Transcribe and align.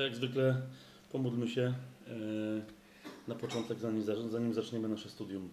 Tak 0.00 0.06
jak 0.06 0.16
zwykle 0.16 0.62
pomódlmy 1.12 1.48
się 1.48 1.62
e, 1.62 2.12
na 3.28 3.34
początek, 3.34 3.78
zanim, 3.78 4.02
zanim 4.30 4.54
zaczniemy 4.54 4.88
nasze 4.88 5.08
studium. 5.08 5.48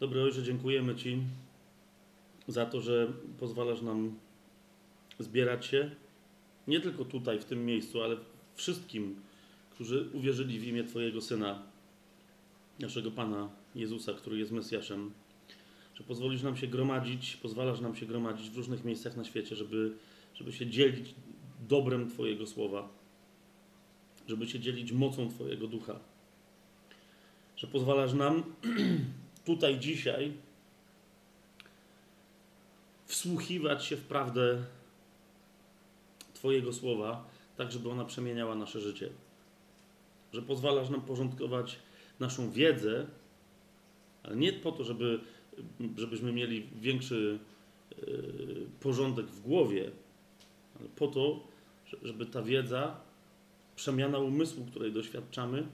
Dobry 0.00 0.22
Ojcze, 0.22 0.42
dziękujemy 0.42 0.94
Ci 0.94 1.22
za 2.48 2.66
to, 2.66 2.80
że 2.80 3.12
pozwalasz 3.38 3.82
nam 3.82 4.18
zbierać 5.18 5.66
się 5.66 5.90
nie 6.68 6.80
tylko 6.80 7.04
tutaj, 7.04 7.38
w 7.40 7.44
tym 7.44 7.66
miejscu, 7.66 8.02
ale 8.02 8.16
wszystkim, 8.54 9.20
którzy 9.70 10.10
uwierzyli 10.12 10.60
w 10.60 10.64
imię 10.64 10.84
Twojego 10.84 11.20
Syna, 11.20 11.62
naszego 12.80 13.10
Pana 13.10 13.48
Jezusa, 13.74 14.12
który 14.12 14.38
jest 14.38 14.52
Mesjaszem, 14.52 15.12
że 16.02 16.08
pozwolisz 16.08 16.42
nam 16.42 16.56
się 16.56 16.66
gromadzić, 16.66 17.36
pozwalasz 17.36 17.80
nam 17.80 17.96
się 17.96 18.06
gromadzić 18.06 18.50
w 18.50 18.56
różnych 18.56 18.84
miejscach 18.84 19.16
na 19.16 19.24
świecie, 19.24 19.56
żeby, 19.56 19.92
żeby 20.34 20.52
się 20.52 20.66
dzielić 20.66 21.14
dobrem 21.68 22.10
Twojego 22.10 22.46
słowa, 22.46 22.88
żeby 24.28 24.46
się 24.46 24.60
dzielić 24.60 24.92
mocą 24.92 25.28
Twojego 25.28 25.66
ducha. 25.66 25.98
Że 27.56 27.66
pozwalasz 27.66 28.12
nam 28.12 28.42
tutaj 29.44 29.78
dzisiaj 29.78 30.32
wsłuchiwać 33.06 33.84
się 33.84 33.96
w 33.96 34.04
prawdę 34.04 34.64
Twojego 36.34 36.72
słowa, 36.72 37.24
tak 37.56 37.72
żeby 37.72 37.90
ona 37.90 38.04
przemieniała 38.04 38.54
nasze 38.54 38.80
życie. 38.80 39.10
Że 40.32 40.42
pozwalasz 40.42 40.90
nam 40.90 41.00
porządkować 41.00 41.78
naszą 42.20 42.50
wiedzę, 42.50 43.06
ale 44.22 44.36
nie 44.36 44.52
po 44.52 44.72
to, 44.72 44.84
żeby, 44.84 45.20
żebyśmy 45.96 46.32
mieli 46.32 46.66
większy 46.80 47.38
yy, 47.96 48.66
porządek 48.80 49.26
w 49.26 49.40
głowie, 49.40 49.90
ale 50.80 50.88
po 50.88 51.06
to, 51.08 51.48
żeby 52.02 52.26
ta 52.26 52.42
wiedza, 52.42 53.00
przemiana 53.76 54.18
umysłu, 54.18 54.64
której 54.64 54.92
doświadczamy, 54.92 55.66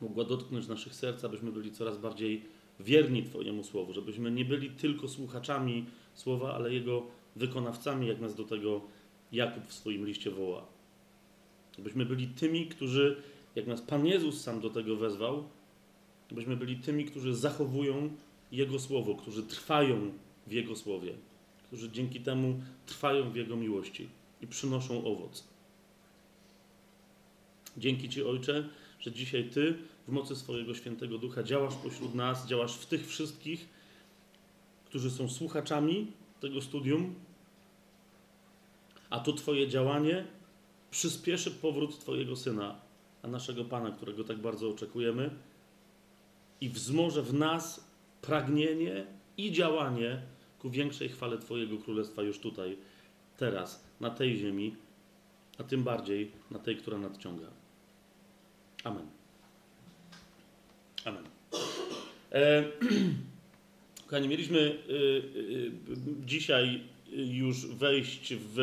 mogła 0.00 0.24
dotknąć 0.24 0.68
naszych 0.68 0.94
serc, 0.94 1.24
abyśmy 1.24 1.52
byli 1.52 1.72
coraz 1.72 1.98
bardziej 1.98 2.42
wierni 2.80 3.22
Twojemu 3.22 3.64
Słowu, 3.64 3.92
żebyśmy 3.92 4.30
nie 4.30 4.44
byli 4.44 4.70
tylko 4.70 5.08
słuchaczami 5.08 5.86
Słowa, 6.14 6.54
ale 6.54 6.74
Jego 6.74 7.06
wykonawcami, 7.36 8.06
jak 8.06 8.20
nas 8.20 8.34
do 8.34 8.44
tego 8.44 8.80
Jakub 9.32 9.66
w 9.66 9.72
swoim 9.72 10.06
liście 10.06 10.30
woła. 10.30 10.66
Abyśmy 11.78 12.06
byli 12.06 12.28
tymi, 12.28 12.66
którzy, 12.66 13.22
jak 13.54 13.66
nas 13.66 13.82
Pan 13.82 14.06
Jezus 14.06 14.40
sam 14.40 14.60
do 14.60 14.70
tego 14.70 14.96
wezwał, 14.96 15.48
abyśmy 16.30 16.56
byli 16.56 16.76
tymi, 16.76 17.04
którzy 17.04 17.34
zachowują 17.34 18.10
Jego 18.56 18.78
Słowo, 18.78 19.14
którzy 19.14 19.42
trwają 19.42 20.12
w 20.46 20.52
Jego 20.52 20.76
Słowie, 20.76 21.12
którzy 21.66 21.90
dzięki 21.90 22.20
temu 22.20 22.60
trwają 22.86 23.30
w 23.30 23.36
Jego 23.36 23.56
miłości 23.56 24.08
i 24.40 24.46
przynoszą 24.46 25.04
owoc. 25.04 25.44
Dzięki 27.76 28.08
Ci, 28.08 28.24
Ojcze, 28.24 28.68
że 29.00 29.12
dzisiaj 29.12 29.50
Ty 29.50 29.78
w 30.08 30.12
mocy 30.12 30.36
swojego 30.36 30.74
świętego 30.74 31.18
ducha 31.18 31.42
działasz 31.42 31.74
pośród 31.74 32.14
nas, 32.14 32.46
działasz 32.46 32.76
w 32.76 32.86
tych 32.86 33.08
wszystkich, 33.08 33.68
którzy 34.84 35.10
są 35.10 35.28
słuchaczami 35.28 36.12
tego 36.40 36.60
studium, 36.60 37.14
a 39.10 39.20
to 39.20 39.32
Twoje 39.32 39.68
działanie 39.68 40.24
przyspieszy 40.90 41.50
powrót 41.50 41.98
Twojego 41.98 42.36
syna, 42.36 42.80
a 43.22 43.28
naszego 43.28 43.64
Pana, 43.64 43.90
którego 43.90 44.24
tak 44.24 44.38
bardzo 44.38 44.70
oczekujemy, 44.70 45.30
i 46.60 46.68
wzmoże 46.68 47.22
w 47.22 47.34
nas 47.34 47.93
pragnienie 48.26 49.06
i 49.36 49.52
działanie 49.52 50.22
ku 50.58 50.70
większej 50.70 51.08
chwale 51.08 51.38
Twojego 51.38 51.78
królestwa 51.78 52.22
już 52.22 52.38
tutaj, 52.38 52.76
teraz, 53.36 53.84
na 54.00 54.10
tej 54.10 54.36
ziemi, 54.36 54.76
a 55.58 55.64
tym 55.64 55.82
bardziej 55.82 56.30
na 56.50 56.58
tej, 56.58 56.76
która 56.76 56.98
nadciąga. 56.98 57.46
Amen. 58.84 59.06
Amen. 61.04 61.24
E, 62.32 62.64
kochani, 64.06 64.28
mieliśmy 64.28 64.58
y, 64.58 64.92
y, 64.92 65.72
dzisiaj 66.24 66.80
już 67.12 67.66
wejść 67.66 68.34
w 68.34 68.56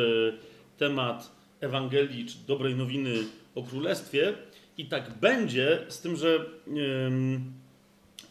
temat 0.77 1.31
Ewangelii 1.59 2.25
czy 2.25 2.37
dobrej 2.47 2.75
nowiny 2.75 3.13
o 3.55 3.63
Królestwie 3.63 4.33
i 4.77 4.85
tak 4.85 5.19
będzie, 5.19 5.85
z 5.87 6.01
tym, 6.01 6.15
że 6.15 6.45
y, 6.67 7.60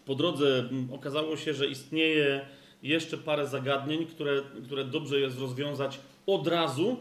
po 0.06 0.14
drodze 0.14 0.68
okazało 0.92 1.36
się, 1.36 1.54
że 1.54 1.66
istnieje 1.66 2.40
jeszcze 2.82 3.18
parę 3.18 3.46
zagadnień, 3.46 4.06
które, 4.06 4.42
które 4.64 4.84
dobrze 4.84 5.20
jest 5.20 5.38
rozwiązać 5.38 6.00
od 6.26 6.46
razu 6.46 6.96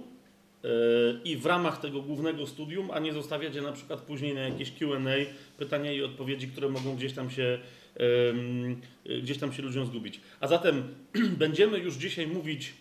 i 1.23 1.37
w 1.37 1.45
ramach 1.45 1.79
tego 1.79 2.01
głównego 2.01 2.47
studium, 2.47 2.91
a 2.91 2.99
nie 2.99 3.13
zostawiać 3.13 3.55
je 3.55 3.61
na 3.61 3.71
przykład 3.71 4.01
później 4.01 4.33
na 4.33 4.41
jakieś 4.41 4.71
QA, 4.71 4.99
pytania 5.57 5.91
i 5.91 6.03
odpowiedzi, 6.03 6.47
które 6.47 6.69
mogą 6.69 6.95
gdzieś 6.95 7.13
tam 7.13 7.31
się, 7.31 7.59
gdzieś 9.21 9.37
tam 9.37 9.53
się 9.53 9.61
ludziom 9.61 9.85
zgubić. 9.85 10.21
A 10.39 10.47
zatem 10.47 10.95
będziemy 11.43 11.79
już 11.79 11.95
dzisiaj 11.95 12.27
mówić 12.27 12.73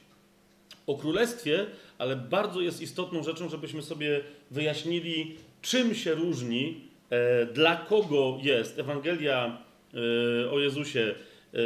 o 0.86 0.94
królestwie, 0.94 1.66
ale 1.98 2.16
bardzo 2.16 2.60
jest 2.60 2.82
istotną 2.82 3.22
rzeczą, 3.22 3.48
żebyśmy 3.48 3.82
sobie 3.82 4.20
wyjaśnili, 4.50 5.36
czym 5.62 5.94
się 5.94 6.14
różni, 6.14 6.80
e, 7.10 7.46
dla 7.46 7.76
kogo 7.76 8.38
jest 8.42 8.78
Ewangelia 8.78 9.46
e, 9.46 9.67
o 10.50 10.58
Jezusie, 10.58 11.14
e, 11.52 11.58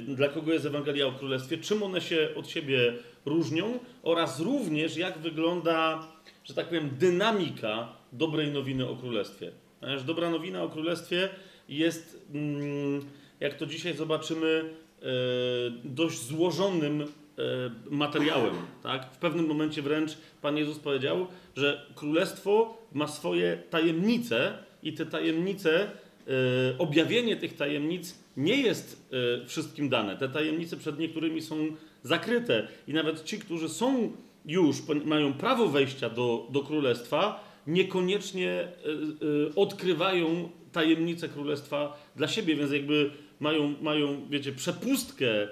dla 0.00 0.28
kogo 0.28 0.52
jest 0.52 0.66
Ewangelia 0.66 1.06
o 1.06 1.12
Królestwie, 1.12 1.58
czym 1.58 1.82
one 1.82 2.00
się 2.00 2.28
od 2.36 2.48
siebie 2.48 2.94
różnią 3.26 3.78
oraz 4.02 4.40
również 4.40 4.96
jak 4.96 5.18
wygląda, 5.18 6.06
że 6.44 6.54
tak 6.54 6.66
powiem, 6.66 6.90
dynamika 6.98 7.88
dobrej 8.12 8.50
nowiny 8.50 8.88
o 8.88 8.96
Królestwie. 8.96 9.50
Ponieważ 9.80 10.02
dobra 10.02 10.30
nowina 10.30 10.62
o 10.62 10.68
Królestwie 10.68 11.28
jest, 11.68 12.26
mm, 12.34 13.00
jak 13.40 13.54
to 13.54 13.66
dzisiaj 13.66 13.96
zobaczymy, 13.96 14.74
dość 15.84 16.18
złożonym 16.18 17.04
materiałem. 17.90 18.54
Tak? 18.82 19.12
W 19.12 19.16
pewnym 19.16 19.46
momencie 19.46 19.82
wręcz 19.82 20.10
Pan 20.42 20.56
Jezus 20.56 20.78
powiedział, 20.78 21.26
że 21.56 21.86
Królestwo 21.94 22.78
ma 22.92 23.06
swoje 23.08 23.62
tajemnice 23.70 24.58
i 24.82 24.92
te 24.92 25.06
tajemnice, 25.06 25.90
objawienie 26.78 27.36
tych 27.36 27.56
tajemnic 27.56 28.18
nie 28.36 28.56
jest 28.56 29.10
wszystkim 29.46 29.88
dane. 29.88 30.16
Te 30.16 30.28
tajemnice 30.28 30.76
przed 30.76 30.98
niektórymi 30.98 31.42
są 31.42 31.56
zakryte. 32.02 32.68
I 32.88 32.92
nawet 32.92 33.24
ci, 33.24 33.38
którzy 33.38 33.68
są 33.68 34.12
już, 34.44 34.76
mają 35.04 35.32
prawo 35.32 35.68
wejścia 35.68 36.10
do, 36.10 36.46
do 36.50 36.60
królestwa, 36.60 37.44
niekoniecznie 37.66 38.68
y, 39.22 39.26
y, 39.26 39.54
odkrywają 39.54 40.48
tajemnicę 40.72 41.28
królestwa 41.28 42.10
dla 42.16 42.28
siebie, 42.28 42.56
więc 42.56 42.72
jakby 42.72 43.10
mają, 43.40 43.74
mają 43.82 44.28
wiecie, 44.30 44.52
przepustkę 44.52 45.44
y, 45.44 45.48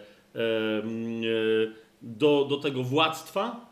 do, 2.02 2.46
do 2.50 2.56
tego 2.56 2.82
władztwa, 2.82 3.68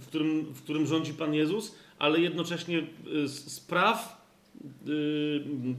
w 0.00 0.06
którym, 0.06 0.42
w 0.42 0.62
którym 0.62 0.86
rządzi 0.86 1.14
Pan 1.14 1.34
Jezus, 1.34 1.74
ale 1.98 2.20
jednocześnie 2.20 2.82
spraw 3.26 4.21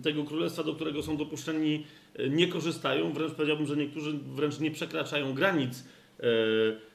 tego 0.04 0.24
królestwa, 0.24 0.64
do 0.64 0.76
którego 0.76 1.04
są 1.04 1.18
dopuszczeni, 1.18 1.84
nie 2.30 2.48
korzystają. 2.48 3.14
Wręcz 3.14 3.34
powiedziałbym, 3.34 3.68
że 3.68 3.78
niektórzy 3.78 4.14
wręcz 4.36 4.60
nie 4.60 4.72
przekraczają 4.72 5.34
granic 5.34 5.84
E, 6.20 6.26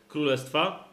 królestwa. 0.08 0.88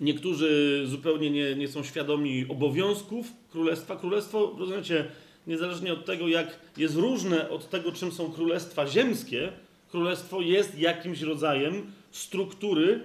Niektórzy 0.00 0.82
zupełnie 0.86 1.30
nie, 1.30 1.54
nie 1.54 1.68
są 1.68 1.84
świadomi 1.84 2.46
obowiązków 2.48 3.26
królestwa. 3.50 3.96
Królestwo, 3.96 4.56
rozumiecie, 4.58 5.06
niezależnie 5.46 5.92
od 5.92 6.04
tego, 6.04 6.28
jak 6.28 6.58
jest 6.76 6.96
różne 6.96 7.50
od 7.50 7.70
tego, 7.70 7.92
czym 7.92 8.12
są 8.12 8.32
królestwa 8.32 8.86
ziemskie, 8.86 9.52
królestwo 9.90 10.40
jest 10.40 10.78
jakimś 10.78 11.20
rodzajem 11.20 11.92
struktury 12.10 13.00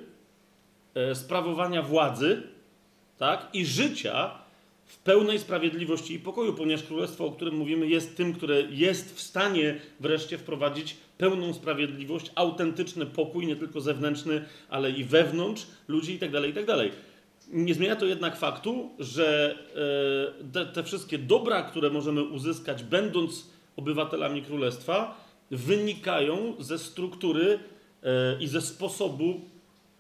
e, 0.93 1.15
sprawowania 1.15 1.81
władzy 1.81 2.43
tak, 3.17 3.49
i 3.53 3.65
życia 3.65 4.31
w 4.87 4.97
pełnej 4.97 5.39
sprawiedliwości 5.39 6.13
i 6.13 6.19
pokoju, 6.19 6.53
ponieważ 6.53 6.83
królestwo, 6.83 7.25
o 7.25 7.31
którym 7.31 7.55
mówimy, 7.55 7.87
jest 7.87 8.17
tym, 8.17 8.33
które 8.33 8.61
jest 8.61 9.15
w 9.15 9.21
stanie 9.21 9.79
wreszcie 9.99 10.37
wprowadzić 10.37 10.97
pełną 11.17 11.53
sprawiedliwość, 11.53 12.31
autentyczny 12.35 13.05
pokój, 13.05 13.47
nie 13.47 13.55
tylko 13.55 13.81
zewnętrzny, 13.81 14.45
ale 14.69 14.91
i 14.91 15.03
wewnątrz 15.03 15.67
ludzi 15.87 16.13
itd. 16.13 16.41
Tak 16.41 16.47
itd. 16.47 16.77
Tak 16.77 16.91
nie 17.47 17.73
zmienia 17.73 17.95
to 17.95 18.05
jednak 18.05 18.35
faktu, 18.35 18.89
że 18.99 19.57
e, 20.45 20.51
te, 20.51 20.65
te 20.65 20.83
wszystkie 20.83 21.17
dobra, 21.17 21.63
które 21.63 21.89
możemy 21.89 22.23
uzyskać, 22.23 22.83
będąc 22.83 23.49
obywatelami 23.75 24.41
królestwa, 24.41 25.25
wynikają 25.51 26.53
ze 26.59 26.79
struktury 26.79 27.59
e, 28.03 28.39
i 28.39 28.47
ze 28.47 28.61
sposobu 28.61 29.41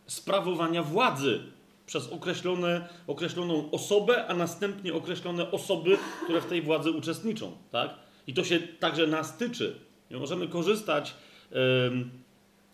sprawowania 0.07 0.83
władzy 0.83 1.39
przez 1.87 2.09
określone, 2.09 2.87
określoną 3.07 3.71
osobę, 3.71 4.27
a 4.27 4.33
następnie 4.33 4.93
określone 4.93 5.51
osoby, 5.51 5.97
które 6.23 6.41
w 6.41 6.45
tej 6.45 6.61
władzy 6.61 6.91
uczestniczą. 6.91 7.51
Tak? 7.71 7.93
I 8.27 8.33
to 8.33 8.43
się 8.43 8.59
także 8.59 9.07
nas 9.07 9.37
tyczy. 9.37 9.75
Nie 10.11 10.17
możemy 10.17 10.47
korzystać 10.47 11.13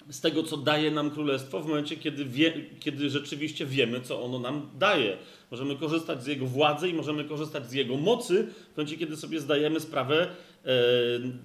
z 0.09 0.21
tego, 0.21 0.43
co 0.43 0.57
daje 0.57 0.91
nam 0.91 1.11
królestwo, 1.11 1.59
w 1.59 1.67
momencie, 1.67 1.97
kiedy, 1.97 2.25
wie, 2.25 2.53
kiedy 2.79 3.09
rzeczywiście 3.09 3.65
wiemy, 3.65 4.01
co 4.01 4.23
ono 4.23 4.39
nam 4.39 4.69
daje. 4.79 5.17
Możemy 5.51 5.75
korzystać 5.75 6.23
z 6.23 6.27
jego 6.27 6.45
władzy 6.45 6.89
i 6.89 6.93
możemy 6.93 7.23
korzystać 7.23 7.69
z 7.69 7.73
jego 7.73 7.97
mocy, 7.97 8.47
w 8.73 8.77
momencie, 8.77 8.97
kiedy 8.97 9.17
sobie 9.17 9.39
zdajemy 9.39 9.79
sprawę, 9.79 10.27
e, 10.65 10.69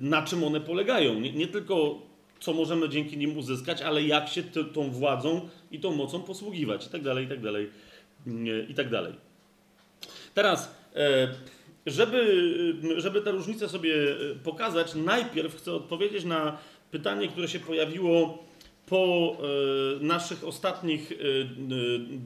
na 0.01 0.23
czym 0.23 0.45
one 0.45 0.61
polegają. 0.61 1.21
Nie, 1.21 1.33
nie, 1.33 1.47
tylko 1.47 2.03
co 2.41 2.53
możemy 2.53 2.89
dzięki 2.89 3.19
nim 3.19 3.39
uzyskać, 3.39 3.83
ale 3.83 4.03
jak 4.03 4.29
się 4.29 4.43
tą 4.73 4.91
władzą 4.91 5.49
i 5.71 5.81
tą 5.81 5.95
mocą 5.95 6.23
posługiwać, 6.23 6.87
i 6.87 6.91
tak 6.91 7.03
dalej, 7.03 7.25
i 7.25 7.29
tak 7.29 7.41
dalej, 7.41 7.71
i 8.69 8.75
tak 8.75 8.91
dalej. 8.91 9.13
Teraz, 10.35 10.75
e, 10.97 11.29
żeby, 11.87 12.75
żeby 12.97 13.21
te 13.21 13.31
różnice 13.31 13.69
sobie 13.69 13.95
pokazać, 14.45 14.95
najpierw 14.95 15.57
chcę 15.57 15.73
odpowiedzieć 15.73 16.25
na 16.25 16.59
pytanie, 16.91 17.29
które 17.29 17.49
się 17.49 17.61
pojawiło 17.61 18.49
po 18.87 19.37
e, 19.37 20.05
naszych 20.05 20.45
ostatnich 20.45 21.13
e, 21.13 21.17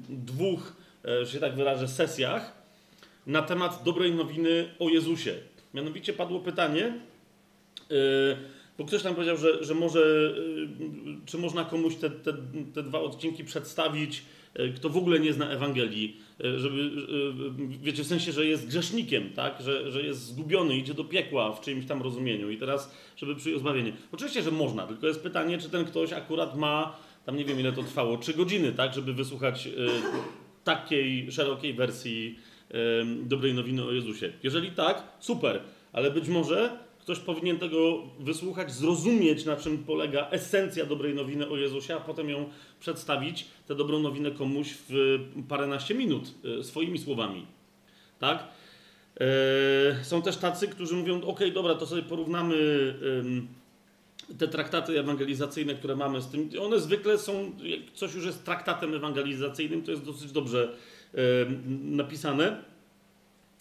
dwóch, 0.08 0.76
e, 1.04 1.24
że 1.26 1.32
się 1.32 1.40
tak 1.40 1.54
wyrażę, 1.54 1.88
sesjach 1.88 2.62
na 3.26 3.42
temat 3.42 3.82
dobrej 3.84 4.12
nowiny 4.12 4.68
o 4.78 4.88
Jezusie. 4.88 5.34
Mianowicie 5.74 6.12
padło 6.12 6.40
pytanie, 6.40 6.92
bo 8.78 8.84
ktoś 8.84 9.02
tam 9.02 9.14
powiedział, 9.14 9.36
że, 9.36 9.64
że 9.64 9.74
może, 9.74 10.34
czy 11.26 11.38
można 11.38 11.64
komuś 11.64 11.96
te, 11.96 12.10
te, 12.10 12.32
te 12.74 12.82
dwa 12.82 13.00
odcinki 13.00 13.44
przedstawić, 13.44 14.22
kto 14.76 14.88
w 14.88 14.96
ogóle 14.96 15.20
nie 15.20 15.32
zna 15.32 15.50
Ewangelii, 15.50 16.16
żeby, 16.56 16.90
wiecie, 17.82 18.04
w 18.04 18.06
sensie, 18.06 18.32
że 18.32 18.46
jest 18.46 18.66
grzesznikiem, 18.66 19.30
tak? 19.30 19.62
że, 19.62 19.90
że 19.90 20.02
jest 20.02 20.20
zgubiony, 20.26 20.76
idzie 20.76 20.94
do 20.94 21.04
piekła 21.04 21.52
w 21.52 21.60
czyimś 21.60 21.86
tam 21.86 22.02
rozumieniu 22.02 22.50
i 22.50 22.58
teraz, 22.58 22.94
żeby 23.16 23.36
przyjął 23.36 23.60
zbawienie. 23.60 23.92
Oczywiście, 24.12 24.42
że 24.42 24.50
można, 24.50 24.86
tylko 24.86 25.06
jest 25.06 25.22
pytanie, 25.22 25.58
czy 25.58 25.70
ten 25.70 25.84
ktoś 25.84 26.12
akurat 26.12 26.56
ma, 26.56 26.96
tam 27.26 27.36
nie 27.36 27.44
wiem 27.44 27.60
ile 27.60 27.72
to 27.72 27.82
trwało, 27.82 28.18
trzy 28.18 28.34
godziny, 28.34 28.72
tak, 28.72 28.94
żeby 28.94 29.14
wysłuchać 29.14 29.66
y, 29.66 29.70
takiej 30.64 31.32
szerokiej 31.32 31.74
wersji 31.74 32.38
y, 32.70 32.74
dobrej 33.24 33.54
nowiny 33.54 33.84
o 33.84 33.92
Jezusie. 33.92 34.32
Jeżeli 34.42 34.70
tak, 34.70 35.02
super, 35.20 35.60
ale 35.92 36.10
być 36.10 36.28
może 36.28 36.78
ktoś 37.02 37.18
powinien 37.18 37.58
tego 37.58 38.02
wysłuchać, 38.20 38.72
zrozumieć, 38.72 39.44
na 39.44 39.56
czym 39.56 39.78
polega 39.78 40.28
esencja 40.30 40.86
dobrej 40.86 41.14
nowiny 41.14 41.48
o 41.48 41.56
Jezusie, 41.56 41.94
a 41.94 42.00
potem 42.00 42.30
ją 42.30 42.48
przedstawić, 42.80 43.46
tę 43.68 43.74
dobrą 43.74 43.98
nowinę 43.98 44.30
komuś 44.30 44.74
w 44.88 45.18
paręnaście 45.48 45.94
minut 45.94 46.34
e, 46.60 46.64
swoimi 46.64 46.98
słowami. 46.98 47.46
Tak? 48.18 48.48
E, 49.20 50.04
są 50.04 50.22
też 50.22 50.36
tacy, 50.36 50.68
którzy 50.68 50.96
mówią: 50.96 51.22
OK, 51.22 51.40
dobra, 51.54 51.74
to 51.74 51.86
sobie 51.86 52.02
porównamy 52.02 52.54
te 54.38 54.48
traktaty 54.48 55.00
ewangelizacyjne, 55.00 55.74
które 55.74 55.96
mamy 55.96 56.20
z 56.20 56.26
tym. 56.26 56.50
One 56.60 56.80
zwykle 56.80 57.18
są, 57.18 57.52
jak 57.62 57.80
coś 57.94 58.14
już 58.14 58.24
jest 58.24 58.44
traktatem 58.44 58.94
ewangelizacyjnym, 58.94 59.82
to 59.82 59.90
jest 59.90 60.04
dosyć 60.04 60.32
dobrze 60.32 60.76
napisane. 61.82 62.62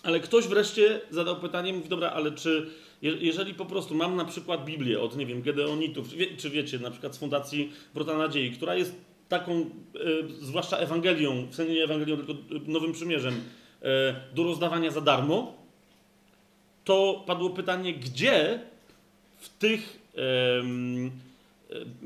Ale 0.04 0.20
ktoś 0.20 0.48
wreszcie 0.48 1.02
zadał 1.10 1.40
pytanie, 1.40 1.74
mówi: 1.74 1.90
Dobra, 1.90 2.10
ale 2.10 2.32
czy 2.32 2.70
jeżeli 3.02 3.54
po 3.54 3.66
prostu 3.66 3.96
mam 3.96 4.16
na 4.16 4.26
przykład 4.26 4.66
Biblię 4.66 5.02
od, 5.02 5.18
nie 5.18 5.26
wiem, 5.26 5.42
Gedeonitów, 5.42 6.10
czy, 6.10 6.18
wie, 6.18 6.38
czy 6.38 6.50
wiecie, 6.50 6.80
na 6.80 6.92
przykład 6.92 7.16
z 7.16 7.18
Fundacji 7.18 7.72
Wrota 7.94 8.18
Nadziei, 8.18 8.52
która 8.52 8.76
jest 8.76 8.96
taką, 9.30 9.52
e, 9.62 9.66
zwłaszcza 10.42 10.78
Ewangelią, 10.78 11.48
w 11.52 11.56
sensie 11.56 11.74
nie 11.74 11.84
Ewangelią, 11.84 12.18
tylko 12.18 12.34
Nowym 12.68 12.94
Przymierzem, 12.94 13.42
e, 13.82 14.16
do 14.36 14.44
rozdawania 14.44 14.92
za 14.92 15.02
darmo, 15.02 15.54
to 16.84 17.24
padło 17.28 17.50
pytanie, 17.50 17.94
gdzie 17.94 18.60
w 19.40 19.50
tych 19.50 20.00
e, 20.18 20.22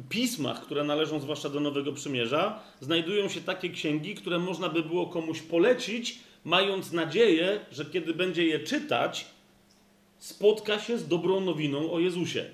pismach, 0.10 0.62
które 0.62 0.84
należą 0.84 1.20
zwłaszcza 1.20 1.50
do 1.50 1.60
Nowego 1.60 1.94
Przymierza, 1.94 2.60
znajdują 2.80 3.30
się 3.30 3.42
takie 3.42 3.70
księgi, 3.70 4.16
które 4.16 4.40
można 4.40 4.70
by 4.70 4.84
było 4.84 5.06
komuś 5.06 5.42
polecić, 5.42 6.20
mając 6.44 6.92
nadzieję, 6.92 7.60
że 7.72 7.86
kiedy 7.86 8.14
będzie 8.14 8.46
je 8.46 8.60
czytać, 8.60 9.26
spotka 10.20 10.80
się 10.80 10.98
z 10.98 11.08
dobrą 11.08 11.40
nowiną 11.40 11.92
o 11.92 12.00
Jezusie. 12.00 12.46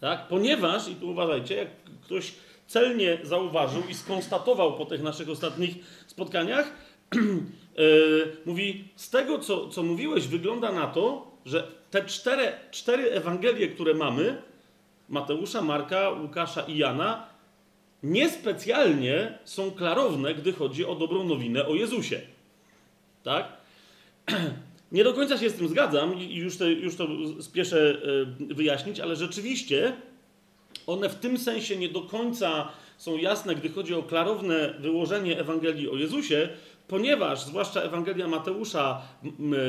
Tak? 0.00 0.28
Ponieważ, 0.28 0.88
i 0.88 0.94
tu 0.94 1.10
uważajcie, 1.10 1.54
jak 1.54 1.68
ktoś 2.02 2.32
celnie 2.66 3.18
zauważył 3.22 3.82
i 3.88 3.94
skonstatował 3.94 4.76
po 4.76 4.84
tych 4.84 5.02
naszych 5.02 5.30
ostatnich 5.30 5.74
spotkaniach, 6.06 6.72
yy, 7.76 8.36
mówi, 8.46 8.84
z 8.96 9.10
tego, 9.10 9.38
co, 9.38 9.68
co 9.68 9.82
mówiłeś, 9.82 10.26
wygląda 10.26 10.72
na 10.72 10.86
to, 10.86 11.30
że 11.46 11.68
te 11.90 12.04
cztery, 12.04 12.52
cztery 12.70 13.10
Ewangelie, 13.10 13.68
które 13.68 13.94
mamy, 13.94 14.42
Mateusza, 15.08 15.62
Marka, 15.62 16.10
Łukasza 16.10 16.62
i 16.62 16.78
Jana, 16.78 17.26
niespecjalnie 18.02 19.38
są 19.44 19.70
klarowne, 19.70 20.34
gdy 20.34 20.52
chodzi 20.52 20.86
o 20.86 20.94
dobrą 20.94 21.24
nowinę 21.24 21.66
o 21.66 21.74
Jezusie. 21.74 22.20
Tak? 23.22 23.48
Nie 24.92 25.04
do 25.04 25.14
końca 25.14 25.38
się 25.38 25.50
z 25.50 25.54
tym 25.54 25.68
zgadzam 25.68 26.20
i 26.20 26.34
już 26.34 26.56
to, 26.56 26.64
już 26.64 26.96
to 26.96 27.08
spieszę 27.40 27.98
e, 28.50 28.54
wyjaśnić, 28.54 29.00
ale 29.00 29.16
rzeczywiście 29.16 29.92
one 30.86 31.08
w 31.08 31.14
tym 31.14 31.38
sensie 31.38 31.76
nie 31.76 31.88
do 31.88 32.00
końca 32.00 32.68
są 32.98 33.16
jasne, 33.16 33.54
gdy 33.54 33.68
chodzi 33.68 33.94
o 33.94 34.02
klarowne 34.02 34.74
wyłożenie 34.78 35.40
Ewangelii 35.40 35.90
o 35.90 35.96
Jezusie, 35.96 36.48
ponieważ 36.88 37.44
zwłaszcza 37.44 37.80
Ewangelia 37.80 38.28
Mateusza, 38.28 39.02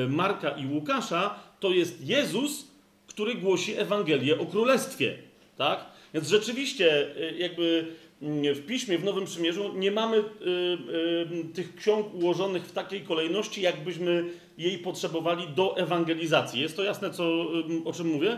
Marka 0.09 0.49
i 0.49 0.67
Łukasza 0.67 1.39
to 1.59 1.69
jest 1.69 2.07
Jezus, 2.07 2.67
który 3.07 3.35
głosi 3.35 3.75
Ewangelię 3.77 4.39
o 4.39 4.45
Królestwie. 4.45 5.17
Tak? 5.57 5.85
Więc 6.13 6.27
rzeczywiście, 6.27 7.15
e, 7.17 7.37
jakby 7.37 7.95
w 8.21 8.65
piśmie, 8.67 8.97
w 8.97 9.03
Nowym 9.03 9.25
Przymierzu 9.25 9.73
nie 9.73 9.91
mamy 9.91 10.17
y, 10.17 10.21
y, 10.21 11.53
tych 11.53 11.75
ksiąg 11.75 12.13
ułożonych 12.13 12.63
w 12.63 12.71
takiej 12.71 13.01
kolejności, 13.01 13.61
jakbyśmy 13.61 14.29
jej 14.57 14.77
potrzebowali 14.77 15.47
do 15.47 15.77
ewangelizacji. 15.77 16.61
Jest 16.61 16.75
to 16.75 16.83
jasne, 16.83 17.09
co, 17.09 17.23
y, 17.23 17.83
o 17.85 17.93
czym 17.93 18.07
mówię? 18.07 18.37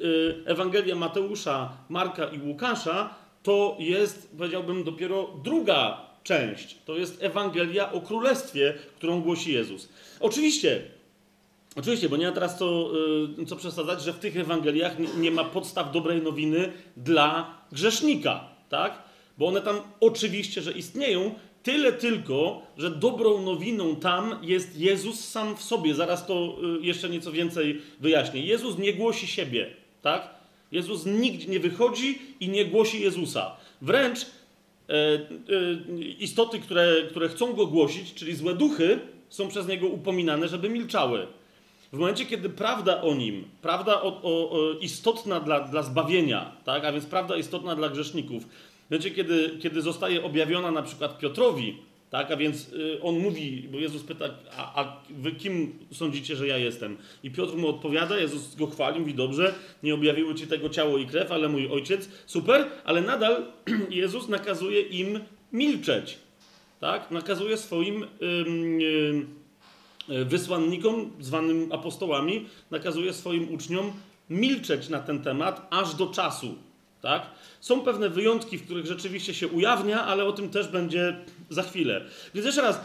Y, 0.00 0.42
Ewangelia 0.46 0.94
Mateusza, 0.94 1.72
Marka 1.88 2.24
i 2.26 2.40
Łukasza 2.40 3.14
to 3.42 3.76
jest, 3.78 4.34
powiedziałbym, 4.38 4.84
dopiero 4.84 5.30
druga 5.44 6.06
część. 6.22 6.76
To 6.84 6.96
jest 6.96 7.22
Ewangelia 7.22 7.92
o 7.92 8.00
Królestwie, 8.00 8.74
którą 8.96 9.20
głosi 9.20 9.52
Jezus. 9.52 9.88
Oczywiście, 10.20 10.82
Oczywiście, 11.76 12.08
bo 12.08 12.16
nie 12.16 12.26
ma 12.26 12.32
teraz 12.32 12.58
co, 12.58 12.90
y, 13.42 13.46
co 13.46 13.56
przesadzać, 13.56 14.02
że 14.02 14.12
w 14.12 14.18
tych 14.18 14.36
Ewangeliach 14.36 14.92
nie 15.18 15.30
ma 15.30 15.44
podstaw 15.44 15.92
dobrej 15.92 16.22
nowiny 16.22 16.72
dla 16.96 17.54
grzesznika, 17.72 18.44
tak? 18.68 19.07
Bo 19.38 19.46
one 19.46 19.60
tam 19.60 19.80
oczywiście, 20.00 20.62
że 20.62 20.72
istnieją, 20.72 21.34
tyle 21.62 21.92
tylko, 21.92 22.62
że 22.78 22.90
dobrą 22.90 23.42
nowiną 23.42 23.96
tam 23.96 24.38
jest 24.42 24.78
Jezus 24.78 25.20
sam 25.20 25.56
w 25.56 25.62
sobie. 25.62 25.94
Zaraz 25.94 26.26
to 26.26 26.56
y, 26.82 26.86
jeszcze 26.86 27.08
nieco 27.08 27.32
więcej 27.32 27.80
wyjaśnię. 28.00 28.40
Jezus 28.40 28.78
nie 28.78 28.92
głosi 28.92 29.26
siebie, 29.26 29.70
tak? 30.02 30.38
Jezus 30.72 31.06
nigdzie 31.06 31.48
nie 31.48 31.60
wychodzi 31.60 32.18
i 32.40 32.48
nie 32.48 32.64
głosi 32.64 33.02
Jezusa. 33.02 33.56
Wręcz 33.82 34.18
e, 34.20 34.94
e, 34.94 35.18
istoty, 36.18 36.58
które, 36.58 36.94
które 37.10 37.28
chcą 37.28 37.52
go 37.52 37.66
głosić, 37.66 38.14
czyli 38.14 38.36
złe 38.36 38.54
duchy, 38.54 38.98
są 39.28 39.48
przez 39.48 39.68
niego 39.68 39.86
upominane, 39.86 40.48
żeby 40.48 40.68
milczały. 40.68 41.26
W 41.92 41.98
momencie, 41.98 42.26
kiedy 42.26 42.48
prawda 42.48 43.02
o 43.02 43.14
nim, 43.14 43.44
prawda 43.62 44.02
o, 44.02 44.22
o, 44.22 44.50
o 44.50 44.72
istotna 44.80 45.40
dla, 45.40 45.60
dla 45.60 45.82
zbawienia, 45.82 46.52
tak? 46.64 46.84
a 46.84 46.92
więc 46.92 47.06
prawda 47.06 47.36
istotna 47.36 47.76
dla 47.76 47.88
grzeszników, 47.88 48.44
Wiecie, 48.90 49.10
kiedy, 49.10 49.58
kiedy 49.62 49.82
zostaje 49.82 50.24
objawiona 50.24 50.70
na 50.70 50.82
przykład 50.82 51.18
Piotrowi, 51.18 51.76
tak, 52.10 52.30
a 52.30 52.36
więc 52.36 52.72
y, 52.72 53.02
on 53.02 53.18
mówi, 53.18 53.68
bo 53.72 53.78
Jezus 53.78 54.02
pyta, 54.02 54.24
a, 54.56 54.82
a, 54.82 54.96
wy 55.10 55.32
kim 55.32 55.78
sądzicie, 55.92 56.36
że 56.36 56.46
ja 56.46 56.58
jestem? 56.58 56.96
I 57.22 57.30
Piotr 57.30 57.56
mu 57.56 57.68
odpowiada, 57.68 58.18
Jezus 58.18 58.54
go 58.54 58.66
chwali, 58.66 59.00
mówi, 59.00 59.14
dobrze, 59.14 59.54
nie 59.82 59.94
objawiły 59.94 60.34
ci 60.34 60.46
tego 60.46 60.68
ciało 60.68 60.98
i 60.98 61.06
krew, 61.06 61.32
ale 61.32 61.48
mój 61.48 61.68
ojciec, 61.68 62.08
super, 62.26 62.66
ale 62.84 63.00
nadal 63.00 63.46
Jezus 63.90 64.28
nakazuje 64.28 64.80
im 64.80 65.20
milczeć, 65.52 66.18
tak, 66.80 67.10
nakazuje 67.10 67.56
swoim 67.56 68.02
y, 68.02 69.38
wysłannikom, 70.24 71.12
zwanym 71.20 71.72
apostołami, 71.72 72.46
nakazuje 72.70 73.12
swoim 73.12 73.54
uczniom 73.54 73.92
milczeć 74.30 74.88
na 74.88 75.00
ten 75.00 75.22
temat 75.22 75.66
aż 75.70 75.94
do 75.94 76.06
czasu, 76.06 76.54
tak? 77.02 77.30
Są 77.60 77.80
pewne 77.80 78.10
wyjątki, 78.10 78.58
w 78.58 78.64
których 78.64 78.86
rzeczywiście 78.86 79.34
się 79.34 79.48
ujawnia, 79.48 80.04
ale 80.04 80.24
o 80.24 80.32
tym 80.32 80.50
też 80.50 80.68
będzie 80.68 81.16
za 81.50 81.62
chwilę. 81.62 82.04
Więc 82.34 82.46
jeszcze 82.46 82.62
raz, 82.62 82.80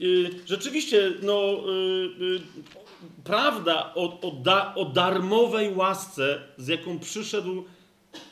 yy, 0.00 0.30
rzeczywiście, 0.46 1.12
no, 1.22 1.64
yy, 2.18 2.40
prawda 3.24 3.94
o, 3.94 4.20
o, 4.20 4.30
da, 4.30 4.74
o 4.74 4.84
darmowej 4.84 5.74
łasce, 5.74 6.42
z 6.56 6.68
jaką 6.68 6.98
przyszedł 6.98 7.64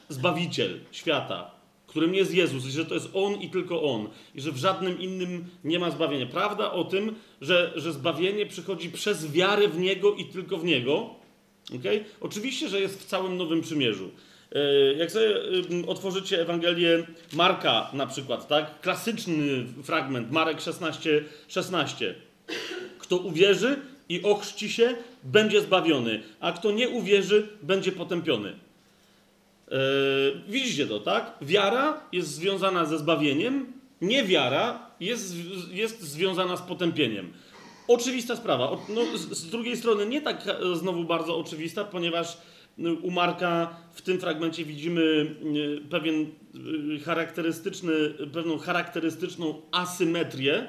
Zbawiciel 0.09 0.81
świata, 0.93 1.51
którym 1.87 2.15
jest 2.15 2.35
Jezus, 2.35 2.67
i 2.67 2.71
że 2.71 2.87
to 2.87 2.95
jest 2.95 3.09
On 3.15 3.35
i 3.35 3.51
tylko 3.51 3.83
On, 3.83 4.09
i 4.35 4.41
że 4.41 4.53
w 4.53 4.57
żadnym 4.57 5.01
innym 5.01 5.45
nie 5.65 5.79
ma 5.79 5.91
zbawienia. 5.91 6.27
Prawda 6.27 6.73
o 6.73 6.85
tym, 6.85 7.15
że, 7.41 7.73
że 7.77 7.93
zbawienie 7.93 8.47
przychodzi 8.47 8.91
przez 8.91 9.33
wiarę 9.33 9.69
w 9.69 9.79
Niego 9.79 10.15
i 10.15 10.25
tylko 10.25 10.59
w 10.59 10.65
Niego. 10.65 11.11
Okay? 11.77 12.05
Oczywiście, 12.21 12.69
że 12.69 12.81
jest 12.81 13.03
w 13.03 13.07
całym 13.07 13.37
Nowym 13.37 13.61
Przymierzu. 13.61 14.11
E, 14.53 14.93
jak 14.95 15.11
sobie 15.11 15.35
otworzycie 15.87 16.41
Ewangelię 16.43 17.07
Marka 17.33 17.91
na 17.93 18.07
przykład, 18.07 18.49
tak? 18.49 18.81
Klasyczny 18.81 19.65
fragment, 19.83 20.31
Marek 20.31 20.61
16, 20.61 21.25
16. 21.49 22.15
Kto 22.99 23.17
uwierzy 23.17 23.77
i 24.09 24.23
ochrzci 24.23 24.71
się, 24.73 24.95
będzie 25.25 25.61
zbawiony, 25.61 26.23
a 26.41 26.53
kto 26.53 26.73
nie 26.73 26.89
uwierzy, 26.89 27.49
będzie 27.63 27.93
potępiony. 27.93 28.53
Yy, 29.71 29.77
widzicie 30.49 30.87
to, 30.87 31.01
tak? 31.01 31.35
Wiara 31.43 32.01
jest 32.13 32.29
związana 32.29 32.85
ze 32.85 32.99
zbawieniem, 32.99 33.73
niewiara 34.01 34.91
jest, 35.01 35.35
jest 35.71 36.03
związana 36.03 36.57
z 36.57 36.63
potępieniem. 36.63 37.33
Oczywista 37.89 38.37
sprawa. 38.37 38.77
No, 38.89 39.19
z, 39.19 39.21
z 39.21 39.51
drugiej 39.51 39.77
strony 39.77 40.07
nie 40.07 40.21
tak 40.21 40.47
e, 40.49 40.77
znowu 40.77 41.05
bardzo 41.05 41.39
oczywista, 41.39 41.85
ponieważ 41.85 42.37
u 43.03 43.11
Marka 43.11 43.77
w 43.93 44.03
tym 44.03 44.21
fragmencie 44.21 44.65
widzimy 44.65 45.35
e, 45.83 45.89
pewien 45.89 46.27
e, 46.97 46.99
charakterystyczny, 46.99 47.93
pewną 48.33 48.59
charakterystyczną 48.59 49.63
asymetrię, 49.73 50.67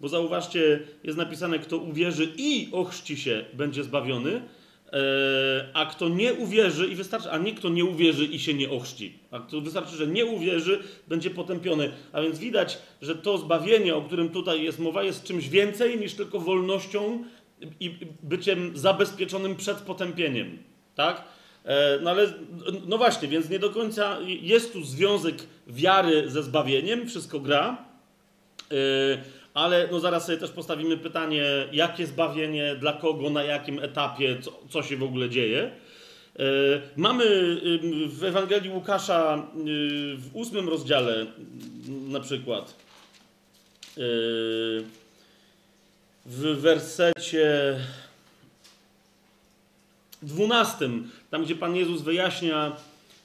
bo 0.00 0.08
zauważcie, 0.08 0.80
jest 1.04 1.18
napisane, 1.18 1.58
kto 1.58 1.78
uwierzy 1.78 2.32
i 2.36 2.68
ochrzci 2.72 3.16
się, 3.16 3.44
będzie 3.54 3.84
zbawiony, 3.84 4.42
a 5.74 5.86
kto 5.86 6.08
nie 6.08 6.34
uwierzy 6.34 6.86
i 6.86 6.94
wystarczy, 6.94 7.30
a 7.30 7.38
nie 7.38 7.54
kto 7.54 7.68
nie 7.68 7.84
uwierzy 7.84 8.24
i 8.24 8.38
się 8.38 8.54
nie 8.54 8.70
ochrzci. 8.70 9.18
A 9.30 9.40
to 9.40 9.60
wystarczy, 9.60 9.96
że 9.96 10.06
nie 10.06 10.26
uwierzy, 10.26 10.80
będzie 11.08 11.30
potępiony. 11.30 11.92
A 12.12 12.22
więc 12.22 12.38
widać, 12.38 12.78
że 13.02 13.14
to 13.14 13.38
zbawienie, 13.38 13.94
o 13.96 14.02
którym 14.02 14.28
tutaj 14.28 14.64
jest 14.64 14.78
mowa, 14.78 15.02
jest 15.02 15.24
czymś 15.24 15.48
więcej 15.48 15.98
niż 15.98 16.14
tylko 16.14 16.40
wolnością 16.40 17.24
i 17.80 17.96
byciem 18.22 18.78
zabezpieczonym 18.78 19.56
przed 19.56 19.78
potępieniem. 19.78 20.58
Tak? 20.98 21.22
E, 21.64 21.98
no 22.02 22.10
ale, 22.10 22.32
no 22.86 22.98
właśnie, 22.98 23.28
więc 23.28 23.50
nie 23.50 23.58
do 23.58 23.70
końca 23.70 24.18
jest 24.24 24.72
tu 24.72 24.84
związek 24.84 25.36
wiary 25.66 26.30
ze 26.30 26.42
zbawieniem, 26.42 27.08
wszystko 27.08 27.40
gra. 27.40 27.84
E, 28.72 28.74
ale 29.54 29.88
no 29.90 30.00
zaraz 30.00 30.26
sobie 30.26 30.38
też 30.38 30.50
postawimy 30.50 30.96
pytanie, 30.96 31.44
jakie 31.72 32.06
zbawienie, 32.06 32.76
dla 32.76 32.92
kogo, 32.92 33.30
na 33.30 33.42
jakim 33.42 33.78
etapie, 33.78 34.36
co, 34.40 34.60
co 34.68 34.82
się 34.82 34.96
w 34.96 35.02
ogóle 35.02 35.30
dzieje. 35.30 35.70
E, 36.38 36.42
mamy 36.96 37.24
w 38.08 38.24
Ewangelii 38.24 38.70
Łukasza 38.70 39.48
w 40.16 40.30
ósmym 40.32 40.68
rozdziale 40.68 41.26
na 42.08 42.20
przykład 42.20 42.74
w 46.26 46.56
wersecie 46.60 47.76
dwunastym, 50.22 51.10
tam 51.30 51.44
gdzie 51.44 51.54
Pan 51.54 51.76
Jezus 51.76 52.02
wyjaśnia 52.02 52.76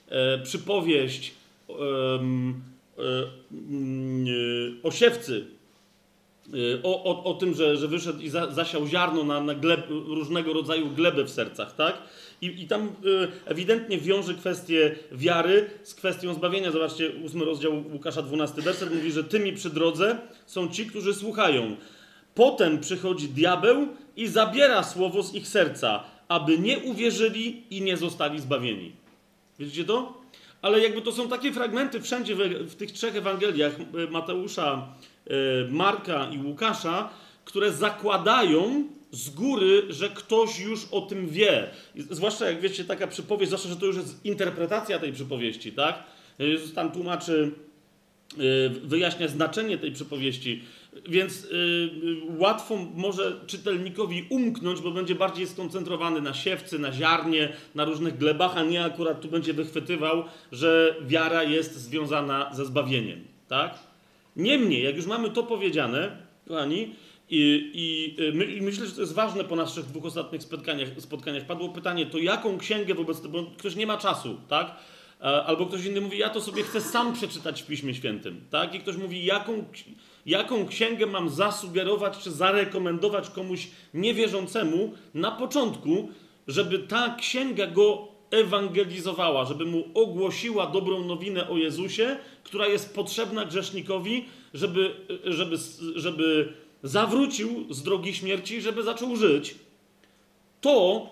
e, 0.09 0.39
przypowieść 0.39 1.31
e, 1.69 1.73
o 4.83 4.91
siewcy, 4.91 5.45
e, 6.47 6.83
o, 6.83 7.03
o, 7.03 7.23
o 7.23 7.33
tym, 7.33 7.53
że, 7.53 7.77
że 7.77 7.87
wyszedł 7.87 8.21
i 8.21 8.29
za, 8.29 8.51
zasiał 8.51 8.87
ziarno 8.87 9.23
na, 9.23 9.41
na 9.41 9.55
gleb, 9.55 9.89
różnego 9.89 10.53
rodzaju 10.53 10.89
gleby 10.89 11.23
w 11.23 11.29
sercach, 11.29 11.75
tak? 11.75 11.97
I, 12.41 12.61
I 12.63 12.67
tam 12.67 12.95
ewidentnie 13.45 13.97
wiąże 13.97 14.33
kwestię 14.33 14.95
wiary 15.11 15.69
z 15.83 15.95
kwestią 15.95 16.33
zbawienia. 16.33 16.71
Zobaczcie, 16.71 17.11
ósmy 17.25 17.45
rozdział 17.45 17.83
Łukasza, 17.93 18.21
12 18.21 18.61
werset 18.61 18.95
mówi, 18.95 19.11
że 19.11 19.23
tymi 19.23 19.53
przy 19.53 19.69
drodze 19.69 20.17
są 20.45 20.67
ci, 20.69 20.85
którzy 20.85 21.13
słuchają. 21.13 21.75
Potem 22.35 22.79
przychodzi 22.79 23.29
diabeł 23.29 23.87
i 24.15 24.27
zabiera 24.27 24.83
słowo 24.83 25.23
z 25.23 25.33
ich 25.33 25.47
serca, 25.47 26.03
aby 26.27 26.59
nie 26.59 26.79
uwierzyli 26.79 27.63
i 27.69 27.81
nie 27.81 27.97
zostali 27.97 28.41
zbawieni. 28.41 28.91
Widzicie 29.59 29.85
to? 29.85 30.21
Ale 30.61 30.79
jakby 30.79 31.01
to 31.01 31.11
są 31.11 31.29
takie 31.29 31.53
fragmenty 31.53 32.01
wszędzie 32.01 32.35
w, 32.35 32.75
tych 32.75 32.91
trzech 32.91 33.15
Ewangeliach 33.15 33.79
e, 33.79 34.11
Mateusza, 34.11 34.87
e, 35.27 35.33
Marka 35.69 36.29
i 36.31 36.43
Łukasza, 36.43 37.09
które 37.45 37.71
zakładają 37.71 38.87
z 39.11 39.29
góry, 39.29 39.83
że 39.89 40.09
ktoś 40.09 40.59
już 40.59 40.85
o 40.91 41.01
tym 41.01 41.29
wie. 41.29 41.69
Zwłaszcza 41.95 42.49
jak 42.49 42.61
wiecie, 42.61 42.85
taka 42.85 43.07
przypowieść, 43.07 43.49
zwłaszcza, 43.49 43.69
że 43.69 43.75
to 43.75 43.85
już 43.85 43.95
jest 43.95 44.25
interpretacja 44.25 44.99
tej 44.99 45.13
przypowieści, 45.13 45.71
tak? 45.71 46.03
Jezus 46.39 46.73
tam 46.73 46.91
tłumaczy, 46.91 47.51
e, 48.33 48.69
wyjaśnia 48.69 49.27
znaczenie 49.27 49.77
tej 49.77 49.91
przypowieści. 49.91 50.63
Więc 51.09 51.43
yy, 51.43 51.89
łatwo 52.37 52.77
może 52.95 53.39
czytelnikowi 53.47 54.25
umknąć, 54.29 54.81
bo 54.81 54.91
będzie 54.91 55.15
bardziej 55.15 55.47
skoncentrowany 55.47 56.21
na 56.21 56.33
siewcy, 56.33 56.79
na 56.79 56.91
ziarnie, 56.91 57.53
na 57.75 57.85
różnych 57.85 58.17
glebach, 58.17 58.57
a 58.57 58.63
nie 58.63 58.85
akurat 58.85 59.21
tu 59.21 59.27
będzie 59.27 59.53
wychwytywał, 59.53 60.23
że 60.51 60.95
wiara 61.07 61.43
jest 61.43 61.75
związana 61.75 62.53
ze 62.53 62.65
zbawieniem. 62.65 63.23
Tak? 63.47 63.79
Niemniej, 64.35 64.83
jak 64.83 64.95
już 64.95 65.05
mamy 65.05 65.29
to 65.29 65.43
powiedziane, 65.43 66.17
kochani, 66.47 66.95
i, 67.29 67.71
i, 67.73 68.21
y, 68.23 68.33
my, 68.33 68.45
i 68.45 68.61
myślę, 68.61 68.85
że 68.85 68.91
to 68.91 69.01
jest 69.01 69.13
ważne 69.13 69.43
po 69.43 69.55
naszych 69.55 69.85
dwóch 69.85 70.05
ostatnich 70.05 70.43
spotkaniach, 70.43 70.89
spotkaniach. 70.99 71.45
Padło 71.45 71.69
pytanie, 71.69 72.05
to 72.05 72.17
jaką 72.17 72.57
księgę 72.57 72.93
wobec 72.93 73.21
tego, 73.21 73.43
bo 73.43 73.51
ktoś 73.57 73.75
nie 73.75 73.87
ma 73.87 73.97
czasu, 73.97 74.37
tak? 74.49 74.75
Albo 75.19 75.65
ktoś 75.65 75.85
inny 75.85 76.01
mówi, 76.01 76.17
ja 76.17 76.29
to 76.29 76.41
sobie 76.41 76.63
chcę 76.63 76.81
sam 76.81 77.13
przeczytać 77.13 77.61
w 77.61 77.65
Piśmie 77.65 77.95
Świętym, 77.95 78.41
tak? 78.49 78.75
I 78.75 78.79
ktoś 78.79 78.97
mówi, 78.97 79.25
jaką 79.25 79.65
jaką 80.25 80.67
księgę 80.67 81.05
mam 81.05 81.29
zasugerować 81.29 82.17
czy 82.17 82.31
zarekomendować 82.31 83.29
komuś 83.29 83.67
niewierzącemu 83.93 84.93
na 85.13 85.31
początku, 85.31 86.09
żeby 86.47 86.79
ta 86.79 87.15
księga 87.19 87.67
go 87.67 88.07
ewangelizowała, 88.31 89.45
żeby 89.45 89.65
mu 89.65 89.83
ogłosiła 89.93 90.67
dobrą 90.67 91.03
nowinę 91.05 91.49
o 91.49 91.57
Jezusie, 91.57 92.17
która 92.43 92.67
jest 92.67 92.95
potrzebna 92.95 93.45
grzesznikowi, 93.45 94.25
żeby, 94.53 94.95
żeby, 95.23 95.57
żeby 95.95 96.53
zawrócił 96.83 97.73
z 97.73 97.83
drogi 97.83 98.13
śmierci, 98.13 98.61
żeby 98.61 98.83
zaczął 98.83 99.15
żyć. 99.15 99.55
To 100.61 101.07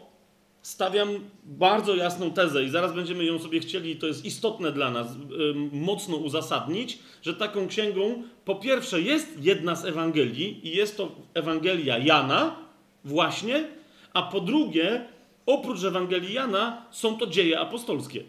stawiam 0.61 1.09
bardzo 1.43 1.95
jasną 1.95 2.31
tezę 2.31 2.63
i 2.63 2.69
zaraz 2.69 2.93
będziemy 2.93 3.25
ją 3.25 3.39
sobie 3.39 3.59
chcieli, 3.59 3.95
to 3.95 4.07
jest 4.07 4.25
istotne 4.25 4.71
dla 4.71 4.91
nas, 4.91 5.07
mocno 5.71 6.17
uzasadnić, 6.17 6.99
że 7.21 7.33
taką 7.33 7.67
księgą 7.67 8.23
po 8.45 8.55
pierwsze 8.55 9.01
jest 9.01 9.43
jedna 9.43 9.75
z 9.75 9.85
Ewangelii 9.85 10.67
i 10.67 10.75
jest 10.75 10.97
to 10.97 11.11
Ewangelia 11.33 11.97
Jana 11.97 12.55
właśnie, 13.03 13.67
a 14.13 14.21
po 14.21 14.39
drugie 14.39 15.05
oprócz 15.45 15.83
Ewangelii 15.83 16.33
Jana 16.33 16.85
są 16.91 17.17
to 17.17 17.27
dzieje 17.27 17.59
apostolskie. 17.59 18.23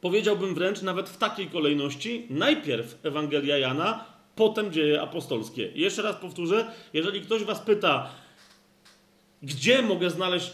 Powiedziałbym 0.00 0.54
wręcz 0.54 0.82
nawet 0.82 1.08
w 1.08 1.16
takiej 1.16 1.46
kolejności, 1.46 2.26
najpierw 2.30 2.98
Ewangelia 3.02 3.58
Jana, 3.58 4.04
potem 4.36 4.72
dzieje 4.72 5.02
apostolskie. 5.02 5.70
Jeszcze 5.74 6.02
raz 6.02 6.16
powtórzę, 6.16 6.66
jeżeli 6.92 7.20
ktoś 7.20 7.44
was 7.44 7.60
pyta, 7.60 8.10
gdzie 9.42 9.82
mogę 9.82 10.10
znaleźć 10.10 10.52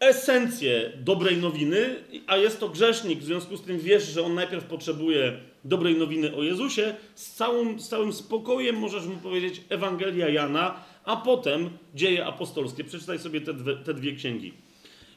esencję 0.00 0.92
dobrej 0.96 1.36
nowiny, 1.36 1.96
a 2.26 2.36
jest 2.36 2.60
to 2.60 2.68
grzesznik, 2.68 3.20
w 3.20 3.24
związku 3.24 3.56
z 3.56 3.62
tym 3.62 3.78
wiesz, 3.78 4.08
że 4.08 4.22
on 4.22 4.34
najpierw 4.34 4.64
potrzebuje 4.64 5.32
dobrej 5.64 5.94
nowiny 5.94 6.36
o 6.36 6.42
Jezusie, 6.42 6.94
z, 7.14 7.34
całym, 7.34 7.80
z 7.80 7.88
całym 7.88 8.12
spokojem 8.12 8.76
możesz 8.76 9.06
mu 9.06 9.16
powiedzieć 9.16 9.60
Ewangelia 9.68 10.28
Jana, 10.28 10.84
a 11.04 11.16
potem 11.16 11.70
dzieje 11.94 12.26
apostolskie. 12.26 12.84
Przeczytaj 12.84 13.18
sobie 13.18 13.40
te 13.40 13.54
dwie, 13.54 13.76
te 13.76 13.94
dwie 13.94 14.12
księgi. 14.12 14.52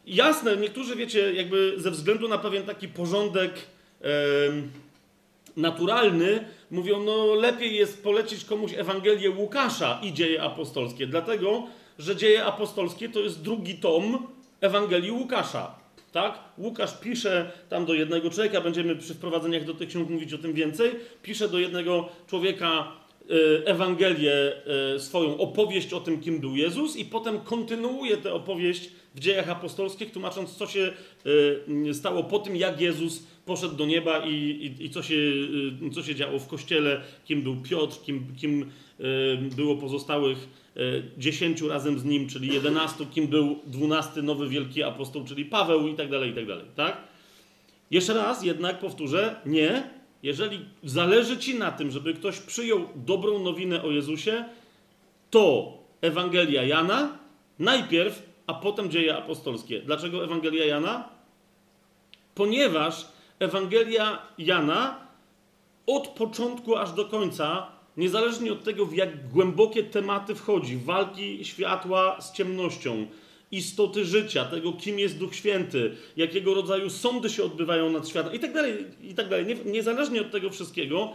Jasne, 0.07 0.57
niektórzy 0.57 0.95
wiecie, 0.95 1.33
jakby 1.33 1.73
ze 1.77 1.91
względu 1.91 2.27
na 2.27 2.37
pewien 2.37 2.63
taki 2.63 2.87
porządek 2.87 3.53
e, 4.01 4.07
naturalny, 5.57 6.45
mówią, 6.71 7.03
no 7.03 7.35
lepiej 7.35 7.75
jest 7.75 8.03
polecić 8.03 8.45
komuś 8.45 8.73
Ewangelię 8.73 9.29
Łukasza 9.29 9.99
i 10.03 10.13
dzieje 10.13 10.43
apostolskie, 10.43 11.07
dlatego, 11.07 11.67
że 11.99 12.15
dzieje 12.15 12.45
apostolskie 12.45 13.09
to 13.09 13.19
jest 13.19 13.41
drugi 13.41 13.75
tom 13.75 14.27
Ewangelii 14.63 15.11
Łukasza. 15.11 15.75
Tak? 16.11 16.39
Łukasz 16.57 16.99
pisze 16.99 17.51
tam 17.69 17.85
do 17.85 17.93
jednego 17.93 18.29
człowieka, 18.29 18.61
będziemy 18.61 18.95
przy 18.95 19.13
wprowadzeniach 19.13 19.65
do 19.65 19.73
tych 19.73 19.89
ksiąg 19.89 20.09
mówić 20.09 20.33
o 20.33 20.37
tym 20.37 20.53
więcej. 20.53 20.91
Pisze 21.23 21.49
do 21.49 21.59
jednego 21.59 22.09
człowieka 22.27 22.91
e, 23.29 23.67
Ewangelię, 23.67 24.33
e, 24.95 24.99
swoją 24.99 25.37
opowieść 25.37 25.93
o 25.93 25.99
tym, 25.99 26.21
kim 26.21 26.39
był 26.39 26.55
Jezus, 26.55 26.95
i 26.95 27.05
potem 27.05 27.39
kontynuuje 27.39 28.17
tę 28.17 28.33
opowieść 28.33 28.89
w 29.15 29.19
dziejach 29.19 29.49
apostolskich, 29.49 30.11
tłumacząc, 30.11 30.55
co 30.55 30.67
się 30.67 30.93
e, 31.89 31.93
stało 31.93 32.23
po 32.23 32.39
tym, 32.39 32.55
jak 32.55 32.81
Jezus 32.81 33.23
poszedł 33.45 33.75
do 33.75 33.85
nieba 33.85 34.25
i, 34.25 34.33
i, 34.33 34.85
i 34.85 34.89
co, 34.89 35.03
się, 35.03 35.15
co 35.93 36.03
się 36.03 36.15
działo 36.15 36.39
w 36.39 36.47
kościele, 36.47 37.01
kim 37.25 37.41
był 37.41 37.55
Piotr, 37.55 38.01
kim, 38.05 38.35
kim 38.37 38.71
było 39.55 39.75
pozostałych 39.75 40.63
dziesięciu 41.17 41.69
razem 41.69 41.99
z 41.99 42.05
nim, 42.05 42.29
czyli 42.29 42.53
jedenastu, 42.53 43.05
kim 43.05 43.27
był 43.27 43.59
dwunasty 43.65 44.23
nowy 44.23 44.49
wielki 44.49 44.83
apostoł, 44.83 45.25
czyli 45.25 45.45
Paweł 45.45 45.87
i 45.87 45.95
tak 45.95 46.09
dalej, 46.09 46.31
i 46.31 46.33
tak 46.33 46.47
dalej, 46.47 46.65
tak? 46.75 46.97
Jeszcze 47.91 48.13
raz 48.13 48.43
jednak 48.43 48.79
powtórzę, 48.79 49.35
nie. 49.45 49.89
Jeżeli 50.23 50.65
zależy 50.83 51.37
ci 51.37 51.55
na 51.55 51.71
tym, 51.71 51.91
żeby 51.91 52.13
ktoś 52.13 52.39
przyjął 52.39 52.87
dobrą 52.95 53.39
nowinę 53.39 53.83
o 53.83 53.91
Jezusie, 53.91 54.45
to 55.31 55.77
Ewangelia 56.01 56.63
Jana 56.63 57.17
najpierw, 57.59 58.23
a 58.47 58.53
potem 58.53 58.91
dzieje 58.91 59.17
apostolskie. 59.17 59.81
Dlaczego 59.81 60.23
Ewangelia 60.23 60.65
Jana? 60.65 61.09
Ponieważ 62.35 63.07
Ewangelia 63.39 64.17
Jana 64.37 64.99
od 65.87 66.07
początku 66.07 66.75
aż 66.75 66.91
do 66.91 67.05
końca, 67.05 67.67
niezależnie 67.97 68.53
od 68.53 68.63
tego, 68.63 68.85
w 68.85 68.95
jak 68.95 69.29
głębokie 69.29 69.83
tematy 69.83 70.35
wchodzi, 70.35 70.77
walki 70.77 71.45
światła 71.45 72.21
z 72.21 72.33
ciemnością, 72.33 73.07
istoty 73.51 74.05
życia, 74.05 74.45
tego, 74.45 74.73
kim 74.73 74.99
jest 74.99 75.17
Duch 75.17 75.35
Święty, 75.35 75.95
jakiego 76.17 76.53
rodzaju 76.53 76.89
sądy 76.89 77.29
się 77.29 77.43
odbywają 77.43 77.89
nad 77.89 78.07
światem 78.07 78.33
i 78.33 78.39
tak 78.39 78.53
dalej, 78.53 78.85
i 79.01 79.13
tak 79.13 79.29
dalej. 79.29 79.45
Niezależnie 79.65 80.21
od 80.21 80.31
tego 80.31 80.49
wszystkiego, 80.49 81.13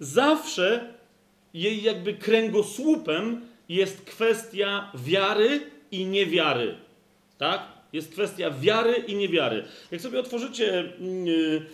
zawsze 0.00 0.94
jej 1.54 1.82
jakby 1.82 2.14
kręgosłupem 2.14 3.40
jest 3.68 4.04
kwestia 4.04 4.92
wiary 4.94 5.60
i 5.90 6.06
niewiary. 6.06 6.74
Tak? 7.38 7.62
Jest 7.92 8.12
kwestia 8.12 8.50
wiary 8.50 9.04
i 9.06 9.14
niewiary. 9.16 9.64
Jak 9.90 10.00
sobie 10.00 10.20
otworzycie 10.20 10.92
yy, 11.24 11.66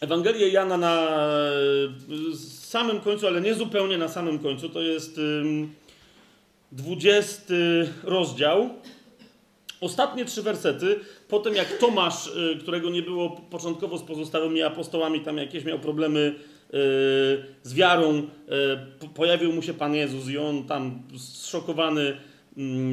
Ewangelię 0.00 0.48
Jana 0.48 0.76
na 0.76 1.08
samym 2.48 3.00
końcu, 3.00 3.26
ale 3.26 3.40
nie 3.40 3.54
zupełnie 3.54 3.98
na 3.98 4.08
samym 4.08 4.38
końcu, 4.38 4.68
to 4.68 4.82
jest 4.82 5.18
yy, 5.18 5.68
20 6.72 7.42
rozdział. 8.02 8.70
Ostatnie 9.80 10.24
trzy 10.24 10.42
wersety, 10.42 11.00
potem 11.28 11.54
jak 11.54 11.78
Tomasz, 11.78 12.26
y, 12.26 12.58
którego 12.60 12.90
nie 12.90 13.02
było 13.02 13.30
początkowo 13.30 13.98
z 13.98 14.02
pozostałymi 14.02 14.62
apostołami, 14.62 15.20
tam 15.20 15.36
jakieś 15.36 15.64
miał 15.64 15.78
problemy 15.78 16.20
y, 16.20 16.72
z 17.62 17.74
wiarą, 17.74 18.18
y, 19.02 19.08
pojawił 19.14 19.52
mu 19.52 19.62
się 19.62 19.74
Pan 19.74 19.94
Jezus 19.94 20.28
i 20.28 20.38
on 20.38 20.64
tam 20.64 21.02
zszokowany 21.16 22.16
mm, 22.56 22.92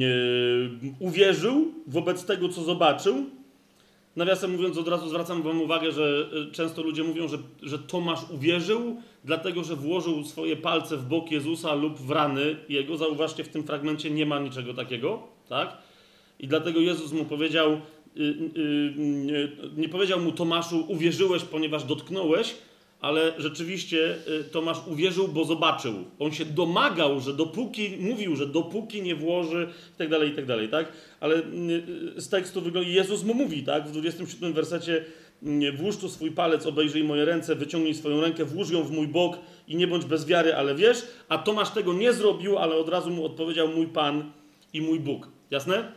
uwierzył 0.98 1.74
wobec 1.86 2.24
tego, 2.24 2.48
co 2.48 2.62
zobaczył. 2.62 3.26
Nawiasem 4.16 4.52
mówiąc, 4.52 4.78
od 4.78 4.88
razu 4.88 5.08
zwracam 5.08 5.42
Wam 5.42 5.60
uwagę, 5.60 5.92
że 5.92 6.30
często 6.52 6.82
ludzie 6.82 7.02
mówią, 7.02 7.28
że, 7.28 7.38
że 7.62 7.78
Tomasz 7.78 8.20
uwierzył, 8.30 8.96
dlatego 9.24 9.64
że 9.64 9.76
włożył 9.76 10.24
swoje 10.24 10.56
palce 10.56 10.96
w 10.96 11.04
bok 11.04 11.30
Jezusa 11.30 11.74
lub 11.74 11.98
w 11.98 12.10
rany 12.10 12.56
jego. 12.68 12.96
Zauważcie, 12.96 13.44
w 13.44 13.48
tym 13.48 13.64
fragmencie 13.64 14.10
nie 14.10 14.26
ma 14.26 14.38
niczego 14.38 14.74
takiego, 14.74 15.22
tak? 15.48 15.78
I 16.40 16.48
dlatego 16.48 16.80
Jezus 16.80 17.12
mu 17.12 17.24
powiedział, 17.24 17.72
y, 17.72 18.20
y, 18.20 18.60
y, 18.60 19.70
nie 19.76 19.88
powiedział 19.88 20.20
mu 20.20 20.32
Tomaszu, 20.32 20.84
uwierzyłeś, 20.88 21.42
ponieważ 21.42 21.84
dotknąłeś, 21.84 22.54
ale 23.00 23.32
rzeczywiście 23.38 24.16
Tomasz 24.52 24.78
uwierzył, 24.86 25.28
bo 25.28 25.44
zobaczył. 25.44 25.94
On 26.18 26.32
się 26.32 26.44
domagał, 26.44 27.20
że 27.20 27.34
dopóki, 27.34 27.96
mówił, 28.00 28.36
że 28.36 28.46
dopóki 28.46 29.02
nie 29.02 29.14
włoży 29.14 29.68
i 29.94 29.98
tak 29.98 30.08
dalej, 30.08 30.30
i 30.30 30.34
tak 30.34 30.46
dalej, 30.46 30.68
tak? 30.68 30.92
Ale 31.22 31.42
z 32.16 32.28
tekstu 32.28 32.60
wygląda, 32.60 32.90
Jezus 32.90 33.24
mu 33.24 33.34
mówi, 33.34 33.62
tak? 33.62 33.88
W 33.88 33.92
27 33.92 34.52
wersecie 34.52 35.04
włóż 35.76 35.96
tu 35.96 36.08
swój 36.08 36.30
palec, 36.30 36.66
obejrzyj 36.66 37.04
moje 37.04 37.24
ręce, 37.24 37.54
wyciągnij 37.54 37.94
swoją 37.94 38.20
rękę, 38.20 38.44
włóż 38.44 38.70
ją 38.70 38.84
w 38.84 38.90
mój 38.90 39.08
bok 39.08 39.38
i 39.68 39.76
nie 39.76 39.86
bądź 39.86 40.04
bez 40.04 40.26
wiary, 40.26 40.54
ale 40.54 40.74
wiesz, 40.74 41.06
a 41.28 41.38
Tomasz 41.38 41.70
tego 41.70 41.92
nie 41.92 42.12
zrobił, 42.12 42.58
ale 42.58 42.76
od 42.76 42.88
razu 42.88 43.10
mu 43.10 43.24
odpowiedział 43.24 43.68
mój 43.68 43.86
Pan 43.86 44.32
i 44.72 44.80
mój 44.80 45.00
Bóg. 45.00 45.28
Jasne? 45.50 45.92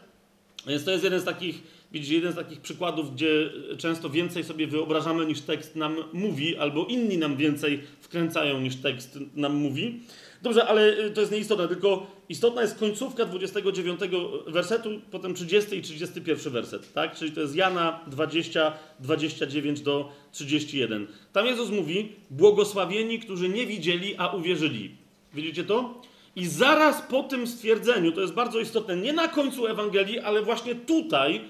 Więc 0.67 0.83
to 0.83 0.91
jest 0.91 1.03
jeden 1.03 1.19
z 1.19 1.23
takich, 1.23 1.63
widzicie, 1.91 2.15
jeden 2.15 2.31
z 2.31 2.35
takich 2.35 2.61
przykładów, 2.61 3.13
gdzie 3.13 3.49
często 3.77 4.09
więcej 4.09 4.43
sobie 4.43 4.67
wyobrażamy 4.67 5.25
niż 5.25 5.41
tekst 5.41 5.75
nam 5.75 5.95
mówi, 6.13 6.57
albo 6.57 6.85
inni 6.85 7.17
nam 7.17 7.37
więcej 7.37 7.81
wkręcają 8.01 8.61
niż 8.61 8.75
tekst 8.75 9.19
nam 9.35 9.55
mówi. 9.55 9.99
Dobrze, 10.45 10.67
ale 10.67 10.99
y, 10.99 11.11
to 11.11 11.21
jest 11.21 11.33
nieistotne, 11.33 11.67
tylko 11.67 12.07
istotna 12.29 12.61
jest 12.61 12.79
końcówka 12.79 13.25
29 13.25 13.99
wersetu, 14.47 14.89
potem 15.11 15.33
30 15.33 15.75
i 15.75 15.81
31 15.81 16.53
werset, 16.53 16.93
tak? 16.93 17.15
Czyli 17.15 17.31
to 17.31 17.41
jest 17.41 17.55
Jana 17.55 17.99
20, 18.07 18.73
29 18.99 19.81
do 19.81 20.11
31. 20.31 21.07
Tam 21.33 21.45
Jezus 21.45 21.69
mówi, 21.69 22.11
błogosławieni, 22.29 23.19
którzy 23.19 23.49
nie 23.49 23.65
widzieli, 23.65 24.15
a 24.17 24.27
uwierzyli. 24.27 24.95
Widzicie 25.33 25.63
to? 25.63 26.01
I 26.35 26.45
zaraz 26.45 27.01
po 27.01 27.23
tym 27.23 27.47
stwierdzeniu, 27.47 28.11
to 28.11 28.21
jest 28.21 28.33
bardzo 28.33 28.59
istotne, 28.59 28.95
nie 28.95 29.13
na 29.13 29.27
końcu 29.27 29.67
Ewangelii, 29.67 30.19
ale 30.19 30.41
właśnie 30.41 30.75
tutaj, 30.75 31.41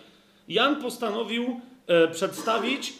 Jan 0.47 0.81
postanowił 0.81 1.59
e, 1.87 2.07
przedstawić, 2.07 2.93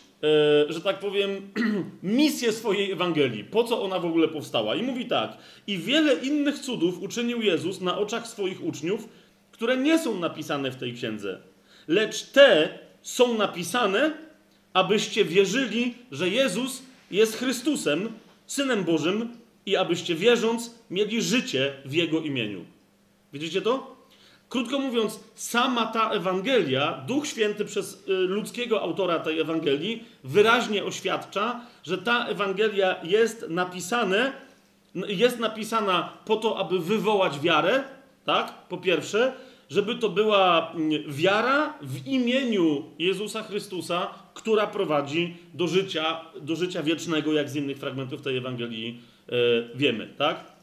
że 0.69 0.81
tak 0.81 0.99
powiem, 0.99 1.29
misję 2.03 2.51
swojej 2.51 2.91
Ewangelii. 2.91 3.43
Po 3.43 3.63
co 3.63 3.83
ona 3.83 3.99
w 3.99 4.05
ogóle 4.05 4.27
powstała? 4.27 4.75
I 4.75 4.83
mówi 4.83 5.05
tak: 5.05 5.37
I 5.67 5.77
wiele 5.77 6.13
innych 6.13 6.59
cudów 6.59 7.01
uczynił 7.01 7.41
Jezus 7.41 7.81
na 7.81 7.97
oczach 7.97 8.27
swoich 8.27 8.63
uczniów, 8.63 9.09
które 9.51 9.77
nie 9.77 9.99
są 9.99 10.19
napisane 10.19 10.71
w 10.71 10.75
tej 10.75 10.93
księdze. 10.93 11.37
Lecz 11.87 12.23
te 12.23 12.79
są 13.01 13.37
napisane, 13.37 14.11
abyście 14.73 15.25
wierzyli, 15.25 15.93
że 16.11 16.29
Jezus 16.29 16.83
jest 17.11 17.37
Chrystusem, 17.37 18.09
Synem 18.45 18.83
Bożym, 18.83 19.29
i 19.65 19.75
abyście 19.75 20.15
wierząc 20.15 20.75
mieli 20.89 21.21
życie 21.21 21.73
w 21.85 21.93
Jego 21.93 22.19
imieniu. 22.19 22.65
Widzicie 23.33 23.61
to? 23.61 23.94
Krótko 24.55 24.79
mówiąc, 24.79 25.19
sama 25.35 25.85
ta 25.85 26.09
Ewangelia, 26.09 27.03
Duch 27.07 27.27
Święty 27.27 27.65
przez 27.65 27.93
y, 27.93 28.11
ludzkiego 28.13 28.81
autora 28.81 29.19
tej 29.19 29.39
Ewangelii 29.39 30.03
wyraźnie 30.23 30.83
oświadcza, 30.83 31.61
że 31.83 31.97
ta 31.97 32.27
Ewangelia 32.27 32.95
jest 33.03 33.45
napisane, 33.49 34.33
jest 35.07 35.39
napisana 35.39 36.09
po 36.25 36.35
to, 36.35 36.59
aby 36.59 36.79
wywołać 36.79 37.39
wiarę, 37.39 37.83
tak? 38.25 38.53
Po 38.69 38.77
pierwsze, 38.77 39.33
żeby 39.69 39.95
to 39.95 40.09
była 40.09 40.71
mm, 40.71 41.03
wiara 41.07 41.73
w 41.81 42.07
imieniu 42.07 42.83
Jezusa 42.99 43.43
Chrystusa, 43.43 44.07
która 44.33 44.67
prowadzi 44.67 45.37
do 45.53 45.67
życia, 45.67 46.21
do 46.41 46.55
życia 46.55 46.83
wiecznego, 46.83 47.33
jak 47.33 47.49
z 47.49 47.55
innych 47.55 47.77
fragmentów 47.77 48.21
tej 48.21 48.37
Ewangelii 48.37 49.01
E, 49.29 49.35
wiemy, 49.75 50.07
tak? 50.17 50.54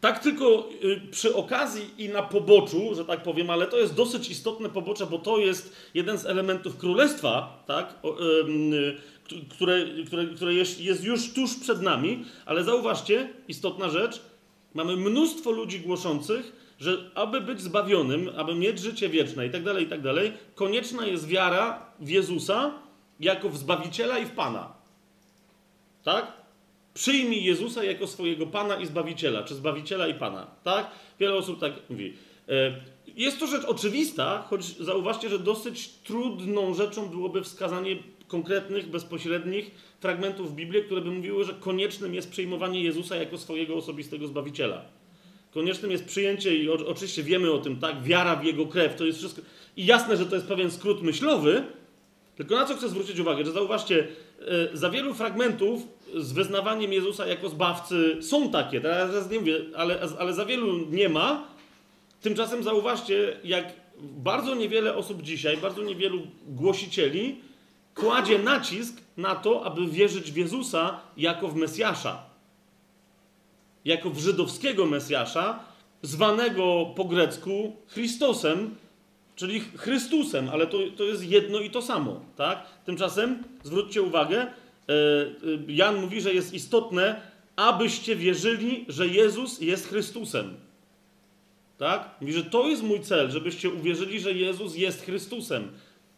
Tak 0.00 0.18
tylko 0.18 0.68
y, 0.84 1.00
przy 1.10 1.34
okazji 1.34 1.90
i 1.98 2.08
na 2.08 2.22
poboczu, 2.22 2.94
że 2.94 3.04
tak 3.04 3.22
powiem, 3.22 3.50
ale 3.50 3.66
to 3.66 3.78
jest 3.78 3.94
dosyć 3.94 4.30
istotne 4.30 4.68
pobocze, 4.68 5.06
bo 5.06 5.18
to 5.18 5.38
jest 5.38 5.76
jeden 5.94 6.18
z 6.18 6.26
elementów 6.26 6.76
królestwa, 6.76 7.64
tak? 7.66 7.94
które, 9.48 9.86
które, 10.06 10.26
które 10.26 10.54
jest 10.54 11.04
już 11.04 11.32
tuż 11.32 11.54
przed 11.54 11.82
nami, 11.82 12.24
ale 12.46 12.64
zauważcie, 12.64 13.28
istotna 13.48 13.88
rzecz, 13.88 14.20
mamy 14.74 14.96
mnóstwo 14.96 15.50
ludzi 15.50 15.80
głoszących, 15.80 16.52
że 16.78 17.10
aby 17.14 17.40
być 17.40 17.60
zbawionym, 17.60 18.30
aby 18.36 18.54
mieć 18.54 18.78
życie 18.78 19.08
wieczne 19.08 19.46
i 19.46 19.50
tak 19.50 19.64
dalej, 19.64 19.84
i 19.84 19.88
tak 19.88 20.00
dalej, 20.00 20.32
konieczna 20.54 21.06
jest 21.06 21.26
wiara 21.26 21.86
w 21.98 22.08
Jezusa 22.08 22.72
jako 23.20 23.48
w 23.48 23.56
Zbawiciela 23.56 24.18
i 24.18 24.26
w 24.26 24.30
Pana. 24.30 24.72
Tak? 26.04 26.39
Przyjmij 26.94 27.44
Jezusa 27.44 27.84
jako 27.84 28.06
swojego 28.06 28.46
Pana 28.46 28.76
i 28.76 28.86
Zbawiciela, 28.86 29.42
czy 29.42 29.54
Zbawiciela 29.54 30.08
i 30.08 30.14
Pana. 30.14 30.46
Tak? 30.64 30.90
Wiele 31.20 31.34
osób 31.34 31.60
tak 31.60 31.72
mówi. 31.90 32.14
E, 32.48 32.80
jest 33.16 33.40
to 33.40 33.46
rzecz 33.46 33.64
oczywista, 33.64 34.46
choć 34.50 34.64
zauważcie, 34.64 35.28
że 35.28 35.38
dosyć 35.38 35.88
trudną 35.88 36.74
rzeczą 36.74 37.08
byłoby 37.08 37.42
wskazanie 37.42 37.96
konkretnych, 38.28 38.88
bezpośrednich 38.88 39.70
fragmentów 40.00 40.54
Biblii, 40.54 40.82
które 40.82 41.00
by 41.00 41.10
mówiły, 41.10 41.44
że 41.44 41.54
koniecznym 41.54 42.14
jest 42.14 42.30
przyjmowanie 42.30 42.82
Jezusa 42.82 43.16
jako 43.16 43.38
swojego 43.38 43.74
osobistego 43.74 44.26
Zbawiciela. 44.26 44.84
Koniecznym 45.50 45.90
jest 45.90 46.04
przyjęcie, 46.04 46.56
i 46.56 46.68
oczywiście 46.68 47.22
wiemy 47.22 47.52
o 47.52 47.58
tym, 47.58 47.76
tak, 47.76 48.02
wiara 48.02 48.36
w 48.36 48.44
Jego 48.44 48.66
krew, 48.66 48.96
to 48.96 49.04
jest 49.04 49.18
wszystko. 49.18 49.42
I 49.76 49.86
jasne, 49.86 50.16
że 50.16 50.26
to 50.26 50.34
jest 50.34 50.46
pewien 50.46 50.70
skrót 50.70 51.02
myślowy, 51.02 51.62
tylko 52.36 52.54
na 52.54 52.66
co 52.66 52.74
chcę 52.74 52.88
zwrócić 52.88 53.18
uwagę, 53.18 53.44
że 53.44 53.52
zauważcie, 53.52 54.08
e, 54.40 54.76
za 54.76 54.90
wielu 54.90 55.14
fragmentów 55.14 55.82
z 56.16 56.32
wyznawaniem 56.32 56.92
Jezusa 56.92 57.26
jako 57.26 57.48
zbawcy 57.48 58.18
są 58.22 58.50
takie, 58.50 58.80
teraz 58.80 59.30
nie 59.30 59.38
mówię, 59.38 59.58
ale, 59.76 60.00
ale 60.18 60.34
za 60.34 60.44
wielu 60.44 60.78
nie 60.78 61.08
ma. 61.08 61.44
Tymczasem 62.20 62.62
zauważcie, 62.62 63.36
jak 63.44 63.72
bardzo 64.00 64.54
niewiele 64.54 64.96
osób 64.96 65.22
dzisiaj, 65.22 65.56
bardzo 65.56 65.82
niewielu 65.82 66.18
głosicieli 66.46 67.36
kładzie 67.94 68.38
nacisk 68.38 68.96
na 69.16 69.34
to, 69.34 69.64
aby 69.64 69.86
wierzyć 69.86 70.32
w 70.32 70.36
Jezusa 70.36 71.00
jako 71.16 71.48
w 71.48 71.56
Mesjasza. 71.56 72.22
Jako 73.84 74.10
w 74.10 74.18
żydowskiego 74.18 74.86
Mesjasza, 74.86 75.58
zwanego 76.02 76.86
po 76.96 77.04
grecku 77.04 77.76
Chrystosem, 77.86 78.76
czyli 79.36 79.60
Chrystusem, 79.60 80.48
ale 80.48 80.66
to, 80.66 80.78
to 80.96 81.04
jest 81.04 81.24
jedno 81.24 81.60
i 81.60 81.70
to 81.70 81.82
samo. 81.82 82.20
Tak? 82.36 82.66
Tymczasem 82.84 83.44
zwróćcie 83.62 84.02
uwagę, 84.02 84.46
Jan 85.68 86.00
mówi, 86.00 86.20
że 86.20 86.34
jest 86.34 86.54
istotne, 86.54 87.20
abyście 87.56 88.16
wierzyli, 88.16 88.84
że 88.88 89.06
Jezus 89.06 89.60
jest 89.60 89.88
Chrystusem. 89.88 90.54
Tak? 91.78 92.10
Mówi, 92.20 92.32
że 92.32 92.44
to 92.44 92.68
jest 92.68 92.82
mój 92.82 93.00
cel, 93.00 93.30
żebyście 93.30 93.70
uwierzyli, 93.70 94.20
że 94.20 94.32
Jezus 94.32 94.76
jest 94.76 95.04
Chrystusem, 95.04 95.68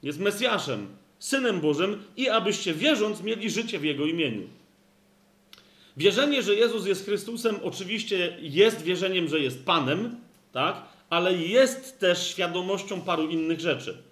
jest 0.03 0.19
Mesjaszem, 0.19 0.87
Synem 1.19 1.61
Bożym 1.61 2.03
i 2.17 2.29
abyście 2.29 2.75
wierząc 2.75 3.23
mieli 3.23 3.51
życie 3.51 3.79
w 3.79 3.85
Jego 3.85 4.07
imieniu. 4.07 4.49
Wierzenie, 5.97 6.43
że 6.43 6.55
Jezus 6.55 6.87
jest 6.87 7.05
Chrystusem, 7.05 7.57
oczywiście 7.63 8.37
jest 8.41 8.83
wierzeniem, 8.83 9.29
że 9.29 9.41
jest 9.41 9.65
Panem, 9.65 10.17
tak? 10.53 10.83
ale 11.11 11.35
jest 11.35 11.99
też 11.99 12.27
świadomością 12.27 13.01
paru 13.01 13.29
innych 13.29 13.61
rzeczy. 13.61 14.03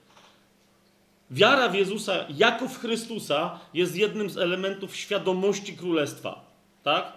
Wiara 1.31 1.69
w 1.69 1.75
Jezusa 1.75 2.25
jako 2.37 2.69
w 2.69 2.79
Chrystusa 2.79 3.59
jest 3.75 3.97
jednym 3.97 4.31
z 4.31 4.39
elementów 4.39 4.97
świadomości 4.97 5.77
królestwa. 5.77 6.45
Tak? 6.83 7.13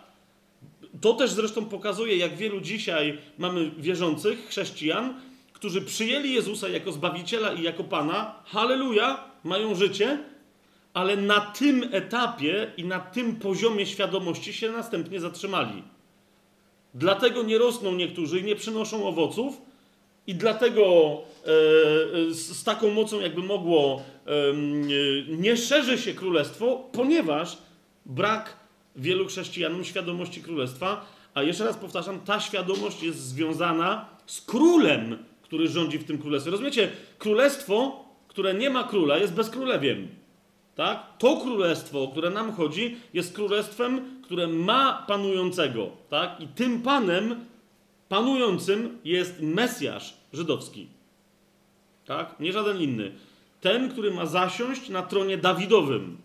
To 1.02 1.14
też 1.14 1.32
zresztą 1.32 1.66
pokazuje, 1.66 2.18
jak 2.18 2.36
wielu 2.36 2.62
dzisiaj 2.62 3.18
mamy 3.38 3.72
wierzących 3.78 4.48
chrześcijan, 4.48 5.22
którzy 5.54 5.82
przyjęli 5.82 6.34
Jezusa 6.34 6.70
jako 6.70 6.92
Zbawiciela 6.92 7.54
i 7.54 7.62
jako 7.62 7.84
Pana, 7.84 8.36
halleluja, 8.46 9.24
mają 9.44 9.76
życie, 9.76 10.20
ale 10.94 11.18
na 11.18 11.42
tym 11.42 11.90
etapie 11.92 12.72
i 12.78 12.84
na 12.84 13.00
tym 13.00 13.36
poziomie 13.36 13.86
świadomości 13.86 14.54
się 14.54 14.72
następnie 14.72 15.20
zatrzymali. 15.20 15.84
Dlatego 16.94 17.44
nie 17.44 17.58
rosną 17.58 17.96
niektórzy 17.96 18.40
i 18.40 18.44
nie 18.44 18.56
przynoszą 18.56 19.08
owoców, 19.08 19.62
i 20.28 20.36
dlatego 20.36 20.84
e, 21.44 21.48
z, 22.34 22.58
z, 22.58 22.64
taką 22.64 22.92
mocą, 22.92 23.20
jakby 23.20 23.42
mogło, 23.42 24.02
e, 24.28 24.32
nie 25.28 25.58
szerzy 25.58 25.98
się 25.98 26.14
królestwo, 26.14 26.90
ponieważ 26.92 27.58
brak 28.06 28.58
wielu 28.96 29.26
chrześcijanom 29.28 29.84
świadomości 29.84 30.42
królestwa. 30.42 31.06
A 31.34 31.44
jeszcze 31.44 31.66
raz 31.66 31.78
powtarzam, 31.78 32.20
ta 32.20 32.40
świadomość 32.40 33.04
jest 33.04 33.20
związana 33.20 34.06
z 34.26 34.42
królem, 34.42 35.18
który 35.42 35.68
rządzi 35.68 35.98
w 35.98 36.04
tym 36.04 36.18
królestwie. 36.18 36.52
Rozumiecie? 36.52 36.90
Królestwo, 37.18 38.06
które 38.28 38.54
nie 38.54 38.70
ma 38.70 38.84
króla, 38.84 39.18
jest 39.18 39.34
bezkrólewiem. 39.34 40.08
Tak? 40.76 41.18
To 41.18 41.38
królestwo, 41.38 42.04
o 42.04 42.08
które 42.08 42.30
nam 42.30 42.54
chodzi, 42.54 42.98
jest 43.14 43.36
królestwem, 43.36 44.22
które 44.24 44.48
ma 44.48 45.06
panującego. 45.08 45.90
Tak? 46.10 46.42
I 46.42 46.48
tym 46.48 46.82
panem 46.82 47.46
panującym 48.14 48.98
jest 49.06 49.42
Mesjasz 49.42 50.14
żydowski. 50.34 50.88
Tak? 52.06 52.40
Nie 52.40 52.54
żaden 52.54 52.82
inny. 52.82 53.12
Ten, 53.62 53.90
który 53.90 54.12
ma 54.12 54.26
zasiąść 54.26 54.90
na 54.90 55.02
tronie 55.02 55.38
Dawidowym. 55.38 56.18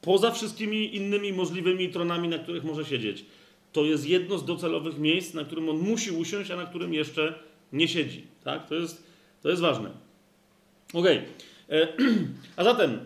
Poza 0.00 0.30
wszystkimi 0.30 0.96
innymi 0.96 1.32
możliwymi 1.32 1.88
tronami, 1.88 2.28
na 2.28 2.38
których 2.38 2.64
może 2.64 2.84
siedzieć. 2.84 3.24
To 3.72 3.84
jest 3.84 4.08
jedno 4.08 4.38
z 4.38 4.44
docelowych 4.44 4.98
miejsc, 4.98 5.34
na 5.34 5.44
którym 5.44 5.68
on 5.68 5.76
musi 5.76 6.10
usiąść, 6.10 6.50
a 6.50 6.56
na 6.56 6.66
którym 6.66 6.94
jeszcze 6.94 7.34
nie 7.72 7.88
siedzi. 7.88 8.26
Tak? 8.44 8.68
To, 8.68 8.74
jest, 8.74 9.02
to 9.42 9.48
jest 9.48 9.62
ważne. 9.62 9.90
Okay. 10.92 11.22
E, 11.70 11.88
a 12.56 12.64
zatem, 12.64 12.98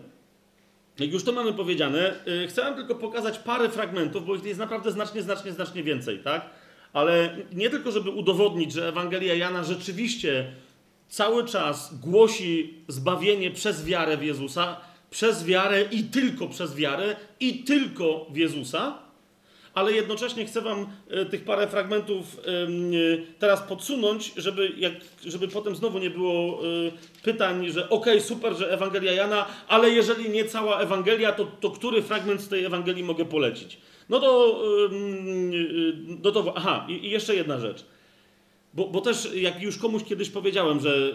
jak 0.99 1.11
już 1.13 1.23
to 1.23 1.31
mamy 1.31 1.53
powiedziane, 1.53 2.25
e, 2.25 2.47
chcę 2.47 2.73
tylko 2.75 2.95
pokazać 2.95 3.39
parę 3.39 3.69
fragmentów, 3.69 4.25
bo 4.25 4.35
ich 4.35 4.43
jest 4.43 4.59
naprawdę 4.59 4.91
znacznie, 4.91 5.21
znacznie, 5.21 5.51
znacznie 5.51 5.83
więcej. 5.83 6.19
Tak? 6.19 6.64
Ale 6.95 7.37
nie 7.53 7.69
tylko, 7.69 7.91
żeby 7.91 8.09
udowodnić, 8.09 8.73
że 8.73 8.87
Ewangelia 8.87 9.33
Jana 9.33 9.63
rzeczywiście 9.63 10.51
cały 11.07 11.45
czas 11.45 11.99
głosi 11.99 12.73
zbawienie 12.87 13.51
przez 13.51 13.85
wiarę 13.85 14.17
w 14.17 14.23
Jezusa, 14.23 14.77
przez 15.09 15.45
wiarę 15.45 15.85
i 15.91 16.03
tylko 16.03 16.47
przez 16.47 16.75
wiarę 16.75 17.15
i 17.39 17.63
tylko 17.63 18.25
w 18.29 18.37
Jezusa, 18.37 18.97
ale 19.73 19.91
jednocześnie 19.91 20.45
chcę 20.45 20.61
Wam 20.61 20.87
e, 21.09 21.25
tych 21.25 21.43
parę 21.43 21.67
fragmentów 21.67 22.39
e, 22.39 22.67
teraz 23.39 23.61
podsunąć, 23.61 24.33
żeby, 24.37 24.71
jak, 24.77 24.93
żeby 25.25 25.47
potem 25.47 25.75
znowu 25.75 25.99
nie 25.99 26.09
było 26.09 26.59
e, 26.59 26.61
pytań, 27.23 27.69
że 27.69 27.89
okej, 27.89 28.13
okay, 28.13 28.21
super, 28.21 28.53
że 28.53 28.71
Ewangelia 28.71 29.11
Jana, 29.11 29.45
ale 29.67 29.89
jeżeli 29.89 30.29
nie 30.29 30.45
cała 30.45 30.79
Ewangelia, 30.79 31.31
to, 31.31 31.45
to 31.45 31.71
który 31.71 32.01
fragment 32.01 32.41
z 32.41 32.47
tej 32.47 32.65
Ewangelii 32.65 33.03
mogę 33.03 33.25
polecić? 33.25 33.77
No 34.09 34.19
to, 34.19 34.61
no 36.23 36.31
to 36.31 36.53
aha, 36.55 36.87
i 36.89 37.09
jeszcze 37.09 37.35
jedna 37.35 37.59
rzecz. 37.59 37.85
Bo, 38.73 38.87
bo 38.87 39.01
też, 39.01 39.29
jak 39.35 39.61
już 39.61 39.77
komuś 39.77 40.03
kiedyś 40.03 40.29
powiedziałem, 40.29 40.79
że 40.79 41.13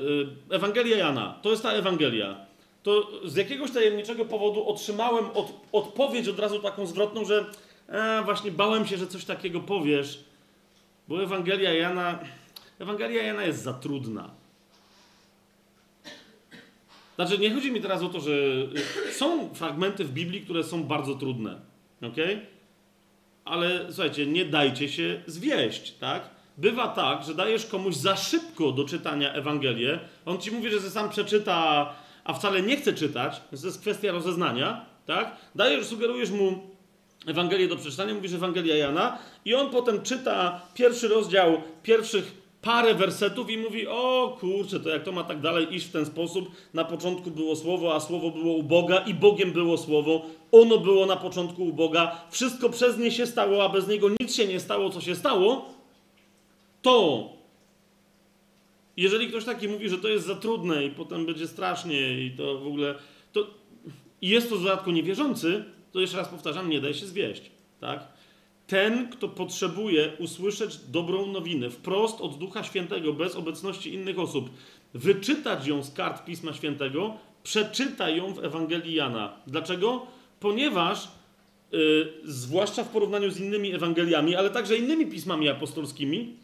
Ewangelia 0.51 0.97
Jana 0.97 1.39
to 1.43 1.51
jest 1.51 1.63
ta 1.63 1.73
Ewangelia, 1.73 2.47
to 2.83 3.11
z 3.25 3.37
jakiegoś 3.37 3.71
tajemniczego 3.71 4.25
powodu 4.25 4.69
otrzymałem 4.69 5.25
od, 5.35 5.53
odpowiedź 5.73 6.29
od 6.29 6.39
razu 6.39 6.59
taką 6.59 6.87
zwrotną, 6.87 7.25
że 7.25 7.45
e, 7.89 8.23
właśnie 8.25 8.51
bałem 8.51 8.87
się, 8.87 8.97
że 8.97 9.07
coś 9.07 9.25
takiego 9.25 9.61
powiesz, 9.61 10.25
bo 11.09 11.23
Ewangelia 11.23 11.75
Jana, 11.75 12.19
Ewangelia 12.79 13.23
Jana 13.23 13.45
jest 13.45 13.63
za 13.63 13.73
trudna. 13.73 14.31
Znaczy, 17.17 17.39
nie 17.39 17.55
chodzi 17.55 17.73
mi 17.73 17.81
teraz 17.81 18.03
o 18.03 18.09
to, 18.09 18.21
że 18.21 18.33
są 19.13 19.55
fragmenty 19.55 20.05
w 20.05 20.13
Biblii, 20.13 20.41
które 20.41 20.65
są 20.65 20.85
bardzo 20.85 21.15
trudne. 21.15 21.61
ok? 22.03 22.17
Ale 23.51 23.87
słuchajcie, 23.89 24.27
nie 24.27 24.45
dajcie 24.45 24.89
się 24.89 25.23
zwieść, 25.27 25.93
tak? 25.93 26.23
Bywa 26.59 26.89
tak, 26.89 27.25
że 27.25 27.35
dajesz 27.35 27.67
komuś 27.67 27.95
za 27.95 28.17
szybko 28.17 28.73
do 28.73 28.85
czytania 28.85 29.33
Ewangelię, 29.33 29.99
on 30.27 30.39
ci 30.39 30.51
mówi, 30.51 30.71
że 30.71 30.81
sam 30.81 31.11
przeczyta, 31.11 31.89
a 32.25 32.35
wcale 32.35 32.63
nie 32.63 32.77
chce 32.77 32.93
czytać, 32.93 33.41
to 33.51 33.67
jest 33.67 33.81
kwestia 33.81 34.13
rozeznania, 34.13 34.87
tak? 35.07 35.37
Dajesz, 35.55 35.87
sugerujesz 35.87 36.31
mu 36.31 36.59
Ewangelię 37.27 37.69
do 37.69 37.77
przeczytania, 37.77 38.15
mówisz 38.15 38.33
Ewangelia 38.33 38.77
Jana 38.77 39.19
i 39.45 39.55
on 39.55 39.71
potem 39.71 40.03
czyta 40.03 40.61
pierwszy 40.75 41.09
rozdział 41.09 41.63
pierwszych 41.83 42.41
parę 42.63 42.95
wersetów 42.95 43.51
i 43.51 43.59
mówi: 43.59 43.87
O 43.87 44.37
kurczę, 44.41 44.81
to 44.81 44.89
jak 44.89 45.03
to 45.03 45.13
ma 45.13 45.25
tak 45.25 45.41
dalej 45.41 45.75
iść 45.75 45.87
w 45.87 45.93
ten 45.93 46.07
sposób? 46.07 46.51
Na 46.75 46.85
początku 46.85 47.31
było 47.31 47.57
słowo, 47.57 47.95
a 47.95 48.01
słowo 48.01 48.31
było 48.31 48.55
u 48.55 48.63
Boga, 48.63 48.99
i 48.99 49.15
Bogiem 49.15 49.53
było 49.53 49.79
słowo. 49.79 50.27
Ono 50.53 50.79
było 50.79 51.07
na 51.07 51.17
początku 51.17 51.65
u 51.65 51.73
Boga. 51.73 52.25
Wszystko 52.31 52.71
przez 52.71 52.99
nie 52.99 53.11
się 53.11 53.27
stało, 53.27 53.65
a 53.65 53.69
bez 53.69 53.89
niego 53.89 54.09
nic 54.21 54.35
się 54.35 54.47
nie 54.47 54.61
stało, 54.61 54.91
co 54.91 55.01
się 55.01 55.15
stało. 55.15 55.75
To, 56.83 57.29
jeżeli 58.97 59.29
ktoś 59.29 59.45
taki 59.45 59.69
mówi, 59.69 59.89
że 59.89 59.99
to 59.99 60.09
jest 60.09 60.27
za 60.27 60.35
trudne 60.35 60.85
i 60.85 60.91
potem 60.91 61.27
będzie 61.27 61.49
strasznie 61.49 62.25
i 62.25 62.31
to 62.31 62.59
w 62.59 62.67
ogóle. 62.67 62.95
To, 63.33 63.47
jest 64.23 64.51
to 64.51 64.57
w 64.57 64.63
dodatku 64.63 64.91
niewierzący, 64.91 65.65
to 65.93 66.01
jeszcze 66.01 66.17
raz 66.17 66.29
powtarzam, 66.29 66.71
nie 66.71 66.81
daj 66.81 66.95
się 66.95 67.07
zwieść. 67.07 67.51
Tak? 67.81 68.09
ten, 68.71 69.09
kto 69.09 69.29
potrzebuje 69.29 70.13
usłyszeć 70.19 70.77
dobrą 70.77 71.27
nowinę 71.27 71.71
wprost 71.71 72.21
od 72.21 72.39
Ducha 72.39 72.65
Świętego, 72.65 73.13
bez 73.13 73.37
obecności 73.37 73.95
innych 73.95 74.19
osób, 74.19 74.51
wyczytać 74.95 75.67
ją 75.67 75.83
z 75.83 75.95
kart 75.95 76.25
Pisma 76.25 76.53
Świętego, 76.53 77.15
przeczyta 77.43 78.11
ją 78.11 78.35
w 78.35 78.45
Ewangelii 78.45 78.95
Jana. 78.95 79.37
Dlaczego? 79.47 80.07
Ponieważ, 80.41 81.09
yy, 81.73 82.13
zwłaszcza 82.25 82.85
w 82.85 82.89
porównaniu 82.89 83.31
z 83.31 83.41
innymi 83.41 83.75
Ewangeliami, 83.75 84.37
ale 84.37 84.51
także 84.51 84.77
innymi 84.77 85.07
pismami 85.07 85.49
apostolskimi 85.49 86.37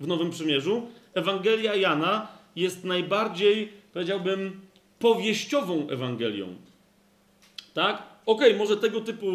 w 0.00 0.06
Nowym 0.06 0.30
Przymierzu, 0.30 0.86
Ewangelia 1.14 1.74
Jana 1.74 2.28
jest 2.56 2.84
najbardziej, 2.84 3.68
powiedziałbym, 3.92 4.60
powieściową 4.98 5.88
Ewangelią. 5.88 6.46
Tak? 7.74 8.14
Okej, 8.26 8.46
okay, 8.48 8.58
może 8.58 8.76
tego 8.76 9.00
typu 9.00 9.26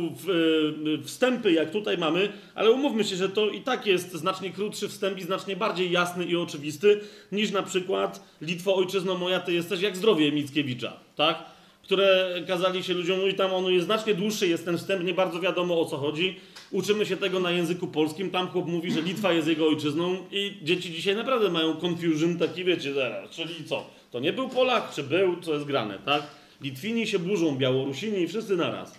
wstępy, 1.03 1.51
jak 1.51 1.71
tutaj 1.71 1.97
mamy, 1.97 2.29
ale 2.55 2.71
umówmy 2.71 3.03
się, 3.03 3.15
że 3.15 3.29
to 3.29 3.49
i 3.49 3.61
tak 3.61 3.85
jest 3.85 4.13
znacznie 4.13 4.49
krótszy 4.49 4.89
wstęp 4.89 5.17
i 5.17 5.23
znacznie 5.23 5.55
bardziej 5.55 5.91
jasny 5.91 6.25
i 6.25 6.35
oczywisty 6.35 6.99
niż 7.31 7.51
na 7.51 7.63
przykład 7.63 8.23
Litwo, 8.41 8.75
ojczyzno 8.75 9.17
moja, 9.17 9.39
ty 9.39 9.53
jesteś 9.53 9.81
jak 9.81 9.97
zdrowie 9.97 10.31
Mickiewicza, 10.31 10.93
tak? 11.15 11.45
Które 11.89 12.33
kazali 12.47 12.83
się 12.83 12.93
ludziom, 12.93 13.29
i 13.29 13.33
tam 13.33 13.53
ono 13.53 13.69
jest 13.69 13.85
znacznie 13.85 14.13
dłuższy, 14.13 14.47
jest 14.47 14.65
ten 14.65 14.77
wstęp, 14.77 15.03
nie 15.03 15.13
bardzo 15.13 15.39
wiadomo 15.39 15.81
o 15.81 15.85
co 15.85 15.97
chodzi. 15.97 16.39
Uczymy 16.71 17.05
się 17.05 17.17
tego 17.17 17.39
na 17.39 17.51
języku 17.51 17.87
polskim, 17.87 18.31
tam 18.31 18.47
chłop 18.47 18.67
mówi, 18.67 18.91
że 18.91 19.01
Litwa 19.01 19.33
jest 19.33 19.47
jego 19.47 19.67
ojczyzną 19.67 20.17
i 20.31 20.57
dzieci 20.63 20.91
dzisiaj 20.91 21.15
naprawdę 21.15 21.49
mają 21.49 21.75
confusion 21.75 22.37
taki, 22.37 22.63
wiecie, 22.63 22.93
zaraz, 22.93 23.29
czyli 23.29 23.65
co? 23.65 23.85
To 24.11 24.19
nie 24.19 24.33
był 24.33 24.49
Polak, 24.49 24.91
czy 24.93 25.03
był, 25.03 25.41
co 25.41 25.53
jest 25.53 25.65
grane, 25.65 25.99
tak? 26.05 26.23
Litwini 26.61 27.07
się 27.07 27.19
burzą, 27.19 27.55
Białorusini 27.55 28.21
i 28.21 28.27
wszyscy 28.27 28.57
naraz. 28.57 28.95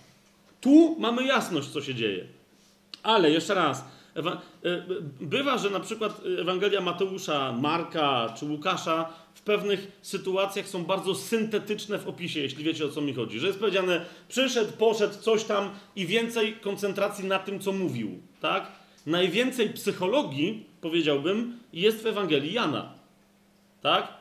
Tu 0.61 0.97
mamy 0.99 1.27
jasność, 1.27 1.69
co 1.69 1.83
się 1.83 1.95
dzieje. 1.95 2.25
Ale 3.03 3.31
jeszcze 3.31 3.55
raz, 3.55 3.85
e, 4.17 4.83
bywa, 5.21 5.59
że 5.59 5.71
na 5.71 5.81
przykład 5.81 6.21
Ewangelia 6.41 6.81
Mateusza, 6.81 7.53
Marka 7.53 8.35
czy 8.39 8.45
Łukasza 8.45 9.13
w 9.35 9.43
pewnych 9.43 9.99
sytuacjach 10.03 10.69
są 10.69 10.85
bardzo 10.85 11.15
syntetyczne 11.15 11.99
w 11.99 12.09
opisie, 12.09 12.41
jeśli 12.41 12.65
wiecie 12.65 12.85
o 12.85 12.89
co 12.89 13.01
mi 13.01 13.15
chodzi. 13.15 13.41
Że 13.41 13.47
jest 13.47 13.59
powiedziane, 13.59 14.07
przyszedł, 14.29 14.73
poszedł, 14.73 15.15
coś 15.21 15.45
tam 15.45 15.71
i 15.97 16.07
więcej 16.07 16.53
koncentracji 16.53 17.25
na 17.25 17.39
tym, 17.39 17.61
co 17.61 17.73
mówił. 17.73 18.19
Tak? 18.41 18.73
Najwięcej 19.07 19.71
psychologii, 19.71 20.67
powiedziałbym, 20.81 21.59
jest 21.73 22.03
w 22.03 22.07
Ewangelii 22.07 22.53
Jana. 22.53 22.93
Tak? 23.81 24.13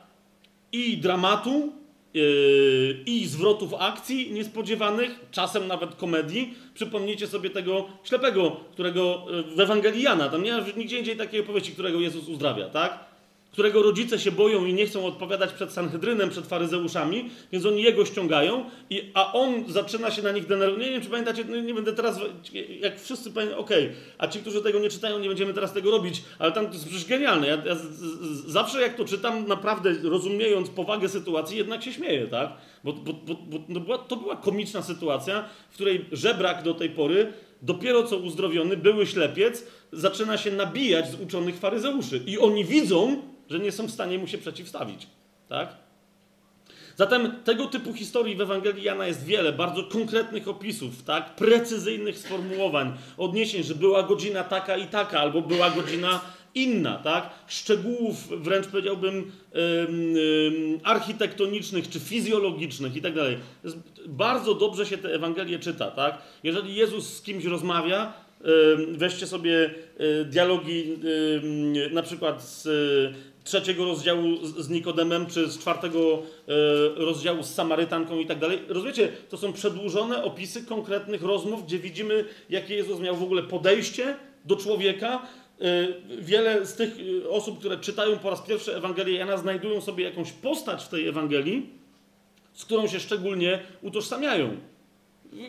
I 0.72 0.98
dramatu, 0.98 1.72
Yy, 2.14 3.02
i 3.06 3.26
zwrotów 3.26 3.74
akcji 3.78 4.32
niespodziewanych, 4.32 5.20
czasem 5.30 5.66
nawet 5.66 5.94
komedii. 5.94 6.54
Przypomnijcie 6.74 7.26
sobie 7.26 7.50
tego 7.50 7.88
ślepego, 8.04 8.60
którego 8.72 9.26
yy, 9.30 9.56
w 9.56 9.60
Ewangelii 9.60 10.02
Jana, 10.02 10.28
tam 10.28 10.42
nie 10.42 10.52
ma 10.52 10.64
nigdzie 10.76 10.98
indziej 10.98 11.16
takiej 11.16 11.40
opowieści, 11.40 11.72
którego 11.72 12.00
Jezus 12.00 12.28
uzdrawia, 12.28 12.68
tak? 12.68 13.09
Którego 13.52 13.82
rodzice 13.82 14.18
się 14.18 14.32
boją 14.32 14.64
i 14.64 14.74
nie 14.74 14.86
chcą 14.86 15.06
odpowiadać 15.06 15.52
przed 15.52 15.72
Sanhedrynem, 15.72 16.30
przed 16.30 16.46
faryzeuszami, 16.46 17.30
więc 17.52 17.66
oni 17.66 17.82
jego 17.82 18.04
ściągają, 18.04 18.64
i, 18.90 19.10
a 19.14 19.32
on 19.32 19.64
zaczyna 19.68 20.10
się 20.10 20.22
na 20.22 20.32
nich 20.32 20.46
denerwować. 20.46 20.86
Nie 20.86 20.92
wiem, 20.92 21.02
czy 21.02 21.08
pamiętacie, 21.08 21.44
nie, 21.44 21.62
nie 21.62 21.74
będę 21.74 21.92
teraz, 21.92 22.20
jak 22.80 23.00
wszyscy 23.00 23.30
pamiętają, 23.30 23.60
okej, 23.60 23.84
okay, 23.84 23.96
a 24.18 24.28
ci, 24.28 24.38
którzy 24.38 24.62
tego 24.62 24.78
nie 24.78 24.90
czytają, 24.90 25.18
nie 25.18 25.28
będziemy 25.28 25.54
teraz 25.54 25.72
tego 25.72 25.90
robić, 25.90 26.22
ale 26.38 26.52
tam 26.52 26.66
to 26.66 26.72
jest 26.72 26.84
przecież 26.84 27.06
genialne. 27.06 27.46
Ja, 27.46 27.62
ja 27.66 27.74
z, 27.74 27.82
z, 27.82 28.46
zawsze 28.46 28.80
jak 28.80 28.96
to 28.96 29.04
czytam, 29.04 29.46
naprawdę 29.46 29.94
rozumiejąc 30.02 30.70
powagę 30.70 31.08
sytuacji, 31.08 31.58
jednak 31.58 31.82
się 31.82 31.92
śmieję, 31.92 32.26
tak? 32.26 32.50
Bo, 32.84 32.92
bo, 32.92 33.12
bo, 33.12 33.34
bo 33.34 33.58
to, 33.74 33.80
była, 33.80 33.98
to 33.98 34.16
była 34.16 34.36
komiczna 34.36 34.82
sytuacja, 34.82 35.48
w 35.70 35.74
której 35.74 36.04
żebrak 36.12 36.62
do 36.62 36.74
tej 36.74 36.90
pory 36.90 37.32
dopiero 37.62 38.02
co 38.02 38.16
uzdrowiony, 38.16 38.76
były 38.76 39.06
ślepiec, 39.06 39.66
zaczyna 39.92 40.38
się 40.38 40.50
nabijać 40.50 41.10
z 41.10 41.20
uczonych 41.20 41.58
faryzeuszy. 41.58 42.22
I 42.26 42.38
oni 42.38 42.64
widzą, 42.64 43.22
że 43.50 43.58
nie 43.58 43.72
są 43.72 43.86
w 43.86 43.90
stanie 43.90 44.18
mu 44.18 44.26
się 44.26 44.38
przeciwstawić. 44.38 45.06
Tak? 45.48 45.76
Zatem 46.96 47.32
tego 47.44 47.66
typu 47.66 47.94
historii 47.94 48.36
w 48.36 48.40
Ewangelii 48.40 48.82
Jana 48.82 49.06
jest 49.06 49.24
wiele, 49.24 49.52
bardzo 49.52 49.84
konkretnych 49.84 50.48
opisów, 50.48 51.02
tak? 51.02 51.34
precyzyjnych 51.36 52.18
sformułowań, 52.18 52.92
odniesień, 53.16 53.62
że 53.62 53.74
była 53.74 54.02
godzina 54.02 54.44
taka 54.44 54.76
i 54.76 54.86
taka, 54.86 55.20
albo 55.20 55.42
była 55.42 55.70
godzina 55.70 56.20
inna, 56.54 56.98
tak? 56.98 57.30
Szczegółów 57.46 58.42
wręcz 58.42 58.66
powiedziałbym 58.66 59.14
ym, 59.14 60.16
ym, 60.16 60.80
architektonicznych 60.82 61.88
czy 61.88 62.00
fizjologicznych 62.00 62.96
i 62.96 63.02
tak 63.02 63.14
dalej. 63.14 63.38
Bardzo 64.06 64.54
dobrze 64.54 64.86
się 64.86 64.98
te 64.98 65.14
Ewangelie 65.14 65.58
czyta, 65.58 65.90
tak? 65.90 66.22
Jeżeli 66.42 66.74
Jezus 66.74 67.16
z 67.16 67.22
kimś 67.22 67.44
rozmawia, 67.44 68.12
weźcie 68.88 69.26
sobie 69.26 69.70
y, 70.00 70.24
dialogi 70.24 70.98
na 71.92 72.02
przykład 72.02 72.42
z 72.42 72.68
trzeciego 73.44 73.84
rozdziału 73.84 74.46
z 74.46 74.68
Nikodemem, 74.68 75.26
czy 75.26 75.50
z 75.50 75.58
czwartego 75.58 76.22
e, 76.48 77.04
rozdziału 77.04 77.42
z 77.42 77.54
Samarytanką 77.54 78.18
i 78.18 78.26
tak 78.26 78.38
dalej. 78.38 78.58
Rozumiecie, 78.68 79.08
to 79.28 79.36
są 79.36 79.52
przedłużone 79.52 80.24
opisy 80.24 80.66
konkretnych 80.66 81.22
rozmów, 81.22 81.66
gdzie 81.66 81.78
widzimy, 81.78 82.24
jakie 82.50 82.74
Jezus 82.74 83.00
miał 83.00 83.16
w 83.16 83.22
ogóle 83.22 83.42
podejście 83.42 84.16
do 84.44 84.56
człowieka. 84.56 85.22
Wiele 86.18 86.66
z 86.66 86.74
tych 86.74 86.90
osób, 87.30 87.58
które 87.58 87.78
czytają 87.78 88.18
po 88.18 88.30
raz 88.30 88.42
pierwszy 88.42 88.76
Ewangelię 88.76 89.18
Jana, 89.18 89.36
znajdują 89.36 89.80
sobie 89.80 90.04
jakąś 90.04 90.32
postać 90.32 90.84
w 90.84 90.88
tej 90.88 91.08
Ewangelii, 91.08 91.79
z 92.60 92.64
którą 92.64 92.86
się 92.86 93.00
szczególnie 93.00 93.62
utożsamiają. 93.82 94.56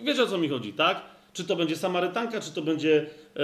Wiecie 0.04 0.24
o 0.24 0.28
co 0.28 0.38
mi 0.38 0.50
chodzi, 0.50 0.74
tak? 0.74 1.02
Czy 1.34 1.44
to 1.44 1.56
będzie 1.56 1.76
Samarytanka, 1.76 2.42
czy 2.42 2.52
to 2.52 2.62
będzie 2.62 3.06
e, 3.36 3.40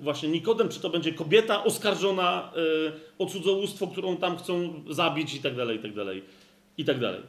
właśnie 0.00 0.28
Nikodem, 0.28 0.68
czy 0.68 0.80
to 0.80 0.90
będzie 0.90 1.12
kobieta 1.12 1.64
oskarżona 1.64 2.52
e, 2.56 2.92
o 3.18 3.26
cudzołóstwo, 3.26 3.86
którą 3.86 4.16
tam 4.16 4.38
chcą 4.38 4.82
zabić 4.90 5.34
i 5.34 5.40
tak 5.40 5.56
dalej, 5.56 5.76
i 5.76 5.80
tak 5.80 5.94
dalej, 5.94 6.22
i 6.78 6.84
tak 6.84 7.00
dalej. 7.00 7.20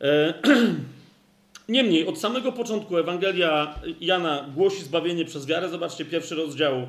E, 0.00 0.34
Niemniej, 1.68 2.06
od 2.06 2.18
samego 2.18 2.52
początku 2.52 2.98
Ewangelia 2.98 3.74
Jana 4.00 4.46
głosi 4.54 4.82
zbawienie 4.82 5.24
przez 5.24 5.46
wiarę. 5.46 5.68
Zobaczcie, 5.68 6.04
pierwszy 6.04 6.34
rozdział, 6.34 6.86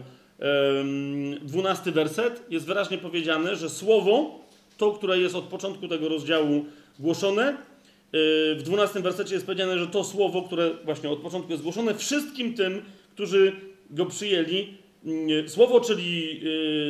dwunasty 1.42 1.92
werset. 1.92 2.46
Jest 2.50 2.66
wyraźnie 2.66 2.98
powiedziane, 2.98 3.56
że 3.56 3.70
słowo, 3.70 4.40
to, 4.78 4.92
które 4.92 5.20
jest 5.20 5.36
od 5.36 5.44
początku 5.44 5.88
tego 5.88 6.10
rozdziału 6.10 6.66
głoszone, 7.00 7.58
w 8.58 8.62
12 8.64 9.00
wersecie 9.00 9.34
jest 9.34 9.46
powiedziane, 9.46 9.80
że 9.80 9.88
to 9.88 10.04
słowo, 10.04 10.42
które 10.42 10.72
właśnie 10.86 11.10
od 11.10 11.20
początku 11.20 11.52
jest 11.52 11.62
zgłoszone 11.62 11.96
wszystkim 11.96 12.54
tym, 12.54 12.82
którzy 13.14 13.54
go 13.90 14.06
przyjęli, 14.06 14.74
mm, 15.06 15.50
słowo, 15.50 15.82
czyli, 15.82 16.42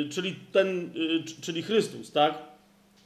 y, 0.06 0.10
czyli 0.10 0.36
ten, 0.52 0.92
y, 0.96 1.42
czyli 1.42 1.62
Chrystus, 1.62 2.12
tak? 2.12 2.38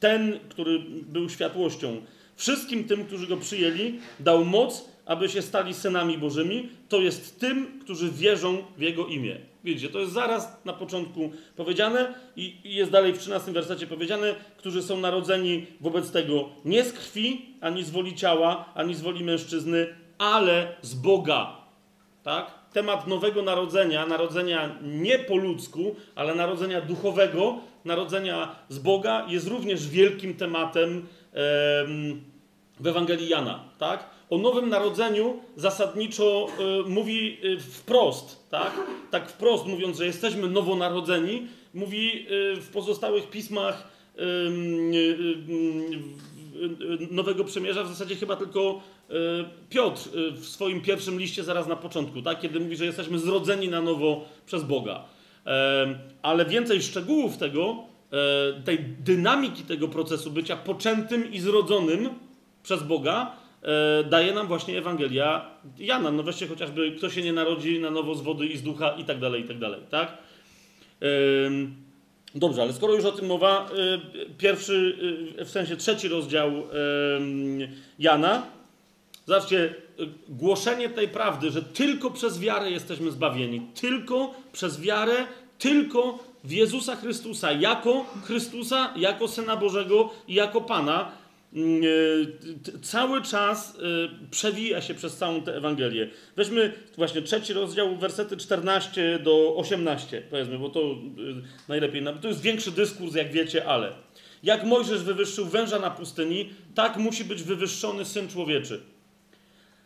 Ten, 0.00 0.38
który 0.48 0.78
był 1.02 1.28
światłością. 1.28 2.02
Wszystkim 2.36 2.84
tym, 2.84 3.04
którzy 3.04 3.26
go 3.26 3.36
przyjęli, 3.36 3.98
dał 4.20 4.44
moc, 4.44 4.88
aby 5.06 5.28
się 5.28 5.42
stali 5.42 5.74
synami 5.74 6.18
Bożymi. 6.18 6.68
To 6.88 7.00
jest 7.00 7.40
tym, 7.40 7.80
którzy 7.80 8.10
wierzą 8.10 8.64
w 8.76 8.80
Jego 8.80 9.06
imię. 9.06 9.36
Widzicie, 9.64 9.88
to 9.88 9.98
jest 9.98 10.12
zaraz 10.12 10.64
na 10.64 10.72
początku 10.72 11.32
powiedziane 11.56 12.14
i 12.36 12.56
jest 12.64 12.90
dalej 12.90 13.12
w 13.12 13.18
13 13.18 13.52
wersecie 13.52 13.86
powiedziane, 13.86 14.34
którzy 14.56 14.82
są 14.82 15.00
narodzeni 15.00 15.66
wobec 15.80 16.10
tego 16.10 16.48
nie 16.64 16.84
z 16.84 16.92
krwi, 16.92 17.46
ani 17.60 17.84
z 17.84 17.90
woli 17.90 18.14
ciała, 18.14 18.64
ani 18.74 18.94
z 18.94 19.00
woli 19.00 19.24
mężczyzny, 19.24 19.86
ale 20.18 20.76
z 20.82 20.94
Boga. 20.94 21.56
Tak? 22.22 22.62
Temat 22.72 23.06
nowego 23.06 23.42
narodzenia, 23.42 24.06
narodzenia 24.06 24.78
nie 24.82 25.18
po 25.18 25.36
ludzku, 25.36 25.96
ale 26.14 26.34
narodzenia 26.34 26.80
duchowego, 26.80 27.58
narodzenia 27.84 28.56
z 28.68 28.78
Boga 28.78 29.26
jest 29.28 29.48
również 29.48 29.88
wielkim 29.88 30.34
tematem 30.34 31.06
w 32.80 32.86
Ewangelii 32.86 33.28
Jana. 33.28 33.64
Tak? 33.78 34.10
O 34.32 34.38
Nowym 34.38 34.68
Narodzeniu 34.68 35.40
zasadniczo 35.56 36.46
y, 36.86 36.88
mówi 36.88 37.38
y, 37.44 37.60
wprost, 37.60 38.48
tak? 38.50 38.72
Tak 39.10 39.30
wprost 39.30 39.66
mówiąc, 39.66 39.98
że 39.98 40.06
jesteśmy 40.06 40.48
nowonarodzeni, 40.48 41.46
mówi 41.74 42.26
y, 42.30 42.60
w 42.60 42.68
pozostałych 42.72 43.30
pismach 43.30 43.92
Nowego 47.10 47.44
Przymierza 47.44 47.84
w 47.84 47.88
zasadzie 47.88 48.16
chyba 48.16 48.36
tylko 48.36 48.80
Piotr 49.70 50.02
w 50.32 50.46
swoim 50.46 50.80
pierwszym 50.80 51.18
liście 51.18 51.44
zaraz 51.44 51.66
na 51.66 51.76
początku, 51.76 52.22
tak? 52.22 52.40
Kiedy 52.40 52.60
mówi, 52.60 52.76
że 52.76 52.84
jesteśmy 52.84 53.18
zrodzeni 53.18 53.68
na 53.68 53.82
nowo 53.82 54.24
przez 54.46 54.64
Boga. 54.64 55.04
Ale 56.22 56.44
więcej 56.44 56.82
szczegółów 56.82 57.36
tego, 57.36 57.76
tej 58.64 58.78
dynamiki 58.78 59.62
tego 59.62 59.88
procesu 59.88 60.30
bycia 60.30 60.56
poczętym 60.56 61.32
i 61.32 61.40
zrodzonym 61.40 62.08
przez 62.62 62.82
Boga, 62.82 63.36
daje 64.10 64.34
nam 64.34 64.46
właśnie 64.46 64.78
Ewangelia 64.78 65.50
Jana. 65.78 66.10
No 66.10 66.22
weźcie 66.22 66.46
chociażby, 66.46 66.92
kto 66.92 67.10
się 67.10 67.22
nie 67.22 67.32
narodzi 67.32 67.80
na 67.80 67.90
nowo 67.90 68.14
z 68.14 68.22
wody 68.22 68.46
i 68.46 68.56
z 68.56 68.62
ducha 68.62 68.90
i 68.90 69.04
tak 69.04 69.18
dalej, 69.18 69.44
i 69.44 69.48
tak 69.48 69.58
dalej, 69.58 69.80
tak? 69.90 70.18
Dobrze, 72.34 72.62
ale 72.62 72.72
skoro 72.72 72.94
już 72.94 73.04
o 73.04 73.12
tym 73.12 73.26
mowa, 73.26 73.68
e, 73.70 74.34
pierwszy, 74.38 74.98
e, 75.38 75.44
w 75.44 75.50
sensie 75.50 75.76
trzeci 75.76 76.08
rozdział 76.08 76.52
Jana, 77.98 78.42
zobaczcie, 79.26 79.74
głoszenie 80.28 80.88
tej 80.88 81.08
prawdy, 81.08 81.50
że 81.50 81.62
tylko 81.62 82.10
przez 82.10 82.40
wiarę 82.40 82.70
jesteśmy 82.70 83.10
zbawieni, 83.10 83.60
tylko 83.80 84.34
przez 84.52 84.80
wiarę, 84.80 85.14
tylko 85.58 86.18
w 86.44 86.52
Jezusa 86.52 86.96
Chrystusa, 86.96 87.52
jako 87.52 88.06
Chrystusa, 88.24 88.92
jako 88.96 89.28
Syna 89.28 89.56
Bożego 89.56 90.10
i 90.28 90.34
jako 90.34 90.60
Pana, 90.60 91.00
e, 91.00 91.21
cały 92.82 93.22
czas 93.22 93.76
e, 93.76 94.28
przewija 94.30 94.80
się 94.80 94.94
przez 94.94 95.16
całą 95.16 95.42
tę 95.42 95.56
Ewangelię. 95.56 96.08
Weźmy 96.36 96.72
właśnie 96.96 97.22
trzeci 97.22 97.52
rozdział, 97.52 97.96
wersety 97.96 98.36
14 98.36 99.18
do 99.18 99.56
18, 99.56 100.22
powiedzmy, 100.30 100.58
bo 100.58 100.68
to 100.68 100.80
e, 100.80 100.94
najlepiej. 101.68 102.02
To 102.22 102.28
jest 102.28 102.40
większy 102.40 102.70
dyskurs, 102.70 103.14
jak 103.14 103.32
wiecie, 103.32 103.66
ale. 103.66 103.92
Jak 104.42 104.64
Mojżesz 104.64 105.02
wywyższył 105.02 105.46
węża 105.46 105.78
na 105.78 105.90
pustyni, 105.90 106.50
tak 106.74 106.96
musi 106.96 107.24
być 107.24 107.42
wywyższony 107.42 108.04
Syn 108.04 108.28
Człowieczy. 108.28 108.80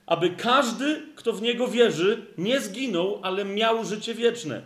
Aby 0.07 0.31
każdy, 0.31 1.03
kto 1.15 1.33
w 1.33 1.43
Niego 1.43 1.69
wierzy, 1.69 2.23
nie 2.39 2.61
zginął, 2.61 3.21
ale 3.23 3.45
miał 3.45 3.85
życie 3.85 4.15
wieczne. 4.15 4.63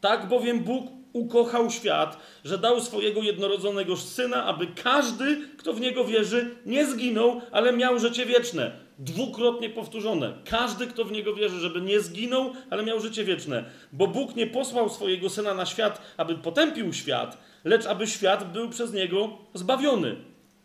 Tak 0.00 0.28
bowiem 0.28 0.60
Bóg 0.60 0.95
ukochał 1.16 1.70
świat, 1.70 2.18
że 2.44 2.58
dał 2.58 2.80
swojego 2.80 3.22
jednorodzonego 3.22 3.96
syna, 3.96 4.44
aby 4.44 4.66
każdy, 4.66 5.40
kto 5.58 5.72
w 5.72 5.80
niego 5.80 6.04
wierzy, 6.04 6.56
nie 6.66 6.86
zginął, 6.86 7.40
ale 7.52 7.72
miał 7.72 7.98
życie 7.98 8.26
wieczne. 8.26 8.70
Dwukrotnie 8.98 9.70
powtórzone. 9.70 10.32
Każdy, 10.44 10.86
kto 10.86 11.04
w 11.04 11.12
niego 11.12 11.34
wierzy, 11.34 11.60
żeby 11.60 11.80
nie 11.80 12.00
zginął, 12.00 12.52
ale 12.70 12.82
miał 12.84 13.00
życie 13.00 13.24
wieczne. 13.24 13.64
Bo 13.92 14.06
Bóg 14.06 14.36
nie 14.36 14.46
posłał 14.46 14.88
swojego 14.88 15.30
syna 15.30 15.54
na 15.54 15.66
świat, 15.66 16.02
aby 16.16 16.34
potępił 16.34 16.92
świat, 16.92 17.38
lecz 17.64 17.86
aby 17.86 18.06
świat 18.06 18.52
był 18.52 18.68
przez 18.68 18.92
niego 18.92 19.38
zbawiony. 19.54 20.16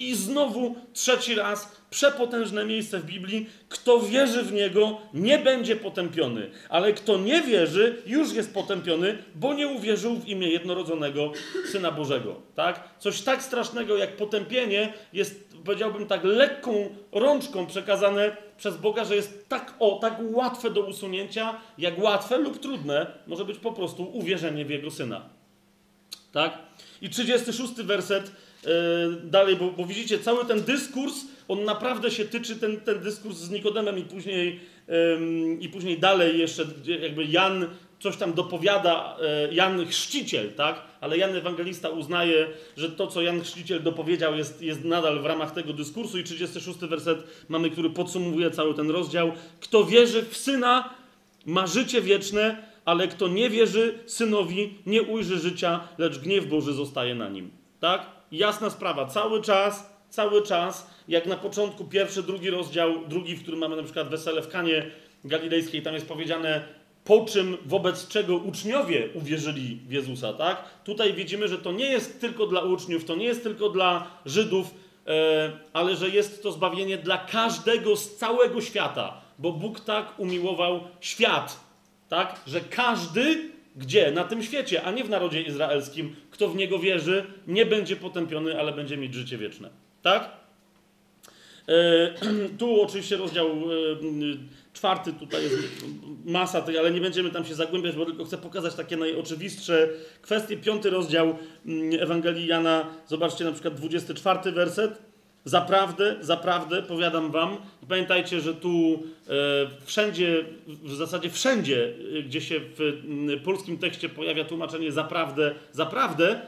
I 0.01 0.15
znowu 0.15 0.75
trzeci 0.93 1.35
raz 1.35 1.71
przepotężne 1.89 2.65
miejsce 2.65 2.99
w 2.99 3.05
Biblii. 3.05 3.49
Kto 3.69 3.99
wierzy 3.99 4.43
w 4.43 4.53
niego, 4.53 5.01
nie 5.13 5.39
będzie 5.39 5.75
potępiony, 5.75 6.49
ale 6.69 6.93
kto 6.93 7.17
nie 7.17 7.41
wierzy, 7.41 8.01
już 8.05 8.33
jest 8.33 8.53
potępiony, 8.53 9.17
bo 9.35 9.53
nie 9.53 9.67
uwierzył 9.67 10.15
w 10.15 10.27
imię 10.27 10.49
jednorodzonego 10.49 11.31
Syna 11.71 11.91
Bożego. 11.91 12.35
Tak? 12.55 12.89
Coś 12.99 13.21
tak 13.21 13.43
strasznego 13.43 13.97
jak 13.97 14.15
potępienie 14.15 14.93
jest, 15.13 15.47
powiedziałbym 15.65 16.07
tak, 16.07 16.23
lekką 16.23 16.89
rączką 17.11 17.67
przekazane 17.67 18.37
przez 18.57 18.77
Boga, 18.77 19.05
że 19.05 19.15
jest 19.15 19.49
tak, 19.49 19.73
o, 19.79 19.99
tak 20.01 20.17
łatwe 20.21 20.69
do 20.69 20.81
usunięcia, 20.81 21.55
jak 21.77 21.99
łatwe 21.99 22.37
lub 22.37 22.59
trudne 22.59 23.07
może 23.27 23.45
być 23.45 23.57
po 23.57 23.71
prostu 23.71 24.03
uwierzenie 24.03 24.65
w 24.65 24.69
Jego 24.69 24.91
Syna. 24.91 25.29
Tak? 26.31 26.57
I 27.01 27.09
36 27.09 27.73
werset 27.73 28.31
dalej, 29.23 29.55
bo, 29.55 29.71
bo, 29.71 29.85
widzicie, 29.85 30.19
cały 30.19 30.45
ten 30.45 30.61
dyskurs, 30.61 31.13
on 31.47 31.63
naprawdę 31.63 32.11
się 32.11 32.25
tyczy, 32.25 32.55
ten, 32.55 32.79
ten 32.79 32.99
dyskurs 32.99 33.37
z 33.37 33.49
Nikodemem 33.49 33.97
i 33.97 34.03
później, 34.03 34.59
i 35.59 35.69
później 35.69 35.99
dalej 35.99 36.39
jeszcze 36.39 36.65
jakby 37.01 37.25
Jan 37.25 37.67
coś 38.01 38.17
tam 38.17 38.33
dopowiada 38.33 39.17
e, 39.21 39.53
Jan 39.53 39.85
Chrzciciel, 39.85 40.53
tak? 40.53 40.81
Ale 41.01 41.17
Jan 41.17 41.35
Ewangelista 41.35 41.89
uznaje, 41.89 42.47
że 42.77 42.89
to, 42.91 43.07
co 43.07 43.21
Jan 43.21 43.41
Chrzciciel 43.41 43.83
dopowiedział, 43.83 44.35
jest, 44.35 44.61
jest 44.61 44.83
nadal 44.83 45.19
w 45.19 45.25
ramach 45.25 45.51
tego 45.51 45.73
dyskursu. 45.73 46.19
I 46.19 46.23
36 46.23 46.79
werset 46.79 47.23
mamy, 47.49 47.69
który 47.69 47.89
podsumowuje 47.89 48.51
cały 48.51 48.73
ten 48.73 48.89
rozdział. 48.89 49.31
Kto 49.59 49.85
wierzy 49.85 50.23
w 50.23 50.37
Syna, 50.37 50.89
ma 51.45 51.67
życie 51.67 52.01
wieczne, 52.01 52.63
ale 52.85 53.07
kto 53.07 53.27
nie 53.27 53.49
wierzy 53.49 53.99
Synowi, 54.05 54.73
nie 54.85 55.01
ujrzy 55.01 55.39
życia, 55.39 55.87
lecz 55.97 56.19
gniew 56.19 56.47
Boży 56.47 56.73
zostaje 56.73 57.15
na 57.15 57.29
nim. 57.29 57.51
Tak? 57.79 58.20
Jasna 58.31 58.69
sprawa. 58.69 59.05
Cały 59.05 59.41
czas, 59.41 59.89
cały 60.09 60.41
czas, 60.41 60.89
jak 61.07 61.25
na 61.25 61.35
początku 61.37 61.85
pierwszy, 61.85 62.23
drugi 62.23 62.49
rozdział, 62.49 63.07
drugi, 63.07 63.35
w 63.35 63.41
którym 63.41 63.59
mamy 63.59 63.75
na 63.75 63.83
przykład 63.83 64.09
wesele 64.09 64.41
w 64.41 64.47
Kanie 64.47 64.91
Galilejskiej, 65.25 65.81
tam 65.81 65.93
jest 65.93 66.07
powiedziane, 66.07 66.63
po 67.03 67.25
czym, 67.25 67.57
wobec 67.65 68.07
czego 68.07 68.37
uczniowie 68.37 69.09
uwierzyli 69.13 69.79
w 69.87 69.91
Jezusa, 69.91 70.33
tak? 70.33 70.63
Tutaj 70.83 71.13
widzimy, 71.13 71.47
że 71.47 71.57
to 71.57 71.71
nie 71.71 71.85
jest 71.85 72.21
tylko 72.21 72.47
dla 72.47 72.61
uczniów, 72.61 73.05
to 73.05 73.15
nie 73.15 73.25
jest 73.25 73.43
tylko 73.43 73.69
dla 73.69 74.07
Żydów, 74.25 74.73
e, 75.07 75.51
ale 75.73 75.95
że 75.95 76.09
jest 76.09 76.43
to 76.43 76.51
zbawienie 76.51 76.97
dla 76.97 77.17
każdego 77.17 77.95
z 77.95 78.15
całego 78.15 78.61
świata, 78.61 79.21
bo 79.39 79.51
Bóg 79.51 79.79
tak 79.79 80.19
umiłował 80.19 80.79
świat, 80.99 81.59
tak? 82.09 82.39
Że 82.47 82.61
każdy, 82.61 83.49
gdzie? 83.75 84.11
Na 84.11 84.23
tym 84.23 84.43
świecie, 84.43 84.83
a 84.83 84.91
nie 84.91 85.03
w 85.03 85.09
narodzie 85.09 85.41
izraelskim, 85.41 86.15
kto 86.31 86.47
w 86.47 86.55
Niego 86.55 86.79
wierzy, 86.79 87.25
nie 87.47 87.65
będzie 87.65 87.95
potępiony, 87.95 88.59
ale 88.59 88.73
będzie 88.73 88.97
mieć 88.97 89.13
życie 89.13 89.37
wieczne, 89.37 89.69
tak? 90.01 90.29
E, 91.67 92.13
tu 92.59 92.81
oczywiście 92.81 93.17
rozdział 93.17 93.47
e, 93.47 93.51
czwarty, 94.73 95.13
tutaj 95.13 95.43
jest 95.43 95.55
masa 96.25 96.61
tej, 96.61 96.77
ale 96.77 96.91
nie 96.91 97.01
będziemy 97.01 97.29
tam 97.29 97.45
się 97.45 97.55
zagłębiać, 97.55 97.95
bo 97.95 98.05
tylko 98.05 98.25
chcę 98.25 98.37
pokazać 98.37 98.75
takie 98.75 98.97
najoczywistsze 98.97 99.89
kwestie. 100.21 100.57
Piąty 100.57 100.89
rozdział 100.89 101.37
Ewangelii 101.99 102.47
Jana, 102.47 102.87
zobaczcie 103.07 103.45
na 103.45 103.51
przykład 103.51 103.73
24 103.73 104.51
werset. 104.51 105.10
Zaprawdę, 105.45 106.17
zaprawdę, 106.21 106.83
powiadam 106.83 107.31
wam, 107.31 107.57
pamiętajcie, 107.89 108.41
że 108.41 108.53
tu 108.53 109.03
e, 109.27 109.31
wszędzie, 109.85 110.45
w 110.67 110.93
zasadzie 110.93 111.29
wszędzie, 111.29 111.93
gdzie 112.25 112.41
się 112.41 112.59
w 112.59 113.41
polskim 113.43 113.77
tekście 113.77 114.09
pojawia 114.09 114.45
tłumaczenie 114.45 114.91
zaprawdę, 114.91 115.55
zaprawdę, 115.71 116.41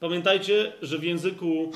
Pamiętajcie, 0.00 0.72
że 0.82 0.98
w 0.98 1.02
języku 1.02 1.72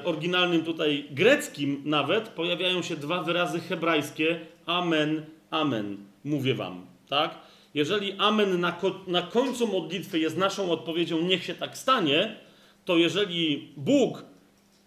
e, 0.00 0.04
oryginalnym 0.04 0.64
tutaj 0.64 1.04
greckim 1.10 1.82
nawet 1.84 2.28
pojawiają 2.28 2.82
się 2.82 2.96
dwa 2.96 3.22
wyrazy 3.22 3.60
hebrajskie 3.60 4.40
amen, 4.66 5.22
amen. 5.50 5.96
Mówię 6.24 6.54
wam, 6.54 6.86
tak? 7.08 7.34
Jeżeli 7.74 8.12
amen 8.18 8.60
na, 8.60 8.72
ko 8.72 9.00
na 9.06 9.22
końcu 9.22 9.66
modlitwy 9.66 10.18
jest 10.18 10.36
naszą 10.36 10.70
odpowiedzią, 10.70 11.20
niech 11.20 11.44
się 11.44 11.54
tak 11.54 11.78
stanie, 11.78 12.36
to 12.84 12.96
jeżeli 12.96 13.72
Bóg, 13.76 14.24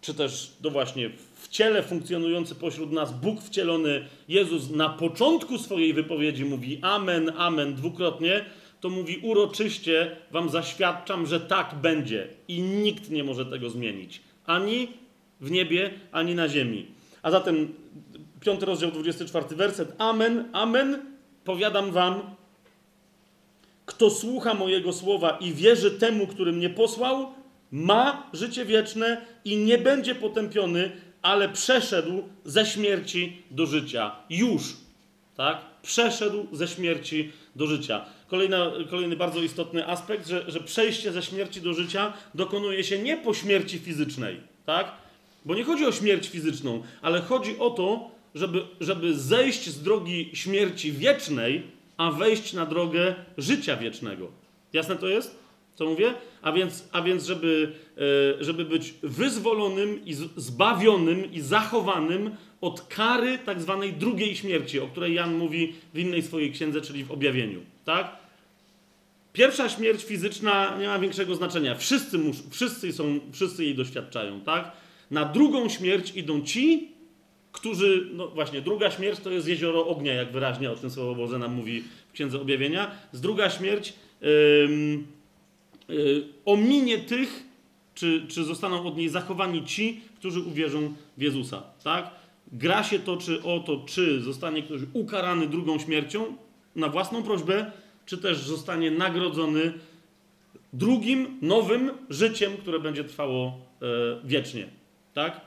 czy 0.02 0.14
też 0.14 0.52
no 0.64 0.70
właśnie 0.70 1.10
w 1.36 1.48
ciele 1.48 1.84
funkcjonujący 1.84 2.56
pośród 2.56 2.92
nas, 2.92 3.14
Bóg 3.14 3.42
wcielony, 3.42 4.08
Jezus 4.28 4.70
na 4.70 4.90
początku 4.90 5.58
swojej 5.58 5.94
wypowiedzi 5.94 6.46
mówi 6.46 6.80
amen, 6.82 7.32
amen 7.38 7.76
dwukrotnie, 7.76 8.46
to 8.80 8.90
mówi 8.90 9.18
uroczyście 9.18 10.16
wam 10.32 10.50
zaświadczam, 10.50 11.26
że 11.26 11.40
tak 11.40 11.76
będzie 11.82 12.28
i 12.48 12.62
nikt 12.62 13.10
nie 13.10 13.24
może 13.24 13.46
tego 13.46 13.70
zmienić. 13.70 14.22
Ani 14.46 14.88
w 15.42 15.52
niebie, 15.52 15.92
ani 16.12 16.36
na 16.36 16.50
ziemi. 16.50 16.86
A 17.22 17.32
zatem 17.32 17.74
5 18.40 18.62
rozdział 18.62 18.92
24 18.92 19.56
werset. 19.56 19.96
Amen, 19.98 20.50
amen, 20.54 21.06
powiadam 21.44 21.92
wam, 21.92 22.22
kto 23.86 24.10
słucha 24.10 24.54
mojego 24.54 24.94
słowa 24.94 25.38
i 25.42 25.54
wierzy 25.54 25.92
temu, 25.92 26.28
który 26.28 26.54
mnie 26.54 26.70
posłał, 26.70 27.34
ma 27.72 28.30
życie 28.34 28.66
wieczne 28.66 29.26
i 29.46 29.58
nie 29.58 29.78
będzie 29.78 30.16
potępiony, 30.16 30.92
ale 31.22 31.50
przeszedł 31.50 32.24
ze 32.46 32.66
śmierci 32.66 33.42
do 33.52 33.66
życia. 33.66 34.12
Już. 34.30 34.62
Tak? 35.36 35.58
Przeszedł 35.82 36.48
ze 36.52 36.68
śmierci 36.68 37.32
do 37.56 37.68
życia. 37.68 38.06
Kolejna, 38.28 38.72
kolejny 38.90 39.16
bardzo 39.16 39.42
istotny 39.42 39.88
aspekt, 39.88 40.28
że, 40.28 40.52
że 40.52 40.60
przejście 40.60 41.12
ze 41.12 41.24
śmierci 41.24 41.62
do 41.62 41.74
życia 41.74 42.14
dokonuje 42.36 42.84
się 42.84 43.00
nie 43.00 43.18
po 43.18 43.34
śmierci 43.34 43.80
fizycznej, 43.80 44.40
tak? 44.66 44.92
Bo 45.46 45.56
nie 45.56 45.64
chodzi 45.64 45.86
o 45.86 45.92
śmierć 45.92 46.30
fizyczną, 46.30 46.84
ale 47.02 47.22
chodzi 47.22 47.60
o 47.60 47.70
to, 47.70 48.12
żeby, 48.36 48.62
żeby 48.80 49.20
zejść 49.20 49.70
z 49.70 49.84
drogi 49.84 50.30
śmierci 50.34 50.92
wiecznej, 50.92 51.64
a 51.98 52.12
wejść 52.12 52.54
na 52.54 52.66
drogę 52.66 53.16
życia 53.38 53.78
wiecznego. 53.78 54.32
Jasne 54.74 54.96
to 54.96 55.08
jest? 55.08 55.41
Co 55.76 55.86
mówię? 55.86 56.14
A 56.42 56.52
więc, 56.52 56.90
a 56.92 57.02
więc 57.02 57.26
żeby, 57.26 57.72
e, 58.40 58.44
żeby 58.44 58.66
być 58.66 58.94
wyzwolonym 59.04 60.06
i 60.06 60.14
zbawionym 60.36 61.34
i 61.34 61.42
zachowanym 61.42 62.36
od 62.62 62.82
kary 62.82 63.40
tak 63.46 63.62
zwanej 63.62 63.94
drugiej 63.94 64.36
śmierci, 64.36 64.80
o 64.80 64.88
której 64.88 65.14
Jan 65.14 65.36
mówi 65.36 65.74
w 65.94 66.00
innej 66.00 66.22
swojej 66.22 66.52
księdze, 66.52 66.82
czyli 66.82 67.04
w 67.04 67.12
objawieniu. 67.12 67.60
Tak? 67.86 68.22
Pierwsza 69.34 69.70
śmierć 69.70 70.04
fizyczna 70.04 70.78
nie 70.80 70.88
ma 70.88 71.00
większego 71.00 71.36
znaczenia. 71.36 71.76
Wszyscy, 71.76 72.18
mus, 72.18 72.44
wszyscy, 72.50 72.94
są, 72.94 73.20
wszyscy 73.32 73.64
jej 73.64 73.76
doświadczają. 73.76 74.42
Tak? 74.42 74.72
Na 75.12 75.26
drugą 75.26 75.70
śmierć 75.70 76.16
idą 76.16 76.42
ci, 76.42 76.92
którzy, 77.52 78.10
no 78.14 78.28
właśnie, 78.28 78.62
druga 78.62 78.92
śmierć 78.92 79.20
to 79.20 79.32
jest 79.32 79.48
jezioro 79.48 79.88
ognia, 79.88 80.14
jak 80.14 80.32
wyraźnie 80.32 80.72
o 80.72 80.76
tym 80.76 80.92
Słowo 80.92 81.16
Boże 81.16 81.40
nam 81.40 81.54
mówi 81.54 81.84
w 82.10 82.12
Księdze 82.12 82.42
Objawienia. 82.42 82.92
Z 83.12 83.22
druga 83.22 83.50
śmierć 83.50 83.94
yy, 84.22 84.30
ominie 86.46 86.98
tych, 86.98 87.44
czy, 87.96 88.26
czy 88.28 88.44
zostaną 88.44 88.86
od 88.86 88.98
niej 88.98 89.10
zachowani 89.10 89.66
ci, 89.66 90.02
którzy 90.16 90.40
uwierzą 90.40 90.94
w 91.18 91.22
Jezusa. 91.22 91.64
Tak? 91.84 92.12
Gra 92.52 92.84
się 92.84 93.00
toczy 93.00 93.44
o 93.44 93.60
to, 93.60 93.84
czy 93.86 94.22
zostanie 94.22 94.64
ktoś 94.64 94.82
ukarany 94.94 95.48
drugą 95.48 95.80
śmiercią 95.80 96.36
na 96.76 96.90
własną 96.90 97.24
prośbę, 97.24 97.72
czy 98.06 98.18
też 98.18 98.40
zostanie 98.40 98.92
nagrodzony 98.92 99.74
drugim, 100.74 101.38
nowym 101.42 101.92
życiem, 102.10 102.58
które 102.58 102.80
będzie 102.80 103.04
trwało 103.04 103.58
e, 103.82 103.86
wiecznie. 104.24 104.68
Tak? 105.14 105.36
E, 105.36 105.40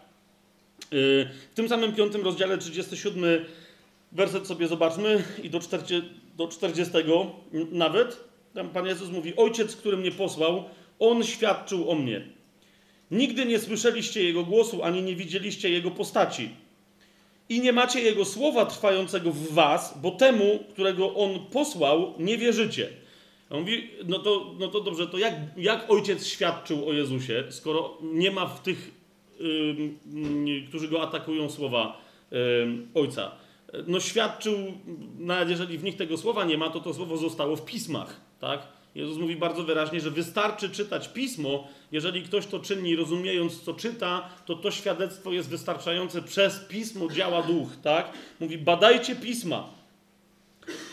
w 1.53 1.55
tym 1.55 1.69
samym 1.69 1.93
piątym 1.93 2.25
rozdziale, 2.25 2.59
37 2.59 3.25
werset 4.13 4.47
sobie 4.47 4.69
zobaczmy 4.69 5.25
i 5.43 5.51
do 5.51 5.61
40, 5.61 6.11
do 6.37 6.49
40 6.49 6.95
nawet. 7.73 8.34
Tam 8.55 8.69
Pan 8.69 8.87
Jezus 8.87 9.11
mówi, 9.11 9.37
Ojciec, 9.37 9.77
który 9.77 9.97
mnie 9.97 10.11
posłał, 10.11 10.65
On 10.99 11.25
świadczył 11.25 11.91
o 11.91 11.95
mnie. 11.95 12.29
Nigdy 13.11 13.47
nie 13.47 13.59
słyszeliście 13.59 14.25
Jego 14.25 14.45
głosu, 14.45 14.83
ani 14.83 15.03
nie 15.03 15.17
widzieliście 15.17 15.71
Jego 15.71 15.91
postaci 15.91 16.51
i 17.49 17.61
nie 17.61 17.73
macie 17.73 18.01
Jego 18.01 18.25
słowa 18.25 18.67
trwającego 18.67 19.33
w 19.33 19.53
was, 19.53 19.99
bo 20.03 20.11
temu, 20.11 20.65
którego 20.73 21.15
On 21.15 21.47
posłał, 21.47 22.15
nie 22.19 22.39
wierzycie. 22.39 22.89
On 23.51 23.61
mówi, 23.61 23.91
no 24.07 24.19
to, 24.19 24.55
no 24.59 24.69
to 24.69 24.81
dobrze, 24.81 25.07
to 25.07 25.19
jak, 25.19 25.35
jak 25.57 25.91
ojciec 25.91 26.27
świadczył 26.27 26.89
o 26.89 26.93
Jezusie, 26.93 27.45
skoro 27.51 27.99
nie 28.03 28.31
ma 28.31 28.47
w 28.47 28.63
tych, 28.63 28.91
yy, 29.41 30.63
którzy 30.69 30.89
go 30.89 31.03
atakują, 31.03 31.51
słowa 31.51 32.01
yy, 32.31 32.39
ojca? 32.95 33.44
No 33.87 34.01
świadczył, 34.01 34.55
nawet 35.19 35.51
jeżeli 35.51 35.79
w 35.79 35.85
nich 35.85 35.97
tego 35.97 36.17
słowa 36.17 36.45
nie 36.45 36.59
ma, 36.59 36.71
to 36.71 36.81
to 36.81 36.95
słowo 36.95 37.17
zostało 37.17 37.57
w 37.57 37.65
pismach, 37.65 38.21
tak? 38.41 38.63
Jezus 38.95 39.19
mówi 39.19 39.37
bardzo 39.37 39.63
wyraźnie, 39.63 40.01
że 40.01 40.11
wystarczy 40.11 40.71
czytać 40.71 41.09
pismo. 41.09 41.69
Jeżeli 41.93 42.23
ktoś 42.23 42.47
to 42.47 42.59
czyni, 42.59 42.97
rozumiejąc, 42.97 43.61
co 43.63 43.75
czyta, 43.75 44.29
to 44.47 44.55
to 44.55 44.71
świadectwo 44.71 45.33
jest 45.33 45.49
wystarczające. 45.49 46.23
Przez 46.23 46.59
pismo 46.59 47.09
działa 47.09 47.43
duch, 47.43 47.69
tak? 47.83 48.13
Mówi, 48.41 48.59
badajcie 48.59 49.17
pisma. 49.17 49.71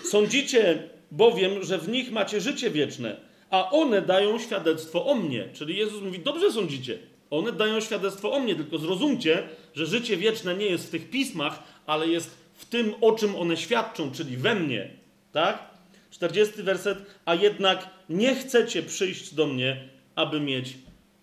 Sądzicie 0.03 0.89
bowiem, 1.11 1.63
że 1.63 1.77
w 1.77 1.89
nich 1.89 2.11
macie 2.11 2.41
życie 2.41 2.69
wieczne, 2.69 3.17
a 3.49 3.71
one 3.71 4.01
dają 4.01 4.39
świadectwo 4.39 5.05
o 5.05 5.15
mnie. 5.15 5.49
Czyli 5.53 5.77
Jezus 5.77 6.01
mówi, 6.01 6.19
dobrze 6.19 6.51
sądzicie. 6.51 6.99
One 7.29 7.51
dają 7.51 7.79
świadectwo 7.79 8.31
o 8.31 8.39
mnie, 8.39 8.55
tylko 8.55 8.77
zrozumcie, 8.77 9.43
że 9.73 9.85
życie 9.85 10.17
wieczne 10.17 10.55
nie 10.55 10.65
jest 10.65 10.87
w 10.87 10.89
tych 10.89 11.09
pismach, 11.09 11.63
ale 11.85 12.07
jest 12.07 12.40
w 12.61 12.65
tym, 12.65 12.93
o 13.01 13.11
czym 13.11 13.35
one 13.35 13.57
świadczą, 13.57 14.11
czyli 14.11 14.37
we 14.37 14.55
mnie. 14.55 14.89
Tak? 15.31 15.71
40 16.11 16.63
werset, 16.63 16.97
a 17.25 17.35
jednak 17.35 17.89
nie 18.09 18.35
chcecie 18.35 18.83
przyjść 18.83 19.33
do 19.33 19.47
mnie, 19.47 19.89
aby 20.15 20.39
mieć 20.39 20.73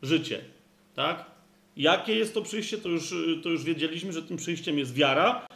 życie. 0.03 0.41
Tak? 0.95 1.24
Jakie 1.76 2.14
jest 2.14 2.34
to 2.34 2.43
przyjście, 2.43 2.78
to 2.78 2.89
już, 2.89 3.14
to 3.43 3.49
już 3.49 3.64
wiedzieliśmy, 3.64 4.12
że 4.12 4.22
tym 4.22 4.36
przyjściem 4.36 4.78
jest 4.78 4.95
wiara. 4.95 5.47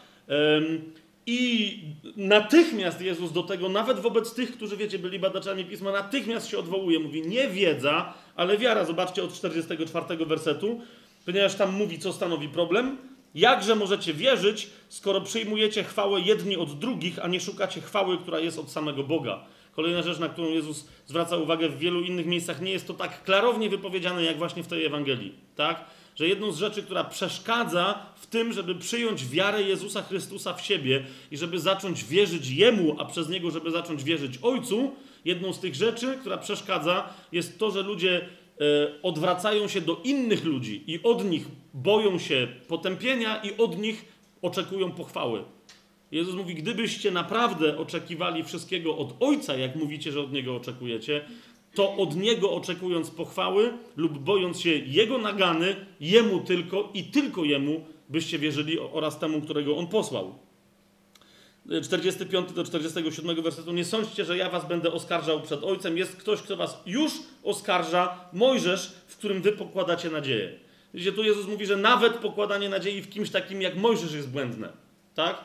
I 1.26 1.78
natychmiast 2.16 3.00
Jezus 3.00 3.32
do 3.32 3.42
tego, 3.42 3.68
nawet 3.68 4.00
wobec 4.00 4.34
tych, 4.34 4.52
którzy, 4.52 4.76
wiecie, 4.76 4.98
byli 4.98 5.18
badaczami 5.18 5.64
pisma, 5.64 5.92
natychmiast 5.92 6.48
się 6.48 6.58
odwołuje. 6.58 6.98
Mówi, 6.98 7.22
nie 7.22 7.48
wiedza, 7.48 8.14
ale 8.36 8.58
wiara. 8.58 8.84
Zobaczcie 8.84 9.22
od 9.22 9.34
44 9.34 10.26
wersetu, 10.26 10.80
ponieważ 11.26 11.54
tam 11.54 11.74
mówi, 11.74 11.98
co 11.98 12.12
stanowi 12.12 12.48
problem. 12.48 12.96
Jakże 13.34 13.74
możecie 13.74 14.14
wierzyć, 14.14 14.70
skoro 14.88 15.20
przyjmujecie 15.20 15.84
chwałę 15.84 16.20
jedni 16.20 16.56
od 16.56 16.78
drugich, 16.78 17.18
a 17.24 17.28
nie 17.28 17.40
szukacie 17.40 17.80
chwały, 17.80 18.18
która 18.18 18.38
jest 18.38 18.58
od 18.58 18.70
samego 18.70 19.04
Boga? 19.04 19.44
Kolejna 19.76 20.02
rzecz, 20.02 20.18
na 20.18 20.28
którą 20.28 20.48
Jezus 20.48 20.86
zwraca 21.06 21.36
uwagę 21.36 21.68
w 21.68 21.78
wielu 21.78 22.00
innych 22.00 22.26
miejscach, 22.26 22.60
nie 22.60 22.72
jest 22.72 22.86
to 22.86 22.94
tak 22.94 23.22
klarownie 23.22 23.70
wypowiedziane, 23.70 24.24
jak 24.24 24.38
właśnie 24.38 24.62
w 24.62 24.66
tej 24.66 24.84
Ewangelii. 24.84 25.34
Tak? 25.56 25.84
Że 26.16 26.28
jedną 26.28 26.52
z 26.52 26.56
rzeczy, 26.56 26.82
która 26.82 27.04
przeszkadza 27.04 28.06
w 28.16 28.26
tym, 28.26 28.52
żeby 28.52 28.74
przyjąć 28.74 29.28
wiarę 29.28 29.62
Jezusa 29.62 30.02
Chrystusa 30.02 30.54
w 30.54 30.66
siebie 30.66 31.04
i 31.30 31.36
żeby 31.36 31.60
zacząć 31.60 32.04
wierzyć 32.04 32.50
Jemu, 32.50 32.96
a 32.98 33.04
przez 33.04 33.28
Niego, 33.28 33.50
żeby 33.50 33.70
zacząć 33.70 34.04
wierzyć 34.04 34.38
Ojcu, 34.42 34.92
jedną 35.24 35.52
z 35.52 35.60
tych 35.60 35.74
rzeczy, 35.74 36.16
która 36.20 36.38
przeszkadza, 36.38 37.08
jest 37.32 37.58
to, 37.58 37.70
że 37.70 37.82
ludzie 37.82 38.28
odwracają 39.02 39.68
się 39.68 39.80
do 39.80 40.00
innych 40.04 40.44
ludzi 40.44 40.84
i 40.86 41.02
od 41.02 41.24
nich 41.24 41.46
boją 41.74 42.18
się 42.18 42.48
potępienia 42.68 43.42
i 43.42 43.56
od 43.56 43.78
nich 43.78 44.04
oczekują 44.42 44.92
pochwały. 44.92 45.44
Jezus 46.12 46.34
mówi, 46.34 46.54
gdybyście 46.54 47.10
naprawdę 47.10 47.78
oczekiwali 47.78 48.44
wszystkiego 48.44 48.96
od 48.96 49.14
Ojca, 49.20 49.56
jak 49.56 49.76
mówicie, 49.76 50.12
że 50.12 50.20
od 50.20 50.32
Niego 50.32 50.56
oczekujecie, 50.56 51.24
to 51.74 51.96
od 51.96 52.16
Niego 52.16 52.52
oczekując 52.52 53.10
pochwały 53.10 53.72
lub 53.96 54.18
bojąc 54.18 54.60
się 54.60 54.70
Jego 54.70 55.18
nagany, 55.18 55.76
Jemu 56.00 56.40
tylko 56.40 56.90
i 56.94 57.04
tylko 57.04 57.44
Jemu 57.44 57.84
byście 58.08 58.38
wierzyli 58.38 58.78
oraz 58.78 59.18
temu, 59.18 59.40
którego 59.40 59.76
On 59.76 59.86
posłał. 59.86 60.34
45 61.82 62.52
do 62.52 62.64
47 62.64 63.42
wersetu. 63.42 63.72
Nie 63.72 63.84
sądźcie, 63.84 64.24
że 64.24 64.36
ja 64.36 64.50
was 64.50 64.68
będę 64.68 64.92
oskarżał 64.92 65.40
przed 65.40 65.64
Ojcem. 65.64 65.98
Jest 65.98 66.16
ktoś, 66.16 66.42
kto 66.42 66.56
was 66.56 66.78
już 66.86 67.12
oskarża, 67.42 68.28
Mojżesz, 68.32 68.92
w 69.06 69.16
którym 69.16 69.42
wy 69.42 69.52
pokładacie 69.52 70.10
nadzieję. 70.10 70.58
Widzicie, 70.94 71.12
tu 71.12 71.22
Jezus 71.22 71.46
mówi, 71.48 71.66
że 71.66 71.76
nawet 71.76 72.12
pokładanie 72.12 72.68
nadziei 72.68 73.02
w 73.02 73.10
kimś 73.10 73.30
takim 73.30 73.62
jak 73.62 73.76
Mojżesz 73.76 74.12
jest 74.12 74.30
błędne. 74.30 74.72
Tak? 75.14 75.44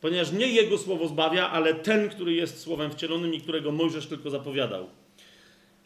Ponieważ 0.00 0.32
nie 0.32 0.46
jego 0.46 0.78
słowo 0.78 1.08
zbawia, 1.08 1.50
ale 1.50 1.74
ten, 1.74 2.08
który 2.08 2.32
jest 2.32 2.60
słowem 2.60 2.90
wcielonym 2.90 3.34
i 3.34 3.40
którego 3.40 3.72
Mojżesz 3.72 4.06
tylko 4.06 4.30
zapowiadał. 4.30 4.86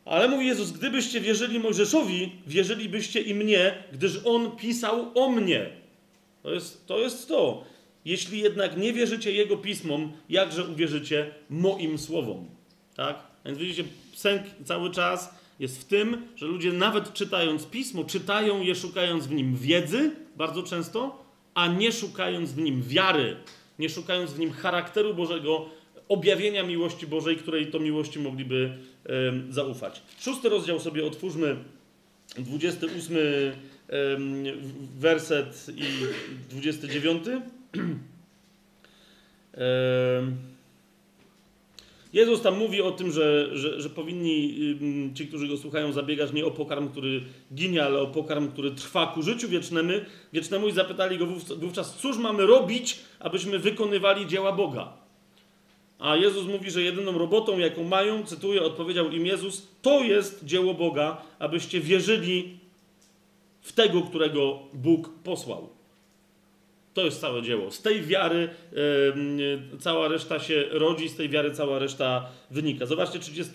Ale 0.04 0.28
mówi 0.28 0.46
Jezus, 0.46 0.70
gdybyście 0.70 1.20
wierzyli 1.20 1.58
Mojżeszowi, 1.58 2.32
wierzylibyście 2.46 3.20
i 3.20 3.34
mnie, 3.34 3.84
gdyż 3.92 4.20
on 4.24 4.56
pisał 4.56 5.12
o 5.14 5.30
mnie. 5.30 5.70
To 6.42 6.50
jest 6.50 6.86
to. 6.86 6.98
Jest 6.98 7.28
to. 7.28 7.64
Jeśli 8.04 8.40
jednak 8.40 8.76
nie 8.76 8.92
wierzycie 8.92 9.32
jego 9.32 9.56
pismom, 9.56 10.12
jakże 10.28 10.64
uwierzycie 10.64 11.34
moim 11.50 11.98
słowom? 11.98 12.48
Tak? 12.96 13.18
Więc 13.44 13.58
widzicie, 13.58 13.84
sęk 14.14 14.42
cały 14.64 14.90
czas 14.90 15.34
jest 15.60 15.80
w 15.80 15.84
tym, 15.84 16.26
że 16.36 16.46
ludzie 16.46 16.72
nawet 16.72 17.12
czytając 17.12 17.66
pismo, 17.66 18.04
czytają 18.04 18.62
je 18.62 18.74
szukając 18.74 19.26
w 19.26 19.32
nim 19.32 19.56
wiedzy, 19.56 20.10
bardzo 20.36 20.62
często, 20.62 21.24
a 21.54 21.66
nie 21.66 21.92
szukając 21.92 22.52
w 22.52 22.58
nim 22.58 22.82
wiary 22.82 23.36
nie 23.78 23.88
szukając 23.88 24.32
w 24.32 24.38
nim 24.38 24.52
charakteru 24.52 25.14
Bożego, 25.14 25.68
objawienia 26.08 26.62
miłości 26.62 27.06
Bożej, 27.06 27.36
której 27.36 27.66
to 27.66 27.80
miłości 27.80 28.18
mogliby 28.18 28.78
zaufać. 29.50 30.02
Szósty 30.20 30.48
rozdział 30.48 30.80
sobie 30.80 31.06
otwórzmy, 31.06 31.56
28 32.38 33.16
werset 34.98 35.66
i 35.76 35.82
29. 36.50 37.24
Jezus 42.12 42.42
tam 42.42 42.58
mówi 42.58 42.82
o 42.82 42.90
tym, 42.90 43.12
że, 43.12 43.56
że, 43.56 43.80
że, 43.80 43.90
powinni 43.90 44.54
ci, 45.14 45.26
którzy 45.26 45.48
go 45.48 45.56
słuchają, 45.56 45.92
zabiegać 45.92 46.32
nie 46.32 46.46
o 46.46 46.50
pokarm, 46.50 46.88
który 46.88 47.22
ginie, 47.54 47.84
ale 47.84 48.00
o 48.00 48.06
pokarm, 48.06 48.48
który 48.48 48.70
trwa 48.70 49.06
ku 49.06 49.22
życiu 49.22 49.48
wiecznemu. 49.48 49.92
wiecznemu 50.32 50.68
i 50.68 50.72
zapytali 50.72 51.18
go 51.18 51.26
wówczas, 51.56 51.96
cóż 51.96 52.18
mamy 52.18 52.46
robić, 52.46 52.98
abyśmy 53.20 53.58
wykonywali 53.58 54.26
dzieła 54.26 54.52
Boga. 54.52 54.92
A 55.98 56.16
Jezus 56.16 56.46
mówi, 56.46 56.70
że 56.70 56.82
jedyną 56.82 57.18
robotą, 57.18 57.58
jaką 57.58 57.84
mają, 57.84 58.26
cytuję, 58.26 58.62
odpowiedział 58.62 59.10
im 59.10 59.26
Jezus, 59.26 59.68
to 59.82 60.00
jest 60.00 60.44
dzieło 60.44 60.74
Boga, 60.74 61.22
abyście 61.38 61.80
wierzyli 61.80 62.58
w 63.60 63.72
tego, 63.72 64.02
którego 64.02 64.58
Bóg 64.72 65.10
posłał. 65.24 65.81
To 66.94 67.04
jest 67.04 67.20
całe 67.20 67.42
dzieło. 67.42 67.70
Z 67.70 67.82
tej 67.82 68.02
wiary 68.02 68.48
yy, 68.72 69.78
cała 69.80 70.08
reszta 70.08 70.40
się 70.40 70.64
rodzi, 70.70 71.08
z 71.08 71.16
tej 71.16 71.28
wiary 71.28 71.50
cała 71.50 71.78
reszta 71.78 72.28
wynika. 72.50 72.86
Zobaczcie 72.86 73.18
30, 73.18 73.52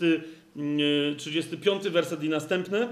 yy, 0.56 1.16
35 1.18 1.84
werset 1.84 2.24
i 2.24 2.30
następny. 2.30 2.88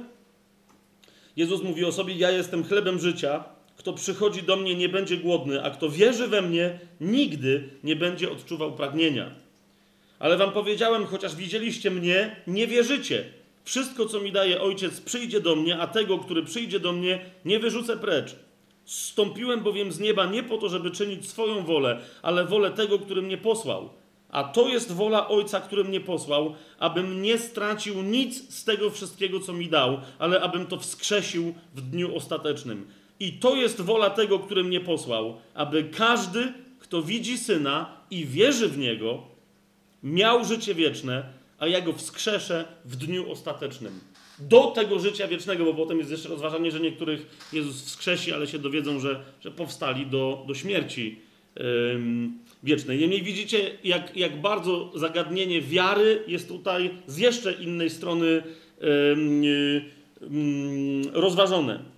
Jezus 1.36 1.64
mówi 1.64 1.86
o 1.86 1.92
sobie: 1.92 2.14
Ja 2.16 2.32
jestem 2.32 2.64
chlebem 2.64 3.00
życia. 3.00 3.44
Kto 3.78 3.94
przychodzi 3.94 4.44
do 4.44 4.56
mnie, 4.56 4.76
nie 4.76 4.90
będzie 4.90 5.18
głodny, 5.18 5.64
a 5.64 5.70
kto 5.70 5.90
wierzy 5.90 6.28
we 6.28 6.42
mnie, 6.42 6.80
nigdy 7.02 7.70
nie 7.84 7.96
będzie 7.96 8.32
odczuwał 8.32 8.76
pragnienia. 8.76 9.32
Ale 10.20 10.38
wam 10.38 10.52
powiedziałem, 10.52 11.06
chociaż 11.06 11.36
widzieliście 11.36 11.92
mnie, 11.92 12.36
nie 12.48 12.68
wierzycie. 12.68 13.24
Wszystko, 13.64 14.06
co 14.06 14.20
mi 14.20 14.32
daje 14.32 14.62
ojciec, 14.62 15.02
przyjdzie 15.02 15.42
do 15.42 15.56
mnie, 15.56 15.78
a 15.78 15.88
tego, 15.88 16.20
który 16.20 16.44
przyjdzie 16.44 16.80
do 16.80 16.92
mnie, 16.92 17.20
nie 17.46 17.60
wyrzucę 17.60 17.98
precz. 17.98 18.36
Stąpiłem 18.86 19.60
bowiem 19.60 19.92
z 19.92 20.00
nieba 20.00 20.26
nie 20.26 20.44
po 20.44 20.58
to, 20.58 20.70
żeby 20.70 20.92
czynić 20.92 21.30
swoją 21.30 21.66
wolę, 21.66 22.00
ale 22.22 22.46
wolę 22.46 22.72
tego, 22.72 23.00
który 23.00 23.22
mnie 23.22 23.38
posłał. 23.38 23.90
A 24.30 24.44
to 24.44 24.68
jest 24.68 24.92
wola 24.92 25.28
Ojca, 25.28 25.62
który 25.62 25.84
mnie 25.84 26.02
posłał, 26.02 26.56
abym 26.80 27.22
nie 27.22 27.38
stracił 27.38 28.04
nic 28.04 28.56
z 28.56 28.64
tego 28.64 28.90
wszystkiego, 28.90 29.40
co 29.40 29.54
mi 29.54 29.70
dał, 29.70 30.00
ale 30.20 30.42
abym 30.42 30.66
to 30.66 30.80
wskrzesił 30.80 31.54
w 31.76 31.82
dniu 31.82 32.16
ostatecznym. 32.16 32.88
I 33.20 33.34
to 33.34 33.56
jest 33.56 33.82
wola 33.82 34.10
tego, 34.10 34.40
który 34.40 34.64
mnie 34.64 34.80
posłał, 34.80 35.38
aby 35.54 35.84
każdy, 35.84 36.54
kto 36.80 37.02
widzi 37.02 37.38
syna 37.38 37.98
i 38.12 38.26
wierzy 38.26 38.68
w 38.68 38.78
niego, 38.78 39.24
miał 40.04 40.46
życie 40.46 40.76
wieczne, 40.76 41.24
a 41.60 41.68
ja 41.68 41.82
go 41.82 41.94
wskrzeszę 41.94 42.66
w 42.86 42.96
dniu 42.96 43.32
ostatecznym 43.32 44.00
do 44.40 44.64
tego 44.64 45.00
życia 45.00 45.28
wiecznego, 45.28 45.66
bo 45.66 45.74
potem 45.74 46.00
jest 46.00 46.12
jeszcze 46.12 46.30
rozważanie, 46.30 46.72
że 46.72 46.80
niektórych 46.80 47.48
Jezus 47.54 47.82
wskrzesi, 47.82 48.34
ale 48.34 48.48
się 48.48 48.60
dowiedzą, 48.60 49.00
że, 49.00 49.24
że 49.42 49.52
powstali 49.52 50.06
do, 50.06 50.44
do 50.48 50.56
śmierci 50.56 51.20
wiecznej. 52.64 53.00
Niemniej 53.00 53.22
widzicie, 53.24 53.72
jak, 53.84 54.18
jak 54.18 54.42
bardzo 54.42 54.92
zagadnienie 54.96 55.62
wiary 55.62 56.24
jest 56.28 56.48
tutaj 56.48 56.90
z 57.08 57.18
jeszcze 57.18 57.54
innej 57.54 57.90
strony 57.90 58.44
rozważone. 61.14 61.95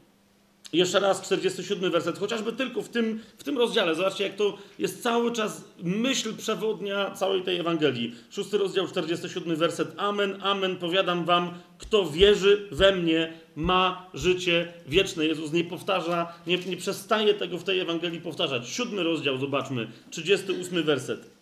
Jeszcze 0.73 0.99
raz 0.99 1.21
47 1.21 1.91
werset, 1.91 2.19
chociażby 2.19 2.53
tylko 2.53 2.81
w 2.81 2.89
tym, 2.89 3.19
w 3.37 3.43
tym 3.43 3.57
rozdziale. 3.57 3.95
Zobaczcie, 3.95 4.23
jak 4.23 4.35
to 4.35 4.57
jest 4.79 5.03
cały 5.03 5.31
czas 5.31 5.63
myśl 5.83 6.35
przewodnia 6.35 7.11
całej 7.11 7.41
tej 7.41 7.59
Ewangelii. 7.59 8.15
Szósty 8.29 8.57
rozdział, 8.57 8.87
47 8.87 9.55
werset. 9.55 9.91
Amen, 9.97 10.37
amen, 10.41 10.75
powiadam 10.75 11.25
wam, 11.25 11.53
kto 11.77 12.09
wierzy 12.09 12.67
we 12.71 12.95
mnie, 12.95 13.33
ma 13.55 14.09
życie 14.13 14.73
wieczne. 14.87 15.25
Jezus 15.25 15.53
nie 15.53 15.63
powtarza, 15.63 16.33
nie, 16.47 16.57
nie 16.57 16.77
przestaje 16.77 17.33
tego 17.33 17.57
w 17.57 17.63
tej 17.63 17.79
Ewangelii 17.79 18.21
powtarzać. 18.21 18.69
Siódmy 18.69 19.03
rozdział, 19.03 19.37
zobaczmy, 19.37 19.87
38 20.11 20.83
werset. 20.83 21.37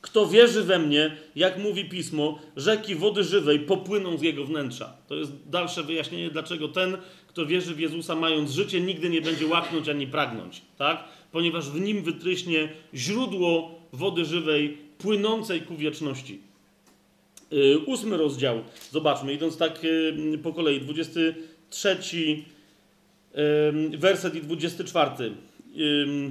Kto 0.00 0.26
wierzy 0.26 0.62
we 0.62 0.78
mnie, 0.78 1.16
jak 1.36 1.58
mówi 1.58 1.84
pismo, 1.84 2.38
rzeki 2.56 2.94
wody 2.94 3.24
żywej 3.24 3.60
popłyną 3.60 4.16
z 4.16 4.22
jego 4.22 4.44
wnętrza. 4.44 4.92
To 5.08 5.14
jest 5.14 5.32
dalsze 5.46 5.82
wyjaśnienie, 5.82 6.30
dlaczego 6.30 6.68
ten, 6.68 6.96
kto 7.30 7.46
wierzy 7.46 7.74
w 7.74 7.80
Jezusa, 7.80 8.14
mając 8.14 8.50
życie, 8.50 8.80
nigdy 8.80 9.10
nie 9.10 9.20
będzie 9.20 9.46
łaknąć 9.46 9.88
ani 9.88 10.06
pragnąć. 10.06 10.62
Tak? 10.78 11.04
Ponieważ 11.32 11.70
w 11.70 11.80
nim 11.80 12.02
wytryśnie 12.02 12.68
źródło 12.94 13.80
wody 13.92 14.24
żywej 14.24 14.78
płynącej 14.98 15.60
ku 15.60 15.76
wieczności. 15.76 16.40
Yy, 17.50 17.78
ósmy 17.78 18.16
rozdział, 18.16 18.62
zobaczmy, 18.90 19.34
idąc 19.34 19.56
tak 19.56 19.82
yy, 19.84 20.38
po 20.38 20.52
kolei, 20.52 20.80
23 20.80 21.96
yy, 23.34 23.98
werset 23.98 24.34
i 24.34 24.40
24. 24.40 25.10
Yy, 25.74 26.30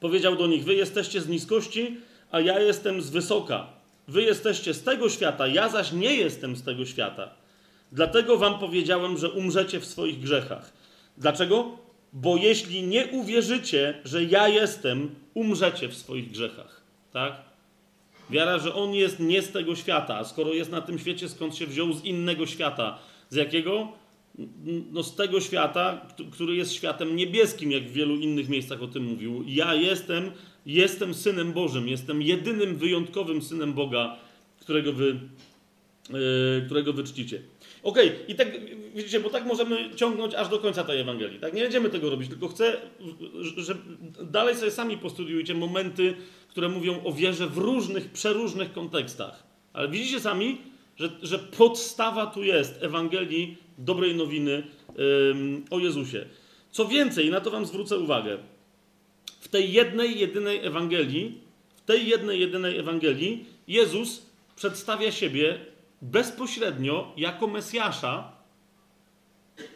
powiedział 0.00 0.36
do 0.36 0.46
nich: 0.46 0.64
Wy 0.64 0.74
jesteście 0.74 1.20
z 1.20 1.28
niskości, 1.28 1.96
a 2.30 2.40
ja 2.40 2.60
jestem 2.60 3.02
z 3.02 3.10
wysoka. 3.10 3.66
Wy 4.08 4.22
jesteście 4.22 4.74
z 4.74 4.82
tego 4.82 5.08
świata, 5.08 5.46
ja 5.46 5.68
zaś 5.68 5.92
nie 5.92 6.14
jestem 6.14 6.56
z 6.56 6.62
tego 6.62 6.86
świata. 6.86 7.45
Dlatego 7.92 8.38
wam 8.38 8.58
powiedziałem, 8.58 9.18
że 9.18 9.30
umrzecie 9.30 9.80
w 9.80 9.86
swoich 9.86 10.20
grzechach. 10.20 10.72
Dlaczego? 11.18 11.78
Bo 12.12 12.36
jeśli 12.36 12.82
nie 12.82 13.06
uwierzycie, 13.06 14.00
że 14.04 14.24
ja 14.24 14.48
jestem, 14.48 15.10
umrzecie 15.34 15.88
w 15.88 15.94
swoich 15.94 16.30
grzechach. 16.30 16.80
Tak? 17.12 17.32
Wiara, 18.30 18.58
że 18.58 18.74
on 18.74 18.94
jest 18.94 19.20
nie 19.20 19.42
z 19.42 19.52
tego 19.52 19.76
świata, 19.76 20.16
a 20.16 20.24
skoro 20.24 20.52
jest 20.52 20.70
na 20.70 20.80
tym 20.80 20.98
świecie, 20.98 21.28
skąd 21.28 21.56
się 21.56 21.66
wziął 21.66 21.92
z 21.92 22.04
innego 22.04 22.46
świata. 22.46 22.98
Z 23.30 23.36
jakiego? 23.36 23.88
No 24.92 25.02
z 25.02 25.16
tego 25.16 25.40
świata, 25.40 26.06
który 26.32 26.56
jest 26.56 26.72
światem 26.72 27.16
niebieskim, 27.16 27.72
jak 27.72 27.82
w 27.82 27.92
wielu 27.92 28.16
innych 28.16 28.48
miejscach 28.48 28.82
o 28.82 28.86
tym 28.86 29.04
mówił. 29.04 29.44
Ja 29.46 29.74
jestem 29.74 30.32
Jestem 30.66 31.14
synem 31.14 31.52
Bożym, 31.52 31.88
jestem 31.88 32.22
jedynym 32.22 32.76
wyjątkowym 32.76 33.42
synem 33.42 33.72
Boga, 33.72 34.16
którego 34.60 34.92
wy, 34.92 35.20
yy, 36.10 36.62
którego 36.66 36.92
wy 36.92 37.04
czcicie. 37.04 37.42
Okej, 37.86 38.08
okay, 38.08 38.24
i 38.28 38.34
tak, 38.34 38.48
widzicie, 38.94 39.20
bo 39.20 39.30
tak 39.30 39.46
możemy 39.46 39.90
ciągnąć 39.96 40.34
aż 40.34 40.48
do 40.48 40.58
końca 40.58 40.84
tej 40.84 41.00
Ewangelii. 41.00 41.40
Tak? 41.40 41.54
Nie 41.54 41.62
będziemy 41.62 41.90
tego 41.90 42.10
robić, 42.10 42.28
tylko 42.28 42.48
chcę, 42.48 42.76
że 43.56 43.74
dalej 44.22 44.56
sobie 44.56 44.70
sami 44.70 44.98
postudiujcie 44.98 45.54
momenty, 45.54 46.14
które 46.48 46.68
mówią 46.68 47.04
o 47.04 47.12
wierze 47.12 47.46
w 47.46 47.58
różnych, 47.58 48.10
przeróżnych 48.10 48.72
kontekstach. 48.72 49.42
Ale 49.72 49.88
widzicie 49.88 50.20
sami, 50.20 50.58
że, 50.96 51.10
że 51.22 51.38
podstawa 51.38 52.26
tu 52.26 52.42
jest 52.42 52.82
Ewangelii 52.82 53.56
dobrej 53.78 54.14
nowiny 54.14 54.62
o 55.70 55.78
Jezusie. 55.78 56.26
Co 56.70 56.86
więcej, 56.86 57.30
na 57.30 57.40
to 57.40 57.50
Wam 57.50 57.66
zwrócę 57.66 57.98
uwagę. 57.98 58.38
W 59.40 59.48
tej 59.48 59.72
jednej, 59.72 60.18
jedynej 60.18 60.66
Ewangelii, 60.66 61.40
w 61.76 61.80
tej 61.80 62.08
jednej, 62.08 62.40
jedynej 62.40 62.78
Ewangelii, 62.78 63.44
Jezus 63.68 64.26
przedstawia 64.56 65.12
siebie 65.12 65.75
bezpośrednio 66.02 67.12
jako 67.16 67.46
Mesjasza. 67.46 68.36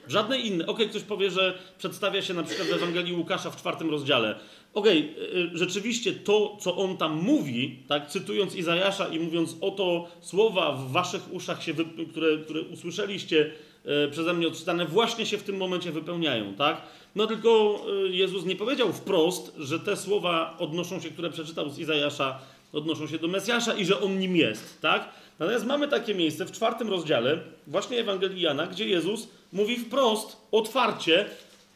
Żadnej 0.08 0.46
innej. 0.46 0.66
Okej, 0.66 0.74
okay, 0.74 0.88
ktoś 0.88 1.02
powie, 1.02 1.30
że 1.30 1.58
przedstawia 1.78 2.22
się 2.22 2.34
na 2.34 2.42
przykład 2.42 2.68
w 2.68 2.72
Ewangelii 2.72 3.12
Łukasza 3.12 3.50
w 3.50 3.56
czwartym 3.56 3.90
rozdziale. 3.90 4.38
Okej, 4.74 5.14
okay, 5.16 5.50
rzeczywiście 5.58 6.12
to, 6.12 6.56
co 6.60 6.76
on 6.76 6.96
tam 6.96 7.22
mówi, 7.22 7.78
tak, 7.88 8.08
cytując 8.08 8.54
Izajasza 8.54 9.08
i 9.08 9.18
mówiąc 9.18 9.56
oto 9.60 10.08
słowa 10.20 10.72
w 10.72 10.92
waszych 10.92 11.32
uszach, 11.32 11.62
się, 11.62 11.74
które, 12.10 12.38
które 12.44 12.60
usłyszeliście 12.60 13.52
e, 13.84 14.08
przeze 14.08 14.34
mnie 14.34 14.48
odczytane, 14.48 14.86
właśnie 14.86 15.26
się 15.26 15.38
w 15.38 15.42
tym 15.42 15.56
momencie 15.56 15.92
wypełniają, 15.92 16.54
tak? 16.54 16.82
No 17.16 17.26
tylko 17.26 17.80
e, 18.06 18.08
Jezus 18.08 18.44
nie 18.44 18.56
powiedział 18.56 18.92
wprost, 18.92 19.52
że 19.58 19.80
te 19.80 19.96
słowa 19.96 20.56
odnoszą 20.58 21.00
się, 21.00 21.10
które 21.10 21.30
przeczytał 21.30 21.70
z 21.70 21.78
Izajasza, 21.78 22.38
odnoszą 22.72 23.06
się 23.06 23.18
do 23.18 23.28
Mesjasza 23.28 23.74
i 23.74 23.84
że 23.84 24.00
on 24.00 24.18
nim 24.18 24.36
jest, 24.36 24.80
tak? 24.80 25.08
Natomiast 25.40 25.66
mamy 25.66 25.88
takie 25.88 26.14
miejsce 26.14 26.44
w 26.44 26.52
czwartym 26.52 26.90
rozdziale, 26.90 27.38
właśnie 27.66 27.98
Ewangelii 27.98 28.40
Jana, 28.40 28.66
gdzie 28.66 28.88
Jezus 28.88 29.28
mówi 29.52 29.76
wprost, 29.76 30.36
otwarcie, 30.52 31.26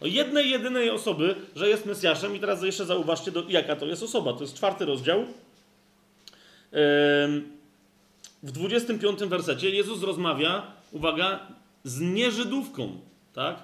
o 0.00 0.06
jednej, 0.06 0.50
jedynej 0.50 0.90
osoby, 0.90 1.34
że 1.56 1.68
jest 1.68 1.86
Mesjaszem. 1.86 2.36
I 2.36 2.40
teraz 2.40 2.62
jeszcze 2.62 2.84
zauważcie, 2.84 3.30
do, 3.30 3.44
jaka 3.48 3.76
to 3.76 3.86
jest 3.86 4.02
osoba. 4.02 4.32
To 4.32 4.40
jest 4.40 4.54
czwarty 4.54 4.84
rozdział. 4.84 5.24
W 8.42 8.52
25 8.52 9.20
wersecie 9.20 9.70
Jezus 9.70 10.02
rozmawia, 10.02 10.72
uwaga, 10.92 11.40
z 11.84 12.00
nieżydówką, 12.00 13.00
tak? 13.34 13.56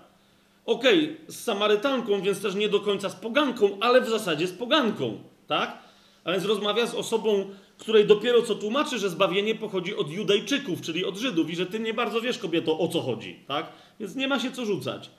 Okej, 0.67 1.05
okay, 1.05 1.33
z 1.33 1.45
Samarytanką, 1.45 2.23
więc 2.23 2.43
też 2.43 2.55
nie 2.55 2.69
do 2.69 2.81
końca 2.81 3.09
z 3.09 3.15
poganką, 3.15 3.79
ale 3.81 4.01
w 4.01 4.09
zasadzie 4.09 4.47
z 4.47 4.53
poganką, 4.53 5.19
tak? 5.47 5.79
A 6.25 6.33
więc 6.33 6.45
rozmawia 6.45 6.87
z 6.87 6.95
osobą, 6.95 7.51
której 7.81 8.07
dopiero 8.07 8.43
co 8.43 8.55
tłumaczy, 8.55 8.99
że 8.99 9.11
zbawienie 9.11 9.55
pochodzi 9.55 9.97
od 9.97 10.11
Judejczyków, 10.11 10.81
czyli 10.81 11.05
od 11.05 11.17
Żydów 11.17 11.51
i 11.51 11.57
że 11.57 11.67
ty 11.67 11.81
nie 11.81 11.95
bardzo 11.95 12.21
wiesz, 12.21 12.39
kobieto, 12.39 12.79
o 12.79 12.89
co 12.89 13.01
chodzi, 13.01 13.41
tak? 13.49 13.73
Więc 14.01 14.17
nie 14.17 14.29
ma 14.29 14.41
się 14.41 14.53
co 14.53 14.67
rzucać. 14.67 15.11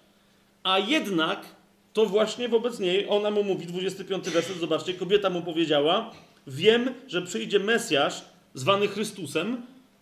A 0.63 0.79
jednak 0.79 1.55
to 1.93 2.05
właśnie 2.05 2.49
wobec 2.49 2.79
niej 2.79 3.05
ona 3.09 3.31
mu 3.31 3.43
mówi, 3.43 3.65
25 3.67 4.29
werset, 4.29 4.57
zobaczcie, 4.57 4.93
kobieta 4.93 5.29
mu 5.29 5.41
powiedziała: 5.41 6.11
Wiem, 6.47 6.93
że 7.07 7.21
przyjdzie 7.21 7.59
Mesjasz, 7.59 8.25
zwany 8.53 8.87
Chrystusem, 8.87 9.61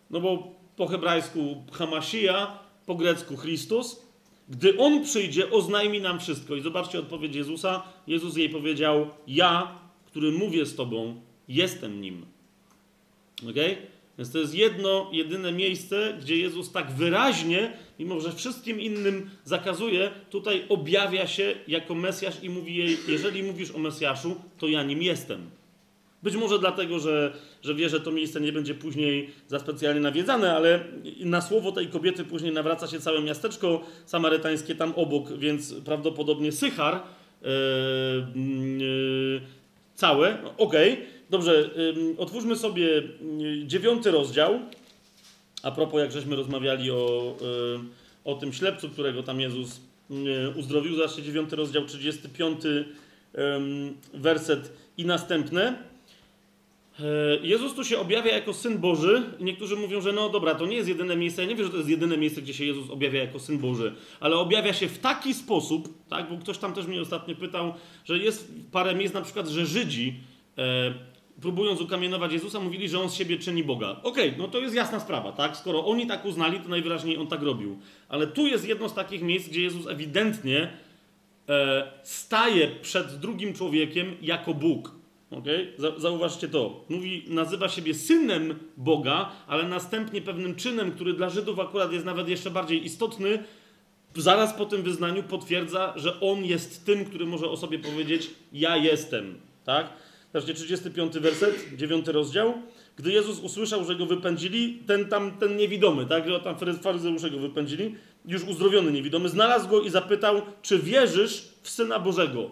no 0.09 0.19
bo 0.19 0.51
po 0.75 0.87
hebrajsku 0.87 1.63
Hamasija, 1.71 2.59
po 2.85 2.95
grecku 2.95 3.37
Chrystus. 3.37 4.01
Gdy 4.49 4.77
on 4.77 5.03
przyjdzie, 5.03 5.51
oznajmi 5.51 6.01
nam 6.01 6.19
wszystko. 6.19 6.55
I 6.55 6.61
zobaczcie 6.61 6.99
odpowiedź 6.99 7.35
Jezusa. 7.35 7.83
Jezus 8.07 8.37
jej 8.37 8.49
powiedział: 8.49 9.07
Ja, 9.27 9.79
który 10.05 10.31
mówię 10.31 10.65
z 10.65 10.75
tobą, 10.75 11.21
jestem 11.47 12.01
nim. 12.01 12.25
Ok? 13.43 13.55
Więc 14.19 14.31
to 14.31 14.37
jest 14.37 14.55
jedno, 14.55 15.09
jedyne 15.11 15.51
miejsce, 15.51 16.13
gdzie 16.21 16.37
Jezus 16.37 16.71
tak 16.71 16.91
wyraźnie, 16.91 17.73
mimo 17.99 18.19
że 18.19 18.31
wszystkim 18.31 18.81
innym 18.81 19.29
zakazuje, 19.43 20.11
tutaj 20.29 20.65
objawia 20.69 21.27
się 21.27 21.55
jako 21.67 21.95
Mesjasz 21.95 22.43
i 22.43 22.49
mówi 22.49 22.75
jej, 22.75 22.97
jeżeli 23.07 23.43
mówisz 23.43 23.71
o 23.71 23.79
Mesjaszu, 23.79 24.35
to 24.57 24.67
ja 24.67 24.83
nim 24.83 25.01
jestem. 25.01 25.49
Być 26.23 26.35
może 26.35 26.59
dlatego, 26.59 26.99
że, 26.99 27.33
że 27.61 27.75
wie, 27.75 27.89
że 27.89 27.99
to 27.99 28.11
miejsce 28.11 28.41
nie 28.41 28.51
będzie 28.51 28.73
później 28.73 29.29
za 29.47 29.59
specjalnie 29.59 30.01
nawiedzane, 30.01 30.55
ale 30.55 30.83
na 31.19 31.41
słowo 31.41 31.71
tej 31.71 31.87
kobiety 31.87 32.23
później 32.23 32.51
nawraca 32.51 32.87
się 32.87 32.99
całe 32.99 33.21
miasteczko 33.21 33.81
samarytańskie 34.05 34.75
tam 34.75 34.93
obok, 34.95 35.37
więc 35.37 35.73
prawdopodobnie 35.85 36.51
Sychar 36.51 37.01
yy, 37.41 37.49
yy, 38.77 39.41
całe, 39.95 40.37
okej. 40.57 40.93
Okay 40.93 41.18
Dobrze, 41.29 41.69
otwórzmy 42.17 42.55
sobie 42.55 43.03
dziewiąty 43.65 44.11
rozdział. 44.11 44.59
A 45.63 45.71
propos, 45.71 45.99
jak 45.99 46.11
żeśmy 46.11 46.35
rozmawiali 46.35 46.91
o, 46.91 47.35
o 48.25 48.35
tym 48.35 48.53
ślepcu, 48.53 48.89
którego 48.89 49.23
tam 49.23 49.41
Jezus 49.41 49.81
uzdrowił. 50.55 50.95
Zobaczcie, 50.95 51.23
dziewiąty 51.23 51.55
rozdział, 51.55 51.85
35 51.85 52.61
werset 54.13 54.73
i 54.97 55.05
następne. 55.05 55.83
Jezus 57.41 57.73
tu 57.73 57.83
się 57.83 57.99
objawia 57.99 58.31
jako 58.31 58.53
Syn 58.53 58.77
Boży. 58.77 59.23
Niektórzy 59.39 59.75
mówią, 59.75 60.01
że 60.01 60.13
no 60.13 60.29
dobra, 60.29 60.55
to 60.55 60.65
nie 60.65 60.75
jest 60.75 60.89
jedyne 60.89 61.15
miejsce. 61.15 61.41
Ja 61.41 61.47
nie 61.47 61.55
wiem, 61.55 61.65
że 61.65 61.71
to 61.71 61.77
jest 61.77 61.89
jedyne 61.89 62.17
miejsce, 62.17 62.41
gdzie 62.41 62.53
się 62.53 62.65
Jezus 62.65 62.89
objawia 62.89 63.19
jako 63.19 63.39
Syn 63.39 63.57
Boży, 63.57 63.95
ale 64.19 64.35
objawia 64.35 64.73
się 64.73 64.87
w 64.87 64.99
taki 64.99 65.33
sposób, 65.33 66.07
tak, 66.09 66.29
bo 66.29 66.37
ktoś 66.37 66.57
tam 66.57 66.73
też 66.73 66.87
mnie 66.87 67.01
ostatnio 67.01 67.35
pytał, 67.35 67.73
że 68.05 68.17
jest 68.17 68.51
parę 68.71 68.95
miejsc, 68.95 69.13
na 69.13 69.21
przykład, 69.21 69.47
że 69.47 69.65
Żydzi 69.65 70.19
e, 70.57 70.93
próbując 71.41 71.81
ukamienować 71.81 72.33
Jezusa, 72.33 72.59
mówili, 72.59 72.89
że 72.89 72.99
on 72.99 73.09
z 73.09 73.13
siebie 73.13 73.37
czyni 73.37 73.63
Boga. 73.63 73.91
Okej, 74.03 74.27
okay, 74.27 74.37
no 74.37 74.47
to 74.47 74.59
jest 74.59 74.75
jasna 74.75 74.99
sprawa, 74.99 75.31
tak? 75.31 75.57
Skoro 75.57 75.85
oni 75.85 76.07
tak 76.07 76.25
uznali, 76.25 76.59
to 76.59 76.69
najwyraźniej 76.69 77.17
on 77.17 77.27
tak 77.27 77.41
robił. 77.41 77.79
Ale 78.09 78.27
tu 78.27 78.47
jest 78.47 78.67
jedno 78.67 78.89
z 78.89 78.93
takich 78.93 79.21
miejsc, 79.21 79.49
gdzie 79.49 79.61
Jezus 79.61 79.87
ewidentnie 79.87 80.69
e, 81.49 81.91
staje 82.03 82.67
przed 82.81 83.15
drugim 83.15 83.53
człowiekiem 83.53 84.15
jako 84.21 84.53
Bóg. 84.53 84.99
Okay? 85.31 85.73
Zauważcie 85.97 86.47
to. 86.47 86.85
Mówi, 86.89 87.25
nazywa 87.27 87.69
siebie 87.69 87.93
synem 87.93 88.59
Boga, 88.77 89.31
ale 89.47 89.63
następnie 89.63 90.21
pewnym 90.21 90.55
czynem, 90.55 90.91
który 90.91 91.13
dla 91.13 91.29
Żydów 91.29 91.59
akurat 91.59 91.91
jest 91.91 92.05
nawet 92.05 92.29
jeszcze 92.29 92.51
bardziej 92.51 92.85
istotny, 92.85 93.43
zaraz 94.15 94.53
po 94.53 94.65
tym 94.65 94.83
wyznaniu 94.83 95.23
potwierdza, 95.23 95.93
że 95.95 96.19
on 96.19 96.45
jest 96.45 96.85
tym, 96.85 97.05
który 97.05 97.25
może 97.25 97.49
o 97.49 97.57
sobie 97.57 97.79
powiedzieć: 97.79 98.29
Ja 98.53 98.77
jestem. 98.77 99.39
Tak? 99.65 99.89
Zobaczcie, 100.33 100.53
35 100.53 101.19
werset, 101.19 101.67
9 101.75 102.07
rozdział. 102.07 102.53
Gdy 102.95 103.11
Jezus 103.11 103.39
usłyszał, 103.39 103.85
że 103.85 103.95
go 103.95 104.05
wypędzili, 104.05 104.83
ten 104.87 105.09
tam, 105.09 105.37
ten 105.37 105.57
niewidomy, 105.57 106.05
tak, 106.05 106.23
tam 106.43 106.55
faryzeusze 106.81 107.31
go 107.31 107.37
wypędzili, 107.37 107.95
już 108.25 108.43
uzdrowiony 108.43 108.91
niewidomy, 108.91 109.29
znalazł 109.29 109.69
go 109.69 109.81
i 109.81 109.89
zapytał, 109.89 110.41
czy 110.61 110.79
wierzysz 110.79 111.47
w 111.61 111.69
Syna 111.69 111.99
Bożego? 111.99 112.51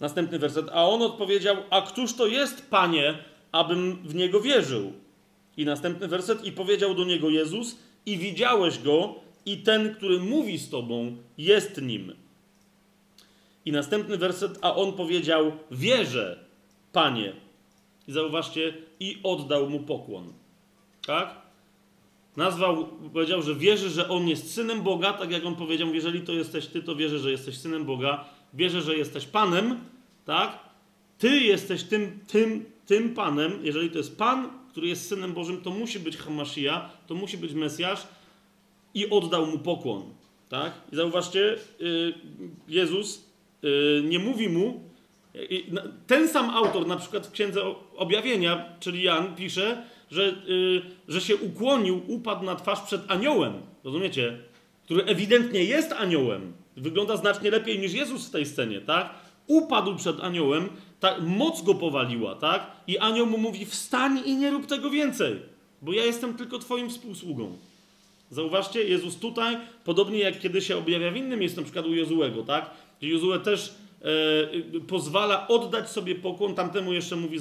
Następny 0.00 0.38
werset. 0.38 0.66
A 0.72 0.88
on 0.88 1.02
odpowiedział, 1.02 1.56
a 1.70 1.82
któż 1.82 2.14
to 2.14 2.26
jest, 2.26 2.70
Panie, 2.70 3.18
abym 3.52 3.98
w 4.04 4.14
Niego 4.14 4.40
wierzył? 4.40 4.92
I 5.56 5.64
następny 5.64 6.08
werset. 6.08 6.44
I 6.44 6.52
powiedział 6.52 6.94
do 6.94 7.04
niego 7.04 7.30
Jezus, 7.30 7.76
i 8.06 8.18
widziałeś 8.18 8.78
go, 8.78 9.14
i 9.46 9.56
ten, 9.56 9.94
który 9.94 10.18
mówi 10.18 10.58
z 10.58 10.70
tobą, 10.70 11.16
jest 11.38 11.82
nim. 11.82 12.21
I 13.64 13.72
następny 13.72 14.16
werset, 14.16 14.58
a 14.62 14.74
on 14.74 14.92
powiedział: 14.92 15.52
Wierzę, 15.70 16.44
panie. 16.92 17.32
I 18.08 18.12
zauważcie, 18.12 18.74
i 19.00 19.20
oddał 19.22 19.70
mu 19.70 19.80
pokłon. 19.80 20.32
Tak? 21.06 21.42
Nazwał, 22.36 22.86
powiedział, 23.12 23.42
że 23.42 23.54
wierzy, 23.54 23.90
że 23.90 24.08
on 24.08 24.28
jest 24.28 24.54
synem 24.54 24.82
Boga, 24.82 25.12
tak 25.12 25.30
jak 25.30 25.44
on 25.44 25.54
powiedział: 25.54 25.94
Jeżeli 25.94 26.20
to 26.20 26.32
jesteś 26.32 26.66
ty, 26.66 26.82
to 26.82 26.96
wierzę, 26.96 27.18
że 27.18 27.30
jesteś 27.30 27.58
synem 27.58 27.84
Boga. 27.84 28.24
Wierzę, 28.54 28.82
że 28.82 28.96
jesteś 28.96 29.26
panem, 29.26 29.80
tak? 30.24 30.58
Ty 31.18 31.40
jesteś 31.40 31.82
tym, 31.82 32.18
tym, 32.26 32.64
tym 32.86 33.14
panem. 33.14 33.52
Jeżeli 33.62 33.90
to 33.90 33.98
jest 33.98 34.18
pan, 34.18 34.48
który 34.70 34.88
jest 34.88 35.08
synem 35.08 35.32
Bożym, 35.32 35.60
to 35.60 35.70
musi 35.70 36.00
być 36.00 36.16
Hamashia, 36.16 36.90
to 37.06 37.14
musi 37.14 37.38
być 37.38 37.52
Mesjasz. 37.52 38.06
I 38.94 39.10
oddał 39.10 39.46
mu 39.46 39.58
pokłon. 39.58 40.02
Tak? 40.48 40.72
I 40.92 40.96
zauważcie, 40.96 41.56
yy, 41.80 42.14
Jezus 42.68 43.18
Y, 43.18 43.31
nie 44.04 44.18
mówi 44.18 44.48
mu, 44.48 44.80
ten 46.06 46.28
sam 46.28 46.50
autor, 46.50 46.86
na 46.86 46.96
przykład 46.96 47.26
w 47.26 47.30
Księdze 47.30 47.60
Objawienia, 47.96 48.64
czyli 48.80 49.02
Jan, 49.02 49.34
pisze, 49.34 49.82
że, 50.10 50.34
y, 50.48 50.82
że 51.08 51.20
się 51.20 51.36
ukłonił, 51.36 52.02
upadł 52.08 52.44
na 52.44 52.56
twarz 52.56 52.80
przed 52.80 53.10
aniołem, 53.10 53.52
rozumiecie? 53.84 54.38
Który 54.84 55.04
ewidentnie 55.04 55.64
jest 55.64 55.92
aniołem. 55.92 56.52
Wygląda 56.76 57.16
znacznie 57.16 57.50
lepiej 57.50 57.78
niż 57.78 57.92
Jezus 57.92 58.28
w 58.28 58.30
tej 58.30 58.46
scenie, 58.46 58.80
tak? 58.80 59.14
Upadł 59.46 59.96
przed 59.96 60.20
aniołem, 60.20 60.68
ta, 61.00 61.18
moc 61.20 61.62
go 61.62 61.74
powaliła, 61.74 62.34
tak? 62.34 62.66
I 62.86 62.98
anioł 62.98 63.26
mu 63.26 63.38
mówi: 63.38 63.66
Wstań 63.66 64.22
i 64.24 64.36
nie 64.36 64.50
rób 64.50 64.66
tego 64.66 64.90
więcej, 64.90 65.36
bo 65.82 65.92
ja 65.92 66.04
jestem 66.04 66.34
tylko 66.34 66.58
Twoim 66.58 66.90
współsługą. 66.90 67.56
Zauważcie, 68.30 68.84
Jezus 68.84 69.16
tutaj, 69.16 69.56
podobnie 69.84 70.18
jak 70.18 70.40
kiedy 70.40 70.60
się 70.60 70.76
objawia 70.76 71.10
w 71.10 71.16
innym 71.16 71.40
miejscu, 71.40 71.60
na 71.60 71.64
przykład 71.64 71.86
u 71.86 71.94
Jozułego, 71.94 72.42
tak? 72.42 72.70
Jozue 73.02 73.38
też 73.38 73.74
e, 74.02 74.80
pozwala 74.80 75.48
oddać 75.48 75.90
sobie 75.90 76.14
pokłon, 76.14 76.54
tamtemu 76.54 76.92
jeszcze 76.92 77.16
mówi 77.16 77.38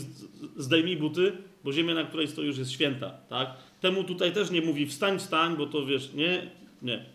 zdejmij 0.57 0.97
buty, 0.97 1.31
bo 1.63 1.73
ziemia, 1.73 1.93
na 1.93 2.03
której 2.03 2.27
stoi 2.27 2.45
już 2.45 2.57
jest 2.57 2.71
święta, 2.71 3.09
tak? 3.29 3.53
Temu 3.81 4.03
tutaj 4.03 4.31
też 4.33 4.51
nie 4.51 4.61
mówi 4.61 4.87
wstań, 4.87 5.19
wstań, 5.19 5.57
bo 5.57 5.65
to 5.65 5.85
wiesz, 5.85 6.13
nie, 6.13 6.51
nie. 6.81 7.05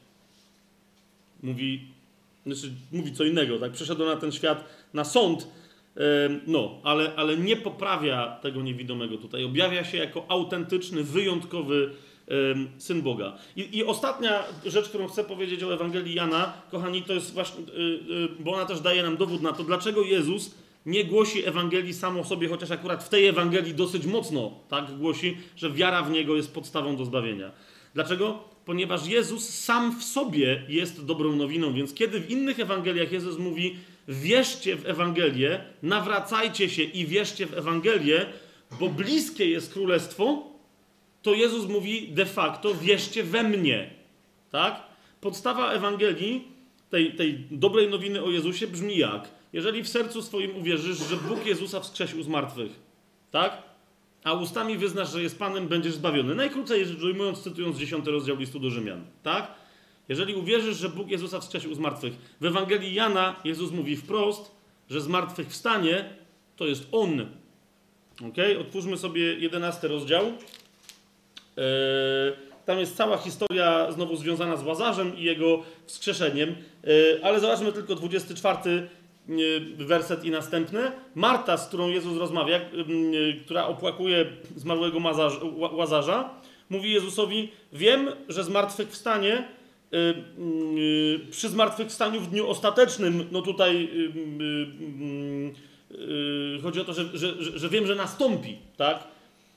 Mówi, 1.43 1.81
znaczy, 2.47 2.73
mówi 2.93 3.13
co 3.13 3.25
innego, 3.25 3.59
tak? 3.59 3.73
Przeszedł 3.73 4.05
na 4.05 4.17
ten 4.17 4.33
świat 4.33 4.65
na 4.95 5.05
sąd, 5.05 5.49
No, 6.47 6.81
ale, 6.83 7.15
ale 7.17 7.37
nie 7.37 7.57
poprawia 7.57 8.39
tego 8.43 8.63
niewidomego 8.63 9.17
tutaj. 9.17 9.45
Objawia 9.45 9.85
się 9.85 9.99
jako 9.99 10.25
autentyczny, 10.29 11.03
wyjątkowy 11.03 11.91
Syn 12.79 13.03
Boga. 13.03 13.39
I, 13.57 13.79
I, 13.79 13.85
ostatnia 13.85 14.45
rzecz, 14.67 14.89
którą 14.89 15.09
chcę 15.09 15.25
powiedzieć 15.25 15.63
o 15.63 15.75
Ewangelii 15.75 16.15
Jana, 16.15 16.53
kochani, 16.71 17.03
to 17.03 17.13
jest 17.13 17.35
właśnie, 17.35 17.61
y, 17.61 17.81
y, 17.81 18.29
bo 18.39 18.53
ona 18.53 18.65
też 18.65 18.81
daje 18.81 19.03
nam 19.03 19.17
dowód 19.17 19.43
na 19.43 19.53
to, 19.53 19.65
dlaczego 19.65 20.03
Jezus 20.03 20.55
nie 20.87 21.05
głosi 21.05 21.47
Ewangelii 21.47 21.95
samo 21.95 22.25
sobie, 22.25 22.49
chociaż 22.49 22.71
akurat 22.71 23.05
w 23.05 23.09
tej 23.09 23.27
Ewangelii 23.27 23.75
dosyć 23.75 24.07
mocno 24.07 24.53
tak 24.69 24.99
głosi, 24.99 25.37
że 25.57 25.71
wiara 25.71 26.03
w 26.03 26.11
Niego 26.11 26.37
jest 26.37 26.55
podstawą 26.55 26.97
do 26.97 27.05
zbawienia. 27.05 27.51
Dlaczego? 27.95 28.39
Ponieważ 28.65 29.07
Jezus 29.07 29.49
sam 29.49 30.01
w 30.01 30.05
sobie 30.05 30.63
jest 30.69 31.05
dobrą 31.05 31.37
nowiną, 31.37 31.73
więc 31.73 31.95
kiedy 31.95 32.21
w 32.21 32.31
innych 32.31 32.61
Ewangeliach 32.61 33.13
Jezus 33.13 33.39
mówi 33.39 33.77
wierzcie 34.09 34.77
w 34.77 34.87
Ewangelię, 34.87 35.65
nawracajcie 35.83 36.71
się 36.71 36.83
i 36.83 37.07
wierzcie 37.07 37.47
w 37.47 37.55
Ewangelię, 37.55 38.27
bo 38.81 38.89
bliskie 38.89 39.51
jest 39.51 39.73
Królestwo, 39.73 40.56
to 41.27 41.35
Jezus 41.35 41.69
mówi 41.69 42.09
de 42.09 42.27
facto 42.27 42.75
wierzcie 42.75 43.23
we 43.23 43.43
mnie. 43.43 43.91
Tak? 44.51 44.83
Podstawa 45.21 45.73
Ewangelii, 45.73 46.49
tej, 46.91 47.15
tej 47.15 47.39
dobrej 47.51 47.89
nowiny 47.89 48.23
o 48.23 48.31
Jezusie 48.31 48.67
brzmi 48.67 48.99
jak? 48.99 49.29
Jeżeli 49.53 49.83
w 49.83 49.89
sercu 49.89 50.23
swoim 50.23 50.57
uwierzysz, 50.57 50.99
że 50.99 51.17
Bóg 51.17 51.47
Jezusa 51.47 51.81
wskrzesił 51.81 52.23
z 52.23 52.29
martwych, 52.29 52.73
tak? 53.31 53.63
A 54.25 54.33
ustami 54.33 54.79
wyznasz, 54.79 55.13
że 55.13 55.23
jest 55.23 55.39
Panem, 55.39 55.69
będziesz 55.69 55.95
zbawiony. 55.95 56.35
Najkrócej 56.35 56.87
rzecz 56.87 57.03
ujmując, 57.03 57.43
cytując 57.43 57.79
10 57.79 58.07
rozdział 58.07 58.37
listu 58.37 58.61
do 58.61 58.71
Rzymian, 58.71 59.05
tak? 59.23 59.55
Jeżeli 60.09 60.35
uwierzysz, 60.35 60.77
że 60.77 60.89
Bóg 60.89 61.11
Jezusa 61.11 61.41
wskrzesił 61.41 61.75
z 61.75 61.79
martwych, 61.79 62.13
w 62.41 62.45
Ewangelii 62.45 62.95
Jana 62.95 63.37
Jezus 63.45 63.71
mówi 63.71 63.97
wprost, 63.97 64.51
że 64.91 65.01
z 65.01 65.09
martwych 65.09 65.49
wstanie 65.49 66.05
to 66.57 66.67
jest 66.67 66.89
On. 66.93 67.21
Ok? 68.29 68.37
Otwórzmy 68.61 68.99
sobie 68.99 69.35
11 69.35 69.89
rozdział. 69.89 70.33
Eee, 71.57 72.33
tam 72.65 72.79
jest 72.79 72.97
cała 72.97 73.17
historia 73.17 73.93
znowu 73.93 74.17
związana 74.17 74.57
z 74.57 74.65
Łazarzem 74.65 75.17
i 75.17 75.23
jego 75.23 75.63
wskrzeszeniem, 75.87 76.49
eee, 76.85 77.23
ale 77.23 77.41
zobaczmy 77.41 77.73
tylko 77.73 77.95
24 77.95 78.89
werset 79.79 80.25
i 80.25 80.31
następne. 80.31 80.93
Marta, 81.15 81.57
z 81.57 81.69
którą 81.69 81.89
Jezus 81.89 82.19
rozmawia, 82.19 82.61
która 83.45 83.67
opłakuje 83.67 84.27
zmarłego 84.57 84.99
Łazarza, 85.73 86.31
mówi 86.71 86.93
Jezusowi: 86.93 87.49
Wiem, 87.73 88.09
że 88.29 88.45
zmartwychwstanie 88.45 89.49
przy 91.31 91.49
zmartwychwstaniu 91.49 92.21
w 92.21 92.31
dniu 92.31 92.49
ostatecznym, 92.49 93.29
no 93.33 93.43
tutaj 93.43 93.91
chodzi 96.63 96.81
o 96.81 96.85
to, 96.85 96.93
że, 96.93 97.19
że, 97.19 97.59
że 97.59 97.69
wiem, 97.69 97.87
że 97.87 97.95
nastąpi, 97.95 98.57
tak? 98.77 99.05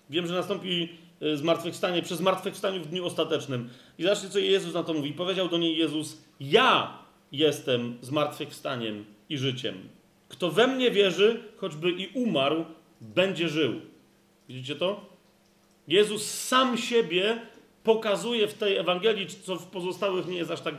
Wiem, 0.09 0.27
że 0.27 0.33
nastąpi 0.33 0.89
zmartwychwstanie 1.35 2.01
przy 2.01 2.15
zmartwychwstaniu 2.15 2.81
w 2.81 2.87
dniu 2.87 3.05
ostatecznym. 3.05 3.69
I 3.97 4.03
zobaczcie, 4.03 4.29
co 4.29 4.39
Jezus 4.39 4.73
na 4.73 4.83
to 4.83 4.93
mówi. 4.93 5.13
Powiedział 5.13 5.49
do 5.49 5.57
niej 5.57 5.77
Jezus: 5.77 6.21
Ja 6.39 6.97
jestem 7.31 7.97
zmartwychwstaniem 8.01 9.05
i 9.29 9.37
życiem. 9.37 9.89
Kto 10.29 10.51
we 10.51 10.67
mnie 10.67 10.91
wierzy, 10.91 11.43
choćby 11.57 11.91
i 11.91 12.07
umarł, 12.07 12.65
będzie 13.01 13.49
żył. 13.49 13.81
Widzicie 14.49 14.75
to? 14.75 15.05
Jezus 15.87 16.25
sam 16.31 16.77
siebie 16.77 17.41
pokazuje 17.83 18.47
w 18.47 18.53
tej 18.53 18.77
Ewangelii, 18.77 19.27
co 19.27 19.55
w 19.55 19.65
pozostałych 19.65 20.27
nie 20.27 20.37
jest 20.37 20.51
aż 20.51 20.61
tak 20.61 20.75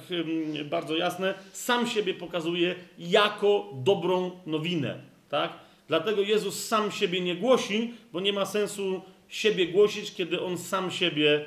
bardzo 0.65 0.97
jasne, 0.97 1.35
sam 1.53 1.87
siebie 1.87 2.15
pokazuje 2.15 2.75
jako 2.99 3.71
dobrą 3.75 4.31
nowinę. 4.47 5.01
Tak? 5.29 5.53
Dlatego 5.89 6.23
Jezus 6.23 6.67
sam 6.67 6.91
siebie 6.91 7.21
nie 7.21 7.37
głosi, 7.37 7.95
bo 8.13 8.21
nie 8.21 8.33
ma 8.33 8.47
sensu 8.47 9.03
siebie 9.31 9.67
głosić, 9.67 10.15
kiedy 10.15 10.41
on 10.41 10.59
sam 10.59 10.91
siebie 10.91 11.45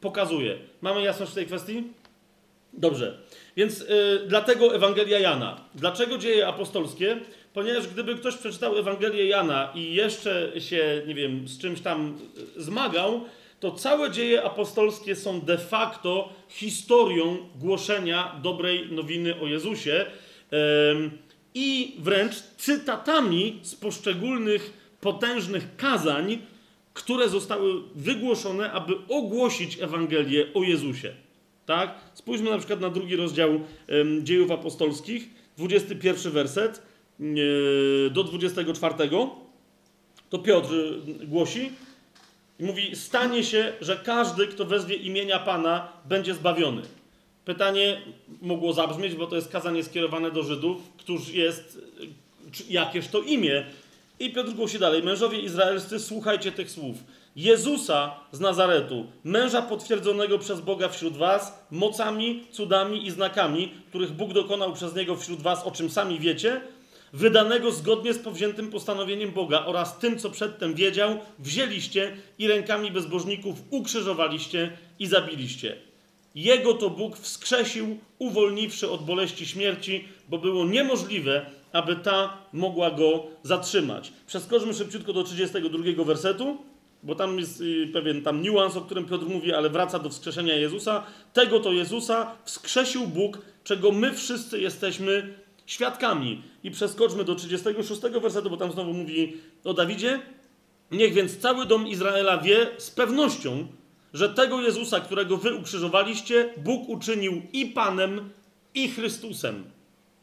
pokazuje. 0.00 0.58
Mamy 0.80 1.02
jasność 1.02 1.32
w 1.32 1.34
tej 1.34 1.46
kwestii? 1.46 1.82
Dobrze. 2.72 3.18
Więc 3.56 3.80
y, 3.80 3.86
dlatego 4.26 4.74
Ewangelia 4.74 5.18
Jana. 5.18 5.60
Dlaczego 5.74 6.18
dzieje 6.18 6.48
apostolskie? 6.48 7.16
Ponieważ 7.54 7.88
gdyby 7.88 8.14
ktoś 8.14 8.36
przeczytał 8.36 8.78
Ewangelię 8.78 9.26
Jana 9.26 9.72
i 9.74 9.94
jeszcze 9.94 10.60
się, 10.60 11.02
nie 11.06 11.14
wiem, 11.14 11.48
z 11.48 11.58
czymś 11.58 11.80
tam 11.80 12.18
y, 12.56 12.62
zmagał, 12.62 13.24
to 13.60 13.70
całe 13.70 14.10
dzieje 14.10 14.42
apostolskie 14.42 15.16
są 15.16 15.40
de 15.40 15.58
facto 15.58 16.32
historią 16.48 17.36
głoszenia 17.58 18.40
dobrej 18.42 18.92
nowiny 18.92 19.40
o 19.40 19.46
Jezusie 19.46 20.06
i 21.54 21.96
wręcz 21.98 22.34
cytatami 22.56 23.58
z 23.62 23.74
poszczególnych 23.74 24.72
potężnych 25.00 25.76
kazań, 25.76 26.38
które 26.96 27.28
zostały 27.28 27.82
wygłoszone, 27.94 28.72
aby 28.72 28.94
ogłosić 29.08 29.78
Ewangelię 29.80 30.46
o 30.54 30.62
Jezusie. 30.62 31.12
Tak? 31.66 31.94
Spójrzmy 32.14 32.50
na 32.50 32.58
przykład 32.58 32.80
na 32.80 32.90
drugi 32.90 33.16
rozdział 33.16 33.60
Dziejów 34.22 34.50
Apostolskich, 34.50 35.28
21 35.58 36.32
werset 36.32 36.82
do 38.10 38.24
24. 38.24 38.94
To 40.30 40.38
Piotr 40.38 40.74
y, 40.74 41.26
głosi 41.26 41.70
i 42.58 42.64
mówi: 42.64 42.96
Stanie 42.96 43.44
się, 43.44 43.72
że 43.80 43.96
każdy, 43.96 44.46
kto 44.46 44.64
wezwie 44.64 44.96
imienia 44.96 45.38
Pana, 45.38 45.88
będzie 46.04 46.34
zbawiony. 46.34 46.82
Pytanie 47.44 48.00
mogło 48.42 48.72
zabrzmieć, 48.72 49.14
bo 49.14 49.26
to 49.26 49.36
jest 49.36 49.52
kazanie 49.52 49.84
skierowane 49.84 50.30
do 50.30 50.42
Żydów, 50.42 50.76
któż 50.96 51.28
jest, 51.28 51.78
jakież 52.68 53.08
to 53.08 53.22
imię. 53.22 53.66
I 54.20 54.32
Piotr 54.32 54.52
głosi 54.52 54.78
dalej: 54.78 55.02
Mężowie 55.02 55.40
izraelscy, 55.40 56.00
słuchajcie 56.00 56.52
tych 56.52 56.70
słów. 56.70 56.96
Jezusa 57.36 58.14
z 58.32 58.40
Nazaretu, 58.40 59.06
męża 59.24 59.62
potwierdzonego 59.62 60.38
przez 60.38 60.60
Boga 60.60 60.88
wśród 60.88 61.16
was, 61.16 61.66
mocami, 61.70 62.46
cudami 62.50 63.06
i 63.06 63.10
znakami, 63.10 63.72
których 63.88 64.12
Bóg 64.12 64.32
dokonał 64.32 64.72
przez 64.72 64.94
niego 64.94 65.16
wśród 65.16 65.42
was, 65.42 65.64
o 65.64 65.70
czym 65.70 65.90
sami 65.90 66.20
wiecie, 66.20 66.60
wydanego 67.12 67.72
zgodnie 67.72 68.14
z 68.14 68.18
powziętym 68.18 68.70
postanowieniem 68.70 69.30
Boga 69.30 69.64
oraz 69.66 69.98
tym, 69.98 70.18
co 70.18 70.30
przedtem 70.30 70.74
wiedział, 70.74 71.18
wzięliście 71.38 72.16
i 72.38 72.48
rękami 72.48 72.90
bezbożników 72.90 73.56
ukrzyżowaliście 73.70 74.78
i 74.98 75.06
zabiliście. 75.06 75.76
Jego 76.34 76.74
to 76.74 76.90
Bóg 76.90 77.18
wskrzesił, 77.18 77.98
uwolniwszy 78.18 78.90
od 78.90 79.04
boleści 79.04 79.46
śmierci, 79.46 80.08
bo 80.28 80.38
było 80.38 80.66
niemożliwe, 80.66 81.46
aby 81.76 81.96
ta 81.96 82.38
mogła 82.52 82.90
go 82.90 83.26
zatrzymać. 83.42 84.12
Przeskoczmy 84.26 84.74
szybciutko 84.74 85.12
do 85.12 85.22
32 85.22 86.04
wersetu 86.04 86.58
bo 87.02 87.14
tam 87.14 87.38
jest 87.38 87.60
y, 87.60 87.90
pewien 87.92 88.22
tam 88.22 88.42
niuans, 88.42 88.76
o 88.76 88.80
którym 88.80 89.04
Piotr 89.04 89.26
mówi, 89.26 89.52
ale 89.52 89.70
wraca 89.70 89.98
do 89.98 90.10
wskrzeszenia 90.10 90.54
Jezusa. 90.54 91.02
Tego 91.32 91.60
to 91.60 91.72
Jezusa 91.72 92.36
wskrzesił 92.44 93.06
Bóg, 93.06 93.38
czego 93.64 93.92
my 93.92 94.14
wszyscy 94.14 94.60
jesteśmy 94.60 95.34
świadkami. 95.66 96.42
I 96.64 96.70
przeskoczmy 96.70 97.24
do 97.24 97.34
36 97.34 98.00
wersetu, 98.00 98.50
bo 98.50 98.56
tam 98.56 98.72
znowu 98.72 98.92
mówi 98.92 99.36
o 99.64 99.74
Dawidzie. 99.74 100.20
Niech 100.90 101.14
więc 101.14 101.38
cały 101.38 101.66
dom 101.66 101.86
Izraela 101.86 102.38
wie 102.38 102.66
z 102.78 102.90
pewnością, 102.90 103.66
że 104.14 104.28
tego 104.28 104.60
Jezusa, 104.60 105.00
którego 105.00 105.36
wy 105.36 105.54
ukrzyżowaliście, 105.54 106.54
Bóg 106.56 106.88
uczynił 106.88 107.42
i 107.52 107.66
Panem, 107.66 108.30
i 108.74 108.88
Chrystusem. 108.88 109.64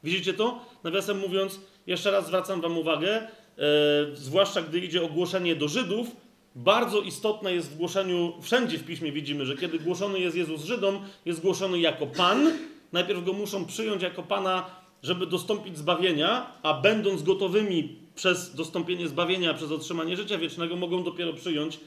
Widzicie 0.03 0.33
to? 0.33 0.65
Nawiasem 0.83 1.19
mówiąc, 1.19 1.59
jeszcze 1.87 2.11
raz 2.11 2.27
zwracam 2.27 2.61
wam 2.61 2.77
uwagę, 2.77 3.09
e, 3.11 3.27
zwłaszcza 4.13 4.61
gdy 4.61 4.79
idzie 4.79 5.03
o 5.03 5.07
głoszenie 5.07 5.55
do 5.55 5.67
Żydów, 5.67 6.07
bardzo 6.55 7.01
istotne 7.01 7.53
jest 7.53 7.71
w 7.71 7.77
głoszeniu, 7.77 8.33
wszędzie 8.41 8.77
w 8.77 8.83
piśmie 8.83 9.11
widzimy, 9.11 9.45
że 9.45 9.57
kiedy 9.57 9.79
głoszony 9.79 10.19
jest 10.19 10.37
Jezus 10.37 10.63
Żydom, 10.63 10.99
jest 11.25 11.41
głoszony 11.41 11.79
jako 11.79 12.07
Pan. 12.07 12.51
Najpierw 12.91 13.25
go 13.25 13.33
muszą 13.33 13.65
przyjąć 13.65 14.01
jako 14.01 14.23
Pana, 14.23 14.65
żeby 15.03 15.27
dostąpić 15.27 15.77
zbawienia, 15.77 16.51
a 16.63 16.73
będąc 16.73 17.23
gotowymi 17.23 17.95
przez 18.15 18.55
dostąpienie 18.55 19.07
zbawienia, 19.07 19.53
przez 19.53 19.71
otrzymanie 19.71 20.17
życia 20.17 20.37
wiecznego, 20.37 20.75
mogą 20.75 21.03
dopiero 21.03 21.33
przyjąć 21.33 21.79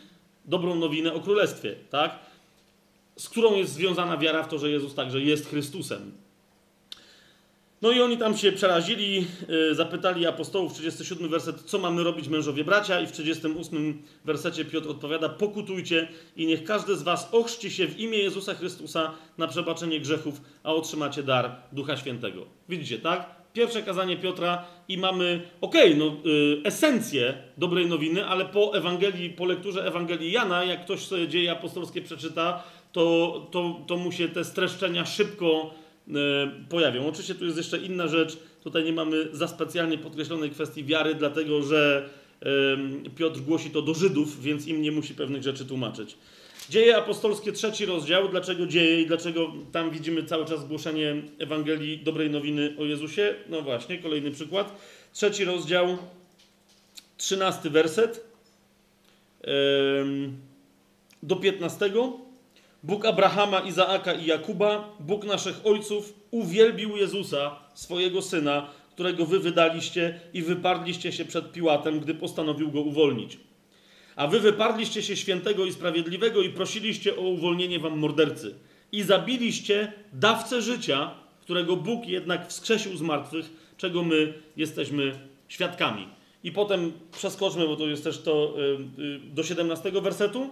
dobrą 0.44 0.74
nowinę 0.74 1.14
o 1.14 1.20
królestwie, 1.20 1.74
tak? 1.90 2.18
Z 3.16 3.28
którą 3.28 3.54
jest 3.54 3.72
związana 3.72 4.16
wiara 4.16 4.42
w 4.42 4.48
to, 4.48 4.58
że 4.58 4.70
Jezus 4.70 4.94
także 4.94 5.20
jest 5.20 5.48
Chrystusem. 5.48 6.12
No 7.82 7.92
i 7.92 8.00
oni 8.00 8.18
tam 8.18 8.36
się 8.36 8.52
przerazili, 8.52 9.26
y, 9.70 9.74
zapytali 9.74 10.26
apostołów, 10.26 10.72
37 10.72 11.28
werset, 11.28 11.62
co 11.62 11.78
mamy 11.78 12.04
robić 12.04 12.28
mężowie 12.28 12.64
bracia 12.64 13.00
i 13.00 13.06
w 13.06 13.12
38 13.12 14.02
wersecie 14.24 14.64
Piotr 14.64 14.88
odpowiada, 14.88 15.28
pokutujcie 15.28 16.08
i 16.36 16.46
niech 16.46 16.64
każdy 16.64 16.96
z 16.96 17.02
was 17.02 17.28
ochrzci 17.32 17.70
się 17.70 17.86
w 17.86 17.98
imię 17.98 18.18
Jezusa 18.18 18.54
Chrystusa 18.54 19.12
na 19.38 19.48
przebaczenie 19.48 20.00
grzechów, 20.00 20.40
a 20.62 20.72
otrzymacie 20.72 21.22
dar 21.22 21.56
Ducha 21.72 21.96
Świętego. 21.96 22.46
Widzicie, 22.68 22.98
tak? 22.98 23.36
Pierwsze 23.52 23.82
kazanie 23.82 24.16
Piotra 24.16 24.64
i 24.88 24.98
mamy, 24.98 25.40
okej, 25.60 25.94
okay, 25.94 25.96
no, 25.96 26.30
y, 26.30 26.60
esencję 26.64 27.34
dobrej 27.56 27.86
nowiny, 27.86 28.26
ale 28.26 28.44
po 28.44 28.76
Ewangelii, 28.76 29.30
po 29.30 29.44
lekturze 29.44 29.86
Ewangelii 29.86 30.32
Jana, 30.32 30.64
jak 30.64 30.84
ktoś 30.84 31.00
sobie 31.00 31.28
dzieje 31.28 31.52
apostolskie 31.52 32.02
przeczyta, 32.02 32.62
to, 32.92 33.46
to, 33.50 33.80
to 33.86 33.96
mu 33.96 34.12
się 34.12 34.28
te 34.28 34.44
streszczenia 34.44 35.04
szybko 35.04 35.74
pojawią. 36.68 37.06
Oczywiście 37.06 37.34
tu 37.34 37.44
jest 37.44 37.56
jeszcze 37.56 37.78
inna 37.78 38.08
rzecz, 38.08 38.38
Tutaj 38.66 38.84
nie 38.84 38.92
mamy 38.92 39.28
za 39.32 39.48
specjalnie 39.48 39.98
podkreślonej 39.98 40.50
kwestii 40.50 40.84
wiary, 40.84 41.14
dlatego 41.14 41.62
że 41.62 42.08
Piotr 43.16 43.40
głosi 43.40 43.70
to 43.70 43.82
do 43.82 43.94
Żydów, 43.94 44.42
więc 44.42 44.66
im 44.66 44.82
nie 44.82 44.92
musi 44.92 45.14
pewnych 45.14 45.42
rzeczy 45.42 45.64
tłumaczyć. 45.64 46.16
Dzieje 46.70 46.96
apostolskie, 46.96 47.52
trzeci 47.52 47.86
rozdział. 47.86 48.28
Dlaczego 48.28 48.66
dzieje 48.66 49.02
i 49.02 49.06
dlaczego 49.06 49.52
tam 49.72 49.90
widzimy 49.90 50.24
cały 50.24 50.46
czas 50.46 50.68
głoszenie 50.68 51.22
Ewangelii 51.38 51.98
dobrej 51.98 52.30
nowiny 52.30 52.76
o 52.78 52.84
Jezusie? 52.84 53.34
No 53.48 53.62
właśnie, 53.62 53.98
kolejny 53.98 54.30
przykład. 54.30 54.78
Trzeci 55.12 55.44
rozdział, 55.44 55.98
trzynasty 57.16 57.70
werset 57.70 58.24
do 61.22 61.36
piętnastego. 61.36 62.25
Bóg 62.82 63.06
Abrahama, 63.06 63.60
Izaaka 63.60 64.12
i 64.12 64.26
Jakuba, 64.26 64.96
Bóg 65.00 65.24
naszych 65.24 65.66
ojców, 65.66 66.14
uwielbił 66.30 66.96
Jezusa, 66.96 67.56
swojego 67.74 68.22
syna, 68.22 68.70
którego 68.90 69.26
wy 69.26 69.38
wydaliście 69.38 70.20
i 70.32 70.42
wyparliście 70.42 71.12
się 71.12 71.24
przed 71.24 71.52
Piłatem, 71.52 72.00
gdy 72.00 72.14
postanowił 72.14 72.70
go 72.70 72.80
uwolnić. 72.80 73.38
A 74.16 74.26
wy 74.26 74.40
wyparliście 74.40 75.02
się 75.02 75.16
świętego 75.16 75.64
i 75.64 75.72
sprawiedliwego 75.72 76.42
i 76.42 76.50
prosiliście 76.50 77.16
o 77.16 77.20
uwolnienie 77.20 77.78
wam 77.78 77.98
mordercy. 77.98 78.54
I 78.92 79.02
zabiliście 79.02 79.92
dawcę 80.12 80.62
życia, 80.62 81.10
którego 81.40 81.76
Bóg 81.76 82.06
jednak 82.06 82.48
wskrzesił 82.48 82.96
z 82.96 83.02
martwych, 83.02 83.50
czego 83.76 84.02
my 84.02 84.34
jesteśmy 84.56 85.18
świadkami. 85.48 86.08
I 86.44 86.52
potem 86.52 86.92
przeskoczmy, 87.12 87.66
bo 87.66 87.76
to 87.76 87.86
jest 87.86 88.04
też 88.04 88.18
to 88.18 88.54
y, 88.98 89.02
y, 89.02 89.20
do 89.34 89.42
17 89.42 89.90
wersetu. 89.90 90.50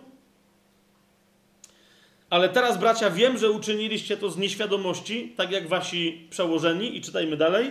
Ale 2.35 2.49
teraz, 2.49 2.79
bracia, 2.79 3.11
wiem, 3.11 3.39
że 3.39 3.51
uczyniliście 3.51 4.17
to 4.17 4.31
z 4.31 4.37
nieświadomości, 4.37 5.33
tak 5.37 5.51
jak 5.51 5.69
wasi 5.69 6.27
przełożeni, 6.31 6.97
i 6.97 7.01
czytajmy 7.01 7.37
dalej. 7.37 7.71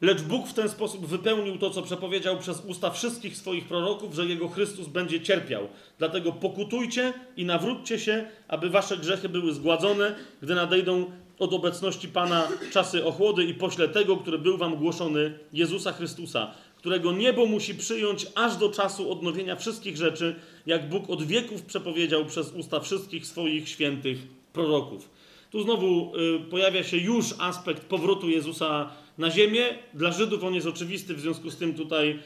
Lecz 0.00 0.22
Bóg 0.22 0.48
w 0.48 0.52
ten 0.52 0.68
sposób 0.68 1.06
wypełnił 1.06 1.58
to, 1.58 1.70
co 1.70 1.82
przepowiedział 1.82 2.38
przez 2.38 2.62
usta 2.66 2.90
wszystkich 2.90 3.36
swoich 3.36 3.64
proroków, 3.64 4.14
że 4.14 4.26
jego 4.26 4.48
Chrystus 4.48 4.88
będzie 4.88 5.20
cierpiał. 5.20 5.68
Dlatego 5.98 6.32
pokutujcie 6.32 7.12
i 7.36 7.44
nawróćcie 7.44 7.98
się, 7.98 8.24
aby 8.48 8.70
wasze 8.70 8.96
grzechy 8.96 9.28
były 9.28 9.54
zgładzone, 9.54 10.14
gdy 10.42 10.54
nadejdą 10.54 11.10
od 11.38 11.52
obecności 11.52 12.08
Pana 12.08 12.48
czasy 12.72 13.04
ochłody 13.04 13.44
i 13.44 13.54
pośle 13.54 13.88
tego, 13.88 14.16
który 14.16 14.38
był 14.38 14.58
wam 14.58 14.76
głoszony, 14.76 15.38
Jezusa 15.52 15.92
Chrystusa, 15.92 16.54
którego 16.80 17.12
niebo 17.12 17.46
musi 17.46 17.74
przyjąć 17.74 18.26
aż 18.34 18.56
do 18.56 18.68
czasu 18.68 19.12
odnowienia 19.12 19.56
wszystkich 19.56 19.96
rzeczy, 19.96 20.34
jak 20.66 20.88
Bóg 20.88 21.10
od 21.10 21.22
wieków 21.22 21.62
przepowiedział 21.62 22.24
przez 22.24 22.52
usta 22.52 22.80
wszystkich 22.80 23.26
swoich 23.26 23.68
świętych 23.68 24.18
proroków. 24.52 25.10
Tu 25.50 25.62
znowu 25.62 26.12
y, 26.16 26.50
pojawia 26.50 26.82
się 26.82 26.96
już 26.96 27.34
aspekt 27.38 27.84
powrotu 27.84 28.28
Jezusa 28.28 28.90
na 29.18 29.30
ziemię. 29.30 29.64
Dla 29.94 30.12
Żydów 30.12 30.44
on 30.44 30.54
jest 30.54 30.66
oczywisty, 30.66 31.14
w 31.14 31.20
związku 31.20 31.50
z 31.50 31.56
tym 31.56 31.74
tutaj 31.74 32.18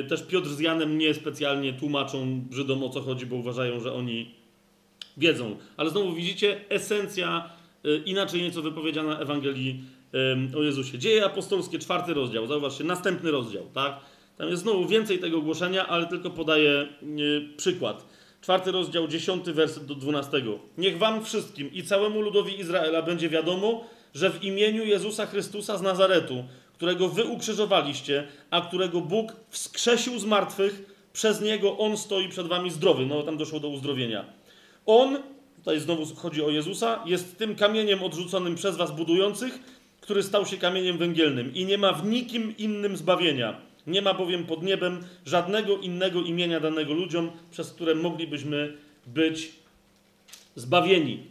y, 0.00 0.04
też 0.08 0.22
Piotr 0.22 0.48
z 0.48 0.60
Janem 0.60 0.98
nie 0.98 1.14
specjalnie 1.14 1.72
tłumaczą 1.72 2.44
Żydom 2.50 2.82
o 2.82 2.88
co 2.88 3.00
chodzi, 3.00 3.26
bo 3.26 3.36
uważają, 3.36 3.80
że 3.80 3.92
oni 3.92 4.30
wiedzą. 5.16 5.56
Ale 5.76 5.90
znowu 5.90 6.12
widzicie, 6.12 6.60
esencja 6.68 7.50
y, 7.86 8.02
inaczej 8.06 8.42
nieco 8.42 8.62
wypowiedziana 8.62 9.18
Ewangelii 9.18 9.95
o 10.56 10.62
Jezusie. 10.62 10.98
Dzieje 10.98 11.24
apostolskie, 11.24 11.78
czwarty 11.78 12.14
rozdział. 12.14 12.46
Zauważcie, 12.46 12.84
następny 12.84 13.30
rozdział, 13.30 13.62
tak? 13.74 14.00
Tam 14.38 14.48
jest 14.48 14.62
znowu 14.62 14.86
więcej 14.86 15.18
tego 15.18 15.40
głoszenia, 15.40 15.86
ale 15.86 16.06
tylko 16.06 16.30
podaję 16.30 16.88
przykład. 17.56 18.06
Czwarty 18.40 18.72
rozdział, 18.72 19.08
dziesiąty 19.08 19.52
werset 19.52 19.86
do 19.86 19.94
dwunastego. 19.94 20.58
Niech 20.78 20.98
wam 20.98 21.24
wszystkim 21.24 21.72
i 21.72 21.82
całemu 21.82 22.20
ludowi 22.20 22.60
Izraela 22.60 23.02
będzie 23.02 23.28
wiadomo, 23.28 23.84
że 24.14 24.30
w 24.30 24.44
imieniu 24.44 24.84
Jezusa 24.84 25.26
Chrystusa 25.26 25.78
z 25.78 25.82
Nazaretu, 25.82 26.44
którego 26.74 27.08
wy 27.08 27.24
ukrzyżowaliście, 27.24 28.26
a 28.50 28.60
którego 28.60 29.00
Bóg 29.00 29.32
wskrzesił 29.48 30.18
z 30.18 30.24
martwych, 30.24 30.96
przez 31.12 31.40
niego 31.40 31.78
on 31.78 31.96
stoi 31.96 32.28
przed 32.28 32.46
wami 32.46 32.70
zdrowy. 32.70 33.06
No 33.06 33.22
tam 33.22 33.36
doszło 33.36 33.60
do 33.60 33.68
uzdrowienia. 33.68 34.24
On, 34.86 35.18
tutaj 35.56 35.80
znowu 35.80 36.14
chodzi 36.14 36.42
o 36.42 36.50
Jezusa, 36.50 37.02
jest 37.06 37.38
tym 37.38 37.54
kamieniem 37.54 38.02
odrzuconym 38.02 38.54
przez 38.54 38.76
was 38.76 38.96
budujących, 38.96 39.58
który 40.06 40.22
stał 40.22 40.46
się 40.46 40.56
kamieniem 40.56 40.98
węgielnym 40.98 41.54
i 41.54 41.64
nie 41.64 41.78
ma 41.78 41.92
w 41.92 42.06
nikim 42.06 42.56
innym 42.56 42.96
zbawienia 42.96 43.66
nie 43.86 44.02
ma 44.02 44.14
bowiem 44.14 44.46
pod 44.46 44.62
niebem 44.62 45.04
żadnego 45.26 45.78
innego 45.78 46.20
imienia 46.20 46.60
danego 46.60 46.92
ludziom, 46.92 47.30
przez 47.50 47.72
które 47.72 47.94
moglibyśmy 47.94 48.76
być 49.06 49.52
zbawieni. 50.56 51.22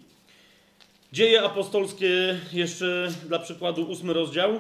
Dzieje 1.14 1.44
apostolskie, 1.44 2.40
jeszcze 2.54 3.12
dla 3.28 3.40
przykładu, 3.40 3.84
ósmy 3.90 4.14
rozdział. 4.14 4.60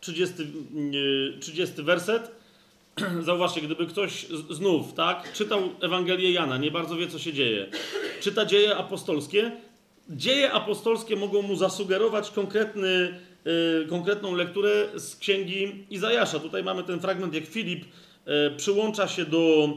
30, 0.00 0.34
yy, 0.92 1.38
30 1.40 1.74
yy, 1.78 1.84
werset. 1.84 2.30
Zauważcie, 3.20 3.60
gdyby 3.60 3.86
ktoś 3.86 4.26
znów, 4.50 4.94
tak, 4.94 5.32
czytał 5.32 5.70
Ewangelię 5.80 6.32
Jana, 6.32 6.56
nie 6.56 6.70
bardzo 6.70 6.96
wie, 6.96 7.08
co 7.08 7.18
się 7.18 7.32
dzieje, 7.32 7.66
czyta 8.20 8.44
dzieje 8.46 8.76
apostolskie, 8.76 9.52
dzieje 10.10 10.52
apostolskie 10.52 11.16
mogą 11.16 11.42
mu 11.42 11.56
zasugerować 11.56 12.30
konkretny 12.30 13.20
Y, 13.46 13.86
konkretną 13.86 14.34
lekturę 14.34 14.86
z 14.94 15.16
księgi 15.16 15.86
Izajasza. 15.90 16.38
Tutaj 16.38 16.64
mamy 16.64 16.82
ten 16.84 17.00
fragment, 17.00 17.34
jak 17.34 17.44
Filip 17.44 17.84
y, 17.84 18.56
przyłącza 18.56 19.08
się 19.08 19.24
do, 19.24 19.68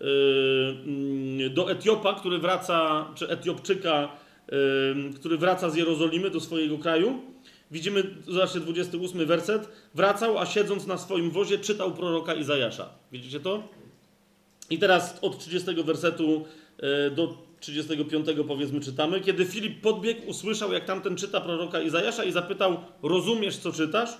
y, 0.00 1.50
do 1.50 1.70
Etiopa, 1.70 2.14
który 2.14 2.38
wraca, 2.38 3.06
czy 3.14 3.28
Etiopczyka, 3.28 4.08
który 5.14 5.38
wraca 5.38 5.70
z 5.70 5.76
Jerozolimy 5.76 6.30
do 6.30 6.40
swojego 6.40 6.78
kraju. 6.78 7.20
Widzimy, 7.70 8.04
zobaczcie, 8.28 8.60
28 8.60 9.26
werset. 9.26 9.68
Wracał, 9.94 10.38
a 10.38 10.46
siedząc 10.46 10.86
na 10.86 10.98
swoim 10.98 11.30
wozie, 11.30 11.58
czytał 11.58 11.92
proroka 11.92 12.34
Izajasza. 12.34 12.88
Widzicie 13.12 13.40
to? 13.40 13.62
I 14.70 14.78
teraz 14.78 15.18
od 15.22 15.38
30 15.38 15.84
wersetu 15.84 16.44
do 17.16 17.34
35 17.60 18.26
powiedzmy 18.48 18.80
czytamy, 18.80 19.20
kiedy 19.20 19.44
Filip 19.44 19.80
podbiegł, 19.80 20.26
usłyszał, 20.26 20.72
jak 20.72 20.84
tamten 20.84 21.16
czyta 21.16 21.40
proroka 21.40 21.80
Izajasza 21.80 22.24
i 22.24 22.32
zapytał, 22.32 22.76
rozumiesz, 23.02 23.56
co 23.56 23.72
czytasz? 23.72 24.10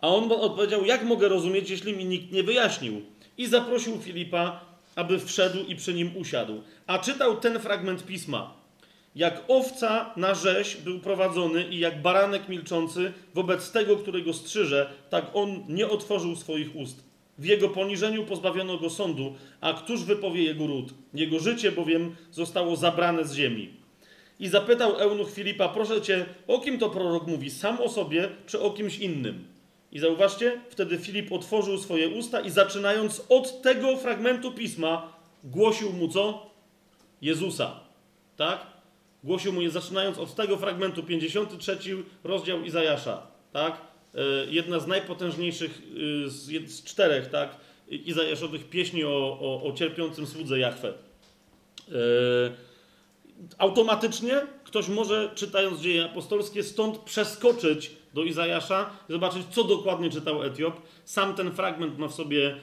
A 0.00 0.08
on 0.08 0.32
odpowiedział, 0.32 0.84
jak 0.84 1.04
mogę 1.04 1.28
rozumieć, 1.28 1.70
jeśli 1.70 1.96
mi 1.96 2.04
nikt 2.04 2.32
nie 2.32 2.42
wyjaśnił? 2.42 3.02
I 3.38 3.46
zaprosił 3.46 4.00
Filipa, 4.00 4.60
aby 4.94 5.18
wszedł 5.18 5.58
i 5.68 5.76
przy 5.76 5.94
nim 5.94 6.16
usiadł. 6.16 6.62
A 6.86 6.98
czytał 6.98 7.36
ten 7.36 7.60
fragment 7.60 8.06
pisma. 8.06 8.54
Jak 9.14 9.42
owca 9.48 10.12
na 10.16 10.34
rzeź 10.34 10.76
był 10.76 11.00
prowadzony 11.00 11.68
i 11.68 11.78
jak 11.78 12.02
baranek 12.02 12.48
milczący 12.48 13.12
wobec 13.34 13.70
tego, 13.70 13.96
którego 13.96 14.32
strzyże, 14.32 14.92
tak 15.10 15.30
on 15.34 15.64
nie 15.68 15.88
otworzył 15.88 16.36
swoich 16.36 16.76
ust. 16.76 17.05
W 17.38 17.44
jego 17.44 17.68
poniżeniu 17.68 18.24
pozbawiono 18.24 18.78
go 18.78 18.90
sądu, 18.90 19.34
a 19.60 19.72
któż 19.72 20.04
wypowie 20.04 20.42
jego 20.42 20.66
ród? 20.66 20.94
Jego 21.14 21.38
życie 21.38 21.72
bowiem 21.72 22.16
zostało 22.30 22.76
zabrane 22.76 23.24
z 23.24 23.34
ziemi. 23.34 23.74
I 24.40 24.48
zapytał 24.48 24.96
eunuch 24.96 25.30
Filipa, 25.30 25.68
proszę 25.68 26.02
cię, 26.02 26.26
o 26.46 26.60
kim 26.60 26.78
to 26.78 26.90
prorok 26.90 27.26
mówi, 27.26 27.50
sam 27.50 27.80
o 27.80 27.88
sobie, 27.88 28.28
czy 28.46 28.60
o 28.60 28.70
kimś 28.70 28.98
innym? 28.98 29.44
I 29.92 29.98
zauważcie, 29.98 30.60
wtedy 30.68 30.98
Filip 30.98 31.32
otworzył 31.32 31.78
swoje 31.78 32.08
usta 32.08 32.40
i 32.40 32.50
zaczynając 32.50 33.22
od 33.28 33.62
tego 33.62 33.96
fragmentu 33.96 34.52
pisma, 34.52 35.12
głosił 35.44 35.92
mu 35.92 36.08
co? 36.08 36.50
Jezusa. 37.22 37.80
Tak? 38.36 38.66
Głosił 39.24 39.52
mu 39.52 39.62
je, 39.62 39.70
zaczynając 39.70 40.18
od 40.18 40.34
tego 40.34 40.56
fragmentu, 40.56 41.02
53 41.02 41.78
rozdział 42.24 42.62
Izajasza. 42.62 43.26
Tak? 43.52 43.80
E, 44.16 44.46
jedna 44.50 44.80
z 44.80 44.86
najpotężniejszych 44.86 45.82
e, 46.24 46.28
z, 46.28 46.70
z 46.70 46.84
czterech, 46.84 47.26
tak, 47.26 47.56
Izajaszowych 47.88 48.68
pieśni 48.68 49.04
o, 49.04 49.38
o, 49.40 49.62
o 49.68 49.72
cierpiącym 49.72 50.26
słudze 50.26 50.58
Jachwę. 50.58 50.88
E, 50.88 51.92
automatycznie 53.58 54.46
ktoś 54.64 54.88
może, 54.88 55.30
czytając 55.34 55.80
dzieje 55.80 56.04
apostolskie, 56.04 56.62
stąd 56.62 56.98
przeskoczyć 56.98 57.90
do 58.14 58.24
Izajasza 58.24 58.90
i 59.08 59.12
zobaczyć, 59.12 59.42
co 59.50 59.64
dokładnie 59.64 60.10
czytał 60.10 60.42
Etiop. 60.42 60.82
Sam 61.04 61.34
ten 61.34 61.52
fragment 61.52 61.98
ma 61.98 62.08
w 62.08 62.14
sobie 62.14 62.56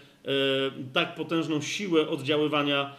tak 0.93 1.15
potężną 1.15 1.61
siłę 1.61 2.09
oddziaływania. 2.09 2.95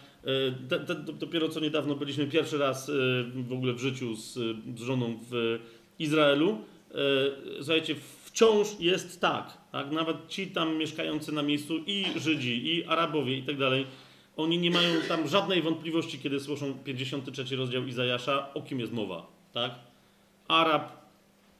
Dopiero 1.19 1.49
co 1.49 1.59
niedawno 1.59 1.95
byliśmy 1.95 2.27
pierwszy 2.27 2.57
raz 2.57 2.91
w 3.35 3.53
ogóle 3.53 3.73
w 3.73 3.79
życiu 3.79 4.15
z, 4.15 4.33
z 4.79 4.81
żoną 4.81 5.19
w 5.31 5.59
Izraelu. 5.99 6.57
Słuchajcie, 7.57 7.95
wciąż 8.35 8.67
jest 8.79 9.21
tak, 9.21 9.57
tak, 9.71 9.91
nawet 9.91 10.27
ci 10.27 10.47
tam 10.47 10.77
mieszkający 10.77 11.31
na 11.31 11.43
miejscu 11.43 11.77
i 11.87 12.05
Żydzi, 12.15 12.67
i 12.67 12.85
Arabowie 12.85 13.37
i 13.37 13.43
tak 13.43 13.57
dalej, 13.57 13.85
oni 14.37 14.57
nie 14.57 14.71
mają 14.71 14.93
tam 15.07 15.27
żadnej 15.27 15.61
wątpliwości, 15.61 16.19
kiedy 16.19 16.39
słyszą 16.39 16.73
53 16.73 17.55
rozdział 17.55 17.87
Izajasza, 17.87 18.53
o 18.53 18.61
kim 18.61 18.79
jest 18.79 18.93
mowa, 18.93 19.27
tak? 19.53 19.71
Arab, 20.47 20.91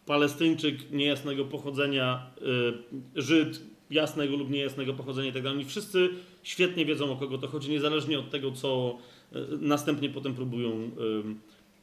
Palestyńczyk 0.05 0.91
niejasnego 0.91 1.45
pochodzenia, 1.45 2.26
yy, 2.41 3.21
Żyd 3.21 3.61
jasnego 3.89 4.38
lub 4.38 4.49
niejasnego 4.49 4.93
pochodzenia 4.93 5.30
i 5.30 5.34
tak. 5.34 5.45
Oni 5.45 5.65
wszyscy 5.65 6.09
świetnie 6.43 6.86
wiedzą, 6.86 7.11
o 7.11 7.15
kogo 7.15 7.38
to 7.38 7.47
chodzi, 7.47 7.71
niezależnie 7.71 8.19
od 8.19 8.30
tego, 8.30 8.51
co 8.51 8.97
yy, 9.32 9.47
następnie 9.61 10.09
potem 10.09 10.36
próbują 10.36 10.69
yy, 10.80 11.23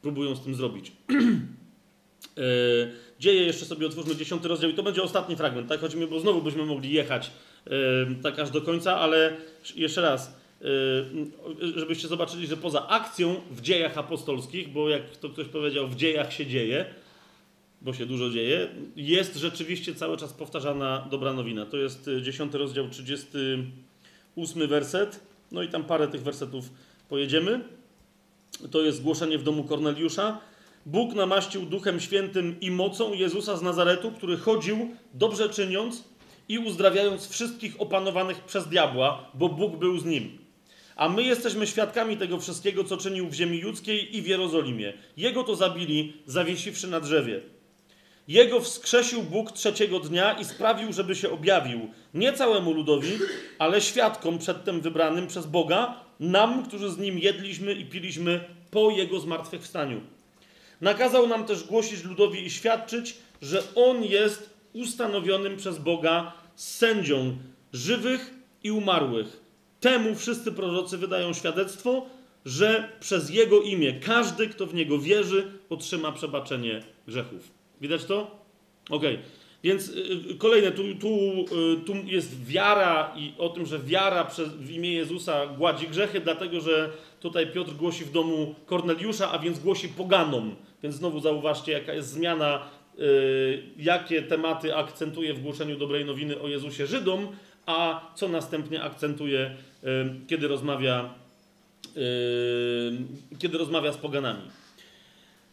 próbują 0.01 0.35
z 0.35 0.41
tym 0.41 0.55
zrobić. 0.55 0.91
Dzieje 3.23 3.43
jeszcze 3.43 3.65
sobie 3.65 3.87
otwórzmy 3.87 4.15
dziesiąty 4.15 4.47
rozdział 4.47 4.69
i 4.69 4.73
to 4.73 4.83
będzie 4.83 5.03
ostatni 5.03 5.35
fragment, 5.35 5.69
tak? 5.69 5.79
Chodzi 5.79 5.97
mi, 5.97 6.07
bo 6.07 6.19
znowu 6.19 6.41
byśmy 6.41 6.65
mogli 6.65 6.91
jechać 6.91 7.31
e, 7.67 7.69
tak 8.23 8.39
aż 8.39 8.49
do 8.49 8.61
końca, 8.61 8.99
ale 8.99 9.35
jeszcze 9.75 10.01
raz, 10.01 10.39
e, 10.61 10.65
żebyście 11.79 12.07
zobaczyli, 12.07 12.47
że 12.47 12.57
poza 12.57 12.87
akcją 12.87 13.35
w 13.51 13.61
dziejach 13.61 13.97
apostolskich, 13.97 14.69
bo 14.69 14.89
jak 14.89 15.17
to 15.17 15.29
ktoś 15.29 15.47
powiedział, 15.47 15.87
w 15.87 15.95
dziejach 15.95 16.33
się 16.33 16.45
dzieje, 16.45 16.85
bo 17.81 17.93
się 17.93 18.05
dużo 18.05 18.29
dzieje, 18.29 18.67
jest 18.95 19.35
rzeczywiście 19.35 19.95
cały 19.95 20.17
czas 20.17 20.33
powtarzana 20.33 21.07
dobra 21.11 21.33
nowina. 21.33 21.65
To 21.65 21.77
jest 21.77 22.09
dziesiąty 22.21 22.57
rozdział, 22.57 22.89
38 22.89 24.67
werset, 24.67 25.19
no 25.51 25.63
i 25.63 25.67
tam 25.67 25.83
parę 25.83 26.07
tych 26.07 26.23
wersetów 26.23 26.69
pojedziemy. 27.09 27.61
To 28.71 28.81
jest 28.81 29.01
głoszenie 29.01 29.37
w 29.37 29.43
domu 29.43 29.63
Korneliusza. 29.63 30.52
Bóg 30.85 31.13
namaścił 31.13 31.61
Duchem 31.61 31.99
Świętym 31.99 32.59
i 32.61 32.71
mocą 32.71 33.13
Jezusa 33.13 33.57
z 33.57 33.61
Nazaretu, 33.61 34.11
który 34.11 34.37
chodził, 34.37 34.95
dobrze 35.13 35.49
czyniąc 35.49 36.03
i 36.49 36.59
uzdrawiając 36.59 37.29
wszystkich 37.29 37.81
opanowanych 37.81 38.43
przez 38.43 38.67
diabła, 38.67 39.31
bo 39.33 39.49
Bóg 39.49 39.77
był 39.77 39.99
z 39.99 40.05
nim. 40.05 40.37
A 40.95 41.09
my 41.09 41.23
jesteśmy 41.23 41.67
świadkami 41.67 42.17
tego 42.17 42.39
wszystkiego, 42.39 42.83
co 42.83 42.97
czynił 42.97 43.27
w 43.27 43.33
ziemi 43.33 43.57
judzkiej 43.57 44.17
i 44.17 44.21
w 44.21 44.27
Jerozolimie. 44.27 44.93
Jego 45.17 45.43
to 45.43 45.55
zabili, 45.55 46.13
zawiesiwszy 46.25 46.87
na 46.87 46.99
drzewie. 46.99 47.41
Jego 48.27 48.59
wskrzesił 48.59 49.23
Bóg 49.23 49.51
trzeciego 49.51 49.99
dnia 49.99 50.33
i 50.33 50.45
sprawił, 50.45 50.93
żeby 50.93 51.15
się 51.15 51.31
objawił 51.31 51.79
nie 52.13 52.33
całemu 52.33 52.73
ludowi, 52.73 53.11
ale 53.59 53.81
świadkom 53.81 54.39
przedtem 54.39 54.81
wybranym 54.81 55.27
przez 55.27 55.45
Boga, 55.45 56.03
nam, 56.19 56.65
którzy 56.65 56.89
z 56.89 56.97
nim 56.97 57.19
jedliśmy 57.19 57.73
i 57.73 57.85
piliśmy 57.85 58.43
po 58.71 58.91
jego 58.91 59.19
zmartwychwstaniu. 59.19 60.01
Nakazał 60.83 61.27
nam 61.27 61.45
też 61.45 61.63
głosić 61.63 62.03
ludowi 62.03 62.45
i 62.45 62.49
świadczyć, 62.49 63.15
że 63.41 63.63
on 63.75 64.03
jest 64.03 64.49
ustanowionym 64.73 65.57
przez 65.57 65.79
Boga 65.79 66.33
sędzią 66.55 67.37
żywych 67.73 68.33
i 68.63 68.71
umarłych. 68.71 69.39
Temu 69.79 70.15
wszyscy 70.15 70.51
prorocy 70.51 70.97
wydają 70.97 71.33
świadectwo, 71.33 72.05
że 72.45 72.89
przez 72.99 73.29
jego 73.29 73.61
imię 73.61 73.99
każdy, 73.99 74.47
kto 74.47 74.65
w 74.67 74.73
niego 74.73 74.99
wierzy, 74.99 75.51
otrzyma 75.69 76.11
przebaczenie 76.11 76.83
grzechów. 77.07 77.51
Widać 77.81 78.05
to? 78.05 78.43
Okay. 78.89 79.19
Więc 79.63 79.89
y, 79.89 79.91
y, 80.31 80.35
kolejne, 80.37 80.71
tu, 80.71 80.83
tu, 80.95 81.09
y, 81.09 81.85
tu 81.85 81.93
jest 82.05 82.45
wiara 82.45 83.13
i 83.15 83.33
o 83.37 83.49
tym, 83.49 83.65
że 83.65 83.79
wiara 83.79 84.25
przez, 84.25 84.49
w 84.49 84.71
imię 84.71 84.93
Jezusa 84.93 85.47
gładzi 85.47 85.87
grzechy, 85.87 86.19
dlatego 86.19 86.61
że 86.61 86.89
tutaj 87.19 87.51
Piotr 87.51 87.71
głosi 87.71 88.05
w 88.05 88.11
domu 88.11 88.55
Korneliusza, 88.65 89.31
a 89.31 89.39
więc 89.39 89.59
głosi 89.59 89.89
poganom. 89.89 90.55
Więc 90.83 90.95
znowu 90.95 91.19
zauważcie, 91.19 91.71
jaka 91.71 91.93
jest 91.93 92.09
zmiana, 92.09 92.61
jakie 93.77 94.21
tematy 94.21 94.75
akcentuje 94.75 95.33
w 95.33 95.41
głoszeniu 95.41 95.77
dobrej 95.77 96.05
nowiny 96.05 96.39
o 96.39 96.47
Jezusie 96.47 96.87
Żydom, 96.87 97.27
a 97.65 98.01
co 98.15 98.27
następnie 98.27 98.83
akcentuje, 98.83 99.55
kiedy 100.27 100.47
rozmawia, 100.47 101.13
kiedy 103.39 103.57
rozmawia 103.57 103.91
z 103.91 103.97
poganami. 103.97 104.41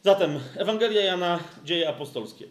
Zatem 0.02 0.40
Ewangelia 0.56 1.00
Jana, 1.00 1.38
dzieje 1.64 1.88
apostolskie. 1.88 2.46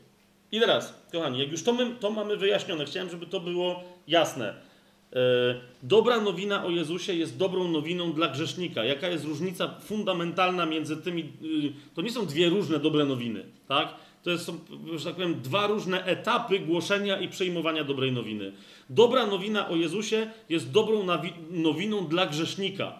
I 0.51 0.59
teraz, 0.59 0.93
kochani, 1.11 1.39
jak 1.39 1.51
już 1.51 1.63
to, 1.63 1.73
my, 1.73 1.95
to 1.99 2.11
mamy 2.11 2.37
wyjaśnione, 2.37 2.85
chciałem, 2.85 3.09
żeby 3.09 3.25
to 3.25 3.39
było 3.39 3.83
jasne. 4.07 4.68
E, 5.13 5.55
dobra 5.83 6.21
nowina 6.21 6.65
o 6.65 6.69
Jezusie 6.69 7.13
jest 7.13 7.37
dobrą 7.37 7.67
nowiną 7.67 8.13
dla 8.13 8.27
grzesznika. 8.27 8.83
Jaka 8.83 9.07
jest 9.07 9.25
różnica 9.25 9.79
fundamentalna 9.79 10.65
między 10.65 10.97
tymi. 10.97 11.21
Y, 11.21 11.73
to 11.95 12.01
nie 12.01 12.11
są 12.11 12.25
dwie 12.25 12.49
różne 12.49 12.79
dobre 12.79 13.05
nowiny, 13.05 13.45
tak? 13.67 13.95
To 14.23 14.37
są, 14.37 14.59
że 14.95 15.05
tak 15.05 15.15
powiem, 15.15 15.41
dwa 15.41 15.67
różne 15.67 16.05
etapy 16.05 16.59
głoszenia 16.59 17.19
i 17.19 17.27
przejmowania 17.27 17.83
dobrej 17.83 18.11
nowiny. 18.11 18.51
Dobra 18.89 19.25
nowina 19.25 19.69
o 19.69 19.75
Jezusie 19.75 20.31
jest 20.49 20.71
dobrą 20.71 21.03
nowiną 21.51 22.07
dla 22.07 22.25
grzesznika. 22.25 22.99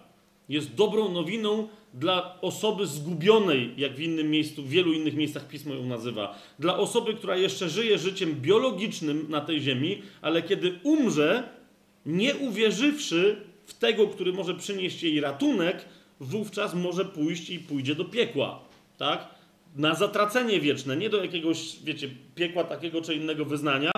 Jest 0.50 0.76
dobrą 0.76 1.12
nowiną 1.12 1.68
dla 1.94 2.42
osoby 2.42 2.88
zgubionej, 2.88 3.74
jak 3.78 3.96
w 3.96 4.02
innym 4.02 4.32
miejscu, 4.32 4.64
w 4.64 4.70
wielu 4.70 4.94
innych 4.94 5.16
miejscach 5.16 5.48
pismo 5.48 5.74
ją 5.74 5.86
nazywa, 5.86 6.40
dla 6.60 6.78
osoby, 6.78 7.14
która 7.14 7.38
jeszcze 7.38 7.70
żyje 7.70 7.98
życiem 7.98 8.36
biologicznym 8.42 9.26
na 9.30 9.42
tej 9.42 9.62
ziemi, 9.62 10.02
ale 10.22 10.42
kiedy 10.42 10.80
umrze, 10.84 11.59
nie 12.06 12.36
uwierzywszy 12.36 13.42
w 13.66 13.74
tego, 13.74 14.08
który 14.08 14.34
może 14.34 14.56
przynieść 14.56 15.04
jej 15.04 15.22
ratunek, 15.22 15.86
wówczas 16.20 16.74
może 16.74 17.06
pójść 17.06 17.50
i 17.50 17.60
pójdzie 17.60 17.96
do 17.96 18.06
piekła, 18.06 18.60
tak? 18.98 19.28
Na 19.76 19.96
zatracenie 19.96 20.60
wieczne, 20.60 20.98
nie 20.98 21.10
do 21.10 21.24
jakiegoś, 21.24 21.76
wiecie, 21.84 22.10
piekła 22.36 22.64
takiego 22.64 23.02
czy 23.02 23.16
innego 23.16 23.46
wyznania, 23.46 23.92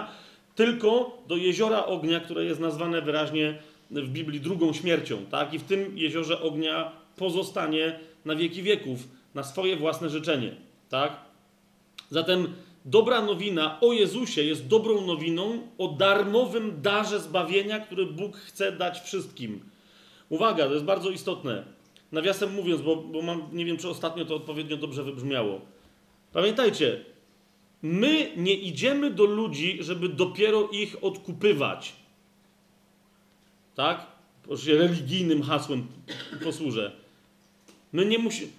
tylko 0.55 1.17
do 1.27 1.37
jeziora 1.37 1.85
ognia, 1.85 2.19
które 2.19 2.45
jest 2.45 2.59
nazwane 2.59 3.01
wyraźnie 3.01 3.59
w 3.91 4.09
Biblii 4.09 4.41
drugą 4.41 4.73
śmiercią, 4.73 5.25
tak? 5.25 5.53
I 5.53 5.59
w 5.59 5.63
tym 5.63 5.97
jeziorze 5.97 6.41
ognia 6.41 6.91
pozostanie 7.15 7.99
na 8.25 8.35
wieki 8.35 8.63
wieków, 8.63 8.99
na 9.35 9.43
swoje 9.43 9.75
własne 9.75 10.09
życzenie. 10.09 10.55
Tak? 10.89 11.17
Zatem 12.09 12.53
dobra 12.85 13.21
nowina 13.21 13.79
o 13.81 13.93
Jezusie 13.93 14.43
jest 14.43 14.67
dobrą 14.67 15.01
nowiną 15.05 15.67
o 15.77 15.87
darmowym 15.87 16.81
darze 16.81 17.19
zbawienia, 17.19 17.79
który 17.79 18.05
Bóg 18.05 18.37
chce 18.37 18.71
dać 18.71 18.99
wszystkim. 18.99 19.59
Uwaga, 20.29 20.65
to 20.67 20.73
jest 20.73 20.85
bardzo 20.85 21.09
istotne. 21.09 21.63
Nawiasem 22.11 22.53
mówiąc, 22.53 22.81
bo, 22.81 22.95
bo 22.95 23.21
mam, 23.21 23.49
nie 23.53 23.65
wiem, 23.65 23.77
czy 23.77 23.89
ostatnio 23.89 24.25
to 24.25 24.35
odpowiednio 24.35 24.77
dobrze 24.77 25.03
wybrzmiało. 25.03 25.61
Pamiętajcie, 26.33 27.05
my 27.81 28.31
nie 28.37 28.55
idziemy 28.55 29.11
do 29.11 29.25
ludzi, 29.25 29.77
żeby 29.81 30.09
dopiero 30.09 30.69
ich 30.71 31.03
odkupywać. 31.03 31.93
Tak? 33.75 34.11
religijnym 34.67 35.43
hasłem 35.43 35.87
posłużę. 36.43 36.91
My 37.93 38.05
nie 38.05 38.19
musimy. 38.19 38.51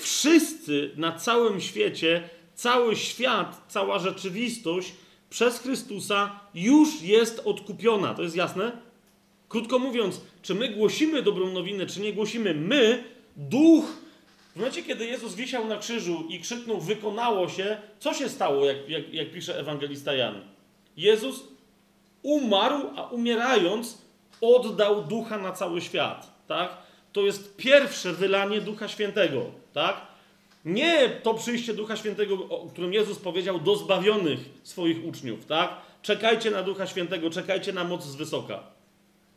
Wszyscy 0.00 0.90
na 0.96 1.12
całym 1.12 1.60
świecie, 1.60 2.28
cały 2.60 2.96
świat, 2.96 3.62
cała 3.68 3.98
rzeczywistość 3.98 4.92
przez 5.30 5.58
Chrystusa 5.58 6.40
już 6.54 7.02
jest 7.02 7.42
odkupiona. 7.44 8.14
To 8.14 8.22
jest 8.22 8.36
jasne? 8.36 8.72
Krótko 9.48 9.78
mówiąc, 9.78 10.20
czy 10.42 10.54
my 10.54 10.68
głosimy 10.68 11.22
dobrą 11.22 11.52
nowinę, 11.52 11.86
czy 11.86 12.00
nie 12.00 12.12
głosimy, 12.12 12.54
my, 12.54 13.04
duch, 13.36 13.84
w 14.52 14.56
momencie, 14.56 14.82
kiedy 14.82 15.06
Jezus 15.06 15.34
wisiał 15.34 15.66
na 15.66 15.78
krzyżu 15.78 16.24
i 16.28 16.40
krzyknął, 16.40 16.80
wykonało 16.80 17.48
się, 17.48 17.76
co 17.98 18.14
się 18.14 18.28
stało, 18.28 18.64
jak, 18.64 18.88
jak, 18.88 19.14
jak 19.14 19.32
pisze 19.32 19.58
ewangelista 19.58 20.14
Jan? 20.14 20.40
Jezus 20.96 21.42
umarł, 22.22 22.90
a 22.96 23.02
umierając, 23.02 23.98
oddał 24.40 25.04
ducha 25.04 25.38
na 25.38 25.52
cały 25.52 25.80
świat. 25.80 26.44
Tak? 26.48 26.76
to 27.12 27.20
jest 27.20 27.56
pierwsze 27.56 28.12
wylanie 28.12 28.60
Ducha 28.60 28.88
Świętego, 28.88 29.44
tak? 29.72 30.09
Nie 30.64 31.08
to 31.08 31.34
przyjście 31.34 31.74
Ducha 31.74 31.96
Świętego, 31.96 32.34
o 32.34 32.66
którym 32.66 32.92
Jezus 32.92 33.18
powiedział 33.18 33.60
do 33.60 33.76
zbawionych 33.76 34.38
swoich 34.62 35.04
uczniów, 35.04 35.46
tak? 35.46 35.76
Czekajcie 36.02 36.50
na 36.50 36.62
Ducha 36.62 36.86
Świętego, 36.86 37.30
czekajcie 37.30 37.72
na 37.72 37.84
moc 37.84 38.04
z 38.04 38.14
wysoka. 38.14 38.62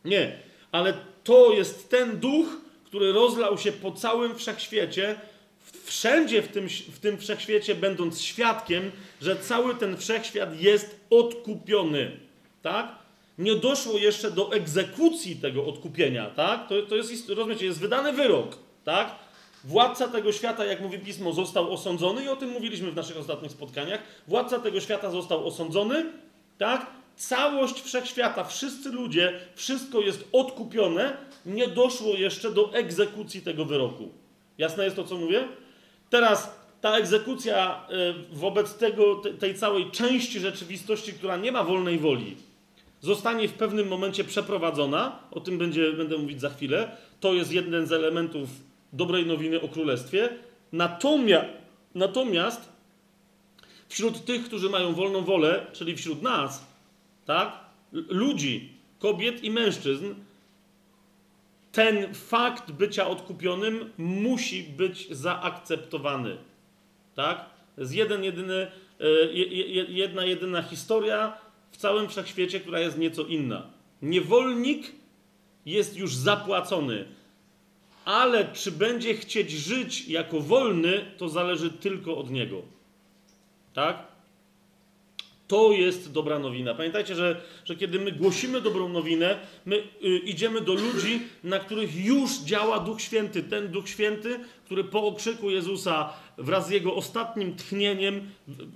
Nie, 0.04 0.38
ale 0.72 0.94
to 1.24 1.52
jest 1.52 1.90
ten 1.90 2.20
duch, 2.20 2.46
który 2.84 3.12
rozlał 3.12 3.58
się 3.58 3.72
po 3.72 3.92
całym 3.92 4.34
wszechświecie, 4.34 5.20
wszędzie 5.84 6.42
w 6.42 6.48
tym, 6.48 6.68
w 6.68 6.98
tym 6.98 7.18
wszechświecie, 7.18 7.74
będąc 7.74 8.20
świadkiem, 8.20 8.92
że 9.20 9.36
cały 9.36 9.74
ten 9.74 9.96
wszechświat 9.96 10.60
jest 10.60 11.00
odkupiony. 11.10 12.20
Tak? 12.62 13.04
nie 13.38 13.54
doszło 13.54 13.98
jeszcze 13.98 14.30
do 14.30 14.52
egzekucji 14.52 15.36
tego 15.36 15.66
odkupienia, 15.66 16.26
tak? 16.26 16.68
To, 16.68 16.82
to 16.82 16.96
jest, 16.96 17.28
rozumiecie, 17.28 17.66
jest 17.66 17.80
wydany 17.80 18.12
wyrok, 18.12 18.58
tak? 18.84 19.14
Władca 19.64 20.08
tego 20.08 20.32
świata, 20.32 20.64
jak 20.64 20.80
mówi 20.80 20.98
pismo, 20.98 21.32
został 21.32 21.72
osądzony 21.72 22.24
i 22.24 22.28
o 22.28 22.36
tym 22.36 22.50
mówiliśmy 22.50 22.90
w 22.90 22.96
naszych 22.96 23.16
ostatnich 23.16 23.52
spotkaniach. 23.52 24.00
Władca 24.28 24.58
tego 24.58 24.80
świata 24.80 25.10
został 25.10 25.46
osądzony, 25.46 26.06
tak? 26.58 26.86
Całość 27.16 27.80
wszechświata, 27.80 28.44
wszyscy 28.44 28.90
ludzie, 28.90 29.40
wszystko 29.54 30.00
jest 30.00 30.28
odkupione, 30.32 31.16
nie 31.46 31.68
doszło 31.68 32.14
jeszcze 32.14 32.50
do 32.50 32.74
egzekucji 32.74 33.42
tego 33.42 33.64
wyroku. 33.64 34.08
Jasne 34.58 34.84
jest 34.84 34.96
to, 34.96 35.04
co 35.04 35.16
mówię? 35.16 35.48
Teraz 36.10 36.50
ta 36.80 36.96
egzekucja 36.96 37.86
y, 38.32 38.36
wobec 38.36 38.74
tego, 38.74 39.22
tej 39.38 39.54
całej 39.54 39.90
części 39.90 40.40
rzeczywistości, 40.40 41.12
która 41.12 41.36
nie 41.36 41.52
ma 41.52 41.64
wolnej 41.64 41.98
woli, 41.98 42.36
zostanie 43.00 43.48
w 43.48 43.52
pewnym 43.52 43.88
momencie 43.88 44.24
przeprowadzona, 44.24 45.18
o 45.30 45.40
tym 45.40 45.58
będzie, 45.58 45.92
będę 45.92 46.18
mówić 46.18 46.40
za 46.40 46.50
chwilę, 46.50 46.96
to 47.20 47.34
jest 47.34 47.52
jeden 47.52 47.86
z 47.86 47.92
elementów 47.92 48.48
dobrej 48.94 49.26
nowiny 49.26 49.60
o 49.60 49.68
królestwie. 49.68 50.28
Natomiast, 50.72 51.46
natomiast 51.94 52.72
wśród 53.88 54.24
tych, 54.24 54.44
którzy 54.44 54.70
mają 54.70 54.92
wolną 54.92 55.24
wolę, 55.24 55.66
czyli 55.72 55.96
wśród 55.96 56.22
nas, 56.22 56.66
tak, 57.24 57.52
ludzi, 57.92 58.72
kobiet 58.98 59.44
i 59.44 59.50
mężczyzn, 59.50 60.14
ten 61.72 62.14
fakt 62.14 62.72
bycia 62.72 63.06
odkupionym 63.06 63.90
musi 63.98 64.62
być 64.62 65.08
zaakceptowany. 65.10 66.36
Tak? 67.14 67.44
Jest 67.78 67.94
jeden, 67.94 68.24
jedyny, 68.24 68.54
e, 69.00 69.06
jedna, 69.88 70.24
jedyna 70.24 70.62
historia 70.62 71.38
w 71.70 71.76
całym 71.76 72.08
wszechświecie, 72.08 72.60
która 72.60 72.80
jest 72.80 72.98
nieco 72.98 73.24
inna. 73.24 73.66
Niewolnik 74.02 74.92
jest 75.66 75.96
już 75.96 76.14
zapłacony, 76.14 77.04
ale 78.04 78.52
czy 78.52 78.72
będzie 78.72 79.14
chcieć 79.14 79.50
żyć 79.50 80.08
jako 80.08 80.40
wolny, 80.40 81.04
to 81.18 81.28
zależy 81.28 81.70
tylko 81.70 82.16
od 82.18 82.30
niego. 82.30 82.62
Tak? 83.74 84.14
To 85.48 85.72
jest 85.72 86.12
dobra 86.12 86.38
nowina. 86.38 86.74
Pamiętajcie, 86.74 87.14
że, 87.14 87.40
że 87.64 87.76
kiedy 87.76 87.98
my 87.98 88.12
głosimy 88.12 88.60
dobrą 88.60 88.88
nowinę, 88.88 89.38
my 89.66 89.76
y, 90.04 90.18
idziemy 90.18 90.60
do 90.60 90.74
ludzi, 90.74 91.20
na 91.44 91.58
których 91.58 92.04
już 92.04 92.38
działa 92.38 92.80
Duch 92.80 93.00
Święty. 93.00 93.42
Ten 93.42 93.68
Duch 93.68 93.88
Święty, 93.88 94.40
który 94.64 94.84
po 94.84 95.06
okrzyku 95.06 95.50
Jezusa 95.50 96.12
wraz 96.38 96.66
z 96.66 96.70
jego 96.70 96.94
ostatnim 96.94 97.56
tchnieniem 97.56 98.30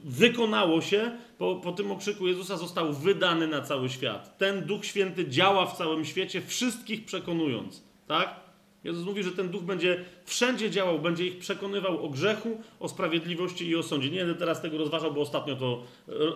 wykonało 0.05 0.81
się, 0.81 1.11
po, 1.39 1.57
po 1.57 1.73
tym 1.73 1.91
okrzyku 1.93 2.27
Jezusa 2.27 2.57
został 2.57 2.93
wydany 2.93 3.47
na 3.47 3.61
cały 3.61 3.89
świat. 3.89 4.39
Ten 4.39 4.67
Duch 4.67 4.87
Święty 4.87 5.29
działa 5.29 5.67
w 5.67 5.77
całym 5.77 6.05
świecie, 6.05 6.43
wszystkich 6.43 7.05
przekonując. 7.05 7.83
Tak? 8.07 8.48
Jezus 8.85 9.05
mówi, 9.05 9.23
że 9.23 9.33
ten 9.33 9.49
duch 9.49 9.63
będzie 9.63 10.05
wszędzie 10.25 10.71
działał, 10.71 10.99
będzie 10.99 11.27
ich 11.27 11.39
przekonywał 11.39 12.07
o 12.07 12.09
grzechu, 12.09 12.61
o 12.81 12.89
sprawiedliwości 12.89 13.69
i 13.69 13.77
o 13.77 13.83
sądzie. 13.83 14.11
Nie 14.11 14.19
będę 14.19 14.35
teraz 14.35 14.63
tego 14.63 14.79
rozważał, 14.79 15.15
bo 15.15 15.21
ostatnio 15.21 15.57
to 15.57 15.83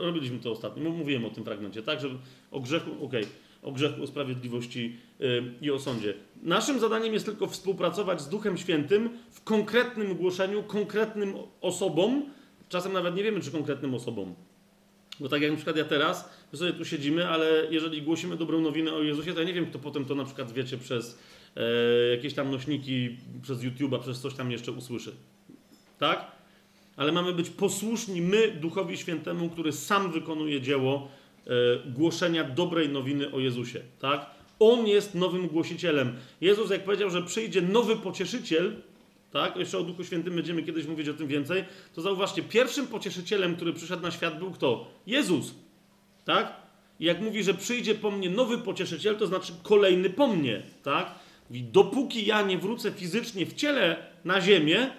robiliśmy 0.01 0.39
to 0.39 0.53
ostatnio. 0.53 0.91
Mówiłem 0.91 1.25
o 1.25 1.31
tym 1.31 1.45
fragmencie, 1.45 1.83
tak, 1.83 2.01
że 2.01 2.09
o 2.51 2.61
grzechu, 2.61 2.91
okej, 2.91 3.23
okay, 3.23 3.27
o 3.63 3.73
grzechu, 3.73 4.03
o 4.03 4.07
sprawiedliwości 4.07 4.97
yy, 5.19 5.45
i 5.61 5.71
o 5.71 5.79
sądzie. 5.79 6.15
Naszym 6.43 6.81
zadaniem 6.81 7.15
jest 7.15 7.27
tylko 7.27 7.47
współpracować 7.47 8.21
z 8.21 8.29
Duchem 8.29 8.59
Świętym 8.59 9.11
w 9.31 9.45
konkretnym 9.45 10.15
głoszeniu, 10.15 10.63
konkretnym 10.63 11.35
osobom. 11.61 12.23
Czasem 12.69 12.93
nawet 12.93 13.17
nie 13.17 13.23
wiemy, 13.23 13.41
czy 13.41 13.51
konkretnym 13.51 13.95
osobom. 13.95 14.35
Bo 15.21 15.29
tak 15.29 15.43
jak 15.43 15.51
na 15.51 15.57
przykład 15.57 15.77
ja 15.77 15.85
teraz, 15.85 16.29
my 16.53 16.59
sobie 16.59 16.73
tu 16.73 16.85
siedzimy, 16.85 17.29
ale 17.29 17.67
jeżeli 17.71 18.03
głosimy 18.03 18.37
dobrą 18.37 18.61
nowinę 18.61 18.93
o 18.93 19.03
Jezusie, 19.03 19.33
to 19.33 19.41
ja 19.41 19.47
nie 19.47 19.53
wiem, 19.53 19.67
kto 19.67 19.79
potem 19.79 20.05
to 20.05 20.15
na 20.15 20.25
przykład 20.25 20.53
wiecie 20.53 20.79
przez 20.79 21.19
jakieś 22.17 22.35
tam 22.35 22.51
nośniki 22.51 23.17
przez 23.43 23.59
YouTube'a, 23.59 24.01
przez 24.01 24.21
coś 24.21 24.35
tam 24.35 24.51
jeszcze 24.51 24.73
usłyszy. 24.73 25.13
Tak? 25.99 26.33
Ale 26.97 27.13
mamy 27.13 27.33
być 27.33 27.51
posłuszni 27.51 28.23
my 28.23 28.51
Duchowi 28.51 28.97
Świętemu, 28.97 29.51
który 29.51 29.73
sam 29.73 30.13
wykonuje 30.13 30.61
dzieło 30.61 31.09
e, 31.47 31.51
głoszenia 31.91 32.45
dobrej 32.45 32.89
nowiny 32.89 33.33
o 33.33 33.41
Jezusie. 33.41 33.81
Tak? 34.01 34.31
On 34.59 34.87
jest 34.87 35.15
nowym 35.15 35.49
głosicielem. 35.49 36.17
Jezus, 36.41 36.71
jak 36.71 36.85
powiedział, 36.85 37.11
że 37.11 37.23
przyjdzie 37.23 37.63
nowy 37.63 37.97
pocieszyciel, 37.97 38.77
tak? 39.33 39.57
Jeszcze 39.57 39.79
o 39.79 39.83
Duchu 39.83 40.05
Świętym 40.05 40.35
będziemy 40.37 40.63
kiedyś 40.63 40.87
mówić 40.87 41.09
o 41.09 41.15
tym 41.15 41.27
więcej. 41.27 41.65
To 41.95 42.01
zauważcie, 42.01 42.43
pierwszym 42.43 42.87
pocieszycielem, 42.87 43.57
który 43.57 43.73
przyszedł 43.73 44.03
na 44.03 44.11
świat, 44.11 44.39
był 44.39 44.51
kto? 44.51 44.91
Jezus. 45.07 45.55
Tak? 46.25 46.57
I 47.01 47.05
jak 47.05 47.21
mówi, 47.21 47.43
że 47.43 47.55
przyjdzie 47.55 47.95
po 47.95 48.11
mnie 48.11 48.31
nowy 48.31 48.59
pocieszyciel, 48.59 49.17
to 49.17 49.27
znaczy 49.27 49.53
kolejny 49.63 50.11
po 50.11 50.27
mnie. 50.27 50.63
Tak? 50.83 51.15
I 51.51 51.63
dopóki 51.63 52.27
ja 52.27 52.43
nie 52.43 52.59
wrócę 52.59 52.93
fizycznie 52.93 53.47
w 53.47 53.55
ciele 53.55 53.97
na 54.25 54.41
ziemię, 54.41 54.91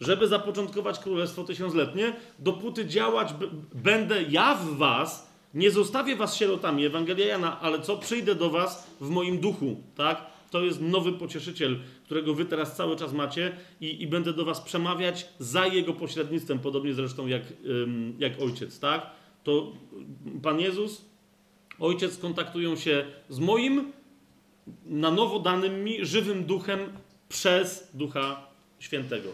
żeby 0.00 0.28
zapoczątkować 0.28 0.98
królestwo 0.98 1.44
tysiącletnie, 1.44 2.12
dopóty 2.38 2.86
działać 2.86 3.34
będę 3.74 4.22
ja 4.22 4.54
w 4.54 4.76
was, 4.76 5.30
nie 5.54 5.70
zostawię 5.70 6.16
was 6.16 6.36
sierotami, 6.36 6.84
Ewangelia 6.84 7.26
Jana, 7.26 7.60
ale 7.60 7.80
co? 7.80 7.96
Przyjdę 7.96 8.34
do 8.34 8.50
was 8.50 8.96
w 9.00 9.08
moim 9.08 9.38
duchu, 9.38 9.76
tak? 9.94 10.26
To 10.50 10.62
jest 10.62 10.80
nowy 10.80 11.12
pocieszyciel, 11.12 11.76
którego 12.04 12.34
wy 12.34 12.44
teraz 12.44 12.76
cały 12.76 12.96
czas 12.96 13.12
macie 13.12 13.56
i, 13.80 14.02
i 14.02 14.06
będę 14.06 14.32
do 14.32 14.44
was 14.44 14.60
przemawiać 14.60 15.28
za 15.38 15.66
jego 15.66 15.92
pośrednictwem, 15.92 16.58
podobnie 16.58 16.94
zresztą 16.94 17.26
jak, 17.26 17.42
ym, 17.66 18.16
jak 18.18 18.42
ojciec, 18.42 18.80
tak? 18.80 19.06
To 19.44 19.72
Pan 20.42 20.60
Jezus, 20.60 21.04
ojciec 21.78 22.18
kontaktują 22.18 22.76
się 22.76 23.04
z 23.28 23.38
moim 23.38 23.92
na 24.86 25.10
nowo 25.10 25.38
danym 25.38 25.84
mi 25.84 26.04
żywym 26.06 26.44
duchem 26.44 26.80
przez 27.28 27.90
Ducha 27.94 28.46
Świętego. 28.78 29.30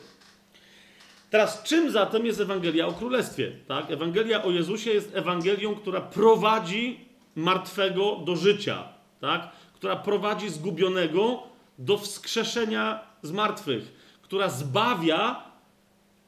Teraz, 1.30 1.62
czym 1.62 1.90
zatem 1.90 2.26
jest 2.26 2.40
Ewangelia 2.40 2.86
o 2.86 2.92
Królestwie? 2.92 3.52
Tak? 3.68 3.90
Ewangelia 3.90 4.42
o 4.42 4.50
Jezusie 4.50 4.90
jest 4.90 5.16
Ewangelią, 5.16 5.74
która 5.74 6.00
prowadzi 6.00 7.00
martwego 7.34 8.16
do 8.24 8.36
życia, 8.36 8.88
tak? 9.20 9.50
która 9.74 9.96
prowadzi 9.96 10.48
zgubionego 10.48 11.42
do 11.78 11.98
wskrzeszenia 11.98 13.00
z 13.22 13.32
martwych, 13.32 13.92
która 14.22 14.48
zbawia 14.48 15.42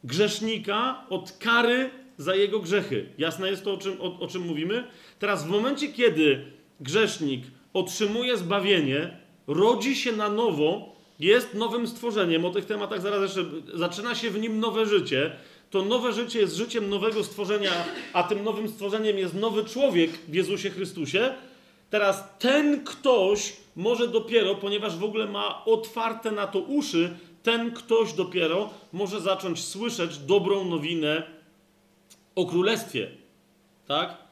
grzesznika 0.05 1.05
od 1.11 1.33
kary 1.33 1.91
za 2.17 2.35
jego 2.35 2.61
grzechy. 2.61 3.07
Jasne 3.19 3.51
jest 3.51 3.65
to, 3.65 3.75
o 3.75 3.77
czym, 3.77 4.01
o, 4.01 4.21
o 4.21 4.27
czym 4.27 4.43
mówimy? 4.43 4.85
Teraz, 5.19 5.47
w 5.47 5.49
momencie, 5.49 5.93
kiedy 5.93 6.53
grzesznik 6.81 7.43
otrzymuje 7.79 8.37
zbawienie, 8.37 9.17
rodzi 9.47 9.97
się 9.97 10.13
na 10.13 10.29
nowo, 10.29 10.97
jest 11.19 11.55
nowym 11.55 11.87
stworzeniem. 11.87 12.45
O 12.45 12.51
tych 12.51 12.65
tematach 12.65 13.01
zaraz 13.01 13.23
jeszcze 13.23 13.45
zaczyna 13.75 14.15
się 14.15 14.31
w 14.31 14.41
nim 14.41 14.61
nowe 14.61 14.87
życie. 14.87 15.33
To 15.71 15.83
nowe 15.83 16.13
życie 16.13 16.41
jest 16.41 16.57
życiem 16.57 16.91
nowego 16.91 17.25
stworzenia, 17.25 17.71
a 18.13 18.23
tym 18.23 18.45
nowym 18.45 18.69
stworzeniem 18.69 19.19
jest 19.19 19.35
nowy 19.35 19.65
człowiek 19.65 20.11
w 20.11 20.35
Jezusie 20.35 20.71
Chrystusie. 20.71 21.35
Teraz 21.91 22.25
ten 22.39 22.85
ktoś 22.85 23.57
może 23.77 24.09
dopiero, 24.09 24.55
ponieważ 24.55 24.97
w 24.97 25.05
ogóle 25.05 25.27
ma 25.27 25.65
otwarte 25.65 26.31
na 26.31 26.47
to 26.47 26.59
uszy, 26.59 27.17
ten 27.43 27.71
ktoś 27.71 28.13
dopiero 28.13 28.71
może 28.93 29.21
zacząć 29.21 29.65
słyszeć 29.65 30.19
dobrą 30.19 30.65
nowinę 30.65 31.23
o 32.35 32.47
królestwie. 32.47 33.11
Tak? 33.87 34.28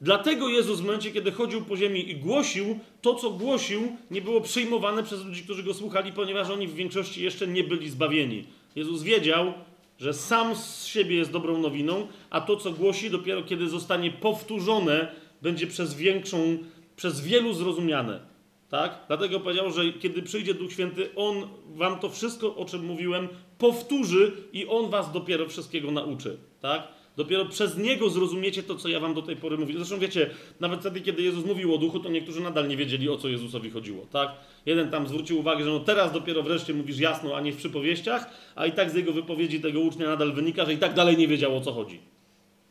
Dlatego 0.00 0.48
Jezus 0.48 0.80
w 0.80 0.84
momencie, 0.84 1.10
kiedy 1.10 1.32
chodził 1.32 1.64
po 1.64 1.76
ziemi 1.76 2.10
i 2.10 2.16
głosił, 2.16 2.78
to 3.02 3.14
co 3.14 3.30
głosił, 3.30 3.96
nie 4.10 4.20
było 4.20 4.40
przyjmowane 4.40 5.02
przez 5.02 5.24
ludzi, 5.24 5.42
którzy 5.42 5.62
go 5.62 5.74
słuchali, 5.74 6.12
ponieważ 6.12 6.50
oni 6.50 6.66
w 6.68 6.74
większości 6.74 7.22
jeszcze 7.22 7.46
nie 7.46 7.64
byli 7.64 7.90
zbawieni. 7.90 8.44
Jezus 8.76 9.02
wiedział, 9.02 9.52
że 9.98 10.14
sam 10.14 10.56
z 10.56 10.86
siebie 10.86 11.16
jest 11.16 11.32
dobrą 11.32 11.58
nowiną, 11.58 12.06
a 12.30 12.40
to 12.40 12.56
co 12.56 12.72
głosi, 12.72 13.10
dopiero 13.10 13.42
kiedy 13.42 13.68
zostanie 13.68 14.10
powtórzone, 14.10 15.12
będzie 15.42 15.66
przez 15.66 15.94
większą, 15.94 16.58
przez 16.96 17.20
wielu 17.20 17.52
zrozumiane. 17.54 18.20
Tak? 18.68 19.04
Dlatego 19.08 19.40
powiedział, 19.40 19.70
że 19.70 19.92
kiedy 19.92 20.22
przyjdzie 20.22 20.54
Duch 20.54 20.72
Święty, 20.72 21.14
On 21.16 21.48
wam 21.66 21.98
to 21.98 22.08
wszystko, 22.08 22.56
o 22.56 22.64
czym 22.64 22.84
mówiłem, 22.84 23.28
powtórzy 23.58 24.32
i 24.52 24.66
On 24.66 24.90
was 24.90 25.12
dopiero 25.12 25.48
wszystkiego 25.48 25.90
nauczy. 25.90 26.38
Tak? 26.60 26.97
Dopiero 27.18 27.46
przez 27.46 27.76
Niego 27.76 28.10
zrozumiecie 28.10 28.62
to, 28.62 28.74
co 28.74 28.88
ja 28.88 29.00
wam 29.00 29.14
do 29.14 29.22
tej 29.22 29.36
pory 29.36 29.58
mówię. 29.58 29.74
Zresztą 29.76 29.98
wiecie, 29.98 30.30
nawet 30.60 30.80
wtedy, 30.80 31.00
kiedy 31.00 31.22
Jezus 31.22 31.44
mówił 31.44 31.74
o 31.74 31.78
duchu, 31.78 32.00
to 32.00 32.08
niektórzy 32.08 32.40
nadal 32.40 32.68
nie 32.68 32.76
wiedzieli, 32.76 33.08
o 33.08 33.16
co 33.16 33.28
Jezusowi 33.28 33.70
chodziło, 33.70 34.06
tak? 34.12 34.30
Jeden 34.66 34.90
tam 34.90 35.08
zwrócił 35.08 35.38
uwagę, 35.38 35.64
że 35.64 35.70
no 35.70 35.80
teraz 35.80 36.12
dopiero 36.12 36.42
wreszcie 36.42 36.74
mówisz 36.74 36.98
jasno, 36.98 37.36
a 37.36 37.40
nie 37.40 37.52
w 37.52 37.56
przypowieściach, 37.56 38.30
a 38.54 38.66
i 38.66 38.72
tak 38.72 38.90
z 38.90 38.94
jego 38.94 39.12
wypowiedzi 39.12 39.60
tego 39.60 39.80
ucznia 39.80 40.06
nadal 40.06 40.32
wynika, 40.32 40.64
że 40.64 40.74
i 40.74 40.78
tak 40.78 40.94
dalej 40.94 41.16
nie 41.16 41.28
wiedział, 41.28 41.56
o 41.56 41.60
co 41.60 41.72
chodzi. 41.72 42.00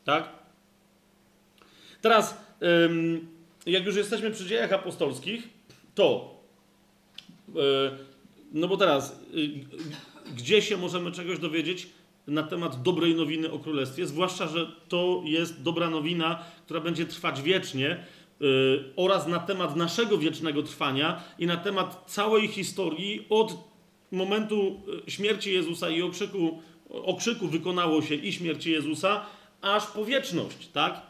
Tak? 0.06 0.30
Teraz, 2.02 2.38
jak 3.66 3.86
już 3.86 3.96
jesteśmy 3.96 4.32
przy 4.32 4.46
dziejach 4.46 4.74
apostolskich, 4.74 5.50
to, 5.96 6.36
e, 7.56 7.98
no 8.54 8.68
bo 8.68 8.78
teraz, 8.78 9.20
y, 9.36 9.50
gdzie 10.36 10.62
się 10.62 10.78
możemy 10.78 11.12
czegoś 11.12 11.40
dowiedzieć? 11.40 11.88
Na 12.28 12.44
temat 12.44 12.82
dobrej 12.82 13.16
nowiny 13.16 13.52
o 13.52 13.60
Królestwie, 13.60 14.08
zwłaszcza, 14.08 14.48
że 14.48 14.72
to 14.90 15.22
jest 15.26 15.62
dobra 15.62 15.90
nowina, 15.90 16.44
która 16.66 16.80
będzie 16.80 17.06
trwać 17.06 17.42
wiecznie, 17.42 18.06
yy, 18.40 18.84
oraz 18.96 19.28
na 19.28 19.40
temat 19.40 19.76
naszego 19.76 20.18
wiecznego 20.18 20.64
trwania 20.64 21.24
i 21.40 21.46
na 21.46 21.58
temat 21.58 22.04
całej 22.08 22.48
historii 22.48 23.26
od 23.30 23.58
momentu 24.12 24.82
y, 25.08 25.12
śmierci 25.12 25.54
Jezusa 25.54 25.90
i 25.90 26.02
okrzyku, 26.02 26.62
okrzyku 26.90 27.48
wykonało 27.48 28.02
się 28.02 28.16
i 28.16 28.34
śmierci 28.34 28.72
Jezusa, 28.72 29.26
aż 29.62 29.88
po 29.88 30.06
wieczność, 30.06 30.68
tak? 30.68 31.02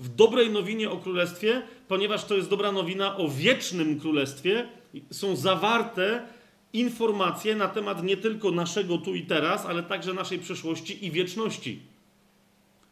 W 0.00 0.08
dobrej 0.08 0.50
nowinie 0.50 0.90
o 0.90 0.96
Królestwie, 0.96 1.62
ponieważ 1.88 2.24
to 2.24 2.34
jest 2.34 2.50
dobra 2.50 2.72
nowina 2.72 3.16
o 3.16 3.28
wiecznym 3.28 4.00
Królestwie, 4.00 4.68
są 5.10 5.36
zawarte 5.36 6.26
informacje 6.72 7.56
na 7.56 7.68
temat 7.68 8.02
nie 8.02 8.16
tylko 8.16 8.50
naszego 8.50 8.98
tu 8.98 9.14
i 9.14 9.22
teraz, 9.22 9.66
ale 9.66 9.82
także 9.82 10.14
naszej 10.14 10.38
przeszłości 10.38 11.06
i 11.06 11.10
wieczności. 11.10 11.80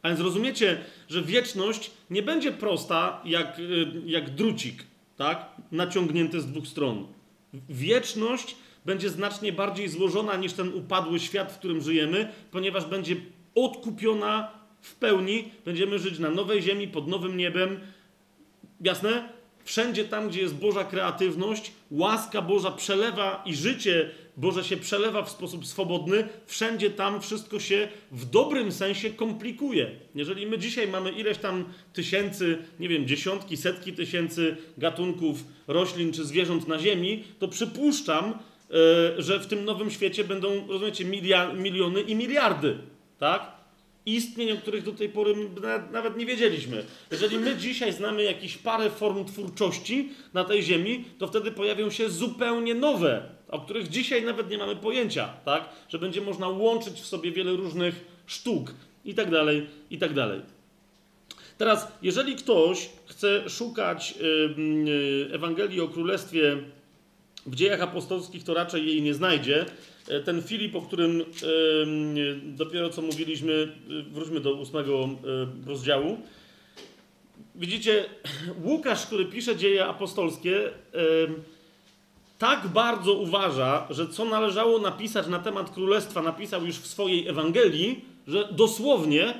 A 0.03 0.09
więc 0.09 0.21
rozumiecie, 0.21 0.79
że 1.09 1.23
wieczność 1.23 1.91
nie 2.11 2.23
będzie 2.23 2.53
prosta 2.53 3.23
jak, 3.25 3.59
y, 3.59 3.87
jak 4.07 4.35
drucik, 4.35 4.85
tak? 5.17 5.47
Naciągnięty 5.73 6.41
z 6.41 6.47
dwóch 6.47 6.67
stron. 6.67 7.07
Wieczność 7.69 8.57
będzie 8.85 9.11
znacznie 9.11 9.53
bardziej 9.53 9.89
złożona 9.89 10.37
niż 10.37 10.53
ten 10.53 10.75
upadły 10.75 11.21
świat, 11.21 11.53
w 11.53 11.59
którym 11.59 11.81
żyjemy, 11.81 12.33
ponieważ 12.51 12.85
będzie 12.85 13.17
odkupiona 13.55 14.51
w 14.81 14.95
pełni. 14.95 15.51
Będziemy 15.65 15.99
żyć 15.99 16.19
na 16.19 16.31
nowej 16.31 16.63
ziemi, 16.63 16.89
pod 16.89 17.09
nowym 17.09 17.37
niebem. 17.37 17.81
Jasne? 18.81 19.38
Wszędzie 19.69 20.05
tam, 20.05 20.29
gdzie 20.29 20.41
jest 20.41 20.55
Boża 20.55 20.85
kreatywność, 20.85 21.73
łaska 21.91 22.43
Boża 22.43 22.71
przelewa 22.71 23.43
i 23.47 23.55
życie 23.55 24.11
Boże 24.37 24.65
się 24.65 24.77
przelewa 24.77 25.23
w 25.23 25.31
sposób 25.31 25.67
swobodny, 25.67 26.29
wszędzie 26.47 26.91
tam 26.91 27.21
wszystko 27.21 27.61
się 27.61 27.89
w 28.13 28.25
dobrym 28.25 28.73
sensie 28.73 29.11
komplikuje. 29.11 29.91
Jeżeli 30.15 30.47
my 30.47 30.59
dzisiaj 30.59 30.89
mamy 30.89 31.11
ileś 31.11 31.39
tam 31.39 31.65
tysięcy, 31.93 32.59
nie 32.81 32.89
wiem, 32.89 33.07
dziesiątki, 33.07 33.57
setki 33.57 33.93
tysięcy 33.93 34.57
gatunków 34.79 35.45
roślin 35.67 36.13
czy 36.13 36.25
zwierząt 36.25 36.69
na 36.69 36.79
Ziemi, 36.79 37.25
to 37.39 37.49
przypuszczam, 37.49 38.25
e, 38.31 39.23
że 39.23 39.41
w 39.41 39.47
tym 39.47 39.65
nowym 39.65 39.91
świecie 39.91 40.25
będą, 40.25 40.67
rozumiecie, 40.69 41.05
miliony 41.55 42.01
i 42.01 42.15
miliardy, 42.15 42.79
tak? 43.19 43.58
Istnień, 44.15 44.53
o 44.53 44.57
których 44.57 44.85
do 44.85 44.93
tej 44.93 45.09
pory 45.09 45.35
nawet 45.93 46.17
nie 46.17 46.27
wiedzieliśmy. 46.27 46.85
Jeżeli 47.11 47.39
my 47.39 47.57
dzisiaj 47.57 47.93
znamy 47.93 48.23
jakieś 48.23 48.57
parę 48.57 48.91
form 48.91 49.25
twórczości 49.25 50.09
na 50.35 50.45
tej 50.45 50.63
ziemi, 50.63 51.05
to 51.19 51.27
wtedy 51.27 51.51
pojawią 51.51 51.91
się 51.91 52.11
zupełnie 52.11 52.75
nowe, 52.75 53.23
o 53.49 53.61
których 53.61 53.89
dzisiaj 53.89 54.25
nawet 54.25 54.51
nie 54.51 54.59
mamy 54.59 54.77
pojęcia, 54.77 55.29
tak? 55.45 55.69
Że 55.89 55.99
będzie 55.99 56.21
można 56.21 56.49
łączyć 56.49 57.01
w 57.01 57.07
sobie 57.07 57.33
wiele 57.33 57.53
różnych 57.53 58.05
sztuk 58.27 58.75
i 59.05 59.15
tak 59.15 59.31
dalej, 59.31 59.67
i 59.91 59.99
tak 59.99 60.15
dalej. 60.15 60.41
Teraz, 61.59 61.89
jeżeli 62.03 62.37
ktoś 62.37 62.89
chce 63.07 63.51
szukać 63.51 64.15
yy, 64.21 65.31
Ewangelii 65.33 65.81
o 65.81 65.89
Królestwie 65.89 66.57
w 67.47 67.55
dziejach 67.55 67.83
apostolskich, 67.83 68.45
to 68.45 68.55
raczej 68.55 68.87
jej 68.87 69.03
nie 69.03 69.15
znajdzie, 69.15 69.67
ten 70.25 70.43
Filip, 70.43 70.77
o 70.77 70.83
którym 70.83 71.25
dopiero 72.43 72.91
co 72.91 73.03
mówiliśmy, 73.03 73.77
e, 73.91 74.13
wróćmy 74.13 74.41
do 74.41 74.55
ósmego 74.55 75.05
e, 75.05 75.69
rozdziału. 75.69 76.19
Widzicie, 77.55 78.05
Łukasz, 78.65 79.07
który 79.07 79.25
pisze 79.25 79.57
dzieje 79.57 79.87
apostolskie, 79.87 80.71
tak 82.39 82.67
bardzo 82.67 83.13
uważa, 83.13 83.87
że 83.91 84.09
co 84.09 84.25
należało 84.25 84.79
napisać 84.79 85.27
na 85.27 85.39
temat 85.39 85.71
królestwa, 85.71 86.23
napisał 86.23 86.67
już 86.67 86.77
w 86.77 86.87
swojej 86.87 87.29
Ewangelii, 87.29 88.05
że 88.27 88.49
dosłownie 88.53 89.35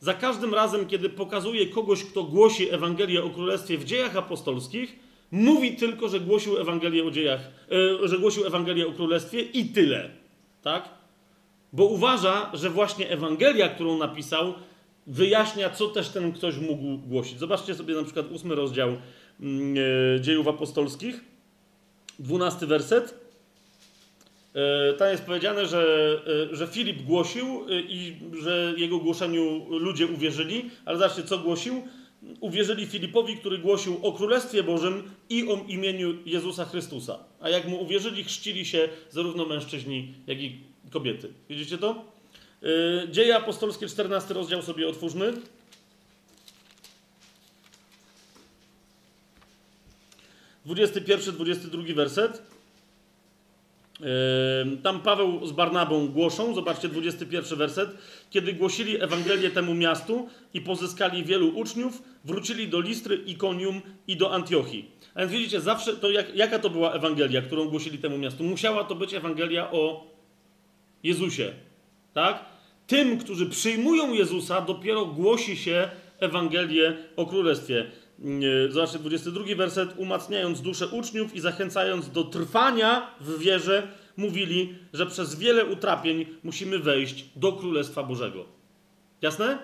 za 0.00 0.14
każdym 0.14 0.54
razem, 0.54 0.86
kiedy 0.86 1.08
pokazuje 1.08 1.66
kogoś, 1.66 2.04
kto 2.04 2.22
głosi 2.22 2.74
Ewangelię 2.74 3.24
o 3.24 3.30
królestwie 3.30 3.78
w 3.78 3.84
dziejach 3.84 4.16
apostolskich, 4.16 4.98
Mówi 5.32 5.76
tylko, 5.76 6.08
że 6.08 6.20
głosił 6.20 6.58
Ewangelię 6.58 7.04
o 7.04 7.10
dziejach, 7.10 7.40
e, 8.02 8.08
że 8.08 8.18
głosił 8.18 8.46
Ewangelię 8.46 8.86
o 8.86 8.92
Królestwie 8.92 9.40
i 9.40 9.64
tyle. 9.64 10.10
Tak? 10.62 10.88
Bo 11.72 11.84
uważa, 11.84 12.50
że 12.54 12.70
właśnie 12.70 13.10
Ewangelia, 13.10 13.68
którą 13.68 13.98
napisał, 13.98 14.54
wyjaśnia, 15.06 15.70
co 15.70 15.88
też 15.88 16.08
ten 16.08 16.32
ktoś 16.32 16.56
mógł 16.58 16.98
głosić. 16.98 17.38
Zobaczcie 17.38 17.74
sobie 17.74 17.94
na 17.94 18.04
przykład 18.04 18.32
ósmy 18.32 18.54
rozdział 18.54 18.88
mm, 19.40 19.74
e, 20.16 20.20
dziejów 20.20 20.48
apostolskich, 20.48 21.20
dwunasty 22.18 22.66
werset. 22.66 23.14
E, 24.54 24.92
tam 24.92 25.08
jest 25.08 25.24
powiedziane, 25.24 25.66
że, 25.66 25.84
że 26.50 26.66
Filip 26.66 27.02
głosił 27.02 27.66
i 27.68 28.16
że 28.42 28.74
jego 28.76 28.98
głoszeniu 28.98 29.66
ludzie 29.78 30.06
uwierzyli, 30.06 30.70
ale 30.84 30.98
zobaczcie, 30.98 31.22
co 31.22 31.38
głosił 31.38 31.82
uwierzyli 32.40 32.86
Filipowi, 32.86 33.36
który 33.36 33.58
głosił 33.58 34.06
o 34.06 34.12
Królestwie 34.12 34.62
Bożym 34.62 35.10
i 35.28 35.48
o 35.48 35.64
imieniu 35.68 36.14
Jezusa 36.26 36.64
Chrystusa. 36.64 37.18
A 37.40 37.48
jak 37.48 37.68
mu 37.68 37.82
uwierzyli, 37.82 38.24
chrzcili 38.24 38.66
się 38.66 38.88
zarówno 39.10 39.46
mężczyźni, 39.46 40.14
jak 40.26 40.40
i 40.40 40.60
kobiety. 40.90 41.32
Widzicie 41.48 41.78
to? 41.78 42.04
Y, 42.62 43.08
Dzieje 43.10 43.36
apostolskie, 43.36 43.88
14 43.88 44.34
rozdział 44.34 44.62
sobie 44.62 44.88
otwórzmy. 44.88 45.32
Dwudziesty 50.64 51.00
pierwszy, 51.00 51.32
dwudziesty 51.32 51.68
drugi 51.68 51.94
werset. 51.94 52.51
Tam 54.82 55.00
Paweł 55.00 55.46
z 55.46 55.52
Barnabą 55.52 56.08
głoszą, 56.08 56.54
zobaczcie 56.54 56.88
21 56.88 57.58
werset, 57.58 57.90
kiedy 58.30 58.52
głosili 58.52 59.02
Ewangelię 59.02 59.50
temu 59.50 59.74
miastu 59.74 60.28
i 60.54 60.60
pozyskali 60.60 61.24
wielu 61.24 61.48
uczniów, 61.58 62.02
wrócili 62.24 62.68
do 62.68 62.80
Listry, 62.80 63.16
Ikonium 63.16 63.80
i 64.08 64.16
do 64.16 64.34
Antiochii. 64.34 64.90
A 65.14 65.20
więc 65.20 65.32
widzicie, 65.32 65.60
zawsze 65.60 65.96
to 65.96 66.10
jak, 66.10 66.36
jaka 66.36 66.58
to 66.58 66.70
była 66.70 66.92
Ewangelia, 66.92 67.42
którą 67.42 67.68
głosili 67.68 67.98
temu 67.98 68.18
miastu? 68.18 68.44
Musiała 68.44 68.84
to 68.84 68.94
być 68.94 69.14
Ewangelia 69.14 69.70
o 69.70 70.06
Jezusie, 71.02 71.52
tak? 72.14 72.44
Tym, 72.86 73.18
którzy 73.18 73.46
przyjmują 73.46 74.12
Jezusa, 74.12 74.60
dopiero 74.60 75.06
głosi 75.06 75.56
się 75.56 75.88
Ewangelię 76.20 76.96
o 77.16 77.26
Królestwie. 77.26 77.86
Zobaczcie, 78.68 78.98
22 78.98 79.44
werset. 79.56 79.94
Umacniając 79.96 80.60
duszę 80.60 80.88
uczniów 80.88 81.34
i 81.34 81.40
zachęcając 81.40 82.10
do 82.10 82.24
trwania 82.24 83.14
w 83.20 83.38
wierze, 83.38 83.88
mówili, 84.16 84.74
że 84.92 85.06
przez 85.06 85.34
wiele 85.38 85.64
utrapień 85.64 86.26
musimy 86.42 86.78
wejść 86.78 87.24
do 87.36 87.52
Królestwa 87.52 88.02
Bożego. 88.02 88.44
Jasne? 89.22 89.58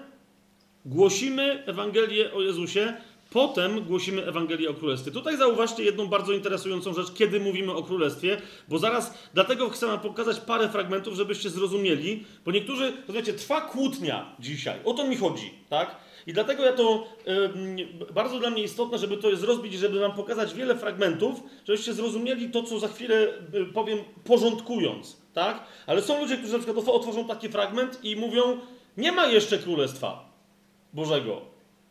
Głosimy 0.85 1.65
Ewangelię 1.67 2.33
o 2.33 2.43
Jezusie, 2.43 2.95
potem 3.31 3.85
głosimy 3.85 4.27
Ewangelię 4.27 4.71
o 4.71 4.75
Królestwie. 4.75 5.11
Tutaj 5.11 5.37
zauważcie 5.37 5.85
jedną 5.85 6.07
bardzo 6.07 6.33
interesującą 6.33 6.95
rzecz, 6.95 7.13
kiedy 7.13 7.41
mówimy 7.41 7.73
o 7.73 7.83
Królestwie, 7.83 8.37
bo 8.69 8.79
zaraz, 8.79 9.19
dlatego 9.35 9.69
chcę 9.69 9.99
pokazać 9.99 10.41
parę 10.41 10.69
fragmentów, 10.69 11.15
żebyście 11.15 11.51
zrozumieli, 11.51 12.25
bo 12.45 12.53
niektórzy, 12.53 12.93
rozumiecie, 13.09 13.33
trwa 13.33 13.61
kłótnia 13.61 14.37
dzisiaj, 14.41 14.81
o 14.85 14.95
to 14.95 15.07
mi 15.07 15.17
chodzi, 15.17 15.51
tak? 15.69 15.97
I 16.29 16.33
dlatego 16.33 16.65
ja 16.65 16.73
to 16.73 17.07
y, 18.09 18.13
bardzo 18.13 18.39
dla 18.39 18.51
mnie 18.51 18.63
istotne, 18.63 18.99
żeby 18.99 19.17
to 19.17 19.31
jest 19.31 19.43
rozbić, 19.43 19.75
żeby 19.75 20.01
wam 20.01 20.13
pokazać 20.13 20.55
wiele 20.55 20.77
fragmentów, 20.77 21.43
żebyście 21.67 21.95
zrozumieli 21.95 22.51
to, 22.51 22.63
co 22.63 22.79
za 22.79 22.89
chwilę 22.89 23.29
y, 23.55 23.65
powiem, 23.75 23.99
porządkując, 24.25 25.17
tak? 25.35 25.65
Ale 25.87 26.03
są 26.03 26.21
ludzie, 26.21 26.37
którzy 26.37 26.53
na 26.53 26.59
przykład 26.59 26.89
otworzą 26.89 27.25
taki 27.25 27.49
fragment 27.49 28.05
i 28.05 28.17
mówią, 28.17 28.61
nie 28.97 29.13
ma 29.13 29.27
jeszcze 29.27 29.59
Królestwa 29.59 30.33
Bożego. 30.93 31.41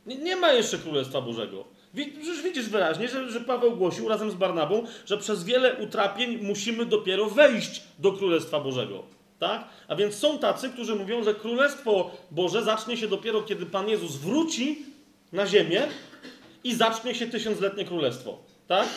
Nie, 0.05 0.15
nie 0.15 0.35
ma 0.35 0.51
jeszcze 0.51 0.77
Królestwa 0.77 1.21
Bożego. 1.21 1.63
Przecież 1.93 2.41
widzisz 2.41 2.69
wyraźnie, 2.69 3.07
że, 3.07 3.29
że 3.29 3.41
Paweł 3.41 3.77
głosił 3.77 4.07
razem 4.07 4.31
z 4.31 4.35
Barnabą, 4.35 4.83
że 5.05 5.17
przez 5.17 5.43
wiele 5.43 5.75
utrapień 5.75 6.39
musimy 6.41 6.85
dopiero 6.85 7.25
wejść 7.25 7.83
do 7.99 8.11
Królestwa 8.11 8.59
Bożego. 8.59 9.16
Tak? 9.39 9.67
A 9.87 9.95
więc 9.95 10.15
są 10.15 10.39
tacy, 10.39 10.69
którzy 10.69 10.95
mówią, 10.95 11.23
że 11.23 11.35
Królestwo 11.35 12.11
Boże 12.31 12.63
zacznie 12.63 12.97
się 12.97 13.07
dopiero, 13.07 13.41
kiedy 13.41 13.65
Pan 13.65 13.89
Jezus 13.89 14.15
wróci 14.15 14.85
na 15.31 15.47
ziemię 15.47 15.87
i 16.63 16.75
zacznie 16.75 17.15
się 17.15 17.27
tysiącletnie 17.27 17.85
królestwo. 17.85 18.37
Tak? 18.67 18.87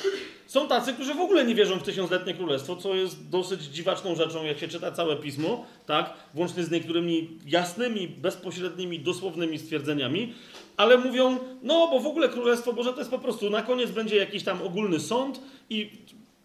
Są 0.46 0.68
tacy, 0.68 0.92
którzy 0.92 1.14
w 1.14 1.20
ogóle 1.20 1.44
nie 1.44 1.54
wierzą 1.54 1.78
w 1.78 1.82
tysiącletnie 1.82 2.34
królestwo, 2.34 2.76
co 2.76 2.94
jest 2.94 3.28
dosyć 3.28 3.62
dziwaczną 3.62 4.14
rzeczą, 4.14 4.44
jak 4.44 4.58
się 4.58 4.68
czyta 4.68 4.92
całe 4.92 5.16
pismo, 5.16 5.64
tak? 5.86 6.14
włącznie 6.34 6.64
z 6.64 6.70
niektórymi 6.70 7.28
jasnymi, 7.46 8.08
bezpośrednimi, 8.08 9.00
dosłownymi 9.00 9.58
stwierdzeniami, 9.58 10.34
ale 10.76 10.98
mówią, 10.98 11.38
no 11.62 11.88
bo 11.88 12.00
w 12.00 12.06
ogóle 12.06 12.28
Królestwo 12.28 12.72
Boże 12.72 12.92
to 12.92 12.98
jest 12.98 13.10
po 13.10 13.18
prostu, 13.18 13.50
na 13.50 13.62
koniec 13.62 13.90
będzie 13.90 14.16
jakiś 14.16 14.44
tam 14.44 14.62
ogólny 14.62 15.00
sąd 15.00 15.40
i 15.70 15.90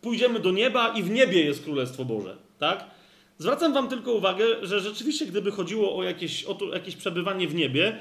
pójdziemy 0.02 0.40
do 0.40 0.52
nieba 0.52 0.94
i 0.94 1.04
w 1.04 1.10
niebie 1.10 1.46
jest 1.46 1.64
Królestwo 1.64 2.06
Boże. 2.06 2.38
Tak? 2.60 2.95
Zwracam 3.38 3.74
wam 3.74 3.90
tylko 3.90 4.12
uwagę, 4.12 4.46
że 4.62 4.80
rzeczywiście, 4.80 5.26
gdyby 5.26 5.52
chodziło 5.52 5.98
o 5.98 6.04
jakieś, 6.04 6.44
o 6.44 6.54
to, 6.54 6.66
jakieś 6.66 6.96
przebywanie 6.96 7.48
w 7.48 7.56
niebie, 7.56 7.98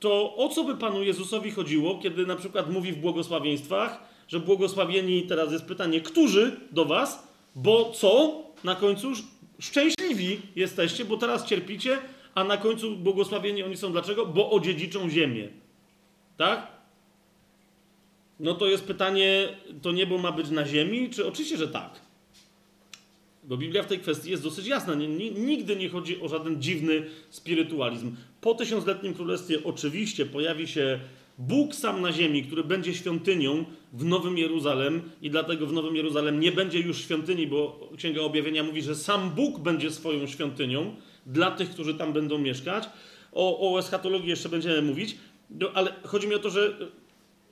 to 0.00 0.36
o 0.36 0.48
co 0.48 0.64
by 0.64 0.76
Panu 0.76 1.02
Jezusowi 1.02 1.50
chodziło, 1.50 1.98
kiedy 1.98 2.26
na 2.26 2.36
przykład 2.36 2.70
mówi 2.70 2.92
w 2.92 2.98
błogosławieństwach, 2.98 3.98
że 4.28 4.40
błogosławieni, 4.40 5.22
teraz 5.22 5.52
jest 5.52 5.64
pytanie, 5.64 6.00
którzy 6.00 6.56
do 6.72 6.84
was, 6.84 7.28
bo 7.54 7.92
co? 7.92 8.42
Na 8.64 8.74
końcu 8.74 9.12
szczęśliwi 9.58 10.40
jesteście, 10.56 11.04
bo 11.04 11.16
teraz 11.16 11.46
cierpicie, 11.46 11.98
a 12.34 12.44
na 12.44 12.56
końcu 12.56 12.96
błogosławieni 12.96 13.62
oni 13.62 13.76
są 13.76 13.92
dlaczego? 13.92 14.26
Bo 14.26 14.50
odziedziczą 14.50 15.10
ziemię. 15.10 15.48
Tak? 16.36 16.66
No 18.40 18.54
to 18.54 18.66
jest 18.66 18.84
pytanie, 18.84 19.48
to 19.82 19.92
niebo 19.92 20.18
ma 20.18 20.32
być 20.32 20.50
na 20.50 20.66
ziemi? 20.66 21.10
Czy 21.10 21.28
oczywiście, 21.28 21.56
że 21.56 21.68
tak. 21.68 22.00
Bo 23.50 23.56
Biblia 23.56 23.82
w 23.82 23.86
tej 23.86 23.98
kwestii 23.98 24.30
jest 24.30 24.42
dosyć 24.42 24.66
jasna. 24.66 24.94
Nigdy 25.34 25.76
nie 25.76 25.88
chodzi 25.88 26.20
o 26.20 26.28
żaden 26.28 26.62
dziwny 26.62 27.06
spirytualizm. 27.30 28.16
Po 28.40 28.54
tysiącletnim 28.54 29.14
królestwie 29.14 29.64
oczywiście 29.64 30.26
pojawi 30.26 30.68
się 30.68 31.00
Bóg 31.38 31.74
sam 31.74 32.02
na 32.02 32.12
ziemi, 32.12 32.42
który 32.42 32.64
będzie 32.64 32.94
świątynią 32.94 33.64
w 33.92 34.04
Nowym 34.04 34.38
Jeruzalem 34.38 35.02
i 35.22 35.30
dlatego 35.30 35.66
w 35.66 35.72
Nowym 35.72 35.96
Jeruzalem 35.96 36.40
nie 36.40 36.52
będzie 36.52 36.80
już 36.80 36.98
świątyni, 36.98 37.46
bo 37.46 37.90
Księga 37.96 38.20
Objawienia 38.20 38.62
mówi, 38.62 38.82
że 38.82 38.94
sam 38.94 39.30
Bóg 39.30 39.58
będzie 39.58 39.90
swoją 39.90 40.26
świątynią 40.26 40.94
dla 41.26 41.50
tych, 41.50 41.70
którzy 41.70 41.94
tam 41.94 42.12
będą 42.12 42.38
mieszkać. 42.38 42.84
O, 43.32 43.72
o 43.72 43.78
eschatologii 43.78 44.28
jeszcze 44.28 44.48
będziemy 44.48 44.82
mówić, 44.82 45.16
no, 45.50 45.70
ale 45.74 45.92
chodzi 46.04 46.28
mi 46.28 46.34
o 46.34 46.38
to, 46.38 46.50
że 46.50 46.78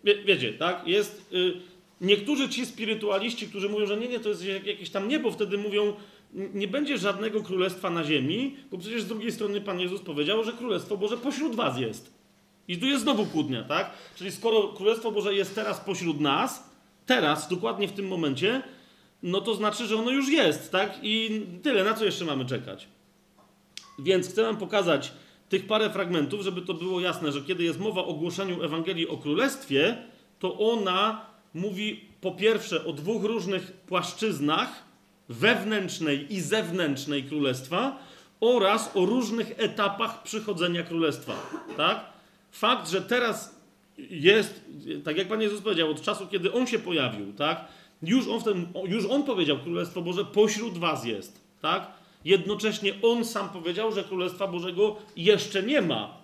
wie, 0.04 0.24
wiecie, 0.24 0.52
tak, 0.52 0.86
jest... 0.86 1.32
Y, 1.32 1.77
Niektórzy 2.00 2.48
ci 2.48 2.66
spirytualiści, 2.66 3.48
którzy 3.48 3.68
mówią, 3.68 3.86
że 3.86 3.96
nie, 3.96 4.08
nie, 4.08 4.20
to 4.20 4.28
jest 4.28 4.44
jakieś 4.44 4.90
tam 4.90 5.08
niebo, 5.08 5.30
wtedy 5.30 5.58
mówią, 5.58 5.94
nie 6.32 6.68
będzie 6.68 6.98
żadnego 6.98 7.42
królestwa 7.42 7.90
na 7.90 8.04
ziemi, 8.04 8.56
bo 8.70 8.78
przecież 8.78 9.02
z 9.02 9.06
drugiej 9.06 9.32
strony 9.32 9.60
Pan 9.60 9.80
Jezus 9.80 10.00
powiedział, 10.00 10.44
że 10.44 10.52
Królestwo 10.52 10.96
Boże 10.96 11.16
pośród 11.16 11.54
was 11.54 11.78
jest. 11.78 12.18
I 12.68 12.78
tu 12.78 12.86
jest 12.86 13.02
znowu 13.02 13.26
kłótnia, 13.26 13.64
tak? 13.64 13.90
Czyli 14.16 14.32
skoro 14.32 14.68
Królestwo 14.68 15.12
Boże 15.12 15.34
jest 15.34 15.54
teraz 15.54 15.80
pośród 15.80 16.20
nas, 16.20 16.70
teraz, 17.06 17.48
dokładnie 17.48 17.88
w 17.88 17.92
tym 17.92 18.08
momencie, 18.08 18.62
no 19.22 19.40
to 19.40 19.54
znaczy, 19.54 19.86
że 19.86 19.96
ono 19.96 20.10
już 20.10 20.28
jest, 20.28 20.72
tak? 20.72 20.98
I 21.02 21.42
tyle, 21.62 21.84
na 21.84 21.94
co 21.94 22.04
jeszcze 22.04 22.24
mamy 22.24 22.44
czekać? 22.44 22.88
Więc 23.98 24.28
chcę 24.28 24.42
wam 24.42 24.56
pokazać 24.56 25.12
tych 25.48 25.66
parę 25.66 25.90
fragmentów, 25.90 26.42
żeby 26.42 26.62
to 26.62 26.74
było 26.74 27.00
jasne, 27.00 27.32
że 27.32 27.42
kiedy 27.42 27.64
jest 27.64 27.80
mowa 27.80 28.04
o 28.04 28.14
głoszeniu 28.14 28.62
Ewangelii 28.62 29.08
o 29.08 29.16
Królestwie, 29.16 29.96
to 30.38 30.58
ona 30.58 31.26
mówi 31.58 32.00
po 32.20 32.32
pierwsze 32.32 32.84
o 32.84 32.92
dwóch 32.92 33.24
różnych 33.24 33.72
płaszczyznach 33.72 34.84
wewnętrznej 35.28 36.34
i 36.34 36.40
zewnętrznej 36.40 37.24
Królestwa 37.24 37.98
oraz 38.40 38.96
o 38.96 39.06
różnych 39.06 39.52
etapach 39.56 40.22
przychodzenia 40.22 40.82
Królestwa. 40.82 41.34
Tak? 41.76 42.04
Fakt, 42.52 42.90
że 42.90 43.02
teraz 43.02 43.60
jest, 44.10 44.64
tak 45.04 45.18
jak 45.18 45.28
Pan 45.28 45.40
Jezus 45.40 45.60
powiedział, 45.60 45.90
od 45.90 46.02
czasu, 46.02 46.26
kiedy 46.26 46.52
On 46.52 46.66
się 46.66 46.78
pojawił, 46.78 47.32
tak? 47.32 47.64
Już 48.02 48.28
On, 48.28 48.40
w 48.40 48.44
tym, 48.44 48.68
już 48.88 49.06
on 49.06 49.22
powiedział, 49.22 49.58
Królestwo 49.58 50.02
Boże 50.02 50.24
pośród 50.24 50.78
was 50.78 51.04
jest, 51.04 51.40
tak? 51.62 51.86
Jednocześnie 52.24 52.92
On 53.02 53.24
sam 53.24 53.48
powiedział, 53.48 53.92
że 53.92 54.04
Królestwa 54.04 54.46
Bożego 54.46 54.96
jeszcze 55.16 55.62
nie 55.62 55.82
ma, 55.82 56.18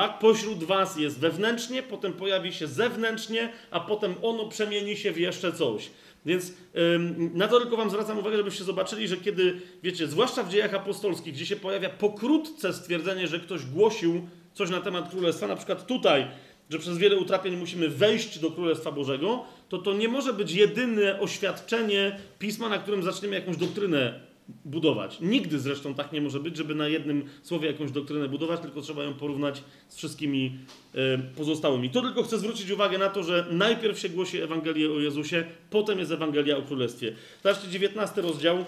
tak? 0.00 0.18
Pośród 0.18 0.64
was 0.64 0.96
jest 0.96 1.18
wewnętrznie, 1.18 1.82
potem 1.82 2.12
pojawi 2.12 2.52
się 2.52 2.66
zewnętrznie, 2.66 3.52
a 3.70 3.80
potem 3.80 4.14
ono 4.22 4.48
przemieni 4.48 4.96
się 4.96 5.12
w 5.12 5.18
jeszcze 5.18 5.52
coś. 5.52 5.90
Więc 6.26 6.52
ym, 6.94 7.30
na 7.34 7.48
to 7.48 7.60
tylko 7.60 7.76
wam 7.76 7.90
zwracam 7.90 8.18
uwagę, 8.18 8.36
żebyście 8.36 8.64
zobaczyli, 8.64 9.08
że 9.08 9.16
kiedy, 9.16 9.60
wiecie, 9.82 10.06
zwłaszcza 10.06 10.42
w 10.42 10.48
dziejach 10.48 10.74
apostolskich, 10.74 11.34
gdzie 11.34 11.46
się 11.46 11.56
pojawia 11.56 11.90
pokrótce 11.90 12.72
stwierdzenie, 12.72 13.26
że 13.26 13.40
ktoś 13.40 13.64
głosił 13.66 14.28
coś 14.54 14.70
na 14.70 14.80
temat 14.80 15.10
Królestwa, 15.10 15.46
na 15.46 15.56
przykład 15.56 15.86
tutaj, 15.86 16.26
że 16.70 16.78
przez 16.78 16.98
wiele 16.98 17.16
utrapień 17.16 17.56
musimy 17.56 17.88
wejść 17.88 18.38
do 18.38 18.50
Królestwa 18.50 18.92
Bożego, 18.92 19.44
to 19.68 19.78
to 19.78 19.92
nie 19.92 20.08
może 20.08 20.32
być 20.32 20.52
jedyne 20.52 21.20
oświadczenie 21.20 22.18
pisma, 22.38 22.68
na 22.68 22.78
którym 22.78 23.02
zaczniemy 23.02 23.34
jakąś 23.34 23.56
doktrynę 23.56 24.20
budować. 24.48 25.20
Nigdy 25.20 25.58
zresztą 25.58 25.94
tak 25.94 26.12
nie 26.12 26.20
może 26.20 26.40
być, 26.40 26.56
żeby 26.56 26.74
na 26.74 26.88
jednym 26.88 27.24
słowie 27.42 27.66
jakąś 27.66 27.90
doktrynę 27.90 28.28
budować, 28.28 28.60
tylko 28.60 28.80
trzeba 28.80 29.04
ją 29.04 29.14
porównać 29.14 29.62
z 29.88 29.96
wszystkimi 29.96 30.58
y, 30.94 30.98
pozostałymi. 31.36 31.90
To 31.90 32.02
tylko 32.02 32.22
chcę 32.22 32.38
zwrócić 32.38 32.70
uwagę 32.70 32.98
na 32.98 33.08
to, 33.08 33.22
że 33.22 33.46
najpierw 33.50 33.98
się 33.98 34.08
głosi 34.08 34.42
Ewangelię 34.42 34.92
o 34.92 35.00
Jezusie, 35.00 35.44
potem 35.70 35.98
jest 35.98 36.10
Ewangelia 36.10 36.56
o 36.56 36.62
Królestwie. 36.62 37.14
Zobaczcie, 37.42 37.68
19 37.68 38.22
rozdział 38.22 38.64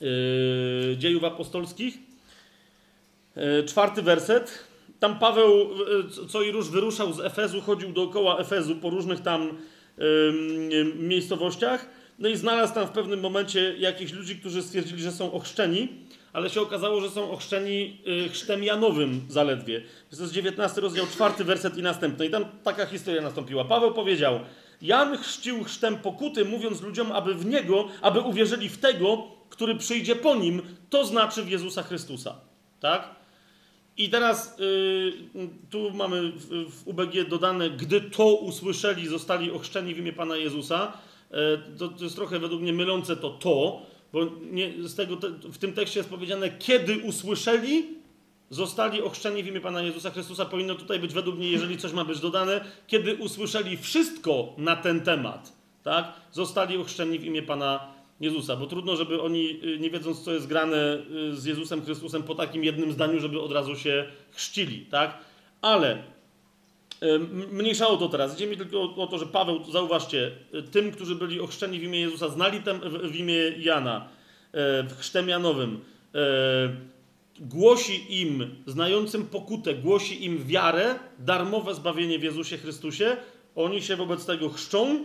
yy, 0.00 0.96
dziejów 0.98 1.24
apostolskich, 1.24 1.98
yy, 3.36 3.64
czwarty 3.66 4.02
werset. 4.02 4.64
Tam 5.00 5.18
Paweł, 5.18 5.68
co 6.28 6.42
i 6.42 6.52
róż 6.52 6.70
wyruszał 6.70 7.12
z 7.12 7.20
Efezu, 7.20 7.60
chodził 7.60 7.92
dookoła 7.92 8.38
Efezu 8.38 8.76
po 8.76 8.90
różnych 8.90 9.20
tam 9.20 9.58
miejscowościach 10.98 11.88
no 12.22 12.28
i 12.28 12.36
znalazł 12.36 12.74
tam 12.74 12.86
w 12.86 12.90
pewnym 12.90 13.20
momencie 13.20 13.74
jakichś 13.78 14.12
ludzi, 14.12 14.36
którzy 14.36 14.62
stwierdzili, 14.62 15.02
że 15.02 15.12
są 15.12 15.32
ochrzczeni, 15.32 15.88
ale 16.32 16.50
się 16.50 16.60
okazało, 16.60 17.00
że 17.00 17.10
są 17.10 17.30
ochrzczeni 17.30 18.00
y, 18.26 18.28
chrztem 18.28 18.64
Janowym 18.64 19.20
zaledwie. 19.28 19.82
To 20.10 20.22
jest 20.22 20.32
19 20.32 20.80
rozdział, 20.80 21.06
4 21.06 21.44
werset 21.44 21.78
i 21.78 21.82
następny. 21.82 22.26
I 22.26 22.30
tam 22.30 22.44
taka 22.64 22.86
historia 22.86 23.22
nastąpiła. 23.22 23.64
Paweł 23.64 23.94
powiedział, 23.94 24.40
Jan 24.82 25.18
chrzcił 25.18 25.64
chrztem 25.64 25.96
pokuty, 25.96 26.44
mówiąc 26.44 26.82
ludziom, 26.82 27.12
aby 27.12 27.34
w 27.34 27.46
Niego, 27.46 27.88
aby 28.02 28.20
uwierzyli 28.20 28.68
w 28.68 28.78
Tego, 28.78 29.22
który 29.48 29.76
przyjdzie 29.76 30.16
po 30.16 30.34
Nim, 30.34 30.62
to 30.90 31.06
znaczy 31.06 31.42
w 31.42 31.50
Jezusa 31.50 31.82
Chrystusa. 31.82 32.34
Tak? 32.80 33.14
I 33.96 34.10
teraz 34.10 34.60
y, 34.60 35.12
tu 35.70 35.90
mamy 35.90 36.32
w, 36.32 36.70
w 36.70 36.88
UBG 36.88 37.28
dodane, 37.28 37.70
gdy 37.70 38.00
to 38.00 38.34
usłyszeli, 38.34 39.08
zostali 39.08 39.50
ochrzczeni 39.50 39.94
w 39.94 39.98
imię 39.98 40.12
Pana 40.12 40.36
Jezusa. 40.36 40.92
E, 41.32 41.58
to, 41.78 41.88
to 41.88 42.04
jest 42.04 42.16
trochę 42.16 42.38
według 42.38 42.62
mnie 42.62 42.72
mylące 42.72 43.16
to 43.16 43.30
to, 43.30 43.82
bo 44.12 44.20
nie, 44.50 44.72
z 44.88 44.94
tego 44.94 45.16
te, 45.16 45.28
w 45.28 45.58
tym 45.58 45.72
tekście 45.72 46.00
jest 46.00 46.10
powiedziane, 46.10 46.50
kiedy 46.58 46.98
usłyszeli, 46.98 47.88
zostali 48.50 49.02
ochrzczeni 49.02 49.42
w 49.42 49.46
imię 49.46 49.60
Pana 49.60 49.82
Jezusa 49.82 50.10
Chrystusa. 50.10 50.44
Powinno 50.44 50.74
tutaj 50.74 50.98
być 50.98 51.14
według 51.14 51.36
mnie, 51.36 51.50
jeżeli 51.50 51.78
coś 51.78 51.92
ma 51.92 52.04
być 52.04 52.20
dodane, 52.20 52.64
kiedy 52.86 53.14
usłyszeli 53.14 53.76
wszystko 53.76 54.52
na 54.58 54.76
ten 54.76 55.00
temat, 55.00 55.52
tak? 55.82 56.12
Zostali 56.32 56.76
ochrzczeni 56.76 57.18
w 57.18 57.24
imię 57.24 57.42
Pana 57.42 57.92
Jezusa, 58.20 58.56
bo 58.56 58.66
trudno, 58.66 58.96
żeby 58.96 59.22
oni, 59.22 59.60
y, 59.64 59.78
nie 59.78 59.90
wiedząc, 59.90 60.24
co 60.24 60.32
jest 60.32 60.46
grane 60.46 61.02
y, 61.30 61.36
z 61.36 61.44
Jezusem 61.44 61.84
Chrystusem, 61.84 62.22
po 62.22 62.34
takim 62.34 62.64
jednym 62.64 62.92
zdaniu, 62.92 63.20
żeby 63.20 63.40
od 63.40 63.52
razu 63.52 63.76
się 63.76 64.04
chrzcili, 64.30 64.86
tak? 64.86 65.18
Ale 65.62 66.02
Mniejszało 67.52 67.96
to 67.96 68.08
teraz. 68.08 68.34
Idzie 68.34 68.46
mi 68.46 68.56
tylko 68.56 68.94
o 68.96 69.06
to, 69.06 69.18
że 69.18 69.26
Paweł, 69.26 69.64
zauważcie, 69.72 70.30
tym, 70.70 70.92
którzy 70.92 71.14
byli 71.14 71.40
ochrzczeni 71.40 71.78
w 71.78 71.82
imię 71.82 72.00
Jezusa, 72.00 72.28
znali 72.28 72.60
tem, 72.60 72.80
w 73.10 73.16
imię 73.16 73.36
Jana, 73.58 74.08
e, 74.52 74.82
w 74.82 74.96
chrztem 74.98 75.28
Janowym, 75.28 75.80
e, 76.14 76.18
głosi 77.40 78.20
im, 78.22 78.56
znającym 78.66 79.26
pokutę, 79.26 79.74
głosi 79.74 80.24
im 80.24 80.44
wiarę, 80.44 80.94
darmowe 81.18 81.74
zbawienie 81.74 82.18
w 82.18 82.22
Jezusie 82.22 82.58
Chrystusie. 82.58 83.16
Oni 83.54 83.82
się 83.82 83.96
wobec 83.96 84.26
tego 84.26 84.48
chrzczą, 84.48 85.04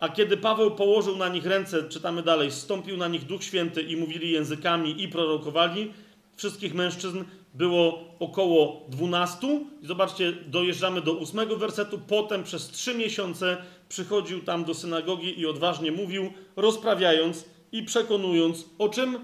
a 0.00 0.08
kiedy 0.08 0.36
Paweł 0.36 0.70
położył 0.70 1.16
na 1.16 1.28
nich 1.28 1.46
ręce, 1.46 1.88
czytamy 1.88 2.22
dalej, 2.22 2.50
stąpił 2.50 2.96
na 2.96 3.08
nich 3.08 3.26
Duch 3.26 3.44
Święty 3.44 3.82
i 3.82 3.96
mówili 3.96 4.30
językami 4.30 5.02
i 5.02 5.08
prorokowali, 5.08 5.92
wszystkich 6.36 6.74
mężczyzn 6.74 7.24
było 7.54 8.14
około 8.18 8.86
12. 8.88 9.46
I 9.82 9.86
zobaczcie, 9.86 10.32
dojeżdżamy 10.32 11.00
do 11.00 11.12
ósmego 11.12 11.56
wersetu. 11.56 12.00
Potem 12.08 12.44
przez 12.44 12.68
trzy 12.68 12.94
miesiące 12.94 13.56
przychodził 13.88 14.42
tam 14.42 14.64
do 14.64 14.74
synagogi 14.74 15.40
i 15.40 15.46
odważnie 15.46 15.92
mówił, 15.92 16.32
rozprawiając 16.56 17.44
i 17.72 17.82
przekonując 17.82 18.64
o 18.78 18.88
czym? 18.88 19.18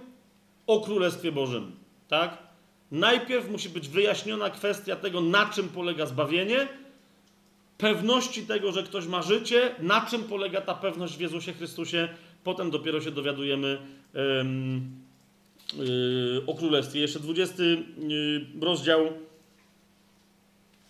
O 0.67 0.81
Królestwie 0.81 1.33
Bożym. 1.33 1.73
Tak? 2.09 2.39
Najpierw 2.91 3.51
musi 3.51 3.69
być 3.69 3.89
wyjaśniona 3.89 4.51
kwestia 4.51 4.97
tego, 4.97 5.21
na 5.21 5.47
czym 5.47 5.69
polega 5.69 6.07
zbawienie, 6.07 6.69
pewności 7.79 8.43
tego, 8.43 8.73
że 8.73 8.83
ktoś 8.83 9.07
ma 9.07 9.23
życie, 9.23 9.75
na 9.79 10.07
czym 10.07 10.25
polega 10.25 10.61
ta 10.61 10.75
pewność 10.75 11.17
w 11.17 11.21
Jezusie 11.21 11.53
Chrystusie. 11.53 12.09
Potem 12.45 12.71
dopiero 12.71 13.01
się 13.01 13.11
dowiadujemy. 13.11 13.79
Yy, 14.15 14.21
o 16.47 16.55
królestwie. 16.55 17.01
Jeszcze 17.01 17.20
20 17.20 17.62
yy, 17.62 17.78
rozdział, 18.61 19.01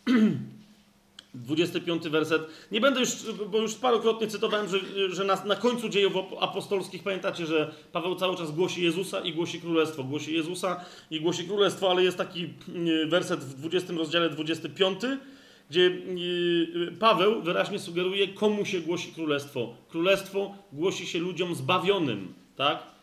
25 1.34 2.08
werset. 2.08 2.42
Nie 2.72 2.80
będę 2.80 3.00
już, 3.00 3.10
bo 3.50 3.58
już 3.58 3.74
parokrotnie 3.74 4.26
cytowałem, 4.26 4.68
że, 4.68 4.78
że 5.10 5.24
na, 5.24 5.44
na 5.44 5.56
końcu 5.56 5.88
dziejów 5.88 6.12
apostolskich 6.40 7.02
pamiętacie, 7.02 7.46
że 7.46 7.74
Paweł 7.92 8.14
cały 8.14 8.36
czas 8.36 8.52
głosi 8.52 8.82
Jezusa 8.82 9.20
i 9.20 9.32
głosi 9.32 9.60
królestwo. 9.60 10.04
Głosi 10.04 10.34
Jezusa 10.34 10.84
i 11.10 11.20
głosi 11.20 11.44
królestwo, 11.44 11.90
ale 11.90 12.04
jest 12.04 12.18
taki 12.18 12.48
yy, 12.74 13.06
werset 13.06 13.40
w 13.40 13.54
20 13.54 13.92
rozdziale 13.92 14.30
25, 14.30 15.00
gdzie 15.70 15.90
Paweł 17.00 17.42
wyraźnie 17.42 17.78
sugeruje, 17.78 18.28
komu 18.28 18.64
się 18.64 18.80
głosi 18.80 19.12
królestwo. 19.12 19.74
Królestwo 19.88 20.54
głosi 20.72 21.06
się 21.06 21.18
ludziom 21.18 21.54
zbawionym, 21.54 22.34
tak? 22.56 22.97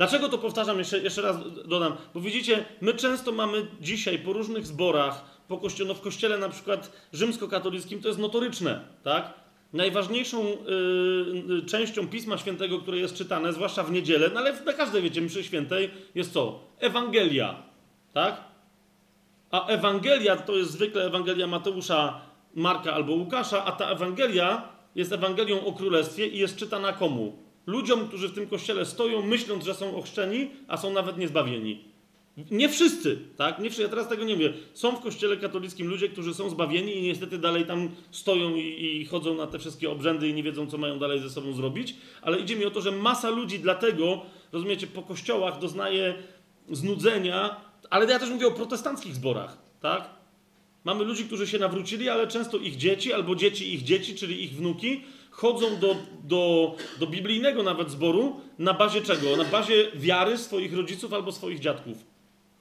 Dlaczego 0.00 0.28
to 0.28 0.38
powtarzam, 0.38 0.78
jeszcze, 0.78 0.98
jeszcze 0.98 1.22
raz 1.22 1.36
dodam? 1.66 1.96
Bo 2.14 2.20
widzicie, 2.20 2.64
my 2.80 2.94
często 2.94 3.32
mamy 3.32 3.66
dzisiaj 3.80 4.18
po 4.18 4.32
różnych 4.32 4.66
zborach, 4.66 5.24
po 5.48 5.58
kościele, 5.58 5.88
no 5.88 5.94
w 5.94 6.00
kościele 6.00 6.38
na 6.38 6.48
przykład 6.48 6.92
rzymskokatolickim 7.12 8.02
to 8.02 8.08
jest 8.08 8.20
notoryczne, 8.20 8.84
tak? 9.04 9.34
Najważniejszą 9.72 10.44
yy, 10.44 11.62
częścią 11.66 12.08
Pisma 12.08 12.38
Świętego, 12.38 12.78
które 12.78 12.98
jest 12.98 13.14
czytane, 13.14 13.52
zwłaszcza 13.52 13.82
w 13.82 13.92
niedzielę, 13.92 14.30
no 14.34 14.40
ale 14.40 14.52
na 14.64 14.72
każdej, 14.72 15.02
wiecie, 15.02 15.20
mszy 15.20 15.44
świętej, 15.44 15.90
jest 16.14 16.32
co? 16.32 16.60
Ewangelia, 16.78 17.62
tak? 18.12 18.44
A 19.50 19.66
Ewangelia 19.66 20.36
to 20.36 20.56
jest 20.56 20.70
zwykle 20.70 21.04
Ewangelia 21.04 21.46
Mateusza, 21.46 22.20
Marka 22.54 22.92
albo 22.92 23.12
Łukasza, 23.12 23.64
a 23.64 23.72
ta 23.72 23.90
Ewangelia 23.90 24.68
jest 24.94 25.12
Ewangelią 25.12 25.64
o 25.64 25.72
Królestwie 25.72 26.26
i 26.26 26.38
jest 26.38 26.56
czytana 26.56 26.92
komu? 26.92 27.49
Ludziom, 27.66 28.08
którzy 28.08 28.28
w 28.28 28.34
tym 28.34 28.46
kościele 28.46 28.86
stoją, 28.86 29.22
myśląc, 29.22 29.64
że 29.64 29.74
są 29.74 29.96
ochrzczeni, 29.96 30.50
a 30.68 30.76
są 30.76 30.92
nawet 30.92 31.18
niezbawieni. 31.18 31.90
Nie 32.50 32.68
wszyscy, 32.68 33.18
tak? 33.36 33.58
Nie 33.58 33.70
wszyscy, 33.70 33.82
ja 33.82 33.88
teraz 33.88 34.08
tego 34.08 34.24
nie 34.24 34.34
mówię. 34.34 34.52
Są 34.74 34.96
w 34.96 35.00
kościele 35.00 35.36
katolickim 35.36 35.88
ludzie, 35.88 36.08
którzy 36.08 36.34
są 36.34 36.50
zbawieni 36.50 36.96
i 36.96 37.02
niestety 37.02 37.38
dalej 37.38 37.66
tam 37.66 37.90
stoją 38.10 38.56
i, 38.56 39.00
i, 39.00 39.06
chodzą 39.06 39.34
na 39.34 39.46
te 39.46 39.58
wszystkie 39.58 39.90
obrzędy 39.90 40.28
i 40.28 40.34
nie 40.34 40.42
wiedzą, 40.42 40.66
co 40.66 40.78
mają 40.78 40.98
dalej 40.98 41.20
ze 41.20 41.30
sobą 41.30 41.52
zrobić. 41.52 41.94
Ale 42.22 42.38
idzie 42.38 42.56
mi 42.56 42.64
o 42.64 42.70
to, 42.70 42.80
że 42.80 42.92
masa 42.92 43.30
ludzi 43.30 43.58
dlatego, 43.58 44.22
rozumiecie, 44.52 44.86
po 44.86 45.02
kościołach 45.02 45.58
doznaje 45.58 46.14
znudzenia, 46.70 47.56
ale 47.90 48.06
ja 48.06 48.18
też 48.18 48.30
mówię 48.30 48.46
o 48.46 48.50
protestanckich 48.50 49.14
zborach, 49.14 49.58
tak? 49.80 50.10
Mamy 50.84 51.04
ludzi, 51.04 51.24
którzy 51.24 51.46
się 51.46 51.58
nawrócili, 51.58 52.08
ale 52.08 52.26
często 52.26 52.58
ich 52.58 52.76
dzieci 52.76 53.12
albo 53.12 53.34
dzieci 53.34 53.74
ich 53.74 53.82
dzieci, 53.82 54.14
czyli 54.14 54.44
ich 54.44 54.52
wnuki, 54.52 55.02
chodzą 55.30 55.76
do, 55.76 55.96
do, 56.24 56.74
do 57.00 57.06
biblijnego 57.06 57.62
nawet 57.62 57.90
zboru 57.90 58.40
na 58.58 58.74
bazie 58.74 59.02
czego? 59.02 59.36
Na 59.36 59.44
bazie 59.44 59.90
wiary 59.94 60.38
swoich 60.38 60.76
rodziców 60.76 61.12
albo 61.12 61.32
swoich 61.32 61.58
dziadków. 61.58 62.06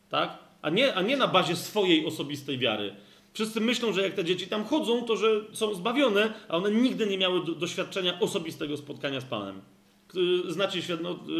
Tak? 0.10 0.38
A 0.62 0.70
nie, 0.70 0.96
a 0.96 1.02
nie 1.02 1.18
na 1.18 1.28
bazie 1.28 1.56
swojej 1.56 2.06
osobistej 2.06 2.58
wiary. 2.58 2.96
Wszyscy 3.34 3.62
myślą, 3.62 3.94
że 3.94 4.02
jak 4.02 4.14
te 4.14 4.26
dzieci 4.26 4.48
tam 4.48 4.66
chodzą, 4.66 5.04
to 5.04 5.18
że 5.18 5.28
są 5.54 5.74
zbawione, 5.74 6.34
a 6.48 6.58
one 6.58 6.72
nigdy 6.72 7.08
nie 7.08 7.18
miały 7.18 7.46
do, 7.46 7.56
doświadczenia 7.56 8.20
osobistego 8.20 8.78
spotkania 8.78 9.22
z 9.22 9.26
Panem. 9.26 9.62
Znacie 10.48 10.82
świadectwo, 10.82 11.14
no, 11.14 11.34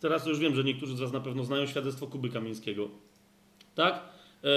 teraz 0.00 0.26
już 0.26 0.38
wiem, 0.38 0.54
że 0.54 0.64
niektórzy 0.64 0.96
z 0.96 1.00
Was 1.00 1.12
na 1.12 1.20
pewno 1.20 1.44
znają 1.44 1.66
świadectwo 1.66 2.06
Kuby 2.06 2.28
Kamińskiego. 2.28 2.88
Tak? 3.74 4.02
E, 4.44 4.48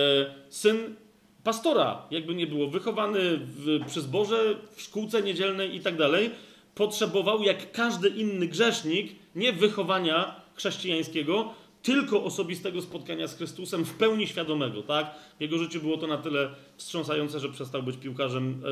syn 0.50 0.96
pastora, 1.44 2.08
jakby 2.12 2.36
nie 2.36 2.48
było, 2.48 2.68
wychowany 2.68 3.20
w, 3.38 3.80
przy 3.88 4.02
zborze, 4.02 4.56
w 4.76 4.82
szkółce 4.82 5.22
niedzielnej 5.22 5.76
i 5.76 5.80
tak 5.80 5.98
dalej, 5.98 6.32
potrzebował, 6.76 7.44
jak 7.44 7.72
każdy 7.72 8.10
inny 8.10 8.48
grzesznik, 8.48 9.16
nie 9.36 9.54
wychowania 9.54 10.36
chrześcijańskiego, 10.56 11.54
tylko 11.84 12.24
osobistego 12.24 12.82
spotkania 12.82 13.28
z 13.28 13.36
Chrystusem 13.36 13.86
w 13.86 13.94
pełni 13.94 14.28
świadomego, 14.28 14.84
tak? 14.84 15.16
W 15.38 15.42
jego 15.42 15.58
życiu 15.58 15.82
było 15.82 15.98
to 15.98 16.08
na 16.08 16.18
tyle 16.18 16.50
wstrząsające, 16.78 17.40
że 17.40 17.50
przestał 17.50 17.84
być 17.84 17.98
piłkarzem, 17.98 18.64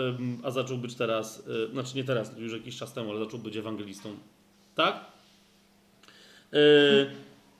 a 0.43 0.51
zaczął 0.51 0.77
być 0.77 0.95
teraz, 0.95 1.43
e, 1.67 1.71
znaczy 1.71 1.95
nie 1.95 2.03
teraz, 2.03 2.37
już 2.37 2.53
jakiś 2.53 2.77
czas 2.77 2.93
temu, 2.93 3.09
ale 3.09 3.19
zaczął 3.19 3.39
być 3.39 3.57
ewangelistą, 3.57 4.15
tak? 4.75 5.05
E, 6.53 6.57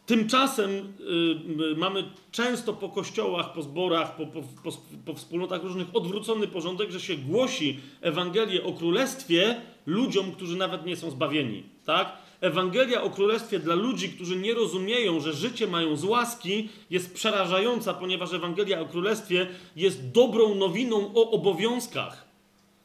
tymczasem 0.09 0.69
y, 0.69 1.75
mamy 1.77 2.03
często 2.31 2.73
po 2.73 2.89
kościołach, 2.89 3.53
po 3.53 3.61
zborach, 3.61 4.15
po, 4.15 4.25
po, 4.25 4.41
po, 4.41 4.71
po, 5.05 5.13
wspólnotach 5.13 5.63
różnych 5.63 5.87
odwrócony 5.93 6.47
porządek, 6.47 6.91
że 6.91 6.99
się 6.99 7.17
głosi 7.17 7.79
Ewangelię 8.01 8.63
o 8.63 8.73
Królestwie 8.73 9.61
ludziom, 9.85 10.31
którzy 10.31 10.57
nawet 10.57 10.85
nie 10.85 10.95
są 10.95 11.11
zbawieni. 11.11 11.63
Tak? 11.85 12.17
Ewangelia 12.41 13.01
o 13.01 13.09
Królestwie 13.09 13.59
dla 13.59 13.75
ludzi, 13.75 14.09
którzy 14.09 14.35
nie 14.35 14.53
rozumieją, 14.53 15.19
że 15.19 15.33
życie 15.33 15.67
mają 15.67 15.95
z 15.95 16.03
łaski, 16.03 16.69
jest 16.89 17.13
przerażająca, 17.13 17.93
ponieważ 17.93 18.33
Ewangelia 18.33 18.81
o 18.81 18.85
Królestwie 18.85 19.47
jest 19.75 20.11
dobrą 20.11 20.55
nowiną 20.55 21.11
o 21.15 21.31
obowiązkach. 21.31 22.27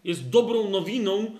Jest 0.05 0.31
dobrą 0.31 0.71
nowiną, 0.71 1.31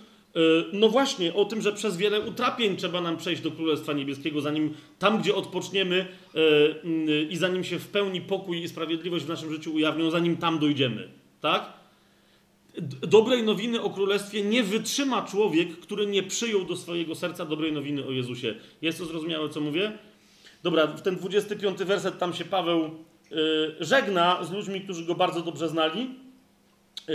no 0.73 0.89
właśnie, 0.89 1.35
o 1.35 1.45
tym, 1.45 1.63
że 1.63 1.73
przez 1.73 1.97
wiele 1.97 2.21
utrapień 2.21 2.77
trzeba 2.77 3.01
nam 3.01 3.17
przejść 3.17 3.43
do 3.43 3.51
Królestwa 3.51 3.93
Niebieskiego, 3.93 4.41
zanim 4.41 4.75
tam, 4.99 5.19
gdzie 5.19 5.35
odpoczniemy 5.35 6.07
e, 6.35 7.23
i 7.23 7.37
zanim 7.37 7.65
się 7.65 7.79
w 7.79 7.89
pełni 7.89 8.21
pokój 8.21 8.63
i 8.63 8.69
sprawiedliwość 8.69 9.25
w 9.25 9.29
naszym 9.29 9.53
życiu 9.53 9.75
ujawnią, 9.75 10.11
zanim 10.11 10.37
tam 10.37 10.59
dojdziemy. 10.59 11.09
Tak? 11.41 11.85
dobrej 13.03 13.43
nowiny 13.43 13.83
o 13.83 13.91
Królestwie 13.91 14.43
nie 14.43 14.63
wytrzyma 14.63 15.23
człowiek, 15.23 15.81
który 15.81 16.07
nie 16.07 16.23
przyjął 16.23 16.65
do 16.65 16.77
swojego 16.77 17.15
serca 17.15 17.45
dobrej 17.45 17.73
nowiny 17.73 18.07
o 18.07 18.11
Jezusie. 18.11 18.55
Jest 18.83 18.99
to 18.99 19.05
zrozumiałe, 19.05 19.49
co 19.49 19.61
mówię? 19.61 19.93
Dobra, 20.63 20.87
w 20.87 21.03
ten 21.03 21.17
25 21.17 21.79
werset 21.79 22.19
tam 22.19 22.35
się 22.35 22.45
Paweł 22.45 22.91
yy, 23.31 23.37
żegna 23.81 24.45
z 24.45 24.53
ludźmi, 24.53 24.81
którzy 24.81 25.05
go 25.05 25.15
bardzo 25.15 25.41
dobrze 25.41 25.69
znali. 25.69 26.11
Yy, 27.09 27.15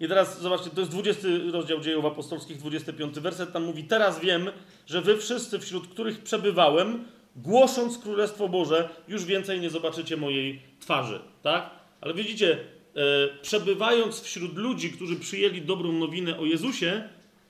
I 0.00 0.08
teraz 0.08 0.40
zobaczcie, 0.40 0.70
to 0.70 0.80
jest 0.80 0.92
20 0.92 1.28
rozdział 1.52 1.80
dziejów 1.80 2.04
apostolskich, 2.04 2.56
25 2.56 3.20
werset. 3.20 3.52
Tam 3.52 3.64
mówi: 3.64 3.84
Teraz 3.84 4.20
wiem, 4.20 4.50
że 4.86 5.02
wy 5.02 5.16
wszyscy, 5.16 5.58
wśród 5.58 5.88
których 5.88 6.22
przebywałem, 6.22 7.04
głosząc 7.36 7.98
Królestwo 7.98 8.48
Boże, 8.48 8.88
już 9.08 9.24
więcej 9.24 9.60
nie 9.60 9.70
zobaczycie 9.70 10.16
mojej 10.16 10.62
twarzy. 10.80 11.20
Tak? 11.42 11.70
Ale 12.00 12.14
widzicie, 12.14 12.58
E, 12.96 13.28
przebywając 13.42 14.20
wśród 14.20 14.56
ludzi, 14.56 14.92
którzy 14.92 15.16
przyjęli 15.16 15.62
dobrą 15.62 15.92
nowinę 15.92 16.38
o 16.38 16.44
Jezusie, 16.44 17.08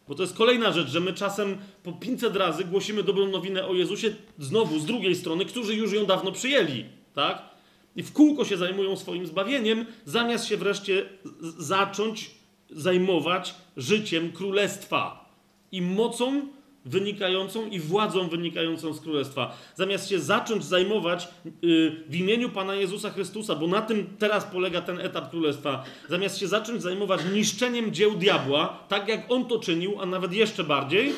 bo 0.08 0.14
to 0.14 0.22
jest 0.22 0.36
kolejna 0.36 0.72
rzecz, 0.72 0.88
że 0.88 1.00
my 1.00 1.12
czasem 1.12 1.58
po 1.82 1.92
500 1.92 2.36
razy 2.36 2.64
głosimy 2.64 3.02
dobrą 3.02 3.26
nowinę 3.26 3.66
o 3.66 3.74
Jezusie 3.74 4.14
znowu 4.38 4.78
z 4.78 4.86
drugiej 4.86 5.14
strony, 5.14 5.44
którzy 5.44 5.74
już 5.74 5.92
ją 5.92 6.06
dawno 6.06 6.32
przyjęli, 6.32 6.84
tak? 7.14 7.42
I 7.96 8.02
w 8.02 8.12
kółko 8.12 8.44
się 8.44 8.56
zajmują 8.56 8.96
swoim 8.96 9.26
zbawieniem, 9.26 9.86
zamiast 10.04 10.46
się 10.46 10.56
wreszcie 10.56 11.08
zacząć 11.58 12.30
zajmować 12.70 13.54
życiem 13.76 14.32
królestwa 14.32 15.30
i 15.72 15.82
mocą 15.82 16.48
wynikającą 16.84 17.68
i 17.68 17.80
władzą 17.80 18.28
wynikającą 18.28 18.92
z 18.92 19.00
królestwa. 19.00 19.56
Zamiast 19.74 20.08
się 20.08 20.20
zacząć 20.20 20.64
zajmować 20.64 21.28
yy, 21.62 22.04
w 22.08 22.14
imieniu 22.14 22.50
Pana 22.50 22.74
Jezusa 22.74 23.10
Chrystusa, 23.10 23.54
bo 23.54 23.66
na 23.66 23.82
tym 23.82 24.06
teraz 24.18 24.44
polega 24.44 24.80
ten 24.80 25.00
etap 25.00 25.30
królestwa, 25.30 25.84
zamiast 26.08 26.38
się 26.38 26.48
zacząć 26.48 26.82
zajmować 26.82 27.20
niszczeniem 27.32 27.94
dzieł 27.94 28.14
diabła, 28.14 28.84
tak 28.88 29.08
jak 29.08 29.32
on 29.32 29.44
to 29.44 29.58
czynił, 29.58 30.00
a 30.00 30.06
nawet 30.06 30.32
jeszcze 30.32 30.64
bardziej, 30.64 31.12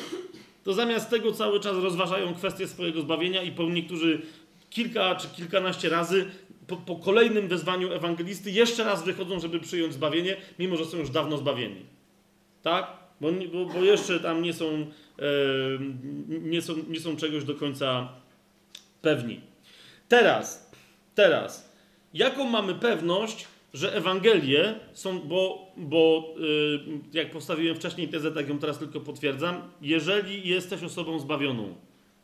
to 0.63 0.73
zamiast 0.73 1.09
tego 1.09 1.31
cały 1.31 1.59
czas 1.59 1.77
rozważają 1.77 2.33
kwestię 2.33 2.67
swojego 2.67 3.01
zbawienia 3.01 3.43
i 3.43 3.51
po 3.51 3.63
niektórzy 3.63 4.21
kilka 4.69 5.15
czy 5.15 5.27
kilkanaście 5.27 5.89
razy 5.89 6.25
po, 6.69 6.77
po 6.77 6.95
kolejnym 6.95 7.47
wezwaniu 7.47 7.93
ewangelisty 7.93 8.51
jeszcze 8.51 8.83
raz 8.83 9.03
wychodzą, 9.03 9.39
żeby 9.39 9.59
przyjąć 9.59 9.93
zbawienie, 9.93 10.37
mimo 10.59 10.77
że 10.77 10.85
są 10.85 10.97
już 10.97 11.09
dawno 11.09 11.37
zbawieni. 11.37 11.85
Tak? 12.61 12.87
Bo, 13.21 13.31
bo, 13.31 13.65
bo 13.65 13.83
jeszcze 13.83 14.19
tam 14.19 14.41
nie 14.41 14.53
są 14.53 14.85
nie 16.29 16.61
są, 16.61 16.73
nie 16.89 16.99
są 16.99 17.15
czegoś 17.15 17.43
do 17.43 17.55
końca 17.55 18.09
pewni. 19.01 19.41
Teraz, 20.07 20.71
teraz, 21.15 21.73
jaką 22.13 22.49
mamy 22.49 22.75
pewność, 22.75 23.47
że 23.73 23.95
Ewangelie 23.95 24.79
są, 24.93 25.19
bo, 25.19 25.71
bo 25.77 26.33
yy, 26.37 26.79
jak 27.13 27.31
postawiłem 27.31 27.75
wcześniej 27.75 28.07
tezę, 28.07 28.31
tak 28.31 28.49
ją 28.49 28.59
teraz 28.59 28.77
tylko 28.77 28.99
potwierdzam, 28.99 29.61
jeżeli 29.81 30.49
jesteś 30.49 30.83
osobą 30.83 31.19
zbawioną, 31.19 31.75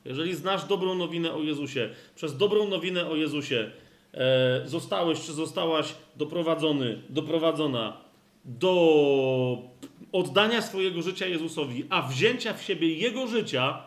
jeżeli 0.06 0.36
znasz 0.36 0.66
dobrą 0.66 0.96
nowinę 0.96 1.34
o 1.34 1.44
Jezusie, 1.44 1.90
przez 2.16 2.38
dobrą 2.38 2.68
nowinę 2.68 3.08
o 3.08 3.16
Jezusie 3.16 3.56
e, 3.56 3.72
zostałeś 4.66 5.22
czy 5.22 5.34
zostałaś 5.34 5.96
doprowadzony, 6.16 7.02
doprowadzona 7.10 7.98
do 8.46 9.58
oddania 10.12 10.62
swojego 10.62 11.02
życia 11.02 11.26
Jezusowi, 11.26 11.86
a 11.90 12.02
wzięcia 12.02 12.54
w 12.54 12.64
siebie 12.64 12.94
Jego 12.94 13.28
życia 13.28 13.84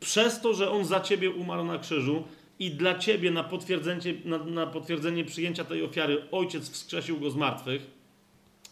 przez 0.00 0.40
to, 0.40 0.54
że 0.54 0.70
On 0.70 0.84
za 0.84 1.00
Ciebie 1.00 1.30
umarł 1.30 1.64
na 1.64 1.78
krzyżu 1.78 2.24
i 2.58 2.70
dla 2.70 2.98
Ciebie 2.98 3.30
na 3.30 3.44
potwierdzenie, 3.44 4.14
na, 4.24 4.38
na 4.38 4.66
potwierdzenie 4.66 5.24
przyjęcia 5.24 5.64
tej 5.64 5.82
ofiary 5.82 6.24
Ojciec 6.30 6.70
wskrzesił 6.70 7.20
Go 7.20 7.30
z 7.30 7.36
martwych 7.36 7.90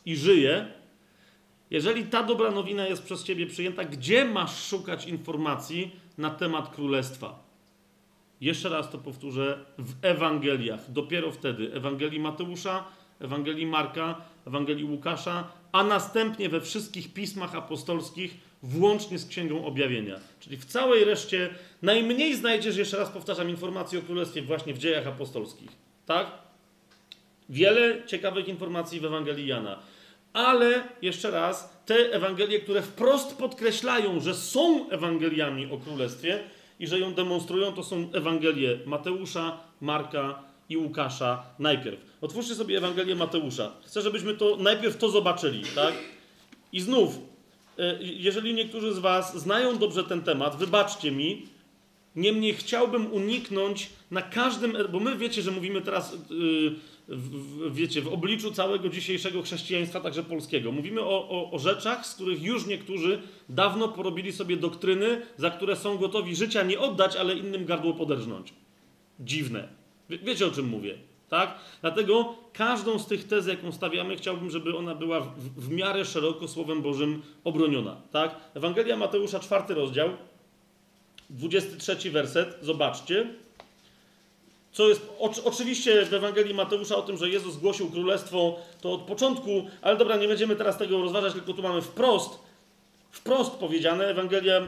i 0.07 0.17
żyje, 0.17 0.67
jeżeli 1.71 2.05
ta 2.05 2.23
dobra 2.23 2.51
nowina 2.51 2.87
jest 2.87 3.03
przez 3.03 3.25
Ciebie 3.25 3.47
przyjęta, 3.47 3.85
gdzie 3.85 4.25
masz 4.25 4.65
szukać 4.65 5.07
informacji 5.07 5.91
na 6.19 6.31
temat 6.31 6.75
Królestwa? 6.75 7.42
Jeszcze 8.43 8.69
raz 8.69 8.91
to 8.91 8.99
powtórzę, 8.99 9.59
w 9.79 9.93
Ewangeliach. 10.03 10.93
Dopiero 10.93 11.33
wtedy 11.33 11.75
Ewangelii 11.75 12.21
Mateusza, 12.21 12.85
Ewangelii 13.21 13.67
Marka, 13.67 14.21
Ewangelii 14.47 14.85
Łukasza, 14.85 15.49
a 15.73 15.85
następnie 15.85 16.49
we 16.49 16.61
wszystkich 16.61 17.13
pismach 17.13 17.55
apostolskich, 17.55 18.37
włącznie 18.63 19.19
z 19.19 19.27
Księgą 19.27 19.65
Objawienia. 19.65 20.17
Czyli 20.41 20.57
w 20.57 20.65
całej 20.65 21.05
reszcie 21.05 21.51
najmniej 21.83 22.37
znajdziesz, 22.37 22.77
jeszcze 22.77 22.97
raz 22.97 23.11
powtarzam, 23.11 23.51
informacji 23.51 23.99
o 23.99 24.03
Królestwie 24.03 24.43
właśnie 24.43 24.75
w 24.75 24.79
dziejach 24.79 25.07
apostolskich. 25.07 25.71
Tak? 26.07 26.27
Wiele 27.49 28.07
ciekawych 28.07 28.49
informacji 28.49 29.01
w 29.01 29.05
Ewangelii 29.05 29.47
Jana. 29.47 29.79
Ale 30.33 30.85
jeszcze 31.03 31.31
raz, 31.31 31.83
te 31.87 31.95
Ewangelie, 31.95 32.61
które 32.61 32.83
wprost 32.83 33.37
podkreślają, 33.37 34.21
że 34.21 34.35
są 34.35 34.91
Ewangeliami 34.91 35.67
o 35.67 35.79
Królestwie 35.79 36.41
i 36.83 36.87
że 36.87 37.01
ją 37.01 37.15
demonstrują, 37.15 37.73
to 37.73 37.83
są 37.83 38.09
Ewangelie 38.13 38.79
Mateusza, 38.87 39.61
Marka 39.81 40.43
i 40.69 40.77
Łukasza 40.77 41.43
najpierw. 41.59 42.01
Otwórzcie 42.21 42.55
sobie 42.55 42.79
Ewangelię 42.79 43.15
Mateusza. 43.15 43.73
Chcę, 43.85 44.03
żebyśmy 44.03 44.35
to 44.35 44.57
najpierw 44.57 44.97
to 44.97 45.09
zobaczyli, 45.09 45.63
tak? 45.75 45.95
I 46.73 46.81
znów, 46.81 47.19
e, 47.79 47.99
jeżeli 48.01 48.55
niektórzy 48.55 48.95
z 48.95 48.99
Was 48.99 49.37
znają 49.39 49.79
dobrze 49.79 50.05
ten 50.05 50.23
temat, 50.23 50.57
wybaczcie 50.57 51.13
mi, 51.13 51.47
niemniej 52.17 52.55
chciałbym 52.55 53.13
uniknąć 53.13 53.91
na 54.11 54.23
każdym, 54.23 54.77
bo 54.93 55.01
my 55.01 55.17
wiecie, 55.17 55.43
że 55.43 55.51
mówimy 55.51 55.81
teraz, 55.81 56.17
yy, 56.31 56.75
wiecie, 57.71 58.03
w 58.03 58.09
obliczu 58.09 58.53
całego 58.53 58.89
dzisiejszego 58.89 59.43
chrześcijaństwa, 59.43 60.01
także 60.01 60.23
polskiego. 60.23 60.73
Mówimy 60.73 61.01
o, 61.01 61.29
o, 61.29 61.51
o 61.51 61.59
rzeczach, 61.59 62.07
z 62.07 62.15
których 62.15 62.43
już 62.43 62.67
niektórzy 62.67 63.23
dawno 63.49 63.89
porobili 63.89 64.33
sobie 64.33 64.57
doktryny, 64.57 65.23
za 65.37 65.51
które 65.51 65.77
są 65.77 65.99
gotowi 65.99 66.37
życia 66.37 66.63
nie 66.63 66.81
oddać, 66.81 67.17
ale 67.17 67.35
innym 67.35 67.65
gardło 67.65 67.95
poderżnąć. 67.95 68.55
Dziwne. 69.21 69.69
Wie, 70.11 70.19
wiecie 70.19 70.47
o 70.47 70.51
czym 70.51 70.69
mówię. 70.69 70.99
Tak? 71.29 71.59
Dlatego 71.81 72.35
każdą 72.53 72.99
z 72.99 73.07
tych 73.07 73.25
tez, 73.25 73.47
jaką 73.47 73.73
stawiamy, 73.73 74.17
chciałbym, 74.17 74.51
żeby 74.51 74.77
ona 74.77 74.95
była 74.95 75.21
w, 75.21 75.39
w 75.39 75.71
miarę 75.71 76.05
szeroko 76.05 76.49
Słowem 76.49 76.83
Bożym 76.83 77.23
obroniona. 77.45 77.97
Tak? 78.11 78.37
Ewangelia 78.55 78.97
Mateusza, 78.97 79.41
czwarty 79.41 79.75
rozdział, 79.75 80.11
23 81.31 82.11
werset, 82.11 82.59
zobaczcie. 82.63 83.35
Co 84.73 84.89
jest 84.89 85.09
o, 85.19 85.31
oczywiście 85.45 86.07
w 86.07 86.15
Ewangelii 86.15 86.55
Mateusza 86.55 86.97
o 86.97 87.03
tym, 87.03 87.17
że 87.17 87.29
Jezus 87.29 87.57
głosił 87.57 87.91
królestwo, 87.91 88.57
to 88.81 88.93
od 88.93 89.01
początku, 89.01 89.67
ale 89.83 89.97
dobra, 89.97 90.17
nie 90.17 90.29
będziemy 90.29 90.57
teraz 90.57 90.79
tego 90.79 91.03
rozważać, 91.03 91.33
tylko 91.33 91.53
tu 91.53 91.63
mamy 91.63 91.83
wprost, 91.83 92.39
wprost 93.11 93.53
powiedziane, 93.53 94.07
Ewangelia 94.07 94.61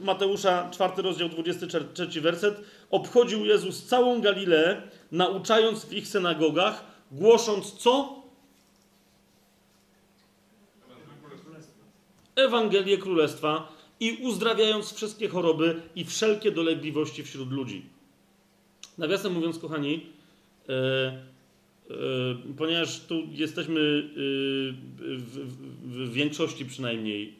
Mateusza, 0.00 0.70
4 0.70 1.02
rozdział, 1.02 1.28
23 1.28 2.20
werset, 2.20 2.60
obchodził 2.90 3.46
Jezus 3.46 3.84
całą 3.86 4.20
Galileę, 4.20 4.82
nauczając 5.12 5.84
w 5.84 5.92
ich 5.92 6.08
synagogach, 6.08 6.84
głosząc 7.12 7.72
co? 7.72 8.22
Ewangelię 12.36 12.98
Królestwa 12.98 13.72
i 14.00 14.18
uzdrawiając 14.22 14.92
wszystkie 14.92 15.28
choroby 15.28 15.82
i 15.96 16.04
wszelkie 16.04 16.50
dolegliwości 16.50 17.24
wśród 17.24 17.50
ludzi. 17.50 17.91
Nawiasem 18.98 19.32
mówiąc, 19.32 19.58
kochani, 19.58 20.06
e, 20.68 20.72
e, 20.72 21.94
ponieważ 22.56 23.00
tu 23.00 23.22
jesteśmy 23.32 23.80
e, 23.80 24.14
w, 25.18 25.38
w, 25.82 26.12
większości 26.12 26.64
przynajmniej 26.64 27.34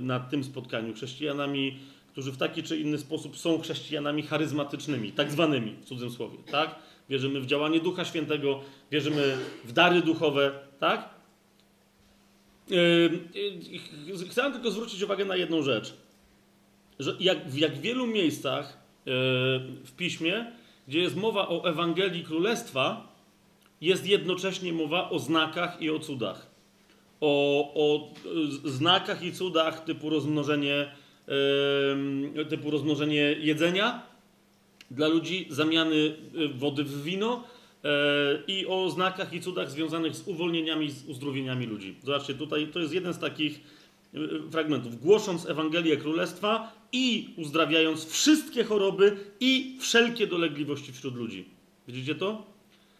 na 0.00 0.20
tym 0.20 0.44
spotkaniu 0.44 0.94
chrześcijanami, 0.94 1.78
którzy 2.12 2.32
w 2.32 2.36
taki 2.36 2.62
czy 2.62 2.76
inny 2.76 2.98
sposób 2.98 3.36
są 3.36 3.60
chrześcijanami 3.60 4.22
charyzmatycznymi, 4.22 5.12
tak 5.12 5.32
zwanymi 5.32 5.74
w 5.80 5.84
cudzym 5.84 6.10
słowie, 6.10 6.38
tak? 6.50 6.74
Wierzymy 7.10 7.40
w 7.40 7.46
działanie 7.46 7.80
Ducha 7.80 8.04
Świętego, 8.04 8.60
wierzymy 8.90 9.36
w 9.64 9.72
dary 9.72 10.02
duchowe, 10.02 10.52
tak? 10.78 11.16
Yy, 12.70 14.28
chcę 14.30 14.52
tylko 14.52 14.70
zwrócić 14.70 15.02
uwagę 15.02 15.24
na 15.24 15.36
jedną 15.36 15.62
rzecz. 15.62 15.94
Że 16.98 17.16
jak, 17.20 17.48
w 17.48 17.58
jak 17.58 17.78
wielu 17.78 18.06
miejscach 18.06 18.78
yy, 19.06 19.12
w 19.84 19.92
piśmie, 19.96 20.52
gdzie 20.88 21.00
jest 21.00 21.16
mowa 21.16 21.48
o 21.48 21.68
Ewangelii 21.68 22.24
Królestwa, 22.24 23.12
jest 23.80 24.06
jednocześnie 24.06 24.72
mowa 24.72 25.10
o 25.10 25.18
znakach 25.18 25.82
i 25.82 25.90
o 25.90 25.98
cudach. 25.98 26.46
O, 27.20 27.72
o 27.74 28.14
znakach 28.64 29.22
i 29.22 29.32
cudach 29.32 29.84
typu 29.84 30.10
rozmnożenie, 30.10 30.92
yy, 32.34 32.44
typu 32.44 32.70
rozmnożenie 32.70 33.36
jedzenia 33.40 34.02
dla 34.90 35.08
ludzi, 35.08 35.46
zamiany 35.50 36.16
wody 36.54 36.84
w 36.84 37.02
wino, 37.02 37.44
E, 37.86 38.42
i 38.46 38.66
o 38.66 38.90
znakach 38.90 39.32
i 39.32 39.40
cudach 39.40 39.70
związanych 39.70 40.16
z 40.16 40.28
uwolnieniami, 40.28 40.90
z 40.90 41.04
uzdrowieniami 41.08 41.66
ludzi. 41.66 41.94
Zobaczcie, 42.02 42.34
tutaj 42.34 42.66
to 42.66 42.78
jest 42.78 42.92
jeden 42.94 43.14
z 43.14 43.18
takich 43.18 43.60
e, 44.14 44.18
fragmentów. 44.50 45.00
Głosząc 45.00 45.46
Ewangelię 45.46 45.96
Królestwa 45.96 46.72
i 46.92 47.34
uzdrawiając 47.36 48.06
wszystkie 48.06 48.64
choroby 48.64 49.16
i 49.40 49.78
wszelkie 49.80 50.26
dolegliwości 50.26 50.92
wśród 50.92 51.14
ludzi. 51.14 51.48
Widzicie 51.88 52.14
to? 52.14 52.46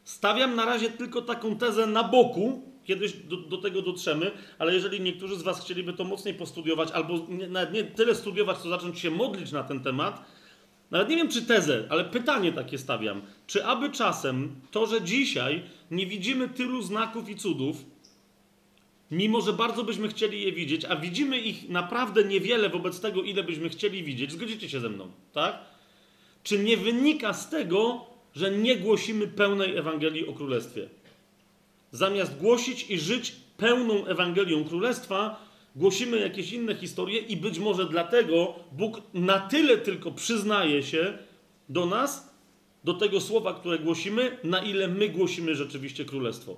Stawiam 0.05 0.55
na 0.55 0.65
razie 0.65 0.91
tylko 0.91 1.23
taką 1.23 1.59
tezę 1.59 1.87
na 1.87 2.05
boku, 2.05 2.63
kiedyś 2.85 3.13
do, 3.13 3.37
do, 3.37 3.57
tego 3.57 3.83
dotrzemy, 3.83 4.31
ale 4.59 4.75
jeżeli 4.75 5.01
niektórzy 5.01 5.37
z 5.37 5.43
Was 5.43 5.65
chcieliby 5.65 5.93
to 5.93 6.05
mocniej 6.05 6.35
postudiować, 6.35 6.91
albo 6.91 7.27
nie, 7.29 7.49
nawet 7.49 7.73
nie 7.73 7.85
tyle 7.85 8.15
studiować, 8.15 8.59
co 8.59 8.69
zacząć 8.69 8.99
się 8.99 9.11
modlić 9.11 9.53
na 9.53 9.63
ten 9.63 9.81
temat, 9.81 10.25
nawet 10.91 11.09
nie 11.09 11.17
wiem, 11.17 11.29
czy 11.29 11.43
tezę, 11.43 11.85
ale 11.89 12.05
pytanie 12.05 12.53
takie 12.53 12.79
stawiam. 12.79 13.23
Czy 13.47 13.65
aby 13.65 13.91
czasem 13.91 14.61
to, 14.71 14.87
że 14.87 15.03
dzisiaj 15.03 15.63
nie 15.91 16.07
widzimy 16.07 16.49
tylu 16.49 16.83
znaków 16.83 17.29
i 17.29 17.37
cudów, 17.37 17.85
mimo 19.11 19.41
że 19.41 19.53
bardzo 19.53 19.85
byśmy 19.85 20.09
chcieli 20.09 20.43
je 20.43 20.53
widzieć, 20.53 20.85
a 20.85 20.97
widzimy 20.97 21.39
ich 21.39 21.69
naprawdę 21.69 22.25
niewiele 22.25 22.69
wobec 22.71 23.01
tego, 23.01 23.23
ile 23.23 23.43
byśmy 23.43 23.69
chcieli 23.69 24.03
widzieć, 24.03 24.33
zgodzicie 24.33 24.69
się 24.69 24.81
ze 24.81 24.89
mną, 24.89 25.11
tak? 25.33 25.59
Czy 26.43 26.59
nie 26.59 26.77
wynika 26.77 27.33
z 27.33 27.51
tego, 27.51 28.07
że 28.35 28.51
nie 28.51 28.77
głosimy 28.77 29.29
pełnej 29.29 29.77
Ewangelii 29.77 30.27
o 30.27 30.33
Królestwie? 30.33 30.89
Zamiast 31.93 32.39
głosić 32.39 32.91
i 32.91 32.99
żyć 32.99 33.33
pełną 33.57 34.07
Ewangelią 34.07 34.65
Królestwa, 34.65 35.47
głosimy 35.77 36.19
jakieś 36.19 36.53
inne 36.53 36.75
historie 36.75 37.19
i 37.19 37.37
być 37.37 37.59
może 37.59 37.85
dlatego 37.85 38.55
Bóg 38.73 39.03
na 39.15 39.41
tyle 39.41 39.79
tylko 39.79 40.13
przyznaje 40.13 40.83
się 40.83 41.19
do 41.69 41.87
nas, 41.87 42.35
do 42.85 42.95
tego 42.95 43.21
słowa, 43.21 43.55
które 43.55 43.79
głosimy, 43.79 44.39
na 44.45 44.63
ile 44.63 44.89
my 44.89 45.09
głosimy 45.09 45.55
rzeczywiście 45.55 46.05
królestwo. 46.05 46.57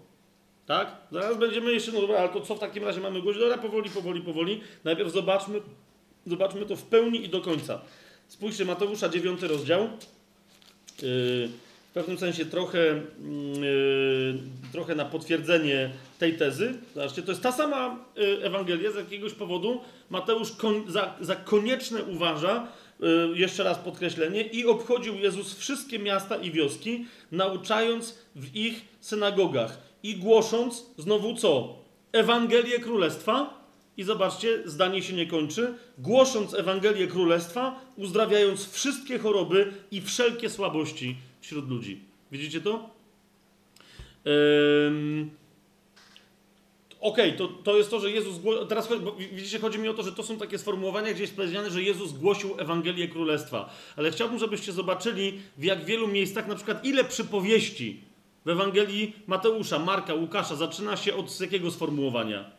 Tak? 0.68 0.96
Zaraz 1.12 1.38
będziemy 1.38 1.72
jeszcze, 1.72 1.92
no 1.92 2.00
dobra, 2.00 2.18
ale 2.18 2.28
to 2.28 2.40
co 2.40 2.54
w 2.54 2.58
takim 2.58 2.84
razie 2.84 3.00
mamy 3.00 3.22
głosić? 3.22 3.40
Dobra, 3.40 3.58
powoli, 3.58 3.90
powoli, 3.90 4.20
powoli. 4.20 4.60
Najpierw 4.84 5.12
zobaczmy, 5.12 5.60
zobaczmy 6.26 6.66
to 6.66 6.76
w 6.76 6.82
pełni 6.82 7.24
i 7.24 7.28
do 7.28 7.40
końca. 7.40 7.80
Spójrzcie, 8.28 8.64
Mateusza 8.64 9.08
9 9.08 9.42
rozdział. 9.42 9.80
Yy, 9.82 9.88
w 11.90 11.92
pewnym 11.94 12.18
sensie 12.18 12.44
trochę, 12.44 12.78
yy, 12.78 14.38
trochę 14.72 14.94
na 14.94 15.04
potwierdzenie 15.04 15.90
tej 16.18 16.36
tezy. 16.36 16.74
Zobaczcie, 16.94 17.22
to 17.22 17.32
jest 17.32 17.42
ta 17.42 17.52
sama 17.52 18.04
yy, 18.16 18.44
Ewangelia, 18.44 18.92
z 18.92 18.96
jakiegoś 18.96 19.32
powodu 19.32 19.80
Mateusz 20.10 20.52
za, 20.88 21.14
za 21.20 21.36
konieczne 21.36 22.02
uważa, 22.02 22.68
jeszcze 23.34 23.64
raz 23.64 23.78
podkreślenie, 23.78 24.42
i 24.42 24.66
obchodził 24.66 25.14
Jezus 25.14 25.54
wszystkie 25.54 25.98
miasta 25.98 26.36
i 26.36 26.50
wioski, 26.50 27.06
nauczając 27.32 28.18
w 28.36 28.56
ich 28.56 28.84
synagogach 29.00 29.87
i 30.02 30.16
głosząc 30.16 30.86
znowu 30.98 31.34
co? 31.34 31.78
Ewangelię 32.12 32.78
Królestwa. 32.78 33.58
I 33.96 34.02
zobaczcie, 34.02 34.62
zdanie 34.64 35.02
się 35.02 35.12
nie 35.12 35.26
kończy. 35.26 35.74
Głosząc 35.98 36.54
Ewangelię 36.54 37.06
Królestwa, 37.06 37.80
uzdrawiając 37.96 38.70
wszystkie 38.70 39.18
choroby 39.18 39.72
i 39.90 40.00
wszelkie 40.00 40.50
słabości 40.50 41.16
wśród 41.40 41.68
ludzi. 41.68 42.00
Widzicie 42.32 42.60
to? 42.60 42.90
Ym... 44.86 45.30
Okej, 47.00 47.34
okay, 47.34 47.38
to, 47.38 47.48
to 47.48 47.76
jest 47.76 47.90
to, 47.90 48.00
że 48.00 48.10
Jezus. 48.10 48.36
Teraz 48.68 48.88
widzicie, 49.32 49.58
chodzi 49.58 49.78
mi 49.78 49.88
o 49.88 49.94
to, 49.94 50.02
że 50.02 50.12
to 50.12 50.22
są 50.22 50.38
takie 50.38 50.58
sformułowania, 50.58 51.12
gdzie 51.12 51.22
jest 51.22 51.36
powiedziane, 51.36 51.70
że 51.70 51.82
Jezus 51.82 52.12
głosił 52.12 52.54
Ewangelię 52.58 53.08
Królestwa. 53.08 53.74
Ale 53.96 54.10
chciałbym, 54.10 54.38
żebyście 54.38 54.72
zobaczyli, 54.72 55.40
w 55.56 55.64
jak 55.64 55.84
wielu 55.84 56.08
miejscach, 56.08 56.48
na 56.48 56.54
przykład, 56.54 56.84
ile 56.84 57.04
przypowieści 57.04 58.07
w 58.44 58.48
Ewangelii 58.48 59.16
Mateusza, 59.26 59.78
Marka, 59.78 60.14
Łukasza 60.14 60.56
zaczyna 60.56 60.96
się 60.96 61.14
od 61.14 61.40
jakiego 61.40 61.70
sformułowania? 61.70 62.50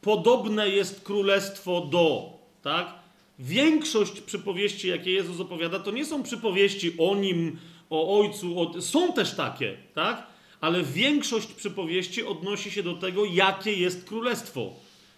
Podobne 0.00 0.68
jest 0.68 1.04
królestwo 1.04 1.80
do, 1.80 2.32
tak? 2.62 2.94
Większość 3.38 4.20
przypowieści, 4.20 4.88
jakie 4.88 5.12
Jezus 5.12 5.40
opowiada, 5.40 5.78
to 5.78 5.90
nie 5.90 6.04
są 6.04 6.22
przypowieści 6.22 6.92
o 6.98 7.14
nim, 7.14 7.58
o 7.90 8.20
ojcu, 8.20 8.60
o... 8.60 8.82
są 8.82 9.12
też 9.12 9.34
takie, 9.34 9.76
tak? 9.94 10.26
Ale 10.60 10.82
większość 10.82 11.46
przypowieści 11.46 12.24
odnosi 12.24 12.70
się 12.70 12.82
do 12.82 12.94
tego, 12.94 13.24
jakie 13.24 13.72
jest 13.72 14.04
królestwo. 14.04 14.72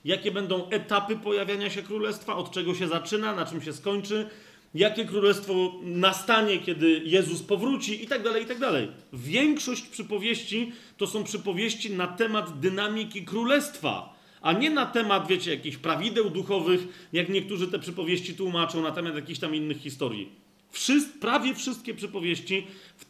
Jakie 0.05 0.31
będą 0.31 0.69
etapy 0.69 1.17
pojawiania 1.17 1.71
się 1.71 1.83
królestwa, 1.83 2.37
od 2.37 2.51
czego 2.51 2.75
się 2.75 2.89
zaczyna, 2.89 3.35
na 3.35 3.47
czym 3.47 3.63
się 3.63 3.73
skończy, 3.73 4.29
jakie 4.75 5.05
królestwo 5.05 5.73
nastanie, 5.83 6.59
kiedy 6.59 7.03
Jezus 7.05 7.43
powróci 7.43 8.05
i 8.05 8.07
tak 8.07 8.23
dalej, 8.23 8.43
i 8.43 8.47
tak 8.47 8.59
dalej. 8.59 8.89
Większość 9.13 9.83
przypowieści 9.83 10.73
to 10.97 11.07
są 11.07 11.25
przypowieści 11.25 11.91
na 11.91 12.07
temat 12.07 12.61
dynamiki 12.61 13.25
królestwa, 13.25 14.21
a 14.43 14.53
nie 14.53 14.71
na 14.71 14.87
temat, 14.87 15.29
wiecie, 15.29 15.51
jakichś 15.51 15.77
prawideł 15.77 16.31
duchowych, 16.31 17.09
jak 17.13 17.29
niektórzy 17.29 17.69
te 17.69 17.79
przypowieści 17.79 18.35
tłumaczą, 18.35 18.83
na 18.83 18.91
temat 18.91 19.15
jakichś 19.15 19.41
tam 19.41 19.55
innych 19.55 19.79
historii 19.79 20.41
prawie 21.21 21.55
wszystkie 21.55 21.95
przypowieści 21.95 22.67
w, 22.97 23.05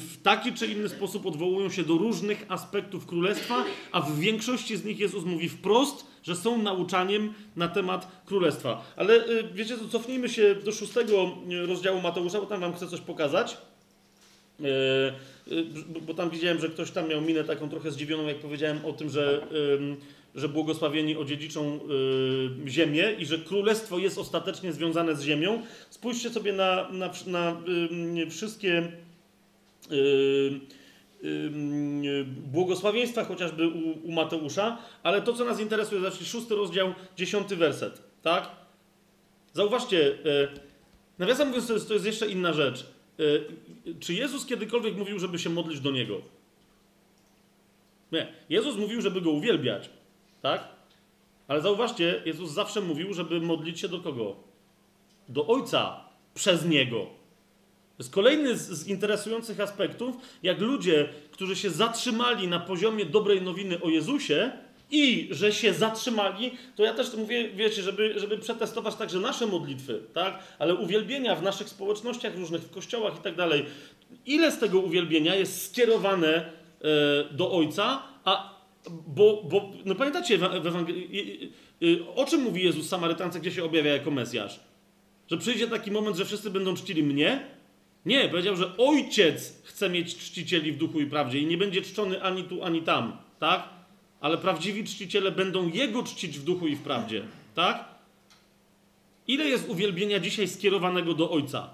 w, 0.00 0.22
taki 0.22 0.52
czy 0.52 0.66
inny 0.66 0.88
sposób 0.88 1.26
odwołują 1.26 1.70
się 1.70 1.82
do 1.82 1.98
różnych 1.98 2.46
aspektów 2.48 3.06
królestwa, 3.06 3.64
a 3.92 4.00
w 4.00 4.18
większości 4.18 4.76
z 4.76 4.84
nich 4.84 4.98
Jezus 4.98 5.24
mówi 5.24 5.48
wprost, 5.48 6.06
że 6.26 6.36
są 6.36 6.62
nauczaniem 6.62 7.34
na 7.56 7.68
temat 7.68 8.22
królestwa. 8.26 8.84
Ale 8.96 9.28
y, 9.28 9.48
wiecie 9.54 9.78
co, 9.78 9.88
cofnijmy 9.88 10.28
się 10.28 10.54
do 10.54 10.72
szóstego 10.72 11.36
y, 11.52 11.66
rozdziału 11.66 12.00
Mateusza, 12.00 12.40
bo 12.40 12.46
tam 12.46 12.60
wam 12.60 12.74
chcę 12.74 12.86
coś 12.86 13.00
pokazać. 13.00 13.56
Y, 14.60 14.64
bo 16.06 16.14
tam 16.14 16.30
widziałem, 16.30 16.60
że 16.60 16.68
ktoś 16.68 16.90
tam 16.90 17.08
miał 17.08 17.20
minę 17.20 17.44
taką 17.44 17.68
trochę 17.68 17.90
zdziwioną, 17.90 18.26
jak 18.26 18.38
powiedziałem 18.38 18.84
o 18.84 18.92
tym, 18.92 19.10
że 19.10 19.46
że 20.34 20.48
błogosławieni 20.48 21.16
odziedziczą 21.16 21.80
ziemię 22.66 23.12
i 23.18 23.26
że 23.26 23.38
królestwo 23.38 23.98
jest 23.98 24.18
ostatecznie 24.18 24.72
związane 24.72 25.16
z 25.16 25.22
ziemią. 25.22 25.62
Spójrzcie 25.90 26.30
sobie 26.30 26.52
na, 26.52 26.88
na, 26.90 27.10
na 27.26 27.62
wszystkie 28.30 28.92
błogosławieństwa 32.26 33.24
chociażby 33.24 33.68
u, 33.68 34.08
u, 34.08 34.12
Mateusza, 34.12 34.78
ale 35.02 35.22
to, 35.22 35.32
co 35.32 35.44
nas 35.44 35.60
interesuje, 35.60 36.00
znaczy 36.00 36.24
szósty 36.24 36.54
rozdział, 36.54 36.94
dziesiąty 37.16 37.56
werset, 37.56 38.02
tak? 38.22 38.50
Zauważcie, 39.52 40.18
nawiasem 41.18 41.48
mówiąc, 41.48 41.66
to 41.66 41.72
jest, 41.72 41.88
to 41.88 41.94
jest 41.94 42.06
jeszcze 42.06 42.28
inna 42.28 42.52
rzecz. 42.52 42.86
Czy 44.00 44.14
Jezus 44.14 44.46
kiedykolwiek 44.46 44.96
mówił, 44.96 45.18
żeby 45.18 45.38
się 45.38 45.50
modlić 45.50 45.80
do 45.80 45.90
Niego? 45.90 46.20
Nie. 48.12 48.32
Jezus 48.48 48.76
mówił, 48.76 49.00
żeby 49.00 49.20
Go 49.20 49.30
uwielbiać. 49.30 49.90
Tak? 50.42 50.68
Ale 51.48 51.60
zauważcie, 51.60 52.22
Jezus 52.24 52.50
zawsze 52.50 52.80
mówił, 52.80 53.14
żeby 53.14 53.40
modlić 53.40 53.80
się 53.80 53.88
do 53.88 54.00
kogo? 54.00 54.36
Do 55.28 55.46
Ojca 55.46 56.04
przez 56.34 56.64
Niego. 56.64 57.06
Jest 57.98 58.10
kolejny 58.10 58.56
z, 58.56 58.68
z, 58.68 58.88
interesujących 58.88 59.60
aspektów, 59.60 60.16
jak 60.42 60.60
ludzie, 60.60 61.08
którzy 61.30 61.56
się 61.56 61.70
zatrzymali 61.70 62.48
na 62.48 62.60
poziomie 62.60 63.06
dobrej 63.06 63.42
nowiny 63.42 63.80
o 63.80 63.88
Jezusie 63.88 64.52
i 64.90 65.28
że 65.30 65.52
się 65.52 65.74
zatrzymali, 65.74 66.52
to 66.76 66.82
ja 66.82 66.94
też 66.94 67.14
mówię, 67.14 67.48
wiecie, 67.48 67.82
żeby, 67.82 68.14
żeby 68.16 68.38
przetestować 68.38 68.94
także 68.94 69.20
nasze 69.20 69.46
modlitwy, 69.46 70.02
tak? 70.14 70.38
Ale 70.58 70.74
uwielbienia 70.74 71.36
w 71.36 71.42
naszych 71.42 71.68
społecznościach 71.68 72.36
różnych, 72.36 72.62
w 72.62 72.70
kościołach 72.70 73.18
i 73.18 73.22
tak 73.22 73.34
dalej. 73.34 73.66
Ile 74.26 74.52
z 74.52 74.58
tego 74.58 74.80
uwielbienia 74.80 75.34
jest 75.34 75.70
skierowane 75.70 76.34
e, 76.36 77.34
do 77.34 77.52
Ojca, 77.52 78.02
a 78.24 78.56
bo, 78.90 79.42
bo 79.50 79.72
no 79.84 79.94
pamiętacie 79.94 80.38
w 80.38 80.66
Ewangelii, 80.66 81.52
o 82.16 82.24
czym 82.24 82.40
mówi 82.40 82.64
Jezus 82.64 82.88
Samarytance, 82.88 83.40
gdzie 83.40 83.52
się 83.52 83.64
objawia 83.64 83.92
jako 83.92 84.10
Mesjasz? 84.10 84.60
Że 85.30 85.36
przyjdzie 85.36 85.68
taki 85.68 85.90
moment, 85.90 86.16
że 86.16 86.24
wszyscy 86.24 86.50
będą 86.50 86.74
czcili 86.74 87.02
mnie? 87.02 87.55
Nie, 88.06 88.28
powiedział, 88.28 88.56
że 88.56 88.76
ojciec 88.76 89.62
chce 89.64 89.90
mieć 89.90 90.16
czcicieli 90.16 90.72
w 90.72 90.78
duchu 90.78 91.00
i 91.00 91.06
prawdzie 91.06 91.38
i 91.38 91.46
nie 91.46 91.58
będzie 91.58 91.82
czczony 91.82 92.22
ani 92.22 92.44
tu, 92.44 92.64
ani 92.64 92.82
tam, 92.82 93.16
tak? 93.38 93.68
Ale 94.20 94.38
prawdziwi 94.38 94.84
czciciele 94.84 95.32
będą 95.32 95.68
jego 95.68 96.02
czcić 96.02 96.38
w 96.38 96.44
duchu 96.44 96.66
i 96.66 96.76
w 96.76 96.82
prawdzie, 96.82 97.22
tak? 97.54 97.84
Ile 99.28 99.44
jest 99.44 99.68
uwielbienia 99.68 100.20
dzisiaj 100.20 100.48
skierowanego 100.48 101.14
do 101.14 101.30
ojca? 101.30 101.70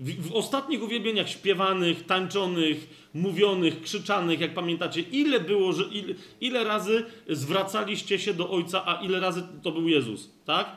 W, 0.00 0.28
w, 0.28 0.32
ostatnich 0.32 0.82
uwielbieniach 0.82 1.28
śpiewanych, 1.28 2.06
tańczonych, 2.06 3.08
mówionych, 3.14 3.82
krzyczanych, 3.82 4.40
jak 4.40 4.54
pamiętacie, 4.54 5.00
ile 5.00 5.40
było, 5.40 5.72
że 5.72 5.84
ile, 5.84 6.14
ile 6.40 6.64
razy 6.64 7.04
zwracaliście 7.28 8.18
się 8.18 8.34
do 8.34 8.50
Ojca, 8.50 8.86
a 8.86 8.94
ile 9.02 9.20
razy 9.20 9.42
to 9.62 9.72
był 9.72 9.88
Jezus, 9.88 10.30
tak? 10.44 10.76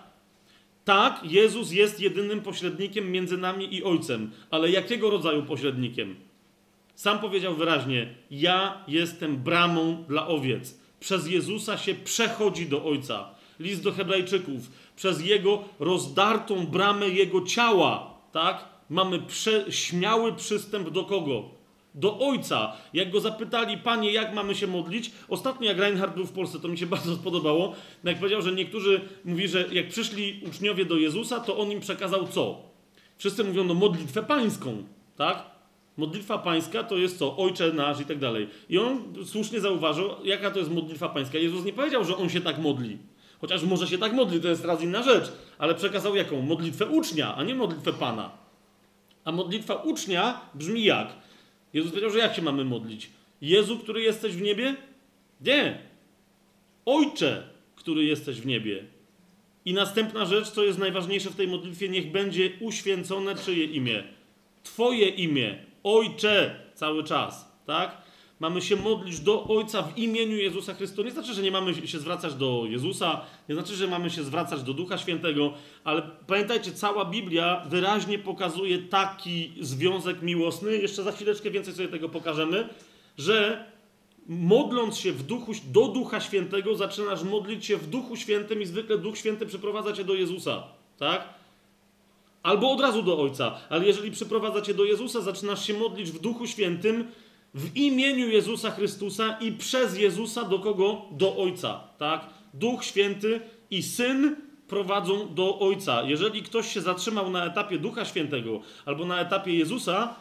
Tak, 0.86 1.20
Jezus 1.24 1.72
jest 1.72 2.00
jedynym 2.00 2.42
pośrednikiem 2.42 3.12
między 3.12 3.38
nami 3.38 3.76
i 3.76 3.84
Ojcem, 3.84 4.32
ale 4.52 4.72
jakiego 4.72 5.10
rodzaju 5.10 5.44
pośrednikiem? 5.44 6.16
Sam 6.96 7.20
powiedział 7.20 7.56
wyraźnie: 7.56 8.16
Ja 8.32 8.84
jestem 8.88 9.38
bramą 9.38 10.04
dla 10.08 10.28
owiec. 10.28 10.80
Przez 11.00 11.28
Jezusa 11.28 11.78
się 11.78 11.96
przechodzi 11.96 12.66
do 12.66 12.86
Ojca. 12.86 13.30
List 13.60 13.84
do 13.84 13.92
Hebrajczyków. 13.92 14.72
Przez 14.96 15.26
Jego 15.26 15.64
rozdartą 15.80 16.68
bramę 16.68 17.10
Jego 17.10 17.42
ciała, 17.42 18.18
tak? 18.32 18.66
Mamy 18.90 19.20
prze, 19.20 19.72
śmiały 19.72 20.34
przystęp 20.34 20.90
do 20.90 21.04
kogo? 21.04 21.50
Do 21.96 22.20
Ojca. 22.20 22.74
Jak 22.94 23.12
go 23.12 23.20
zapytali, 23.20 23.78
Panie, 23.78 24.12
jak 24.12 24.34
mamy 24.34 24.56
się 24.56 24.68
modlić? 24.68 25.12
Ostatnio, 25.30 25.68
jak 25.68 25.78
Reinhard 25.78 26.16
był 26.16 26.26
w 26.26 26.32
Polsce, 26.32 26.60
to 26.60 26.68
mi 26.68 26.78
się 26.78 26.86
bardzo 26.96 27.16
spodobało. 27.16 27.76
Jak 28.04 28.18
powiedział, 28.18 28.42
że 28.42 28.52
niektórzy 28.52 29.02
mówi, 29.26 29.48
że 29.48 29.66
jak 29.72 29.88
przyszli 29.88 30.42
uczniowie 30.48 30.86
do 30.86 30.98
Jezusa, 30.98 31.40
to 31.40 31.58
on 31.58 31.72
im 31.72 31.80
przekazał 31.80 32.28
co? 32.28 32.62
Wszyscy 33.18 33.44
mówią, 33.44 33.64
no 33.64 33.74
modlitwę 33.74 34.24
pańską, 34.24 34.84
tak? 35.16 35.54
Modlitwa 35.98 36.38
pańska 36.38 36.84
to 36.84 36.98
jest 36.98 37.18
co? 37.18 37.38
Ojcze 37.38 37.74
nasz 37.74 38.00
i 38.00 38.06
tak 38.06 38.20
dalej. 38.20 38.48
I 38.70 38.78
on 38.78 39.14
słusznie 39.26 39.60
zauważył, 39.60 40.10
jaka 40.24 40.52
to 40.52 40.60
jest 40.60 40.72
modlitwa 40.72 41.10
pańska. 41.10 41.38
Jezus 41.38 41.66
nie 41.66 41.74
powiedział, 41.74 42.04
że 42.04 42.18
on 42.18 42.30
się 42.30 42.42
tak 42.42 42.58
modli. 42.58 42.98
Chociaż 43.42 43.64
może 43.64 43.88
się 43.88 43.98
tak 43.98 44.14
modli, 44.14 44.42
to 44.42 44.48
jest 44.48 44.66
raz 44.66 44.82
inna 44.82 45.04
rzecz. 45.04 45.32
Ale 45.58 45.76
przekazał 45.76 46.16
jaką? 46.16 46.42
Modlitwę 46.42 46.86
ucznia, 46.86 47.36
a 47.36 47.44
nie 47.44 47.56
modlitwę 47.56 47.94
Pana. 47.94 48.32
A 49.26 49.32
modlitwa 49.32 49.76
ucznia 49.76 50.42
brzmi 50.54 50.84
jak? 50.84 51.08
Jezus 51.74 51.92
powiedział, 51.92 52.12
że 52.12 52.20
jak 52.20 52.36
się 52.36 52.42
mamy 52.42 52.66
modlić? 52.66 53.10
Jezu, 53.42 53.80
który 53.80 54.02
jesteś 54.02 54.36
w 54.36 54.42
niebie? 54.42 54.76
Nie. 55.42 55.80
Ojcze, 56.86 57.44
który 57.76 58.04
jesteś 58.04 58.42
w 58.42 58.46
niebie. 58.46 58.84
I 59.66 59.74
następna 59.74 60.26
rzecz, 60.26 60.50
co 60.50 60.64
jest 60.64 60.80
najważniejsze 60.80 61.30
w 61.30 61.36
tej 61.36 61.48
modlitwie, 61.48 61.90
niech 61.90 62.12
będzie 62.12 62.52
uświęcone 62.60 63.36
czyje 63.36 63.66
imię? 63.66 64.04
Twoje 64.64 65.08
imię. 65.10 65.66
Ojcze, 65.84 66.60
cały 66.74 67.04
czas. 67.04 67.52
Tak? 67.66 68.03
Mamy 68.40 68.62
się 68.62 68.76
modlić 68.76 69.20
do 69.20 69.44
Ojca 69.44 69.82
w 69.82 69.98
imieniu 69.98 70.38
Jezusa 70.38 70.74
Chrystusa. 70.74 71.04
Nie 71.04 71.12
znaczy, 71.12 71.34
że 71.34 71.42
nie 71.42 71.52
mamy 71.52 71.88
się 71.88 72.00
zwracać 72.00 72.34
do 72.34 72.64
Jezusa, 72.70 73.22
nie 73.50 73.56
znaczy, 73.56 73.76
że 73.76 73.88
mamy 73.88 74.10
się 74.10 74.24
zwracać 74.24 74.64
do 74.64 74.74
Ducha 74.74 74.98
Świętego, 74.98 75.54
ale 75.84 76.02
pamiętajcie, 76.28 76.72
cała 76.72 77.06
Biblia 77.06 77.66
wyraźnie 77.70 78.20
pokazuje 78.20 78.80
taki 78.80 79.54
związek 79.62 80.22
miłosny. 80.22 80.78
Jeszcze 80.78 81.04
za 81.04 81.12
chwileczkę 81.12 81.52
więcej 81.52 81.74
sobie 81.74 81.88
tego 81.88 82.10
pokażemy, 82.10 82.70
że 83.18 83.66
modląc 84.28 84.98
się 84.98 85.12
w 85.12 85.24
duchu, 85.24 85.52
do 85.72 85.88
Ducha 85.88 86.22
Świętego, 86.22 86.76
zaczynasz 86.76 87.24
modlić 87.24 87.66
się 87.66 87.78
w 87.78 87.88
Duchu 87.88 88.16
Świętym 88.16 88.62
i 88.62 88.66
zwykle 88.66 88.98
Duch 88.98 89.18
Święty 89.18 89.46
przyprowadza 89.46 89.94
cię 89.94 90.04
do 90.04 90.14
Jezusa. 90.14 90.64
Tak? 90.98 91.30
Albo 92.44 92.72
od 92.72 92.82
razu 92.82 93.04
do 93.04 93.20
Ojca. 93.20 93.60
Ale 93.70 93.86
jeżeli 93.86 94.12
przyprowadza 94.12 94.62
cię 94.62 94.74
do 94.74 94.84
Jezusa, 94.84 95.22
zaczynasz 95.22 95.68
się 95.68 95.74
modlić 95.74 96.12
w 96.12 96.20
Duchu 96.20 96.48
Świętym 96.48 97.08
w 97.54 97.78
imieniu 97.78 98.30
Jezusa 98.30 98.72
Chrystusa 98.72 99.38
i 99.42 99.52
przez 99.52 99.98
Jezusa 99.98 100.44
do 100.44 100.60
kogo? 100.60 101.02
Do 101.12 101.38
Ojca, 101.38 101.84
tak? 101.98 102.30
Duch 102.54 102.84
Święty 102.84 103.42
i 103.72 103.84
Syn 103.84 104.36
prowadzą 104.68 105.34
do 105.34 105.60
Ojca. 105.60 106.04
Jeżeli 106.04 106.44
ktoś 106.44 106.74
się 106.74 106.82
zatrzymał 106.82 107.30
na 107.30 107.46
etapie 107.46 107.80
Ducha 107.80 108.06
Świętego 108.06 108.60
albo 108.86 109.06
na 109.06 109.22
etapie 109.22 109.58
Jezusa 109.58 110.16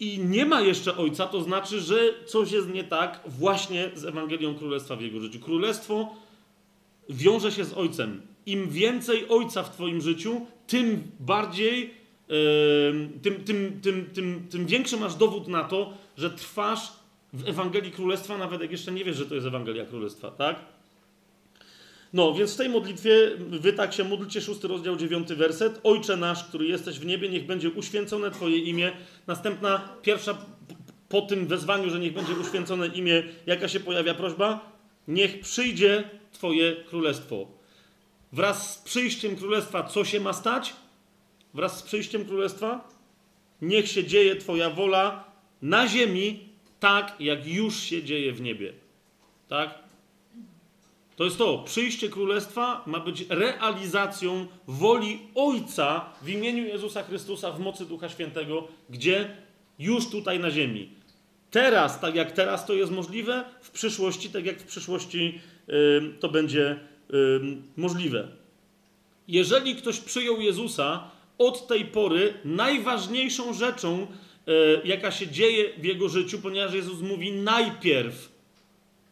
i 0.00 0.18
nie 0.18 0.46
ma 0.46 0.60
jeszcze 0.60 0.96
Ojca, 0.96 1.26
to 1.26 1.42
znaczy, 1.42 1.80
że 1.80 1.96
coś 2.26 2.52
jest 2.52 2.68
nie 2.68 2.84
tak 2.84 3.20
właśnie 3.26 3.90
z 3.94 4.04
Ewangelią 4.04 4.54
Królestwa 4.54 4.96
w 4.96 5.00
jego 5.00 5.20
życiu. 5.20 5.40
Królestwo 5.40 6.14
wiąże 7.08 7.52
się 7.52 7.64
z 7.64 7.72
Ojcem. 7.72 8.22
Im 8.46 8.70
więcej 8.70 9.28
Ojca 9.28 9.62
w 9.62 9.70
Twoim 9.70 10.00
życiu, 10.00 10.46
tym 10.66 11.02
bardziej 11.20 12.02
tym, 13.22 13.44
tym, 13.44 13.80
tym, 13.82 14.10
tym, 14.14 14.46
tym 14.50 14.66
większy 14.66 14.96
masz 14.96 15.14
dowód 15.14 15.48
na 15.48 15.64
to, 15.64 15.92
że 16.16 16.30
trwasz 16.30 16.92
w 17.32 17.48
Ewangelii 17.48 17.92
Królestwa, 17.92 18.38
nawet 18.38 18.60
jak 18.60 18.70
jeszcze 18.70 18.92
nie 18.92 19.04
wiesz, 19.04 19.16
że 19.16 19.26
to 19.26 19.34
jest 19.34 19.46
Ewangelia 19.46 19.86
Królestwa, 19.86 20.30
tak? 20.30 20.56
No, 22.12 22.34
więc 22.34 22.54
w 22.54 22.56
tej 22.56 22.68
modlitwie 22.68 23.30
wy 23.36 23.72
tak 23.72 23.92
się 23.92 24.04
modlicie, 24.04 24.40
szósty 24.40 24.68
rozdział, 24.68 24.96
dziewiąty 24.96 25.36
werset. 25.36 25.80
Ojcze 25.82 26.16
nasz, 26.16 26.44
który 26.44 26.66
jesteś 26.66 26.98
w 26.98 27.06
niebie, 27.06 27.28
niech 27.28 27.46
będzie 27.46 27.70
uświęcone 27.70 28.30
Twoje 28.30 28.58
imię. 28.58 28.92
Następna, 29.26 29.88
pierwsza 30.02 30.38
po 31.08 31.20
tym 31.20 31.46
wezwaniu, 31.46 31.90
że 31.90 31.98
niech 31.98 32.12
będzie 32.12 32.32
uświęcone 32.34 32.86
imię, 32.86 33.22
jaka 33.46 33.68
się 33.68 33.80
pojawia 33.80 34.14
prośba? 34.14 34.72
Niech 35.08 35.40
przyjdzie 35.40 36.10
Twoje 36.32 36.76
królestwo. 36.76 37.46
Wraz 38.32 38.74
z 38.74 38.78
przyjściem 38.78 39.36
królestwa, 39.36 39.82
co 39.82 40.04
się 40.04 40.20
ma 40.20 40.32
stać? 40.32 40.74
wraz 41.54 41.78
z 41.78 41.82
przyjściem 41.82 42.24
królestwa? 42.24 42.88
Niech 43.62 43.88
się 43.88 44.04
dzieje 44.04 44.36
Twoja 44.36 44.70
wola 44.70 45.31
na 45.62 45.88
ziemi, 45.88 46.48
tak 46.80 47.16
jak 47.20 47.46
już 47.46 47.80
się 47.80 48.02
dzieje 48.02 48.32
w 48.32 48.40
niebie. 48.40 48.72
Tak? 49.48 49.78
To 51.16 51.24
jest 51.24 51.38
to. 51.38 51.58
Przyjście 51.58 52.08
królestwa 52.08 52.82
ma 52.86 53.00
być 53.00 53.24
realizacją 53.28 54.46
woli 54.66 55.18
Ojca 55.34 56.04
w 56.22 56.28
imieniu 56.28 56.64
Jezusa 56.64 57.02
Chrystusa 57.02 57.52
w 57.52 57.60
mocy 57.60 57.86
Ducha 57.86 58.08
Świętego, 58.08 58.68
gdzie 58.90 59.36
już 59.78 60.10
tutaj 60.10 60.40
na 60.40 60.50
ziemi. 60.50 60.88
Teraz, 61.50 62.00
tak 62.00 62.14
jak 62.14 62.32
teraz 62.32 62.66
to 62.66 62.74
jest 62.74 62.92
możliwe, 62.92 63.44
w 63.60 63.70
przyszłości, 63.70 64.30
tak 64.30 64.46
jak 64.46 64.60
w 64.60 64.66
przyszłości 64.66 65.40
yy, 65.68 66.14
to 66.20 66.28
będzie 66.28 66.78
yy, 67.10 67.56
możliwe. 67.76 68.28
Jeżeli 69.28 69.76
ktoś 69.76 70.00
przyjął 70.00 70.40
Jezusa, 70.40 71.10
od 71.38 71.66
tej 71.66 71.84
pory 71.84 72.34
najważniejszą 72.44 73.54
rzeczą, 73.54 74.06
jaka 74.84 75.10
się 75.10 75.28
dzieje 75.28 75.72
w 75.78 75.84
jego 75.84 76.08
życiu, 76.08 76.38
ponieważ 76.38 76.74
Jezus 76.74 77.00
mówi 77.00 77.32
najpierw. 77.32 78.32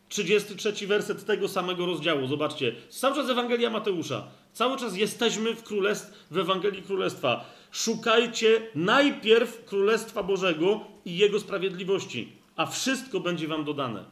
33 0.09 0.87
werset 0.87 1.25
tego 1.25 1.49
samego 1.49 1.87
rozdziału. 1.87 2.27
Zobaczcie. 2.27 2.75
Cały 2.89 3.17
czas 3.17 3.31
Ewangelia 3.31 3.71
Mateusza. 3.71 4.29
Cały 4.53 4.79
czas 4.79 4.97
jesteśmy 4.97 5.55
w, 5.55 5.63
królestw, 5.63 6.27
w 6.31 6.39
Ewangelii 6.39 6.83
Królestwa. 6.83 7.45
Szukajcie 7.71 8.63
najpierw 8.75 9.65
Królestwa 9.65 10.23
Bożego 10.23 10.81
i 11.05 11.17
Jego 11.17 11.41
sprawiedliwości, 11.41 12.33
a 12.57 12.67
wszystko 12.67 13.21
będzie 13.21 13.49
wam 13.49 13.65
dodane. 13.65 14.05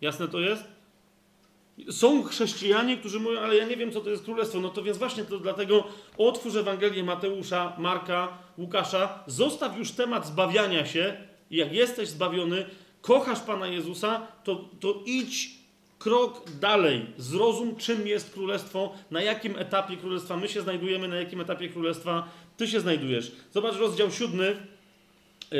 Jasne 0.00 0.28
to 0.28 0.40
jest? 0.40 0.64
Są 1.90 2.22
chrześcijanie, 2.24 2.96
którzy 2.96 3.20
mówią, 3.20 3.40
ale 3.40 3.56
ja 3.56 3.64
nie 3.66 3.76
wiem, 3.76 3.92
co 3.92 4.00
to 4.00 4.10
jest 4.10 4.24
królestwo. 4.24 4.60
No 4.60 4.68
to 4.68 4.82
więc 4.82 4.98
właśnie 4.98 5.24
to 5.24 5.38
dlatego 5.38 5.84
otwórz 6.18 6.56
Ewangelię 6.56 7.04
Mateusza, 7.04 7.72
Marka, 7.78 8.38
Łukasza, 8.60 9.24
zostaw 9.26 9.78
już 9.78 9.92
temat 9.92 10.26
zbawiania 10.26 10.86
się. 10.86 11.16
Jak 11.50 11.72
jesteś 11.72 12.08
zbawiony, 12.08 12.64
kochasz 13.00 13.40
Pana 13.40 13.66
Jezusa, 13.66 14.26
to, 14.44 14.68
to 14.80 15.02
idź 15.06 15.50
krok 15.98 16.50
dalej. 16.60 17.06
Zrozum, 17.18 17.76
czym 17.76 18.06
jest 18.06 18.32
królestwo, 18.32 18.94
na 19.10 19.22
jakim 19.22 19.58
etapie 19.58 19.96
królestwa 19.96 20.36
my 20.36 20.48
się 20.48 20.62
znajdujemy, 20.62 21.08
na 21.08 21.16
jakim 21.16 21.40
etapie 21.40 21.68
królestwa 21.68 22.28
ty 22.56 22.68
się 22.68 22.80
znajdujesz. 22.80 23.32
Zobacz 23.52 23.76
rozdział 23.76 24.10
siódmy, 24.10 24.56
yy, 25.50 25.58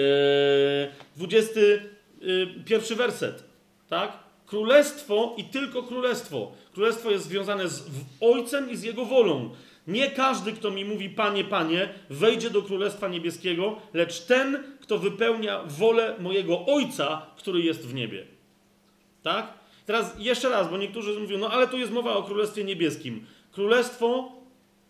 dwudziesty 1.17 1.83
yy, 2.21 2.47
pierwszy 2.65 2.97
werset. 2.97 3.45
Tak? 3.89 4.13
Królestwo 4.47 5.35
i 5.37 5.45
tylko 5.45 5.83
królestwo. 5.83 6.53
Królestwo 6.75 7.11
jest 7.11 7.25
związane 7.25 7.69
z 7.69 7.83
Ojcem 8.21 8.71
i 8.71 8.77
z 8.77 8.83
Jego 8.83 9.05
wolą. 9.05 9.51
Nie 9.87 10.11
każdy, 10.11 10.53
kto 10.53 10.71
mi 10.71 10.85
mówi 10.85 11.11
Panie, 11.11 11.45
Panie, 11.45 11.89
wejdzie 12.11 12.51
do 12.51 12.63
Królestwa 12.63 13.09
Niebieskiego, 13.09 13.77
lecz 13.95 14.21
ten, 14.21 14.65
kto 14.81 14.99
wypełnia 14.99 15.63
wolę 15.67 16.15
mojego 16.19 16.67
Ojca, 16.67 17.27
który 17.37 17.61
jest 17.61 17.87
w 17.87 17.95
niebie. 17.95 18.27
Tak? 19.23 19.53
Teraz 19.87 20.15
jeszcze 20.19 20.49
raz, 20.49 20.71
bo 20.71 20.79
niektórzy 20.79 21.21
mówią, 21.21 21.39
no 21.39 21.51
ale 21.51 21.69
tu 21.69 21.79
jest 21.79 21.93
mowa 21.93 22.17
o 22.17 22.23
Królestwie 22.23 22.65
Niebieskim. 22.65 23.27
Królestwo 23.53 24.33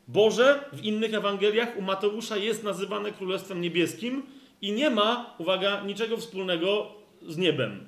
Boże 0.09 0.65
w 0.73 0.85
innych 0.85 1.15
Ewangeliach 1.15 1.79
u 1.79 1.83
Mateusza 1.83 2.37
jest 2.37 2.65
nazywane 2.65 3.12
Królestwem 3.12 3.61
Niebieskim 3.61 4.23
i 4.62 4.73
nie 4.73 4.91
ma, 4.91 5.35
uwaga, 5.39 5.83
niczego 5.87 6.17
wspólnego 6.17 6.93
z 7.27 7.37
niebem. 7.37 7.87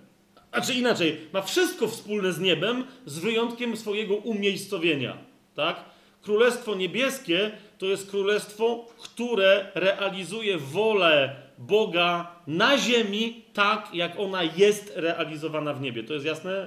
A 0.53 0.61
czy 0.61 0.75
inaczej, 0.75 1.17
ma 1.33 1.43
wszystko 1.43 1.89
wspólne 1.89 2.33
z 2.33 2.41
niebem, 2.41 2.85
z 3.07 3.19
wyjątkiem 3.19 3.77
swojego 3.77 4.17
umiejscowienia. 4.17 5.19
Tak? 5.55 5.85
Królestwo 6.23 6.75
niebieskie 6.75 7.51
to 7.79 7.87
jest 7.87 8.11
królestwo, 8.11 8.87
które 8.99 9.71
realizuje 9.75 10.59
wolę 10.59 11.37
Boga 11.59 12.37
na 12.47 12.79
ziemi, 12.79 13.43
tak 13.53 13.95
jak 13.95 14.19
ona 14.19 14.43
jest 14.43 14.93
realizowana 14.97 15.75
w 15.75 15.81
niebie. 15.81 16.05
To 16.05 16.15
jest 16.15 16.27
jasne, 16.27 16.67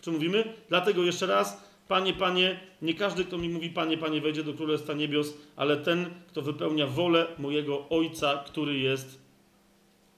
o 0.00 0.04
czym 0.04 0.14
mówimy? 0.14 0.44
Dlatego 0.68 1.04
jeszcze 1.04 1.26
raz, 1.26 1.72
Panie, 1.88 2.12
Panie, 2.12 2.60
nie 2.82 2.94
każdy, 2.94 3.24
kto 3.24 3.38
mi 3.38 3.48
mówi 3.48 3.70
Panie, 3.70 3.98
Panie, 3.98 4.20
wejdzie 4.20 4.44
do 4.44 4.54
Królestwa 4.54 4.92
Niebios, 4.92 5.34
ale 5.56 5.76
ten, 5.76 6.06
kto 6.28 6.42
wypełnia 6.42 6.86
wolę 6.86 7.26
mojego 7.38 7.88
Ojca, 7.88 8.44
który 8.46 8.78
jest 8.78 9.18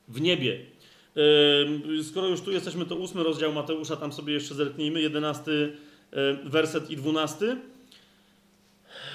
w 0.08 0.20
niebie. 0.20 0.60
Skoro 2.02 2.28
już 2.28 2.40
tu 2.40 2.52
jesteśmy, 2.52 2.86
to 2.86 2.96
ósmy 2.96 3.22
rozdział 3.22 3.52
Mateusza, 3.52 3.96
tam 3.96 4.12
sobie 4.12 4.32
jeszcze 4.34 4.54
zerknijmy, 4.54 5.00
jedenasty 5.00 5.76
yy, 6.12 6.38
werset 6.44 6.90
i 6.90 6.96
dwunasty. 6.96 7.56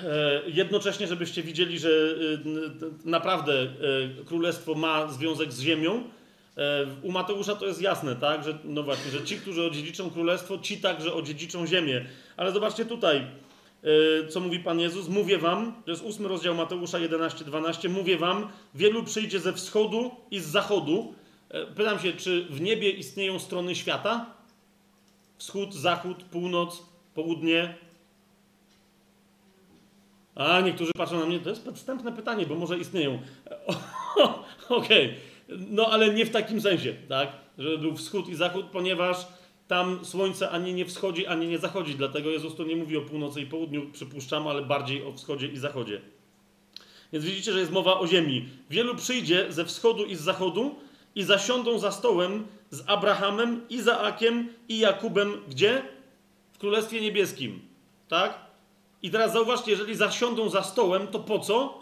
E, 0.04 0.42
jednocześnie, 0.48 1.08
żebyście 1.08 1.44
widzieli, 1.44 1.80
że 1.80 1.90
e, 1.90 3.10
naprawdę 3.10 3.54
e, 3.62 3.68
królestwo 4.26 4.76
ma 4.76 5.08
związek 5.08 5.52
z 5.52 5.62
ziemią. 5.62 6.04
U 7.04 7.12
Mateusza 7.12 7.56
to 7.56 7.66
jest 7.66 7.82
jasne, 7.82 8.16
tak? 8.16 8.44
Że, 8.44 8.58
no 8.64 8.84
właśnie, 8.84 9.12
że 9.12 9.24
ci, 9.24 9.38
którzy 9.38 9.64
odziedziczą 9.64 10.10
królestwo, 10.10 10.58
ci 10.58 10.78
także 10.78 11.14
odziedziczą 11.14 11.68
ziemię. 11.68 12.06
Ale 12.38 12.52
zobaczcie 12.52 12.86
tutaj, 12.86 13.28
co 14.30 14.40
mówi 14.40 14.60
Pan 14.60 14.80
Jezus. 14.80 15.08
Mówię 15.08 15.38
wam, 15.38 15.74
to 15.86 15.92
jest 15.92 16.04
ósmy 16.04 16.28
rozdział 16.28 16.56
Mateusza 16.56 16.98
11-12, 16.98 17.90
mówię 17.90 18.18
wam, 18.18 18.48
wielu 18.76 19.04
przyjdzie 19.04 19.40
ze 19.40 19.54
wschodu 19.54 20.12
i 20.32 20.40
z 20.40 20.46
zachodu. 20.46 21.14
Pytam 21.76 22.00
się, 22.00 22.14
czy 22.14 22.46
w 22.50 22.62
niebie 22.62 22.90
istnieją 22.90 23.40
strony 23.40 23.76
świata? 23.76 24.26
Wschód, 25.38 25.74
zachód, 25.74 26.24
północ, 26.24 26.84
południe, 27.14 27.76
a 30.36 30.62
niektórzy 30.62 30.92
patrzą 30.98 31.20
na 31.20 31.26
mnie, 31.26 31.40
to 31.40 31.50
jest 31.50 31.66
podstępne 31.66 32.12
pytanie, 32.12 32.46
bo 32.46 32.56
może 32.56 32.78
istnieją. 32.78 33.20
Okej, 34.70 35.16
okay. 35.50 35.58
no 35.70 35.88
ale 35.88 36.14
nie 36.14 36.26
w 36.26 36.30
takim 36.30 36.62
sensie, 36.62 36.94
tak? 37.10 37.30
Żeby 37.58 37.78
był 37.78 37.96
wschód 37.96 38.30
i 38.30 38.36
zachód, 38.36 38.66
ponieważ 38.66 39.28
tam 39.68 40.06
słońce 40.06 40.50
ani 40.50 40.74
nie 40.74 40.86
wschodzi, 40.86 41.28
ani 41.28 41.48
nie 41.48 41.58
zachodzi. 41.58 41.96
Dlatego 41.96 42.30
Jezus 42.30 42.56
tu 42.56 42.66
nie 42.66 42.76
mówi 42.76 42.98
o 42.98 43.02
północy 43.02 43.42
i 43.42 43.46
południu, 43.46 43.92
przypuszczam, 43.92 44.48
ale 44.48 44.62
bardziej 44.62 45.04
o 45.04 45.14
wschodzie 45.14 45.48
i 45.48 45.58
zachodzie. 45.58 46.02
Więc 47.14 47.26
widzicie, 47.26 47.54
że 47.54 47.60
jest 47.60 47.72
mowa 47.72 48.00
o 48.00 48.08
ziemi. 48.08 48.50
Wielu 48.70 48.96
przyjdzie 48.96 49.46
ze 49.50 49.66
wschodu 49.66 50.06
i 50.06 50.16
z 50.16 50.22
zachodu 50.22 50.76
i 51.16 51.24
zasiądą 51.24 51.80
za 51.80 51.92
stołem 51.92 52.48
z 52.70 52.84
Abrahamem, 52.88 53.62
Izaakiem 53.70 54.50
i 54.70 54.80
Jakubem. 54.80 55.34
Gdzie? 55.50 55.82
W 56.54 56.58
Królestwie 56.58 57.02
Niebieskim. 57.02 57.60
Tak? 58.08 58.49
I 59.04 59.12
teraz 59.12 59.34
zauważcie, 59.34 59.72
jeżeli 59.72 59.96
zasiądą 59.96 60.50
za 60.50 60.64
stołem, 60.64 61.08
to 61.08 61.20
po 61.20 61.40
co? 61.40 61.80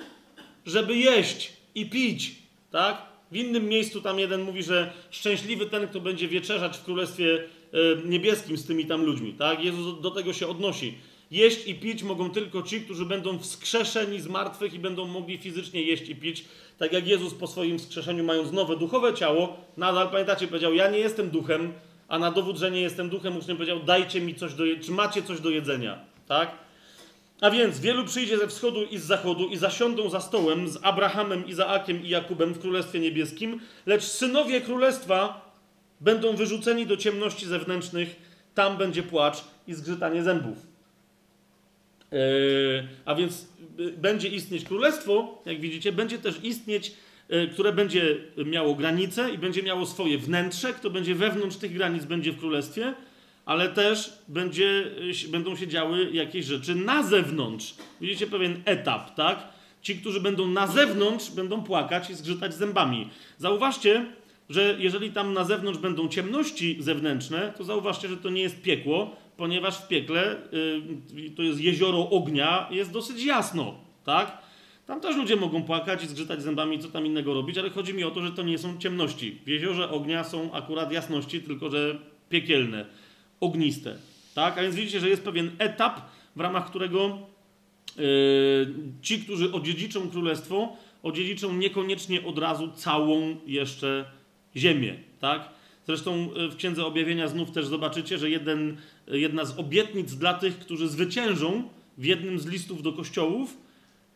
Żeby 0.65 0.95
jeść 0.95 1.53
i 1.75 1.89
pić, 1.89 2.35
tak? 2.71 3.01
W 3.31 3.35
innym 3.35 3.69
miejscu 3.69 4.01
tam 4.01 4.19
jeden 4.19 4.41
mówi, 4.41 4.63
że 4.63 4.93
szczęśliwy 5.11 5.65
ten, 5.65 5.87
kto 5.87 5.99
będzie 5.99 6.27
wieczerzać 6.27 6.77
w 6.77 6.83
Królestwie 6.83 7.43
e, 7.73 8.07
Niebieskim 8.09 8.57
z 8.57 8.65
tymi 8.65 8.85
tam 8.85 9.05
ludźmi, 9.05 9.33
tak? 9.33 9.63
Jezus 9.63 10.01
do 10.01 10.11
tego 10.11 10.33
się 10.33 10.47
odnosi. 10.47 10.97
Jeść 11.31 11.67
i 11.67 11.75
pić 11.75 12.03
mogą 12.03 12.29
tylko 12.29 12.63
ci, 12.63 12.81
którzy 12.81 13.05
będą 13.05 13.39
wskrzeszeni 13.39 14.21
z 14.21 14.27
martwych 14.27 14.73
i 14.73 14.79
będą 14.79 15.07
mogli 15.07 15.37
fizycznie 15.37 15.81
jeść 15.81 16.09
i 16.09 16.15
pić. 16.15 16.45
Tak 16.77 16.93
jak 16.93 17.07
Jezus 17.07 17.33
po 17.33 17.47
swoim 17.47 17.79
wskrzeszeniu, 17.79 18.23
mając 18.23 18.51
nowe 18.51 18.77
duchowe 18.77 19.13
ciało, 19.13 19.57
nadal, 19.77 20.09
pamiętacie, 20.09 20.47
powiedział, 20.47 20.73
ja 20.73 20.89
nie 20.91 20.99
jestem 20.99 21.29
duchem, 21.29 21.73
a 22.07 22.19
na 22.19 22.31
dowód, 22.31 22.57
że 22.57 22.71
nie 22.71 22.81
jestem 22.81 23.09
duchem, 23.09 23.37
uczniom 23.37 23.57
powiedział, 23.57 23.79
dajcie 23.79 24.21
mi 24.21 24.35
coś 24.35 24.53
do 24.53 24.65
jedzenia, 24.65 24.85
czy 24.85 24.91
macie 24.91 25.23
coś 25.23 25.41
do 25.41 25.49
jedzenia, 25.49 25.99
tak? 26.27 26.66
A 27.41 27.51
więc 27.51 27.79
wielu 27.79 28.05
przyjdzie 28.05 28.37
ze 28.37 28.47
wschodu 28.47 28.83
i 28.83 28.97
z 28.97 29.03
zachodu 29.03 29.47
i 29.47 29.57
zasiądą 29.57 30.09
za 30.09 30.21
stołem 30.21 30.69
z 30.69 30.79
Abrahamem, 30.81 31.47
Izaakiem 31.47 32.05
i 32.05 32.09
Jakubem 32.09 32.53
w 32.53 32.59
Królestwie 32.59 32.99
Niebieskim, 32.99 33.59
lecz 33.85 34.03
synowie 34.03 34.61
Królestwa 34.61 35.51
będą 36.01 36.35
wyrzuceni 36.35 36.85
do 36.85 36.97
ciemności 36.97 37.45
zewnętrznych, 37.45 38.15
tam 38.55 38.77
będzie 38.77 39.03
płacz 39.03 39.43
i 39.67 39.73
zgrzytanie 39.73 40.23
zębów. 40.23 40.57
Yy, 42.11 42.87
a 43.05 43.15
więc 43.15 43.47
yy, 43.77 43.91
będzie 43.91 44.27
istnieć 44.27 44.63
królestwo, 44.63 45.41
jak 45.45 45.59
widzicie, 45.59 45.91
będzie 45.91 46.17
też 46.17 46.43
istnieć, 46.43 46.93
yy, 47.29 47.47
które 47.47 47.73
będzie 47.73 48.17
miało 48.45 48.75
granice 48.75 49.31
i 49.31 49.37
będzie 49.37 49.63
miało 49.63 49.85
swoje 49.85 50.17
wnętrze. 50.17 50.73
Kto 50.73 50.89
będzie 50.89 51.15
wewnątrz 51.15 51.57
tych 51.57 51.73
granic, 51.73 52.05
będzie 52.05 52.31
w 52.31 52.39
królestwie 52.39 52.93
ale 53.47 53.69
też 53.69 54.13
będzie, 54.27 54.91
będą 55.29 55.55
się 55.55 55.67
działy 55.67 56.09
jakieś 56.13 56.45
rzeczy 56.45 56.75
na 56.75 57.03
zewnątrz. 57.03 57.75
Widzicie 58.01 58.27
pewien 58.27 58.61
etap, 58.65 59.15
tak? 59.15 59.47
Ci, 59.81 59.95
którzy 59.95 60.21
będą 60.21 60.47
na 60.47 60.67
zewnątrz, 60.67 61.31
będą 61.31 61.63
płakać 61.63 62.09
i 62.09 62.15
zgrzytać 62.15 62.53
zębami. 62.53 63.09
Zauważcie, 63.37 64.05
że 64.49 64.75
jeżeli 64.79 65.11
tam 65.11 65.33
na 65.33 65.43
zewnątrz 65.43 65.79
będą 65.79 66.07
ciemności 66.07 66.77
zewnętrzne, 66.79 67.53
to 67.57 67.63
zauważcie, 67.63 68.07
że 68.07 68.17
to 68.17 68.29
nie 68.29 68.41
jest 68.41 68.61
piekło, 68.61 69.15
ponieważ 69.37 69.77
w 69.77 69.87
piekle 69.87 70.35
yy, 71.15 71.29
to 71.29 71.41
jest 71.41 71.61
jezioro 71.61 72.09
ognia, 72.09 72.67
jest 72.71 72.91
dosyć 72.91 73.23
jasno, 73.23 73.75
tak? 74.03 74.37
Tam 74.85 75.01
też 75.01 75.15
ludzie 75.15 75.35
mogą 75.35 75.63
płakać 75.63 76.03
i 76.03 76.07
zgrzytać 76.07 76.41
zębami, 76.41 76.79
co 76.79 76.87
tam 76.87 77.05
innego 77.05 77.33
robić, 77.33 77.57
ale 77.57 77.69
chodzi 77.69 77.93
mi 77.93 78.03
o 78.03 78.11
to, 78.11 78.21
że 78.21 78.31
to 78.31 78.43
nie 78.43 78.57
są 78.57 78.77
ciemności. 78.77 79.39
W 79.45 79.47
jeziorze 79.47 79.89
ognia 79.89 80.23
są 80.23 80.53
akurat 80.53 80.91
jasności, 80.91 81.41
tylko 81.41 81.69
że 81.69 81.99
piekielne 82.29 83.06
ogniste. 83.39 83.97
Tak? 84.35 84.57
A 84.57 84.61
więc 84.61 84.75
widzicie, 84.75 84.99
że 84.99 85.09
jest 85.09 85.23
pewien 85.23 85.51
etap, 85.57 86.01
w 86.35 86.39
ramach 86.39 86.69
którego 86.69 87.19
yy, 87.97 88.03
ci, 89.01 89.19
którzy 89.19 89.51
odziedziczą 89.51 90.09
królestwo, 90.09 90.77
odziedziczą 91.03 91.53
niekoniecznie 91.53 92.25
od 92.25 92.39
razu 92.39 92.71
całą 92.71 93.35
jeszcze 93.45 94.05
ziemię. 94.55 94.95
Tak? 95.19 95.49
Zresztą 95.87 96.29
e, 96.33 96.47
w 96.47 96.55
Księdze 96.55 96.85
Objawienia 96.85 97.27
znów 97.27 97.51
też 97.51 97.67
zobaczycie, 97.67 98.17
że 98.17 98.29
jeden, 98.29 98.77
jedna 99.07 99.45
z 99.45 99.59
obietnic 99.59 100.15
dla 100.15 100.33
tych, 100.33 100.59
którzy 100.59 100.87
zwyciężą 100.87 101.69
w 101.97 102.05
jednym 102.05 102.39
z 102.39 102.45
listów 102.45 102.83
do 102.83 102.93
kościołów, 102.93 103.57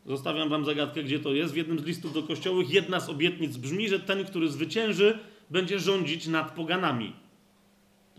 zostawiam 0.06 0.50
wam 0.50 0.66
zagadkę, 0.66 1.04
gdzie 1.04 1.20
to 1.20 1.34
jest, 1.34 1.54
w 1.54 1.58
jednym 1.58 1.80
z 1.80 1.84
listów 1.84 2.14
do 2.14 2.24
kościołów 2.24 2.74
jedna 2.74 3.00
z 3.00 3.10
obietnic 3.10 3.58
brzmi, 3.58 3.90
że 3.90 4.00
ten, 4.00 4.26
który 4.26 4.50
zwycięży, 4.50 5.20
będzie 5.50 5.80
rządzić 5.80 6.28
nad 6.28 6.52
poganami. 6.52 7.14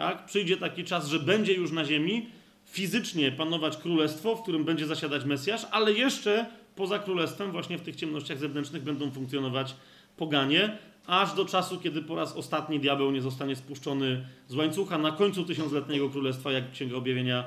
Tak? 0.02 0.24
Przyjdzie 0.24 0.56
taki 0.56 0.84
czas, 0.84 1.08
że 1.08 1.20
będzie 1.20 1.54
już 1.54 1.72
na 1.72 1.84
ziemi 1.84 2.26
fizycznie 2.64 3.32
panować 3.32 3.76
królestwo, 3.76 4.36
w 4.36 4.42
którym 4.42 4.64
będzie 4.64 4.86
zasiadać 4.86 5.24
Mesjasz, 5.24 5.66
ale 5.70 5.92
jeszcze 5.92 6.46
poza 6.76 6.98
królestwem, 6.98 7.52
właśnie 7.52 7.78
w 7.78 7.82
tych 7.82 7.96
ciemnościach 7.96 8.38
zewnętrznych 8.38 8.82
będą 8.82 9.10
funkcjonować 9.10 9.76
poganie, 10.16 10.78
aż 11.06 11.34
do 11.34 11.44
czasu, 11.44 11.80
kiedy 11.80 12.02
po 12.02 12.16
raz 12.16 12.36
ostatni 12.36 12.80
diabeł 12.80 13.10
nie 13.10 13.22
zostanie 13.22 13.56
spuszczony 13.56 14.24
z 14.48 14.54
łańcucha 14.54 14.98
na 14.98 15.12
końcu 15.12 15.44
tysiącletniego 15.44 16.10
królestwa, 16.10 16.52
jak 16.52 16.70
Księga 16.70 16.96
Objawienia 16.96 17.44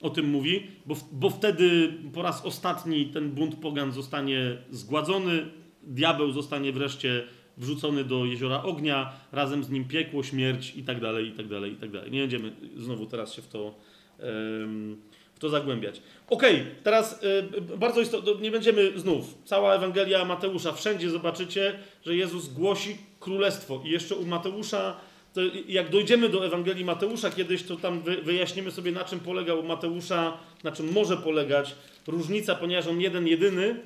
o 0.00 0.10
tym 0.10 0.30
mówi, 0.30 0.66
bo, 0.86 0.96
bo 1.12 1.30
wtedy 1.30 1.92
po 2.14 2.22
raz 2.22 2.44
ostatni 2.44 3.06
ten 3.06 3.30
bunt 3.30 3.54
pogan 3.54 3.92
zostanie 3.92 4.56
zgładzony, 4.70 5.46
diabeł 5.82 6.32
zostanie 6.32 6.72
wreszcie 6.72 7.24
wrzucony 7.56 8.04
do 8.04 8.24
jeziora 8.24 8.62
ognia, 8.62 9.12
razem 9.32 9.64
z 9.64 9.70
nim 9.70 9.84
piekło, 9.84 10.22
śmierć 10.22 10.76
i 10.76 10.82
tak 10.82 11.00
dalej, 11.00 11.28
i 11.28 11.32
tak 11.32 11.48
dalej, 11.48 11.72
i 11.72 11.76
tak 11.76 11.90
dalej. 11.90 12.10
Nie 12.10 12.20
będziemy 12.20 12.52
znowu 12.76 13.06
teraz 13.06 13.34
się 13.34 13.42
w 13.42 13.48
to, 13.48 13.74
w 15.34 15.38
to 15.38 15.48
zagłębiać. 15.48 16.02
Okej, 16.30 16.54
okay, 16.54 16.74
teraz 16.82 17.20
bardzo 17.76 18.00
istotne, 18.00 18.32
nie 18.34 18.50
będziemy 18.50 18.98
znów, 19.00 19.34
cała 19.44 19.74
Ewangelia 19.74 20.24
Mateusza, 20.24 20.72
wszędzie 20.72 21.10
zobaczycie, 21.10 21.78
że 22.06 22.16
Jezus 22.16 22.48
głosi 22.48 22.96
królestwo 23.20 23.82
i 23.84 23.90
jeszcze 23.90 24.16
u 24.16 24.26
Mateusza 24.26 24.96
jak 25.68 25.90
dojdziemy 25.90 26.28
do 26.28 26.46
Ewangelii 26.46 26.84
Mateusza 26.84 27.30
kiedyś, 27.30 27.62
to 27.62 27.76
tam 27.76 28.02
wyjaśnimy 28.22 28.70
sobie, 28.70 28.92
na 28.92 29.04
czym 29.04 29.20
polega 29.20 29.54
u 29.54 29.62
Mateusza, 29.62 30.38
na 30.64 30.72
czym 30.72 30.92
może 30.92 31.16
polegać 31.16 31.74
różnica, 32.06 32.54
ponieważ 32.54 32.86
on 32.86 33.00
jeden, 33.00 33.26
jedyny, 33.26 33.80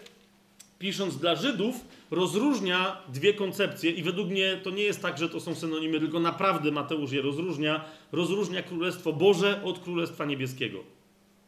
pisząc 0.79 1.19
dla 1.19 1.35
Żydów, 1.35 1.85
rozróżnia 2.11 3.03
dwie 3.09 3.35
koncepcje 3.35 3.91
i 3.91 4.03
według 4.03 4.29
mnie 4.29 4.61
to 4.63 4.71
nie 4.71 4.83
jest 4.83 5.03
tak, 5.03 5.19
że 5.19 5.29
to 5.29 5.41
są 5.41 5.55
synonimy, 5.55 6.01
tylko 6.01 6.21
naprawdę 6.21 6.71
Mateusz 6.71 7.13
je 7.13 7.23
rozróżnia. 7.23 7.85
Rozróżnia 8.13 8.63
Królestwo 8.63 9.13
Boże 9.13 9.63
od 9.65 9.79
Królestwa 9.79 10.25
Niebieskiego. 10.25 10.79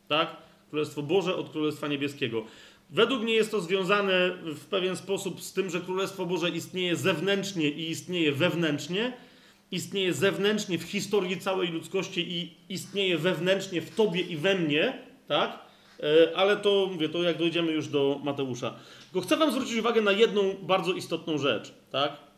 Tak? 0.09 0.37
Królestwo 0.71 1.03
Boże 1.03 1.37
od 1.37 1.51
Królestwa 1.51 1.89
Niebieskiego. 1.89 2.45
Według 2.91 3.23
mnie 3.23 3.35
jest 3.35 3.51
to 3.51 3.61
związane 3.61 4.39
w 4.45 4.65
pewien 4.65 4.97
sposób 4.97 5.41
z 5.41 5.53
tym, 5.53 5.71
że 5.71 5.81
Królestwo 5.81 6.27
Boże 6.27 6.51
istnieje 6.51 6.97
zewnętrznie 6.97 7.71
i 7.71 7.91
istnieje 7.91 8.33
wewnętrznie. 8.33 9.13
Istnieje 9.71 10.13
zewnętrznie 10.13 10.79
w 10.79 10.83
historii 10.83 11.41
całej 11.41 11.69
ludzkości 11.69 12.33
i 12.33 12.55
istnieje 12.69 13.19
wewnętrznie 13.19 13.81
w 13.81 13.95
Tobie 13.95 14.21
i 14.21 14.37
we 14.37 14.55
mnie, 14.55 14.99
tak? 15.27 15.59
E, 16.01 16.37
ale 16.37 16.57
to, 16.57 16.89
mówię, 16.93 17.09
to 17.09 17.23
jak 17.23 17.39
dojdziemy 17.39 17.73
już 17.73 17.89
do 17.89 18.21
Mateusza. 18.25 18.75
Tylko 19.13 19.27
chcę 19.27 19.37
wam 19.37 19.53
zwrócić 19.53 19.79
uwagę 19.79 20.01
na 20.01 20.13
jedną 20.13 20.55
bardzo 20.63 20.93
istotną 20.93 21.39
rzecz, 21.39 21.75
tak? 21.91 22.29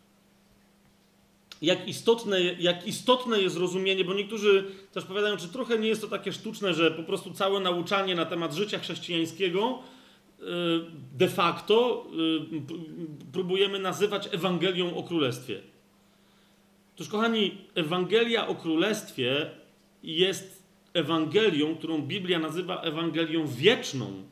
jak 1.63 1.89
istotne, 1.89 2.41
jak 2.43 2.87
istotne 2.87 3.41
jest 3.41 3.57
rozumienie, 3.57 4.05
bo 4.05 4.15
niektórzy 4.15 4.65
też 4.93 5.05
powiadają, 5.05 5.37
czy 5.37 5.49
trochę 5.49 5.79
nie 5.79 5.89
jest 5.89 6.01
to 6.01 6.09
takie 6.09 6.33
sztuczne, 6.33 6.75
że 6.75 6.91
po 6.91 7.03
prostu 7.03 7.31
całe 7.31 7.61
nauczanie 7.61 8.15
na 8.15 8.27
temat 8.27 8.55
życia 8.55 8.79
chrześcijańskiego 8.79 9.79
y, 10.41 10.45
de 11.13 11.29
facto 11.29 12.07
y, 13.23 13.33
próbujemy 13.33 13.79
nazywać 13.79 14.29
Ewangelią 14.33 14.97
o 14.97 15.03
Królestwie. 15.03 15.61
Otóż, 16.95 17.09
kochani, 17.09 17.59
Ewangelia 17.75 18.47
o 18.47 18.55
Królestwie 18.55 19.51
jest 20.03 20.63
Ewangelią, 20.95 21.77
którą 21.77 22.03
Biblia 22.03 22.39
nazywa 22.39 22.81
Ewangelią 22.81 23.47
wieczną. 23.47 24.23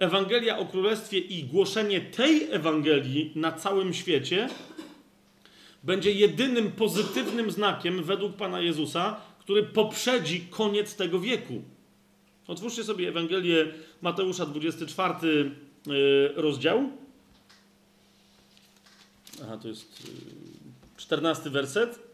Ewangelia 0.00 0.58
o 0.58 0.66
Królestwie 0.66 1.18
i 1.18 1.44
głoszenie 1.44 2.00
tej 2.00 2.50
Ewangelii 2.50 3.32
na 3.34 3.52
całym 3.52 3.94
świecie 3.94 4.48
będzie 5.84 6.12
jedynym 6.12 6.72
pozytywnym 6.72 7.50
znakiem 7.50 8.02
według 8.04 8.36
Pana 8.36 8.60
Jezusa, 8.60 9.20
który 9.38 9.62
poprzedzi 9.62 10.40
koniec 10.40 10.96
tego 10.96 11.20
wieku. 11.20 11.62
Otwórzcie 12.46 12.84
sobie 12.84 13.08
Ewangelię 13.08 13.66
Mateusza 14.02 14.46
24 14.46 15.14
y, 15.24 15.52
rozdział. 16.34 16.90
Aha, 19.42 19.56
to 19.56 19.68
jest 19.68 20.02
14 20.96 21.48
y, 21.48 21.50
werset. 21.50 22.10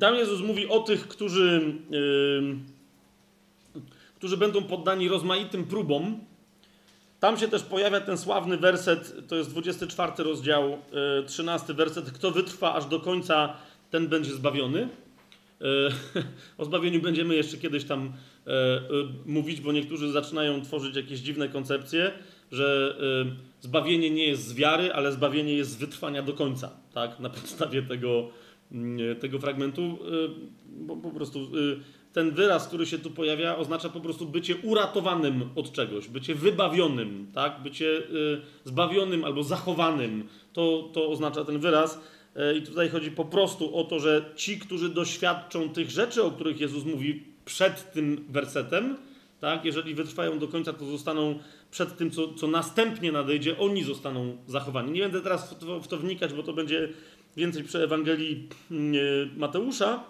Tam 0.00 0.14
Jezus 0.14 0.40
mówi 0.40 0.68
o 0.68 0.80
tych, 0.80 1.08
którzy, 1.08 1.74
yy, 1.90 2.56
którzy 4.22 4.36
będą 4.36 4.62
poddani 4.62 5.08
rozmaitym 5.08 5.64
próbom, 5.64 6.20
tam 7.20 7.38
się 7.38 7.48
też 7.48 7.62
pojawia 7.62 8.00
ten 8.00 8.18
sławny 8.18 8.56
werset, 8.56 9.28
to 9.28 9.36
jest 9.36 9.50
24 9.50 10.12
rozdział, 10.18 10.78
13 11.26 11.72
e, 11.72 11.76
werset. 11.76 12.10
Kto 12.10 12.30
wytrwa 12.30 12.74
aż 12.74 12.86
do 12.86 13.00
końca, 13.00 13.56
ten 13.90 14.08
będzie 14.08 14.32
zbawiony. 14.32 14.88
E, 15.60 15.64
o 16.58 16.64
zbawieniu 16.64 17.00
będziemy 17.00 17.34
jeszcze 17.34 17.56
kiedyś 17.56 17.84
tam 17.84 18.12
e, 18.46 18.80
mówić, 19.26 19.60
bo 19.60 19.72
niektórzy 19.72 20.12
zaczynają 20.12 20.62
tworzyć 20.62 20.96
jakieś 20.96 21.20
dziwne 21.20 21.48
koncepcje, 21.48 22.10
że 22.52 22.96
zbawienie 23.60 24.10
nie 24.10 24.26
jest 24.26 24.46
z 24.46 24.54
wiary, 24.54 24.92
ale 24.92 25.12
zbawienie 25.12 25.54
jest 25.54 25.70
z 25.70 25.76
wytrwania 25.76 26.22
do 26.22 26.32
końca. 26.32 26.70
Tak? 26.94 27.20
Na 27.20 27.30
podstawie 27.30 27.82
tego, 27.82 28.28
mm, 28.72 29.16
tego 29.16 29.38
fragmentu, 29.38 29.98
bo 30.68 30.96
po 30.96 31.10
prostu 31.10 31.50
ten 32.12 32.30
wyraz, 32.30 32.68
który 32.68 32.86
się 32.86 32.98
tu 32.98 33.10
pojawia, 33.10 33.56
oznacza 33.56 33.88
po 33.88 34.00
prostu 34.00 34.26
bycie 34.26 34.56
uratowanym 34.56 35.48
od 35.54 35.72
czegoś, 35.72 36.08
bycie 36.08 36.34
wybawionym, 36.34 37.26
tak? 37.34 37.62
bycie 37.62 37.86
y, 37.86 38.40
zbawionym 38.64 39.24
albo 39.24 39.42
zachowanym. 39.42 40.28
To, 40.52 40.90
to 40.92 41.08
oznacza 41.08 41.44
ten 41.44 41.58
wyraz. 41.58 42.00
Y, 42.36 42.58
I 42.58 42.62
tutaj 42.62 42.88
chodzi 42.88 43.10
po 43.10 43.24
prostu 43.24 43.76
o 43.76 43.84
to, 43.84 44.00
że 44.00 44.24
ci, 44.36 44.58
którzy 44.58 44.88
doświadczą 44.88 45.68
tych 45.68 45.90
rzeczy, 45.90 46.22
o 46.22 46.30
których 46.30 46.60
Jezus 46.60 46.84
mówi 46.84 47.22
przed 47.44 47.92
tym 47.92 48.24
wersetem, 48.28 48.96
tak? 49.40 49.64
jeżeli 49.64 49.94
wytrwają 49.94 50.38
do 50.38 50.48
końca, 50.48 50.72
to 50.72 50.84
zostaną 50.84 51.38
przed 51.70 51.96
tym, 51.96 52.10
co, 52.10 52.34
co 52.34 52.46
następnie 52.46 53.12
nadejdzie, 53.12 53.58
oni 53.58 53.84
zostaną 53.84 54.36
zachowani. 54.46 54.92
Nie 54.92 55.02
będę 55.02 55.20
teraz 55.20 55.54
w 55.54 55.58
to, 55.58 55.80
w 55.80 55.88
to 55.88 55.96
wnikać, 55.96 56.32
bo 56.32 56.42
to 56.42 56.52
będzie 56.52 56.88
więcej 57.36 57.64
przy 57.64 57.84
Ewangelii 57.84 58.48
y, 58.70 59.28
Mateusza. 59.36 60.04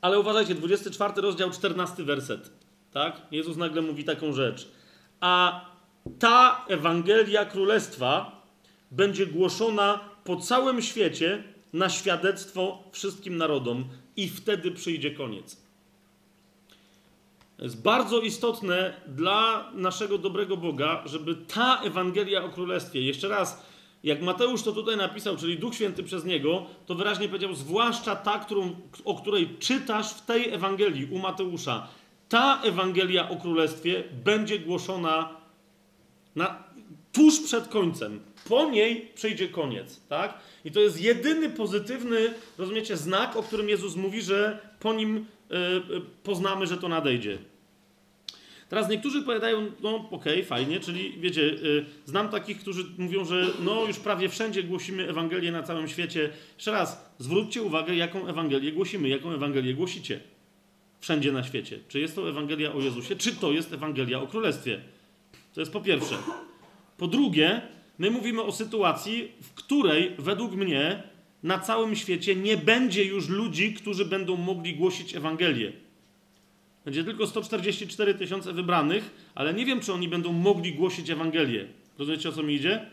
Ale 0.00 0.20
uważajcie, 0.20 0.54
24 0.54 1.22
rozdział, 1.22 1.50
14 1.50 2.04
werset. 2.04 2.50
Tak? 2.92 3.20
Jezus 3.30 3.56
nagle 3.56 3.82
mówi 3.82 4.04
taką 4.04 4.32
rzecz. 4.32 4.68
A 5.20 5.64
ta 6.18 6.64
Ewangelia 6.68 7.44
Królestwa 7.44 8.42
będzie 8.90 9.26
głoszona 9.26 10.00
po 10.24 10.36
całym 10.36 10.82
świecie 10.82 11.42
na 11.72 11.88
świadectwo 11.88 12.82
wszystkim 12.92 13.36
narodom 13.36 13.84
i 14.16 14.28
wtedy 14.28 14.70
przyjdzie 14.70 15.10
koniec. 15.10 15.56
Jest 17.58 17.82
bardzo 17.82 18.20
istotne 18.20 19.00
dla 19.06 19.70
naszego 19.74 20.18
dobrego 20.18 20.56
Boga, 20.56 21.02
żeby 21.06 21.34
ta 21.34 21.80
Ewangelia 21.82 22.44
o 22.44 22.48
Królestwie, 22.48 23.02
jeszcze 23.02 23.28
raz, 23.28 23.66
jak 24.04 24.22
Mateusz 24.22 24.62
to 24.62 24.72
tutaj 24.72 24.96
napisał, 24.96 25.36
czyli 25.36 25.58
Duch 25.58 25.74
Święty 25.74 26.02
przez 26.02 26.24
niego, 26.24 26.66
to 26.86 26.94
wyraźnie 26.94 27.28
powiedział, 27.28 27.54
zwłaszcza 27.54 28.16
ta, 28.16 28.38
którą, 28.38 28.76
o 29.04 29.14
której 29.14 29.56
czytasz 29.58 30.14
w 30.14 30.26
tej 30.26 30.54
Ewangelii 30.54 31.08
u 31.10 31.18
Mateusza. 31.18 31.88
Ta 32.28 32.62
Ewangelia 32.62 33.28
o 33.28 33.36
Królestwie 33.36 34.04
będzie 34.24 34.58
głoszona 34.58 35.36
na, 36.36 36.64
tuż 37.12 37.40
przed 37.40 37.68
końcem. 37.68 38.20
Po 38.48 38.70
niej 38.70 39.12
przyjdzie 39.14 39.48
koniec, 39.48 40.00
tak? 40.08 40.38
I 40.64 40.70
to 40.70 40.80
jest 40.80 41.00
jedyny 41.00 41.50
pozytywny, 41.50 42.34
rozumiecie, 42.58 42.96
znak, 42.96 43.36
o 43.36 43.42
którym 43.42 43.68
Jezus 43.68 43.96
mówi, 43.96 44.22
że 44.22 44.68
po 44.80 44.92
nim 44.92 45.26
yy, 45.50 46.00
poznamy, 46.22 46.66
że 46.66 46.76
to 46.76 46.88
nadejdzie. 46.88 47.38
Teraz 48.68 48.88
niektórzy 48.88 49.22
powiadają, 49.22 49.70
no 49.82 49.96
okej, 49.96 50.32
okay, 50.32 50.44
fajnie, 50.44 50.80
czyli 50.80 51.12
wiecie, 51.20 51.42
y, 51.42 51.84
znam 52.04 52.28
takich, 52.28 52.58
którzy 52.58 52.84
mówią, 52.98 53.24
że 53.24 53.46
no 53.60 53.84
już 53.86 53.98
prawie 53.98 54.28
wszędzie 54.28 54.62
głosimy 54.62 55.08
Ewangelię 55.08 55.52
na 55.52 55.62
całym 55.62 55.88
świecie. 55.88 56.30
Jeszcze 56.54 56.72
raz, 56.72 57.14
zwróćcie 57.18 57.62
uwagę, 57.62 57.94
jaką 57.96 58.26
Ewangelię 58.26 58.72
głosimy, 58.72 59.08
jaką 59.08 59.32
Ewangelię 59.32 59.74
głosicie 59.74 60.20
wszędzie 61.00 61.32
na 61.32 61.44
świecie. 61.44 61.78
Czy 61.88 62.00
jest 62.00 62.16
to 62.16 62.28
Ewangelia 62.28 62.72
o 62.72 62.80
Jezusie, 62.80 63.16
czy 63.16 63.36
to 63.36 63.52
jest 63.52 63.72
Ewangelia 63.72 64.20
o 64.20 64.26
Królestwie? 64.26 64.80
To 65.54 65.60
jest 65.60 65.72
po 65.72 65.80
pierwsze. 65.80 66.16
Po 66.96 67.06
drugie, 67.06 67.62
my 67.98 68.10
mówimy 68.10 68.42
o 68.42 68.52
sytuacji, 68.52 69.32
w 69.42 69.54
której 69.54 70.12
według 70.18 70.52
mnie 70.52 71.02
na 71.42 71.58
całym 71.58 71.96
świecie 71.96 72.36
nie 72.36 72.56
będzie 72.56 73.04
już 73.04 73.28
ludzi, 73.28 73.74
którzy 73.74 74.04
będą 74.04 74.36
mogli 74.36 74.74
głosić 74.74 75.16
Ewangelię. 75.16 75.72
Będzie 76.88 77.04
tylko 77.04 77.26
144 77.26 78.14
tysiące 78.14 78.52
wybranych, 78.52 79.10
ale 79.34 79.54
nie 79.54 79.66
wiem, 79.66 79.80
czy 79.80 79.92
oni 79.92 80.08
będą 80.08 80.32
mogli 80.32 80.74
głosić 80.74 81.10
Ewangelię. 81.10 81.66
Rozumiecie, 81.98 82.28
o 82.28 82.32
co 82.32 82.42
mi 82.42 82.54
idzie? 82.54 82.86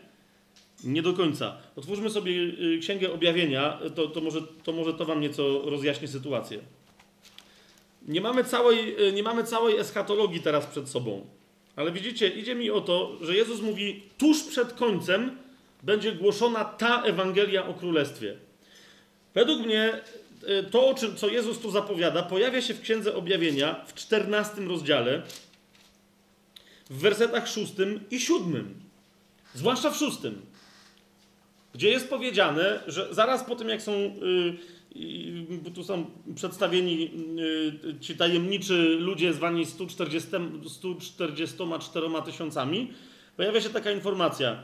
Nie 0.84 1.02
do 1.02 1.12
końca. 1.12 1.56
Otwórzmy 1.76 2.10
sobie 2.10 2.32
y, 2.32 2.78
Księgę 2.80 3.12
Objawienia, 3.12 3.78
to, 3.94 4.06
to, 4.06 4.20
może, 4.20 4.42
to 4.42 4.72
może 4.72 4.94
to 4.94 5.04
wam 5.04 5.20
nieco 5.20 5.62
rozjaśni 5.64 6.08
sytuację. 6.08 6.58
Nie 8.08 8.20
mamy, 8.20 8.44
całej, 8.44 9.08
y, 9.08 9.12
nie 9.12 9.22
mamy 9.22 9.44
całej 9.44 9.78
eschatologii 9.78 10.40
teraz 10.40 10.66
przed 10.66 10.88
sobą. 10.88 11.26
Ale 11.76 11.92
widzicie, 11.92 12.28
idzie 12.28 12.54
mi 12.54 12.70
o 12.70 12.80
to, 12.80 13.16
że 13.20 13.36
Jezus 13.36 13.60
mówi, 13.60 14.02
tuż 14.18 14.42
przed 14.42 14.72
końcem 14.72 15.36
będzie 15.82 16.12
głoszona 16.12 16.64
ta 16.64 17.02
Ewangelia 17.02 17.66
o 17.66 17.74
Królestwie. 17.74 18.36
Według 19.34 19.66
mnie 19.66 20.00
to, 20.70 20.94
co 21.16 21.28
Jezus 21.28 21.58
tu 21.58 21.70
zapowiada, 21.70 22.22
pojawia 22.22 22.62
się 22.62 22.74
w 22.74 22.80
Księdze 22.80 23.14
Objawienia 23.14 23.84
w 23.86 23.94
14 23.94 24.60
rozdziale, 24.60 25.22
w 26.90 26.98
wersetach 26.98 27.48
6 27.48 27.72
i 28.10 28.20
7. 28.20 28.74
Zwłaszcza 29.54 29.90
w 29.90 29.96
6. 29.96 30.18
Gdzie 31.74 31.90
jest 31.90 32.10
powiedziane, 32.10 32.80
że 32.86 33.14
zaraz 33.14 33.44
po 33.44 33.56
tym, 33.56 33.68
jak 33.68 33.82
są, 33.82 33.92
yy, 34.94 35.70
tu 35.74 35.84
są 35.84 36.10
przedstawieni 36.34 37.10
yy, 37.84 38.00
ci 38.00 38.16
tajemniczy 38.16 38.96
ludzie 39.00 39.32
zwani 39.32 39.66
140, 39.66 40.30
144 40.68 42.06
tysiącami, 42.24 42.92
pojawia 43.36 43.60
się 43.60 43.70
taka 43.70 43.90
informacja. 43.90 44.62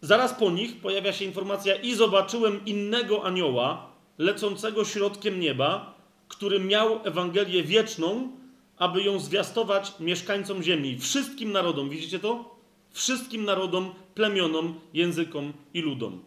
Zaraz 0.00 0.34
po 0.34 0.50
nich 0.50 0.80
pojawia 0.80 1.12
się 1.12 1.24
informacja 1.24 1.74
i 1.74 1.94
zobaczyłem 1.94 2.64
innego 2.64 3.24
anioła, 3.24 3.87
lecącego 4.18 4.84
środkiem 4.84 5.40
nieba, 5.40 5.94
który 6.28 6.60
miał 6.60 7.00
Ewangelię 7.04 7.62
wieczną, 7.62 8.32
aby 8.76 9.02
ją 9.02 9.18
zwiastować 9.20 9.92
mieszkańcom 10.00 10.62
ziemi, 10.62 10.98
wszystkim 10.98 11.52
narodom. 11.52 11.90
Widzicie 11.90 12.18
to? 12.18 12.58
Wszystkim 12.90 13.44
narodom, 13.44 13.94
plemionom, 14.14 14.80
językom 14.94 15.52
i 15.74 15.80
ludom. 15.80 16.22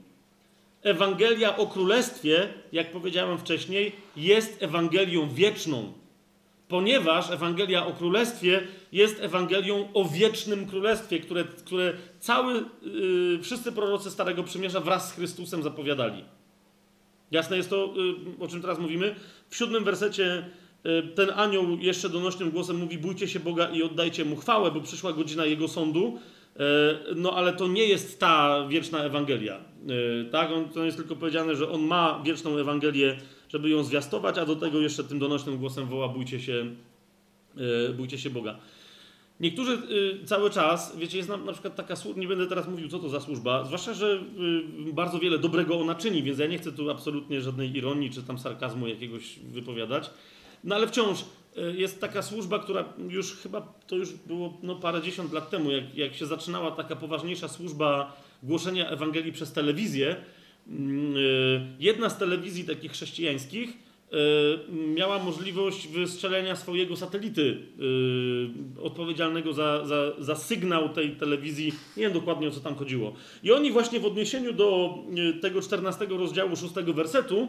Ewangelia 0.81 1.57
o 1.57 1.67
Królestwie, 1.67 2.53
jak 2.71 2.91
powiedziałem 2.91 3.37
wcześniej, 3.37 3.91
jest 4.15 4.63
Ewangelią 4.63 5.29
wieczną, 5.29 5.93
ponieważ 6.67 7.31
Ewangelia 7.31 7.85
o 7.85 7.93
Królestwie 7.93 8.67
jest 8.91 9.19
Ewangelią 9.19 9.87
o 9.93 10.05
wiecznym 10.05 10.67
Królestwie, 10.67 11.19
które, 11.19 11.43
które 11.43 11.93
cały, 12.19 12.53
yy, 12.81 13.39
wszyscy 13.43 13.71
prorocy 13.71 14.11
Starego 14.11 14.43
Przymierza 14.43 14.79
wraz 14.79 15.09
z 15.09 15.13
Chrystusem 15.13 15.63
zapowiadali. 15.63 16.23
Jasne 17.31 17.57
jest 17.57 17.69
to, 17.69 17.93
y, 18.39 18.43
o 18.43 18.47
czym 18.47 18.61
teraz 18.61 18.79
mówimy? 18.79 19.15
W 19.49 19.55
siódmym 19.55 19.83
wersecie 19.83 20.45
y, 20.85 21.07
ten 21.15 21.29
anioł 21.35 21.77
jeszcze 21.79 22.09
donośnym 22.09 22.51
głosem 22.51 22.77
mówi: 22.77 22.97
Bójcie 22.97 23.27
się 23.27 23.39
Boga 23.39 23.69
i 23.69 23.83
oddajcie 23.83 24.25
mu 24.25 24.35
chwałę, 24.35 24.71
bo 24.71 24.81
przyszła 24.81 25.13
godzina 25.13 25.45
jego 25.45 25.67
sądu. 25.67 26.19
Y, 26.55 26.59
no 27.15 27.33
ale 27.33 27.53
to 27.53 27.67
nie 27.67 27.85
jest 27.85 28.19
ta 28.19 28.65
wieczna 28.67 29.03
Ewangelia. 29.03 29.59
Tak? 30.31 30.51
On, 30.51 30.69
to 30.69 30.83
jest 30.83 30.97
tylko 30.97 31.15
powiedziane, 31.15 31.55
że 31.55 31.69
on 31.69 31.81
ma 31.81 32.21
wieczną 32.25 32.57
Ewangelię, 32.57 33.17
żeby 33.49 33.69
ją 33.69 33.83
zwiastować, 33.83 34.37
a 34.37 34.45
do 34.45 34.55
tego 34.55 34.79
jeszcze 34.79 35.03
tym 35.03 35.19
donośnym 35.19 35.57
głosem 35.57 35.85
woła: 35.85 36.07
Bójcie 36.07 36.39
się, 36.39 36.65
bójcie 37.97 38.17
się 38.17 38.29
Boga. 38.29 38.59
Niektórzy 39.41 39.81
y, 40.23 40.25
cały 40.25 40.49
czas, 40.49 40.97
wiecie, 40.97 41.17
jest 41.17 41.29
na, 41.29 41.37
na 41.37 41.51
przykład 41.51 41.75
taka 41.75 41.95
służba, 41.95 42.21
nie 42.21 42.27
będę 42.27 42.47
teraz 42.47 42.67
mówił, 42.67 42.89
co 42.89 42.99
to 42.99 43.09
za 43.09 43.19
służba, 43.19 43.63
zwłaszcza, 43.65 43.93
że 43.93 44.23
y, 44.89 44.93
bardzo 44.93 45.19
wiele 45.19 45.37
dobrego 45.37 45.79
ona 45.79 45.95
czyni, 45.95 46.23
więc 46.23 46.39
ja 46.39 46.47
nie 46.47 46.57
chcę 46.57 46.71
tu 46.71 46.91
absolutnie 46.91 47.41
żadnej 47.41 47.77
ironii 47.77 48.09
czy 48.09 48.23
tam 48.23 48.39
sarkazmu 48.39 48.87
jakiegoś 48.87 49.39
wypowiadać. 49.39 50.09
No 50.63 50.75
ale 50.75 50.87
wciąż 50.87 51.19
y, 51.21 51.77
jest 51.77 52.01
taka 52.01 52.21
służba, 52.21 52.59
która 52.59 52.85
już 53.09 53.33
chyba, 53.33 53.61
to 53.87 53.95
już 53.95 54.13
było 54.13 54.57
no, 54.63 54.75
parę 54.75 55.01
dziesiąt 55.01 55.33
lat 55.33 55.49
temu, 55.49 55.71
jak, 55.71 55.95
jak 55.95 56.15
się 56.15 56.25
zaczynała 56.25 56.71
taka 56.71 56.95
poważniejsza 56.95 57.47
służba 57.47 58.17
głoszenia 58.43 58.89
Ewangelii 58.89 59.31
przez 59.31 59.53
telewizję. 59.53 60.15
Mm, 60.67 61.17
y, 61.17 61.75
jedna 61.79 62.09
z 62.09 62.17
telewizji 62.17 62.63
takich 62.63 62.91
chrześcijańskich 62.91 63.90
miała 64.69 65.19
możliwość 65.19 65.87
wystrzelenia 65.87 66.55
swojego 66.55 66.95
satelity 66.95 67.57
y, 68.77 68.81
odpowiedzialnego 68.81 69.53
za, 69.53 69.85
za, 69.85 70.11
za, 70.19 70.35
sygnał 70.35 70.89
tej 70.89 71.11
telewizji. 71.11 71.73
Nie 71.97 72.03
wiem 72.03 72.13
dokładnie 72.13 72.47
o 72.47 72.51
co 72.51 72.59
tam 72.59 72.75
chodziło. 72.75 73.13
I 73.43 73.51
oni 73.51 73.71
właśnie 73.71 73.99
w 73.99 74.05
odniesieniu 74.05 74.53
do 74.53 74.97
y, 75.37 75.39
tego 75.39 75.61
14 75.61 76.05
rozdziału 76.05 76.55
6 76.55 76.73
wersetu 76.73 77.47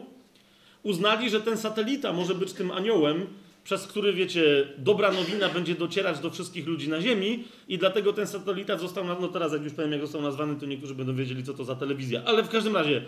uznali, 0.82 1.30
że 1.30 1.40
ten 1.40 1.56
satelita 1.56 2.12
może 2.12 2.34
być 2.34 2.52
tym 2.52 2.70
aniołem, 2.70 3.26
przez 3.64 3.86
który, 3.86 4.12
wiecie, 4.12 4.68
dobra 4.78 5.12
nowina 5.12 5.48
będzie 5.48 5.74
docierać 5.74 6.18
do 6.18 6.30
wszystkich 6.30 6.66
ludzi 6.66 6.88
na 6.88 7.00
Ziemi 7.00 7.44
i 7.68 7.78
dlatego 7.78 8.12
ten 8.12 8.26
satelita 8.26 8.78
został, 8.78 9.04
no 9.04 9.28
teraz 9.28 9.52
jak 9.52 9.62
już 9.62 9.72
powiem, 9.72 9.92
jak 9.92 10.00
został 10.00 10.22
nazwany, 10.22 10.56
to 10.60 10.66
niektórzy 10.66 10.94
będą 10.94 11.14
wiedzieli, 11.16 11.44
co 11.44 11.54
to 11.54 11.64
za 11.64 11.74
telewizja. 11.74 12.22
Ale 12.24 12.42
w 12.42 12.48
każdym 12.48 12.76
razie, 12.76 13.02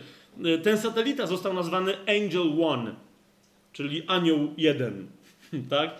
ten 0.62 0.78
satelita 0.78 1.26
został 1.26 1.54
nazwany 1.54 1.92
Angel 2.06 2.64
One 2.64 2.94
czyli 3.74 4.02
anioł 4.06 4.54
jeden. 4.56 5.06
tak? 5.70 5.90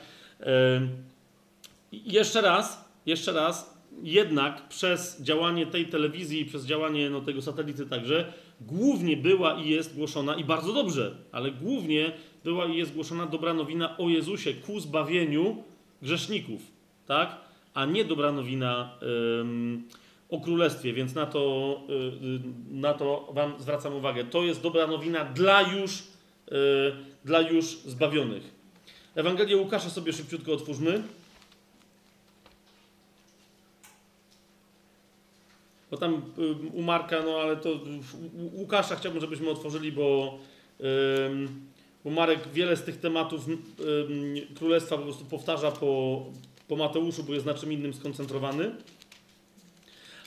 jeszcze 1.93 2.41
raz, 2.41 2.91
jeszcze 3.07 3.33
raz, 3.33 3.75
jednak 4.03 4.69
przez 4.69 5.23
działanie 5.23 5.67
tej 5.67 5.87
telewizji 5.87 6.41
i 6.41 6.45
przez 6.45 6.67
działanie 6.67 7.11
no, 7.11 7.21
tego 7.21 7.43
satelity 7.43 7.87
także, 7.87 8.33
głównie 8.61 9.17
była 9.17 9.55
i 9.55 9.69
jest 9.69 9.97
głoszona, 9.97 10.35
i 10.35 10.45
bardzo 10.45 10.73
dobrze, 10.73 11.17
ale 11.33 11.51
głównie 11.51 12.13
była 12.45 12.67
i 12.67 12.77
jest 12.77 12.95
głoszona 12.95 13.27
dobra 13.27 13.55
nowina 13.55 13.99
o 13.99 14.09
Jezusie 14.09 14.55
ku 14.55 14.81
zbawieniu 14.81 15.63
grzeszników, 16.03 16.61
tak? 17.07 17.37
A 17.75 17.85
nie 17.85 18.05
dobra 18.05 18.33
nowina 18.33 18.99
o 20.31 20.41
królestwie, 20.41 20.93
więc 20.93 21.15
na 21.15 21.27
to, 21.27 21.81
y, 21.91 22.41
na 22.71 22.95
to 22.95 23.29
Wam 23.33 23.55
zwracam 23.59 23.95
uwagę. 23.95 24.25
To 24.25 24.43
jest 24.43 24.63
dobra 24.63 24.87
nowina 24.87 25.25
dla 25.25 25.63
już 25.63 26.03
Y, 26.53 27.14
dla 27.25 27.41
już 27.41 27.65
zbawionych. 27.67 28.43
Ewangelię 29.15 29.57
Łukasza 29.57 29.91
sobie 29.91 30.13
szybciutko 30.13 30.53
otwórzmy. 30.53 31.03
Bo 35.91 35.97
tam 35.97 36.23
y, 36.39 36.55
u 36.73 36.83
Marka, 36.83 37.23
no 37.23 37.41
ale 37.41 37.57
to 37.57 37.71
u 38.33 38.61
Łukasza 38.61 38.97
chciałbym, 38.97 39.21
żebyśmy 39.21 39.51
otworzyli, 39.51 39.93
bo, 39.93 40.39
bo 42.05 42.11
Marek 42.11 42.49
wiele 42.53 42.77
z 42.77 42.83
tych 42.83 43.01
tematów 43.01 43.47
królestwa 44.55 44.97
po 44.97 45.03
prostu 45.03 45.25
powtarza 45.25 45.71
po, 45.71 46.25
po 46.69 46.77
Mateuszu, 46.77 47.25
bo 47.25 47.35
jest 47.35 47.47
na 47.47 47.55
czym 47.55 47.73
innym 47.73 47.95
skoncentrowany. 47.95 48.71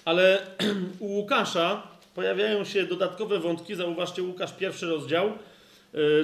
Ale 0.06 0.48
u 1.00 1.06
Łukasza 1.06 1.88
pojawiają 2.16 2.66
się 2.66 2.86
dodatkowe 2.86 3.40
wątki. 3.40 3.76
Zauważcie, 3.76 4.24
Łukasz, 4.24 4.54
pierwszy 4.54 4.86
rozdział 4.86 5.32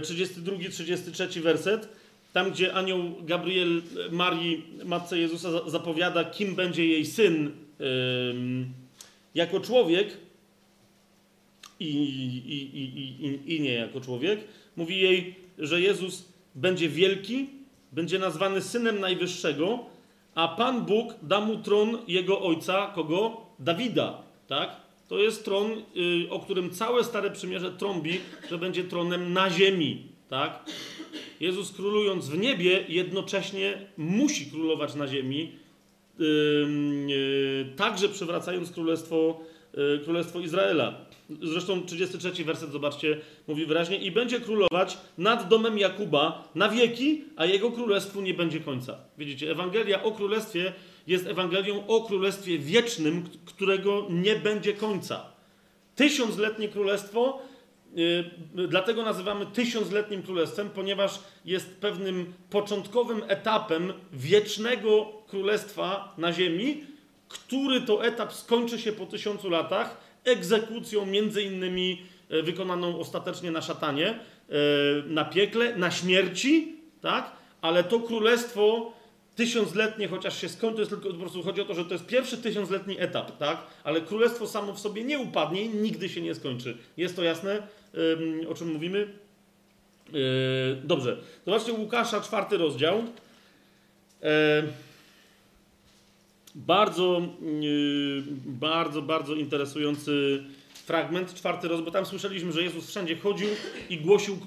32-33 0.01 1.41
werset, 1.41 1.89
tam 2.33 2.51
gdzie 2.51 2.73
anioł 2.73 2.99
Gabriel 3.21 3.81
Marii, 4.11 4.65
matce 4.85 5.19
Jezusa, 5.19 5.69
zapowiada, 5.69 6.23
kim 6.23 6.55
będzie 6.55 6.87
jej 6.87 7.05
syn 7.05 7.51
jako 9.35 9.59
człowiek 9.59 10.17
i, 11.79 11.85
i, 11.85 13.25
i, 13.27 13.55
i 13.55 13.61
nie 13.61 13.73
jako 13.73 14.01
człowiek. 14.01 14.39
Mówi 14.75 15.01
jej, 15.01 15.35
że 15.59 15.81
Jezus 15.81 16.25
będzie 16.55 16.89
wielki, 16.89 17.49
będzie 17.91 18.19
nazwany 18.19 18.61
synem 18.61 18.99
Najwyższego, 18.99 19.85
a 20.35 20.47
Pan 20.47 20.85
Bóg 20.85 21.13
da 21.21 21.41
mu 21.41 21.57
tron 21.57 21.97
jego 22.07 22.41
ojca, 22.41 22.91
kogo? 22.95 23.45
Dawida, 23.59 24.21
tak? 24.47 24.82
To 25.13 25.19
jest 25.19 25.45
tron, 25.45 25.71
y, 25.71 26.29
o 26.29 26.39
którym 26.39 26.69
całe 26.69 27.03
Stare 27.03 27.31
Przymierze 27.31 27.71
trąbi, 27.71 28.19
że 28.49 28.57
będzie 28.57 28.83
tronem 28.83 29.33
na 29.33 29.49
ziemi. 29.49 30.07
Tak? 30.29 30.65
Jezus 31.39 31.71
królując 31.71 32.29
w 32.29 32.37
niebie, 32.37 32.85
jednocześnie 32.87 33.87
musi 33.97 34.51
królować 34.51 34.95
na 34.95 35.07
ziemi, 35.07 35.51
yy, 36.19 37.65
także 37.75 38.09
przywracając 38.09 38.71
królestwo, 38.71 39.39
yy, 39.73 39.99
królestwo 40.03 40.39
Izraela. 40.39 41.05
Zresztą 41.41 41.85
33 41.85 42.43
werset, 42.43 42.71
zobaczcie, 42.71 43.21
mówi 43.47 43.65
wyraźnie: 43.65 43.97
I 43.97 44.11
będzie 44.11 44.39
królować 44.39 44.97
nad 45.17 45.47
domem 45.47 45.77
Jakuba 45.77 46.51
na 46.55 46.69
wieki, 46.69 47.21
a 47.35 47.45
jego 47.45 47.71
królestwu 47.71 48.21
nie 48.21 48.33
będzie 48.33 48.59
końca. 48.59 48.97
Widzicie, 49.17 49.51
Ewangelia 49.51 50.03
o 50.03 50.11
królestwie 50.11 50.73
jest 51.07 51.27
Ewangelią 51.27 51.87
o 51.87 52.01
Królestwie 52.01 52.59
Wiecznym, 52.59 53.29
którego 53.45 54.07
nie 54.09 54.35
będzie 54.35 54.73
końca. 54.73 55.25
Tysiącletnie 55.95 56.67
królestwo, 56.69 57.41
yy, 57.95 58.67
dlatego 58.67 59.03
nazywamy 59.03 59.45
tysiącletnim 59.45 60.23
królestwem, 60.23 60.69
ponieważ 60.69 61.19
jest 61.45 61.77
pewnym 61.77 62.33
początkowym 62.49 63.21
etapem 63.27 63.93
wiecznego 64.13 65.11
królestwa 65.27 66.15
na 66.17 66.33
ziemi, 66.33 66.83
który 67.27 67.81
to 67.81 68.05
etap 68.05 68.33
skończy 68.33 68.79
się 68.79 68.91
po 68.91 69.05
tysiącu 69.05 69.49
latach 69.49 69.97
egzekucją 70.23 71.05
między 71.05 71.43
innymi 71.43 72.01
yy, 72.29 72.43
wykonaną 72.43 72.99
ostatecznie 72.99 73.51
na 73.51 73.61
szatanie, 73.61 74.19
yy, 74.49 74.55
na 75.07 75.25
piekle, 75.25 75.75
na 75.75 75.91
śmierci, 75.91 76.75
tak? 77.01 77.31
Ale 77.61 77.83
to 77.83 77.99
królestwo 77.99 78.93
tysiącletnie, 79.35 80.07
chociaż 80.07 80.41
się 80.41 80.49
skończy, 80.49 80.75
to 80.75 80.81
jest 80.81 80.91
tylko 80.91 81.09
po 81.09 81.19
prostu 81.19 81.43
chodzi 81.43 81.61
o 81.61 81.65
to, 81.65 81.73
że 81.73 81.85
to 81.85 81.93
jest 81.93 82.05
pierwszy 82.05 82.37
tysiącletni 82.37 82.99
etap, 82.99 83.37
tak? 83.37 83.57
Ale 83.83 84.01
królestwo 84.01 84.47
samo 84.47 84.73
w 84.73 84.79
sobie 84.79 85.03
nie 85.03 85.19
upadnie 85.19 85.61
i 85.61 85.69
nigdy 85.69 86.09
się 86.09 86.21
nie 86.21 86.35
skończy. 86.35 86.77
Jest 86.97 87.15
to 87.15 87.23
jasne, 87.23 87.67
o 88.49 88.53
czym 88.53 88.71
mówimy? 88.71 89.07
Yy, 90.13 90.81
dobrze. 90.83 91.17
Zobaczcie 91.45 91.73
Łukasza, 91.73 92.21
czwarty 92.21 92.57
rozdział. 92.57 93.03
Yy, 94.21 94.29
bardzo, 96.55 97.21
yy, 97.61 98.23
bardzo, 98.45 99.01
bardzo 99.01 99.35
interesujący 99.35 100.43
fragment, 100.85 101.33
czwarty 101.33 101.67
rozdział, 101.67 101.85
bo 101.85 101.91
tam 101.91 102.05
słyszeliśmy, 102.05 102.51
że 102.51 102.63
Jezus 102.63 102.89
wszędzie 102.89 103.15
chodził 103.15 103.49
i 103.89 103.97
głosił 103.97 104.37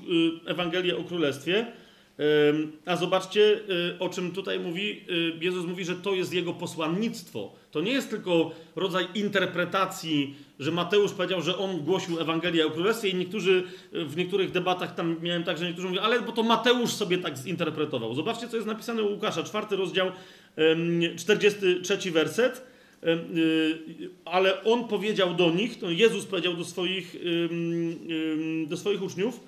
Ewangelię 0.46 0.96
o 0.96 1.04
Królestwie. 1.04 1.66
A 2.86 2.96
zobaczcie, 2.96 3.40
y, 3.40 3.98
o 3.98 4.08
czym 4.08 4.32
tutaj 4.32 4.60
mówi. 4.60 5.04
Y, 5.10 5.44
Jezus 5.44 5.66
mówi, 5.66 5.84
że 5.84 5.96
to 5.96 6.14
jest 6.14 6.34
jego 6.34 6.52
posłannictwo. 6.52 7.52
To 7.70 7.80
nie 7.80 7.92
jest 7.92 8.10
tylko 8.10 8.50
rodzaj 8.76 9.06
interpretacji, 9.14 10.34
że 10.58 10.72
Mateusz 10.72 11.12
powiedział, 11.12 11.42
że 11.42 11.58
on 11.58 11.80
głosił 11.80 12.20
Ewangelię 12.20 12.66
o 12.66 12.70
Królestwie 12.70 13.08
i 13.08 13.14
niektórzy 13.14 13.62
y, 13.94 14.04
w 14.04 14.16
niektórych 14.16 14.50
debatach 14.50 14.94
tam 14.94 15.16
miałem 15.22 15.44
tak, 15.44 15.58
że 15.58 15.66
niektórzy 15.66 15.88
mówią, 15.88 16.00
ale 16.00 16.20
bo 16.20 16.32
to 16.32 16.42
Mateusz 16.42 16.90
sobie 16.90 17.18
tak 17.18 17.38
zinterpretował. 17.38 18.14
Zobaczcie, 18.14 18.48
co 18.48 18.56
jest 18.56 18.68
napisane 18.68 19.02
u 19.02 19.12
Łukasza, 19.12 19.42
czwarty 19.42 19.76
rozdział, 19.76 20.10
43 21.16 22.10
werset. 22.10 22.76
Ale 24.24 24.64
on 24.64 24.88
powiedział 24.88 25.34
do 25.34 25.50
nich, 25.50 25.78
to 25.78 25.90
Jezus 25.90 26.24
powiedział 26.24 26.54
do 26.54 26.64
swoich, 26.64 27.16
do 28.66 28.76
swoich 28.76 29.02
uczniów, 29.02 29.40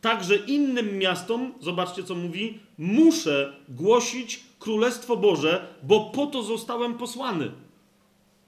Także 0.00 0.36
innym 0.36 0.98
miastom, 0.98 1.54
zobaczcie 1.60 2.04
co 2.04 2.14
mówi, 2.14 2.58
muszę 2.78 3.56
głosić 3.68 4.40
Królestwo 4.58 5.16
Boże, 5.16 5.66
bo 5.82 6.00
po 6.00 6.26
to 6.26 6.42
zostałem 6.42 6.94
posłany. 6.94 7.50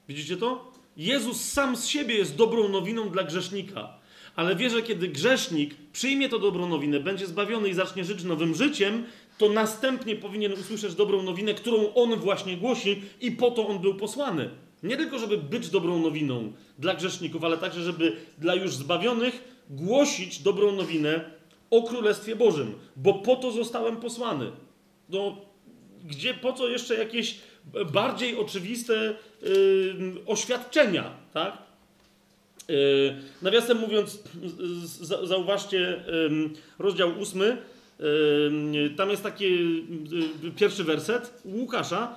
Widzicie 0.07 0.37
to? 0.37 0.71
Jezus 0.97 1.41
sam 1.41 1.75
z 1.75 1.87
siebie 1.87 2.15
jest 2.15 2.35
dobrą 2.35 2.69
nowiną 2.69 3.09
dla 3.09 3.23
grzesznika. 3.23 4.01
Ale 4.35 4.55
wie, 4.55 4.69
że 4.69 4.81
kiedy 4.81 5.07
grzesznik 5.07 5.75
przyjmie 5.93 6.29
to 6.29 6.39
dobrą 6.39 6.69
nowinę, 6.69 6.99
będzie 6.99 7.27
zbawiony 7.27 7.69
i 7.69 7.73
zacznie 7.73 8.05
żyć 8.05 8.23
nowym 8.23 8.55
życiem, 8.55 9.03
to 9.37 9.49
następnie 9.49 10.15
powinien 10.15 10.53
usłyszeć 10.53 10.95
dobrą 10.95 11.23
nowinę, 11.23 11.53
którą 11.53 11.93
on 11.93 12.15
właśnie 12.15 12.57
głosi 12.57 13.01
i 13.21 13.31
po 13.31 13.51
to 13.51 13.67
on 13.67 13.79
był 13.79 13.95
posłany. 13.95 14.49
Nie 14.83 14.97
tylko, 14.97 15.19
żeby 15.19 15.37
być 15.37 15.69
dobrą 15.69 15.99
nowiną 15.99 16.53
dla 16.79 16.93
grzeszników, 16.95 17.43
ale 17.43 17.57
także, 17.57 17.83
żeby 17.83 18.17
dla 18.37 18.55
już 18.55 18.75
zbawionych 18.75 19.63
głosić 19.69 20.39
dobrą 20.39 20.71
nowinę 20.71 21.40
o 21.71 21.81
Królestwie 21.83 22.35
Bożym, 22.35 22.73
bo 22.95 23.13
po 23.13 23.35
to 23.35 23.51
zostałem 23.51 23.97
posłany. 23.97 24.51
No, 25.09 25.37
gdzie, 26.05 26.33
po 26.33 26.53
co 26.53 26.67
jeszcze 26.67 26.95
jakieś 26.95 27.39
bardziej 27.91 28.37
oczywiste 28.37 29.13
yy, 29.41 29.95
oświadczenia, 30.25 31.11
tak? 31.33 31.57
Yy, 32.67 32.75
nawiasem 33.41 33.77
mówiąc, 33.77 34.23
zauważcie 35.23 36.03
rozdział 36.79 37.19
ósmy, 37.19 37.57
tam 38.97 39.09
jest 39.09 39.23
taki 39.23 39.45
y, 40.47 40.51
pierwszy 40.51 40.83
werset 40.83 41.41
Łukasza. 41.45 42.15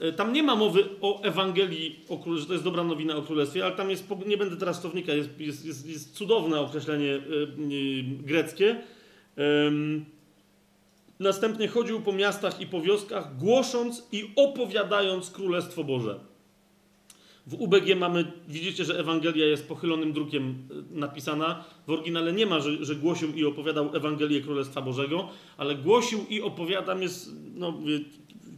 E, 0.00 0.12
tam 0.12 0.32
nie 0.32 0.42
ma 0.42 0.56
mowy 0.56 0.84
o 1.00 1.22
Ewangelii, 1.22 2.00
o 2.08 2.18
Królestwie, 2.18 2.40
że 2.40 2.46
to 2.46 2.52
jest 2.52 2.64
dobra 2.64 2.84
nowina 2.84 3.16
o 3.16 3.22
Królestwie, 3.22 3.64
ale 3.64 3.76
tam 3.76 3.90
jest, 3.90 4.04
nie 4.26 4.36
będę 4.36 4.56
teraz 4.56 4.82
to 4.82 4.88
wnikać, 4.88 5.16
jest, 5.16 5.40
jest, 5.40 5.64
jest, 5.64 5.86
jest 5.86 6.14
cudowne 6.14 6.60
określenie 6.60 7.06
yy, 7.06 7.22
yy, 7.68 8.02
greckie. 8.02 8.76
Następnie 11.20 11.68
chodził 11.68 12.00
po 12.00 12.12
miastach 12.12 12.60
i 12.60 12.66
po 12.66 12.80
wioskach, 12.80 13.36
głosząc 13.36 14.08
i 14.12 14.30
opowiadając 14.36 15.30
Królestwo 15.30 15.84
Boże. 15.84 16.20
W 17.46 17.54
UBG 17.54 17.96
mamy, 17.96 18.32
widzicie, 18.48 18.84
że 18.84 18.98
Ewangelia 18.98 19.46
jest 19.46 19.68
pochylonym 19.68 20.12
drukiem 20.12 20.68
napisana. 20.90 21.64
W 21.86 21.90
oryginale 21.90 22.32
nie 22.32 22.46
ma, 22.46 22.60
że, 22.60 22.84
że 22.84 22.96
głosił 22.96 23.32
i 23.32 23.44
opowiadał 23.44 23.96
Ewangelię 23.96 24.40
Królestwa 24.40 24.82
Bożego, 24.82 25.28
ale 25.56 25.74
głosił 25.74 26.26
i 26.28 26.40
opowiadam 26.40 27.02
jest, 27.02 27.30
no, 27.54 27.78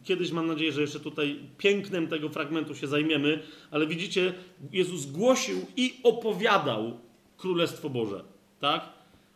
kiedyś 0.04 0.32
mam 0.32 0.46
nadzieję, 0.46 0.72
że 0.72 0.80
jeszcze 0.80 1.00
tutaj 1.00 1.38
pięknem 1.58 2.08
tego 2.08 2.28
fragmentu 2.28 2.74
się 2.74 2.86
zajmiemy, 2.86 3.42
ale 3.70 3.86
widzicie, 3.86 4.34
Jezus 4.72 5.06
głosił 5.06 5.66
i 5.76 5.94
opowiadał 6.02 6.98
Królestwo 7.36 7.90
Boże, 7.90 8.24
tak? 8.60 8.88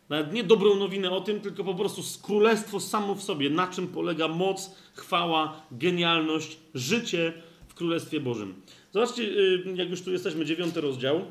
Nawet 0.09 0.33
nie 0.33 0.43
dobrą 0.43 0.75
nowinę 0.75 1.11
o 1.11 1.21
tym, 1.21 1.39
tylko 1.39 1.63
po 1.63 1.75
prostu 1.75 2.01
królestwo 2.21 2.79
samo 2.79 3.15
w 3.15 3.23
sobie, 3.23 3.49
na 3.49 3.67
czym 3.67 3.87
polega 3.87 4.27
moc, 4.27 4.75
chwała, 4.93 5.61
genialność, 5.71 6.57
życie 6.73 7.33
w 7.67 7.73
Królestwie 7.73 8.19
Bożym. 8.19 8.53
Zobaczcie, 8.91 9.23
y, 9.23 9.63
jak 9.75 9.89
już 9.89 10.01
tu 10.01 10.11
jesteśmy, 10.11 10.45
dziewiąty 10.45 10.81
rozdział. 10.81 11.21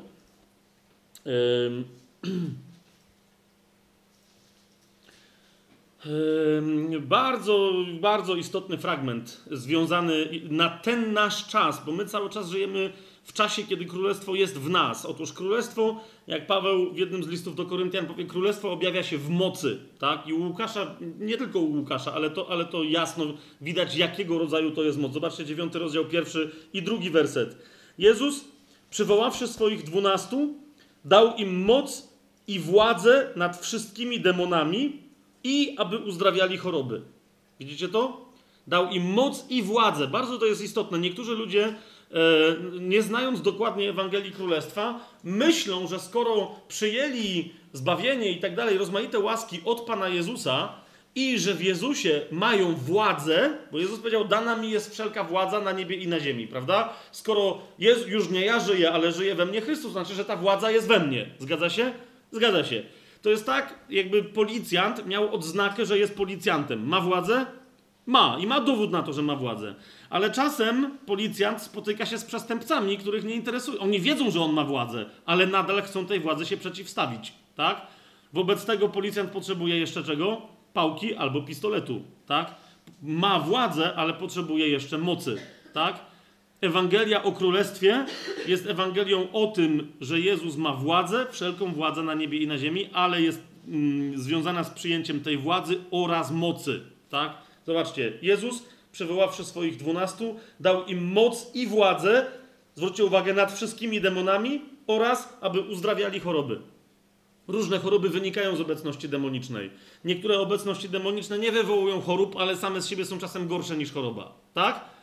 Bardzo, 7.01 7.73
bardzo 8.01 8.35
istotny 8.35 8.77
fragment 8.77 9.43
związany 9.51 10.29
na 10.49 10.69
ten 10.69 11.13
nasz 11.13 11.47
czas, 11.47 11.85
bo 11.85 11.91
my 11.91 12.05
cały 12.05 12.29
czas 12.29 12.49
żyjemy 12.49 12.93
w 13.23 13.33
czasie, 13.33 13.63
kiedy 13.63 13.85
królestwo 13.85 14.35
jest 14.35 14.59
w 14.59 14.69
nas. 14.69 15.05
Otóż 15.05 15.33
królestwo, 15.33 16.01
jak 16.27 16.47
Paweł 16.47 16.93
w 16.93 16.97
jednym 16.97 17.23
z 17.23 17.27
listów 17.27 17.55
do 17.55 17.65
Koryntian 17.65 18.05
powie, 18.05 18.25
królestwo 18.25 18.71
objawia 18.71 19.03
się 19.03 19.17
w 19.17 19.29
mocy. 19.29 19.79
Tak? 19.99 20.27
I 20.27 20.33
u 20.33 20.47
Łukasza, 20.47 20.95
nie 21.19 21.37
tylko 21.37 21.59
u 21.59 21.71
Łukasza, 21.77 22.13
ale 22.13 22.29
to, 22.29 22.49
ale 22.49 22.65
to 22.65 22.83
jasno 22.83 23.25
widać, 23.61 23.95
jakiego 23.95 24.37
rodzaju 24.37 24.71
to 24.71 24.83
jest 24.83 24.97
moc. 24.97 25.13
Zobaczcie, 25.13 25.45
dziewiąty 25.45 25.79
rozdział, 25.79 26.05
pierwszy 26.05 26.51
i 26.73 26.81
drugi 26.81 27.09
werset. 27.09 27.57
Jezus, 27.97 28.45
przywoławszy 28.89 29.47
swoich 29.47 29.83
dwunastu, 29.83 30.53
dał 31.05 31.35
im 31.35 31.63
moc 31.63 32.07
i 32.47 32.59
władzę 32.59 33.29
nad 33.35 33.57
wszystkimi 33.57 34.19
demonami 34.19 35.06
i 35.43 35.75
aby 35.77 35.97
uzdrawiali 35.97 36.57
choroby. 36.57 37.01
Widzicie 37.59 37.89
to? 37.89 38.27
Dał 38.67 38.89
im 38.89 39.03
moc 39.03 39.45
i 39.49 39.63
władzę. 39.63 40.07
Bardzo 40.07 40.37
to 40.37 40.45
jest 40.45 40.61
istotne. 40.61 40.99
Niektórzy 40.99 41.35
ludzie, 41.35 41.65
e, 41.65 42.15
nie 42.79 43.01
znając 43.01 43.41
dokładnie 43.41 43.89
Ewangelii 43.89 44.31
Królestwa, 44.31 44.99
myślą, 45.23 45.87
że 45.87 45.99
skoro 45.99 46.55
przyjęli 46.67 47.51
zbawienie 47.73 48.31
i 48.31 48.39
tak 48.39 48.55
dalej, 48.55 48.77
rozmaite 48.77 49.19
łaski 49.19 49.61
od 49.65 49.81
Pana 49.81 50.07
Jezusa 50.07 50.73
i 51.15 51.39
że 51.39 51.53
w 51.53 51.63
Jezusie 51.63 52.21
mają 52.31 52.75
władzę, 52.75 53.57
bo 53.71 53.79
Jezus 53.79 53.99
powiedział, 53.99 54.25
dana 54.25 54.55
mi 54.55 54.71
jest 54.71 54.93
wszelka 54.93 55.23
władza 55.23 55.61
na 55.61 55.71
niebie 55.71 55.95
i 55.95 56.07
na 56.07 56.19
ziemi, 56.19 56.47
prawda? 56.47 56.93
Skoro 57.11 57.57
jest, 57.79 58.07
już 58.07 58.29
nie 58.29 58.45
ja 58.45 58.59
żyję, 58.59 58.91
ale 58.91 59.11
żyje 59.11 59.35
we 59.35 59.45
mnie 59.45 59.61
Chrystus, 59.61 59.91
znaczy, 59.91 60.13
że 60.13 60.25
ta 60.25 60.35
władza 60.35 60.71
jest 60.71 60.87
we 60.87 60.99
mnie. 60.99 61.29
Zgadza 61.39 61.69
się? 61.69 61.93
Zgadza 62.31 62.63
się. 62.63 62.83
To 63.21 63.29
jest 63.29 63.45
tak, 63.45 63.79
jakby 63.89 64.23
policjant 64.23 65.05
miał 65.05 65.35
odznakę, 65.35 65.85
że 65.85 65.97
jest 65.97 66.15
policjantem. 66.17 66.87
Ma 66.87 67.01
władzę? 67.01 67.45
Ma 68.05 68.37
i 68.39 68.47
ma 68.47 68.61
dowód 68.61 68.91
na 68.91 69.03
to, 69.03 69.13
że 69.13 69.21
ma 69.21 69.35
władzę. 69.35 69.75
Ale 70.09 70.31
czasem 70.31 70.97
policjant 71.05 71.61
spotyka 71.61 72.05
się 72.05 72.17
z 72.17 72.25
przestępcami, 72.25 72.97
których 72.97 73.23
nie 73.23 73.35
interesuje. 73.35 73.79
Oni 73.79 73.99
wiedzą, 73.99 74.31
że 74.31 74.41
on 74.41 74.53
ma 74.53 74.63
władzę, 74.63 75.05
ale 75.25 75.47
nadal 75.47 75.81
chcą 75.81 76.05
tej 76.05 76.19
władzy 76.19 76.45
się 76.45 76.57
przeciwstawić. 76.57 77.33
Tak? 77.55 77.81
Wobec 78.33 78.65
tego 78.65 78.89
policjant 78.89 79.31
potrzebuje 79.31 79.77
jeszcze 79.77 80.03
czego? 80.03 80.41
Pałki 80.73 81.15
albo 81.15 81.41
pistoletu. 81.41 82.01
Tak? 82.25 82.55
Ma 83.01 83.39
władzę, 83.39 83.95
ale 83.95 84.13
potrzebuje 84.13 84.69
jeszcze 84.69 84.97
mocy. 84.97 85.37
Tak? 85.73 85.99
Ewangelia 86.61 87.23
o 87.23 87.31
Królestwie 87.31 88.05
jest 88.47 88.67
Ewangelią 88.67 89.31
o 89.31 89.47
tym, 89.47 89.91
że 90.01 90.19
Jezus 90.19 90.55
ma 90.55 90.73
władzę, 90.73 91.25
wszelką 91.31 91.73
władzę 91.73 92.03
na 92.03 92.13
niebie 92.13 92.37
i 92.37 92.47
na 92.47 92.57
ziemi, 92.57 92.89
ale 92.93 93.21
jest 93.21 93.41
mm, 93.67 94.17
związana 94.17 94.63
z 94.63 94.69
przyjęciem 94.69 95.19
tej 95.19 95.37
władzy 95.37 95.77
oraz 95.91 96.31
mocy. 96.31 96.81
Tak? 97.09 97.33
Zobaczcie, 97.65 98.13
Jezus, 98.21 98.63
przywoławszy 98.91 99.45
swoich 99.45 99.77
dwunastu, 99.77 100.35
dał 100.59 100.85
im 100.85 101.11
moc 101.11 101.51
i 101.53 101.67
władzę, 101.67 102.25
zwróćcie 102.75 103.05
uwagę, 103.05 103.33
nad 103.33 103.53
wszystkimi 103.53 104.01
demonami 104.01 104.61
oraz, 104.87 105.37
aby 105.41 105.61
uzdrawiali 105.61 106.19
choroby. 106.19 106.59
Różne 107.47 107.79
choroby 107.79 108.09
wynikają 108.09 108.55
z 108.55 108.61
obecności 108.61 109.09
demonicznej. 109.09 109.71
Niektóre 110.05 110.39
obecności 110.39 110.89
demoniczne 110.89 111.39
nie 111.39 111.51
wywołują 111.51 112.01
chorób, 112.01 112.35
ale 112.37 112.57
same 112.57 112.81
z 112.81 112.87
siebie 112.87 113.05
są 113.05 113.19
czasem 113.19 113.47
gorsze 113.47 113.77
niż 113.77 113.91
choroba. 113.91 114.33
Tak? 114.53 114.96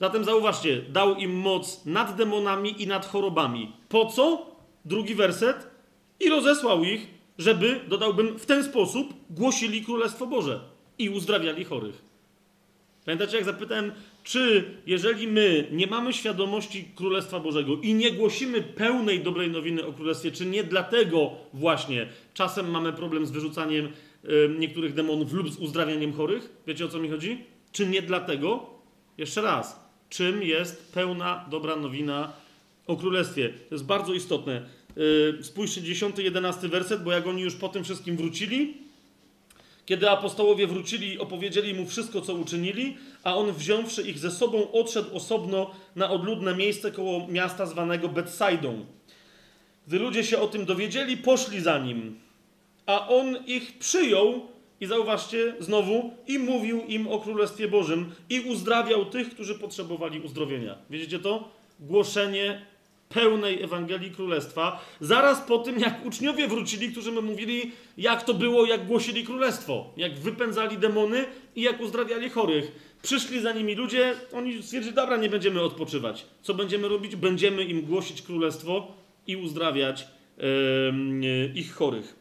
Zatem 0.00 0.24
zauważcie, 0.24 0.82
dał 0.82 1.14
im 1.14 1.32
moc 1.32 1.86
nad 1.86 2.16
demonami 2.16 2.82
i 2.82 2.86
nad 2.86 3.06
chorobami. 3.06 3.72
Po 3.88 4.06
co? 4.06 4.46
Drugi 4.84 5.14
werset. 5.14 5.70
I 6.20 6.28
rozesłał 6.28 6.84
ich, 6.84 7.06
żeby, 7.38 7.80
dodałbym, 7.88 8.38
w 8.38 8.46
ten 8.46 8.64
sposób 8.64 9.14
głosili 9.30 9.84
Królestwo 9.84 10.26
Boże 10.26 10.60
i 10.98 11.10
uzdrawiali 11.10 11.64
chorych. 11.64 12.02
Pamiętacie, 13.04 13.36
jak 13.36 13.44
zapytałem, 13.44 13.92
czy 14.24 14.64
jeżeli 14.86 15.28
my 15.28 15.68
nie 15.72 15.86
mamy 15.86 16.12
świadomości 16.12 16.88
Królestwa 16.94 17.40
Bożego 17.40 17.76
i 17.82 17.94
nie 17.94 18.10
głosimy 18.10 18.62
pełnej 18.62 19.20
dobrej 19.20 19.50
nowiny 19.50 19.86
o 19.86 19.92
Królestwie, 19.92 20.30
czy 20.30 20.46
nie 20.46 20.64
dlatego 20.64 21.30
właśnie 21.54 22.08
czasem 22.34 22.70
mamy 22.70 22.92
problem 22.92 23.26
z 23.26 23.30
wyrzucaniem 23.30 23.86
y, 23.86 24.54
niektórych 24.58 24.94
demonów 24.94 25.32
lub 25.32 25.50
z 25.50 25.56
uzdrawianiem 25.56 26.12
chorych? 26.12 26.52
Wiecie 26.66 26.84
o 26.84 26.88
co 26.88 26.98
mi 26.98 27.10
chodzi? 27.10 27.44
Czy 27.72 27.86
nie 27.86 28.02
dlatego? 28.02 28.66
Jeszcze 29.18 29.42
raz 29.42 29.89
czym 30.10 30.42
jest 30.42 30.92
pełna 30.92 31.46
dobra 31.50 31.76
nowina 31.76 32.32
o 32.86 32.96
królestwie. 32.96 33.48
To 33.48 33.74
jest 33.74 33.84
bardzo 33.84 34.14
istotne. 34.14 34.62
Yy, 34.96 35.38
spójrzcie, 35.42 35.82
10, 35.82 36.18
11 36.18 36.68
werset, 36.68 37.02
bo 37.02 37.12
jak 37.12 37.26
oni 37.26 37.42
już 37.42 37.54
po 37.54 37.68
tym 37.68 37.84
wszystkim 37.84 38.16
wrócili, 38.16 38.74
kiedy 39.86 40.10
apostołowie 40.10 40.66
wrócili 40.66 41.18
opowiedzieli 41.18 41.74
mu 41.74 41.86
wszystko, 41.86 42.20
co 42.20 42.34
uczynili, 42.34 42.96
a 43.24 43.36
on 43.36 43.52
wziąwszy 43.52 44.02
ich 44.02 44.18
ze 44.18 44.30
sobą, 44.30 44.72
odszedł 44.72 45.16
osobno 45.16 45.70
na 45.96 46.10
odludne 46.10 46.54
miejsce 46.56 46.90
koło 46.90 47.26
miasta 47.28 47.66
zwanego 47.66 48.08
Betsaidą. 48.08 48.86
Gdy 49.86 49.98
ludzie 49.98 50.24
się 50.24 50.38
o 50.38 50.48
tym 50.48 50.64
dowiedzieli, 50.64 51.16
poszli 51.16 51.60
za 51.60 51.78
nim, 51.78 52.20
a 52.86 53.08
on 53.08 53.36
ich 53.46 53.78
przyjął 53.78 54.48
i 54.80 54.86
zauważcie 54.86 55.54
znowu, 55.58 56.14
i 56.26 56.38
mówił 56.38 56.84
im 56.88 57.08
o 57.08 57.18
Królestwie 57.18 57.68
Bożym, 57.68 58.12
i 58.30 58.40
uzdrawiał 58.40 59.04
tych, 59.04 59.30
którzy 59.30 59.54
potrzebowali 59.54 60.20
uzdrowienia. 60.20 60.78
Widzicie 60.90 61.18
to? 61.18 61.48
Głoszenie 61.80 62.66
pełnej 63.08 63.62
Ewangelii 63.62 64.10
Królestwa, 64.10 64.84
zaraz 65.00 65.40
po 65.40 65.58
tym, 65.58 65.78
jak 65.78 66.06
uczniowie 66.06 66.48
wrócili, 66.48 66.92
którzy 66.92 67.12
my 67.12 67.22
mówili, 67.22 67.72
jak 67.98 68.22
to 68.22 68.34
było, 68.34 68.66
jak 68.66 68.86
głosili 68.86 69.24
Królestwo, 69.24 69.92
jak 69.96 70.18
wypędzali 70.18 70.78
demony 70.78 71.24
i 71.56 71.62
jak 71.62 71.80
uzdrawiali 71.80 72.30
chorych. 72.30 72.96
Przyszli 73.02 73.40
za 73.40 73.52
nimi 73.52 73.74
ludzie, 73.74 74.14
oni 74.32 74.62
stwierdzili, 74.62 74.94
dobra, 74.94 75.16
nie 75.16 75.28
będziemy 75.28 75.60
odpoczywać. 75.60 76.26
Co 76.42 76.54
będziemy 76.54 76.88
robić? 76.88 77.16
Będziemy 77.16 77.64
im 77.64 77.82
głosić 77.82 78.22
Królestwo 78.22 78.94
i 79.26 79.36
uzdrawiać 79.36 80.06
yy, 80.38 81.52
ich 81.54 81.74
chorych. 81.74 82.19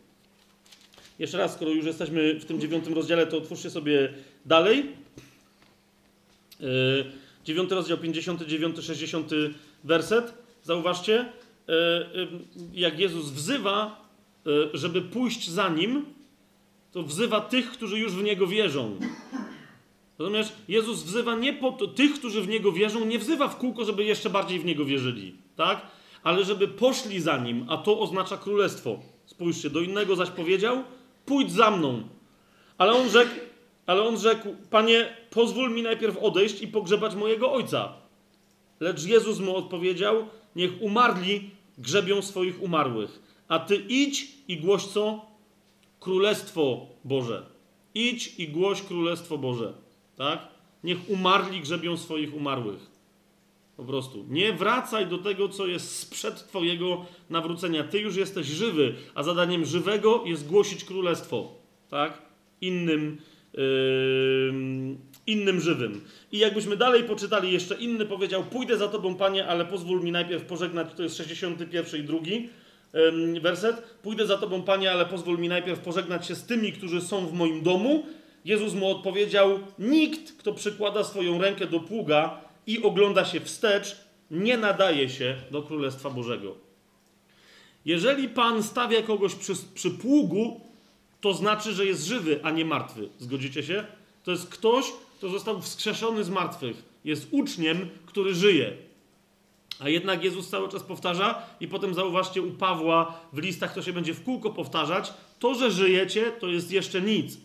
Jeszcze 1.19 1.37
raz, 1.37 1.53
skoro 1.53 1.71
już 1.71 1.85
jesteśmy 1.85 2.39
w 2.39 2.45
tym 2.45 2.61
dziewiątym 2.61 2.93
rozdziale, 2.93 3.27
to 3.27 3.37
otwórzcie 3.37 3.69
sobie 3.69 4.13
dalej. 4.45 4.85
E, 6.61 6.65
dziewiąty 7.45 7.75
rozdział, 7.75 7.97
59, 7.97 8.83
60 8.85 9.31
werset. 9.83 10.33
Zauważcie, 10.63 11.19
e, 11.19 11.71
e, 11.71 12.27
jak 12.73 12.99
Jezus 12.99 13.29
wzywa, 13.29 14.09
żeby 14.73 15.01
pójść 15.01 15.49
za 15.49 15.69
Nim, 15.69 16.05
to 16.91 17.03
wzywa 17.03 17.41
tych, 17.41 17.71
którzy 17.71 17.99
już 17.99 18.13
w 18.13 18.23
Niego 18.23 18.47
wierzą. 18.47 18.99
Natomiast 20.19 20.55
Jezus 20.67 21.03
wzywa 21.03 21.35
nie 21.35 21.53
po 21.53 21.71
to, 21.71 21.87
tych, 21.87 22.13
którzy 22.13 22.41
w 22.41 22.47
Niego 22.47 22.71
wierzą, 22.71 23.05
nie 23.05 23.19
wzywa 23.19 23.47
w 23.47 23.57
kółko, 23.57 23.85
żeby 23.85 24.03
jeszcze 24.03 24.29
bardziej 24.29 24.59
w 24.59 24.65
Niego 24.65 24.85
wierzyli, 24.85 25.35
tak? 25.55 25.81
Ale 26.23 26.45
żeby 26.45 26.67
poszli 26.67 27.21
za 27.21 27.37
Nim, 27.37 27.65
a 27.69 27.77
to 27.77 27.99
oznacza 27.99 28.37
królestwo. 28.37 28.99
Spójrzcie, 29.25 29.69
do 29.69 29.81
innego 29.81 30.15
zaś 30.15 30.29
powiedział, 30.29 30.83
pójdź 31.29 31.51
za 31.51 31.71
mną. 31.71 32.03
Ale 32.77 32.93
on 32.93 33.09
rzekł, 33.09 33.35
ale 33.85 34.03
on 34.03 34.17
rzekł, 34.17 34.55
panie, 34.69 35.17
pozwól 35.29 35.71
mi 35.71 35.81
najpierw 35.81 36.17
odejść 36.17 36.61
i 36.61 36.67
pogrzebać 36.67 37.15
mojego 37.15 37.53
ojca. 37.53 37.93
Lecz 38.79 39.05
Jezus 39.05 39.39
mu 39.39 39.55
odpowiedział, 39.55 40.27
niech 40.55 40.81
umarli 40.81 41.49
grzebią 41.77 42.21
swoich 42.21 42.61
umarłych. 42.61 43.19
A 43.47 43.59
ty 43.59 43.75
idź 43.75 44.27
i 44.47 44.57
głoś 44.57 44.85
co? 44.85 45.25
Królestwo 45.99 46.87
Boże. 47.03 47.45
Idź 47.95 48.39
i 48.39 48.47
głoś 48.47 48.81
Królestwo 48.81 49.37
Boże. 49.37 49.73
Tak? 50.15 50.47
Niech 50.83 51.09
umarli 51.09 51.61
grzebią 51.61 51.97
swoich 51.97 52.35
umarłych. 52.35 52.88
Po 53.79 53.85
prostu. 53.85 54.25
Nie 54.29 54.53
wracaj 54.53 55.07
do 55.07 55.17
tego, 55.17 55.49
co 55.49 55.67
jest 55.67 55.99
sprzed 55.99 56.47
Twojego 56.47 57.05
nawrócenia. 57.29 57.83
Ty 57.83 57.99
już 57.99 58.15
jesteś 58.15 58.47
żywy, 58.47 58.93
a 59.15 59.23
zadaniem 59.23 59.65
żywego 59.65 60.23
jest 60.25 60.47
głosić 60.47 60.83
królestwo. 60.83 61.53
Tak? 61.89 62.21
Innym, 62.61 63.17
yy, 63.53 63.63
innym 65.27 65.61
żywym. 65.61 66.01
I 66.31 66.37
jakbyśmy 66.37 66.77
dalej 66.77 67.03
poczytali, 67.03 67.51
jeszcze 67.51 67.75
inny 67.75 68.05
powiedział: 68.05 68.43
Pójdę 68.43 68.77
za 68.77 68.87
Tobą, 68.87 69.15
Panie, 69.15 69.47
ale 69.47 69.65
pozwól 69.65 70.03
mi 70.03 70.11
najpierw 70.11 70.45
pożegnać. 70.45 70.93
To 70.93 71.03
jest 71.03 71.17
61 71.17 72.01
i 72.01 72.03
drugi 72.03 72.49
yy, 73.33 73.41
werset. 73.41 73.75
Pójdę 74.03 74.25
za 74.25 74.37
Tobą, 74.37 74.63
Panie, 74.63 74.91
ale 74.91 75.05
pozwól 75.05 75.39
mi 75.39 75.49
najpierw 75.49 75.79
pożegnać 75.79 76.27
się 76.27 76.35
z 76.35 76.45
tymi, 76.45 76.73
którzy 76.73 77.01
są 77.01 77.27
w 77.27 77.33
moim 77.33 77.63
domu. 77.63 78.05
Jezus 78.45 78.73
mu 78.73 78.89
odpowiedział: 78.89 79.59
Nikt, 79.79 80.37
kto 80.37 80.53
przykłada 80.53 81.03
swoją 81.03 81.41
rękę 81.41 81.67
do 81.67 81.79
pługa, 81.79 82.48
i 82.69 82.83
ogląda 82.83 83.25
się 83.25 83.39
wstecz, 83.39 83.97
nie 84.31 84.57
nadaje 84.57 85.09
się 85.09 85.35
do 85.51 85.63
Królestwa 85.63 86.09
Bożego. 86.09 86.55
Jeżeli 87.85 88.29
Pan 88.29 88.63
stawia 88.63 89.01
kogoś 89.01 89.35
przy, 89.35 89.53
przy 89.73 89.91
pługu, 89.91 90.61
to 91.21 91.33
znaczy, 91.33 91.73
że 91.73 91.85
jest 91.85 92.05
żywy, 92.05 92.39
a 92.43 92.51
nie 92.51 92.65
martwy. 92.65 93.09
Zgodzicie 93.19 93.63
się? 93.63 93.85
To 94.23 94.31
jest 94.31 94.49
ktoś, 94.49 94.85
kto 95.17 95.29
został 95.29 95.61
wskrzeszony 95.61 96.23
z 96.23 96.29
martwych. 96.29 96.83
Jest 97.05 97.27
uczniem, 97.31 97.89
który 98.05 98.35
żyje. 98.35 98.73
A 99.79 99.89
jednak 99.89 100.23
Jezus 100.23 100.49
cały 100.49 100.69
czas 100.69 100.83
powtarza, 100.83 101.41
i 101.59 101.67
potem 101.67 101.93
zauważcie 101.93 102.41
u 102.41 102.51
Pawła 102.51 103.19
w 103.33 103.37
listach 103.37 103.73
to 103.73 103.81
się 103.81 103.93
będzie 103.93 104.13
w 104.13 104.23
kółko 104.23 104.49
powtarzać: 104.49 105.13
to, 105.39 105.55
że 105.55 105.71
żyjecie, 105.71 106.31
to 106.31 106.47
jest 106.47 106.71
jeszcze 106.71 107.01
nic. 107.01 107.37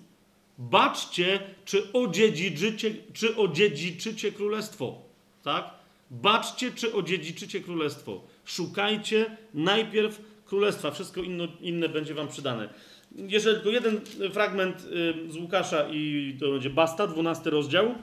Baczcie, 0.58 1.40
czy 1.64 1.92
odziedziczycie, 1.92 2.94
czy 3.12 3.36
odziedziczycie 3.36 4.32
królestwo. 4.32 5.13
Tak? 5.44 5.70
Baczcie, 6.10 6.72
czy 6.72 6.94
odziedziczycie 6.94 7.60
królestwo. 7.60 8.20
Szukajcie 8.44 9.36
najpierw 9.54 10.20
królestwa. 10.46 10.90
Wszystko 10.90 11.22
inno, 11.22 11.48
inne 11.60 11.88
będzie 11.88 12.14
wam 12.14 12.28
przydane. 12.28 12.68
Jeszcze 13.16 13.54
tylko 13.54 13.70
jeden 13.70 14.00
fragment 14.32 14.84
y, 15.28 15.32
z 15.32 15.36
Łukasza 15.36 15.88
i 15.90 16.36
to 16.40 16.50
będzie 16.50 16.70
Basta, 16.70 17.06
12 17.06 17.50
rozdział. 17.50 17.94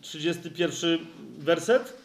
31 0.00 0.90
y, 0.90 0.98
werset. 1.38 2.00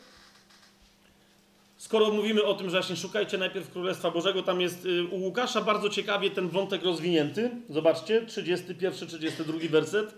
Skoro 1.78 2.12
mówimy 2.12 2.44
o 2.44 2.54
tym, 2.54 2.70
że 2.70 2.78
właśnie 2.78 2.96
szukajcie 2.96 3.38
najpierw 3.38 3.72
Królestwa 3.72 4.12
Bożego, 4.12 4.44
tam 4.44 4.62
jest 4.62 4.86
y, 4.86 5.04
u 5.04 5.16
Łukasza 5.16 5.62
bardzo 5.62 5.90
ciekawie 5.90 6.32
ten 6.32 6.50
wątek 6.50 6.84
rozwinięty. 6.84 7.52
Zobaczcie, 7.70 8.26
31, 8.26 9.08
32 9.08 9.54
werset. 9.70 10.16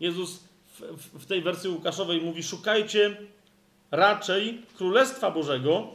Jezus 0.00 0.51
w, 1.18 1.26
tej 1.26 1.42
wersji 1.42 1.70
Łukaszowej 1.70 2.20
mówi: 2.20 2.42
Szukajcie 2.42 3.16
raczej 3.90 4.62
Królestwa 4.76 5.30
Bożego. 5.30 5.94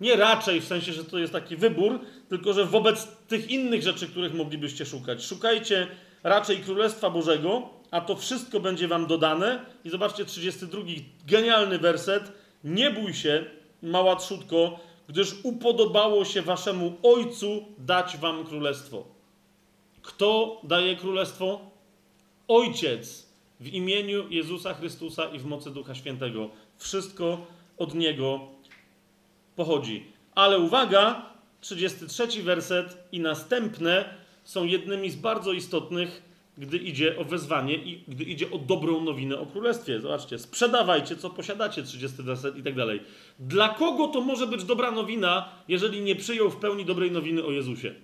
Nie 0.00 0.16
raczej 0.16 0.60
w 0.60 0.64
sensie, 0.64 0.92
że 0.92 1.04
to 1.04 1.18
jest 1.18 1.32
taki 1.32 1.56
wybór, 1.56 2.00
tylko 2.28 2.52
że 2.52 2.64
wobec 2.64 3.08
tych 3.28 3.50
innych 3.50 3.82
rzeczy, 3.82 4.08
których 4.08 4.34
moglibyście 4.34 4.86
szukać. 4.86 5.24
Szukajcie 5.24 5.86
raczej 6.22 6.58
Królestwa 6.58 7.10
Bożego, 7.10 7.70
a 7.90 8.00
to 8.00 8.16
wszystko 8.16 8.60
będzie 8.60 8.88
wam 8.88 9.06
dodane. 9.06 9.64
I 9.84 9.90
zobaczcie 9.90 10.24
32, 10.24 10.82
genialny 11.26 11.78
werset. 11.78 12.32
Nie 12.64 12.90
bój 12.90 13.14
się, 13.14 13.44
mała 13.82 14.16
trzutko, 14.16 14.80
gdyż 15.08 15.34
upodobało 15.42 16.24
się 16.24 16.42
waszemu 16.42 16.96
Ojcu 17.02 17.64
dać 17.78 18.16
wam 18.16 18.44
królestwo. 18.44 19.04
Kto 20.02 20.60
daje 20.64 20.96
królestwo? 20.96 21.60
Ojciec 22.48 23.29
w 23.60 23.68
imieniu 23.68 24.28
Jezusa 24.30 24.74
Chrystusa 24.74 25.24
i 25.24 25.38
w 25.38 25.44
mocy 25.44 25.70
Ducha 25.70 25.94
Świętego. 25.94 26.50
Wszystko 26.78 27.46
od 27.78 27.94
Niego 27.94 28.40
pochodzi. 29.56 30.06
Ale 30.34 30.58
uwaga, 30.58 31.30
33 31.60 32.42
werset 32.42 32.96
i 33.12 33.20
następne 33.20 34.14
są 34.44 34.64
jednymi 34.64 35.10
z 35.10 35.16
bardzo 35.16 35.52
istotnych, 35.52 36.22
gdy 36.58 36.76
idzie 36.76 37.18
o 37.18 37.24
wezwanie 37.24 37.74
i 37.74 38.04
gdy 38.08 38.24
idzie 38.24 38.50
o 38.50 38.58
dobrą 38.58 39.00
nowinę 39.00 39.38
o 39.38 39.46
królestwie. 39.46 40.00
Zobaczcie, 40.00 40.38
sprzedawajcie, 40.38 41.16
co 41.16 41.30
posiadacie, 41.30 41.82
30 41.82 42.22
werset 42.22 42.56
i 42.56 42.62
tak 42.62 42.74
dalej. 42.74 43.00
Dla 43.38 43.68
kogo 43.68 44.08
to 44.08 44.20
może 44.20 44.46
być 44.46 44.64
dobra 44.64 44.90
nowina, 44.90 45.48
jeżeli 45.68 46.00
nie 46.00 46.16
przyjął 46.16 46.50
w 46.50 46.56
pełni 46.56 46.84
dobrej 46.84 47.10
nowiny 47.10 47.44
o 47.44 47.50
Jezusie? 47.50 47.94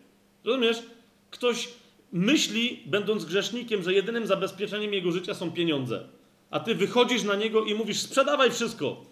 Rozumiesz? 0.44 0.82
Ktoś 1.30 1.68
myśli, 2.12 2.82
będąc 2.86 3.24
grzesznikiem, 3.24 3.82
że 3.82 3.94
jedynym 3.94 4.26
zabezpieczeniem 4.26 4.94
jego 4.94 5.12
życia 5.12 5.34
są 5.34 5.52
pieniądze. 5.52 6.08
A 6.50 6.60
ty 6.60 6.74
wychodzisz 6.74 7.22
na 7.22 7.36
niego 7.36 7.64
i 7.64 7.74
mówisz: 7.74 8.00
sprzedawaj 8.00 8.50
wszystko. 8.50 9.04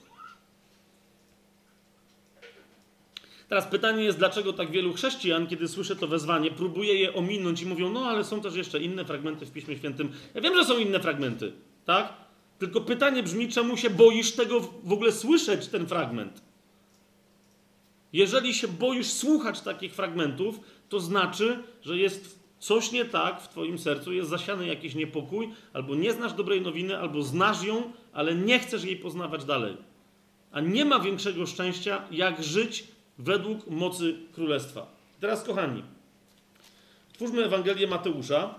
Teraz 3.49 3.67
pytanie 3.67 4.05
jest, 4.05 4.19
dlaczego 4.19 4.53
tak 4.53 4.71
wielu 4.71 4.93
chrześcijan, 4.93 5.47
kiedy 5.47 5.69
słyszę 5.69 5.97
to 5.97 6.09
wezwanie, 6.09 6.51
próbuje 6.51 6.95
je 6.95 7.15
ominąć 7.15 7.63
i 7.63 7.67
mówią: 7.67 7.93
No, 7.93 8.07
ale 8.07 8.25
są 8.25 8.41
też 8.41 8.55
jeszcze 8.55 8.81
inne 8.81 9.05
fragmenty 9.05 9.47
w 9.47 9.51
Piśmie 9.51 9.77
Świętym. 9.77 10.13
Ja 10.35 10.41
wiem, 10.41 10.55
że 10.55 10.65
są 10.65 10.79
inne 10.79 11.01
fragmenty, 11.01 11.53
tak? 11.85 12.13
Tylko 12.59 12.81
pytanie 12.81 13.23
brzmi, 13.23 13.49
czemu 13.49 13.77
się 13.77 13.91
boisz 13.91 14.33
tego 14.33 14.61
w 14.61 14.93
ogóle 14.93 15.13
słyszeć, 15.13 15.67
ten 15.67 15.87
fragment? 15.87 16.43
Jeżeli 18.13 18.55
się 18.55 18.69
boisz 18.69 19.07
słuchać 19.07 19.61
takich 19.61 19.95
fragmentów, 19.95 20.61
to 20.89 21.01
znaczy, 21.01 21.63
że 21.83 21.99
jest 21.99 22.44
coś 22.65 22.93
nie 22.93 23.05
tak 23.05 23.41
w 23.41 23.49
Twoim 23.49 23.79
sercu, 23.79 24.13
jest 24.13 24.31
zasiany 24.31 24.67
jakiś 24.67 24.95
niepokój, 24.95 25.53
albo 25.73 25.95
nie 25.95 26.13
znasz 26.13 26.33
dobrej 26.33 26.61
nowiny, 26.61 26.99
albo 26.99 27.23
znasz 27.23 27.63
ją, 27.63 27.93
ale 28.13 28.35
nie 28.35 28.59
chcesz 28.59 28.85
jej 28.85 28.97
poznawać 28.97 29.45
dalej. 29.45 29.77
A 30.53 30.61
nie 30.61 30.85
ma 30.85 31.01
większego 31.01 31.47
szczęścia, 31.47 32.03
jak 32.11 32.43
żyć 32.45 32.85
według 33.19 33.67
mocy 33.67 34.17
królestwa. 34.33 34.87
Teraz, 35.21 35.43
kochani, 35.43 35.83
twórzmy 37.13 37.45
Ewangelię 37.45 37.87
Mateusza. 37.87 38.55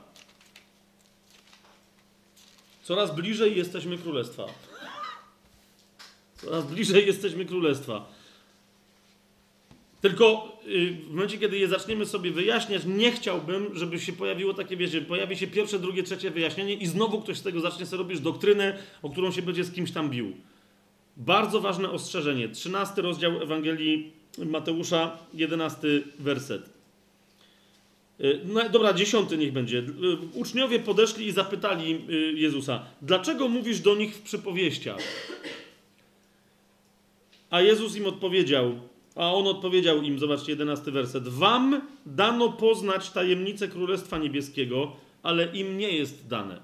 Coraz 2.83 3.15
bliżej 3.15 3.57
jesteśmy 3.57 3.97
królestwa. 3.97 4.45
Coraz 6.35 6.65
bliżej 6.65 7.07
jesteśmy 7.07 7.45
królestwa. 7.45 8.05
Tylko 10.05 10.57
y, 10.67 10.91
w 10.91 11.11
momencie, 11.11 11.37
kiedy 11.37 11.57
je 11.57 11.67
zaczniemy 11.67 12.05
sobie 12.05 12.31
wyjaśniać, 12.31 12.81
nie 12.85 13.11
chciałbym, 13.11 13.77
żeby 13.77 13.99
się 13.99 14.13
pojawiło 14.13 14.53
takie, 14.53 14.77
wiecie, 14.77 15.01
pojawi 15.01 15.37
się 15.37 15.47
pierwsze, 15.47 15.79
drugie, 15.79 16.03
trzecie 16.03 16.31
wyjaśnienie 16.31 16.73
i 16.73 16.87
znowu 16.87 17.21
ktoś 17.21 17.37
z 17.37 17.41
tego 17.41 17.59
zacznie 17.59 17.85
sobie 17.85 17.97
robić 17.97 18.19
doktrynę, 18.19 18.77
o 19.01 19.09
którą 19.09 19.31
się 19.31 19.41
będzie 19.41 19.63
z 19.63 19.71
kimś 19.71 19.91
tam 19.91 20.09
bił. 20.09 20.33
Bardzo 21.17 21.61
ważne 21.61 21.91
ostrzeżenie. 21.91 22.49
13 22.49 23.01
rozdział 23.01 23.41
Ewangelii 23.41 24.11
Mateusza, 24.37 25.17
11 25.33 25.87
werset. 26.19 26.69
Y, 28.19 28.39
no, 28.45 28.69
dobra, 28.69 28.93
dziesiąty 28.93 29.37
niech 29.37 29.53
będzie. 29.53 29.77
Y, 29.77 29.83
uczniowie 30.33 30.79
podeszli 30.79 31.27
i 31.27 31.31
zapytali 31.31 32.01
Jezusa, 32.33 32.85
dlaczego 33.01 33.47
mówisz 33.47 33.79
do 33.79 33.95
nich 33.95 34.15
w 34.15 34.21
przypowieściach? 34.21 34.99
A 37.49 37.61
Jezus 37.61 37.95
im 37.95 38.05
odpowiedział, 38.05 38.79
a 39.15 39.33
on 39.33 39.47
odpowiedział 39.47 40.01
im, 40.01 40.19
zobaczcie, 40.19 40.51
jedenasty 40.51 40.91
werset. 40.91 41.27
Wam 41.27 41.81
dano 42.05 42.51
poznać 42.51 43.09
tajemnicę 43.09 43.67
Królestwa 43.67 44.17
Niebieskiego, 44.17 44.91
ale 45.23 45.45
im 45.45 45.77
nie 45.77 45.91
jest 45.91 46.27
dane. 46.27 46.59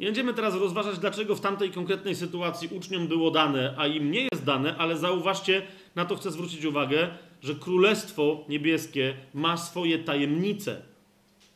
Nie 0.00 0.06
będziemy 0.06 0.34
teraz 0.34 0.54
rozważać, 0.54 0.98
dlaczego 0.98 1.36
w 1.36 1.40
tamtej 1.40 1.70
konkretnej 1.70 2.14
sytuacji 2.14 2.68
uczniom 2.72 3.08
było 3.08 3.30
dane, 3.30 3.74
a 3.78 3.86
im 3.86 4.10
nie 4.10 4.20
jest 4.32 4.44
dane, 4.44 4.76
ale 4.76 4.96
zauważcie, 4.96 5.62
na 5.94 6.04
to 6.04 6.16
chcę 6.16 6.30
zwrócić 6.30 6.64
uwagę, 6.64 7.08
że 7.42 7.54
Królestwo 7.54 8.44
Niebieskie 8.48 9.14
ma 9.34 9.56
swoje 9.56 9.98
tajemnice. 9.98 10.82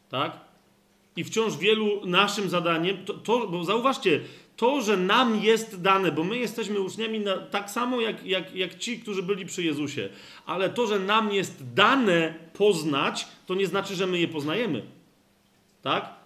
Tak? 0.09 0.41
I 1.17 1.25
wciąż 1.25 1.57
wielu 1.57 2.07
naszym 2.07 2.51
zadaniem, 2.51 2.97
to, 3.05 3.15
to, 3.15 3.47
bo 3.47 3.65
zauważcie, 3.65 4.21
to, 4.57 4.81
że 4.83 4.97
nam 4.97 5.43
jest 5.43 5.83
dane, 5.83 6.13
bo 6.13 6.25
my 6.25 6.39
jesteśmy 6.39 6.81
uczniami 6.81 7.21
na, 7.21 7.37
tak 7.37 7.71
samo 7.71 8.01
jak, 8.01 8.27
jak, 8.27 8.55
jak 8.55 8.79
ci, 8.79 8.99
którzy 9.01 9.23
byli 9.23 9.47
przy 9.47 9.63
Jezusie, 9.63 10.09
ale 10.47 10.71
to, 10.71 10.87
że 10.87 10.99
nam 10.99 11.33
jest 11.33 11.75
dane 11.75 12.35
poznać, 12.53 13.29
to 13.47 13.55
nie 13.55 13.67
znaczy, 13.67 13.95
że 13.95 14.07
my 14.07 14.19
je 14.19 14.29
poznajemy. 14.29 14.83
Tak? 15.83 16.17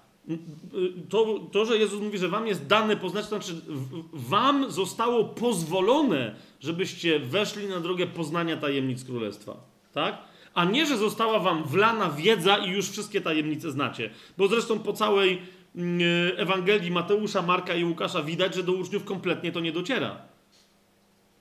To, 1.08 1.40
to, 1.52 1.64
że 1.64 1.78
Jezus 1.78 2.00
mówi, 2.00 2.18
że 2.18 2.28
wam 2.28 2.46
jest 2.46 2.66
dane 2.66 2.96
poznać, 2.96 3.24
to 3.24 3.28
znaczy 3.28 3.60
wam 4.12 4.70
zostało 4.70 5.24
pozwolone, 5.24 6.34
żebyście 6.60 7.18
weszli 7.18 7.66
na 7.66 7.80
drogę 7.80 8.06
poznania 8.06 8.56
tajemnic 8.56 9.04
Królestwa. 9.04 9.56
Tak? 9.92 10.18
A 10.54 10.64
nie, 10.64 10.86
że 10.86 10.96
została 10.96 11.38
wam 11.38 11.64
wlana 11.64 12.10
wiedza 12.10 12.56
i 12.56 12.70
już 12.70 12.88
wszystkie 12.88 13.20
tajemnice 13.20 13.70
znacie. 13.70 14.10
Bo 14.38 14.48
zresztą 14.48 14.78
po 14.78 14.92
całej 14.92 15.42
Ewangelii 16.36 16.90
Mateusza, 16.90 17.42
Marka 17.42 17.74
i 17.74 17.84
Łukasza 17.84 18.22
widać, 18.22 18.54
że 18.54 18.62
do 18.62 18.72
uczniów 18.72 19.04
kompletnie 19.04 19.52
to 19.52 19.60
nie 19.60 19.72
dociera. 19.72 20.16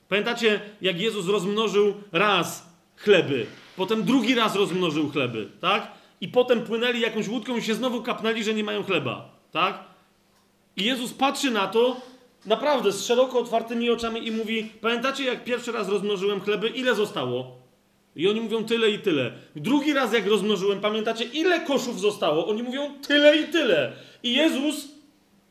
Pamiętacie, 0.09 0.61
jak 0.81 1.01
Jezus 1.01 1.27
rozmnożył 1.27 1.93
raz 2.11 2.73
chleby, 2.95 3.45
potem 3.75 4.03
drugi 4.03 4.35
raz 4.35 4.55
rozmnożył 4.55 5.09
chleby, 5.09 5.49
tak? 5.61 5.91
I 6.21 6.27
potem 6.27 6.61
płynęli 6.61 6.99
jakąś 6.99 7.27
łódką 7.27 7.57
i 7.57 7.61
się 7.61 7.75
znowu 7.75 8.03
kapnęli, 8.03 8.43
że 8.43 8.53
nie 8.53 8.63
mają 8.63 8.83
chleba, 8.83 9.29
tak? 9.51 9.83
I 10.77 10.83
Jezus 10.83 11.13
patrzy 11.13 11.51
na 11.51 11.67
to 11.67 12.01
naprawdę 12.45 12.91
z 12.91 13.05
szeroko 13.05 13.39
otwartymi 13.39 13.89
oczami 13.89 14.27
i 14.27 14.31
mówi: 14.31 14.63
Pamiętacie, 14.81 15.23
jak 15.23 15.43
pierwszy 15.43 15.71
raz 15.71 15.89
rozmnożyłem 15.89 16.41
chleby, 16.41 16.67
ile 16.69 16.95
zostało? 16.95 17.58
I 18.15 18.27
oni 18.27 18.41
mówią 18.41 18.65
tyle 18.65 18.91
i 18.91 18.99
tyle. 18.99 19.31
Drugi 19.55 19.93
raz, 19.93 20.13
jak 20.13 20.27
rozmnożyłem, 20.27 20.81
pamiętacie, 20.81 21.23
ile 21.23 21.59
koszów 21.59 21.99
zostało? 21.99 22.47
Oni 22.47 22.63
mówią 22.63 22.93
tyle 23.07 23.37
i 23.37 23.47
tyle. 23.47 23.93
I 24.23 24.33
Jezus 24.33 24.87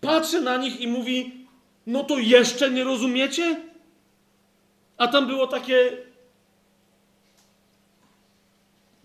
patrzy 0.01 0.41
na 0.41 0.57
nich 0.57 0.81
i 0.81 0.89
mówi: 0.89 1.47
No 1.87 2.05
to 2.05 2.19
jeszcze 2.19 2.71
nie 2.71 2.85
rozumiecie? 2.85 3.61
A 4.97 5.09
tam 5.09 5.27
było 5.27 5.47
takie. 5.47 5.97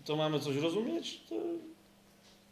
To 0.04 0.16
mamy 0.16 0.40
coś 0.40 0.56
rozumieć? 0.56 1.20
To. 1.28 1.34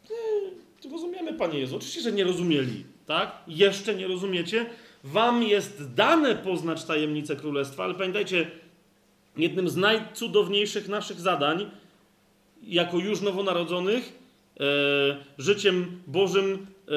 Nie, 0.09 0.91
rozumiemy, 0.91 1.33
Panie 1.33 1.59
Jezu. 1.59 1.75
Oczywiście, 1.75 2.01
że 2.01 2.11
nie 2.11 2.23
rozumieli, 2.23 2.83
tak? 3.05 3.31
Jeszcze 3.47 3.95
nie 3.95 4.07
rozumiecie. 4.07 4.65
Wam 5.03 5.43
jest 5.43 5.93
dane 5.93 6.35
poznać 6.35 6.83
tajemnicę 6.83 7.35
królestwa, 7.35 7.83
ale 7.83 7.93
pamiętajcie, 7.93 8.51
jednym 9.37 9.69
z 9.69 9.75
najcudowniejszych 9.75 10.87
naszych 10.87 11.19
zadań, 11.19 11.71
jako 12.63 12.97
już 12.97 13.21
nowonarodzonych, 13.21 14.19
e, 14.59 14.63
życiem 15.37 16.01
Bożym 16.07 16.67
e, 16.87 16.91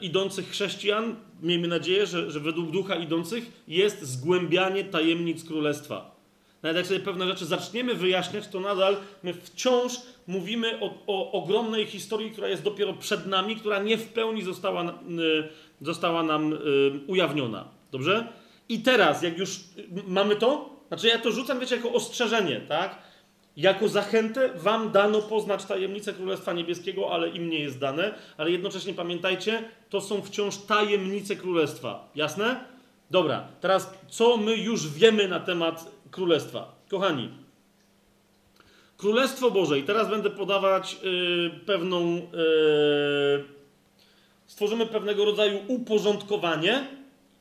idących 0.00 0.50
chrześcijan, 0.50 1.16
miejmy 1.42 1.68
nadzieję, 1.68 2.06
że, 2.06 2.30
że 2.30 2.40
według 2.40 2.70
ducha 2.70 2.94
idących, 2.94 3.62
jest 3.68 4.02
zgłębianie 4.02 4.84
tajemnic 4.84 5.44
królestwa. 5.44 6.18
Nawet 6.62 6.76
jak 6.76 6.86
sobie 6.86 7.00
pewne 7.00 7.26
rzeczy 7.26 7.46
zaczniemy 7.46 7.94
wyjaśniać, 7.94 8.48
to 8.48 8.60
nadal 8.60 8.96
my 9.22 9.34
wciąż 9.34 9.92
mówimy 10.26 10.80
o, 10.80 10.94
o 11.06 11.32
ogromnej 11.32 11.86
historii, 11.86 12.30
która 12.30 12.48
jest 12.48 12.62
dopiero 12.62 12.92
przed 12.92 13.26
nami, 13.26 13.56
która 13.56 13.82
nie 13.82 13.98
w 13.98 14.08
pełni 14.08 14.42
została, 14.42 14.84
y, 14.84 14.94
została 15.80 16.22
nam 16.22 16.52
y, 16.52 16.56
ujawniona. 17.06 17.68
Dobrze? 17.92 18.28
I 18.68 18.80
teraz, 18.80 19.22
jak 19.22 19.38
już 19.38 19.60
mamy 20.06 20.36
to, 20.36 20.77
znaczy 20.88 21.08
ja 21.08 21.18
to 21.18 21.32
rzucam, 21.32 21.60
wiecie, 21.60 21.76
jako 21.76 21.92
ostrzeżenie, 21.92 22.60
tak? 22.60 22.98
Jako 23.56 23.88
zachętę 23.88 24.50
wam 24.54 24.90
dano 24.90 25.22
poznać 25.22 25.64
tajemnicę 25.64 26.12
Królestwa 26.12 26.52
Niebieskiego, 26.52 27.12
ale 27.12 27.28
im 27.28 27.50
nie 27.50 27.58
jest 27.58 27.78
dane, 27.78 28.14
ale 28.36 28.50
jednocześnie 28.50 28.94
pamiętajcie, 28.94 29.64
to 29.90 30.00
są 30.00 30.22
wciąż 30.22 30.56
tajemnice 30.56 31.36
Królestwa. 31.36 32.10
Jasne? 32.14 32.64
Dobra, 33.10 33.48
teraz 33.60 33.94
co 34.08 34.36
my 34.36 34.56
już 34.56 34.88
wiemy 34.88 35.28
na 35.28 35.40
temat 35.40 35.90
Królestwa? 36.10 36.78
Kochani, 36.90 37.30
Królestwo 38.96 39.50
Boże, 39.50 39.78
i 39.78 39.82
teraz 39.82 40.10
będę 40.10 40.30
podawać 40.30 40.96
yy, 41.02 41.50
pewną. 41.66 42.14
Yy, 42.14 43.44
stworzymy 44.46 44.86
pewnego 44.86 45.24
rodzaju 45.24 45.58
uporządkowanie, 45.68 46.86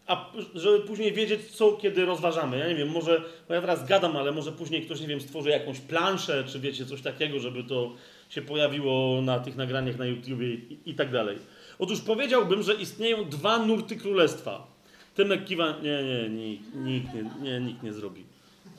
a 0.08 0.32
żeby 0.56 0.80
później 0.80 1.14
wiedzieć, 1.14 1.52
co 1.52 1.72
kiedy 1.72 2.06
rozważamy. 2.06 2.58
Ja 2.58 2.68
nie 2.68 2.76
wiem, 2.76 2.90
może, 2.90 3.22
bo 3.48 3.54
ja 3.54 3.62
teraz 3.62 3.88
gadam, 3.88 4.18
ale 4.18 4.32
może 4.32 4.52
później 4.52 4.86
ktoś, 4.86 5.02
nie 5.02 5.08
wiem, 5.08 5.22
stworzy 5.22 5.50
jakąś 5.50 5.80
planszę, 5.80 6.44
czy 6.48 6.60
wiecie, 6.60 6.86
coś 6.86 7.02
takiego, 7.02 7.40
żeby 7.40 7.64
to 7.64 7.94
się 8.30 8.42
pojawiło 8.42 9.22
na 9.22 9.40
tych 9.40 9.56
nagraniach 9.56 9.98
na 9.98 10.06
YouTubie 10.06 10.54
i, 10.54 10.80
i 10.86 10.96
tak 10.96 11.12
dalej. 11.12 11.38
Otóż 11.80 12.02
powiedziałbym, 12.02 12.64
że 12.64 12.74
istnieją 12.74 13.30
dwa 13.30 13.60
nurty 13.60 13.96
królestwa. 13.96 14.68
Tymek 15.16 15.46
kiwa... 15.46 15.78
Nie, 15.82 16.04
nie, 16.04 16.30
nikt, 16.30 16.76
nikt, 16.76 17.14
nie, 17.14 17.24
nie, 17.42 17.60
nikt 17.60 17.84
nie 17.84 17.94
zrobi. 17.94 18.26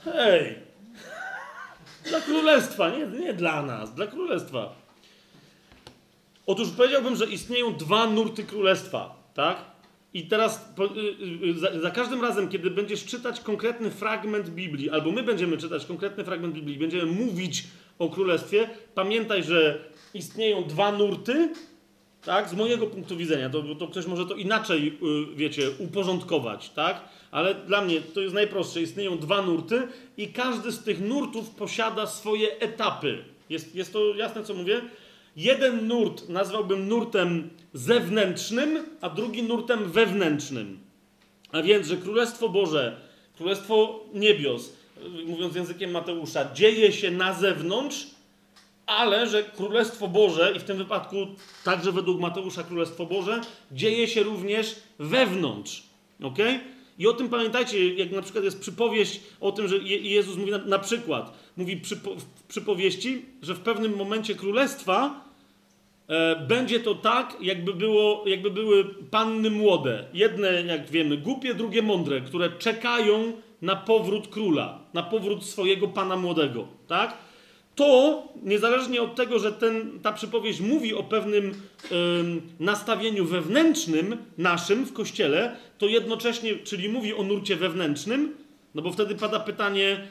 Hej! 0.04 0.54
Dla 2.08 2.20
królestwa, 2.20 2.90
nie, 2.90 3.06
nie 3.06 3.34
dla 3.34 3.62
nas, 3.62 3.94
dla 3.94 4.06
królestwa. 4.06 4.74
Otóż 6.46 6.70
powiedziałbym, 6.70 7.16
że 7.16 7.26
istnieją 7.26 7.74
dwa 7.74 8.06
nurty 8.06 8.44
królestwa, 8.44 9.16
tak? 9.34 9.77
I 10.14 10.26
teraz 10.26 10.72
po, 10.76 10.84
y, 10.84 10.88
y, 11.44 11.58
za, 11.58 11.80
za, 11.80 11.90
każdym 11.90 12.22
razem, 12.22 12.48
kiedy 12.48 12.70
będziesz 12.70 13.04
czytać 13.04 13.40
konkretny 13.40 13.90
fragment 13.90 14.48
Biblii, 14.48 14.90
albo 14.90 15.12
my 15.12 15.22
będziemy 15.22 15.56
czytać 15.56 15.86
konkretny 15.86 16.24
fragment 16.24 16.54
Biblii, 16.54 16.78
będziemy 16.78 17.06
mówić 17.06 17.64
o 17.98 18.08
królestwie, 18.08 18.70
pamiętaj, 18.94 19.42
że 19.42 19.84
istnieją 20.14 20.64
dwa 20.64 20.92
nurty, 20.92 21.52
tak? 22.24 22.48
Z 22.48 22.54
mojego 22.54 22.86
punktu 22.86 23.16
widzenia, 23.16 23.50
to, 23.50 23.74
to 23.74 23.88
ktoś 23.88 24.06
może 24.06 24.26
to 24.26 24.34
inaczej, 24.34 24.98
y, 25.32 25.36
wiecie, 25.36 25.70
uporządkować, 25.78 26.70
tak? 26.70 27.00
Ale 27.30 27.54
dla 27.54 27.82
mnie 27.82 28.00
to 28.00 28.20
jest 28.20 28.34
najprostsze. 28.34 28.82
Istnieją 28.82 29.18
dwa 29.18 29.42
nurty 29.42 29.82
i 30.16 30.28
każdy 30.28 30.72
z 30.72 30.84
tych 30.84 31.00
nurtów 31.00 31.50
posiada 31.50 32.06
swoje 32.06 32.58
etapy. 32.58 33.24
Jest, 33.50 33.74
jest 33.74 33.92
to 33.92 34.14
jasne, 34.14 34.44
co 34.44 34.54
mówię? 34.54 34.80
Jeden 35.38 35.88
nurt 35.88 36.28
nazwałbym 36.28 36.88
nurtem 36.88 37.50
zewnętrznym, 37.72 38.78
a 39.00 39.10
drugi 39.10 39.42
nurtem 39.42 39.90
wewnętrznym. 39.90 40.78
A 41.52 41.62
więc, 41.62 41.86
że 41.86 41.96
Królestwo 41.96 42.48
Boże, 42.48 43.00
Królestwo 43.36 44.04
Niebios, 44.14 44.72
mówiąc 45.26 45.54
językiem 45.54 45.90
Mateusza, 45.90 46.52
dzieje 46.54 46.92
się 46.92 47.10
na 47.10 47.34
zewnątrz, 47.34 48.06
ale 48.86 49.26
że 49.26 49.42
Królestwo 49.42 50.08
Boże, 50.08 50.52
i 50.56 50.58
w 50.58 50.64
tym 50.64 50.78
wypadku 50.78 51.16
także 51.64 51.92
według 51.92 52.20
Mateusza 52.20 52.62
Królestwo 52.62 53.06
Boże, 53.06 53.40
dzieje 53.72 54.08
się 54.08 54.22
również 54.22 54.76
wewnątrz. 54.98 55.82
ok? 56.22 56.38
I 56.98 57.06
o 57.06 57.12
tym 57.12 57.28
pamiętajcie, 57.28 57.94
jak 57.94 58.10
na 58.10 58.22
przykład 58.22 58.44
jest 58.44 58.60
przypowieść 58.60 59.20
o 59.40 59.52
tym, 59.52 59.68
że 59.68 59.78
Jezus 59.78 60.36
mówi 60.36 60.50
na, 60.50 60.58
na 60.58 60.78
przykład, 60.78 61.32
mówi 61.56 61.76
przy, 61.76 61.96
w 61.96 62.42
przypowieści, 62.48 63.24
że 63.42 63.54
w 63.54 63.60
pewnym 63.60 63.96
momencie 63.96 64.34
królestwa 64.34 65.27
będzie 66.48 66.80
to 66.80 66.94
tak, 66.94 67.36
jakby, 67.40 67.74
było, 67.74 68.24
jakby 68.26 68.50
były 68.50 68.84
panny 69.10 69.50
młode. 69.50 70.04
Jedne, 70.14 70.62
jak 70.62 70.90
wiemy, 70.90 71.16
głupie, 71.16 71.54
drugie 71.54 71.82
mądre, 71.82 72.20
które 72.20 72.50
czekają 72.50 73.32
na 73.62 73.76
powrót 73.76 74.28
króla, 74.28 74.78
na 74.94 75.02
powrót 75.02 75.44
swojego 75.44 75.88
pana 75.88 76.16
młodego. 76.16 76.68
Tak? 76.86 77.28
to 77.78 78.22
niezależnie 78.42 79.02
od 79.02 79.14
tego, 79.14 79.38
że 79.38 79.52
ten, 79.52 80.00
ta 80.02 80.12
przypowieść 80.12 80.60
mówi 80.60 80.94
o 80.94 81.02
pewnym 81.02 81.54
nastawieniu 82.60 83.24
wewnętrznym 83.24 84.16
naszym 84.38 84.84
w 84.84 84.92
kościele, 84.92 85.56
to 85.78 85.86
jednocześnie, 85.86 86.56
czyli 86.56 86.88
mówi 86.88 87.14
o 87.14 87.22
nurcie 87.22 87.56
wewnętrznym, 87.56 88.34
no 88.74 88.82
bo 88.82 88.92
wtedy 88.92 89.14
pada 89.14 89.40
pytanie, 89.40 90.06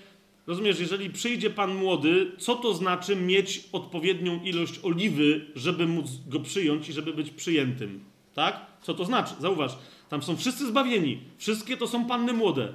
rozumiesz, 0.48 0.80
jeżeli 0.80 1.10
przyjdzie 1.10 1.50
pan 1.50 1.76
młody, 1.76 2.32
co 2.38 2.56
to 2.56 2.74
znaczy 2.74 3.16
mieć 3.16 3.64
odpowiednią 3.72 4.44
ilość 4.44 4.80
oliwy, 4.84 5.46
żeby 5.56 5.88
móc 5.88 6.08
go 6.28 6.40
przyjąć 6.40 6.90
i 6.90 6.94
żeby 6.94 7.14
być 7.14 7.32
przyjętym? 7.32 8.04
Tak? 8.34 8.66
Co 8.82 8.94
to 8.94 9.06
znaczy? 9.06 9.34
Zauważ, 9.40 9.78
tam 10.10 10.24
są 10.24 10.38
wszyscy 10.38 10.68
zbawieni, 10.68 11.20
wszystkie 11.38 11.78
to 11.78 11.88
są 11.88 12.06
panny 12.06 12.34
młode 12.34 12.74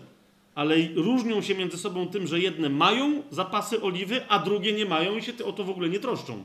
ale 0.55 0.77
różnią 0.95 1.43
się 1.43 1.55
między 1.55 1.79
sobą 1.79 2.07
tym, 2.07 2.27
że 2.27 2.41
jedne 2.41 2.69
mają 2.69 3.23
zapasy 3.31 3.83
oliwy, 3.83 4.29
a 4.29 4.39
drugie 4.39 4.73
nie 4.73 4.87
mają 4.87 5.17
i 5.17 5.23
się 5.23 5.33
o 5.45 5.53
to 5.53 5.65
w 5.65 5.71
ogóle 5.71 5.89
nie 5.89 5.99
troszczą. 5.99 6.45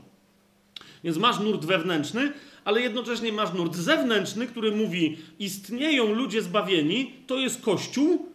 Więc 1.04 1.16
masz 1.16 1.40
nurt 1.40 1.64
wewnętrzny, 1.64 2.32
ale 2.64 2.80
jednocześnie 2.80 3.32
masz 3.32 3.52
nurt 3.52 3.76
zewnętrzny, 3.76 4.46
który 4.46 4.72
mówi: 4.72 5.16
istnieją 5.38 6.14
ludzie 6.14 6.42
zbawieni, 6.42 7.12
to 7.26 7.38
jest 7.38 7.62
Kościół, 7.62 8.26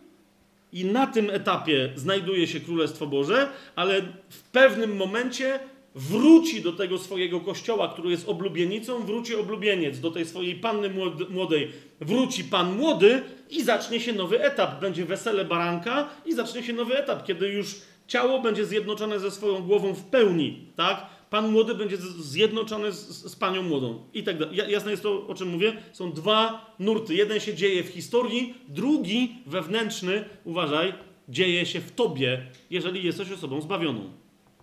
i 0.74 0.86
na 0.86 1.08
tym 1.08 1.30
etapie 1.30 1.90
znajduje 1.96 2.48
się 2.48 2.60
Królestwo 2.60 3.08
Boże, 3.08 3.50
ale 3.76 4.02
w 4.30 4.42
pewnym 4.42 4.96
momencie 4.96 5.60
wróci 5.96 6.62
do 6.62 6.72
tego 6.72 6.98
swojego 6.98 7.40
kościoła, 7.40 7.88
który 7.88 8.12
jest 8.12 8.30
oblubienicą, 8.30 9.06
wróci 9.06 9.36
oblubieniec, 9.36 10.00
do 10.00 10.12
tej 10.12 10.26
swojej 10.26 10.56
panny 10.56 10.90
młodej 11.30 11.72
wróci 12.02 12.44
pan 12.44 12.78
młody 12.78 13.22
i 13.50 13.64
zacznie 13.64 14.00
się 14.00 14.14
nowy 14.14 14.44
etap. 14.44 14.82
Będzie 14.82 15.06
wesele 15.06 15.46
baranka 15.46 16.10
i 16.26 16.34
zacznie 16.34 16.64
się 16.64 16.74
nowy 16.74 16.98
etap, 16.98 17.26
kiedy 17.26 17.50
już 17.50 17.76
ciało 18.08 18.42
będzie 18.42 18.66
zjednoczone 18.66 19.20
ze 19.20 19.32
swoją 19.32 19.62
głową 19.62 19.94
w 19.94 20.04
pełni, 20.04 20.68
tak? 20.76 21.06
Pan 21.34 21.52
młody 21.52 21.76
będzie 21.76 21.98
zjednoczony 22.20 22.92
z, 22.92 23.32
z 23.32 23.36
panią 23.36 23.64
młodą 23.64 24.04
i 24.14 24.24
tak 24.24 24.38
dalej. 24.38 24.58
Jasne 24.68 24.92
jest 24.92 25.04
to, 25.04 25.28
o 25.28 25.36
czym 25.36 25.50
mówię? 25.50 25.74
Są 25.94 26.12
dwa 26.12 26.76
nurty. 26.80 27.16
Jeden 27.16 27.40
się 27.40 27.54
dzieje 27.54 27.84
w 27.84 27.88
historii, 27.88 28.54
drugi, 28.68 29.36
wewnętrzny, 29.46 30.26
uważaj, 30.44 30.94
dzieje 31.30 31.66
się 31.66 31.82
w 31.82 31.92
tobie, 31.92 32.46
jeżeli 32.70 33.04
jesteś 33.04 33.32
osobą 33.32 33.62
zbawioną. 33.62 34.10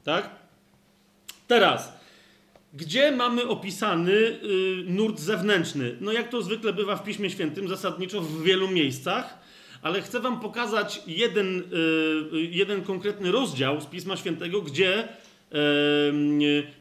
Tak? 0.04 0.30
Teraz, 1.46 1.92
gdzie 2.74 3.12
mamy 3.12 3.48
opisany 3.48 4.12
y, 4.12 4.38
nurt 4.86 5.20
zewnętrzny? 5.20 5.96
No 6.00 6.12
jak 6.12 6.28
to 6.28 6.42
zwykle 6.42 6.72
bywa 6.72 6.96
w 6.96 7.04
Piśmie 7.04 7.30
Świętym, 7.30 7.68
zasadniczo 7.68 8.20
w 8.20 8.42
wielu 8.42 8.68
miejscach, 8.68 9.38
ale 9.82 10.02
chcę 10.02 10.20
wam 10.20 10.40
pokazać 10.40 11.02
jeden, 11.06 11.58
y, 11.58 12.36
y 12.36 12.42
jeden 12.42 12.82
konkretny 12.82 13.32
rozdział 13.32 13.80
z 13.80 13.86
Pisma 13.86 14.16
Świętego, 14.16 14.62
gdzie 14.62 15.08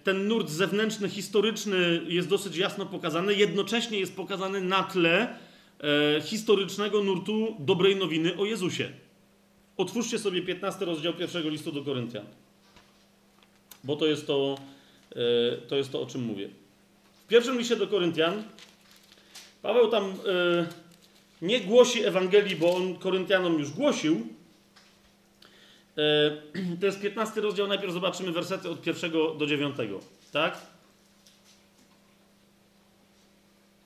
ten 0.04 0.28
nurt 0.28 0.50
zewnętrzny, 0.50 1.10
historyczny 1.10 2.02
jest 2.08 2.28
dosyć 2.28 2.58
jasno 2.58 2.86
pokazany, 2.86 3.34
jednocześnie 3.34 4.00
jest 4.00 4.16
pokazany 4.16 4.62
na 4.62 4.84
tle 4.84 5.36
y, 6.18 6.22
historycznego 6.22 7.04
nurtu 7.04 7.56
dobrej 7.60 7.96
nowiny 7.96 8.38
o 8.38 8.46
Jezusie. 8.46 8.90
Otwórzcie 9.78 10.20
sobie 10.20 10.42
15 10.42 10.86
rozdział 10.86 11.14
pierwszego 11.14 11.50
listu 11.50 11.72
do 11.72 11.84
Koryntian 11.84 12.26
bo 13.84 13.96
to 13.96 14.06
jest 14.06 14.28
to, 14.28 14.58
e, 15.16 15.58
to 15.58 15.76
jest 15.76 15.92
to, 15.92 16.02
o 16.02 16.06
czym 16.06 16.24
mówię. 16.24 16.50
W 17.26 17.28
pierwszym 17.28 17.58
liście 17.58 17.76
do 17.76 17.88
Koryntian 17.88 18.44
Paweł 19.62 19.88
tam 19.88 20.04
e, 20.04 20.16
nie 21.42 21.60
głosi 21.60 22.06
Ewangelii, 22.06 22.56
bo 22.56 22.76
on 22.76 22.96
Koryntianom 22.96 23.60
już 23.60 23.72
głosił. 23.72 24.28
E, 26.00 26.32
to 26.80 26.86
jest 26.86 27.02
15 27.02 27.42
rozdział, 27.42 27.68
najpierw 27.68 27.94
zobaczymy 27.94 28.32
wersety 28.32 28.70
od 28.70 28.82
pierwszego 28.82 29.34
do 29.34 29.46
dziewiątego, 29.46 30.00
tak? 30.32 30.58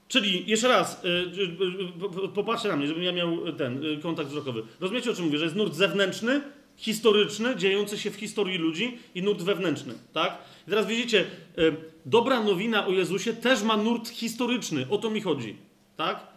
Czyli, 0.07 0.49
jeszcze 0.49 0.67
raz, 0.67 1.03
yy, 1.03 2.29
popatrzcie 2.35 2.69
na 2.69 2.75
mnie, 2.75 2.87
żebym 2.87 3.03
ja 3.03 3.11
miał 3.11 3.53
ten 3.53 3.81
kontakt 4.01 4.29
wzrokowy. 4.29 4.63
Rozumiecie, 4.79 5.11
o 5.11 5.13
czym 5.13 5.25
mówię? 5.25 5.37
Że 5.37 5.43
jest 5.43 5.55
nurt 5.55 5.73
zewnętrzny, 5.73 6.41
historyczny, 6.77 7.55
dziejący 7.55 7.97
się 7.97 8.11
w 8.11 8.15
historii 8.15 8.57
ludzi 8.57 8.97
i 9.15 9.21
nurt 9.21 9.41
wewnętrzny, 9.41 9.93
tak? 10.13 10.37
I 10.67 10.69
teraz 10.69 10.87
widzicie, 10.87 11.25
dobra 12.05 12.43
nowina 12.43 12.87
o 12.87 12.91
Jezusie 12.91 13.33
też 13.33 13.63
ma 13.63 13.77
nurt 13.77 14.09
historyczny, 14.09 14.85
o 14.89 14.97
to 14.97 15.09
mi 15.09 15.21
chodzi, 15.21 15.55
tak? 15.97 16.32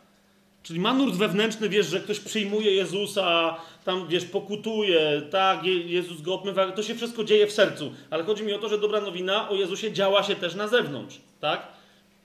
Czyli 0.66 0.80
ma 0.80 0.94
nurt 0.94 1.14
wewnętrzny, 1.14 1.68
wiesz, 1.68 1.86
że 1.86 2.00
ktoś 2.00 2.20
przyjmuje 2.20 2.72
Jezusa, 2.72 3.56
tam, 3.84 4.08
wiesz, 4.08 4.24
pokutuje, 4.24 5.22
tak, 5.30 5.64
Jezus 5.64 6.20
go 6.20 6.34
obmywa, 6.34 6.72
to 6.72 6.82
się 6.82 6.94
wszystko 6.94 7.24
dzieje 7.24 7.46
w 7.46 7.52
sercu. 7.52 7.92
Ale 8.10 8.24
chodzi 8.24 8.42
mi 8.42 8.52
o 8.52 8.58
to, 8.58 8.68
że 8.68 8.78
dobra 8.78 9.00
nowina 9.00 9.48
o 9.48 9.54
Jezusie 9.54 9.92
działa 9.92 10.22
się 10.22 10.34
też 10.34 10.54
na 10.54 10.68
zewnątrz, 10.68 11.20
tak? 11.40 11.68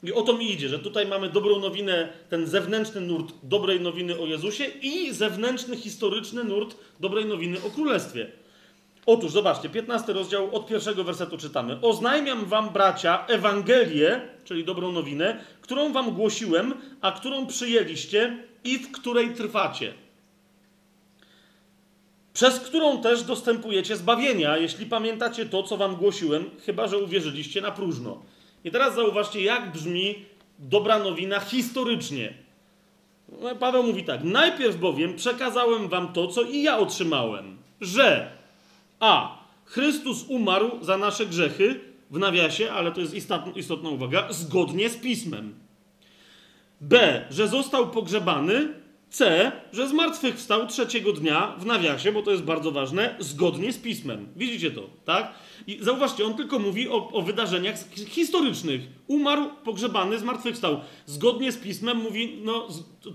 I 0.03 0.13
o 0.13 0.21
to 0.21 0.33
mi 0.33 0.51
idzie, 0.51 0.69
że 0.69 0.79
tutaj 0.79 1.07
mamy 1.07 1.29
dobrą 1.29 1.59
nowinę, 1.59 2.09
ten 2.29 2.47
zewnętrzny 2.47 3.01
nurt 3.01 3.33
dobrej 3.43 3.81
nowiny 3.81 4.19
o 4.19 4.25
Jezusie 4.25 4.65
i 4.65 5.13
zewnętrzny, 5.13 5.77
historyczny 5.77 6.43
nurt 6.43 6.75
dobrej 6.99 7.25
nowiny 7.25 7.57
o 7.67 7.69
Królestwie. 7.69 8.31
Otóż, 9.05 9.31
zobaczcie, 9.31 9.69
15 9.69 10.13
rozdział 10.13 10.55
od 10.55 10.67
pierwszego 10.67 11.03
wersetu 11.03 11.37
czytamy. 11.37 11.77
Oznajmiam 11.81 12.45
wam, 12.45 12.69
bracia, 12.69 13.25
Ewangelię, 13.27 14.21
czyli 14.43 14.65
dobrą 14.65 14.91
nowinę, 14.91 15.43
którą 15.61 15.93
wam 15.93 16.11
głosiłem, 16.11 16.73
a 17.01 17.11
którą 17.11 17.47
przyjęliście 17.47 18.43
i 18.63 18.77
w 18.77 18.91
której 18.91 19.35
trwacie. 19.35 19.93
Przez 22.33 22.59
którą 22.59 23.01
też 23.01 23.23
dostępujecie 23.23 23.95
zbawienia, 23.95 24.57
jeśli 24.57 24.85
pamiętacie 24.85 25.45
to, 25.45 25.63
co 25.63 25.77
wam 25.77 25.95
głosiłem, 25.95 26.49
chyba 26.65 26.87
że 26.87 26.97
uwierzyliście 26.97 27.61
na 27.61 27.71
próżno. 27.71 28.21
I 28.63 28.71
teraz 28.71 28.95
zauważcie, 28.95 29.41
jak 29.41 29.71
brzmi 29.71 30.15
dobra 30.59 30.99
nowina 30.99 31.39
historycznie. 31.39 32.33
Paweł 33.59 33.83
mówi 33.83 34.03
tak: 34.03 34.23
Najpierw 34.23 34.77
bowiem 34.77 35.15
przekazałem 35.15 35.87
wam 35.87 36.13
to, 36.13 36.27
co 36.27 36.43
i 36.43 36.63
ja 36.63 36.77
otrzymałem, 36.77 37.57
że 37.81 38.31
a. 38.99 39.41
Chrystus 39.65 40.25
umarł 40.27 40.71
za 40.81 40.97
nasze 40.97 41.25
grzechy, 41.25 41.79
w 42.11 42.19
nawiasie, 42.19 42.71
ale 42.71 42.91
to 42.91 43.01
jest 43.01 43.13
istotna, 43.13 43.51
istotna 43.51 43.89
uwaga, 43.89 44.27
zgodnie 44.29 44.89
z 44.89 44.97
pismem. 44.97 45.53
B. 46.81 47.25
Że 47.29 47.47
został 47.47 47.89
pogrzebany. 47.89 48.80
C. 49.11 49.51
Że 49.73 49.87
zmartwychwstał 49.87 50.67
trzeciego 50.67 51.13
dnia, 51.13 51.55
w 51.57 51.65
nawiasie, 51.65 52.11
bo 52.11 52.21
to 52.21 52.31
jest 52.31 52.43
bardzo 52.43 52.71
ważne, 52.71 53.15
zgodnie 53.19 53.73
z 53.73 53.77
pismem. 53.77 54.27
Widzicie 54.35 54.71
to, 54.71 54.89
tak? 55.05 55.33
I 55.67 55.77
zauważcie, 55.81 56.25
on 56.25 56.33
tylko 56.33 56.59
mówi 56.59 56.89
o, 56.89 57.09
o 57.11 57.21
wydarzeniach 57.21 57.75
historycznych. 58.07 58.81
Umarł, 59.07 59.49
pogrzebany, 59.63 60.19
zmartwychwstał. 60.19 60.79
Zgodnie 61.05 61.51
z 61.51 61.57
pismem 61.57 61.97
mówi, 61.97 62.39
no 62.43 62.67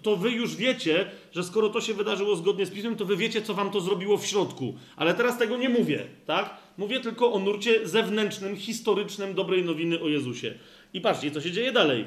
to 0.02 0.16
wy 0.16 0.30
już 0.30 0.56
wiecie, 0.56 1.10
że 1.32 1.44
skoro 1.44 1.68
to 1.68 1.80
się 1.80 1.94
wydarzyło 1.94 2.36
zgodnie 2.36 2.66
z 2.66 2.70
pismem, 2.70 2.96
to 2.96 3.04
wy 3.04 3.16
wiecie, 3.16 3.42
co 3.42 3.54
wam 3.54 3.70
to 3.70 3.80
zrobiło 3.80 4.16
w 4.16 4.26
środku. 4.26 4.74
Ale 4.96 5.14
teraz 5.14 5.38
tego 5.38 5.56
nie 5.56 5.68
mówię, 5.68 6.06
tak? 6.26 6.56
Mówię 6.78 7.00
tylko 7.00 7.32
o 7.32 7.38
nurcie 7.38 7.88
zewnętrznym, 7.88 8.56
historycznym 8.56 9.34
dobrej 9.34 9.64
nowiny 9.64 10.00
o 10.00 10.08
Jezusie. 10.08 10.54
I 10.92 11.00
patrzcie, 11.00 11.30
co 11.30 11.40
się 11.40 11.52
dzieje 11.52 11.72
dalej. 11.72 12.04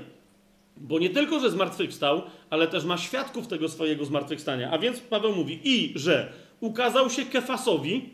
Bo 0.78 1.00
nie 1.00 1.10
tylko, 1.10 1.40
że 1.40 1.50
zmartwychwstał, 1.50 2.22
ale 2.50 2.68
też 2.68 2.86
ma 2.86 2.98
świadków 2.98 3.48
tego 3.48 3.70
swojego 3.70 4.06
zmartwychwstania. 4.06 4.72
A 4.72 4.78
więc 4.78 5.00
Paweł 5.00 5.36
mówi 5.36 5.60
i, 5.64 5.94
że 5.96 6.32
ukazał 6.60 7.10
się 7.10 7.26
Kefasowi, 7.26 8.10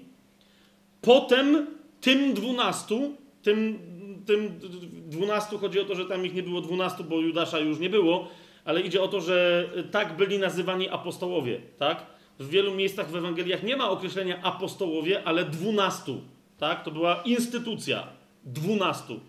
potem 1.01 1.67
tym 2.01 2.33
dwunastu, 2.33 3.15
tym, 3.41 3.79
tym 4.25 4.59
dwunastu, 5.07 5.57
chodzi 5.57 5.79
o 5.79 5.85
to, 5.85 5.95
że 5.95 6.05
tam 6.05 6.25
ich 6.25 6.33
nie 6.33 6.43
było 6.43 6.61
dwunastu, 6.61 7.03
bo 7.03 7.19
Judasza 7.19 7.59
już 7.59 7.79
nie 7.79 7.89
było, 7.89 8.27
ale 8.65 8.81
idzie 8.81 9.01
o 9.01 9.07
to, 9.07 9.21
że 9.21 9.69
tak 9.91 10.17
byli 10.17 10.39
nazywani 10.39 10.89
apostołowie, 10.89 11.61
tak? 11.77 12.05
W 12.39 12.49
wielu 12.49 12.73
miejscach 12.73 13.09
w 13.09 13.15
Ewangeliach 13.15 13.63
nie 13.63 13.77
ma 13.77 13.89
określenia 13.89 14.41
apostołowie, 14.41 15.23
ale 15.23 15.45
dwunastu, 15.45 16.21
tak? 16.57 16.83
To 16.83 16.91
była 16.91 17.21
instytucja 17.25 18.07
dwunastu. 18.43 19.19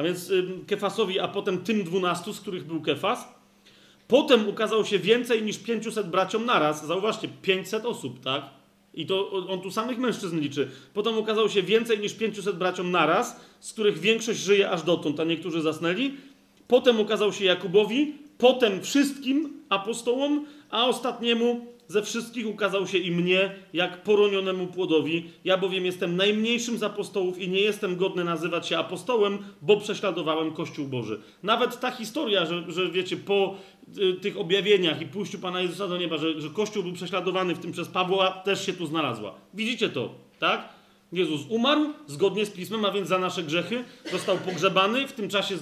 A 0.00 0.02
więc 0.02 0.32
Kefasowi, 0.66 1.18
a 1.18 1.28
potem 1.28 1.58
tym 1.58 1.84
dwunastu, 1.84 2.32
z 2.32 2.40
których 2.40 2.66
był 2.66 2.80
Kefas. 2.80 3.28
Potem 4.08 4.48
ukazał 4.48 4.84
się 4.84 4.98
więcej 4.98 5.42
niż 5.42 5.58
500 5.58 6.10
braciom 6.10 6.44
naraz. 6.44 6.86
Zauważcie, 6.86 7.28
500 7.42 7.84
osób, 7.84 8.20
tak? 8.24 8.44
I 8.94 9.06
to 9.06 9.30
on 9.30 9.60
tu 9.60 9.70
samych 9.70 9.98
mężczyzn 9.98 10.40
liczy. 10.40 10.70
Potem 10.94 11.18
ukazało 11.18 11.48
się 11.48 11.62
więcej 11.62 11.98
niż 11.98 12.14
500 12.14 12.56
braciom 12.56 12.90
naraz, 12.90 13.40
z 13.60 13.72
których 13.72 13.98
większość 13.98 14.38
żyje 14.38 14.70
aż 14.70 14.82
dotąd, 14.82 15.20
a 15.20 15.24
niektórzy 15.24 15.62
zasnęli. 15.62 16.14
Potem 16.68 17.00
ukazał 17.00 17.32
się 17.32 17.44
Jakubowi, 17.44 18.14
potem 18.38 18.82
wszystkim 18.82 19.62
apostołom, 19.68 20.46
a 20.70 20.86
ostatniemu 20.86 21.66
ze 21.90 22.02
wszystkich 22.02 22.46
ukazał 22.46 22.86
się 22.86 22.98
i 22.98 23.10
mnie, 23.10 23.52
jak 23.72 24.02
poronionemu 24.02 24.66
płodowi. 24.66 25.30
Ja 25.44 25.58
bowiem 25.58 25.86
jestem 25.86 26.16
najmniejszym 26.16 26.78
z 26.78 26.82
apostołów 26.82 27.38
i 27.38 27.48
nie 27.48 27.60
jestem 27.60 27.96
godny 27.96 28.24
nazywać 28.24 28.68
się 28.68 28.78
apostołem, 28.78 29.38
bo 29.62 29.76
prześladowałem 29.76 30.52
Kościół 30.52 30.86
Boży. 30.86 31.20
Nawet 31.42 31.80
ta 31.80 31.90
historia, 31.90 32.46
że, 32.46 32.64
że 32.68 32.90
wiecie, 32.90 33.16
po 33.16 33.54
y, 33.98 34.14
tych 34.14 34.38
objawieniach 34.38 35.02
i 35.02 35.06
pójściu 35.06 35.38
Pana 35.38 35.60
Jezusa 35.60 35.88
do 35.88 35.96
nieba, 35.96 36.18
że, 36.18 36.40
że 36.40 36.48
Kościół 36.48 36.82
był 36.82 36.92
prześladowany 36.92 37.54
w 37.54 37.58
tym 37.58 37.72
przez 37.72 37.88
Pawła, 37.88 38.30
też 38.30 38.66
się 38.66 38.72
tu 38.72 38.86
znalazła. 38.86 39.34
Widzicie 39.54 39.88
to, 39.88 40.14
tak? 40.38 40.68
Jezus 41.12 41.40
umarł 41.48 41.86
zgodnie 42.06 42.46
z 42.46 42.50
pismem, 42.50 42.84
a 42.84 42.90
więc 42.90 43.08
za 43.08 43.18
nasze 43.18 43.42
grzechy, 43.42 43.84
został 44.12 44.38
pogrzebany, 44.38 45.08
w 45.08 45.12
tym 45.12 45.28
czasie 45.28 45.58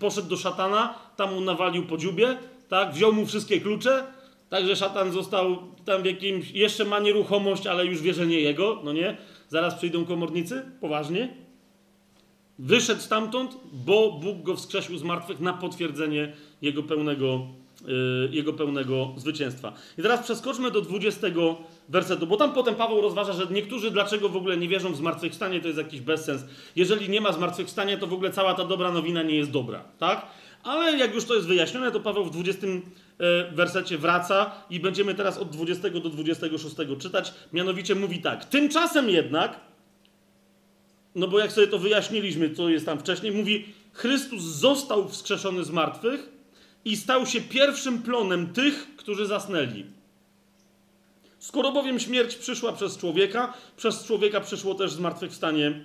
poszedł 0.00 0.28
do 0.28 0.36
szatana, 0.36 0.94
tam 1.16 1.34
mu 1.34 1.40
nawalił 1.40 1.86
po 1.86 1.96
dziubie, 1.96 2.36
tak? 2.68 2.92
wziął 2.92 3.12
mu 3.12 3.26
wszystkie 3.26 3.60
klucze, 3.60 4.04
Także 4.52 4.76
szatan 4.76 5.12
został 5.12 5.56
tam 5.84 6.02
w 6.02 6.04
jakimś, 6.04 6.50
jeszcze 6.50 6.84
ma 6.84 6.98
nieruchomość, 6.98 7.66
ale 7.66 7.86
już 7.86 8.02
wie, 8.02 8.14
że 8.14 8.26
nie 8.26 8.40
jego, 8.40 8.80
no 8.84 8.92
nie? 8.92 9.16
Zaraz 9.48 9.74
przyjdą 9.74 10.04
komornicy, 10.04 10.62
poważnie. 10.80 11.34
Wyszedł 12.58 13.00
stamtąd, 13.00 13.56
bo 13.72 14.12
Bóg 14.12 14.42
go 14.42 14.56
wskrzesił 14.56 14.98
z 14.98 15.02
martwych 15.02 15.40
na 15.40 15.52
potwierdzenie 15.52 16.32
jego 16.62 16.82
pełnego, 16.82 17.46
yy, 17.86 18.28
jego 18.32 18.52
pełnego 18.52 19.12
zwycięstwa. 19.16 19.72
I 19.98 20.02
teraz 20.02 20.22
przeskoczmy 20.22 20.70
do 20.70 20.80
20 20.80 21.26
wersetu, 21.88 22.26
bo 22.26 22.36
tam 22.36 22.52
potem 22.52 22.74
Paweł 22.74 23.00
rozważa, 23.00 23.32
że 23.32 23.46
niektórzy 23.50 23.90
dlaczego 23.90 24.28
w 24.28 24.36
ogóle 24.36 24.56
nie 24.56 24.68
wierzą 24.68 24.92
w 24.92 24.96
zmartwychwstanie, 24.96 25.60
to 25.60 25.66
jest 25.66 25.78
jakiś 25.78 26.00
bezsens. 26.00 26.42
Jeżeli 26.76 27.08
nie 27.08 27.20
ma 27.20 27.32
zmartwychwstania, 27.32 27.96
to 27.96 28.06
w 28.06 28.12
ogóle 28.12 28.30
cała 28.30 28.54
ta 28.54 28.64
dobra 28.64 28.92
nowina 28.92 29.22
nie 29.22 29.36
jest 29.36 29.50
dobra, 29.50 29.84
tak? 29.98 30.26
Ale 30.62 30.98
jak 30.98 31.14
już 31.14 31.24
to 31.24 31.34
jest 31.34 31.46
wyjaśnione, 31.46 31.92
to 31.92 32.00
Paweł 32.00 32.24
w 32.24 32.30
20 32.30 32.66
E, 32.66 32.80
wersecie 33.52 33.98
wraca 33.98 34.50
i 34.70 34.80
będziemy 34.80 35.14
teraz 35.14 35.38
od 35.38 35.50
20 35.50 35.90
do 35.90 36.10
26 36.10 36.76
czytać. 36.98 37.34
Mianowicie 37.52 37.94
mówi 37.94 38.18
tak. 38.18 38.44
Tymczasem 38.44 39.10
jednak, 39.10 39.60
no 41.14 41.28
bo 41.28 41.38
jak 41.38 41.52
sobie 41.52 41.66
to 41.66 41.78
wyjaśniliśmy, 41.78 42.54
co 42.54 42.68
jest 42.68 42.86
tam 42.86 42.98
wcześniej, 42.98 43.32
mówi 43.32 43.64
Chrystus 43.92 44.42
został 44.42 45.08
wskrzeszony 45.08 45.64
z 45.64 45.70
martwych 45.70 46.28
i 46.84 46.96
stał 46.96 47.26
się 47.26 47.40
pierwszym 47.40 48.02
plonem 48.02 48.52
tych, 48.52 48.96
którzy 48.96 49.26
zasnęli. 49.26 49.84
Skoro 51.38 51.72
bowiem 51.72 52.00
śmierć 52.00 52.36
przyszła 52.36 52.72
przez 52.72 52.98
człowieka, 52.98 53.54
przez 53.76 54.04
człowieka 54.04 54.40
przyszło 54.40 54.74
też 54.74 54.92
zmartwychwstanie 54.92 55.84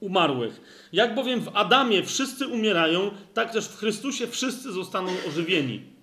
umarłych. 0.00 0.60
Jak 0.92 1.14
bowiem 1.14 1.40
w 1.40 1.50
Adamie 1.54 2.02
wszyscy 2.02 2.46
umierają, 2.46 3.10
tak 3.34 3.52
też 3.52 3.64
w 3.68 3.76
Chrystusie 3.76 4.26
wszyscy 4.26 4.72
zostaną 4.72 5.12
ożywieni. 5.28 5.95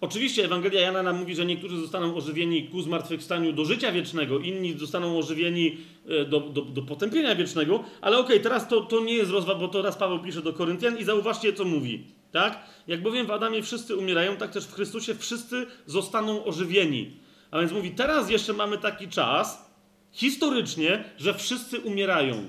Oczywiście 0.00 0.44
Ewangelia 0.44 0.80
Jana 0.80 1.02
nam 1.02 1.18
mówi, 1.18 1.34
że 1.34 1.46
niektórzy 1.46 1.80
zostaną 1.80 2.14
ożywieni 2.14 2.68
ku 2.68 2.82
zmartwychwstaniu 2.82 3.52
do 3.52 3.64
życia 3.64 3.92
wiecznego, 3.92 4.38
inni 4.38 4.78
zostaną 4.78 5.18
ożywieni 5.18 5.76
e, 6.08 6.24
do, 6.24 6.40
do, 6.40 6.62
do 6.62 6.82
potępienia 6.82 7.34
wiecznego, 7.34 7.84
ale 8.00 8.18
okej, 8.18 8.36
okay, 8.36 8.40
teraz 8.40 8.68
to, 8.68 8.80
to 8.80 9.00
nie 9.00 9.14
jest 9.14 9.30
rozwój, 9.30 9.54
bo 9.54 9.68
to 9.68 9.82
raz 9.82 9.96
Paweł 9.96 10.18
pisze 10.18 10.42
do 10.42 10.52
Koryntian 10.52 10.98
i 10.98 11.04
zauważcie, 11.04 11.52
co 11.52 11.64
mówi. 11.64 12.04
Tak? 12.32 12.58
Jak 12.86 13.02
bowiem 13.02 13.26
w 13.26 13.30
Adamie 13.30 13.62
wszyscy 13.62 13.96
umierają, 13.96 14.36
tak 14.36 14.50
też 14.50 14.66
w 14.66 14.74
Chrystusie 14.74 15.14
wszyscy 15.14 15.66
zostaną 15.86 16.44
ożywieni. 16.44 17.10
A 17.50 17.60
więc 17.60 17.72
mówi, 17.72 17.90
teraz 17.90 18.30
jeszcze 18.30 18.52
mamy 18.52 18.78
taki 18.78 19.08
czas, 19.08 19.70
historycznie, 20.12 21.04
że 21.18 21.34
wszyscy 21.34 21.80
umierają. 21.80 22.46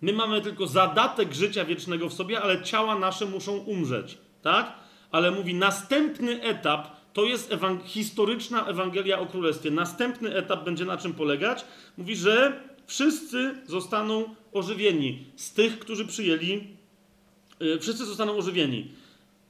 My 0.00 0.12
mamy 0.12 0.40
tylko 0.40 0.66
zadatek 0.66 1.34
życia 1.34 1.64
wiecznego 1.64 2.08
w 2.08 2.12
sobie, 2.12 2.42
ale 2.42 2.62
ciała 2.62 2.98
nasze 2.98 3.26
muszą 3.26 3.56
umrzeć. 3.56 4.18
Tak? 4.42 4.81
Ale 5.12 5.30
mówi 5.30 5.54
następny 5.54 6.42
etap 6.42 7.02
to 7.12 7.24
jest 7.24 7.52
ewang 7.52 7.84
historyczna 7.84 8.66
Ewangelia 8.66 9.18
o 9.18 9.26
Królestwie. 9.26 9.70
Następny 9.70 10.34
etap 10.34 10.64
będzie 10.64 10.84
na 10.84 10.96
czym 10.96 11.12
polegać? 11.12 11.64
Mówi, 11.98 12.16
że 12.16 12.62
wszyscy 12.86 13.54
zostaną 13.66 14.34
ożywieni 14.52 15.24
z 15.36 15.52
tych, 15.52 15.78
którzy 15.78 16.06
przyjęli, 16.06 16.66
yy, 17.60 17.78
wszyscy 17.78 18.04
zostaną 18.04 18.36
ożywieni. 18.36 18.90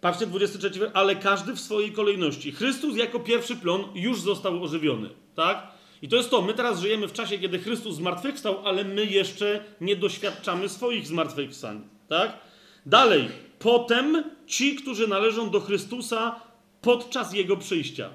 Patrzcie, 0.00 0.26
23 0.26 0.80
wers, 0.80 0.92
ale 0.94 1.16
każdy 1.16 1.52
w 1.52 1.60
swojej 1.60 1.92
kolejności. 1.92 2.52
Chrystus 2.52 2.96
jako 2.96 3.20
pierwszy 3.20 3.56
plon 3.56 3.84
już 3.94 4.20
został 4.20 4.62
ożywiony, 4.62 5.08
tak? 5.34 5.66
I 6.02 6.08
to 6.08 6.16
jest 6.16 6.30
to, 6.30 6.42
my 6.42 6.54
teraz 6.54 6.80
żyjemy 6.80 7.08
w 7.08 7.12
czasie, 7.12 7.38
kiedy 7.38 7.58
Chrystus 7.58 7.96
zmartwychwstał, 7.96 8.66
ale 8.68 8.84
my 8.84 9.04
jeszcze 9.04 9.64
nie 9.80 9.96
doświadczamy 9.96 10.68
swoich 10.68 11.06
zmartwychwstań, 11.06 11.82
tak? 12.08 12.38
Dalej, 12.86 13.28
potem 13.62 14.24
ci, 14.46 14.76
którzy 14.76 15.08
należą 15.08 15.50
do 15.50 15.60
Chrystusa 15.60 16.40
podczas 16.80 17.34
Jego 17.34 17.56
przyjścia. 17.56 18.10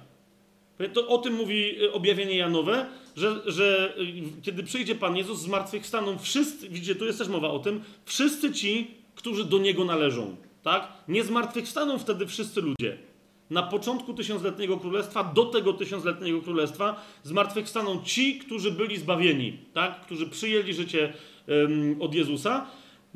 To 0.94 1.08
o 1.08 1.18
tym 1.18 1.34
mówi 1.34 1.84
y, 1.84 1.94
objawienie 1.94 2.38
Janowe, 2.38 2.86
że, 3.16 3.42
że 3.46 3.94
y, 3.98 4.42
kiedy 4.42 4.64
przyjdzie 4.64 4.96
Pan 4.96 5.18
Jezus, 5.18 5.40
zmartwychwstaną 5.40 6.18
wszyscy, 6.18 6.70
widzicie, 6.70 6.96
tu 6.96 7.06
jest 7.06 7.18
też 7.18 7.28
mowa 7.28 7.50
o 7.50 7.60
tym, 7.60 7.82
wszyscy 8.06 8.54
ci, 8.54 8.92
którzy 9.16 9.46
do 9.46 9.58
Niego 9.58 9.86
należą. 9.86 10.36
Tak? 10.64 10.88
Nie 11.08 11.24
zmartwychwstaną 11.24 12.00
wtedy 12.00 12.28
wszyscy 12.28 12.62
ludzie. 12.62 12.98
Na 13.50 13.64
początku 13.64 14.14
tysiącletniego 14.14 14.78
królestwa, 14.78 15.24
do 15.24 15.46
tego 15.46 15.74
tysiącletniego 15.74 16.42
królestwa, 16.42 17.06
zmartwychwstaną 17.24 18.04
ci, 18.04 18.40
którzy 18.40 18.72
byli 18.72 18.98
zbawieni, 18.98 19.58
tak? 19.74 20.02
którzy 20.02 20.30
przyjęli 20.30 20.74
życie 20.74 21.14
od 22.00 22.16
Jezusa. 22.16 22.68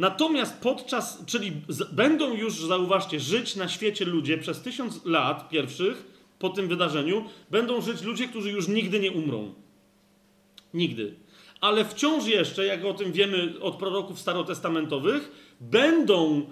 Natomiast 0.02 0.62
podczas, 0.62 1.24
czyli 1.26 1.52
będą 1.92 2.34
już, 2.34 2.54
zauważcie, 2.54 3.20
żyć 3.20 3.56
na 3.56 3.68
świecie 3.68 4.06
ludzie 4.06 4.38
przez 4.38 4.62
tysiąc 4.62 5.06
lat 5.06 5.50
pierwszych, 5.50 6.06
po 6.40 6.50
tym 6.50 6.68
wydarzeniu, 6.68 7.26
będą 7.52 7.82
żyć 7.82 8.02
ludzie, 8.02 8.28
którzy 8.28 8.52
już 8.52 8.68
nigdy 8.68 9.00
nie 9.00 9.12
umrą. 9.12 9.54
Nigdy. 10.74 11.16
Ale 11.62 11.86
wciąż 11.86 12.26
jeszcze, 12.26 12.66
jak 12.66 12.86
o 12.86 12.94
tym 12.94 13.12
wiemy 13.12 13.54
od 13.60 13.76
proroków 13.76 14.20
starotestamentowych, 14.20 15.32
będą 15.60 16.42
e, 16.42 16.44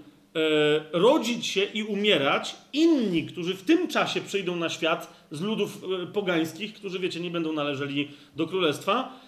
rodzić 0.91 1.47
się 1.47 1.63
i 1.63 1.83
umierać 1.83 2.55
inni, 2.73 3.25
którzy 3.25 3.55
w 3.55 3.63
tym 3.63 3.87
czasie 3.87 4.21
przyjdą 4.21 4.55
na 4.55 4.69
świat 4.69 5.27
z 5.31 5.41
ludów 5.41 5.83
e, 6.03 6.07
pogańskich, 6.07 6.73
którzy, 6.73 6.99
wiecie, 6.99 7.19
nie 7.19 7.31
będą 7.31 7.53
należeli 7.53 8.11
do 8.35 8.47
królestwa. 8.47 9.19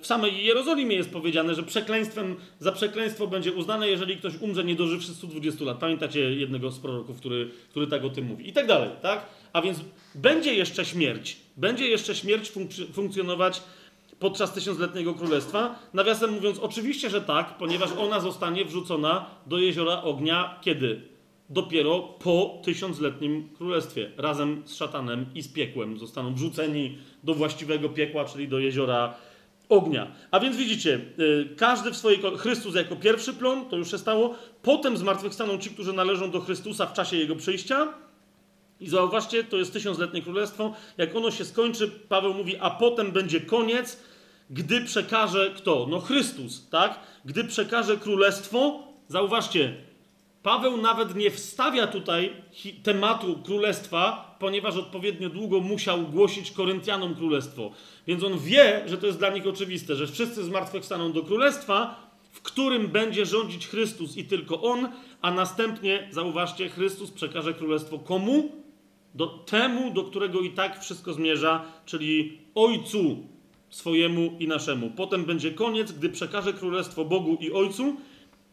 W 0.00 0.06
samej 0.06 0.44
Jerozolimie 0.44 0.96
jest 0.96 1.10
powiedziane, 1.10 1.54
że 1.54 1.62
przekleństwem, 1.62 2.36
za 2.58 2.72
przekleństwo 2.72 3.26
będzie 3.26 3.52
uznane, 3.52 3.88
jeżeli 3.88 4.16
ktoś 4.16 4.32
umrze 4.40 4.64
nie 4.64 4.74
dożywszy 4.74 5.14
120 5.14 5.64
lat. 5.64 5.78
Pamiętacie 5.78 6.20
jednego 6.20 6.70
z 6.70 6.78
proroków, 6.78 7.16
który, 7.16 7.50
który 7.70 7.86
tak 7.86 8.04
o 8.04 8.10
tym 8.10 8.26
mówi. 8.26 8.48
I 8.48 8.52
tak 8.52 8.66
dalej, 8.66 8.90
tak? 9.02 9.26
A 9.52 9.62
więc 9.62 9.80
będzie 10.14 10.54
jeszcze 10.54 10.84
śmierć. 10.84 11.36
Będzie 11.56 11.88
jeszcze 11.88 12.14
śmierć 12.14 12.50
funk- 12.50 12.92
funkcjonować 12.92 13.62
podczas 14.18 14.52
tysiącletniego 14.52 15.14
królestwa. 15.14 15.78
Nawiasem 15.94 16.32
mówiąc, 16.32 16.58
oczywiście, 16.58 17.10
że 17.10 17.22
tak, 17.22 17.58
ponieważ 17.58 17.90
ona 17.98 18.20
zostanie 18.20 18.64
wrzucona 18.64 19.26
do 19.46 19.58
jeziora 19.58 20.02
ognia 20.02 20.58
kiedy? 20.62 21.00
Dopiero 21.50 22.00
po 22.00 22.60
tysiącletnim 22.64 23.48
królestwie. 23.56 24.10
Razem 24.16 24.62
z 24.64 24.74
szatanem 24.74 25.26
i 25.34 25.42
z 25.42 25.48
piekłem 25.48 25.98
zostaną 25.98 26.34
wrzuceni 26.34 26.98
do 27.24 27.34
właściwego 27.34 27.88
piekła, 27.88 28.24
czyli 28.24 28.48
do 28.48 28.58
jeziora 28.58 29.14
ognia. 29.68 30.06
A 30.30 30.40
więc 30.40 30.56
widzicie, 30.56 31.00
yy, 31.16 31.48
każdy 31.56 31.90
w 31.90 31.96
swojej. 31.96 32.20
Chrystus 32.38 32.74
jako 32.74 32.96
pierwszy 32.96 33.32
plon, 33.34 33.68
to 33.68 33.76
już 33.76 33.90
się 33.90 33.98
stało. 33.98 34.34
Potem 34.62 34.96
zmartwychwstaną 34.96 35.58
ci, 35.58 35.70
którzy 35.70 35.92
należą 35.92 36.30
do 36.30 36.40
Chrystusa 36.40 36.86
w 36.86 36.92
czasie 36.92 37.16
jego 37.16 37.36
przyjścia. 37.36 37.88
I 38.80 38.88
zauważcie, 38.88 39.44
to 39.44 39.56
jest 39.56 39.72
tysiącletnie 39.72 40.22
królestwo. 40.22 40.74
Jak 40.98 41.16
ono 41.16 41.30
się 41.30 41.44
skończy, 41.44 41.88
Paweł 41.88 42.34
mówi, 42.34 42.56
a 42.60 42.70
potem 42.70 43.12
będzie 43.12 43.40
koniec, 43.40 43.98
gdy 44.50 44.80
przekaże 44.80 45.50
kto? 45.56 45.86
No 45.90 46.00
Chrystus, 46.00 46.68
tak? 46.70 47.00
Gdy 47.24 47.44
przekaże 47.44 47.96
królestwo, 47.96 48.82
zauważcie, 49.08 49.74
Paweł 50.46 50.76
nawet 50.76 51.14
nie 51.14 51.30
wstawia 51.30 51.86
tutaj 51.86 52.32
tematu 52.82 53.38
królestwa, 53.44 54.36
ponieważ 54.38 54.76
odpowiednio 54.76 55.30
długo 55.30 55.60
musiał 55.60 56.02
głosić 56.02 56.50
Koryntianom 56.50 57.14
królestwo. 57.14 57.70
Więc 58.06 58.24
on 58.24 58.38
wie, 58.38 58.82
że 58.86 58.98
to 58.98 59.06
jest 59.06 59.18
dla 59.18 59.30
nich 59.30 59.46
oczywiste, 59.46 59.96
że 59.96 60.06
wszyscy 60.06 60.44
zmartwychwstaną 60.44 61.12
do 61.12 61.22
królestwa, 61.22 62.10
w 62.32 62.42
którym 62.42 62.88
będzie 62.88 63.26
rządzić 63.26 63.68
Chrystus 63.68 64.16
i 64.16 64.24
tylko 64.24 64.62
on, 64.62 64.88
a 65.22 65.30
następnie, 65.30 66.08
zauważcie, 66.10 66.68
Chrystus 66.68 67.10
przekaże 67.10 67.54
królestwo 67.54 67.98
komu? 67.98 68.50
do 69.14 69.26
temu, 69.26 69.90
do 69.90 70.04
którego 70.04 70.40
i 70.40 70.50
tak 70.50 70.80
wszystko 70.80 71.12
zmierza, 71.12 71.64
czyli 71.86 72.38
Ojcu 72.54 73.16
swojemu 73.70 74.36
i 74.38 74.48
naszemu. 74.48 74.90
Potem 74.90 75.24
będzie 75.24 75.50
koniec, 75.50 75.92
gdy 75.92 76.08
przekaże 76.08 76.52
królestwo 76.52 77.04
Bogu 77.04 77.36
i 77.40 77.52
Ojcu, 77.52 77.96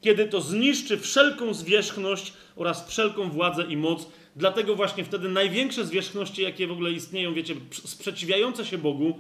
kiedy 0.04 0.28
to 0.28 0.42
zniszczy 0.42 0.98
wszelką 0.98 1.54
zwierzchność 1.54 2.34
oraz 2.56 2.88
wszelką 2.88 3.30
władzę 3.30 3.64
i 3.64 3.78
moc. 3.78 4.08
Dlatego 4.36 4.76
właśnie 4.76 5.04
wtedy 5.04 5.30
największe 5.30 5.86
zwierzchności, 5.86 6.42
jakie 6.42 6.68
w 6.68 6.72
ogóle 6.72 6.92
istnieją, 6.92 7.34
wiecie, 7.34 7.56
sprzeciwiające 7.72 8.66
się 8.66 8.78
Bogu, 8.78 9.20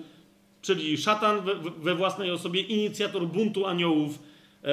czyli 0.61 0.97
szatan 0.97 1.41
we, 1.41 1.55
we 1.55 1.95
własnej 1.95 2.31
osobie, 2.31 2.61
inicjator 2.61 3.27
buntu 3.27 3.65
aniołów, 3.65 4.19
e, 4.63 4.69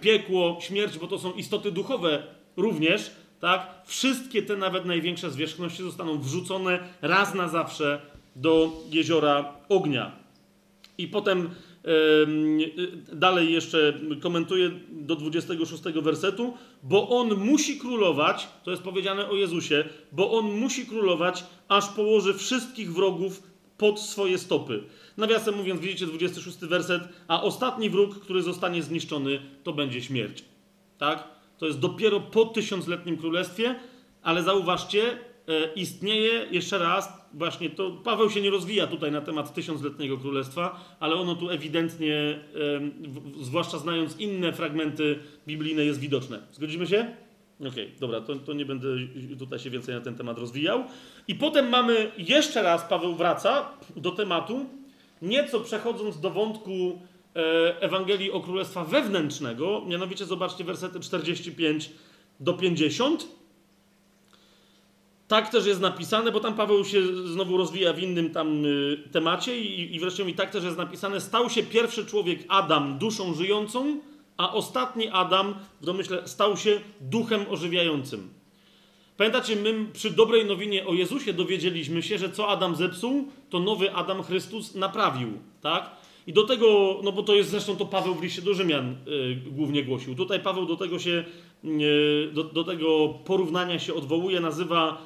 piekło, 0.00 0.58
śmierć, 0.60 0.98
bo 0.98 1.06
to 1.06 1.18
są 1.18 1.32
istoty 1.32 1.72
duchowe 1.72 2.22
również, 2.56 3.10
tak? 3.40 3.82
Wszystkie 3.86 4.42
te 4.42 4.56
nawet 4.56 4.84
największe 4.84 5.30
zwierzchności 5.30 5.82
zostaną 5.82 6.18
wrzucone 6.18 6.78
raz 7.02 7.34
na 7.34 7.48
zawsze 7.48 8.00
do 8.36 8.72
jeziora 8.90 9.54
ognia. 9.68 10.12
I 10.98 11.08
potem 11.08 11.50
dalej 13.12 13.52
jeszcze 13.52 14.00
komentuje 14.20 14.70
do 14.90 15.16
26 15.16 15.82
wersetu, 15.82 16.54
bo 16.82 17.08
on 17.08 17.34
musi 17.34 17.78
królować, 17.78 18.48
to 18.64 18.70
jest 18.70 18.82
powiedziane 18.82 19.28
o 19.28 19.34
Jezusie, 19.34 19.84
bo 20.12 20.32
on 20.32 20.44
musi 20.44 20.86
królować, 20.86 21.44
aż 21.68 21.88
położy 21.88 22.34
wszystkich 22.34 22.92
wrogów 22.92 23.42
pod 23.78 24.00
swoje 24.00 24.38
stopy. 24.38 24.84
Nawiasem 25.16 25.56
mówiąc, 25.56 25.80
widzicie 25.80 26.06
26 26.06 26.58
werset, 26.58 27.02
a 27.28 27.42
ostatni 27.42 27.90
wróg, 27.90 28.20
który 28.20 28.42
zostanie 28.42 28.82
zniszczony, 28.82 29.40
to 29.62 29.72
będzie 29.72 30.02
śmierć. 30.02 30.44
Tak? 30.98 31.28
To 31.58 31.66
jest 31.66 31.78
dopiero 31.78 32.20
po 32.20 32.44
tysiącletnim 32.44 33.16
królestwie, 33.16 33.74
ale 34.22 34.42
zauważcie, 34.42 35.18
istnieje 35.76 36.46
jeszcze 36.50 36.78
raz, 36.78 37.08
właśnie 37.34 37.70
to 37.70 37.90
Paweł 37.90 38.30
się 38.30 38.40
nie 38.40 38.50
rozwija 38.50 38.86
tutaj 38.86 39.12
na 39.12 39.20
temat 39.20 39.54
tysiącletniego 39.54 40.18
królestwa, 40.18 40.96
ale 41.00 41.14
ono 41.14 41.34
tu 41.34 41.50
ewidentnie, 41.50 42.14
e, 42.14 43.44
zwłaszcza 43.44 43.78
znając 43.78 44.18
inne 44.18 44.52
fragmenty 44.52 45.18
biblijne, 45.46 45.84
jest 45.84 46.00
widoczne. 46.00 46.42
Zgodzimy 46.52 46.86
się? 46.86 47.16
Okej, 47.60 47.70
okay, 47.70 47.90
dobra, 48.00 48.20
to, 48.20 48.36
to 48.36 48.52
nie 48.52 48.64
będę 48.64 48.88
tutaj 49.38 49.58
się 49.58 49.70
więcej 49.70 49.94
na 49.94 50.00
ten 50.00 50.14
temat 50.14 50.38
rozwijał. 50.38 50.84
I 51.28 51.34
potem 51.34 51.68
mamy 51.68 52.10
jeszcze 52.18 52.62
raz, 52.62 52.84
Paweł 52.84 53.14
wraca 53.14 53.68
do 53.96 54.10
tematu, 54.10 54.66
nieco 55.22 55.60
przechodząc 55.60 56.20
do 56.20 56.30
wątku 56.30 56.98
E, 57.36 57.80
Ewangelii 57.80 58.30
o 58.30 58.40
Królestwa 58.40 58.84
Wewnętrznego, 58.84 59.82
mianowicie 59.86 60.24
zobaczcie 60.24 60.64
wersety 60.64 61.00
45 61.00 61.90
do 62.40 62.54
50. 62.54 63.28
Tak 65.32 65.48
też 65.48 65.66
jest 65.66 65.80
napisane, 65.80 66.32
bo 66.32 66.40
tam 66.40 66.54
Paweł 66.54 66.84
się 66.84 67.26
znowu 67.26 67.56
rozwija 67.56 67.92
w 67.92 67.98
innym 67.98 68.30
tam 68.30 68.66
y, 68.66 68.98
temacie 69.12 69.58
i, 69.60 69.94
i 69.94 70.00
wreszcie 70.00 70.24
mi 70.24 70.34
tak 70.34 70.50
też 70.50 70.64
jest 70.64 70.76
napisane, 70.76 71.20
stał 71.20 71.50
się 71.50 71.62
pierwszy 71.62 72.06
człowiek 72.06 72.44
Adam 72.48 72.98
duszą 72.98 73.34
żyjącą, 73.34 74.00
a 74.36 74.52
ostatni 74.52 75.08
Adam, 75.08 75.54
w 75.80 75.84
domyśle, 75.84 76.28
stał 76.28 76.56
się 76.56 76.80
duchem 77.00 77.44
ożywiającym. 77.50 78.30
Pamiętacie, 79.16 79.56
my 79.56 79.86
przy 79.92 80.10
dobrej 80.10 80.46
nowinie 80.46 80.86
o 80.86 80.94
Jezusie 80.94 81.32
dowiedzieliśmy 81.32 82.02
się, 82.02 82.18
że 82.18 82.30
co 82.30 82.48
Adam 82.48 82.76
zepsuł, 82.76 83.28
to 83.50 83.60
nowy 83.60 83.94
Adam 83.94 84.22
Chrystus 84.22 84.74
naprawił, 84.74 85.28
tak? 85.60 85.90
I 86.26 86.32
do 86.32 86.42
tego, 86.42 87.00
no 87.04 87.12
bo 87.12 87.22
to 87.22 87.34
jest 87.34 87.50
zresztą 87.50 87.76
to 87.76 87.86
Paweł 87.86 88.14
w 88.14 88.22
liście 88.22 88.42
do 88.42 88.54
Rzymian 88.54 88.96
y, 89.08 89.36
głównie 89.50 89.84
głosił. 89.84 90.14
Tutaj 90.14 90.40
Paweł 90.40 90.66
do 90.66 90.76
tego 90.76 90.98
się, 90.98 91.24
do, 92.32 92.44
do, 92.44 92.64
tego 92.64 93.08
porównania 93.08 93.78
się 93.78 93.94
odwołuje, 93.94 94.40
nazywa 94.40 94.98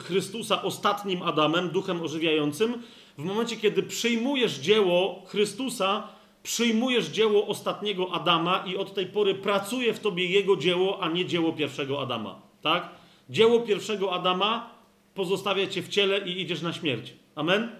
Chrystusa 0.00 0.62
ostatnim 0.62 1.22
Adamem, 1.22 1.68
duchem 1.68 2.02
ożywiającym. 2.02 2.82
W 3.18 3.24
momencie, 3.24 3.56
kiedy 3.56 3.82
przyjmujesz 3.82 4.58
dzieło 4.58 5.22
Chrystusa, 5.26 6.08
przyjmujesz 6.42 7.06
dzieło 7.06 7.46
ostatniego 7.46 8.12
Adama 8.12 8.64
i 8.66 8.76
od 8.76 8.94
tej 8.94 9.06
pory 9.06 9.34
pracuje 9.34 9.94
w 9.94 10.00
tobie 10.00 10.26
jego 10.26 10.56
dzieło, 10.56 11.02
a 11.02 11.08
nie 11.08 11.26
dzieło 11.26 11.52
pierwszego 11.52 12.02
Adama. 12.02 12.40
Tak? 12.62 12.88
Dzieło 13.30 13.60
pierwszego 13.60 14.12
Adama 14.12 14.70
pozostawia 15.14 15.66
cię 15.66 15.82
w 15.82 15.88
ciele 15.88 16.18
i 16.18 16.40
idziesz 16.40 16.62
na 16.62 16.72
śmierć. 16.72 17.14
Amen? 17.34 17.72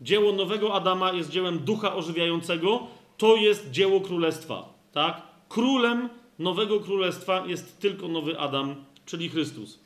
Dzieło 0.00 0.32
nowego 0.32 0.74
Adama 0.74 1.12
jest 1.12 1.30
dziełem 1.30 1.58
ducha 1.58 1.94
ożywiającego, 1.94 2.86
to 3.16 3.36
jest 3.36 3.70
dzieło 3.70 4.00
królestwa. 4.00 4.74
Tak? 4.92 5.22
Królem 5.48 6.08
nowego 6.42 6.80
królestwa 6.80 7.46
jest 7.46 7.80
tylko 7.80 8.08
nowy 8.08 8.38
Adam, 8.38 8.84
czyli 9.06 9.28
Chrystus. 9.28 9.78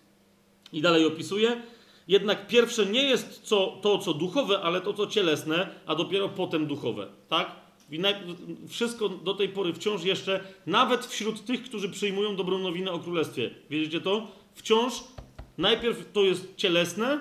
I 0.72 0.82
dalej 0.82 1.06
opisuje. 1.06 1.62
Jednak 2.08 2.46
pierwsze 2.46 2.86
nie 2.86 3.02
jest 3.02 3.42
co, 3.42 3.78
to, 3.82 3.98
co 3.98 4.14
duchowe, 4.14 4.60
ale 4.60 4.80
to, 4.80 4.92
co 4.92 5.06
cielesne, 5.06 5.68
a 5.86 5.94
dopiero 5.94 6.28
potem 6.28 6.66
duchowe. 6.66 7.06
Tak? 7.28 7.66
Wszystko 8.68 9.08
do 9.08 9.34
tej 9.34 9.48
pory 9.48 9.72
wciąż 9.72 10.04
jeszcze, 10.04 10.40
nawet 10.66 11.06
wśród 11.06 11.44
tych, 11.44 11.62
którzy 11.62 11.88
przyjmują 11.88 12.36
dobrą 12.36 12.58
nowinę 12.58 12.92
o 12.92 12.98
królestwie. 12.98 13.50
Wiedzicie 13.70 14.00
to? 14.00 14.26
Wciąż 14.54 14.92
Najpierw 15.58 16.12
to 16.12 16.22
jest 16.22 16.56
cielesne, 16.56 17.20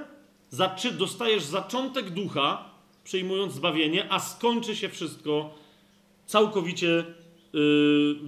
zaczy, 0.49 0.91
dostajesz 0.91 1.43
zaczątek 1.43 2.09
ducha, 2.09 2.69
przyjmując 3.03 3.53
zbawienie, 3.53 4.11
a 4.11 4.19
skończy 4.19 4.75
się 4.75 4.89
wszystko 4.89 5.53
całkowicie 6.25 6.87
yy, 6.87 7.03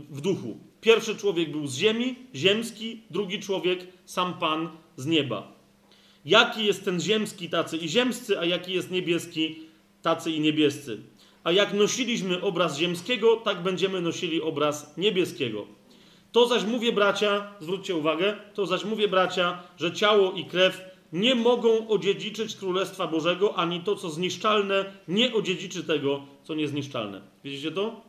w 0.10 0.22
duchu. 0.22 0.58
Pierwszy 0.88 1.16
człowiek 1.16 1.52
był 1.52 1.68
z 1.68 1.78
ziemi, 1.78 2.16
ziemski, 2.36 3.02
drugi 3.10 3.40
człowiek, 3.40 3.88
sam 4.06 4.34
Pan 4.34 4.70
z 4.96 5.06
nieba. 5.06 5.52
Jaki 6.26 6.66
jest 6.66 6.86
ten 6.86 7.02
ziemski, 7.02 7.50
tacy 7.50 7.78
i 7.78 7.90
ziemscy, 7.90 8.40
a 8.40 8.46
jaki 8.46 8.74
jest 8.74 8.92
niebieski, 8.92 9.60
tacy 10.02 10.32
i 10.32 10.40
niebiescy. 10.40 10.98
A 11.44 11.52
jak 11.52 11.74
nosiliśmy 11.74 12.42
obraz 12.42 12.78
ziemskiego, 12.78 13.36
tak 13.36 13.64
będziemy 13.64 14.02
nosili 14.02 14.42
obraz 14.42 14.98
niebieskiego. 14.98 15.68
To 16.32 16.48
zaś 16.48 16.64
mówię, 16.64 16.92
bracia, 16.92 17.54
zwróćcie 17.60 17.96
uwagę, 17.96 18.38
to 18.54 18.66
zaś 18.66 18.86
mówię, 18.86 19.08
bracia, 19.08 19.64
że 19.78 19.92
ciało 19.92 20.32
i 20.32 20.46
krew 20.46 20.82
nie 21.14 21.36
mogą 21.36 21.88
odziedziczyć 21.88 22.56
Królestwa 22.56 23.08
Bożego, 23.08 23.56
ani 23.56 23.82
to, 23.82 23.96
co 23.96 24.10
zniszczalne, 24.10 24.86
nie 25.08 25.34
odziedziczy 25.34 25.84
tego, 25.84 26.26
co 26.44 26.56
niezniszczalne. 26.56 27.22
Widzicie 27.44 27.72
to? 27.72 28.07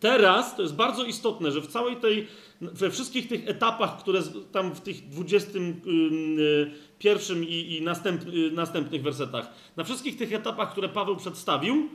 Teraz 0.00 0.56
to 0.56 0.62
jest 0.62 0.74
bardzo 0.74 1.04
istotne, 1.04 1.52
że 1.52 1.60
w 1.60 1.66
całej 1.66 1.96
tej, 1.96 2.26
we 2.60 2.90
wszystkich 2.90 3.28
tych 3.28 3.48
etapach, 3.48 3.98
które 3.98 4.22
tam 4.52 4.74
w 4.74 4.80
tych 4.80 5.08
21 5.08 7.44
i, 7.44 7.76
i 7.76 7.82
następ, 7.82 8.26
y, 8.26 8.50
następnych 8.50 9.02
wersetach, 9.02 9.52
na 9.76 9.84
wszystkich 9.84 10.16
tych 10.16 10.32
etapach, 10.32 10.72
które 10.72 10.88
Paweł 10.88 11.16
przedstawił, 11.16 11.88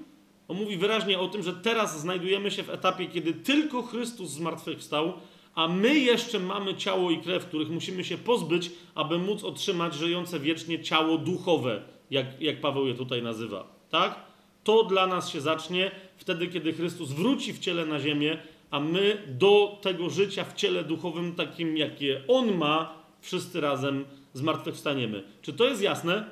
on 0.47 0.57
mówi 0.57 0.77
wyraźnie 0.77 1.19
o 1.19 1.27
tym, 1.27 1.43
że 1.43 1.53
teraz 1.53 2.01
znajdujemy 2.01 2.51
się 2.51 2.63
w 2.63 2.69
etapie, 2.69 3.07
kiedy 3.07 3.33
tylko 3.33 3.81
Chrystus 3.81 4.29
zmartwychwstał, 4.29 5.13
a 5.55 5.67
my 5.67 5.99
jeszcze 5.99 6.39
mamy 6.39 6.75
ciało 6.75 7.11
i 7.11 7.17
krew, 7.17 7.45
których 7.45 7.69
musimy 7.69 8.03
się 8.03 8.17
pozbyć, 8.17 8.71
aby 8.95 9.17
móc 9.17 9.43
otrzymać 9.43 9.93
żyjące 9.93 10.39
wiecznie 10.39 10.83
ciało 10.83 11.17
duchowe, 11.17 11.81
jak, 12.11 12.41
jak 12.41 12.61
Paweł 12.61 12.87
je 12.87 12.93
tutaj 12.93 13.23
nazywa. 13.23 13.75
Tak? 13.89 14.34
To 14.65 14.83
dla 14.83 15.07
nas 15.07 15.29
się 15.29 15.41
zacznie 15.41 15.91
wtedy, 16.17 16.47
kiedy 16.47 16.73
Chrystus 16.73 17.11
wróci 17.11 17.53
w 17.53 17.59
ciele 17.59 17.85
na 17.85 17.99
ziemię, 17.99 18.37
a 18.71 18.79
my 18.79 19.17
do 19.27 19.77
tego 19.81 20.09
życia 20.09 20.43
w 20.43 20.53
ciele 20.53 20.83
duchowym, 20.83 21.35
takim 21.35 21.77
jakie 21.77 22.21
On 22.27 22.57
ma, 22.57 22.93
wszyscy 23.21 23.61
razem 23.61 24.05
zmartwychwstaniemy. 24.33 25.23
Czy 25.41 25.53
to 25.53 25.65
jest 25.65 25.81
jasne? 25.81 26.25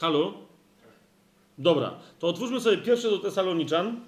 Halo? 0.00 0.34
Dobra, 1.58 1.94
to 2.18 2.28
otwórzmy 2.28 2.60
sobie 2.60 2.76
pierwsze 2.76 3.10
do 3.10 3.18
Tesaloniczan. 3.18 4.00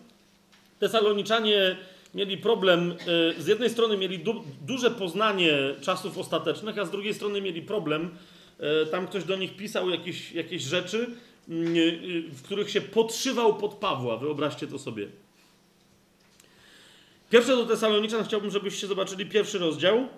Tesaloniczanie 0.79 1.77
mieli 2.15 2.39
problem, 2.39 2.93
y, 3.39 3.43
z 3.43 3.47
jednej 3.47 3.71
strony 3.71 3.97
mieli 3.97 4.19
du 4.19 4.45
duże 4.67 4.91
poznanie 4.91 5.55
czasów 5.81 6.19
ostatecznych, 6.19 6.79
a 6.79 6.85
z 6.85 6.91
drugiej 6.91 7.15
strony 7.15 7.41
mieli 7.41 7.63
problem. 7.63 8.11
Y, 8.83 8.87
tam 8.87 9.07
ktoś 9.07 9.25
do 9.25 9.37
nich 9.37 9.57
pisał 9.57 9.91
jakieś, 9.91 10.33
jakieś 10.33 10.63
rzeczy, 10.63 11.11
w 11.49 12.43
których 12.45 12.71
się 12.71 12.81
podszywał 12.81 13.57
pod 13.57 13.75
Pawła. 13.75 14.17
Wyobraźcie 14.17 14.67
to 14.67 14.79
sobie. 14.79 15.09
Pierwsze 17.31 17.57
do 17.57 17.67
Tesaloniczan 17.67 18.25
chciałbym, 18.25 18.51
żebyście 18.51 18.87
zobaczyli 18.87 19.27
pierwszy 19.27 19.59
rozdział. 19.59 20.09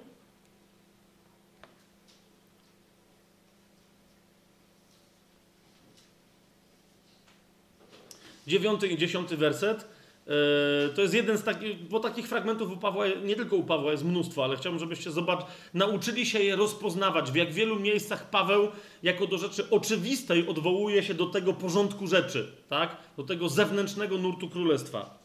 Dziewiąty 8.46 8.88
i 8.88 8.98
dziesiąty 8.98 9.36
werset. 9.36 9.97
E, 10.28 10.88
to 10.88 11.02
jest 11.02 11.14
jeden 11.14 11.38
z 11.38 11.42
takich, 11.42 11.88
bo 11.88 12.00
takich 12.00 12.28
fragmentów 12.28 12.72
u 12.72 12.76
Pawła, 12.76 13.04
nie 13.24 13.36
tylko 13.36 13.56
u 13.56 13.62
Pawła 13.62 13.92
jest 13.92 14.04
mnóstwo, 14.04 14.44
ale 14.44 14.56
chciałbym, 14.56 14.80
żebyście 14.80 15.10
zobaczyli, 15.10 15.48
nauczyli 15.74 16.26
się 16.26 16.38
je 16.38 16.56
rozpoznawać. 16.56 17.30
W 17.30 17.34
jak 17.34 17.52
wielu 17.52 17.80
miejscach 17.80 18.30
Paweł 18.30 18.68
jako 19.02 19.26
do 19.26 19.38
rzeczy 19.38 19.70
oczywistej 19.70 20.48
odwołuje 20.48 21.02
się 21.02 21.14
do 21.14 21.26
tego 21.26 21.52
porządku 21.52 22.06
rzeczy, 22.06 22.52
tak? 22.68 22.96
do 23.16 23.22
tego 23.22 23.48
zewnętrznego 23.48 24.18
nurtu 24.18 24.48
królestwa. 24.48 25.18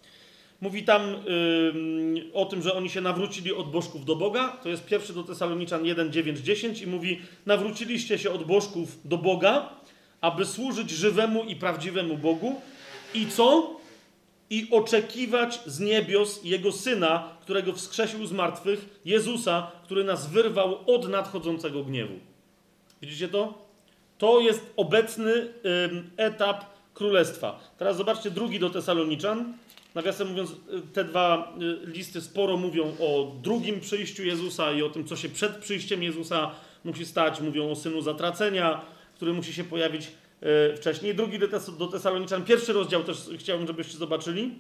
Mówi 0.62 0.84
tam 0.84 1.02
yy, 2.14 2.34
o 2.34 2.46
tym, 2.46 2.62
że 2.62 2.74
oni 2.74 2.90
się 2.90 3.02
nawrócili 3.02 3.54
od 3.54 3.72
bożków 3.72 4.06
do 4.06 4.16
Boga. 4.16 4.48
To 4.48 4.70
jest 4.70 4.86
pierwszy 4.86 5.14
do 5.14 5.24
Tesaloniczan 5.24 5.86
1, 5.86 6.12
9, 6.12 6.40
10 6.40 6.82
i 6.82 6.88
mówi 6.88 7.22
nawróciliście 7.46 8.18
się 8.18 8.32
od 8.32 8.44
bożków 8.44 8.98
do 9.06 9.18
Boga, 9.18 9.70
aby 10.22 10.46
służyć 10.46 10.90
żywemu 10.90 11.44
i 11.44 11.56
prawdziwemu 11.56 12.18
Bogu. 12.18 12.62
I 13.14 13.28
co? 13.28 13.76
I 14.54 14.68
oczekiwać 14.72 15.60
z 15.66 15.80
niebios 15.80 16.40
Jego 16.44 16.72
Syna, 16.72 17.30
którego 17.42 17.74
wskrzesił 17.74 18.26
z 18.26 18.32
martwych, 18.32 19.00
Jezusa, 19.06 19.72
który 19.84 20.04
nas 20.04 20.30
wyrwał 20.30 20.96
od 20.96 21.10
nadchodzącego 21.10 21.84
gniewu. 21.84 22.14
Widzicie 23.02 23.28
to? 23.28 23.68
To 24.18 24.40
jest 24.40 24.74
obecny 24.78 25.54
etap 26.18 26.66
królestwa. 26.94 27.60
Teraz 27.78 27.98
zobaczcie 27.98 28.32
drugi 28.32 28.60
do 28.60 28.70
Tesaloniczan. 28.70 29.54
Nawiasem 29.96 30.30
mówiąc, 30.30 30.52
y, 30.52 30.56
te 30.94 31.04
dwa 31.04 31.56
y, 31.84 31.88
listy 31.88 32.22
sporo 32.22 32.58
mówią 32.58 32.96
o 33.00 33.32
drugim 33.42 33.80
przyjściu 33.80 34.24
Jezusa 34.24 34.72
i 34.72 34.84
o 34.84 34.90
tym, 34.90 35.06
co 35.06 35.16
się 35.16 35.30
przed 35.30 35.58
przyjściem 35.58 36.04
Jezusa 36.04 36.52
musi 36.84 37.06
stać. 37.06 37.42
Mówią 37.42 37.72
o 37.72 37.76
synu 37.76 38.02
zatracenia, 38.02 38.82
który 39.16 39.34
musi 39.34 39.54
się 39.54 39.64
pojawić 39.64 40.08
wcześniej. 40.78 41.16
Drugi 41.16 41.40
do, 41.40 41.48
Tes 41.48 41.72
Tesaloniczan, 41.92 42.46
pierwszy 42.46 42.74
rozdział 42.74 43.04
też 43.04 43.30
chciałbym, 43.38 43.68
żebyście 43.68 43.98
zobaczyli. 43.98 44.56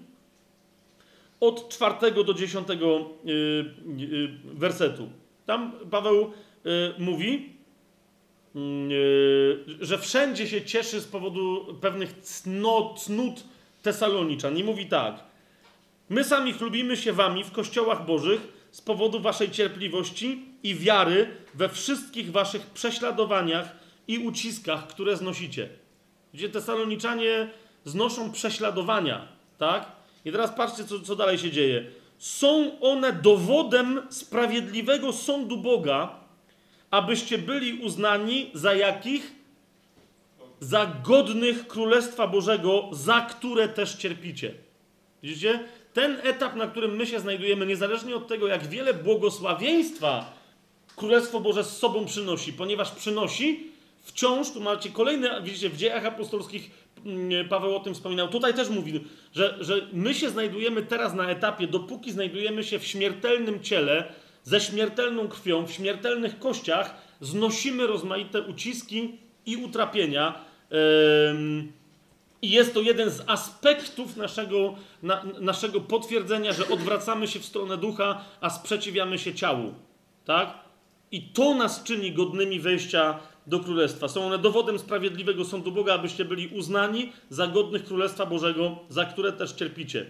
Od 1.39 1.69
czwartego 1.69 2.23
do 2.23 2.33
dziesiątego 2.33 2.87
e, 2.87 2.99
e, 2.99 4.55
wersetu. 4.55 5.09
Tam 5.45 5.71
Paweł 5.91 6.31
mówi, 6.97 7.49
mm, 8.55 8.89
że 9.81 9.97
wszędzie 9.97 10.47
się 10.47 10.61
cieszy 10.61 10.99
z 10.99 11.05
powodu 11.05 11.75
pewnych 11.81 12.13
cnót 12.95 13.43
Tesaloniczan. 13.81 14.57
I 14.57 14.63
mówi 14.63 14.85
tak. 14.85 15.23
My 16.09 16.23
sami 16.23 16.53
chlubimy 16.53 16.97
się 16.97 17.13
wami 17.13 17.43
w 17.43 17.51
kościołach 17.51 18.05
bożych 18.05 18.67
z 18.71 18.81
powodu 18.81 19.19
waszej 19.19 19.51
cierpliwości 19.51 20.45
i 20.63 20.75
wiary 20.75 21.27
we 21.53 21.69
wszystkich 21.69 22.31
waszych 22.31 22.61
prześladowaniach 22.65 23.82
i 24.07 24.19
uciskach, 24.19 24.87
które 24.87 25.17
znosicie. 25.17 25.69
Gdzie 26.33 26.49
Tesaloniczanie 26.49 27.49
znoszą 27.85 28.31
prześladowania, 28.31 29.27
tak? 29.57 29.91
I 30.25 30.31
teraz 30.31 30.51
patrzcie, 30.51 30.85
co, 30.85 30.99
co 30.99 31.15
dalej 31.15 31.37
się 31.37 31.51
dzieje. 31.51 31.85
Są 32.17 32.79
one 32.79 33.13
dowodem 33.13 34.01
sprawiedliwego 34.09 35.13
sądu 35.13 35.57
Boga, 35.57 36.19
abyście 36.91 37.37
byli 37.37 37.73
uznani 37.73 38.51
za 38.53 38.73
jakich? 38.73 39.31
Za 40.59 40.85
godnych 41.03 41.67
Królestwa 41.67 42.27
Bożego, 42.27 42.89
za 42.91 43.21
które 43.21 43.67
też 43.67 43.95
cierpicie. 43.95 44.53
Widzicie? 45.23 45.63
Ten 45.93 46.17
etap, 46.23 46.55
na 46.55 46.67
którym 46.67 46.95
my 46.95 47.05
się 47.05 47.19
znajdujemy, 47.19 47.65
niezależnie 47.65 48.15
od 48.15 48.27
tego, 48.27 48.47
jak 48.47 48.67
wiele 48.67 48.93
błogosławieństwa 48.93 50.33
Królestwo 50.95 51.39
Boże 51.39 51.63
z 51.63 51.77
sobą 51.77 52.05
przynosi, 52.05 52.53
ponieważ 52.53 52.91
przynosi, 52.91 53.72
wciąż, 54.03 54.51
tu 54.51 54.61
macie 54.61 54.89
kolejne, 54.89 55.41
widzicie, 55.41 55.69
w 55.69 55.77
dziejach 55.77 56.05
apostolskich 56.05 56.71
mm, 57.05 57.49
Paweł 57.49 57.75
o 57.75 57.79
tym 57.79 57.93
wspominał, 57.93 58.27
tutaj 58.27 58.53
też 58.53 58.69
mówi, 58.69 59.03
że, 59.33 59.57
że 59.59 59.87
my 59.93 60.13
się 60.13 60.29
znajdujemy 60.29 60.81
teraz 60.81 61.13
na 61.13 61.29
etapie, 61.29 61.67
dopóki 61.67 62.11
znajdujemy 62.11 62.63
się 62.63 62.79
w 62.79 62.85
śmiertelnym 62.85 63.63
ciele, 63.63 64.13
ze 64.43 64.61
śmiertelną 64.61 65.27
krwią, 65.27 65.65
w 65.65 65.71
śmiertelnych 65.71 66.39
kościach, 66.39 66.95
znosimy 67.21 67.87
rozmaite 67.87 68.41
uciski 68.41 69.17
i 69.45 69.57
utrapienia. 69.57 70.45
I 72.41 72.49
jest 72.49 72.73
to 72.73 72.81
jeden 72.81 73.09
z 73.09 73.23
aspektów 73.27 74.17
naszego, 74.17 74.75
na, 75.03 75.23
naszego 75.39 75.81
potwierdzenia, 75.81 76.53
że 76.53 76.67
odwracamy 76.67 77.27
się 77.27 77.39
w 77.39 77.45
stronę 77.45 77.77
ducha, 77.77 78.25
a 78.41 78.49
sprzeciwiamy 78.49 79.19
się 79.19 79.33
ciału. 79.33 79.73
Tak? 80.25 80.53
I 81.11 81.21
to 81.21 81.53
nas 81.53 81.83
czyni 81.83 82.11
godnymi 82.11 82.59
wejścia 82.59 83.19
do 83.47 83.59
Królestwa. 83.59 84.07
Są 84.07 84.25
one 84.25 84.37
dowodem 84.37 84.79
sprawiedliwego 84.79 85.45
sądu 85.45 85.71
Boga, 85.71 85.93
abyście 85.93 86.25
byli 86.25 86.47
uznani 86.47 87.11
za 87.29 87.47
godnych 87.47 87.85
Królestwa 87.85 88.25
Bożego, 88.25 88.79
za 88.89 89.05
które 89.05 89.31
też 89.31 89.51
cierpicie. 89.51 90.05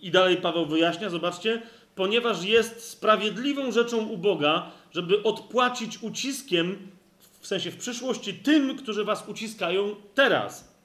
I 0.00 0.10
dalej 0.10 0.36
Paweł 0.36 0.66
wyjaśnia, 0.66 1.10
zobaczcie, 1.10 1.62
ponieważ 1.94 2.44
jest 2.44 2.90
sprawiedliwą 2.90 3.72
rzeczą 3.72 4.06
u 4.06 4.18
Boga, 4.18 4.70
żeby 4.92 5.22
odpłacić 5.22 5.98
uciskiem, 6.02 6.76
w 7.40 7.46
sensie 7.46 7.70
w 7.70 7.76
przyszłości, 7.76 8.34
tym, 8.34 8.76
którzy 8.76 9.04
was 9.04 9.28
uciskają 9.28 9.94
teraz. 10.14 10.76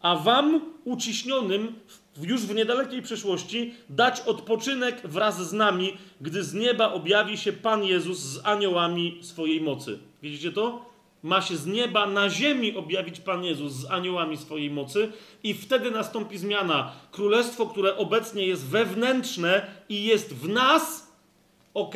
A 0.00 0.16
wam, 0.16 0.60
uciśnionym, 0.84 1.74
już 2.22 2.40
w 2.40 2.54
niedalekiej 2.54 3.02
przyszłości, 3.02 3.74
dać 3.90 4.20
odpoczynek 4.20 5.00
wraz 5.04 5.48
z 5.48 5.52
nami, 5.52 5.96
gdy 6.20 6.44
z 6.44 6.54
nieba 6.54 6.92
objawi 6.92 7.38
się 7.38 7.52
Pan 7.52 7.84
Jezus 7.84 8.18
z 8.18 8.46
aniołami 8.46 9.18
swojej 9.22 9.60
mocy. 9.60 9.98
Widzicie 10.22 10.52
to? 10.52 10.85
Ma 11.22 11.42
się 11.42 11.56
z 11.56 11.66
nieba 11.66 12.06
na 12.06 12.30
ziemi 12.30 12.76
objawić 12.76 13.20
Pan 13.20 13.44
Jezus 13.44 13.72
z 13.72 13.90
aniołami 13.90 14.36
swojej 14.36 14.70
mocy, 14.70 15.12
i 15.42 15.54
wtedy 15.54 15.90
nastąpi 15.90 16.38
zmiana. 16.38 16.92
Królestwo, 17.10 17.66
które 17.66 17.96
obecnie 17.96 18.46
jest 18.46 18.66
wewnętrzne 18.66 19.66
i 19.88 20.04
jest 20.04 20.34
w 20.34 20.48
nas, 20.48 21.12
ok, 21.74 21.94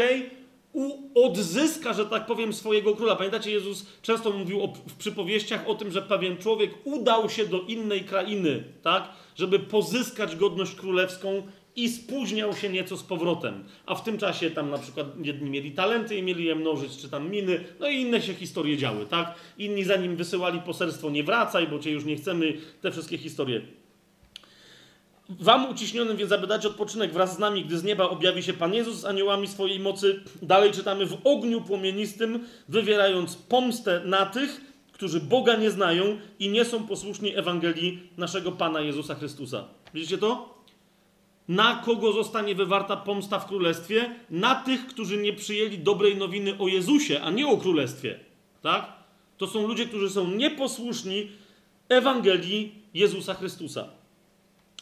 u, 0.72 0.92
odzyska, 1.26 1.92
że 1.92 2.06
tak 2.06 2.26
powiem, 2.26 2.52
swojego 2.52 2.96
króla. 2.96 3.16
Pamiętacie, 3.16 3.50
Jezus 3.50 3.86
często 4.02 4.30
mówił 4.30 4.62
o, 4.62 4.66
w 4.86 4.94
przypowieściach 4.94 5.68
o 5.68 5.74
tym, 5.74 5.90
że 5.90 6.02
pewien 6.02 6.36
człowiek 6.36 6.70
udał 6.84 7.30
się 7.30 7.46
do 7.46 7.60
innej 7.60 8.04
krainy, 8.04 8.64
tak, 8.82 9.08
żeby 9.36 9.58
pozyskać 9.58 10.36
godność 10.36 10.74
królewską 10.74 11.42
i 11.76 11.88
spóźniał 11.88 12.56
się 12.56 12.68
nieco 12.68 12.96
z 12.96 13.02
powrotem. 13.02 13.64
A 13.86 13.94
w 13.94 14.04
tym 14.04 14.18
czasie 14.18 14.50
tam 14.50 14.70
na 14.70 14.78
przykład 14.78 15.06
jedni 15.22 15.50
mieli 15.50 15.72
talenty 15.72 16.16
i 16.16 16.22
mieli 16.22 16.44
je 16.44 16.54
mnożyć, 16.54 16.96
czy 16.96 17.08
tam 17.08 17.30
miny, 17.30 17.64
no 17.80 17.88
i 17.88 18.00
inne 18.00 18.22
się 18.22 18.34
historie 18.34 18.76
działy, 18.76 19.06
tak? 19.06 19.34
Inni 19.58 19.84
zanim 19.84 20.16
wysyłali 20.16 20.60
poselstwo 20.60 21.10
nie 21.10 21.24
wracaj, 21.24 21.66
bo 21.66 21.78
cię 21.78 21.90
już 21.90 22.04
nie 22.04 22.16
chcemy, 22.16 22.52
te 22.80 22.90
wszystkie 22.90 23.18
historie. 23.18 23.60
Wam 25.38 25.70
uciśnionym 25.70 26.16
więc 26.16 26.32
aby 26.32 26.46
dać 26.46 26.66
odpoczynek 26.66 27.12
wraz 27.12 27.36
z 27.36 27.38
nami, 27.38 27.64
gdy 27.64 27.78
z 27.78 27.84
nieba 27.84 28.08
objawi 28.08 28.42
się 28.42 28.52
Pan 28.52 28.74
Jezus 28.74 28.96
z 28.96 29.04
aniołami 29.04 29.48
swojej 29.48 29.80
mocy. 29.80 30.20
Dalej 30.42 30.72
czytamy 30.72 31.06
w 31.06 31.18
ogniu 31.24 31.60
płomienistym, 31.60 32.46
wywierając 32.68 33.36
pomstę 33.36 34.02
na 34.04 34.26
tych, 34.26 34.60
którzy 34.92 35.20
Boga 35.20 35.56
nie 35.56 35.70
znają 35.70 36.18
i 36.38 36.48
nie 36.48 36.64
są 36.64 36.86
posłuszni 36.86 37.36
Ewangelii 37.36 37.98
naszego 38.16 38.52
Pana 38.52 38.80
Jezusa 38.80 39.14
Chrystusa. 39.14 39.64
Widzicie 39.94 40.18
to? 40.18 40.59
Na 41.50 41.82
kogo 41.84 42.12
zostanie 42.12 42.54
wywarta 42.54 42.96
pomsta 42.96 43.38
w 43.38 43.46
królestwie? 43.46 44.14
Na 44.30 44.54
tych, 44.54 44.86
którzy 44.86 45.16
nie 45.16 45.32
przyjęli 45.32 45.78
dobrej 45.78 46.16
nowiny 46.16 46.58
o 46.58 46.68
Jezusie, 46.68 47.20
a 47.20 47.30
nie 47.30 47.46
o 47.46 47.56
królestwie. 47.56 48.20
Tak? 48.62 48.92
To 49.38 49.46
są 49.46 49.66
ludzie, 49.66 49.86
którzy 49.86 50.10
są 50.10 50.30
nieposłuszni 50.30 51.28
Ewangelii 51.88 52.74
Jezusa 52.94 53.34
Chrystusa. 53.34 53.88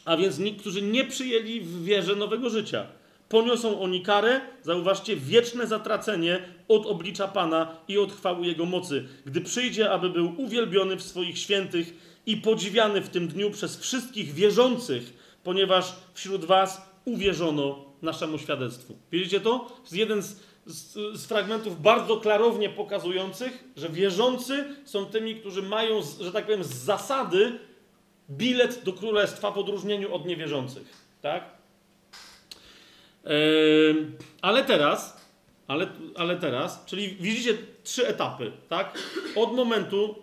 A 0.05 0.17
więc 0.17 0.39
którzy 0.59 0.81
nie 0.81 1.05
przyjęli 1.05 1.61
w 1.61 1.83
wierze 1.83 2.15
nowego 2.15 2.49
życia. 2.49 2.85
Poniosą 3.29 3.81
oni 3.81 4.01
karę, 4.01 4.41
zauważcie, 4.63 5.15
wieczne 5.15 5.67
zatracenie 5.67 6.39
od 6.67 6.85
oblicza 6.85 7.27
Pana 7.27 7.75
i 7.87 7.97
od 7.97 8.13
chwały 8.13 8.47
Jego 8.47 8.65
mocy, 8.65 9.07
gdy 9.25 9.41
przyjdzie, 9.41 9.91
aby 9.91 10.09
był 10.09 10.33
uwielbiony 10.37 10.97
w 10.97 11.03
swoich 11.03 11.37
świętych 11.37 11.93
i 12.25 12.37
podziwiany 12.37 13.01
w 13.01 13.09
tym 13.09 13.27
dniu 13.27 13.51
przez 13.51 13.79
wszystkich 13.79 14.33
wierzących, 14.33 15.28
ponieważ 15.43 15.95
wśród 16.13 16.45
was 16.45 16.81
uwierzono 17.05 17.85
naszemu 18.01 18.37
świadectwu. 18.37 18.97
Widzicie 19.11 19.39
to? 19.39 19.59
To 19.59 19.81
jest 19.81 19.93
jeden 19.93 20.21
z, 20.21 20.35
z, 20.65 20.93
z, 21.19 21.25
fragmentów 21.25 21.81
bardzo 21.81 22.17
klarownie 22.17 22.69
pokazujących, 22.69 23.63
że 23.77 23.89
wierzący 23.89 24.65
są 24.85 25.05
tymi, 25.05 25.35
którzy 25.35 25.61
mają, 25.61 26.01
że 26.19 26.31
tak 26.31 26.45
powiem, 26.45 26.63
z 26.63 26.73
zasady 26.73 27.59
bilet 28.29 28.83
do 28.83 28.93
królestwa 28.93 29.51
w 29.51 29.57
odróżnieniu 29.57 30.13
od 30.13 30.25
niewierzących. 30.25 30.87
Tak? 31.21 31.43
Yy, 33.23 33.31
ale 34.41 34.63
teraz, 34.63 35.27
ale, 35.67 35.87
ale 36.15 36.37
teraz, 36.37 36.85
czyli 36.85 37.09
widzicie 37.09 37.57
trzy 37.83 38.07
etapy, 38.07 38.51
tak? 38.69 38.99
Od 39.35 39.53
momentu, 39.53 40.15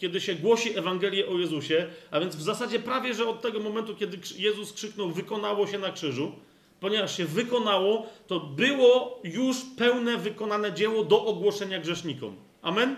kiedy 0.00 0.20
się 0.20 0.34
głosi 0.34 0.78
Ewangelię 0.78 1.26
o 1.26 1.38
Jezusie, 1.38 1.86
a 2.10 2.20
więc 2.20 2.36
w 2.36 2.42
zasadzie 2.42 2.78
prawie, 2.78 3.14
że 3.14 3.28
od 3.28 3.40
tego 3.40 3.60
momentu, 3.60 3.96
kiedy 3.96 4.18
Jezus 4.38 4.72
krzyknął, 4.72 5.10
wykonało 5.10 5.66
się 5.66 5.78
na 5.78 5.92
krzyżu, 5.92 6.32
ponieważ 6.80 7.16
się 7.16 7.24
wykonało, 7.24 8.06
to 8.26 8.40
było 8.40 9.20
już 9.24 9.56
pełne 9.76 10.16
wykonane 10.16 10.72
dzieło 10.72 11.04
do 11.04 11.24
ogłoszenia 11.24 11.80
grzesznikom. 11.80 12.36
Amen? 12.62 12.96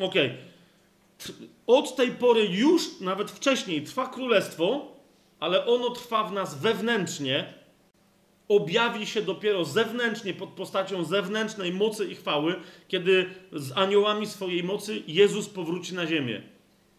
Okej. 0.00 0.26
Okay. 0.26 1.48
Od 1.66 1.96
tej 1.96 2.10
pory 2.10 2.44
już, 2.46 3.00
nawet 3.00 3.30
wcześniej, 3.30 3.82
trwa 3.82 4.06
królestwo, 4.06 4.96
ale 5.40 5.66
ono 5.66 5.90
trwa 5.90 6.24
w 6.24 6.32
nas 6.32 6.58
wewnętrznie, 6.58 7.54
objawi 8.50 9.06
się 9.06 9.22
dopiero 9.22 9.64
zewnętrznie, 9.64 10.34
pod 10.34 10.48
postacią 10.48 11.04
zewnętrznej 11.04 11.72
mocy 11.72 12.06
i 12.06 12.14
chwały, 12.14 12.54
kiedy 12.88 13.26
z 13.52 13.72
aniołami 13.76 14.26
swojej 14.26 14.62
mocy 14.62 15.02
Jezus 15.06 15.48
powróci 15.48 15.94
na 15.94 16.06
ziemię. 16.06 16.42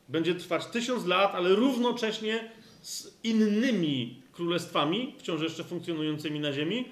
Będzie 0.09 0.35
trwać 0.35 0.65
tysiąc 0.65 1.05
lat, 1.05 1.35
ale 1.35 1.55
równocześnie 1.55 2.51
z 2.81 3.17
innymi 3.23 4.21
królestwami, 4.31 5.15
wciąż 5.17 5.41
jeszcze 5.41 5.63
funkcjonującymi 5.63 6.39
na 6.39 6.53
ziemi. 6.53 6.85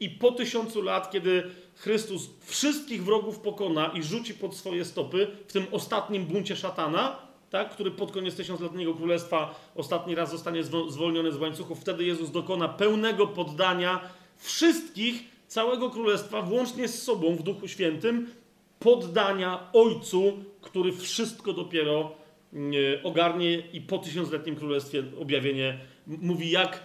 I 0.00 0.10
po 0.10 0.32
tysiącu 0.32 0.82
lat, 0.82 1.10
kiedy 1.10 1.42
Chrystus 1.76 2.30
wszystkich 2.40 3.04
wrogów 3.04 3.38
pokona 3.38 3.86
i 3.86 4.02
rzuci 4.02 4.34
pod 4.34 4.56
swoje 4.56 4.84
stopy 4.84 5.26
w 5.46 5.52
tym 5.52 5.66
ostatnim 5.70 6.24
buncie 6.24 6.56
szatana, 6.56 7.31
tak, 7.52 7.70
który 7.70 7.90
pod 7.90 8.12
koniec 8.12 8.36
tysiącletniego 8.36 8.94
królestwa 8.94 9.54
ostatni 9.74 10.14
raz 10.14 10.30
zostanie 10.30 10.62
zwolniony 10.88 11.32
z 11.32 11.36
łańcuchów. 11.36 11.80
Wtedy 11.80 12.04
Jezus 12.04 12.30
dokona 12.30 12.68
pełnego 12.68 13.26
poddania 13.26 14.00
wszystkich, 14.36 15.24
całego 15.46 15.90
królestwa, 15.90 16.42
włącznie 16.42 16.88
z 16.88 17.02
sobą 17.02 17.36
w 17.36 17.42
Duchu 17.42 17.68
Świętym, 17.68 18.30
poddania 18.78 19.70
Ojcu, 19.72 20.44
który 20.60 20.92
wszystko 20.92 21.52
dopiero 21.52 22.12
mm, 22.52 22.72
e, 22.98 23.02
ogarnie 23.02 23.62
i 23.72 23.80
po 23.80 23.98
tysiącletnim 23.98 24.56
królestwie 24.56 25.02
objawienie 25.20 25.78
mówi, 26.06 26.50
jak 26.50 26.82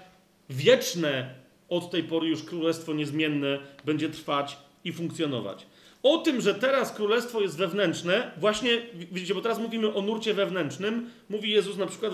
wieczne 0.49 1.35
od 1.69 1.91
tej 1.91 2.03
pory 2.03 2.27
już 2.27 2.43
królestwo 2.43 2.93
niezmienne 2.93 3.59
będzie 3.85 4.09
trwać 4.09 4.57
i 4.83 4.93
funkcjonować. 4.93 5.67
O 6.03 6.17
tym, 6.17 6.42
że 6.42 6.56
teraz 6.56 6.92
królestwo 6.92 7.42
jest 7.42 7.58
wewnętrzne, 7.58 8.32
właśnie 8.38 8.82
widzicie, 9.11 9.35
bo 9.35 9.42
teraz 9.42 9.59
mówimy 9.59 9.93
o 9.93 10.01
nurcie 10.01 10.34
wewnętrznym, 10.34 11.09
mówi 11.30 11.51
Jezus 11.51 11.77
na 11.77 11.88
przykład 11.88 12.14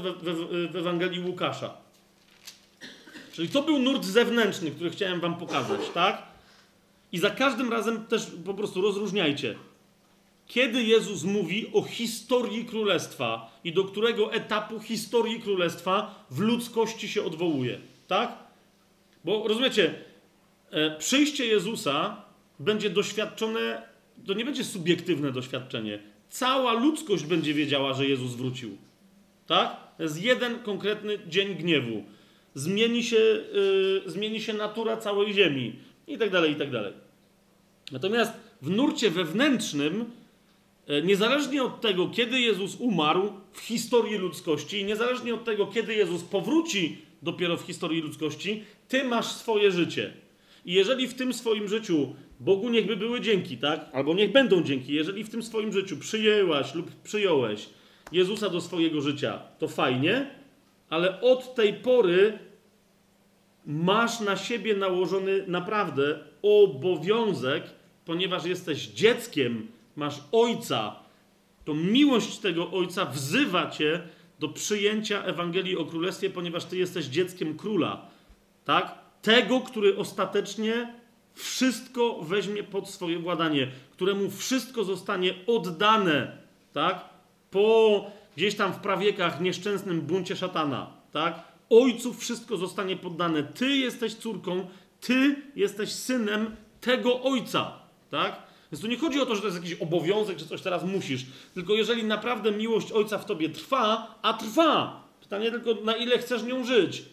w, 0.72 0.76
Ewangelii 0.76 1.20
Łukasza. 1.20 1.78
Czyli 3.34 3.50
to 3.50 3.62
był 3.62 3.80
nurt 3.80 4.06
zewnętrzny, 4.06 4.72
który 4.72 4.90
chciałem 4.90 5.20
wam 5.20 5.38
pokazać, 5.38 5.80
tak? 5.94 6.24
I 7.12 7.20
za 7.20 7.30
każdym 7.30 7.72
razem 7.72 8.06
też 8.06 8.28
po 8.46 8.54
prostu 8.54 8.82
rozróżniajcie. 8.82 9.56
Kiedy 10.48 10.84
Jezus 10.84 11.24
mówi 11.24 11.72
o 11.74 11.84
historii 11.84 12.66
królestwa 12.66 13.52
i 13.64 13.74
do 13.74 13.84
którego 13.84 14.34
etapu 14.34 14.80
historii 14.80 15.42
królestwa 15.42 16.26
w 16.32 16.40
ludzkości 16.40 17.08
się 17.08 17.24
odwołuje, 17.24 17.80
tak? 18.08 18.38
Bo 19.24 19.48
rozumiecie, 19.48 19.96
e, 20.72 20.98
przyjście 20.98 21.46
Jezusa 21.46 22.24
będzie 22.64 22.90
doświadczone, 22.90 23.82
to 24.28 24.34
nie 24.34 24.46
będzie 24.46 24.64
subiektywne 24.64 25.32
doświadczenie. 25.32 26.00
Cała 26.30 26.74
ludzkość 26.74 27.24
będzie 27.24 27.54
wiedziała, 27.54 27.94
że 27.94 28.08
Jezus 28.08 28.36
wrócił. 28.36 28.78
Tak? 29.48 29.78
To 29.98 30.04
jest 30.04 30.24
jeden 30.24 30.60
konkretny 30.60 31.20
dzień 31.28 31.56
gniewu. 31.56 32.04
Zmieni 32.56 33.04
się, 33.04 33.18
yy, 33.54 34.02
zmieni 34.06 34.42
się 34.42 34.54
natura 34.54 34.98
całej 34.98 35.34
ziemi 35.34 35.76
i 36.08 36.18
tak 36.18 36.30
dalej, 36.30 36.52
i 36.52 36.56
tak 36.56 36.72
dalej. 36.72 36.94
Natomiast 37.92 38.34
w 38.62 38.70
nurcie 38.70 39.10
wewnętrznym, 39.10 40.06
yy, 40.88 41.02
niezależnie 41.02 41.64
od 41.64 41.82
tego, 41.82 42.10
kiedy 42.10 42.40
Jezus 42.40 42.76
umarł 42.76 43.34
w 43.54 43.60
historii 43.60 44.18
ludzkości, 44.18 44.86
niezależnie 44.86 45.34
od 45.34 45.44
tego, 45.44 45.68
kiedy 45.68 45.96
Jezus 45.96 46.24
powróci 46.24 46.98
dopiero 47.22 47.58
w 47.58 47.62
historii 47.62 48.02
ludzkości, 48.02 48.64
ty 48.88 49.04
masz 49.04 49.26
swoje 49.26 49.72
życie. 49.72 50.14
I 50.66 50.74
jeżeli 50.74 51.08
w 51.08 51.14
tym 51.14 51.34
swoim 51.34 51.68
życiu 51.68 52.16
Bogu 52.40 52.70
niechby 52.70 52.98
były 52.98 53.22
dzięki, 53.22 53.58
tak? 53.58 53.90
Albo 53.94 54.14
niech 54.14 54.32
będą 54.32 54.64
dzięki. 54.64 54.94
Jeżeli 54.94 55.24
w 55.24 55.30
tym 55.30 55.44
swoim 55.44 55.74
życiu 55.74 55.98
przyjęłaś 55.98 56.76
lub 56.76 56.92
przyjąłeś 57.04 57.70
Jezusa 58.12 58.50
do 58.50 58.62
swojego 58.62 59.02
życia, 59.02 59.40
to 59.60 59.68
fajnie, 59.68 60.30
ale 60.90 61.22
od 61.22 61.56
tej 61.56 61.74
pory 61.74 62.40
masz 63.66 64.20
na 64.20 64.38
siebie 64.38 64.76
nałożony 64.76 65.44
naprawdę 65.48 66.20
obowiązek, 66.42 67.64
ponieważ 68.06 68.46
jesteś 68.46 68.88
dzieckiem, 68.88 69.68
masz 69.96 70.22
ojca, 70.32 70.96
to 71.66 71.74
miłość 71.74 72.38
tego 72.38 72.72
ojca 72.72 73.06
wzywa 73.06 73.70
cię 73.70 74.02
do 74.40 74.50
przyjęcia 74.50 75.24
Ewangelii 75.24 75.78
o 75.78 75.86
Królestwie, 75.86 76.30
ponieważ 76.30 76.66
ty 76.66 76.78
jesteś 76.78 77.06
dzieckiem 77.06 77.58
króla, 77.58 78.06
tak? 78.66 78.98
Tego, 79.22 79.62
który 79.62 79.98
ostatecznie 79.98 80.94
wszystko 81.34 82.20
weźmie 82.22 82.64
pod 82.64 82.90
swoje 82.90 83.20
władanie, 83.20 83.72
któremu 83.92 84.32
wszystko 84.32 84.84
zostanie 84.84 85.34
oddane, 85.48 86.38
tak? 86.74 87.10
Po 87.52 88.06
gdzieś 88.38 88.56
tam 88.56 88.74
w 88.74 88.80
prawiekach 88.80 89.42
nieszczęsnym 89.42 90.02
buncie 90.02 90.36
szatana, 90.36 90.94
tak? 91.12 91.40
Ojcu 91.70 92.14
wszystko 92.14 92.58
zostanie 92.58 92.98
poddane. 92.98 93.44
Ty 93.44 93.70
jesteś 93.70 94.14
córką, 94.14 94.68
ty 95.02 95.36
jesteś 95.56 95.92
synem 95.92 96.56
tego 96.82 97.24
ojca, 97.24 97.72
tak? 98.10 98.42
Więc 98.72 98.82
tu 98.82 98.88
nie 98.88 98.98
chodzi 98.98 99.22
o 99.22 99.26
to, 99.26 99.36
że 99.36 99.42
to 99.42 99.48
jest 99.48 99.64
jakiś 99.64 99.82
obowiązek, 99.82 100.40
że 100.40 100.46
coś 100.46 100.62
teraz 100.62 100.84
musisz, 100.84 101.26
tylko 101.54 101.74
jeżeli 101.74 102.04
naprawdę 102.04 102.52
miłość 102.52 102.92
ojca 102.92 103.18
w 103.18 103.26
tobie 103.26 103.50
trwa, 103.50 104.20
a 104.22 104.34
trwa, 104.34 105.04
pytanie 105.22 105.52
tylko 105.52 105.74
na 105.84 105.96
ile 105.96 106.18
chcesz 106.18 106.44
nią 106.44 106.64
żyć, 106.64 107.04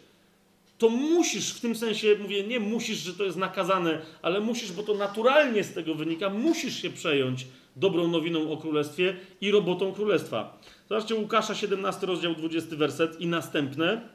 to 0.80 0.88
musisz, 0.88 1.52
w 1.54 1.60
tym 1.60 1.76
sensie 1.76 2.16
mówię, 2.22 2.44
nie 2.44 2.60
musisz, 2.60 2.98
że 2.98 3.14
to 3.14 3.24
jest 3.24 3.36
nakazane, 3.36 4.02
ale 4.22 4.40
musisz, 4.40 4.72
bo 4.72 4.82
to 4.82 4.94
naturalnie 4.94 5.64
z 5.64 5.72
tego 5.72 5.94
wynika, 5.94 6.30
musisz 6.30 6.82
się 6.82 6.90
przejąć 6.90 7.46
dobrą 7.76 8.08
nowiną 8.08 8.52
o 8.52 8.56
królestwie 8.56 9.16
i 9.40 9.50
robotą 9.50 9.92
królestwa. 9.92 10.60
Zobaczcie 10.88 11.14
Łukasza 11.14 11.54
17 11.54 12.06
rozdział 12.06 12.34
20 12.34 12.76
werset 12.76 13.20
i 13.20 13.26
następne. 13.26 14.08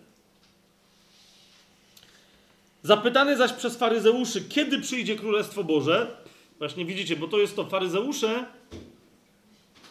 Zapytany 2.83 3.37
zaś 3.37 3.53
przez 3.53 3.77
faryzeuszy, 3.77 4.41
kiedy 4.49 4.81
przyjdzie 4.81 5.15
królestwo 5.15 5.63
Boże, 5.63 6.25
Właśnie 6.57 6.85
widzicie, 6.85 7.15
bo 7.15 7.27
to 7.27 7.39
jest 7.39 7.55
to 7.55 7.65
faryzeusze, 7.65 8.45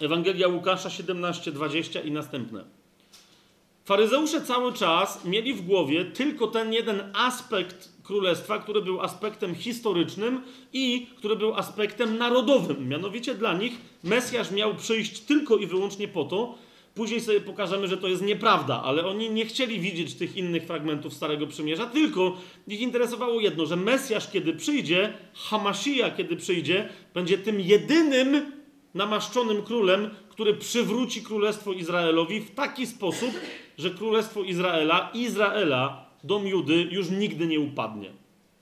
Ewangelia 0.01 0.49
Łukasza 0.49 0.91
17, 0.91 1.53
20 1.53 2.01
i 2.01 2.11
następne. 2.11 2.65
Faryzeusze 3.85 4.41
cały 4.41 4.73
czas 4.73 5.25
mieli 5.25 5.55
w 5.55 5.63
głowie 5.63 6.05
tylko 6.05 6.47
ten 6.47 6.73
jeden 6.73 7.03
aspekt 7.15 7.93
królestwa, 8.03 8.59
który 8.59 8.83
był 8.83 9.01
aspektem 9.01 9.55
historycznym 9.55 10.41
i 10.73 11.07
który 11.17 11.37
był 11.37 11.55
aspektem 11.55 12.19
narodowym. 12.19 12.89
Mianowicie 12.89 13.35
dla 13.35 13.55
nich 13.55 13.73
Mesjasz 14.05 14.51
miał 14.51 14.75
przyjść 14.75 15.21
tylko 15.21 15.57
i 15.57 15.67
wyłącznie 15.67 16.09
po 16.09 16.25
to, 16.25 16.59
później 16.95 17.21
sobie 17.21 17.41
pokażemy, 17.41 17.89
że 17.89 17.97
to 17.97 18.09
jest 18.09 18.23
nieprawda, 18.23 18.83
ale 18.83 19.07
oni 19.07 19.31
nie 19.31 19.47
chcieli 19.47 19.81
widzieć 19.81 20.15
tych 20.15 20.37
innych 20.37 20.63
fragmentów 20.63 21.15
Starego 21.15 21.47
Przymierza, 21.47 21.87
tylko 21.87 22.37
ich 22.69 22.81
interesowało 22.81 23.41
jedno, 23.41 23.67
że 23.67 23.77
Mesjasz, 23.77 24.31
kiedy 24.31 24.53
przyjdzie, 24.53 25.13
Hamasija, 25.35 26.11
kiedy 26.11 26.37
przyjdzie, 26.37 26.89
będzie 27.15 27.39
tym 27.39 27.61
jedynym 27.61 28.53
namaszczonym 28.95 29.63
królem, 29.63 30.11
który 30.29 30.55
przywróci 30.55 31.23
królestwo 31.23 31.73
Izraelowi 31.73 32.41
w 32.41 32.55
taki 32.55 32.87
sposób, 32.87 33.31
że 33.79 33.91
królestwo 33.91 34.43
Izraela, 34.43 35.11
Izraela, 35.15 36.07
dom 36.25 36.47
Judy 36.47 36.89
już 36.91 37.11
nigdy 37.11 37.47
nie 37.47 37.61
upadnie. 37.61 38.11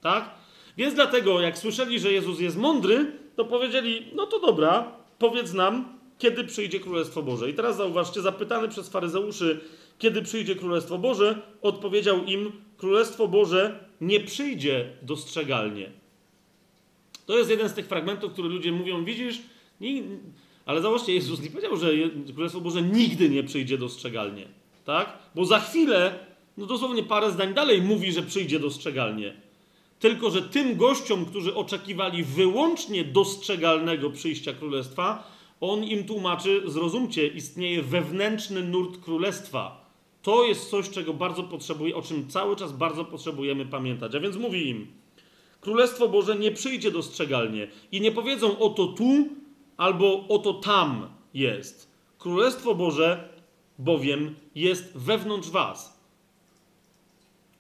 Tak? 0.01 0.31
Więc 0.77 0.95
dlatego, 0.95 1.41
jak 1.41 1.59
słyszeli, 1.59 2.01
że 2.01 2.13
Jezus 2.13 2.41
jest 2.41 2.57
mądry, 2.57 3.13
to 3.37 3.45
powiedzieli: 3.45 4.07
No 4.15 4.27
to 4.27 4.41
dobra, 4.41 4.93
powiedz 5.19 5.53
nam, 5.53 5.99
kiedy 6.19 6.45
przyjdzie 6.45 6.81
Królestwo 6.81 7.23
Boże. 7.23 7.51
I 7.51 7.55
teraz 7.55 7.77
zauważcie, 7.77 8.21
zapytany 8.21 8.69
przez 8.69 8.89
faryzeuszy, 8.89 9.61
kiedy 9.99 10.23
przyjdzie 10.23 10.55
Królestwo 10.55 10.99
Boże, 10.99 11.43
odpowiedział 11.63 12.25
im: 12.25 12.53
Królestwo 12.77 13.29
Boże 13.29 13.85
nie 14.01 14.21
przyjdzie 14.21 14.91
dostrzegalnie. 15.03 15.91
To 17.27 17.39
jest 17.39 17.51
jeden 17.51 17.69
z 17.69 17.75
tych 17.75 17.87
fragmentów, 17.87 18.33
które 18.33 18.49
ludzie 18.49 18.73
mówią: 18.73 19.05
Widzisz, 19.05 19.39
nie, 19.81 20.03
ale 20.67 20.83
zauważcie, 20.83 21.15
Jezus 21.15 21.43
nie 21.43 21.51
powiedział, 21.51 21.77
że 21.77 21.91
Królestwo 22.35 22.61
Boże 22.61 22.83
nigdy 22.83 23.29
nie 23.29 23.43
przyjdzie 23.43 23.79
dostrzegalnie. 23.79 24.62
Tak? 24.85 25.19
Bo 25.35 25.45
za 25.45 25.61
chwilę, 25.61 26.19
no 26.57 26.67
dosłownie 26.67 27.03
parę 27.03 27.31
zdań 27.31 27.55
dalej 27.55 27.83
mówi, 27.83 28.13
że 28.13 28.23
przyjdzie 28.23 28.59
dostrzegalnie. 28.59 29.35
Tylko, 30.01 30.31
że 30.31 30.43
tym 30.43 30.77
gościom, 30.77 31.25
którzy 31.25 31.55
oczekiwali 31.55 32.25
wyłącznie 32.25 33.05
dostrzegalnego 33.05 34.11
przyjścia 34.11 34.53
królestwa, 34.53 35.33
on 35.61 35.85
im 35.85 36.05
tłumaczy, 36.05 36.63
zrozumcie, 36.67 37.27
istnieje 37.27 37.83
wewnętrzny 37.83 38.63
nurt 38.63 39.05
królestwa. 39.05 39.91
To 40.23 40.45
jest 40.45 40.71
coś, 40.71 40.91
czego 40.91 41.15
bardzo 41.15 41.43
potrzebuje, 41.43 41.97
o 41.97 42.03
czym 42.03 42.29
cały 42.29 42.57
czas 42.57 42.73
bardzo 42.73 43.05
potrzebujemy 43.05 43.67
pamiętać. 43.67 44.15
A 44.15 44.21
więc 44.21 44.37
mówi 44.37 44.69
im, 44.69 44.87
Królestwo 45.63 46.09
Boże 46.09 46.37
nie 46.37 46.53
przyjdzie 46.53 46.91
dostrzegalnie 46.91 47.69
i 47.93 48.01
nie 48.01 48.13
powiedzą 48.13 48.59
oto 48.59 48.87
tu 48.87 49.29
albo 49.77 50.29
oto 50.29 50.55
tam 50.55 51.09
jest. 51.35 51.91
Królestwo 52.19 52.75
Boże 52.75 53.29
bowiem 53.79 54.35
jest 54.55 54.99
wewnątrz 54.99 55.51
was. 55.51 56.03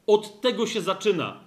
Od 0.06 0.40
tego 0.40 0.66
się 0.66 0.80
zaczyna. 0.80 1.40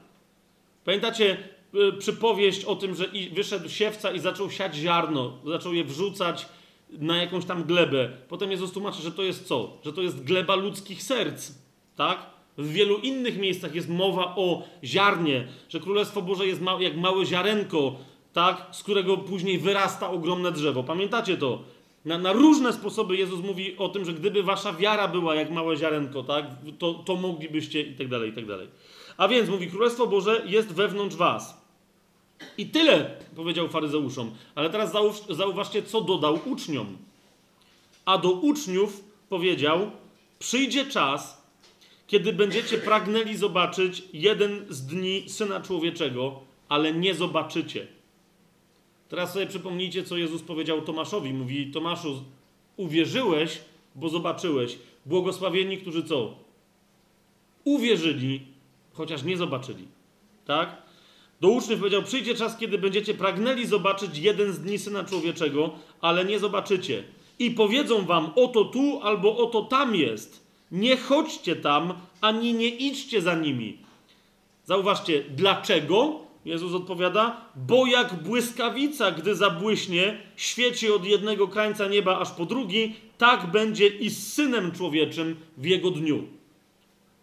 Pamiętacie 0.85 1.37
y, 1.75 1.93
przypowieść 1.93 2.65
o 2.65 2.75
tym, 2.75 2.95
że 2.95 3.05
wyszedł 3.33 3.69
siewca 3.69 4.11
i 4.11 4.19
zaczął 4.19 4.51
siać 4.51 4.75
ziarno, 4.75 5.33
zaczął 5.45 5.73
je 5.73 5.83
wrzucać 5.83 6.45
na 6.89 7.17
jakąś 7.17 7.45
tam 7.45 7.63
glebę. 7.63 8.09
Potem 8.29 8.51
Jezus 8.51 8.71
tłumaczy, 8.71 9.01
że 9.01 9.11
to 9.11 9.23
jest 9.23 9.47
co? 9.47 9.77
Że 9.85 9.93
to 9.93 10.01
jest 10.01 10.23
gleba 10.23 10.55
ludzkich 10.55 11.03
serc. 11.03 11.51
Tak? 11.95 12.35
W 12.57 12.71
wielu 12.71 12.97
innych 12.97 13.37
miejscach 13.37 13.75
jest 13.75 13.89
mowa 13.89 14.35
o 14.35 14.63
ziarnie, 14.83 15.47
że 15.69 15.79
Królestwo 15.79 16.21
Boże 16.21 16.47
jest 16.47 16.61
jak 16.79 16.97
małe 16.97 17.25
ziarenko, 17.25 17.95
tak? 18.33 18.67
z 18.71 18.83
którego 18.83 19.17
później 19.17 19.59
wyrasta 19.59 20.11
ogromne 20.11 20.51
drzewo. 20.51 20.83
Pamiętacie 20.83 21.37
to? 21.37 21.63
Na, 22.05 22.17
na, 22.17 22.33
różne 22.33 22.73
sposoby 22.73 23.15
Jezus 23.17 23.41
mówi 23.41 23.77
o 23.77 23.89
tym, 23.89 24.05
że 24.05 24.13
gdyby 24.13 24.43
wasza 24.43 24.73
wiara 24.73 25.07
była 25.07 25.35
jak 25.35 25.51
małe 25.51 25.77
ziarenko, 25.77 26.23
tak? 26.23 26.45
to, 26.79 26.93
to 26.93 27.15
moglibyście 27.15 27.81
i 27.81 27.93
tak 27.93 28.07
dalej, 28.07 28.29
i 28.29 28.33
tak 28.33 28.45
dalej. 28.45 28.67
A 29.17 29.27
więc 29.27 29.49
mówi, 29.49 29.67
Królestwo 29.67 30.07
Boże 30.07 30.43
jest 30.45 30.73
wewnątrz 30.73 31.15
was. 31.15 31.65
I 32.57 32.65
tyle 32.65 33.17
powiedział 33.35 33.69
faryzeuszom. 33.69 34.31
Ale 34.55 34.69
teraz 34.69 34.93
zauważcie, 35.29 35.83
co 35.83 36.01
dodał 36.01 36.39
uczniom. 36.45 36.97
A 38.05 38.17
do 38.17 38.31
uczniów 38.31 39.03
powiedział: 39.29 39.91
Przyjdzie 40.39 40.85
czas, 40.85 41.45
kiedy 42.07 42.33
będziecie 42.33 42.77
pragnęli 42.77 43.35
zobaczyć 43.35 44.03
jeden 44.13 44.65
z 44.69 44.85
dni 44.85 45.29
syna 45.29 45.61
człowieczego, 45.61 46.39
ale 46.69 46.93
nie 46.93 47.15
zobaczycie. 47.15 47.87
Teraz 49.09 49.33
sobie 49.33 49.47
przypomnijcie, 49.47 50.03
co 50.03 50.17
Jezus 50.17 50.41
powiedział 50.41 50.81
Tomaszowi. 50.81 51.33
Mówi: 51.33 51.71
Tomaszu, 51.71 52.23
uwierzyłeś, 52.77 53.61
bo 53.95 54.09
zobaczyłeś. 54.09 54.77
Błogosławieni, 55.05 55.77
którzy 55.77 56.03
co? 56.03 56.35
Uwierzyli, 57.63 58.41
chociaż 58.93 59.23
nie 59.23 59.37
zobaczyli. 59.37 59.87
Tak? 60.45 60.81
Do 61.41 61.49
uczniów 61.49 61.79
powiedział: 61.79 62.03
Przyjdzie 62.03 62.35
czas, 62.35 62.57
kiedy 62.57 62.77
będziecie 62.77 63.13
pragnęli 63.13 63.65
zobaczyć 63.65 64.17
jeden 64.17 64.53
z 64.53 64.59
dni 64.59 64.79
syna 64.79 65.03
człowieczego, 65.03 65.71
ale 66.01 66.25
nie 66.25 66.39
zobaczycie. 66.39 67.03
I 67.39 67.51
powiedzą 67.51 68.05
wam: 68.05 68.31
Oto 68.35 68.65
tu 68.65 68.99
albo 69.03 69.37
oto 69.37 69.61
tam 69.61 69.95
jest. 69.95 70.45
Nie 70.71 70.97
chodźcie 70.97 71.55
tam, 71.55 71.93
ani 72.21 72.53
nie 72.53 72.67
idźcie 72.67 73.21
za 73.21 73.35
nimi. 73.35 73.77
Zauważcie, 74.65 75.23
dlaczego? 75.29 76.24
Jezus 76.45 76.73
odpowiada: 76.73 77.51
Bo 77.55 77.85
jak 77.85 78.23
błyskawica, 78.23 79.11
gdy 79.11 79.35
zabłyśnie, 79.35 80.17
świeci 80.35 80.91
od 80.91 81.05
jednego 81.05 81.47
krańca 81.47 81.87
nieba 81.87 82.19
aż 82.19 82.31
po 82.31 82.45
drugi, 82.45 82.93
tak 83.17 83.51
będzie 83.51 83.87
i 83.87 84.09
z 84.09 84.33
synem 84.33 84.71
człowieczym 84.71 85.35
w 85.57 85.65
jego 85.65 85.91
dniu. 85.91 86.23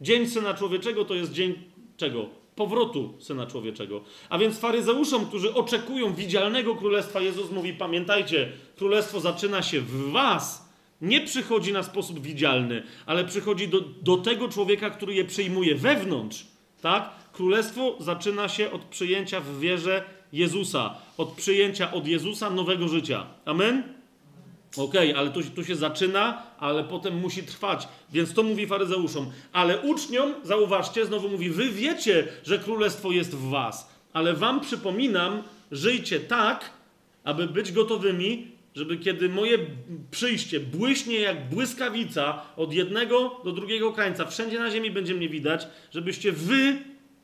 Dzień 0.00 0.26
syna 0.26 0.54
człowieczego 0.54 1.04
to 1.04 1.14
jest 1.14 1.32
dzień 1.32 1.54
czego? 1.96 2.42
powrotu 2.56 3.14
Syna 3.18 3.46
Człowieczego. 3.46 4.00
A 4.28 4.38
więc 4.38 4.58
faryzeuszom, 4.58 5.26
którzy 5.26 5.54
oczekują 5.54 6.14
widzialnego 6.14 6.76
królestwa, 6.76 7.20
Jezus 7.20 7.50
mówi: 7.50 7.72
Pamiętajcie, 7.72 8.52
królestwo 8.76 9.20
zaczyna 9.20 9.62
się 9.62 9.80
w 9.80 10.10
Was. 10.10 10.72
Nie 11.00 11.20
przychodzi 11.20 11.72
na 11.72 11.82
sposób 11.82 12.20
widzialny, 12.20 12.82
ale 13.06 13.24
przychodzi 13.24 13.68
do, 13.68 13.80
do 13.80 14.16
tego 14.16 14.48
człowieka, 14.48 14.90
który 14.90 15.14
je 15.14 15.24
przyjmuje 15.24 15.74
wewnątrz. 15.74 16.46
Tak? 16.80 17.10
Królestwo 17.32 17.96
zaczyna 18.00 18.48
się 18.48 18.70
od 18.70 18.84
przyjęcia 18.84 19.40
w 19.40 19.58
wierze 19.58 20.04
Jezusa, 20.32 20.94
od 21.16 21.32
przyjęcia 21.32 21.92
od 21.92 22.06
Jezusa 22.06 22.50
nowego 22.50 22.88
życia. 22.88 23.26
Amen? 23.44 23.82
Okej, 24.76 25.10
okay, 25.10 25.20
ale 25.20 25.30
tu, 25.30 25.42
tu 25.42 25.64
się 25.64 25.76
zaczyna, 25.76 26.42
ale 26.58 26.84
potem 26.84 27.16
musi 27.20 27.42
trwać. 27.42 27.88
Więc 28.12 28.34
to 28.34 28.42
mówi 28.42 28.66
faryzeuszom. 28.66 29.30
Ale 29.52 29.80
uczniom, 29.80 30.34
zauważcie, 30.42 31.06
znowu 31.06 31.28
mówi, 31.28 31.50
wy 31.50 31.68
wiecie, 31.68 32.28
że 32.44 32.58
królestwo 32.58 33.12
jest 33.12 33.34
w 33.34 33.50
was. 33.50 33.90
Ale 34.12 34.34
wam 34.34 34.60
przypominam, 34.60 35.42
żyjcie 35.72 36.20
tak, 36.20 36.70
aby 37.24 37.46
być 37.46 37.72
gotowymi, 37.72 38.46
żeby 38.74 38.96
kiedy 38.96 39.28
moje 39.28 39.58
przyjście 40.10 40.60
błyśnie 40.60 41.20
jak 41.20 41.48
błyskawica 41.48 42.42
od 42.56 42.72
jednego 42.72 43.40
do 43.44 43.52
drugiego 43.52 43.92
krańca, 43.92 44.26
wszędzie 44.26 44.58
na 44.58 44.70
ziemi 44.70 44.90
będzie 44.90 45.14
mnie 45.14 45.28
widać, 45.28 45.66
żebyście 45.90 46.32
wy, 46.32 46.76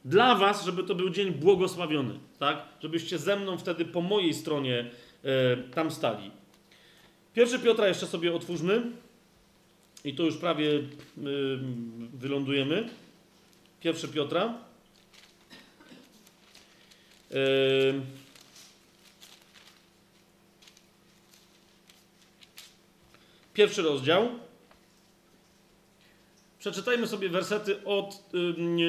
dla 0.09 0.35
was, 0.35 0.65
żeby 0.65 0.85
to 0.85 0.95
był 0.95 1.11
dzień 1.11 1.33
błogosławiony, 1.33 2.19
tak? 2.39 2.63
Żebyście 2.83 3.19
ze 3.19 3.37
mną 3.37 3.59
wtedy 3.59 3.85
po 3.85 4.01
mojej 4.01 4.35
stronie 4.35 4.91
e, 5.25 5.57
tam 5.57 5.91
stali. 5.91 6.31
Pierwszy 7.35 7.59
Piotra 7.59 7.89
jeszcze 7.89 8.07
sobie 8.07 8.35
otwórzmy. 8.35 8.83
I 10.05 10.15
to 10.15 10.23
już 10.23 10.37
prawie 10.37 10.71
y, 10.71 10.83
wylądujemy. 12.13 12.89
Pierwszy 13.81 14.09
Piotra. 14.09 14.55
Y, 17.33 18.01
pierwszy 23.55 23.83
rozdział. 23.83 24.29
Przeczytajmy 26.59 27.07
sobie 27.07 27.29
wersety 27.29 27.85
od 27.85 28.23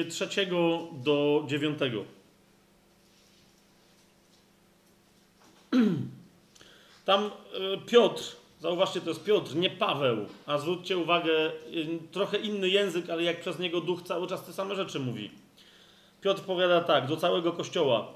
y, 0.00 0.04
trzeciego 0.04 0.88
do 0.92 1.44
dziewiątego. 1.48 2.04
Tam 7.04 7.30
Piotr 7.86 8.40
Zauważcie, 8.60 9.00
to 9.00 9.08
jest 9.08 9.24
Piotr, 9.24 9.56
nie 9.56 9.70
Paweł. 9.70 10.26
A 10.46 10.58
zwróćcie 10.58 10.98
uwagę, 10.98 11.52
trochę 12.12 12.38
inny 12.38 12.68
język, 12.68 13.10
ale 13.10 13.22
jak 13.22 13.40
przez 13.40 13.58
niego 13.58 13.80
duch 13.80 14.02
cały 14.02 14.26
czas 14.26 14.44
te 14.44 14.52
same 14.52 14.74
rzeczy 14.74 15.00
mówi. 15.00 15.30
Piotr 16.20 16.42
powiada 16.42 16.80
tak 16.80 17.06
do 17.06 17.16
całego 17.16 17.52
kościoła: 17.52 18.06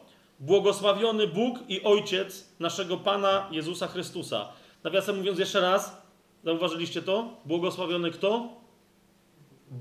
Błogosławiony 0.41 1.27
Bóg 1.27 1.59
i 1.69 1.83
Ojciec 1.83 2.49
naszego 2.61 2.97
Pana 2.97 3.49
Jezusa 3.51 3.87
Chrystusa. 3.87 4.49
Nawiasem 4.85 5.17
mówiąc 5.17 5.39
jeszcze 5.39 5.61
raz, 5.61 6.03
zauważyliście 6.45 7.03
to? 7.03 7.29
Błogosławiony 7.45 8.11
kto? 8.11 8.49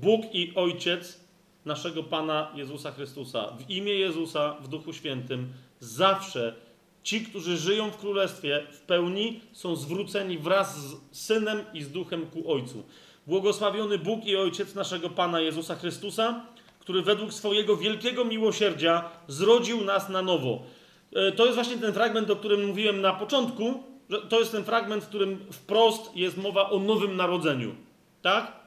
Bóg 0.02 0.34
i 0.34 0.52
Ojciec 0.54 1.20
naszego 1.64 2.02
Pana 2.02 2.52
Jezusa 2.54 2.92
Chrystusa. 2.92 3.56
W 3.58 3.70
imię 3.70 3.94
Jezusa, 3.94 4.56
w 4.60 4.68
Duchu 4.68 4.92
Świętym, 4.92 5.52
zawsze 5.80 6.54
Ci, 7.04 7.20
którzy 7.20 7.56
żyją 7.56 7.90
w 7.90 7.96
królestwie 7.96 8.66
w 8.72 8.80
pełni, 8.80 9.40
są 9.52 9.76
zwróceni 9.76 10.38
wraz 10.38 10.76
z 10.78 10.96
synem 11.12 11.64
i 11.74 11.82
z 11.82 11.90
duchem 11.90 12.26
ku 12.26 12.52
Ojcu. 12.52 12.82
Błogosławiony 13.26 13.98
Bóg 13.98 14.26
i 14.26 14.36
Ojciec 14.36 14.74
naszego 14.74 15.10
Pana 15.10 15.40
Jezusa 15.40 15.74
Chrystusa, 15.74 16.46
który 16.80 17.02
według 17.02 17.32
swojego 17.32 17.76
wielkiego 17.76 18.24
miłosierdzia 18.24 19.10
zrodził 19.28 19.84
nas 19.84 20.08
na 20.08 20.22
nowo. 20.22 20.62
E, 21.12 21.32
to 21.32 21.44
jest 21.44 21.54
właśnie 21.54 21.76
ten 21.76 21.92
fragment, 21.92 22.30
o 22.30 22.36
którym 22.36 22.66
mówiłem 22.66 23.00
na 23.00 23.12
początku, 23.12 23.82
to 24.28 24.38
jest 24.38 24.52
ten 24.52 24.64
fragment, 24.64 25.04
w 25.04 25.08
którym 25.08 25.46
wprost 25.52 26.16
jest 26.16 26.36
mowa 26.36 26.70
o 26.70 26.78
nowym 26.78 27.16
narodzeniu. 27.16 27.74
Tak? 28.22 28.63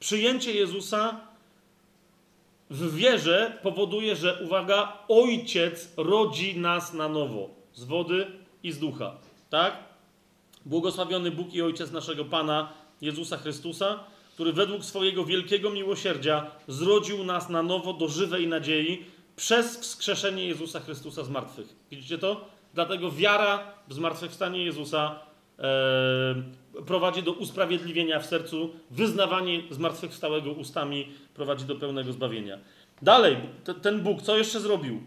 Przyjęcie 0.00 0.52
Jezusa 0.52 1.20
w 2.70 2.94
wierze 2.94 3.58
powoduje, 3.62 4.16
że 4.16 4.42
uwaga, 4.44 4.98
Ojciec 5.08 5.92
rodzi 5.96 6.58
nas 6.58 6.94
na 6.94 7.08
nowo 7.08 7.50
z 7.74 7.84
wody 7.84 8.26
i 8.62 8.72
z 8.72 8.78
ducha. 8.78 9.16
Tak? 9.50 9.76
Błogosławiony 10.66 11.30
Bóg 11.30 11.54
i 11.54 11.62
Ojciec 11.62 11.90
naszego 11.90 12.24
Pana 12.24 12.72
Jezusa 13.00 13.36
Chrystusa, 13.36 13.98
który 14.34 14.52
według 14.52 14.84
swojego 14.84 15.24
wielkiego 15.24 15.70
miłosierdzia 15.70 16.50
zrodził 16.68 17.24
nas 17.24 17.48
na 17.48 17.62
nowo 17.62 17.92
do 17.92 18.08
żywej 18.08 18.48
nadziei 18.48 19.04
przez 19.36 19.76
wskrzeszenie 19.78 20.44
Jezusa 20.44 20.80
Chrystusa 20.80 21.24
z 21.24 21.30
martwych. 21.30 21.76
Widzicie 21.90 22.18
to? 22.18 22.48
Dlatego 22.74 23.12
wiara 23.12 23.72
w 23.88 23.94
zmartwychwstanie 23.94 24.64
Jezusa 24.64 25.20
prowadzi 26.86 27.22
do 27.22 27.32
usprawiedliwienia 27.32 28.20
w 28.20 28.26
sercu, 28.26 28.70
wyznawanie 28.90 29.62
zmartwychwstałego 29.70 30.52
ustami 30.52 31.08
prowadzi 31.34 31.64
do 31.64 31.76
pełnego 31.76 32.12
zbawienia. 32.12 32.58
Dalej, 33.02 33.36
ten 33.82 34.00
Bóg 34.00 34.22
co 34.22 34.38
jeszcze 34.38 34.60
zrobił? 34.60 35.02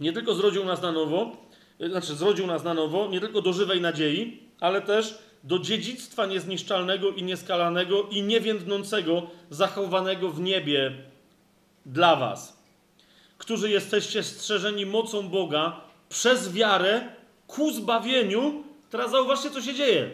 Nie 0.00 0.12
tylko 0.12 0.34
zrodził 0.34 0.64
nas 0.64 0.82
na 0.82 0.92
nowo, 0.92 1.36
e, 1.80 1.88
znaczy 1.88 2.14
zrodził 2.14 2.46
nas 2.46 2.64
na 2.64 2.74
nowo, 2.74 3.08
nie 3.08 3.20
tylko 3.20 3.42
do 3.42 3.52
żywej 3.52 3.80
nadziei, 3.80 4.40
ale 4.60 4.82
też 4.82 5.18
do 5.44 5.58
dziedzictwa 5.58 6.26
niezniszczalnego 6.26 7.10
i 7.10 7.22
nieskalanego 7.22 8.02
i 8.02 8.22
niewiędnącego, 8.22 9.26
zachowanego 9.50 10.30
w 10.30 10.40
niebie 10.40 10.92
dla 11.86 12.16
was, 12.16 12.62
którzy 13.38 13.70
jesteście 13.70 14.22
strzeżeni 14.22 14.86
mocą 14.86 15.28
Boga 15.28 15.80
przez 16.08 16.52
wiarę 16.52 17.08
ku 17.46 17.72
zbawieniu. 17.72 18.64
Teraz 18.94 19.10
zauważcie, 19.10 19.50
co 19.50 19.62
się 19.62 19.74
dzieje. 19.74 20.10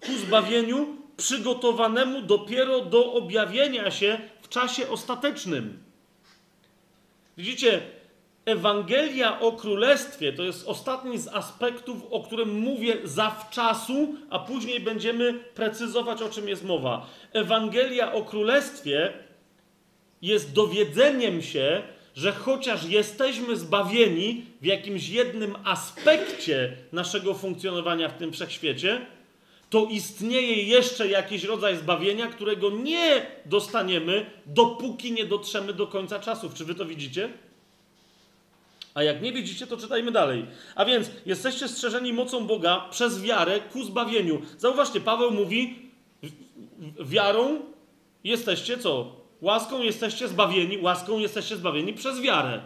Ku 0.00 0.12
zbawieniu 0.12 0.96
przygotowanemu 1.16 2.22
dopiero 2.22 2.80
do 2.80 3.12
objawienia 3.12 3.90
się 3.90 4.18
w 4.42 4.48
czasie 4.48 4.88
ostatecznym. 4.88 5.78
Widzicie, 7.36 7.80
Ewangelia 8.44 9.40
o 9.40 9.52
Królestwie 9.52 10.32
to 10.32 10.42
jest 10.42 10.68
ostatni 10.68 11.18
z 11.18 11.28
aspektów, 11.28 11.96
o 12.10 12.22
którym 12.22 12.60
mówię 12.60 12.96
zawczasu, 13.04 14.14
a 14.30 14.38
później 14.38 14.80
będziemy 14.80 15.32
precyzować, 15.32 16.22
o 16.22 16.28
czym 16.28 16.48
jest 16.48 16.64
mowa. 16.64 17.06
Ewangelia 17.32 18.12
o 18.12 18.24
Królestwie 18.24 19.12
jest 20.22 20.52
dowiedzeniem 20.52 21.42
się, 21.42 21.82
że 22.18 22.32
chociaż 22.32 22.84
jesteśmy 22.84 23.56
zbawieni 23.56 24.44
w 24.62 24.66
jakimś 24.66 25.08
jednym 25.08 25.56
aspekcie 25.64 26.76
naszego 26.92 27.34
funkcjonowania 27.34 28.08
w 28.08 28.18
tym 28.18 28.32
wszechświecie, 28.32 29.06
to 29.70 29.86
istnieje 29.90 30.62
jeszcze 30.62 31.08
jakiś 31.08 31.44
rodzaj 31.44 31.76
zbawienia, 31.76 32.26
którego 32.26 32.70
nie 32.70 33.26
dostaniemy, 33.46 34.30
dopóki 34.46 35.12
nie 35.12 35.24
dotrzemy 35.24 35.72
do 35.72 35.86
końca 35.86 36.20
czasów. 36.20 36.54
Czy 36.54 36.64
wy 36.64 36.74
to 36.74 36.84
widzicie? 36.84 37.28
A 38.94 39.02
jak 39.02 39.22
nie 39.22 39.32
widzicie, 39.32 39.66
to 39.66 39.76
czytajmy 39.76 40.12
dalej. 40.12 40.46
A 40.74 40.84
więc 40.84 41.10
jesteście 41.26 41.68
strzeżeni 41.68 42.12
mocą 42.12 42.46
Boga 42.46 42.88
przez 42.90 43.22
wiarę 43.22 43.60
ku 43.60 43.84
zbawieniu. 43.84 44.42
Zauważcie, 44.58 45.00
Paweł 45.00 45.30
mówi, 45.30 45.78
wiarą 47.00 47.60
jesteście 48.24 48.78
co? 48.78 49.17
Łaską 49.40 49.82
jesteście 49.82 50.28
zbawieni, 50.28 50.78
łaską 50.78 51.18
jesteście 51.18 51.56
zbawieni 51.56 51.92
przez 51.92 52.20
wiarę. 52.20 52.60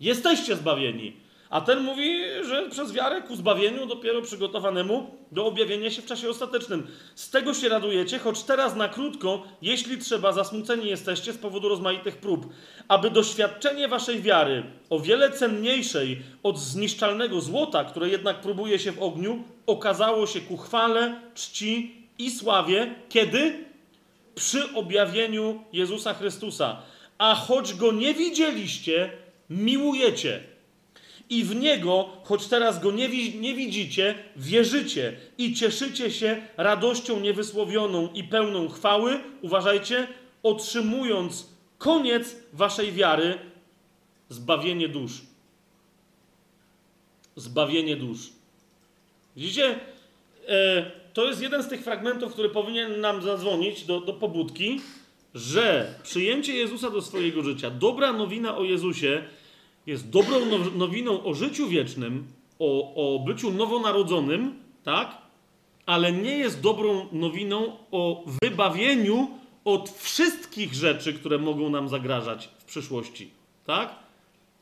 Jesteście 0.00 0.56
zbawieni. 0.56 1.26
A 1.50 1.60
ten 1.60 1.80
mówi, 1.80 2.20
że 2.42 2.70
przez 2.70 2.92
wiarę 2.92 3.22
ku 3.22 3.36
zbawieniu 3.36 3.86
dopiero 3.86 4.22
przygotowanemu 4.22 5.10
do 5.32 5.46
objawienia 5.46 5.90
się 5.90 6.02
w 6.02 6.06
czasie 6.06 6.28
ostatecznym. 6.28 6.86
Z 7.14 7.30
tego 7.30 7.54
się 7.54 7.68
radujecie, 7.68 8.18
choć 8.18 8.42
teraz 8.42 8.76
na 8.76 8.88
krótko, 8.88 9.42
jeśli 9.62 9.98
trzeba, 9.98 10.32
zasmuceni 10.32 10.86
jesteście 10.88 11.32
z 11.32 11.38
powodu 11.38 11.68
rozmaitych 11.68 12.16
prób, 12.16 12.46
aby 12.88 13.10
doświadczenie 13.10 13.88
waszej 13.88 14.22
wiary, 14.22 14.62
o 14.90 15.00
wiele 15.00 15.32
cenniejszej 15.32 16.22
od 16.42 16.58
zniszczalnego 16.58 17.40
złota, 17.40 17.84
które 17.84 18.08
jednak 18.08 18.40
próbuje 18.40 18.78
się 18.78 18.92
w 18.92 19.02
ogniu, 19.02 19.44
okazało 19.66 20.26
się 20.26 20.40
ku 20.40 20.56
chwale, 20.56 21.20
czci 21.34 21.96
i 22.18 22.30
sławie, 22.30 22.94
kiedy? 23.08 23.65
Przy 24.36 24.72
objawieniu 24.74 25.64
Jezusa 25.72 26.14
Chrystusa. 26.14 26.82
A 27.18 27.34
choć 27.34 27.74
go 27.74 27.92
nie 27.92 28.14
widzieliście, 28.14 29.10
miłujecie 29.50 30.40
i 31.30 31.44
w 31.44 31.54
Niego, 31.56 32.08
choć 32.24 32.46
teraz 32.46 32.80
Go 32.80 32.92
nie, 32.92 33.08
wi- 33.08 33.38
nie 33.38 33.54
widzicie, 33.54 34.14
wierzycie 34.36 35.16
i 35.38 35.54
cieszycie 35.54 36.10
się 36.10 36.42
radością 36.56 37.20
niewysłowioną 37.20 38.12
i 38.12 38.24
pełną 38.24 38.68
chwały, 38.68 39.20
uważajcie, 39.42 40.06
otrzymując 40.42 41.46
koniec 41.78 42.36
Waszej 42.52 42.92
wiary, 42.92 43.38
zbawienie 44.28 44.88
dusz. 44.88 45.12
Zbawienie 47.36 47.96
dusz. 47.96 48.18
Widzicie? 49.36 49.78
E, 50.48 50.90
to 51.16 51.24
jest 51.24 51.42
jeden 51.42 51.62
z 51.62 51.68
tych 51.68 51.84
fragmentów, 51.84 52.32
który 52.32 52.48
powinien 52.48 53.00
nam 53.00 53.22
zadzwonić 53.22 53.84
do, 53.84 54.00
do 54.00 54.12
pobudki, 54.12 54.80
że 55.34 55.94
przyjęcie 56.02 56.54
Jezusa 56.54 56.90
do 56.90 57.02
swojego 57.02 57.42
życia, 57.42 57.70
dobra 57.70 58.12
nowina 58.12 58.56
o 58.56 58.64
Jezusie, 58.64 59.22
jest 59.86 60.10
dobrą 60.10 60.40
now- 60.40 60.76
nowiną 60.76 61.24
o 61.24 61.34
życiu 61.34 61.68
wiecznym, 61.68 62.26
o, 62.58 62.94
o 62.94 63.18
byciu 63.18 63.50
nowonarodzonym, 63.50 64.54
tak? 64.84 65.18
Ale 65.86 66.12
nie 66.12 66.38
jest 66.38 66.60
dobrą 66.60 67.06
nowiną 67.12 67.76
o 67.90 68.24
wybawieniu 68.42 69.30
od 69.64 69.90
wszystkich 69.90 70.74
rzeczy, 70.74 71.12
które 71.14 71.38
mogą 71.38 71.70
nam 71.70 71.88
zagrażać 71.88 72.48
w 72.58 72.64
przyszłości, 72.64 73.30
tak? 73.66 73.94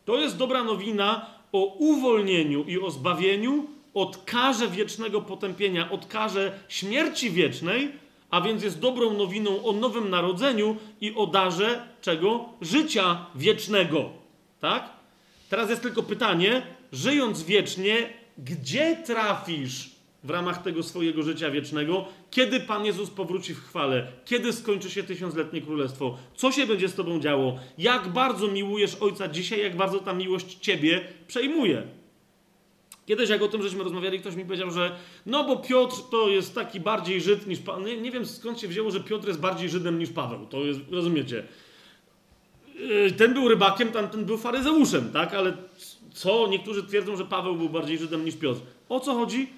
To 0.04 0.16
jest 0.16 0.36
dobra 0.36 0.64
nowina 0.64 1.26
o 1.52 1.64
uwolnieniu 1.64 2.64
i 2.64 2.80
o 2.80 2.90
zbawieniu 2.90 3.73
od 3.94 4.16
karze 4.24 4.68
wiecznego 4.68 5.20
potępienia, 5.20 5.90
od 5.90 6.06
karze 6.06 6.52
śmierci 6.68 7.30
wiecznej, 7.30 7.92
a 8.30 8.40
więc 8.40 8.62
jest 8.62 8.80
dobrą 8.80 9.14
nowiną 9.14 9.64
o 9.64 9.72
nowym 9.72 10.10
narodzeniu 10.10 10.76
i 11.00 11.14
o 11.14 11.26
darze 11.26 11.88
czego? 12.00 12.48
Życia 12.60 13.26
wiecznego, 13.34 14.10
tak? 14.60 14.90
Teraz 15.48 15.70
jest 15.70 15.82
tylko 15.82 16.02
pytanie, 16.02 16.62
żyjąc 16.92 17.42
wiecznie, 17.42 18.08
gdzie 18.38 18.96
trafisz 18.96 19.90
w 20.24 20.30
ramach 20.30 20.62
tego 20.62 20.82
swojego 20.82 21.22
życia 21.22 21.50
wiecznego, 21.50 22.04
kiedy 22.30 22.60
Pan 22.60 22.84
Jezus 22.84 23.10
powróci 23.10 23.54
w 23.54 23.64
chwale, 23.64 24.06
kiedy 24.24 24.52
skończy 24.52 24.90
się 24.90 25.02
tysiącletnie 25.02 25.60
królestwo, 25.60 26.18
co 26.34 26.52
się 26.52 26.66
będzie 26.66 26.88
z 26.88 26.94
Tobą 26.94 27.20
działo, 27.20 27.58
jak 27.78 28.08
bardzo 28.08 28.48
miłujesz 28.48 28.94
Ojca 28.94 29.28
dzisiaj, 29.28 29.60
jak 29.60 29.76
bardzo 29.76 29.98
ta 29.98 30.12
miłość 30.12 30.58
Ciebie 30.60 31.00
przejmuje. 31.26 31.82
Kiedyś 33.06 33.30
jak 33.30 33.42
o 33.42 33.48
tym 33.48 33.62
żeśmy 33.62 33.84
rozmawiali, 33.84 34.20
ktoś 34.20 34.34
mi 34.34 34.44
powiedział, 34.44 34.70
że 34.70 34.96
no 35.26 35.44
bo 35.44 35.56
Piotr 35.56 35.96
to 36.10 36.28
jest 36.28 36.54
taki 36.54 36.80
bardziej 36.80 37.20
Żyd 37.20 37.46
niż 37.46 37.58
Paweł. 37.58 37.86
Nie, 37.86 37.96
nie 37.96 38.10
wiem 38.10 38.26
skąd 38.26 38.60
się 38.60 38.68
wzięło, 38.68 38.90
że 38.90 39.00
Piotr 39.00 39.28
jest 39.28 39.40
bardziej 39.40 39.68
Żydem 39.68 39.98
niż 39.98 40.10
Paweł. 40.10 40.46
To 40.46 40.64
jest, 40.64 40.80
rozumiecie. 40.90 41.44
Yy, 42.78 43.12
Ten 43.12 43.34
był 43.34 43.48
rybakiem, 43.48 43.92
tamten 43.92 44.24
był 44.24 44.38
faryzeuszem, 44.38 45.12
tak? 45.12 45.34
Ale 45.34 45.56
co? 46.14 46.48
Niektórzy 46.48 46.82
twierdzą, 46.82 47.16
że 47.16 47.24
Paweł 47.24 47.56
był 47.56 47.68
bardziej 47.68 47.98
Żydem 47.98 48.24
niż 48.24 48.36
Piotr. 48.36 48.60
O 48.88 49.00
co 49.00 49.14
chodzi? 49.14 49.48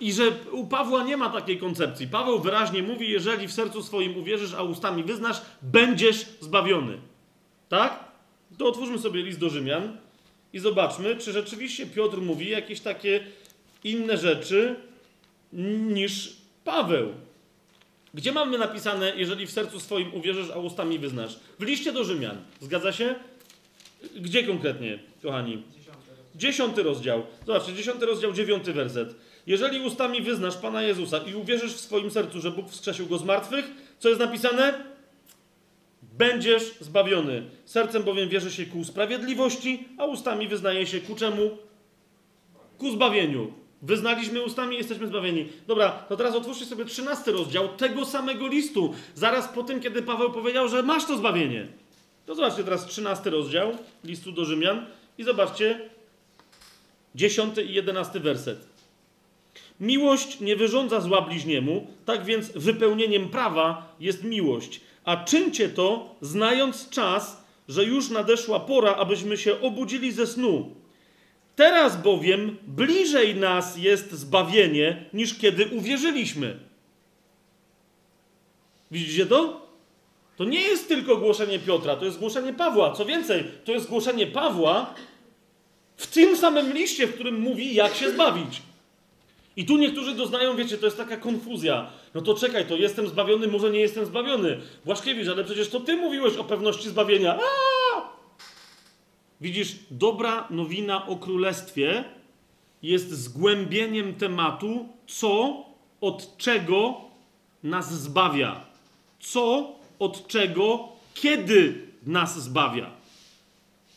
I 0.00 0.12
że 0.12 0.22
u 0.52 0.66
Pawła 0.66 1.04
nie 1.04 1.16
ma 1.16 1.28
takiej 1.30 1.58
koncepcji. 1.58 2.06
Paweł 2.06 2.40
wyraźnie 2.40 2.82
mówi, 2.82 3.10
jeżeli 3.10 3.48
w 3.48 3.52
sercu 3.52 3.82
swoim 3.82 4.16
uwierzysz, 4.16 4.54
a 4.54 4.62
ustami 4.62 5.02
wyznasz, 5.04 5.42
będziesz 5.62 6.26
zbawiony. 6.40 6.98
Tak? 7.68 8.04
To 8.58 8.66
otwórzmy 8.66 8.98
sobie 8.98 9.22
list 9.22 9.38
do 9.38 9.48
Rzymian 9.50 9.96
i 10.52 10.58
zobaczmy, 10.58 11.16
czy 11.16 11.32
rzeczywiście 11.32 11.86
Piotr 11.86 12.18
mówi 12.18 12.48
jakieś 12.48 12.80
takie 12.80 13.20
inne 13.84 14.16
rzeczy 14.16 14.76
niż 15.52 16.32
Paweł. 16.64 17.14
Gdzie 18.14 18.32
mamy 18.32 18.58
napisane, 18.58 19.12
jeżeli 19.16 19.46
w 19.46 19.50
sercu 19.50 19.80
swoim 19.80 20.14
uwierzysz, 20.14 20.50
a 20.50 20.58
ustami 20.58 20.98
wyznasz? 20.98 21.40
W 21.58 21.62
liście 21.62 21.92
do 21.92 22.04
Rzymian. 22.04 22.36
Zgadza 22.60 22.92
się? 22.92 23.14
Gdzie 24.16 24.44
konkretnie, 24.44 24.98
kochani? 25.22 25.62
Dziesiąty 26.34 26.82
rozdział. 26.82 27.22
Zobaczcie, 27.46 27.74
dziesiąty 27.74 28.06
rozdział, 28.06 28.32
dziewiąty 28.32 28.72
werset. 28.72 29.14
Jeżeli 29.46 29.80
ustami 29.80 30.22
wyznasz 30.22 30.56
Pana 30.56 30.82
Jezusa 30.82 31.18
i 31.18 31.34
uwierzysz 31.34 31.72
w 31.72 31.80
swoim 31.80 32.10
sercu, 32.10 32.40
że 32.40 32.50
Bóg 32.50 32.70
wskrzesił 32.70 33.06
Go 33.06 33.18
z 33.18 33.24
martwych, 33.24 33.70
co 33.98 34.08
jest 34.08 34.20
napisane? 34.20 34.89
Będziesz 36.20 36.74
zbawiony. 36.80 37.42
Sercem 37.64 38.02
bowiem 38.02 38.28
wierzy 38.28 38.50
się 38.50 38.66
ku 38.66 38.84
sprawiedliwości, 38.84 39.88
a 39.98 40.04
ustami 40.04 40.48
wyznaje 40.48 40.86
się 40.86 41.00
ku 41.00 41.14
czemu? 41.14 41.50
ku 42.78 42.90
zbawieniu. 42.90 43.52
Wyznaliśmy 43.82 44.42
ustami, 44.42 44.76
jesteśmy 44.76 45.06
zbawieni. 45.06 45.48
Dobra, 45.66 45.90
to 45.90 46.16
teraz 46.16 46.34
otwórzcie 46.34 46.64
sobie 46.64 46.84
13 46.84 47.32
rozdział 47.32 47.68
tego 47.68 48.04
samego 48.04 48.48
listu. 48.48 48.94
Zaraz 49.14 49.48
po 49.48 49.62
tym, 49.62 49.80
kiedy 49.80 50.02
Paweł 50.02 50.32
powiedział, 50.32 50.68
że 50.68 50.82
masz 50.82 51.06
to 51.06 51.16
zbawienie. 51.16 51.66
To 52.26 52.34
zobaczcie 52.34 52.64
teraz 52.64 52.86
13 52.86 53.30
rozdział 53.30 53.72
listu 54.04 54.32
do 54.32 54.44
Rzymian 54.44 54.86
i 55.18 55.24
zobaczcie 55.24 55.90
10 57.14 57.58
i 57.58 57.74
11 57.74 58.20
werset. 58.20 58.58
Miłość 59.80 60.40
nie 60.40 60.56
wyrządza 60.56 61.00
zła 61.00 61.22
bliźniemu, 61.22 61.86
tak 62.04 62.24
więc 62.24 62.52
wypełnieniem 62.52 63.28
prawa 63.28 63.96
jest 64.00 64.24
miłość. 64.24 64.80
A 65.10 65.16
czyńcie 65.16 65.68
to, 65.68 66.14
znając 66.20 66.88
czas, 66.88 67.44
że 67.68 67.84
już 67.84 68.10
nadeszła 68.10 68.60
pora, 68.60 68.94
abyśmy 68.94 69.36
się 69.36 69.60
obudzili 69.60 70.12
ze 70.12 70.26
snu. 70.26 70.74
Teraz 71.56 72.02
bowiem 72.02 72.56
bliżej 72.66 73.34
nas 73.34 73.76
jest 73.76 74.12
zbawienie, 74.12 75.04
niż 75.12 75.38
kiedy 75.38 75.66
uwierzyliśmy. 75.66 76.58
Widzicie 78.90 79.26
to? 79.26 79.66
To 80.36 80.44
nie 80.44 80.60
jest 80.60 80.88
tylko 80.88 81.16
głoszenie 81.16 81.58
Piotra, 81.58 81.96
to 81.96 82.04
jest 82.04 82.18
głoszenie 82.18 82.52
Pawła. 82.52 82.92
Co 82.92 83.04
więcej, 83.04 83.44
to 83.64 83.72
jest 83.72 83.88
głoszenie 83.88 84.26
Pawła 84.26 84.94
w 85.96 86.06
tym 86.06 86.36
samym 86.36 86.72
liście, 86.72 87.06
w 87.06 87.14
którym 87.14 87.40
mówi, 87.40 87.74
jak 87.74 87.94
się 87.94 88.10
zbawić. 88.10 88.62
I 89.56 89.66
tu 89.66 89.76
niektórzy 89.76 90.14
doznają, 90.14 90.56
wiecie, 90.56 90.78
to 90.78 90.86
jest 90.86 90.96
taka 90.96 91.16
konfuzja. 91.16 91.90
No 92.14 92.20
to 92.20 92.34
czekaj, 92.34 92.66
to 92.66 92.76
jestem 92.76 93.08
zbawiony, 93.08 93.48
może 93.48 93.70
nie 93.70 93.80
jestem 93.80 94.06
zbawiony. 94.06 94.60
Błaszkiewicz, 94.84 95.28
ale 95.28 95.44
przecież 95.44 95.68
to 95.68 95.80
ty 95.80 95.96
mówiłeś 95.96 96.36
o 96.36 96.44
pewności 96.44 96.88
zbawienia. 96.88 97.32
Aaaa! 97.34 98.08
Widzisz, 99.40 99.76
dobra 99.90 100.46
nowina 100.50 101.06
o 101.06 101.16
królestwie 101.16 102.04
jest 102.82 103.10
zgłębieniem 103.10 104.14
tematu, 104.14 104.88
co 105.06 105.64
od 106.00 106.36
czego 106.36 107.00
nas 107.62 107.94
zbawia. 108.02 108.66
Co 109.20 109.72
od 109.98 110.26
czego, 110.26 110.88
kiedy 111.14 111.86
nas 112.06 112.42
zbawia. 112.42 112.90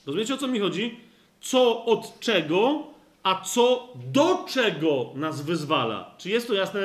Rozumiecie 0.05 0.33
o 0.33 0.37
co 0.37 0.47
mi 0.47 0.59
chodzi? 0.59 0.99
Co 1.41 1.85
od 1.85 2.19
czego, 2.19 2.87
a 3.23 3.41
co 3.41 3.93
do 4.11 4.45
czego 4.49 5.11
nas 5.15 5.41
wyzwala. 5.41 6.15
Czy 6.17 6.29
jest 6.29 6.47
to 6.47 6.53
jasne, 6.53 6.81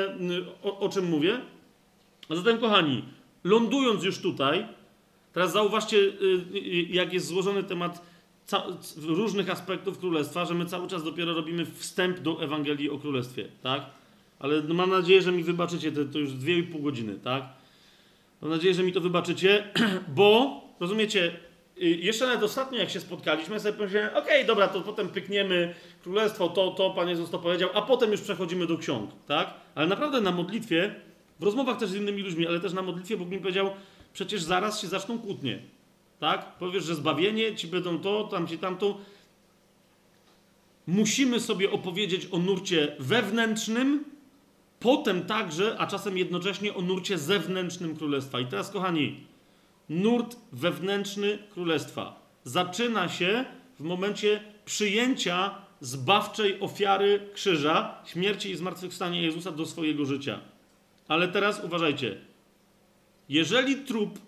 o, 0.62 0.78
o 0.78 0.88
czym 0.88 1.08
mówię? 1.08 1.40
A 2.28 2.34
zatem, 2.34 2.58
kochani, 2.58 3.04
lądując 3.44 4.04
już 4.04 4.18
tutaj, 4.18 4.66
teraz 5.32 5.52
zauważcie, 5.52 5.96
y, 5.96 6.10
y, 6.54 6.86
jak 6.90 7.12
jest 7.12 7.26
złożony 7.26 7.62
temat 7.64 8.02
różnych 9.02 9.50
aspektów 9.50 9.98
królestwa, 9.98 10.44
że 10.44 10.54
my 10.54 10.66
cały 10.66 10.88
czas 10.88 11.04
dopiero 11.04 11.34
robimy 11.34 11.66
wstęp 11.66 12.20
do 12.20 12.42
Ewangelii 12.42 12.90
o 12.90 12.98
królestwie, 12.98 13.48
tak? 13.62 13.82
Ale 14.38 14.62
no 14.62 14.74
mam 14.74 14.90
nadzieję, 14.90 15.22
że 15.22 15.32
mi 15.32 15.42
wybaczycie 15.42 15.92
to, 15.92 16.04
to 16.04 16.18
już 16.18 16.32
dwie 16.32 16.58
i 16.58 16.62
pół 16.62 16.82
godziny, 16.82 17.18
tak? 17.24 17.44
Mam 18.42 18.50
nadzieję, 18.50 18.74
że 18.74 18.82
mi 18.82 18.92
to 18.92 19.00
wybaczycie, 19.00 19.72
bo 20.16 20.60
rozumiecie, 20.80 21.36
jeszcze 21.80 22.26
nawet 22.26 22.42
ostatnio, 22.42 22.78
jak 22.78 22.90
się 22.90 23.00
spotkaliśmy, 23.00 23.60
sobie 23.60 23.72
pomyślałem, 23.72 24.10
okej, 24.10 24.22
okay, 24.22 24.44
dobra, 24.44 24.68
to 24.68 24.80
potem 24.80 25.08
pykniemy 25.08 25.74
królestwo, 26.02 26.48
to, 26.48 26.70
to, 26.70 26.90
Pan 26.90 27.08
Jezus 27.08 27.30
to 27.30 27.38
powiedział, 27.38 27.70
a 27.74 27.82
potem 27.82 28.10
już 28.10 28.20
przechodzimy 28.20 28.66
do 28.66 28.78
ksiąg, 28.78 29.10
tak? 29.26 29.54
Ale 29.74 29.86
naprawdę 29.86 30.20
na 30.20 30.32
modlitwie, 30.32 30.94
w 31.40 31.42
rozmowach 31.42 31.78
też 31.78 31.90
z 31.90 31.94
innymi 31.94 32.22
ludźmi, 32.22 32.46
ale 32.46 32.60
też 32.60 32.72
na 32.72 32.82
modlitwie 32.82 33.16
Bóg 33.16 33.28
mi 33.28 33.38
powiedział, 33.38 33.70
przecież 34.12 34.42
zaraz 34.42 34.80
się 34.80 34.86
zaczną 34.86 35.18
kłótnie, 35.18 35.58
tak? 36.20 36.58
Powiesz, 36.58 36.84
że 36.84 36.94
zbawienie, 36.94 37.56
ci 37.56 37.66
będą 37.66 37.98
to, 37.98 38.24
tam 38.24 38.46
ci 38.46 38.58
tamto. 38.58 38.98
Musimy 40.86 41.40
sobie 41.40 41.70
opowiedzieć 41.70 42.28
o 42.30 42.38
nurcie 42.38 42.96
wewnętrznym, 42.98 44.04
potem 44.80 45.26
także, 45.26 45.76
a 45.78 45.86
czasem 45.86 46.18
jednocześnie 46.18 46.74
o 46.74 46.82
nurcie 46.82 47.18
zewnętrznym 47.18 47.96
królestwa. 47.96 48.40
I 48.40 48.46
teraz, 48.46 48.70
kochani, 48.70 49.20
nurt 49.88 50.36
wewnętrzny 50.52 51.38
królestwa 51.50 52.28
zaczyna 52.44 53.08
się 53.08 53.44
w 53.78 53.80
momencie 53.80 54.40
przyjęcia 54.64 55.54
zbawczej 55.80 56.60
ofiary 56.60 57.28
krzyża, 57.34 57.94
śmierci 58.04 58.50
i 58.50 58.56
zmartwychwstania 58.56 59.20
Jezusa 59.20 59.50
do 59.50 59.66
swojego 59.66 60.04
życia. 60.04 60.40
Ale 61.08 61.28
teraz 61.28 61.64
uważajcie. 61.64 62.18
Jeżeli 63.28 63.76
trup 63.76 64.18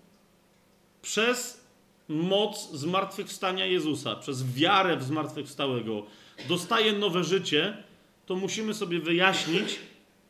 przez 1.02 1.64
moc 2.08 2.70
zmartwychwstania 2.72 3.66
Jezusa, 3.66 4.16
przez 4.16 4.54
wiarę 4.54 4.96
w 4.96 5.02
zmartwychwstałego 5.02 6.02
dostaje 6.48 6.92
nowe 6.92 7.24
życie, 7.24 7.76
to 8.26 8.36
musimy 8.36 8.74
sobie 8.74 9.00
wyjaśnić, 9.00 9.78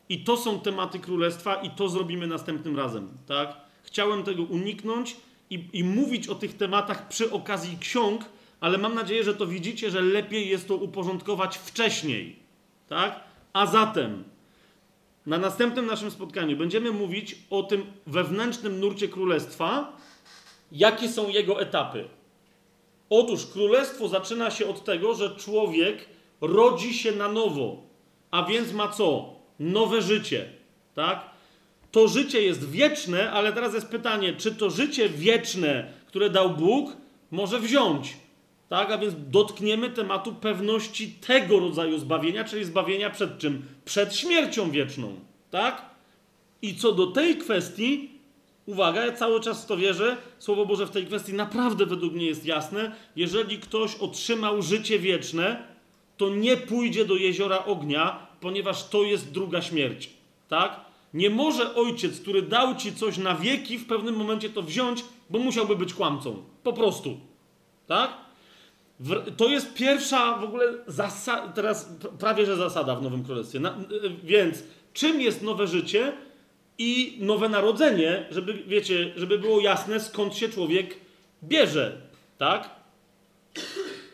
i 0.08 0.24
to 0.24 0.36
są 0.36 0.60
tematy 0.60 0.98
królestwa, 0.98 1.54
i 1.54 1.70
to 1.70 1.88
zrobimy 1.88 2.26
następnym 2.26 2.76
razem. 2.76 3.08
Tak? 3.26 3.56
Chciałem 3.82 4.22
tego 4.22 4.42
uniknąć 4.42 5.16
i, 5.50 5.64
i 5.72 5.84
mówić 5.84 6.28
o 6.28 6.34
tych 6.34 6.56
tematach 6.56 7.08
przy 7.08 7.30
okazji 7.30 7.78
ksiąg, 7.80 8.24
ale 8.60 8.78
mam 8.78 8.94
nadzieję, 8.94 9.24
że 9.24 9.34
to 9.34 9.46
widzicie, 9.46 9.90
że 9.90 10.00
lepiej 10.00 10.48
jest 10.48 10.68
to 10.68 10.76
uporządkować 10.76 11.58
wcześniej. 11.58 12.36
Tak? 12.88 13.20
A 13.52 13.66
zatem, 13.66 14.24
na 15.26 15.38
następnym 15.38 15.86
naszym 15.86 16.10
spotkaniu 16.10 16.56
będziemy 16.56 16.92
mówić 16.92 17.36
o 17.50 17.62
tym 17.62 17.86
wewnętrznym 18.06 18.80
nurcie 18.80 19.08
królestwa, 19.08 19.96
jakie 20.72 21.08
są 21.08 21.28
jego 21.28 21.60
etapy. 21.60 22.08
Otóż 23.10 23.46
królestwo 23.46 24.08
zaczyna 24.08 24.50
się 24.50 24.66
od 24.66 24.84
tego, 24.84 25.14
że 25.14 25.36
człowiek 25.36 26.08
rodzi 26.40 26.94
się 26.94 27.12
na 27.12 27.28
nowo, 27.28 27.82
a 28.30 28.42
więc 28.42 28.72
ma 28.72 28.88
co? 28.88 29.34
Nowe 29.60 30.02
życie. 30.02 30.52
Tak? 30.94 31.29
To 31.92 32.08
życie 32.08 32.42
jest 32.42 32.70
wieczne, 32.70 33.30
ale 33.30 33.52
teraz 33.52 33.74
jest 33.74 33.88
pytanie, 33.88 34.32
czy 34.32 34.54
to 34.54 34.70
życie 34.70 35.08
wieczne, 35.08 35.92
które 36.06 36.30
dał 36.30 36.50
Bóg, 36.50 36.96
może 37.30 37.60
wziąć. 37.60 38.16
Tak, 38.68 38.90
a 38.90 38.98
więc 38.98 39.14
dotkniemy 39.28 39.90
tematu 39.90 40.34
pewności 40.34 41.08
tego 41.08 41.60
rodzaju 41.60 41.98
zbawienia, 41.98 42.44
czyli 42.44 42.64
zbawienia 42.64 43.10
przed 43.10 43.38
czym? 43.38 43.62
Przed 43.84 44.16
śmiercią 44.16 44.70
wieczną. 44.70 45.20
Tak? 45.50 45.90
I 46.62 46.74
co 46.74 46.92
do 46.92 47.06
tej 47.06 47.36
kwestii, 47.36 48.10
uwaga, 48.66 49.06
ja 49.06 49.12
cały 49.12 49.40
czas 49.40 49.64
w 49.64 49.66
to 49.66 49.76
wierzę, 49.76 50.16
Słowo 50.38 50.66
Boże 50.66 50.86
w 50.86 50.90
tej 50.90 51.06
kwestii 51.06 51.32
naprawdę 51.32 51.86
według 51.86 52.14
mnie 52.14 52.26
jest 52.26 52.46
jasne. 52.46 52.92
Jeżeli 53.16 53.58
ktoś 53.58 53.94
otrzymał 53.94 54.62
życie 54.62 54.98
wieczne, 54.98 55.62
to 56.16 56.28
nie 56.28 56.56
pójdzie 56.56 57.04
do 57.04 57.16
jeziora 57.16 57.64
ognia, 57.64 58.26
ponieważ 58.40 58.88
to 58.88 59.02
jest 59.02 59.32
druga 59.32 59.62
śmierć. 59.62 60.10
Tak? 60.48 60.80
Nie 61.14 61.30
może 61.30 61.74
ojciec, 61.74 62.20
który 62.20 62.42
dał 62.42 62.76
ci 62.76 62.94
coś 62.94 63.18
na 63.18 63.34
wieki, 63.34 63.78
w 63.78 63.86
pewnym 63.86 64.16
momencie 64.16 64.50
to 64.50 64.62
wziąć, 64.62 65.04
bo 65.30 65.38
musiałby 65.38 65.76
być 65.76 65.94
kłamcą. 65.94 66.42
Po 66.62 66.72
prostu. 66.72 67.20
Tak? 67.86 68.10
To 69.36 69.48
jest 69.48 69.74
pierwsza 69.74 70.36
w 70.38 70.44
ogóle 70.44 70.64
zasada, 70.86 71.52
teraz 71.52 71.92
prawie 72.18 72.46
że 72.46 72.56
zasada 72.56 72.96
w 72.96 73.02
Nowym 73.02 73.24
Królestwie. 73.24 73.60
Na, 73.60 73.78
więc 74.24 74.62
czym 74.92 75.20
jest 75.20 75.42
nowe 75.42 75.66
życie 75.66 76.12
i 76.78 77.18
nowe 77.20 77.48
narodzenie, 77.48 78.26
żeby, 78.30 78.54
wiecie, 78.66 79.12
żeby 79.16 79.38
było 79.38 79.60
jasne, 79.60 80.00
skąd 80.00 80.36
się 80.36 80.48
człowiek 80.48 80.96
bierze, 81.42 82.00
tak? 82.38 82.70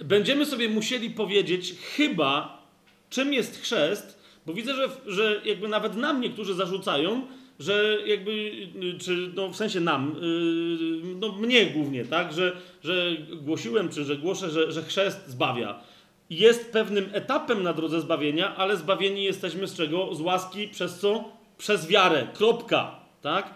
Będziemy 0.05 0.47
sobie 0.47 0.69
musieli 0.69 1.11
powiedzieć 1.11 1.75
chyba, 1.97 2.63
czym 3.11 3.33
jest 3.33 3.61
chrzest, 3.63 4.16
bo 4.47 4.53
widzę, 4.53 4.75
że, 4.75 4.89
że 5.07 5.41
jakby 5.45 5.69
nawet 5.69 5.97
nam 5.97 6.21
niektórzy 6.21 6.55
zarzucają, 6.55 7.23
że 7.59 7.99
jakby, 8.07 8.53
czy 9.01 9.33
no 9.35 9.49
w 9.49 9.57
sensie 9.57 9.81
nam, 9.81 10.17
yy, 10.21 11.15
no 11.21 11.33
mnie 11.33 11.67
głównie, 11.67 12.05
tak, 12.05 12.33
że, 12.33 12.57
że 12.85 13.17
głosiłem, 13.43 13.89
czy 13.89 14.05
że 14.05 14.17
głoszę, 14.17 14.51
że, 14.51 14.73
że 14.73 14.83
chrzest 14.83 15.29
zbawia. 15.29 15.81
Jest 16.31 16.73
pewnym 16.73 17.09
etapem 17.13 17.63
na 17.63 17.73
drodze 17.73 18.01
zbawienia, 18.01 18.57
ale 18.57 18.77
zbawieni 18.77 19.25
jesteśmy 19.25 19.67
z 19.69 19.77
czego? 19.77 20.15
Z 20.15 20.21
łaski, 20.21 20.69
przez 20.69 20.99
co? 20.99 21.25
Przez 21.59 21.89
wiarę. 21.89 22.27
Kropka. 22.35 23.01
Tak? 23.23 23.55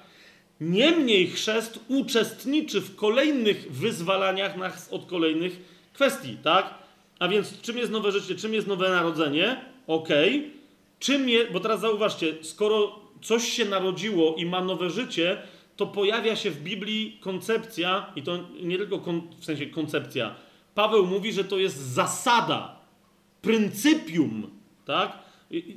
Niemniej 0.60 1.27
chrzest 1.27 1.81
uczestniczy 1.89 2.81
w 2.81 2.97
kolejnych 2.97 3.73
wyzwalaniach 3.73 4.57
nas 4.57 4.93
od 4.93 5.07
kolejnych 5.07 5.60
kwestii, 5.93 6.36
tak? 6.43 6.75
A 7.19 7.28
więc 7.28 7.60
czym 7.60 7.78
jest 7.78 7.93
nowe 7.93 8.12
życie, 8.12 8.35
czym 8.35 8.55
jest 8.55 8.67
nowe 8.67 8.91
narodzenie? 8.91 9.65
Okej. 9.86 10.39
Okay. 10.39 10.60
Czym 11.01 11.27
bo 11.53 11.61
teraz 11.61 11.81
zauważcie, 11.81 12.35
skoro 12.43 13.01
coś 13.23 13.49
się 13.49 13.65
narodziło 13.65 14.35
i 14.35 14.47
ma 14.47 14.61
nowe 14.61 14.91
życie, 14.91 15.43
to 15.77 15.87
pojawia 15.87 16.37
się 16.37 16.51
w 16.51 16.62
Biblii 16.62 17.19
koncepcja, 17.20 18.12
i 18.17 18.23
to 18.23 18.39
nie 18.62 18.79
tylko 18.79 18.99
kon, 18.99 19.23
w 19.41 19.45
sensie 19.45 19.67
koncepcja. 19.67 20.35
Paweł 20.75 21.07
mówi, 21.07 21.33
że 21.33 21.45
to 21.45 21.59
jest 21.59 21.77
zasada, 21.77 22.81
pryncypium, 23.43 24.51
tak? 24.85 25.19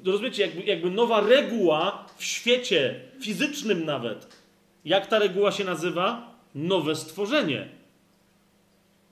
rozumiecie, 0.06 0.42
jakby, 0.42 0.64
jakby 0.64 0.92
nowa 0.92 1.22
reguła 1.22 2.06
w 2.18 2.24
świecie 2.24 3.02
fizycznym 3.22 3.85
nawet. 3.85 4.38
Jak 4.85 5.08
ta 5.08 5.19
reguła 5.19 5.52
się 5.52 5.64
nazywa? 5.64 6.34
Nowe 6.56 6.95
stworzenie. 6.95 7.69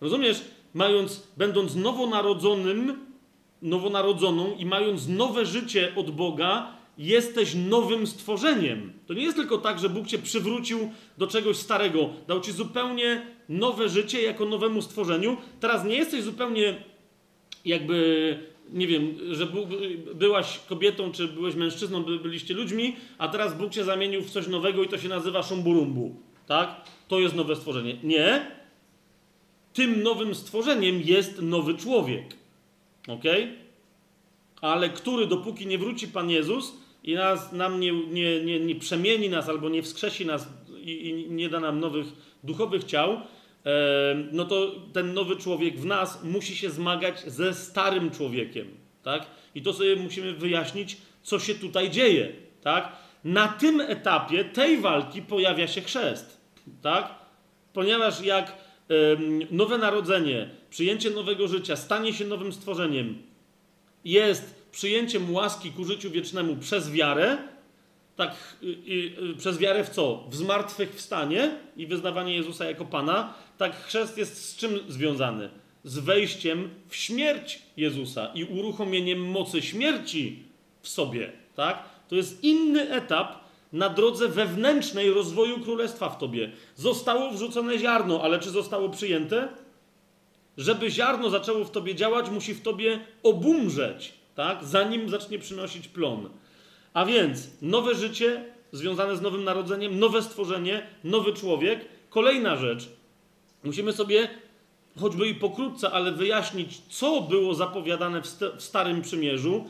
Rozumiesz? 0.02 0.42
Mając, 0.74 1.28
będąc 1.38 1.76
nowonarodzonym, 1.76 3.11
nowonarodzoną 3.62 4.56
i 4.56 4.66
mając 4.66 5.08
nowe 5.08 5.46
życie 5.46 5.92
od 5.96 6.12
Boga, 6.12 6.72
jesteś 6.98 7.56
nowym 7.56 8.08
stworzeniem. 8.08 8.94
To 9.08 9.14
nie 9.14 9.24
jest 9.24 9.38
tylko 9.38 9.58
tak, 9.58 9.80
że 9.80 9.90
Bóg 9.90 10.08
cię 10.08 10.18
przywrócił 10.18 10.92
do 11.18 11.28
czegoś 11.28 11.58
starego, 11.58 12.10
dał 12.28 12.42
ci 12.42 12.52
zupełnie 12.52 13.26
nowe 13.50 13.90
życie 13.90 14.22
jako 14.22 14.46
nowemu 14.46 14.82
stworzeniu. 14.82 15.38
Teraz 15.60 15.86
nie 15.86 15.96
jesteś 15.96 16.24
zupełnie 16.24 16.84
jakby, 17.66 18.40
nie 18.74 18.88
wiem, 18.88 19.18
że 19.32 19.46
Bóg, 19.46 19.70
byłaś 20.16 20.60
kobietą, 20.70 21.12
czy 21.12 21.28
byłeś 21.28 21.56
mężczyzną, 21.56 22.04
by, 22.04 22.20
byliście 22.20 22.54
ludźmi, 22.54 22.96
a 23.18 23.28
teraz 23.28 23.58
Bóg 23.58 23.72
cię 23.72 23.84
zamienił 23.84 24.22
w 24.22 24.30
coś 24.30 24.48
nowego 24.48 24.84
i 24.84 24.88
to 24.88 24.98
się 24.98 25.10
nazywa 25.10 25.44
szumburumbu. 25.44 26.16
Tak? 26.48 26.82
To 27.08 27.20
jest 27.20 27.36
nowe 27.36 27.56
stworzenie. 27.56 27.98
Nie. 28.04 28.52
Tym 29.74 30.04
nowym 30.04 30.36
stworzeniem 30.36 31.02
jest 31.02 31.42
nowy 31.42 31.74
człowiek. 31.74 32.41
Ok? 33.08 33.24
Ale 34.62 34.90
który, 34.90 35.28
dopóki 35.28 35.68
nie 35.68 35.78
wróci 35.78 36.08
Pan 36.08 36.30
Jezus 36.30 36.74
i 37.04 37.14
nas, 37.14 37.52
nam 37.52 37.80
nie, 37.80 37.92
nie, 37.92 38.44
nie, 38.44 38.60
nie 38.60 38.76
przemieni 38.76 39.30
nas 39.30 39.50
albo 39.50 39.70
nie 39.70 39.84
wskrzesi 39.84 40.26
nas 40.26 40.48
i, 40.78 41.10
i 41.10 41.32
nie 41.32 41.50
da 41.50 41.60
nam 41.60 41.80
nowych 41.80 42.06
duchowych 42.44 42.84
ciał, 42.84 43.22
no 44.32 44.46
to 44.46 44.72
ten 44.94 45.14
nowy 45.14 45.36
człowiek 45.36 45.80
w 45.80 45.86
nas 45.86 46.24
musi 46.24 46.56
się 46.56 46.70
zmagać 46.70 47.20
ze 47.20 47.54
starym 47.54 48.12
człowiekiem, 48.12 48.68
tak? 49.04 49.26
I 49.56 49.62
to 49.62 49.74
sobie 49.74 49.96
musimy 49.96 50.34
wyjaśnić, 50.34 50.98
co 51.24 51.40
się 51.40 51.56
tutaj 51.56 51.90
dzieje, 51.90 52.30
tak? 52.62 52.92
Na 53.24 53.48
tym 53.48 53.82
etapie 53.82 54.46
tej 54.46 54.78
walki 54.78 55.22
pojawia 55.22 55.68
się 55.68 55.82
chrzest, 55.82 56.42
tak? 56.82 57.16
Ponieważ 57.74 58.22
jak 58.22 58.58
nowe 59.52 59.78
narodzenie, 59.78 60.50
przyjęcie 60.70 61.10
nowego 61.10 61.48
życia, 61.48 61.76
stanie 61.76 62.14
się 62.14 62.26
nowym 62.26 62.54
stworzeniem, 62.54 63.18
jest 64.06 64.62
przyjęciem 64.72 65.34
łaski 65.34 65.72
ku 65.72 65.86
życiu 65.86 66.12
wiecznemu 66.12 66.56
przez 66.56 66.92
wiarę, 66.92 67.38
tak 68.16 68.36
y, 68.64 68.68
y, 69.32 69.36
przez 69.38 69.58
wiarę 69.58 69.84
w 69.84 69.90
co? 69.90 70.24
W 70.30 70.36
zmartwychwstanie 70.36 71.58
i 71.78 71.88
wyznawanie 71.88 72.36
Jezusa 72.36 72.66
jako 72.66 72.86
Pana, 72.86 73.34
tak 73.58 73.76
chrzest 73.84 74.18
jest 74.18 74.50
z 74.50 74.56
czym 74.56 74.80
związany? 74.88 75.50
Z 75.84 76.00
wejściem 76.00 76.70
w 76.88 76.96
śmierć 76.96 77.62
Jezusa 77.78 78.32
i 78.34 78.44
uruchomieniem 78.44 79.20
mocy 79.20 79.62
śmierci 79.62 80.44
w 80.82 80.90
sobie, 80.90 81.32
tak? 81.56 81.84
To 82.10 82.16
jest 82.16 82.44
inny 82.44 82.92
etap 82.92 83.41
na 83.74 83.90
drodze 83.90 84.28
wewnętrznej 84.28 85.14
rozwoju 85.14 85.60
królestwa 85.60 86.10
w 86.10 86.18
tobie. 86.18 86.52
Zostało 86.76 87.32
wrzucone 87.32 87.80
ziarno, 87.80 88.22
ale 88.24 88.40
czy 88.40 88.50
zostało 88.50 88.90
przyjęte? 88.90 89.48
Żeby 90.58 90.92
ziarno 90.92 91.30
zaczęło 91.30 91.66
w 91.66 91.72
tobie 91.72 91.96
działać, 91.96 92.30
musi 92.30 92.54
w 92.54 92.62
tobie 92.62 93.00
obumrzeć, 93.24 94.14
tak? 94.36 94.64
Zanim 94.64 95.10
zacznie 95.10 95.40
przynosić 95.40 95.88
plon. 95.88 96.30
A 96.94 97.06
więc 97.06 97.48
nowe 97.62 97.96
życie 97.96 98.46
związane 98.72 99.16
z 99.16 99.22
nowym 99.22 99.44
narodzeniem, 99.44 100.00
nowe 100.00 100.22
stworzenie, 100.22 100.88
nowy 101.04 101.34
człowiek. 101.34 101.86
Kolejna 102.10 102.56
rzecz. 102.56 102.90
Musimy 103.64 103.94
sobie, 103.94 104.30
choćby 105.00 105.28
i 105.28 105.36
pokrótce, 105.36 105.92
ale 105.92 106.12
wyjaśnić, 106.12 106.82
co 106.90 107.22
było 107.22 107.54
zapowiadane 107.54 108.22
w, 108.22 108.28
w 108.58 108.62
Starym 108.62 109.02
Przymierzu 109.02 109.70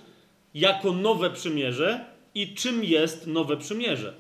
jako 0.54 0.92
nowe 0.92 1.30
przymierze 1.30 2.06
i 2.36 2.56
czym 2.56 2.84
jest 2.84 3.28
nowe 3.28 3.58
przymierze. 3.58 4.14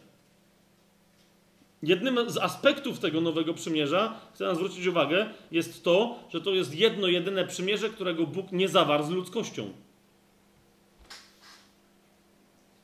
Jednym 1.83 2.29
z 2.29 2.37
aspektów 2.37 2.99
tego 2.99 3.21
nowego 3.21 3.53
przymierza, 3.53 4.19
chcę 4.33 4.45
nam 4.45 4.55
zwrócić 4.55 4.85
uwagę, 4.85 5.29
jest 5.51 5.83
to, 5.83 6.19
że 6.29 6.41
to 6.41 6.53
jest 6.53 6.75
jedno, 6.75 7.07
jedyne 7.07 7.47
przymierze, 7.47 7.89
którego 7.89 8.27
Bóg 8.27 8.51
nie 8.51 8.69
zawarł 8.69 9.03
z 9.03 9.09
ludzkością. 9.09 9.69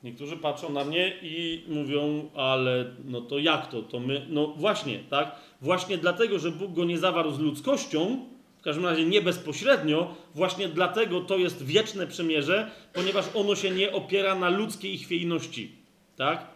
Niektórzy 0.03 0.37
patrzą 0.37 0.69
na 0.69 0.83
mnie 0.83 1.19
i 1.21 1.63
mówią, 1.67 2.29
ale 2.35 2.85
no 3.05 3.21
to 3.21 3.39
jak 3.39 3.67
to? 3.67 3.81
To 3.81 3.99
my, 3.99 4.25
no 4.29 4.47
właśnie, 4.47 4.99
tak? 5.09 5.35
Właśnie 5.61 5.97
dlatego, 5.97 6.39
że 6.39 6.51
Bóg 6.51 6.73
go 6.73 6.85
nie 6.85 6.97
zawarł 6.97 7.31
z 7.31 7.39
ludzkością, 7.39 8.25
w 8.59 8.61
każdym 8.61 8.85
razie 8.85 9.05
nie 9.05 9.21
bezpośrednio, 9.21 10.15
właśnie 10.35 10.67
dlatego 10.67 11.21
to 11.21 11.37
jest 11.37 11.65
wieczne 11.65 12.07
przymierze, 12.07 12.71
ponieważ 12.93 13.25
ono 13.33 13.55
się 13.55 13.71
nie 13.71 13.93
opiera 13.93 14.35
na 14.35 14.49
ludzkiej 14.49 14.97
chwiejności, 14.97 15.71
tak? 16.15 16.47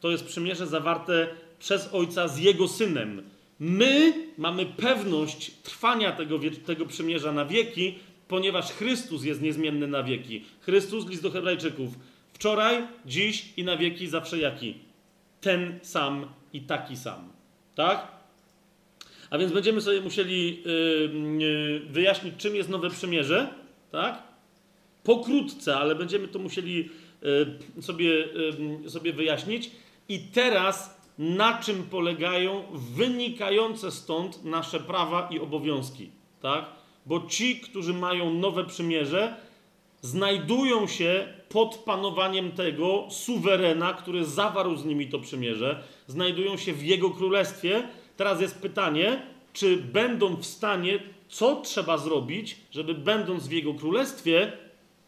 To 0.00 0.10
jest 0.10 0.24
przymierze 0.24 0.66
zawarte 0.66 1.28
przez 1.58 1.94
Ojca 1.94 2.28
z 2.28 2.38
Jego 2.38 2.68
Synem. 2.68 3.22
My 3.60 4.12
mamy 4.38 4.66
pewność 4.66 5.50
trwania 5.50 6.12
tego, 6.12 6.40
tego 6.66 6.86
przymierza 6.86 7.32
na 7.32 7.44
wieki, 7.44 7.98
ponieważ 8.28 8.72
Chrystus 8.72 9.24
jest 9.24 9.42
niezmienny 9.42 9.86
na 9.86 10.02
wieki. 10.02 10.44
Chrystus, 10.60 11.08
list 11.08 11.22
do 11.22 11.30
Hebrajczyków, 11.30 11.90
Wczoraj, 12.36 12.86
dziś 13.06 13.52
i 13.56 13.64
na 13.64 13.76
wieki 13.76 14.08
zawsze 14.08 14.38
jaki? 14.38 14.74
Ten 15.40 15.78
sam 15.82 16.28
i 16.52 16.60
taki 16.60 16.96
sam. 16.96 17.28
Tak? 17.74 18.15
A 19.30 19.38
więc 19.38 19.52
będziemy 19.52 19.80
sobie 19.80 20.00
musieli 20.00 20.62
yy, 21.38 21.80
wyjaśnić, 21.90 22.34
czym 22.38 22.56
jest 22.56 22.68
nowe 22.68 22.90
przymierze. 22.90 23.48
Tak? 23.90 24.22
Pokrótce, 25.02 25.76
ale 25.76 25.94
będziemy 25.94 26.28
to 26.28 26.38
musieli 26.38 26.90
yy, 27.76 27.82
sobie, 27.82 28.28
sobie 28.86 29.12
wyjaśnić. 29.12 29.70
I 30.08 30.18
teraz 30.18 30.96
na 31.18 31.58
czym 31.58 31.82
polegają 31.82 32.62
wynikające 32.72 33.90
stąd 33.90 34.44
nasze 34.44 34.80
prawa 34.80 35.28
i 35.30 35.40
obowiązki. 35.40 36.10
Tak? 36.42 36.64
Bo 37.06 37.26
ci, 37.26 37.60
którzy 37.60 37.94
mają 37.94 38.34
nowe 38.34 38.64
przymierze, 38.64 39.36
znajdują 40.02 40.86
się 40.86 41.28
pod 41.48 41.74
panowaniem 41.76 42.52
tego 42.52 43.06
suwerena, 43.10 43.94
który 43.94 44.24
zawarł 44.24 44.76
z 44.76 44.84
nimi 44.84 45.08
to 45.08 45.18
przymierze, 45.18 45.82
znajdują 46.06 46.56
się 46.56 46.72
w 46.72 46.84
jego 46.84 47.10
królestwie. 47.10 47.88
Teraz 48.16 48.40
jest 48.40 48.58
pytanie, 48.58 49.22
czy 49.52 49.76
będą 49.76 50.36
w 50.36 50.46
stanie, 50.46 50.98
co 51.28 51.60
trzeba 51.60 51.98
zrobić, 51.98 52.56
żeby 52.70 52.94
będąc 52.94 53.48
w 53.48 53.52
jego 53.52 53.74
królestwie, 53.74 54.52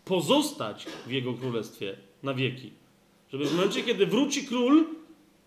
pozostać 0.05 0.87
w 1.07 1.11
jego 1.11 1.35
królestwie 1.35 1.97
na 2.23 2.35
wieki. 2.35 2.71
Żeby 3.33 3.47
w 3.47 3.55
momencie, 3.57 3.83
kiedy 3.83 4.07
wróci 4.07 4.47
król, 4.47 4.87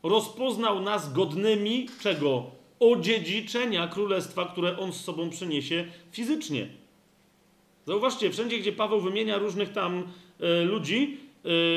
rozpoznał 0.03 0.81
nas 0.81 1.13
godnymi 1.13 1.87
czego? 2.01 2.51
Odziedziczenia 2.79 3.87
królestwa, 3.87 4.45
które 4.45 4.77
on 4.77 4.93
z 4.93 5.01
sobą 5.01 5.29
przyniesie 5.29 5.85
fizycznie. 6.11 6.67
Zauważcie, 7.87 8.31
wszędzie, 8.31 8.59
gdzie 8.59 8.71
Paweł 8.71 9.01
wymienia 9.01 9.37
różnych 9.37 9.71
tam 9.71 10.03
y, 10.61 10.65
ludzi, 10.65 11.17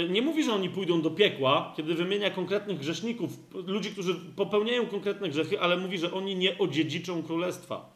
nie 0.08 0.22
mówi, 0.22 0.44
że 0.44 0.52
oni 0.52 0.70
pójdą 0.70 1.02
do 1.02 1.10
piekła, 1.10 1.72
kiedy 1.76 1.94
wymienia 1.94 2.30
konkretnych 2.30 2.78
grzeszników, 2.78 3.30
ludzi, 3.66 3.90
którzy 3.90 4.14
popełniają 4.36 4.86
konkretne 4.86 5.28
grzechy, 5.28 5.60
ale 5.60 5.76
mówi, 5.76 5.98
że 5.98 6.12
oni 6.12 6.36
nie 6.36 6.58
odziedziczą 6.58 7.22
królestwa. 7.22 7.92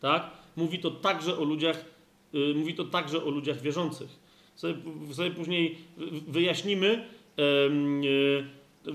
Tak? 0.00 0.30
Mówi 0.56 0.78
to 0.78 0.90
także 0.90 1.38
o 1.38 1.44
ludziach, 1.44 1.84
y, 2.34 2.54
mówi 2.54 2.74
to 2.74 2.84
także 2.84 3.24
o 3.24 3.30
ludziach 3.30 3.60
wierzących. 3.60 4.28
Sobie, 4.56 4.74
sobie 5.12 5.30
później 5.30 5.78
wyjaśnimy 6.28 7.04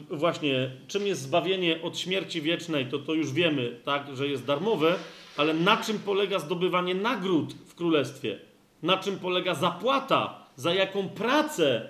właśnie, 0.10 0.72
czym 0.88 1.08
jest 1.08 1.22
zbawienie 1.22 1.82
od 1.82 1.98
śmierci 1.98 2.42
wiecznej, 2.42 2.86
to 2.86 3.00
to 3.00 3.14
już 3.14 3.32
wiemy, 3.32 3.80
tak, 3.86 4.18
że 4.18 4.28
jest 4.28 4.46
darmowe, 4.46 4.96
ale 5.38 5.54
na 5.54 5.78
czym 5.78 6.00
polega 6.00 6.40
zdobywanie 6.40 6.96
nagród 6.96 7.54
w 7.54 7.76
królestwie? 7.76 8.40
Na 8.84 8.98
czym 8.98 9.20
polega 9.20 9.56
zapłata? 9.56 10.43
Za 10.56 10.74
jaką 10.74 11.10
pracę 11.10 11.90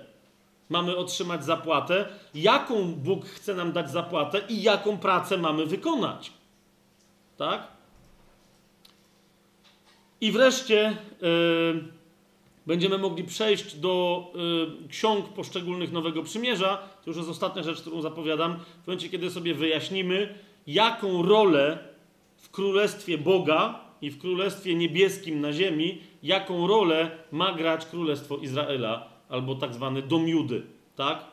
mamy 0.68 0.96
otrzymać 0.96 1.44
zapłatę? 1.44 2.06
Jaką 2.34 2.94
Bóg 2.94 3.26
chce 3.26 3.54
nam 3.54 3.72
dać 3.72 3.90
zapłatę 3.90 4.40
i 4.48 4.62
jaką 4.62 4.98
pracę 4.98 5.38
mamy 5.38 5.66
wykonać? 5.66 6.32
Tak? 7.36 7.68
I 10.20 10.32
wreszcie 10.32 10.96
yy, 11.20 11.84
będziemy 12.66 12.98
mogli 12.98 13.24
przejść 13.24 13.76
do 13.76 14.24
yy, 14.82 14.88
ksiąg 14.88 15.28
poszczególnych 15.28 15.92
Nowego 15.92 16.22
Przymierza. 16.22 16.76
To 16.76 17.10
już 17.10 17.16
jest 17.16 17.28
ostatnia 17.28 17.62
rzecz, 17.62 17.80
którą 17.80 18.00
zapowiadam. 18.00 18.58
W 18.82 18.86
momencie, 18.86 19.08
kiedy 19.08 19.30
sobie 19.30 19.54
wyjaśnimy, 19.54 20.38
jaką 20.66 21.22
rolę 21.22 21.78
w 22.36 22.50
Królestwie 22.50 23.18
Boga 23.18 23.80
i 24.02 24.10
w 24.10 24.18
Królestwie 24.18 24.74
Niebieskim 24.74 25.40
na 25.40 25.52
ziemi, 25.52 26.00
jaką 26.24 26.66
rolę 26.66 27.10
ma 27.32 27.52
grać 27.52 27.86
Królestwo 27.86 28.36
Izraela, 28.36 29.08
albo 29.28 29.54
tak 29.54 29.74
zwany 29.74 30.02
dom 30.02 30.28
Judy, 30.28 30.62
tak? 30.96 31.24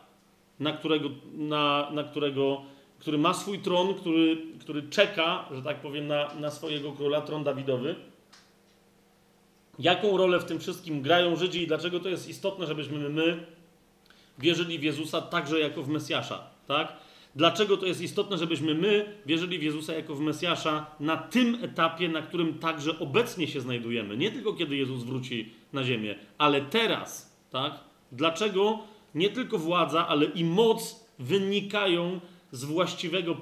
Na 0.60 0.74
którego, 0.74 1.10
na, 1.34 1.90
na 1.92 2.04
którego, 2.04 2.62
który 3.00 3.18
ma 3.18 3.34
swój 3.34 3.60
tron, 3.60 3.94
który, 3.94 4.38
który 4.60 4.84
czeka, 4.90 5.46
że 5.52 5.62
tak 5.62 5.82
powiem, 5.82 6.08
na, 6.08 6.34
na 6.34 6.52
swojego 6.52 6.92
króla, 6.92 7.22
tron 7.22 7.44
Dawidowy. 7.44 7.96
Jaką 9.80 10.18
rolę 10.18 10.40
w 10.40 10.46
tym 10.46 10.60
wszystkim 10.60 11.02
grają 11.02 11.36
Żydzi 11.36 11.64
i 11.64 11.68
dlaczego 11.68 12.00
to 12.00 12.10
jest 12.10 12.30
istotne, 12.30 12.68
żebyśmy 12.68 13.10
my 13.10 13.46
wierzyli 14.40 14.80
w 14.80 14.84
Jezusa 14.84 15.22
także 15.22 15.60
jako 15.60 15.84
w 15.84 15.88
Mesjasza, 15.88 16.44
tak? 16.68 16.94
Dlaczego 17.36 17.78
to 17.78 17.86
jest 17.86 18.02
istotne, 18.02 18.38
żebyśmy 18.38 18.76
my 18.76 19.16
wierzyli 19.26 19.60
w 19.60 19.64
Jezusa 19.64 19.94
jako 19.94 20.16
w 20.16 20.20
Mesjasza 20.20 20.86
na 21.00 21.18
tym 21.18 21.58
etapie, 21.62 22.10
na 22.10 22.22
którym 22.22 22.60
także 22.60 23.00
obecnie 23.00 23.48
się 23.48 23.62
znajdujemy? 23.62 24.18
Nie 24.18 24.32
tylko 24.32 24.54
kiedy 24.54 24.76
Jezus 24.76 25.04
wróci 25.04 25.50
na 25.74 25.84
ziemię, 25.84 26.16
ale 26.38 26.62
teraz, 26.62 27.38
tak? 27.52 27.80
Dlaczego 28.12 28.80
nie 29.16 29.30
tylko 29.30 29.58
władza, 29.58 30.08
ale 30.08 30.26
i 30.26 30.44
moc 30.44 31.06
wynikają 31.20 32.20
z 32.52 32.64
właściwego 32.64 33.38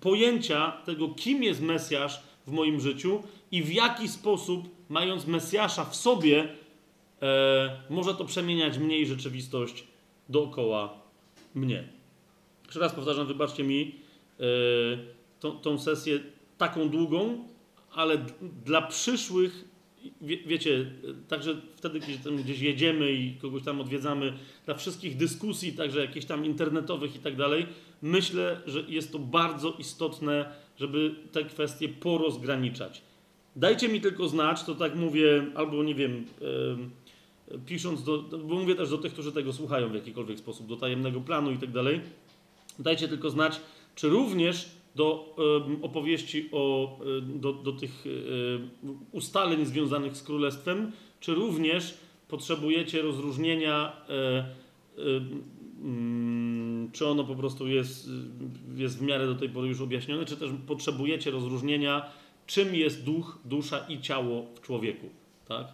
pojęcia 0.00 0.72
tego, 0.84 1.08
kim 1.08 1.42
jest 1.42 1.62
Mesjasz 1.62 2.22
w 2.46 2.50
moim 2.50 2.80
życiu 2.80 3.22
i 3.52 3.62
w 3.62 3.72
jaki 3.72 4.08
sposób, 4.08 4.68
mając 4.88 5.26
Mesjasza 5.26 5.84
w 5.84 5.96
sobie, 5.96 6.48
e, 7.22 7.82
może 7.90 8.14
to 8.14 8.24
przemieniać 8.24 8.78
mnie 8.78 8.98
i 8.98 9.06
rzeczywistość 9.06 9.84
dookoła 10.28 10.98
mnie. 11.54 11.95
Jeszcze 12.76 12.84
raz 12.84 12.94
powtarzam, 12.94 13.26
wybaczcie 13.26 13.64
mi 13.64 13.94
e, 14.40 14.44
tą, 15.40 15.52
tą 15.52 15.78
sesję 15.78 16.20
taką 16.58 16.88
długą, 16.88 17.48
ale 17.92 18.18
dla 18.64 18.82
przyszłych, 18.82 19.64
wie, 20.20 20.36
wiecie, 20.46 20.90
także 21.28 21.60
wtedy, 21.76 22.00
kiedy 22.00 22.42
gdzieś 22.42 22.60
jedziemy 22.60 23.12
i 23.12 23.34
kogoś 23.34 23.62
tam 23.62 23.80
odwiedzamy, 23.80 24.32
dla 24.66 24.74
wszystkich 24.74 25.16
dyskusji, 25.16 25.72
także 25.72 26.00
jakichś 26.00 26.26
tam 26.26 26.44
internetowych 26.44 27.16
i 27.16 27.18
tak 27.18 27.36
dalej, 27.36 27.66
myślę, 28.02 28.60
że 28.66 28.84
jest 28.88 29.12
to 29.12 29.18
bardzo 29.18 29.74
istotne, 29.78 30.52
żeby 30.78 31.14
te 31.32 31.44
kwestie 31.44 31.88
porozgraniczać. 31.88 33.02
Dajcie 33.56 33.88
mi 33.88 34.00
tylko 34.00 34.28
znać, 34.28 34.64
to 34.64 34.74
tak 34.74 34.96
mówię, 34.96 35.46
albo 35.54 35.82
nie 35.82 35.94
wiem, 35.94 36.24
em, 36.70 36.90
pisząc 37.66 38.04
do, 38.04 38.22
bo 38.22 38.54
mówię 38.54 38.74
też 38.74 38.90
do 38.90 38.98
tych, 38.98 39.12
którzy 39.12 39.32
tego 39.32 39.52
słuchają 39.52 39.88
w 39.88 39.94
jakikolwiek 39.94 40.38
sposób, 40.38 40.66
do 40.66 40.76
tajemnego 40.76 41.20
planu 41.20 41.50
i 41.50 41.58
tak 41.58 41.72
dalej. 41.72 42.00
Dajcie 42.78 43.08
tylko 43.08 43.30
znać, 43.30 43.60
czy 43.94 44.08
również 44.08 44.68
do 44.94 45.36
em, 45.66 45.84
opowieści 45.84 46.48
o, 46.52 46.98
em, 47.18 47.40
do, 47.40 47.52
do 47.52 47.72
tych 47.72 48.04
em, 48.06 48.70
ustaleń 49.12 49.66
związanych 49.66 50.16
z 50.16 50.22
królestwem, 50.22 50.92
czy 51.20 51.34
również 51.34 51.94
potrzebujecie 52.28 53.02
rozróżnienia, 53.02 53.92
e, 54.08 54.56
mm, 55.82 56.90
czy 56.92 57.06
ono 57.06 57.24
po 57.24 57.34
prostu 57.34 57.68
jest, 57.68 58.08
y, 58.08 58.10
jest 58.80 58.98
w 58.98 59.02
miarę 59.02 59.26
do 59.26 59.34
tej 59.34 59.48
pory 59.48 59.68
już 59.68 59.80
objaśnione, 59.80 60.24
czy 60.24 60.36
też 60.36 60.50
potrzebujecie 60.66 61.30
rozróżnienia, 61.30 62.10
czym 62.46 62.74
jest 62.74 63.04
duch, 63.04 63.38
dusza 63.44 63.78
i 63.88 64.00
ciało 64.00 64.46
w 64.54 64.60
człowieku. 64.60 65.06
Tak? 65.48 65.66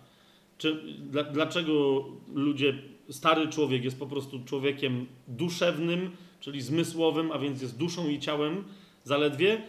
Czy, 0.59 0.83
dla, 0.99 1.25
dlaczego 1.25 2.05
ludzie, 2.35 2.79
stary 3.09 3.49
człowiek 3.49 3.85
jest 3.85 3.99
po 3.99 4.07
prostu 4.07 4.41
człowiekiem 4.45 5.07
duszewnym, 5.29 6.11
czyli 6.43 6.63
zmysłowym, 6.63 7.33
a 7.33 7.39
więc 7.39 7.63
jest 7.63 7.79
duszą 7.79 8.09
i 8.09 8.21
ciałem 8.21 8.65
zaledwie, 9.05 9.63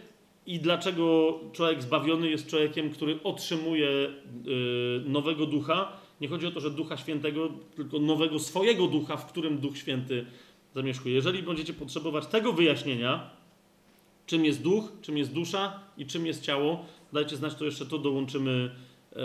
i 0.45 0.59
dlaczego 0.59 1.39
człowiek 1.51 1.81
zbawiony 1.81 2.29
jest 2.29 2.47
człowiekiem, 2.47 2.89
który 2.89 3.19
otrzymuje 3.23 3.89
y, 3.89 4.11
nowego 5.05 5.45
ducha. 5.45 5.97
Nie 6.21 6.27
chodzi 6.27 6.47
o 6.47 6.51
to, 6.51 6.59
że 6.59 6.71
ducha 6.71 6.97
świętego, 6.97 7.49
tylko 7.75 7.99
nowego 7.99 8.39
swojego 8.39 8.87
ducha, 8.87 9.17
w 9.17 9.25
którym 9.25 9.57
duch 9.57 9.77
święty 9.77 10.25
zamieszkuje. 10.75 11.15
Jeżeli 11.15 11.43
będziecie 11.43 11.73
potrzebować 11.73 12.27
tego 12.27 12.53
wyjaśnienia, 12.53 13.29
czym 14.25 14.45
jest 14.45 14.61
duch, 14.61 14.91
czym 15.01 15.17
jest 15.17 15.33
dusza 15.33 15.79
i 15.97 16.05
czym 16.05 16.25
jest 16.25 16.41
ciało, 16.41 16.85
dajcie 17.13 17.35
znać, 17.35 17.55
to 17.55 17.65
jeszcze 17.65 17.85
to 17.85 17.97
dołączymy 17.97 18.75
e, 19.11 19.17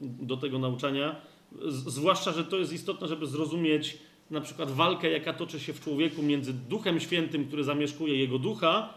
do 0.00 0.36
tego 0.36 0.58
nauczania. 0.58 1.20
Zwłaszcza, 1.68 2.32
że 2.32 2.44
to 2.44 2.58
jest 2.58 2.72
istotne, 2.72 3.08
żeby 3.08 3.26
zrozumieć 3.26 3.98
na 4.30 4.40
przykład 4.40 4.70
walkę, 4.70 5.10
jaka 5.10 5.32
toczy 5.32 5.60
się 5.60 5.72
w 5.72 5.80
człowieku 5.80 6.22
między 6.22 6.52
Duchem 6.52 7.00
Świętym, 7.00 7.46
który 7.46 7.64
zamieszkuje 7.64 8.16
jego 8.16 8.38
ducha, 8.38 8.94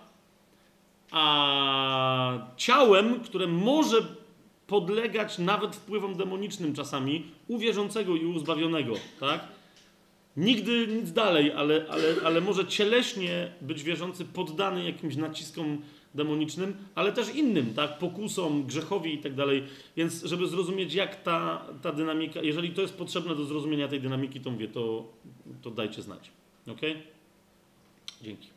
a 1.11 2.47
ciałem, 2.57 3.19
które 3.19 3.47
może 3.47 3.97
podlegać 4.67 5.37
nawet 5.39 5.75
wpływom 5.75 6.15
demonicznym 6.15 6.75
czasami 6.75 7.25
u 7.47 7.57
wierzącego 7.57 8.15
i 8.15 8.25
u 8.25 8.39
zbawionego, 8.39 8.93
tak? 9.19 9.47
Nigdy 10.37 10.87
nic 10.87 11.11
dalej, 11.11 11.51
ale, 11.51 11.85
ale, 11.89 12.03
ale 12.25 12.41
może 12.41 12.67
cieleśnie 12.67 13.51
być 13.61 13.83
wierzący 13.83 14.25
poddany 14.25 14.83
jakimś 14.83 15.15
naciskom 15.15 15.81
demonicznym, 16.15 16.73
ale 16.95 17.11
też 17.11 17.35
innym, 17.35 17.73
tak? 17.73 17.97
Pokusom, 17.97 18.65
grzechowi 18.65 19.13
i 19.13 19.17
tak 19.17 19.35
dalej. 19.35 19.63
Więc 19.97 20.23
żeby 20.23 20.47
zrozumieć, 20.47 20.93
jak 20.93 21.23
ta, 21.23 21.65
ta 21.81 21.91
dynamika, 21.91 22.41
jeżeli 22.41 22.69
to 22.69 22.81
jest 22.81 22.97
potrzebne 22.97 23.35
do 23.35 23.45
zrozumienia 23.45 23.87
tej 23.87 24.01
dynamiki, 24.01 24.39
to 24.39 24.51
mówię, 24.51 24.67
to, 24.67 25.11
to 25.61 25.71
dajcie 25.71 26.01
znać. 26.01 26.31
Ok? 26.67 26.81
Dzięki. 28.21 28.47